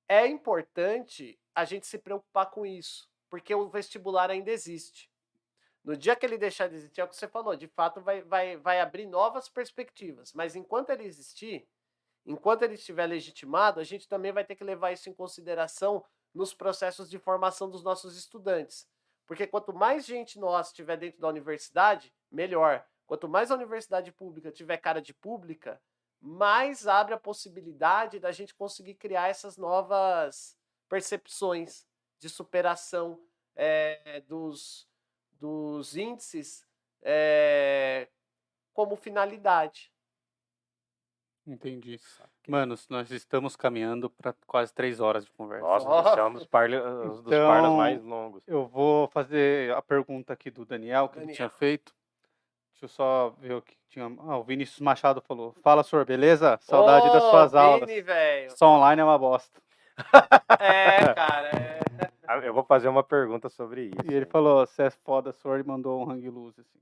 é 0.09 0.27
importante 0.27 1.39
a 1.55 1.65
gente 1.65 1.87
se 1.87 1.99
preocupar 1.99 2.51
com 2.51 2.65
isso, 2.65 3.11
porque 3.29 3.55
o 3.55 3.69
vestibular 3.69 4.31
ainda 4.31 4.51
existe. 4.51 5.11
No 5.83 5.97
dia 5.97 6.17
que 6.17 6.27
ele 6.27 6.39
deixar 6.39 6.69
de 6.69 6.77
existir, 6.77 7.01
é 7.01 7.05
o 7.05 7.09
que 7.09 7.17
você 7.17 7.29
falou, 7.29 7.55
de 7.55 7.69
fato 7.69 8.01
vai, 8.01 8.23
vai, 8.23 8.57
vai 8.57 8.81
abrir 8.81 9.07
novas 9.07 9.49
perspectivas, 9.49 10.33
mas 10.33 10.57
enquanto 10.57 10.91
ele 10.91 11.05
existir, 11.05 11.69
enquanto 12.25 12.63
ele 12.63 12.75
estiver 12.75 13.07
legitimado, 13.07 13.81
a 13.81 13.85
gente 13.85 14.09
também 14.09 14.33
vai 14.33 14.45
ter 14.45 14.57
que 14.57 14.65
levar 14.65 14.93
isso 14.93 15.09
em 15.09 15.15
consideração 15.15 16.05
nos 16.35 16.53
processos 16.53 17.09
de 17.09 17.19
formação 17.19 17.71
dos 17.71 17.85
nossos 17.85 18.17
estudantes. 18.17 18.89
Porque 19.27 19.47
quanto 19.47 19.73
mais 19.73 20.05
gente 20.05 20.39
nossa 20.39 20.71
estiver 20.71 20.97
dentro 20.97 21.21
da 21.21 21.29
universidade, 21.29 22.13
melhor. 22.31 22.85
Quanto 23.07 23.29
mais 23.29 23.51
a 23.51 23.55
universidade 23.55 24.11
pública 24.13 24.51
tiver 24.51 24.77
cara 24.79 25.01
de 25.01 25.15
pública, 25.15 25.81
mais 26.21 26.87
abre 26.87 27.15
a 27.15 27.19
possibilidade 27.19 28.19
da 28.19 28.33
gente 28.33 28.55
conseguir 28.55 28.95
criar 28.95 29.29
essas 29.29 29.57
novas 29.57 30.59
percepções 30.89 31.87
de 32.19 32.29
superação 32.29 33.21
eh, 33.55 34.23
dos, 34.27 34.89
dos 35.33 35.97
índices 35.97 36.67
eh, 37.03 38.09
como 38.73 38.97
finalidade. 38.97 39.93
Entendi. 41.47 42.01
Manos, 42.49 42.89
nós 42.89 43.09
estamos 43.13 43.55
caminhando 43.55 44.11
para 44.11 44.35
quase 44.49 44.75
três 44.75 44.99
horas 44.99 45.25
de 45.25 45.31
conversa. 45.31 45.65
Nossa, 45.65 45.89
Nossa. 45.89 46.09
esse 46.11 46.19
é 46.19 46.25
um 46.25 46.33
dos, 46.33 46.47
parle, 46.47 46.77
dos 46.81 47.21
parlas 47.21 47.59
Então, 47.61 47.77
mais 47.77 48.03
longos. 48.03 48.43
Eu 48.49 48.67
vou 48.67 49.07
fazer 49.09 49.73
a 49.73 49.81
pergunta 49.81 50.33
aqui 50.33 50.51
do 50.51 50.65
Daniel, 50.65 51.09
que 51.09 51.19
ele 51.19 51.27
tinha 51.33 51.47
Daniel. 51.47 51.59
feito. 51.59 51.95
Deixa 52.77 52.85
eu 52.85 52.89
só 52.91 53.31
ver 53.41 53.55
o 53.55 53.63
que 53.63 53.75
tinha. 53.89 54.05
Ah, 54.21 54.37
o 54.37 54.45
Vinícius 54.45 54.81
Machado 54.81 55.23
falou. 55.23 55.57
Fala, 55.63 55.83
senhor, 55.83 56.05
beleza? 56.05 56.59
Saudade 56.61 57.11
das 57.11 57.23
Ô, 57.23 57.31
suas 57.31 57.55
aulas. 57.55 57.89
Vini, 57.89 58.03
velho. 58.03 58.51
Só 58.55 58.69
online 58.69 59.01
é 59.01 59.05
uma 59.05 59.17
bosta. 59.19 59.59
É, 60.61 61.15
cara. 61.15 61.49
é. 61.57 61.77
Ah, 62.29 62.39
Eu 62.39 62.53
vou 62.53 62.65
fazer 62.65 62.89
uma 62.89 63.05
pergunta 63.05 63.49
sobre 63.49 63.85
isso. 63.85 64.11
E 64.11 64.13
ele 64.13 64.27
falou, 64.27 64.67
você 64.67 64.83
é 64.83 64.91
foda, 64.91 65.33
senhor, 65.33 65.61
e 65.61 65.63
mandou 65.63 66.05
um 66.05 66.11
hang 66.11 66.29
loose, 66.29 66.61
assim. 66.61 66.79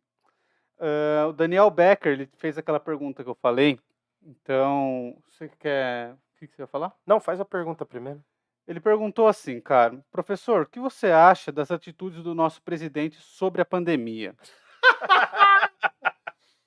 Ah, 0.80 1.26
o 1.28 1.32
Daniel 1.32 1.70
Becker, 1.70 2.12
ele 2.12 2.28
fez 2.38 2.56
aquela 2.58 2.80
pergunta 2.80 3.22
que 3.22 3.28
eu 3.28 3.34
falei. 3.34 3.78
Então, 4.22 5.14
você 5.28 5.48
quer... 5.60 6.12
O 6.14 6.46
que 6.46 6.56
você 6.56 6.62
ia 6.62 6.66
falar? 6.66 6.92
Não, 7.06 7.20
faz 7.20 7.40
a 7.40 7.44
pergunta 7.44 7.84
primeiro. 7.86 8.24
Ele 8.66 8.80
perguntou 8.80 9.28
assim, 9.28 9.60
cara, 9.60 10.02
professor, 10.10 10.62
o 10.62 10.66
que 10.66 10.80
você 10.80 11.08
acha 11.08 11.52
das 11.52 11.70
atitudes 11.70 12.22
do 12.22 12.34
nosso 12.34 12.62
presidente 12.62 13.20
sobre 13.20 13.60
a 13.60 13.64
pandemia? 13.66 14.34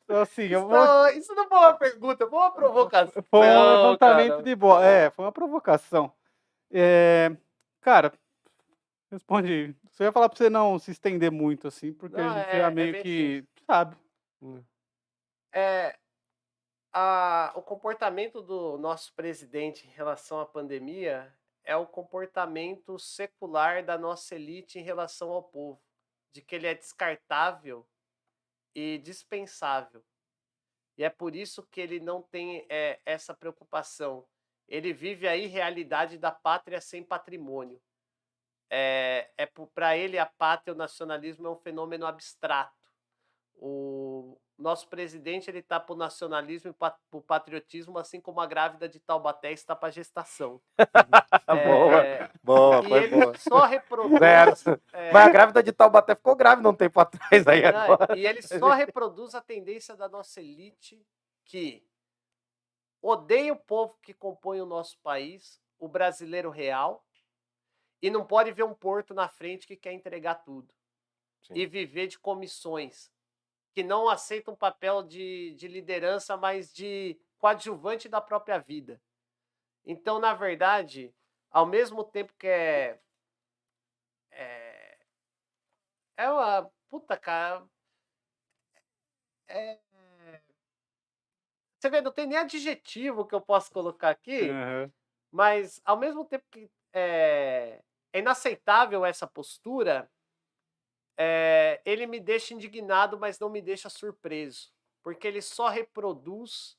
Então, 0.04 0.22
assim, 0.22 0.44
eu 0.44 0.60
Isso 0.60 0.68
vou 0.68 0.78
não, 0.86 1.10
isso 1.10 1.36
não 1.36 1.48
foi 1.48 1.58
uma 1.58 1.74
pergunta, 1.74 2.28
foi 2.28 2.40
uma 2.40 2.52
provocação. 2.52 3.24
Foi 3.24 3.48
um 3.48 3.76
levantamento 3.76 4.30
cara. 4.32 4.44
de 4.44 4.56
bola. 4.56 4.86
É, 4.86 5.10
foi 5.10 5.26
uma 5.26 5.32
provocação. 5.32 6.14
É, 6.72 7.36
cara, 7.82 8.12
responde 9.12 9.52
aí. 9.52 9.76
Você 9.92 10.04
ia 10.04 10.12
falar 10.12 10.30
pra 10.30 10.38
você 10.38 10.50
não 10.50 10.78
se 10.80 10.92
estender 10.92 11.32
muito, 11.32 11.68
assim, 11.68 11.92
porque 11.94 12.18
Não, 12.18 12.30
a 12.30 12.38
gente 12.40 12.50
é- 12.50 12.60
já 12.60 12.68
é 12.68 12.72
meio 12.72 12.92
bem 12.94 13.02
que 13.04 13.46
sabe. 13.66 13.98
É, 15.52 15.98
a- 16.94 17.52
o 17.56 17.62
comportamento 17.62 18.42
do 18.42 18.78
nosso 18.78 19.14
presidente 19.14 19.88
em 19.88 19.92
relação 19.92 20.40
à 20.40 20.46
pandemia 20.46 21.34
é 21.64 21.76
o 21.76 21.86
comportamento 21.86 22.98
secular 23.00 23.84
da 23.84 23.98
nossa 23.98 24.36
elite 24.36 24.80
em 24.80 24.84
relação 24.84 25.32
ao 25.32 25.44
povo, 25.44 25.82
de 26.32 26.42
que 26.42 26.56
ele 26.56 26.68
é 26.68 26.74
descartável 26.74 27.86
e 28.76 28.98
dispensável. 29.00 30.04
E 30.98 31.04
é 31.04 31.10
por 31.10 31.36
isso 31.36 31.66
que 31.68 31.80
ele 31.80 32.00
não 32.00 32.22
tem 32.22 32.66
é, 32.70 33.00
essa 33.06 33.34
preocupação. 33.34 34.28
Ele 34.68 34.94
vive 34.94 35.28
a 35.28 35.36
irrealidade 35.36 36.18
da 36.18 36.32
pátria 36.32 36.82
sem 36.82 37.04
patrimônio. 37.04 37.82
É, 38.70 39.32
é 39.38 39.46
para 39.46 39.96
ele 39.96 40.18
a 40.18 40.26
pátria, 40.26 40.74
o 40.74 40.78
nacionalismo 40.78 41.48
é 41.48 41.52
um 41.52 41.58
fenômeno 41.58 42.06
abstrato. 42.06 42.77
O 43.60 44.38
nosso 44.58 44.88
presidente 44.88 45.50
ele 45.50 45.60
está 45.60 45.80
para 45.80 45.94
o 45.94 45.98
nacionalismo 45.98 46.70
e 46.70 46.74
para 46.74 46.96
o 47.12 47.22
patriotismo, 47.22 47.98
assim 47.98 48.20
como 48.22 48.40
a 48.40 48.46
grávida 48.46 48.88
de 48.88 49.00
Taubaté 49.00 49.52
está 49.52 49.76
para 49.76 49.90
a 49.90 49.92
gestação. 49.92 50.62
boa, 51.48 52.04
É, 52.06 52.32
boa, 52.44 52.80
e 52.84 52.88
foi 52.90 53.04
ele 53.04 53.16
boa. 53.16 53.38
só 53.38 53.66
reproduz. 53.66 54.20
É, 54.94 55.12
Mas 55.12 55.28
a 55.28 55.30
grávida 55.30 55.64
de 55.64 55.72
Taubaté 55.72 56.16
ficou 56.16 56.36
grávida 56.36 56.70
um 56.70 56.76
tempo 56.76 57.00
atrás 57.02 57.48
aí 57.48 57.62
não, 57.72 57.80
agora. 57.80 58.18
e 58.18 58.26
ele 58.26 58.42
só 58.42 58.72
reproduz 58.72 59.36
a 59.36 59.42
tendência 59.42 59.96
da 59.96 60.08
nossa 60.08 60.40
elite 60.42 61.04
que 61.46 61.84
odeia 63.02 63.54
o 63.54 63.58
povo 63.58 63.98
que 64.02 64.14
compõe 64.14 64.60
o 64.62 64.66
nosso 64.66 64.98
país, 65.00 65.62
o 65.80 65.88
brasileiro 65.88 66.50
real, 66.50 67.06
e 68.02 68.10
não 68.10 68.26
pode 68.26 68.52
ver 68.52 68.64
um 68.64 68.74
porto 68.74 69.14
na 69.14 69.28
frente 69.28 69.66
que 69.66 69.76
quer 69.76 69.94
entregar 69.94 70.36
tudo. 70.36 70.74
Sim. 71.44 71.54
E 71.56 71.66
viver 71.66 72.08
de 72.08 72.20
comissões, 72.20 73.10
que 73.78 73.84
não 73.84 74.10
aceitam 74.10 74.56
papel 74.56 75.04
de, 75.04 75.54
de 75.54 75.68
liderança, 75.68 76.36
mas 76.36 76.74
de 76.74 77.16
coadjuvante 77.38 78.10
da 78.10 78.20
própria 78.20 78.58
vida. 78.58 79.00
Então, 79.86 80.18
na 80.18 80.34
verdade, 80.34 81.14
ao 81.52 81.64
mesmo 81.64 82.04
tempo 82.04 82.34
que 82.40 82.48
é. 82.48 83.00
É, 84.32 84.98
é 86.18 86.32
uma. 86.32 86.68
Puta, 86.90 87.16
cara. 87.16 87.64
É, 89.48 89.78
você 91.78 91.88
vê, 91.92 92.02
não 92.02 92.12
tem 92.12 92.26
nem 92.26 92.40
adjetivo 92.40 93.28
que 93.28 93.36
eu 93.36 93.42
possa 93.42 93.72
colocar 93.72 94.10
aqui, 94.10 94.50
Aham. 94.50 94.92
mas 95.32 95.80
ao 95.86 95.98
mesmo 95.98 96.26
tempo 96.26 96.46
que 96.50 96.68
é, 96.92 97.84
é 98.12 98.20
inaceitável 98.20 99.06
essa 99.06 99.28
postura, 99.28 100.10
é, 101.18 101.82
ele 101.86 102.06
me 102.06 102.20
deixa 102.20 102.54
indignado, 102.54 103.18
mas 103.18 103.40
não 103.40 103.50
me 103.50 103.62
deixa 103.62 103.90
surpreso, 103.90 104.72
porque 105.04 105.28
ele 105.28 105.42
só 105.42 105.68
reproduz 105.70 106.78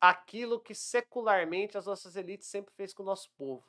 aquilo 0.00 0.60
que 0.60 0.74
secularmente 0.74 1.78
as 1.78 1.86
nossas 1.86 2.14
elites 2.16 2.46
sempre 2.46 2.72
fez 2.74 2.92
com 2.92 3.02
o 3.02 3.06
nosso 3.06 3.30
povo. 3.38 3.64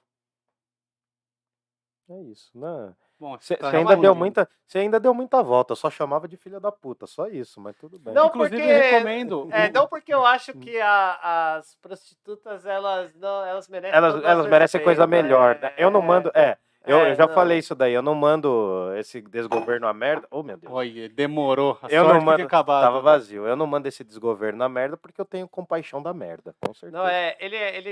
É 2.10 2.22
isso, 2.24 2.52
né? 2.58 2.94
Bom, 3.18 3.38
Você 3.40 3.56
tá 3.56 3.68
ainda 3.70 3.78
deu 3.96 3.96
respondido. 3.96 4.16
muita, 4.16 4.50
você 4.68 4.80
ainda 4.80 5.00
deu 5.00 5.14
muita 5.14 5.42
volta, 5.42 5.72
eu 5.72 5.76
só 5.78 5.90
chamava 5.90 6.28
de 6.28 6.36
filha 6.36 6.60
da 6.60 6.70
puta, 6.72 7.08
só 7.08 7.28
isso, 7.28 7.62
mas 7.62 7.76
tudo 7.78 7.98
bem. 7.98 8.14
Não, 8.14 8.28
Inclusive, 8.28 8.58
porque- 8.58 8.72
eu 8.72 8.78
recomendo. 8.92 9.50
É, 9.54 9.72
não 9.72 9.88
porque 9.88 10.14
eu 10.14 10.26
acho 10.26 10.54
que 10.60 10.80
a- 10.82 11.56
as 11.56 11.76
prostitutas 11.76 12.66
elas 12.66 13.16
não 13.16 13.46
elas 13.46 13.70
merecem 13.70 13.98
Elas, 13.98 14.24
elas 14.24 14.48
merecem 14.48 14.84
coisa 14.84 15.08
melhor, 15.08 15.58
né? 15.60 15.74
Eu 15.78 15.90
não 15.90 16.02
mando, 16.02 16.30
é, 16.36 16.58
eu, 16.88 17.00
É, 17.00 17.12
eu 17.12 17.16
já 17.16 17.28
não. 17.28 17.34
falei 17.34 17.58
isso 17.60 17.74
daí, 17.76 17.94
eu 17.94 18.02
não 18.02 18.16
mando 18.16 18.94
esse 18.98 19.22
desgoverno 19.22 19.88
a 19.88 19.94
merda. 19.94 20.28
Oh, 20.32 20.44
meu 20.44 20.58
Deus. 20.58 20.72
Olha, 20.74 21.10
demorou. 21.10 21.78
A 21.82 21.88
Eu 21.88 22.04
sorte 22.06 22.18
não 22.18 22.26
mando- 22.26 22.44
acabado. 22.44 22.84
Tava 22.84 23.02
vazio. 23.02 23.46
Eu 23.48 23.56
não 23.56 23.66
mando 23.68 23.88
esse 23.88 24.04
desgoverno 24.04 24.60
na 24.60 24.70
merda 24.70 24.96
porque 24.98 25.20
eu 25.20 25.26
tenho 25.26 25.48
compaixão 25.48 26.02
da 26.02 26.14
merda, 26.14 26.56
com 26.60 26.74
certeza. 26.74 26.98
Não, 27.02 27.08
é, 27.08 27.36
ele, 27.40 27.56
ele, 27.56 27.90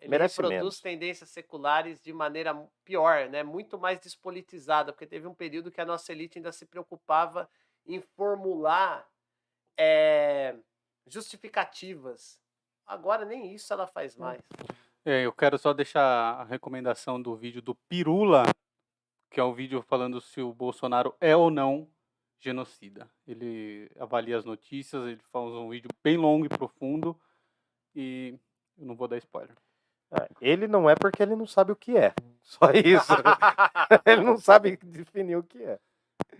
ele 0.00 0.10
Merece 0.10 0.36
reproduz 0.36 0.58
menos. 0.60 0.80
tendências 0.80 1.28
seculares 1.30 2.00
de 2.00 2.12
maneira 2.12 2.54
pior, 2.84 3.28
né? 3.28 3.42
Muito 3.42 3.78
mais 3.78 3.98
despolitizada, 4.00 4.92
porque 4.92 5.06
teve 5.06 5.26
um 5.26 5.34
período 5.34 5.70
que 5.70 5.80
a 5.80 5.84
nossa 5.86 6.10
elite 6.12 6.38
ainda 6.38 6.52
se 6.52 6.66
preocupava 6.66 7.48
em 7.86 8.00
formular 8.16 9.06
é, 9.78 10.54
justificativas. 11.06 12.40
Agora 12.86 13.24
nem 13.24 13.52
isso 13.54 13.72
ela 13.72 13.86
faz 13.86 14.16
mais. 14.16 14.40
É, 15.04 15.26
eu 15.26 15.32
quero 15.32 15.58
só 15.58 15.72
deixar 15.72 16.02
a 16.02 16.44
recomendação 16.44 17.20
do 17.20 17.34
vídeo 17.34 17.60
do 17.60 17.74
Pirula, 17.74 18.44
que 19.30 19.40
é 19.40 19.44
um 19.44 19.52
vídeo 19.52 19.82
falando 19.82 20.20
se 20.20 20.40
o 20.40 20.52
Bolsonaro 20.52 21.14
é 21.20 21.34
ou 21.34 21.50
não 21.50 21.88
genocida. 22.38 23.10
Ele 23.26 23.90
avalia 23.98 24.38
as 24.38 24.44
notícias, 24.44 25.04
ele 25.04 25.20
faz 25.32 25.46
um 25.46 25.68
vídeo 25.68 25.88
bem 26.04 26.16
longo 26.16 26.46
e 26.46 26.48
profundo 26.48 27.18
e 27.94 28.38
eu 28.78 28.86
não 28.86 28.94
vou 28.94 29.08
dar 29.08 29.18
spoiler. 29.18 29.56
É, 30.12 30.28
Ele 30.40 30.68
não 30.68 30.88
é 30.90 30.94
porque 30.94 31.22
ele 31.22 31.34
não 31.34 31.46
sabe 31.46 31.72
o 31.72 31.76
que 31.76 31.96
é. 31.96 32.12
Só 32.42 32.70
isso. 32.70 33.12
ele 34.04 34.22
não 34.22 34.36
sabe 34.36 34.76
definir 34.76 35.36
o 35.36 35.42
que 35.42 35.62
é. 35.62 35.78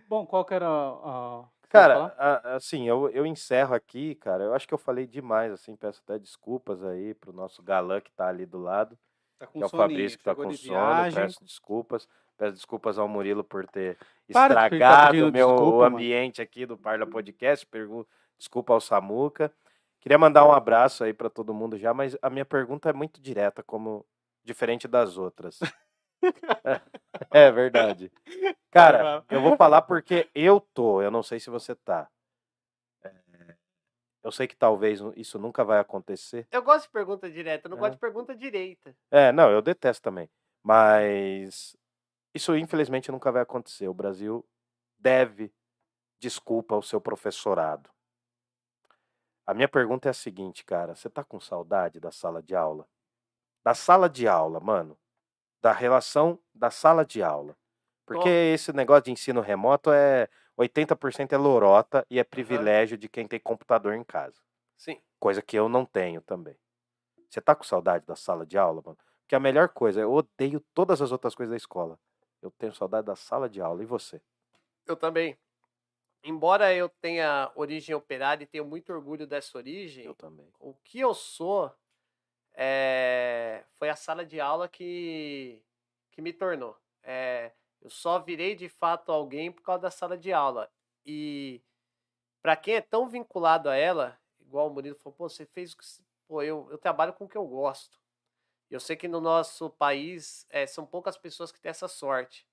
Bom, 0.08 0.26
qual 0.26 0.44
que 0.44 0.54
era 0.54 0.68
a... 0.68 1.44
Cara, 1.72 2.14
a- 2.18 2.54
assim, 2.56 2.88
eu, 2.88 3.08
eu 3.10 3.24
encerro 3.26 3.74
aqui, 3.74 4.14
cara. 4.16 4.44
Eu 4.44 4.54
acho 4.54 4.66
que 4.68 4.74
eu 4.74 4.78
falei 4.78 5.06
demais, 5.06 5.52
assim. 5.52 5.74
Peço 5.74 6.02
até 6.04 6.18
desculpas 6.18 6.82
aí 6.84 7.14
pro 7.14 7.32
nosso 7.32 7.62
galã 7.62 8.00
que 8.00 8.10
tá 8.12 8.28
ali 8.28 8.44
do 8.46 8.58
lado, 8.58 8.98
Tá 9.38 9.46
com 9.46 9.58
que 9.58 9.62
é 9.62 9.66
o 9.66 9.68
soninho, 9.68 9.88
Fabrício 9.88 10.18
que 10.18 10.24
tá 10.24 10.34
com 10.34 10.42
sono. 10.42 10.56
viagem. 10.56 11.22
Peço 11.22 11.44
desculpas. 11.44 12.08
Peço 12.36 12.52
desculpas 12.54 12.98
ao 12.98 13.08
Murilo 13.08 13.42
por 13.44 13.66
ter 13.66 13.96
Para 14.32 14.52
estragado 14.66 15.16
o 15.28 15.32
meu 15.32 15.48
desculpa, 15.48 15.62
o 15.62 15.78
mano. 15.80 15.96
ambiente 15.96 16.40
aqui 16.42 16.64
do 16.66 16.76
Parla 16.78 17.06
Podcast. 17.06 17.66
Pergu- 17.66 18.06
Desculpa 18.38 18.72
ao 18.72 18.80
Samuca. 18.80 19.52
Queria 20.00 20.18
mandar 20.18 20.44
um 20.44 20.50
abraço 20.52 21.04
aí 21.04 21.12
pra 21.12 21.30
todo 21.30 21.54
mundo 21.54 21.78
já, 21.78 21.94
mas 21.94 22.16
a 22.20 22.28
minha 22.28 22.44
pergunta 22.44 22.90
é 22.90 22.92
muito 22.92 23.20
direta, 23.20 23.62
como 23.62 24.04
diferente 24.42 24.88
das 24.88 25.16
outras. 25.16 25.60
é, 27.30 27.50
verdade. 27.50 28.10
Cara, 28.70 29.24
eu 29.30 29.40
vou 29.40 29.56
falar 29.56 29.82
porque 29.82 30.28
eu 30.34 30.60
tô, 30.60 31.02
eu 31.02 31.10
não 31.10 31.22
sei 31.22 31.38
se 31.40 31.50
você 31.50 31.74
tá. 31.74 32.08
É, 33.04 33.56
Eu 34.22 34.30
sei 34.30 34.46
que 34.46 34.56
talvez 34.56 35.00
isso 35.16 35.38
nunca 35.38 35.64
vai 35.64 35.78
acontecer. 35.78 36.46
Eu 36.50 36.62
gosto 36.62 36.84
de 36.86 36.90
pergunta 36.92 37.30
direta, 37.30 37.66
eu 37.66 37.70
não 37.70 37.76
É. 37.78 37.80
gosto 37.80 37.94
de 37.94 37.98
pergunta 38.00 38.34
direita. 38.36 38.94
É, 39.10 39.32
não, 39.32 39.50
eu 39.50 39.60
detesto 39.60 40.02
também. 40.02 40.30
Mas 40.62 41.76
isso 42.34 42.56
infelizmente 42.56 43.10
nunca 43.10 43.32
vai 43.32 43.42
acontecer. 43.42 43.88
O 43.88 43.94
Brasil 43.94 44.44
deve 44.98 45.52
desculpa 46.20 46.74
ao 46.74 46.82
seu 46.82 47.00
professorado. 47.00 47.90
A 49.44 49.52
minha 49.52 49.68
pergunta 49.68 50.08
é 50.08 50.10
a 50.10 50.14
seguinte, 50.14 50.64
cara. 50.64 50.94
Você 50.94 51.10
tá 51.10 51.24
com 51.24 51.40
saudade 51.40 51.98
da 51.98 52.12
sala 52.12 52.40
de 52.40 52.54
aula? 52.54 52.86
Da 53.64 53.74
sala 53.74 54.08
de 54.08 54.28
aula, 54.28 54.60
mano. 54.60 54.96
Da 55.62 55.72
relação 55.72 56.38
da 56.52 56.70
sala 56.70 57.04
de 57.04 57.22
aula. 57.22 57.56
Porque 58.04 58.28
esse 58.28 58.72
negócio 58.72 59.04
de 59.04 59.12
ensino 59.12 59.40
remoto 59.40 59.90
é 59.92 60.28
80% 60.58 61.32
é 61.32 61.36
lorota 61.36 62.04
e 62.10 62.18
é 62.18 62.24
privilégio 62.24 62.98
de 62.98 63.08
quem 63.08 63.26
tem 63.26 63.38
computador 63.40 63.94
em 63.94 64.04
casa. 64.04 64.42
Sim. 64.76 65.00
Coisa 65.18 65.40
que 65.40 65.56
eu 65.56 65.68
não 65.68 65.84
tenho 65.86 66.20
também. 66.20 66.56
Você 67.30 67.40
tá 67.40 67.54
com 67.54 67.64
saudade 67.64 68.04
da 68.04 68.16
sala 68.16 68.44
de 68.44 68.58
aula, 68.58 68.82
mano? 68.84 68.98
Porque 69.20 69.34
a 69.34 69.40
melhor 69.40 69.68
coisa, 69.68 70.00
eu 70.00 70.12
odeio 70.12 70.60
todas 70.74 71.00
as 71.00 71.12
outras 71.12 71.34
coisas 71.34 71.50
da 71.50 71.56
escola. 71.56 71.98
Eu 72.42 72.50
tenho 72.50 72.74
saudade 72.74 73.06
da 73.06 73.16
sala 73.16 73.48
de 73.48 73.60
aula. 73.60 73.82
E 73.82 73.86
você? 73.86 74.20
Eu 74.84 74.96
também. 74.96 75.38
Embora 76.24 76.74
eu 76.74 76.88
tenha 76.88 77.50
origem 77.54 77.94
operária 77.94 78.44
e 78.44 78.46
tenho 78.46 78.64
muito 78.64 78.92
orgulho 78.92 79.26
dessa 79.26 79.56
origem, 79.56 80.04
Eu 80.04 80.14
também. 80.14 80.52
o 80.60 80.74
que 80.84 81.00
eu 81.00 81.14
sou 81.14 81.72
é, 82.54 83.64
foi 83.72 83.88
a 83.88 83.96
sala 83.96 84.24
de 84.24 84.40
aula 84.40 84.68
que, 84.68 85.62
que 86.10 86.20
me 86.20 86.32
tornou. 86.32 86.76
É, 87.02 87.52
eu 87.80 87.90
só 87.90 88.18
virei 88.18 88.54
de 88.54 88.68
fato 88.68 89.10
alguém 89.10 89.50
por 89.50 89.62
causa 89.62 89.82
da 89.82 89.90
sala 89.90 90.16
de 90.16 90.32
aula. 90.32 90.70
E 91.04 91.62
para 92.40 92.56
quem 92.56 92.74
é 92.74 92.80
tão 92.80 93.08
vinculado 93.08 93.68
a 93.68 93.76
ela, 93.76 94.18
igual 94.40 94.68
o 94.68 94.74
Murilo 94.74 94.96
falou, 94.96 95.16
pô, 95.16 95.28
você 95.28 95.46
fez 95.46 95.72
o 95.72 95.76
que. 95.76 95.84
Pô, 96.26 96.42
eu, 96.42 96.68
eu 96.70 96.78
trabalho 96.78 97.12
com 97.12 97.24
o 97.24 97.28
que 97.28 97.36
eu 97.36 97.46
gosto. 97.46 98.00
Eu 98.70 98.80
sei 98.80 98.96
que 98.96 99.08
no 99.08 99.20
nosso 99.20 99.68
país 99.70 100.46
é, 100.48 100.66
são 100.66 100.86
poucas 100.86 101.16
pessoas 101.16 101.52
que 101.52 101.60
têm 101.60 101.70
essa 101.70 101.88
sorte. 101.88 102.46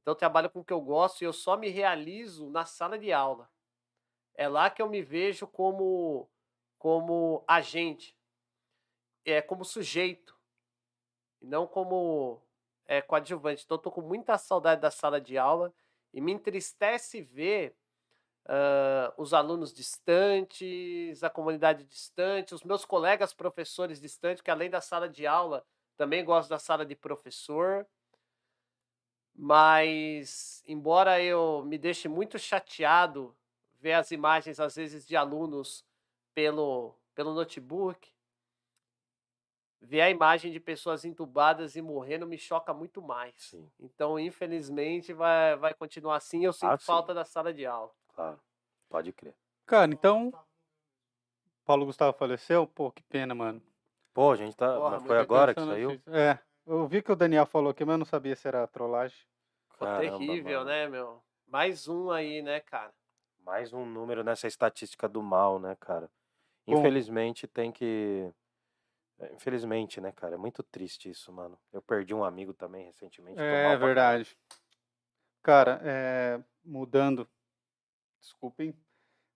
Então 0.00 0.12
eu 0.12 0.16
trabalho 0.16 0.48
com 0.50 0.60
o 0.60 0.64
que 0.64 0.72
eu 0.72 0.80
gosto 0.80 1.22
e 1.22 1.24
eu 1.24 1.32
só 1.32 1.56
me 1.56 1.68
realizo 1.68 2.48
na 2.48 2.64
sala 2.64 2.98
de 2.98 3.12
aula. 3.12 3.50
É 4.34 4.46
lá 4.46 4.70
que 4.70 4.80
eu 4.80 4.88
me 4.88 5.02
vejo 5.02 5.46
como 5.46 6.28
como 6.78 7.42
agente, 7.46 8.16
é 9.32 9.42
como 9.42 9.64
sujeito 9.64 10.36
e 11.40 11.46
não 11.46 11.66
como 11.66 12.42
é, 12.86 13.00
coadjuvante. 13.00 13.64
Então 13.64 13.78
tô 13.78 13.90
com 13.90 14.00
muita 14.00 14.36
saudade 14.38 14.80
da 14.80 14.90
sala 14.90 15.20
de 15.20 15.36
aula 15.38 15.72
e 16.12 16.20
me 16.20 16.32
entristece 16.32 17.20
ver 17.20 17.76
ah, 18.48 19.12
os 19.18 19.34
alunos 19.34 19.74
distantes, 19.74 21.22
a 21.22 21.28
comunidade 21.28 21.84
distante, 21.84 22.54
os 22.54 22.64
meus 22.64 22.84
colegas 22.84 23.34
professores 23.34 24.00
distantes, 24.00 24.42
que 24.42 24.50
além 24.50 24.70
da 24.70 24.80
sala 24.80 25.08
de 25.08 25.26
aula 25.26 25.64
também 25.98 26.24
gosto 26.24 26.48
da 26.48 26.58
sala 26.58 26.86
de 26.86 26.94
professor. 26.94 27.86
Mas, 29.34 30.62
embora 30.66 31.22
eu 31.22 31.62
me 31.64 31.76
deixe 31.76 32.08
muito 32.08 32.38
chateado 32.38 33.36
ver 33.78 33.92
as 33.92 34.10
imagens, 34.10 34.58
às 34.58 34.76
vezes, 34.76 35.06
de 35.06 35.14
alunos 35.16 35.84
pelo, 36.34 36.94
pelo 37.14 37.34
notebook, 37.34 38.12
ver 39.80 40.00
a 40.00 40.10
imagem 40.10 40.50
de 40.52 40.58
pessoas 40.60 41.04
entubadas 41.04 41.76
e 41.76 41.82
morrendo 41.82 42.26
me 42.26 42.36
choca 42.38 42.72
muito 42.74 43.00
mais. 43.00 43.34
Sim, 43.36 43.70
Então, 43.78 44.18
infelizmente, 44.18 45.12
vai, 45.12 45.56
vai 45.56 45.74
continuar 45.74 46.16
assim. 46.16 46.44
Eu 46.44 46.52
sinto 46.52 46.72
Ah, 46.72 46.78
falta 46.78 47.14
da 47.14 47.24
sala 47.24 47.52
de 47.52 47.64
aula. 47.66 47.90
claro. 48.14 48.40
Pode 48.88 49.12
crer. 49.12 49.34
Cara, 49.66 49.92
então. 49.92 50.32
Paulo 51.64 51.84
Gustavo 51.84 52.16
faleceu? 52.16 52.66
Pô, 52.66 52.90
que 52.90 53.02
pena, 53.02 53.34
mano. 53.34 53.62
Pô, 54.14 54.32
a 54.32 54.36
gente 54.36 54.56
tá. 54.56 54.74
Porra, 54.74 55.00
foi 55.00 55.18
agora 55.18 55.54
que 55.54 55.60
saiu? 55.60 55.90
notícia- 55.90 56.10
É. 56.16 56.38
Eu 56.66 56.86
vi 56.86 57.02
que 57.02 57.12
o 57.12 57.16
Daniel 57.16 57.46
falou 57.46 57.70
aqui, 57.70 57.84
mas 57.84 57.94
eu 57.94 57.98
não 57.98 58.04
sabia 58.06 58.34
se 58.36 58.46
era 58.48 58.66
trollagem. 58.66 59.18
Pô, 59.78 59.84
Caramba, 59.84 60.18
terrível, 60.18 60.58
mano. 60.60 60.70
né, 60.70 60.88
meu? 60.88 61.22
Mais 61.46 61.86
um 61.88 62.10
aí, 62.10 62.42
né, 62.42 62.60
cara? 62.60 62.92
Mais 63.44 63.72
um 63.72 63.86
número 63.86 64.22
nessa 64.24 64.46
estatística 64.46 65.08
do 65.08 65.22
mal, 65.22 65.58
né, 65.58 65.76
cara? 65.80 66.10
Bom. 66.66 66.78
Infelizmente 66.78 67.46
tem 67.46 67.70
que. 67.72 68.30
É, 69.18 69.32
Infelizmente, 69.32 70.00
né, 70.00 70.12
cara? 70.12 70.34
É 70.34 70.38
muito 70.38 70.62
triste 70.62 71.10
isso, 71.10 71.32
mano. 71.32 71.58
Eu 71.72 71.82
perdi 71.82 72.14
um 72.14 72.24
amigo 72.24 72.52
também 72.52 72.86
recentemente. 72.86 73.40
É 73.40 73.76
verdade. 73.76 74.36
Cara, 75.42 75.80
é, 75.82 76.40
mudando, 76.64 77.28
desculpem, 78.20 78.74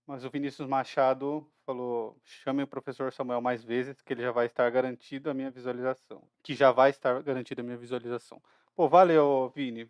mas 0.06 0.24
o 0.24 0.30
Vinícius 0.30 0.68
Machado 0.68 1.50
falou: 1.64 2.20
chame 2.24 2.62
o 2.62 2.66
professor 2.66 3.12
Samuel 3.12 3.40
mais 3.40 3.64
vezes, 3.64 4.02
que 4.02 4.12
ele 4.12 4.22
já 4.22 4.32
vai 4.32 4.46
estar 4.46 4.68
garantido 4.70 5.30
a 5.30 5.34
minha 5.34 5.50
visualização. 5.50 6.22
Que 6.42 6.54
já 6.54 6.70
vai 6.70 6.90
estar 6.90 7.22
garantida 7.22 7.62
a 7.62 7.64
minha 7.64 7.76
visualização. 7.76 8.42
Pô, 8.74 8.88
valeu, 8.88 9.50
Vini. 9.54 9.88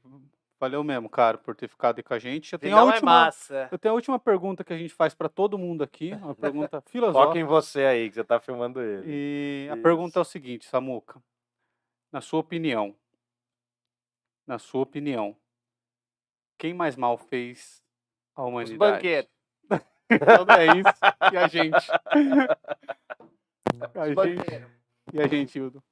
Valeu 0.62 0.84
mesmo, 0.84 1.10
cara, 1.10 1.36
por 1.36 1.56
ter 1.56 1.66
ficado 1.66 1.98
aí 1.98 2.04
com 2.04 2.14
a 2.14 2.20
gente. 2.20 2.52
Eu 2.52 2.58
tenho, 2.60 2.76
a 2.76 2.80
é 2.82 2.84
última, 2.84 3.24
massa. 3.24 3.68
eu 3.72 3.76
tenho 3.76 3.90
a 3.90 3.96
última 3.96 4.16
pergunta 4.16 4.62
que 4.62 4.72
a 4.72 4.78
gente 4.78 4.94
faz 4.94 5.12
pra 5.12 5.28
todo 5.28 5.58
mundo 5.58 5.82
aqui, 5.82 6.12
uma 6.22 6.36
pergunta 6.36 6.80
Foca 6.80 6.88
filosófica. 6.88 7.40
em 7.40 7.42
você 7.42 7.84
aí, 7.84 8.08
que 8.08 8.14
você 8.14 8.22
tá 8.22 8.38
filmando 8.38 8.80
ele. 8.80 9.02
E 9.04 9.68
a 9.68 9.74
Isso. 9.74 9.82
pergunta 9.82 10.20
é 10.20 10.22
o 10.22 10.24
seguinte, 10.24 10.64
Samuca. 10.66 11.20
Na 12.12 12.20
sua 12.20 12.38
opinião, 12.38 12.94
na 14.46 14.60
sua 14.60 14.82
opinião, 14.82 15.36
quem 16.56 16.72
mais 16.72 16.94
mal 16.94 17.18
fez 17.18 17.82
a 18.36 18.42
Os 18.42 18.48
humanidade? 18.48 18.78
banqueiros. 18.78 19.30
Então 20.12 20.46
é 20.56 20.66
isso. 20.78 21.00
E 21.32 21.36
a 21.38 21.48
gente? 21.48 21.90
A 23.96 24.02
Os 24.02 24.06
gente 24.06 24.14
banqueiros. 24.14 24.70
e 25.12 25.20
a 25.20 25.26
gente, 25.26 25.58
Hildo? 25.58 25.82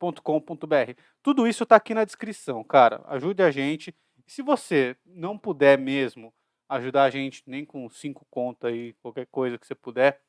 pix@parlapodcast.com.br. 0.00 0.94
Tudo 1.22 1.46
isso 1.46 1.64
está 1.64 1.76
aqui 1.76 1.92
na 1.94 2.04
descrição, 2.04 2.64
cara. 2.64 3.02
Ajude 3.06 3.42
a 3.42 3.50
gente. 3.50 3.94
Se 4.26 4.42
você 4.42 4.96
não 5.04 5.36
puder 5.36 5.78
mesmo 5.78 6.32
ajudar 6.68 7.04
a 7.04 7.10
gente 7.10 7.42
nem 7.46 7.64
com 7.64 7.88
cinco 7.90 8.26
contas 8.30 8.72
aí, 8.72 8.94
qualquer 9.02 9.26
coisa 9.26 9.58
que 9.58 9.66
você 9.66 9.74
puder, 9.74 10.20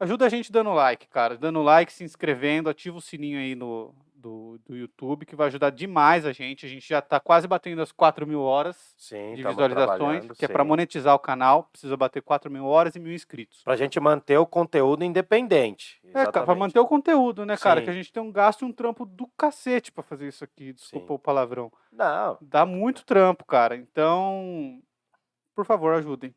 ajuda 0.00 0.26
a 0.26 0.28
gente 0.28 0.52
dando 0.52 0.72
like, 0.72 1.08
cara. 1.08 1.38
Dando 1.38 1.62
like, 1.62 1.92
se 1.92 2.04
inscrevendo, 2.04 2.68
ativa 2.68 2.98
o 2.98 3.00
sininho 3.00 3.38
aí 3.38 3.54
no, 3.54 3.94
do, 4.20 4.58
do 4.66 4.76
YouTube, 4.76 5.24
que 5.24 5.34
vai 5.34 5.46
ajudar 5.48 5.70
demais 5.70 6.26
a 6.26 6.32
gente. 6.32 6.66
A 6.66 6.68
gente 6.68 6.86
já 6.88 6.98
está 6.98 7.18
quase 7.18 7.48
batendo 7.48 7.80
as 7.82 7.90
4 7.90 8.26
mil 8.26 8.40
horas 8.42 8.94
Sim, 8.96 9.34
de 9.34 9.42
visualizações, 9.42 10.26
que 10.32 10.44
é 10.44 10.48
sim. 10.48 10.52
para 10.52 10.62
monetizar 10.64 11.14
o 11.14 11.18
canal, 11.18 11.64
precisa 11.64 11.96
bater 11.96 12.22
4 12.22 12.50
mil 12.50 12.66
horas 12.66 12.94
e 12.94 13.00
mil 13.00 13.12
inscritos. 13.12 13.62
Pra 13.64 13.76
gente 13.76 13.98
manter 13.98 14.38
o 14.38 14.46
conteúdo 14.46 15.02
independente. 15.04 15.98
É, 16.04 16.12
cara, 16.12 16.12
pra 16.12 16.40
Exatamente. 16.42 16.58
manter 16.58 16.78
o 16.80 16.86
conteúdo, 16.86 17.44
né, 17.46 17.56
cara? 17.56 17.80
Sim. 17.80 17.84
Que 17.84 17.90
a 17.90 17.94
gente 17.94 18.12
tem 18.12 18.22
um 18.22 18.30
gasto 18.30 18.62
e 18.62 18.64
um 18.64 18.72
trampo 18.72 19.04
do 19.06 19.26
cacete 19.36 19.90
pra 19.90 20.02
fazer 20.02 20.28
isso 20.28 20.44
aqui, 20.44 20.72
desculpa 20.72 21.14
o 21.14 21.18
palavrão. 21.18 21.72
Não, 21.90 22.36
Dá 22.40 22.66
muito 22.66 23.04
trampo, 23.04 23.44
cara. 23.44 23.74
Então, 23.76 24.80
por 25.54 25.64
favor, 25.64 25.94
ajudem. 25.94 26.34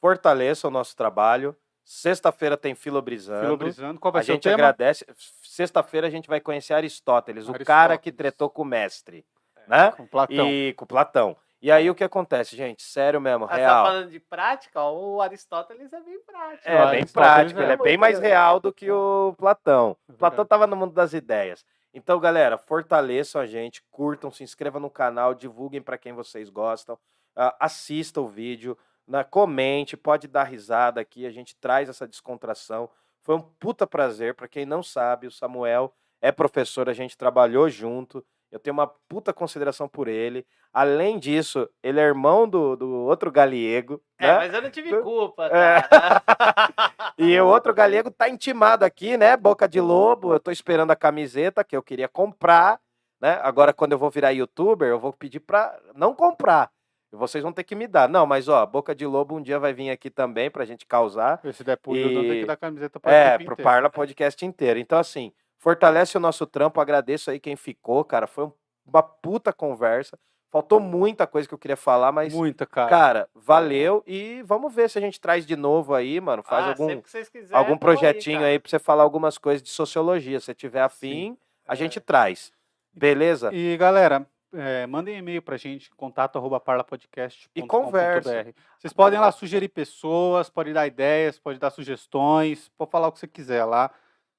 fortaleça 0.00 0.68
o 0.68 0.70
nosso 0.70 0.94
trabalho. 0.94 1.56
Sexta-feira 1.84 2.56
tem 2.56 2.74
Filobrizando. 2.74 3.40
Filobrizando, 3.42 4.00
qual 4.00 4.10
vai 4.10 4.22
A 4.22 4.24
ser 4.24 4.32
o 4.32 4.34
gente 4.34 4.44
tema? 4.44 4.54
agradece. 4.54 5.06
Sexta-feira 5.42 6.06
a 6.06 6.10
gente 6.10 6.26
vai 6.28 6.40
conhecer 6.40 6.72
Aristóteles, 6.74 7.48
o 7.48 7.52
cara 7.52 7.98
que 7.98 8.08
Aristóteles. 8.08 8.16
tretou 8.16 8.48
com 8.50 8.62
o 8.62 8.64
mestre, 8.64 9.24
né? 9.68 9.92
Com 9.92 10.06
Platão. 10.06 10.48
E 10.48 10.72
com 10.74 10.86
Platão. 10.86 11.36
E 11.60 11.70
aí 11.70 11.88
o 11.88 11.94
que 11.94 12.04
acontece, 12.04 12.56
gente? 12.56 12.82
Sério 12.82 13.20
mesmo, 13.20 13.48
tá 13.48 13.54
real. 13.56 13.86
falando 13.86 14.10
de 14.10 14.20
prática, 14.20 14.80
ó, 14.80 14.92
o 14.94 15.22
Aristóteles 15.22 15.92
é 15.92 16.00
bem 16.00 16.20
prático. 16.20 16.68
É, 16.68 16.72
bem 16.72 16.80
Aristóteles 16.84 17.12
prático, 17.12 17.60
é 17.60 17.62
ele 17.62 17.72
é 17.72 17.76
bem 17.76 17.96
mais 17.96 18.18
real 18.18 18.60
do 18.60 18.72
que 18.72 18.90
o 18.90 19.34
Platão. 19.38 19.96
É 20.08 20.12
Platão 20.12 20.44
tava 20.44 20.66
no 20.66 20.76
mundo 20.76 20.92
das 20.92 21.12
ideias. 21.14 21.64
Então, 21.94 22.18
galera, 22.18 22.58
fortaleçam 22.58 23.40
a 23.40 23.46
gente, 23.46 23.82
curtam, 23.90 24.30
se 24.30 24.42
inscrevam 24.42 24.80
no 24.80 24.90
canal, 24.90 25.32
divulguem 25.32 25.80
para 25.80 25.96
quem 25.96 26.12
vocês 26.12 26.50
gostam, 26.50 26.98
ah, 27.36 27.54
assista 27.60 28.20
o 28.20 28.28
vídeo, 28.28 28.76
na, 29.06 29.22
comente, 29.24 29.96
pode 29.96 30.26
dar 30.28 30.44
risada 30.44 31.00
aqui, 31.00 31.26
a 31.26 31.30
gente 31.30 31.54
traz 31.56 31.88
essa 31.88 32.06
descontração. 32.06 32.88
Foi 33.22 33.34
um 33.36 33.40
puta 33.40 33.86
prazer, 33.86 34.34
para 34.34 34.48
quem 34.48 34.64
não 34.66 34.82
sabe, 34.82 35.26
o 35.26 35.30
Samuel 35.30 35.92
é 36.20 36.30
professor, 36.32 36.88
a 36.88 36.92
gente 36.92 37.16
trabalhou 37.16 37.68
junto, 37.68 38.24
eu 38.50 38.58
tenho 38.58 38.74
uma 38.74 38.86
puta 38.86 39.32
consideração 39.32 39.88
por 39.88 40.06
ele. 40.08 40.46
Além 40.72 41.18
disso, 41.18 41.68
ele 41.82 42.00
é 42.00 42.04
irmão 42.04 42.48
do, 42.48 42.76
do 42.76 42.88
outro 42.88 43.30
galiego, 43.30 44.00
É, 44.18 44.26
né? 44.26 44.34
mas 44.38 44.54
eu 44.54 44.62
não 44.62 44.70
tive 44.70 45.00
culpa, 45.02 45.46
É. 45.46 45.82
cara. 45.82 46.22
E 47.16 47.38
o 47.40 47.46
outro 47.46 47.72
galego 47.72 48.10
tá 48.10 48.28
intimado 48.28 48.84
aqui, 48.84 49.16
né? 49.16 49.36
Boca 49.36 49.68
de 49.68 49.80
lobo. 49.80 50.32
Eu 50.32 50.40
tô 50.40 50.50
esperando 50.50 50.90
a 50.90 50.96
camiseta 50.96 51.62
que 51.62 51.76
eu 51.76 51.82
queria 51.82 52.08
comprar, 52.08 52.80
né? 53.20 53.38
Agora, 53.42 53.72
quando 53.72 53.92
eu 53.92 53.98
vou 53.98 54.10
virar 54.10 54.30
youtuber, 54.32 54.88
eu 54.88 54.98
vou 54.98 55.12
pedir 55.12 55.38
pra 55.40 55.78
não 55.94 56.12
comprar. 56.14 56.70
E 57.14 57.16
Vocês 57.16 57.42
vão 57.42 57.52
ter 57.52 57.62
que 57.64 57.74
me 57.76 57.86
dar. 57.86 58.08
Não, 58.08 58.26
mas 58.26 58.48
ó, 58.48 58.66
Boca 58.66 58.94
de 58.94 59.06
Lobo 59.06 59.36
um 59.36 59.42
dia 59.42 59.58
vai 59.58 59.72
vir 59.72 59.88
aqui 59.90 60.10
também 60.10 60.50
pra 60.50 60.64
gente 60.64 60.84
causar. 60.84 61.40
Se 61.52 61.62
der 61.62 61.76
pro 61.76 61.94
Hildon, 61.96 62.22
tem 62.22 62.32
E- 62.32 62.40
que 62.40 62.46
dar 62.46 62.56
camiseta 62.56 62.98
pra 62.98 63.12
É, 63.12 63.34
pro 63.38 63.44
inteira. 63.52 63.62
Parla 63.62 63.88
Podcast 63.90 64.44
inteiro. 64.44 64.78
Então, 64.80 64.98
assim, 64.98 65.32
fortalece 65.58 66.16
o 66.16 66.20
nosso 66.20 66.44
trampo. 66.46 66.80
Agradeço 66.80 67.30
aí 67.30 67.38
quem 67.38 67.54
ficou, 67.56 68.04
cara. 68.04 68.26
Foi 68.26 68.46
um- 68.46 68.52
uma 68.86 69.02
puta 69.02 69.52
conversa. 69.52 70.18
Faltou 70.50 70.78
muita 70.78 71.26
coisa 71.26 71.48
que 71.48 71.54
eu 71.54 71.58
queria 71.58 71.76
falar, 71.76 72.12
mas, 72.12 72.32
Muita, 72.32 72.64
cara. 72.64 72.88
cara, 72.88 73.28
valeu. 73.34 74.04
E 74.06 74.40
vamos 74.46 74.72
ver 74.72 74.88
se 74.88 74.96
a 74.98 75.00
gente 75.00 75.20
traz 75.20 75.44
de 75.46 75.56
novo 75.56 75.94
aí, 75.94 76.20
mano. 76.20 76.42
Faz 76.44 76.64
Ah, 76.64 76.68
algum 76.68 76.86
sempre 76.88 77.02
que 77.02 77.10
vocês 77.10 77.28
quiserem, 77.28 77.56
algum 77.56 77.76
projetinho 77.76 78.38
cara. 78.38 78.50
aí 78.50 78.58
pra 78.60 78.68
você 78.70 78.78
falar 78.78 79.02
algumas 79.02 79.36
coisas 79.38 79.60
de 79.62 79.68
sociologia. 79.70 80.38
Se 80.38 80.54
tiver 80.54 80.82
afim, 80.82 81.36
a 81.66 81.72
É. 81.72 81.76
gente 81.76 82.00
traz. 82.00 82.52
Beleza? 82.92 83.50
E 83.52 83.76
galera, 83.76 84.24
é, 84.54 84.86
mandem 84.86 85.16
e-mail 85.18 85.42
pra 85.42 85.56
gente, 85.56 85.90
contato 85.90 86.36
arroba 86.36 86.58
parlapodcast.com.br. 86.60 87.50
E 87.54 87.66
conversa. 87.66 88.54
Vocês 88.78 88.92
podem 88.92 89.18
lá 89.18 89.30
sugerir 89.32 89.68
pessoas, 89.68 90.48
podem 90.48 90.72
dar 90.72 90.86
ideias, 90.86 91.38
podem 91.38 91.58
dar 91.58 91.70
sugestões, 91.70 92.70
pode 92.76 92.90
falar 92.90 93.08
o 93.08 93.12
que 93.12 93.18
você 93.18 93.26
quiser 93.28 93.64
lá, 93.64 93.90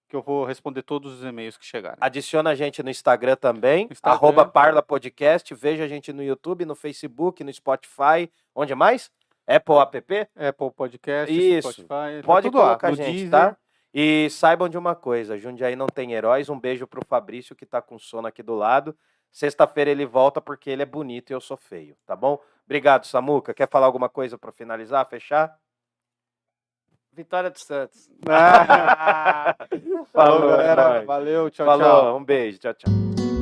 que 0.07 0.15
eu 0.15 0.21
vou 0.21 0.45
responder 0.45 0.81
todos 0.83 1.19
os 1.19 1.23
e-mails 1.23 1.57
que 1.57 1.65
chegarem. 1.65 1.97
Adiciona 1.99 2.51
a 2.51 2.55
gente 2.55 2.81
no 2.81 2.89
Instagram 2.89 3.35
também, 3.35 3.87
Instagram. 3.91 4.15
arroba 4.15 4.45
Parla 4.45 4.81
Podcast. 4.81 5.53
Veja 5.53 5.83
a 5.83 5.87
gente 5.87 6.11
no 6.13 6.23
YouTube, 6.23 6.65
no 6.65 6.75
Facebook, 6.75 7.43
no 7.43 7.53
Spotify. 7.53 8.31
Onde 8.55 8.73
mais? 8.75 9.11
Apple 9.47 9.75
App. 9.75 10.29
Apple 10.35 10.71
Podcast, 10.71 11.31
Isso. 11.33 11.71
Spotify, 11.71 11.87
tá 11.87 12.25
Pode 12.25 12.47
lá, 12.47 12.51
colocar 12.51 12.87
a 12.87 12.93
gente, 12.93 13.11
Deezer. 13.11 13.29
tá? 13.29 13.57
E 13.93 14.27
saibam 14.29 14.67
de 14.67 14.77
uma 14.77 14.93
coisa, 14.93 15.37
Jundiaí 15.37 15.75
não 15.75 15.87
tem 15.87 16.11
heróis. 16.11 16.49
Um 16.49 16.59
beijo 16.59 16.85
pro 16.85 17.05
Fabrício 17.07 17.55
que 17.55 17.65
tá 17.65 17.81
com 17.81 17.97
sono 17.97 18.27
aqui 18.27 18.43
do 18.43 18.53
lado. 18.53 18.93
Sexta-feira 19.35 19.91
ele 19.91 20.05
volta 20.05 20.39
porque 20.39 20.69
ele 20.69 20.81
é 20.81 20.85
bonito 20.85 21.29
e 21.29 21.33
eu 21.33 21.41
sou 21.41 21.57
feio, 21.57 21.97
tá 22.05 22.15
bom? 22.15 22.39
Obrigado, 22.63 23.05
Samuca. 23.05 23.53
Quer 23.53 23.67
falar 23.67 23.85
alguma 23.85 24.07
coisa 24.07 24.37
para 24.37 24.49
finalizar, 24.49 25.05
fechar? 25.09 25.59
Vitória 27.11 27.49
do 27.51 27.59
Santos. 27.59 28.09
Falou, 30.13 30.39
Falou, 30.39 30.53
é 30.53 30.67
galera. 30.67 30.89
nóis. 30.93 31.05
Valeu, 31.05 31.49
tchau, 31.49 31.65
Falou, 31.65 31.85
tchau. 31.85 32.17
um 32.17 32.23
beijo, 32.23 32.59
tchau, 32.59 32.73
tchau. 32.75 33.34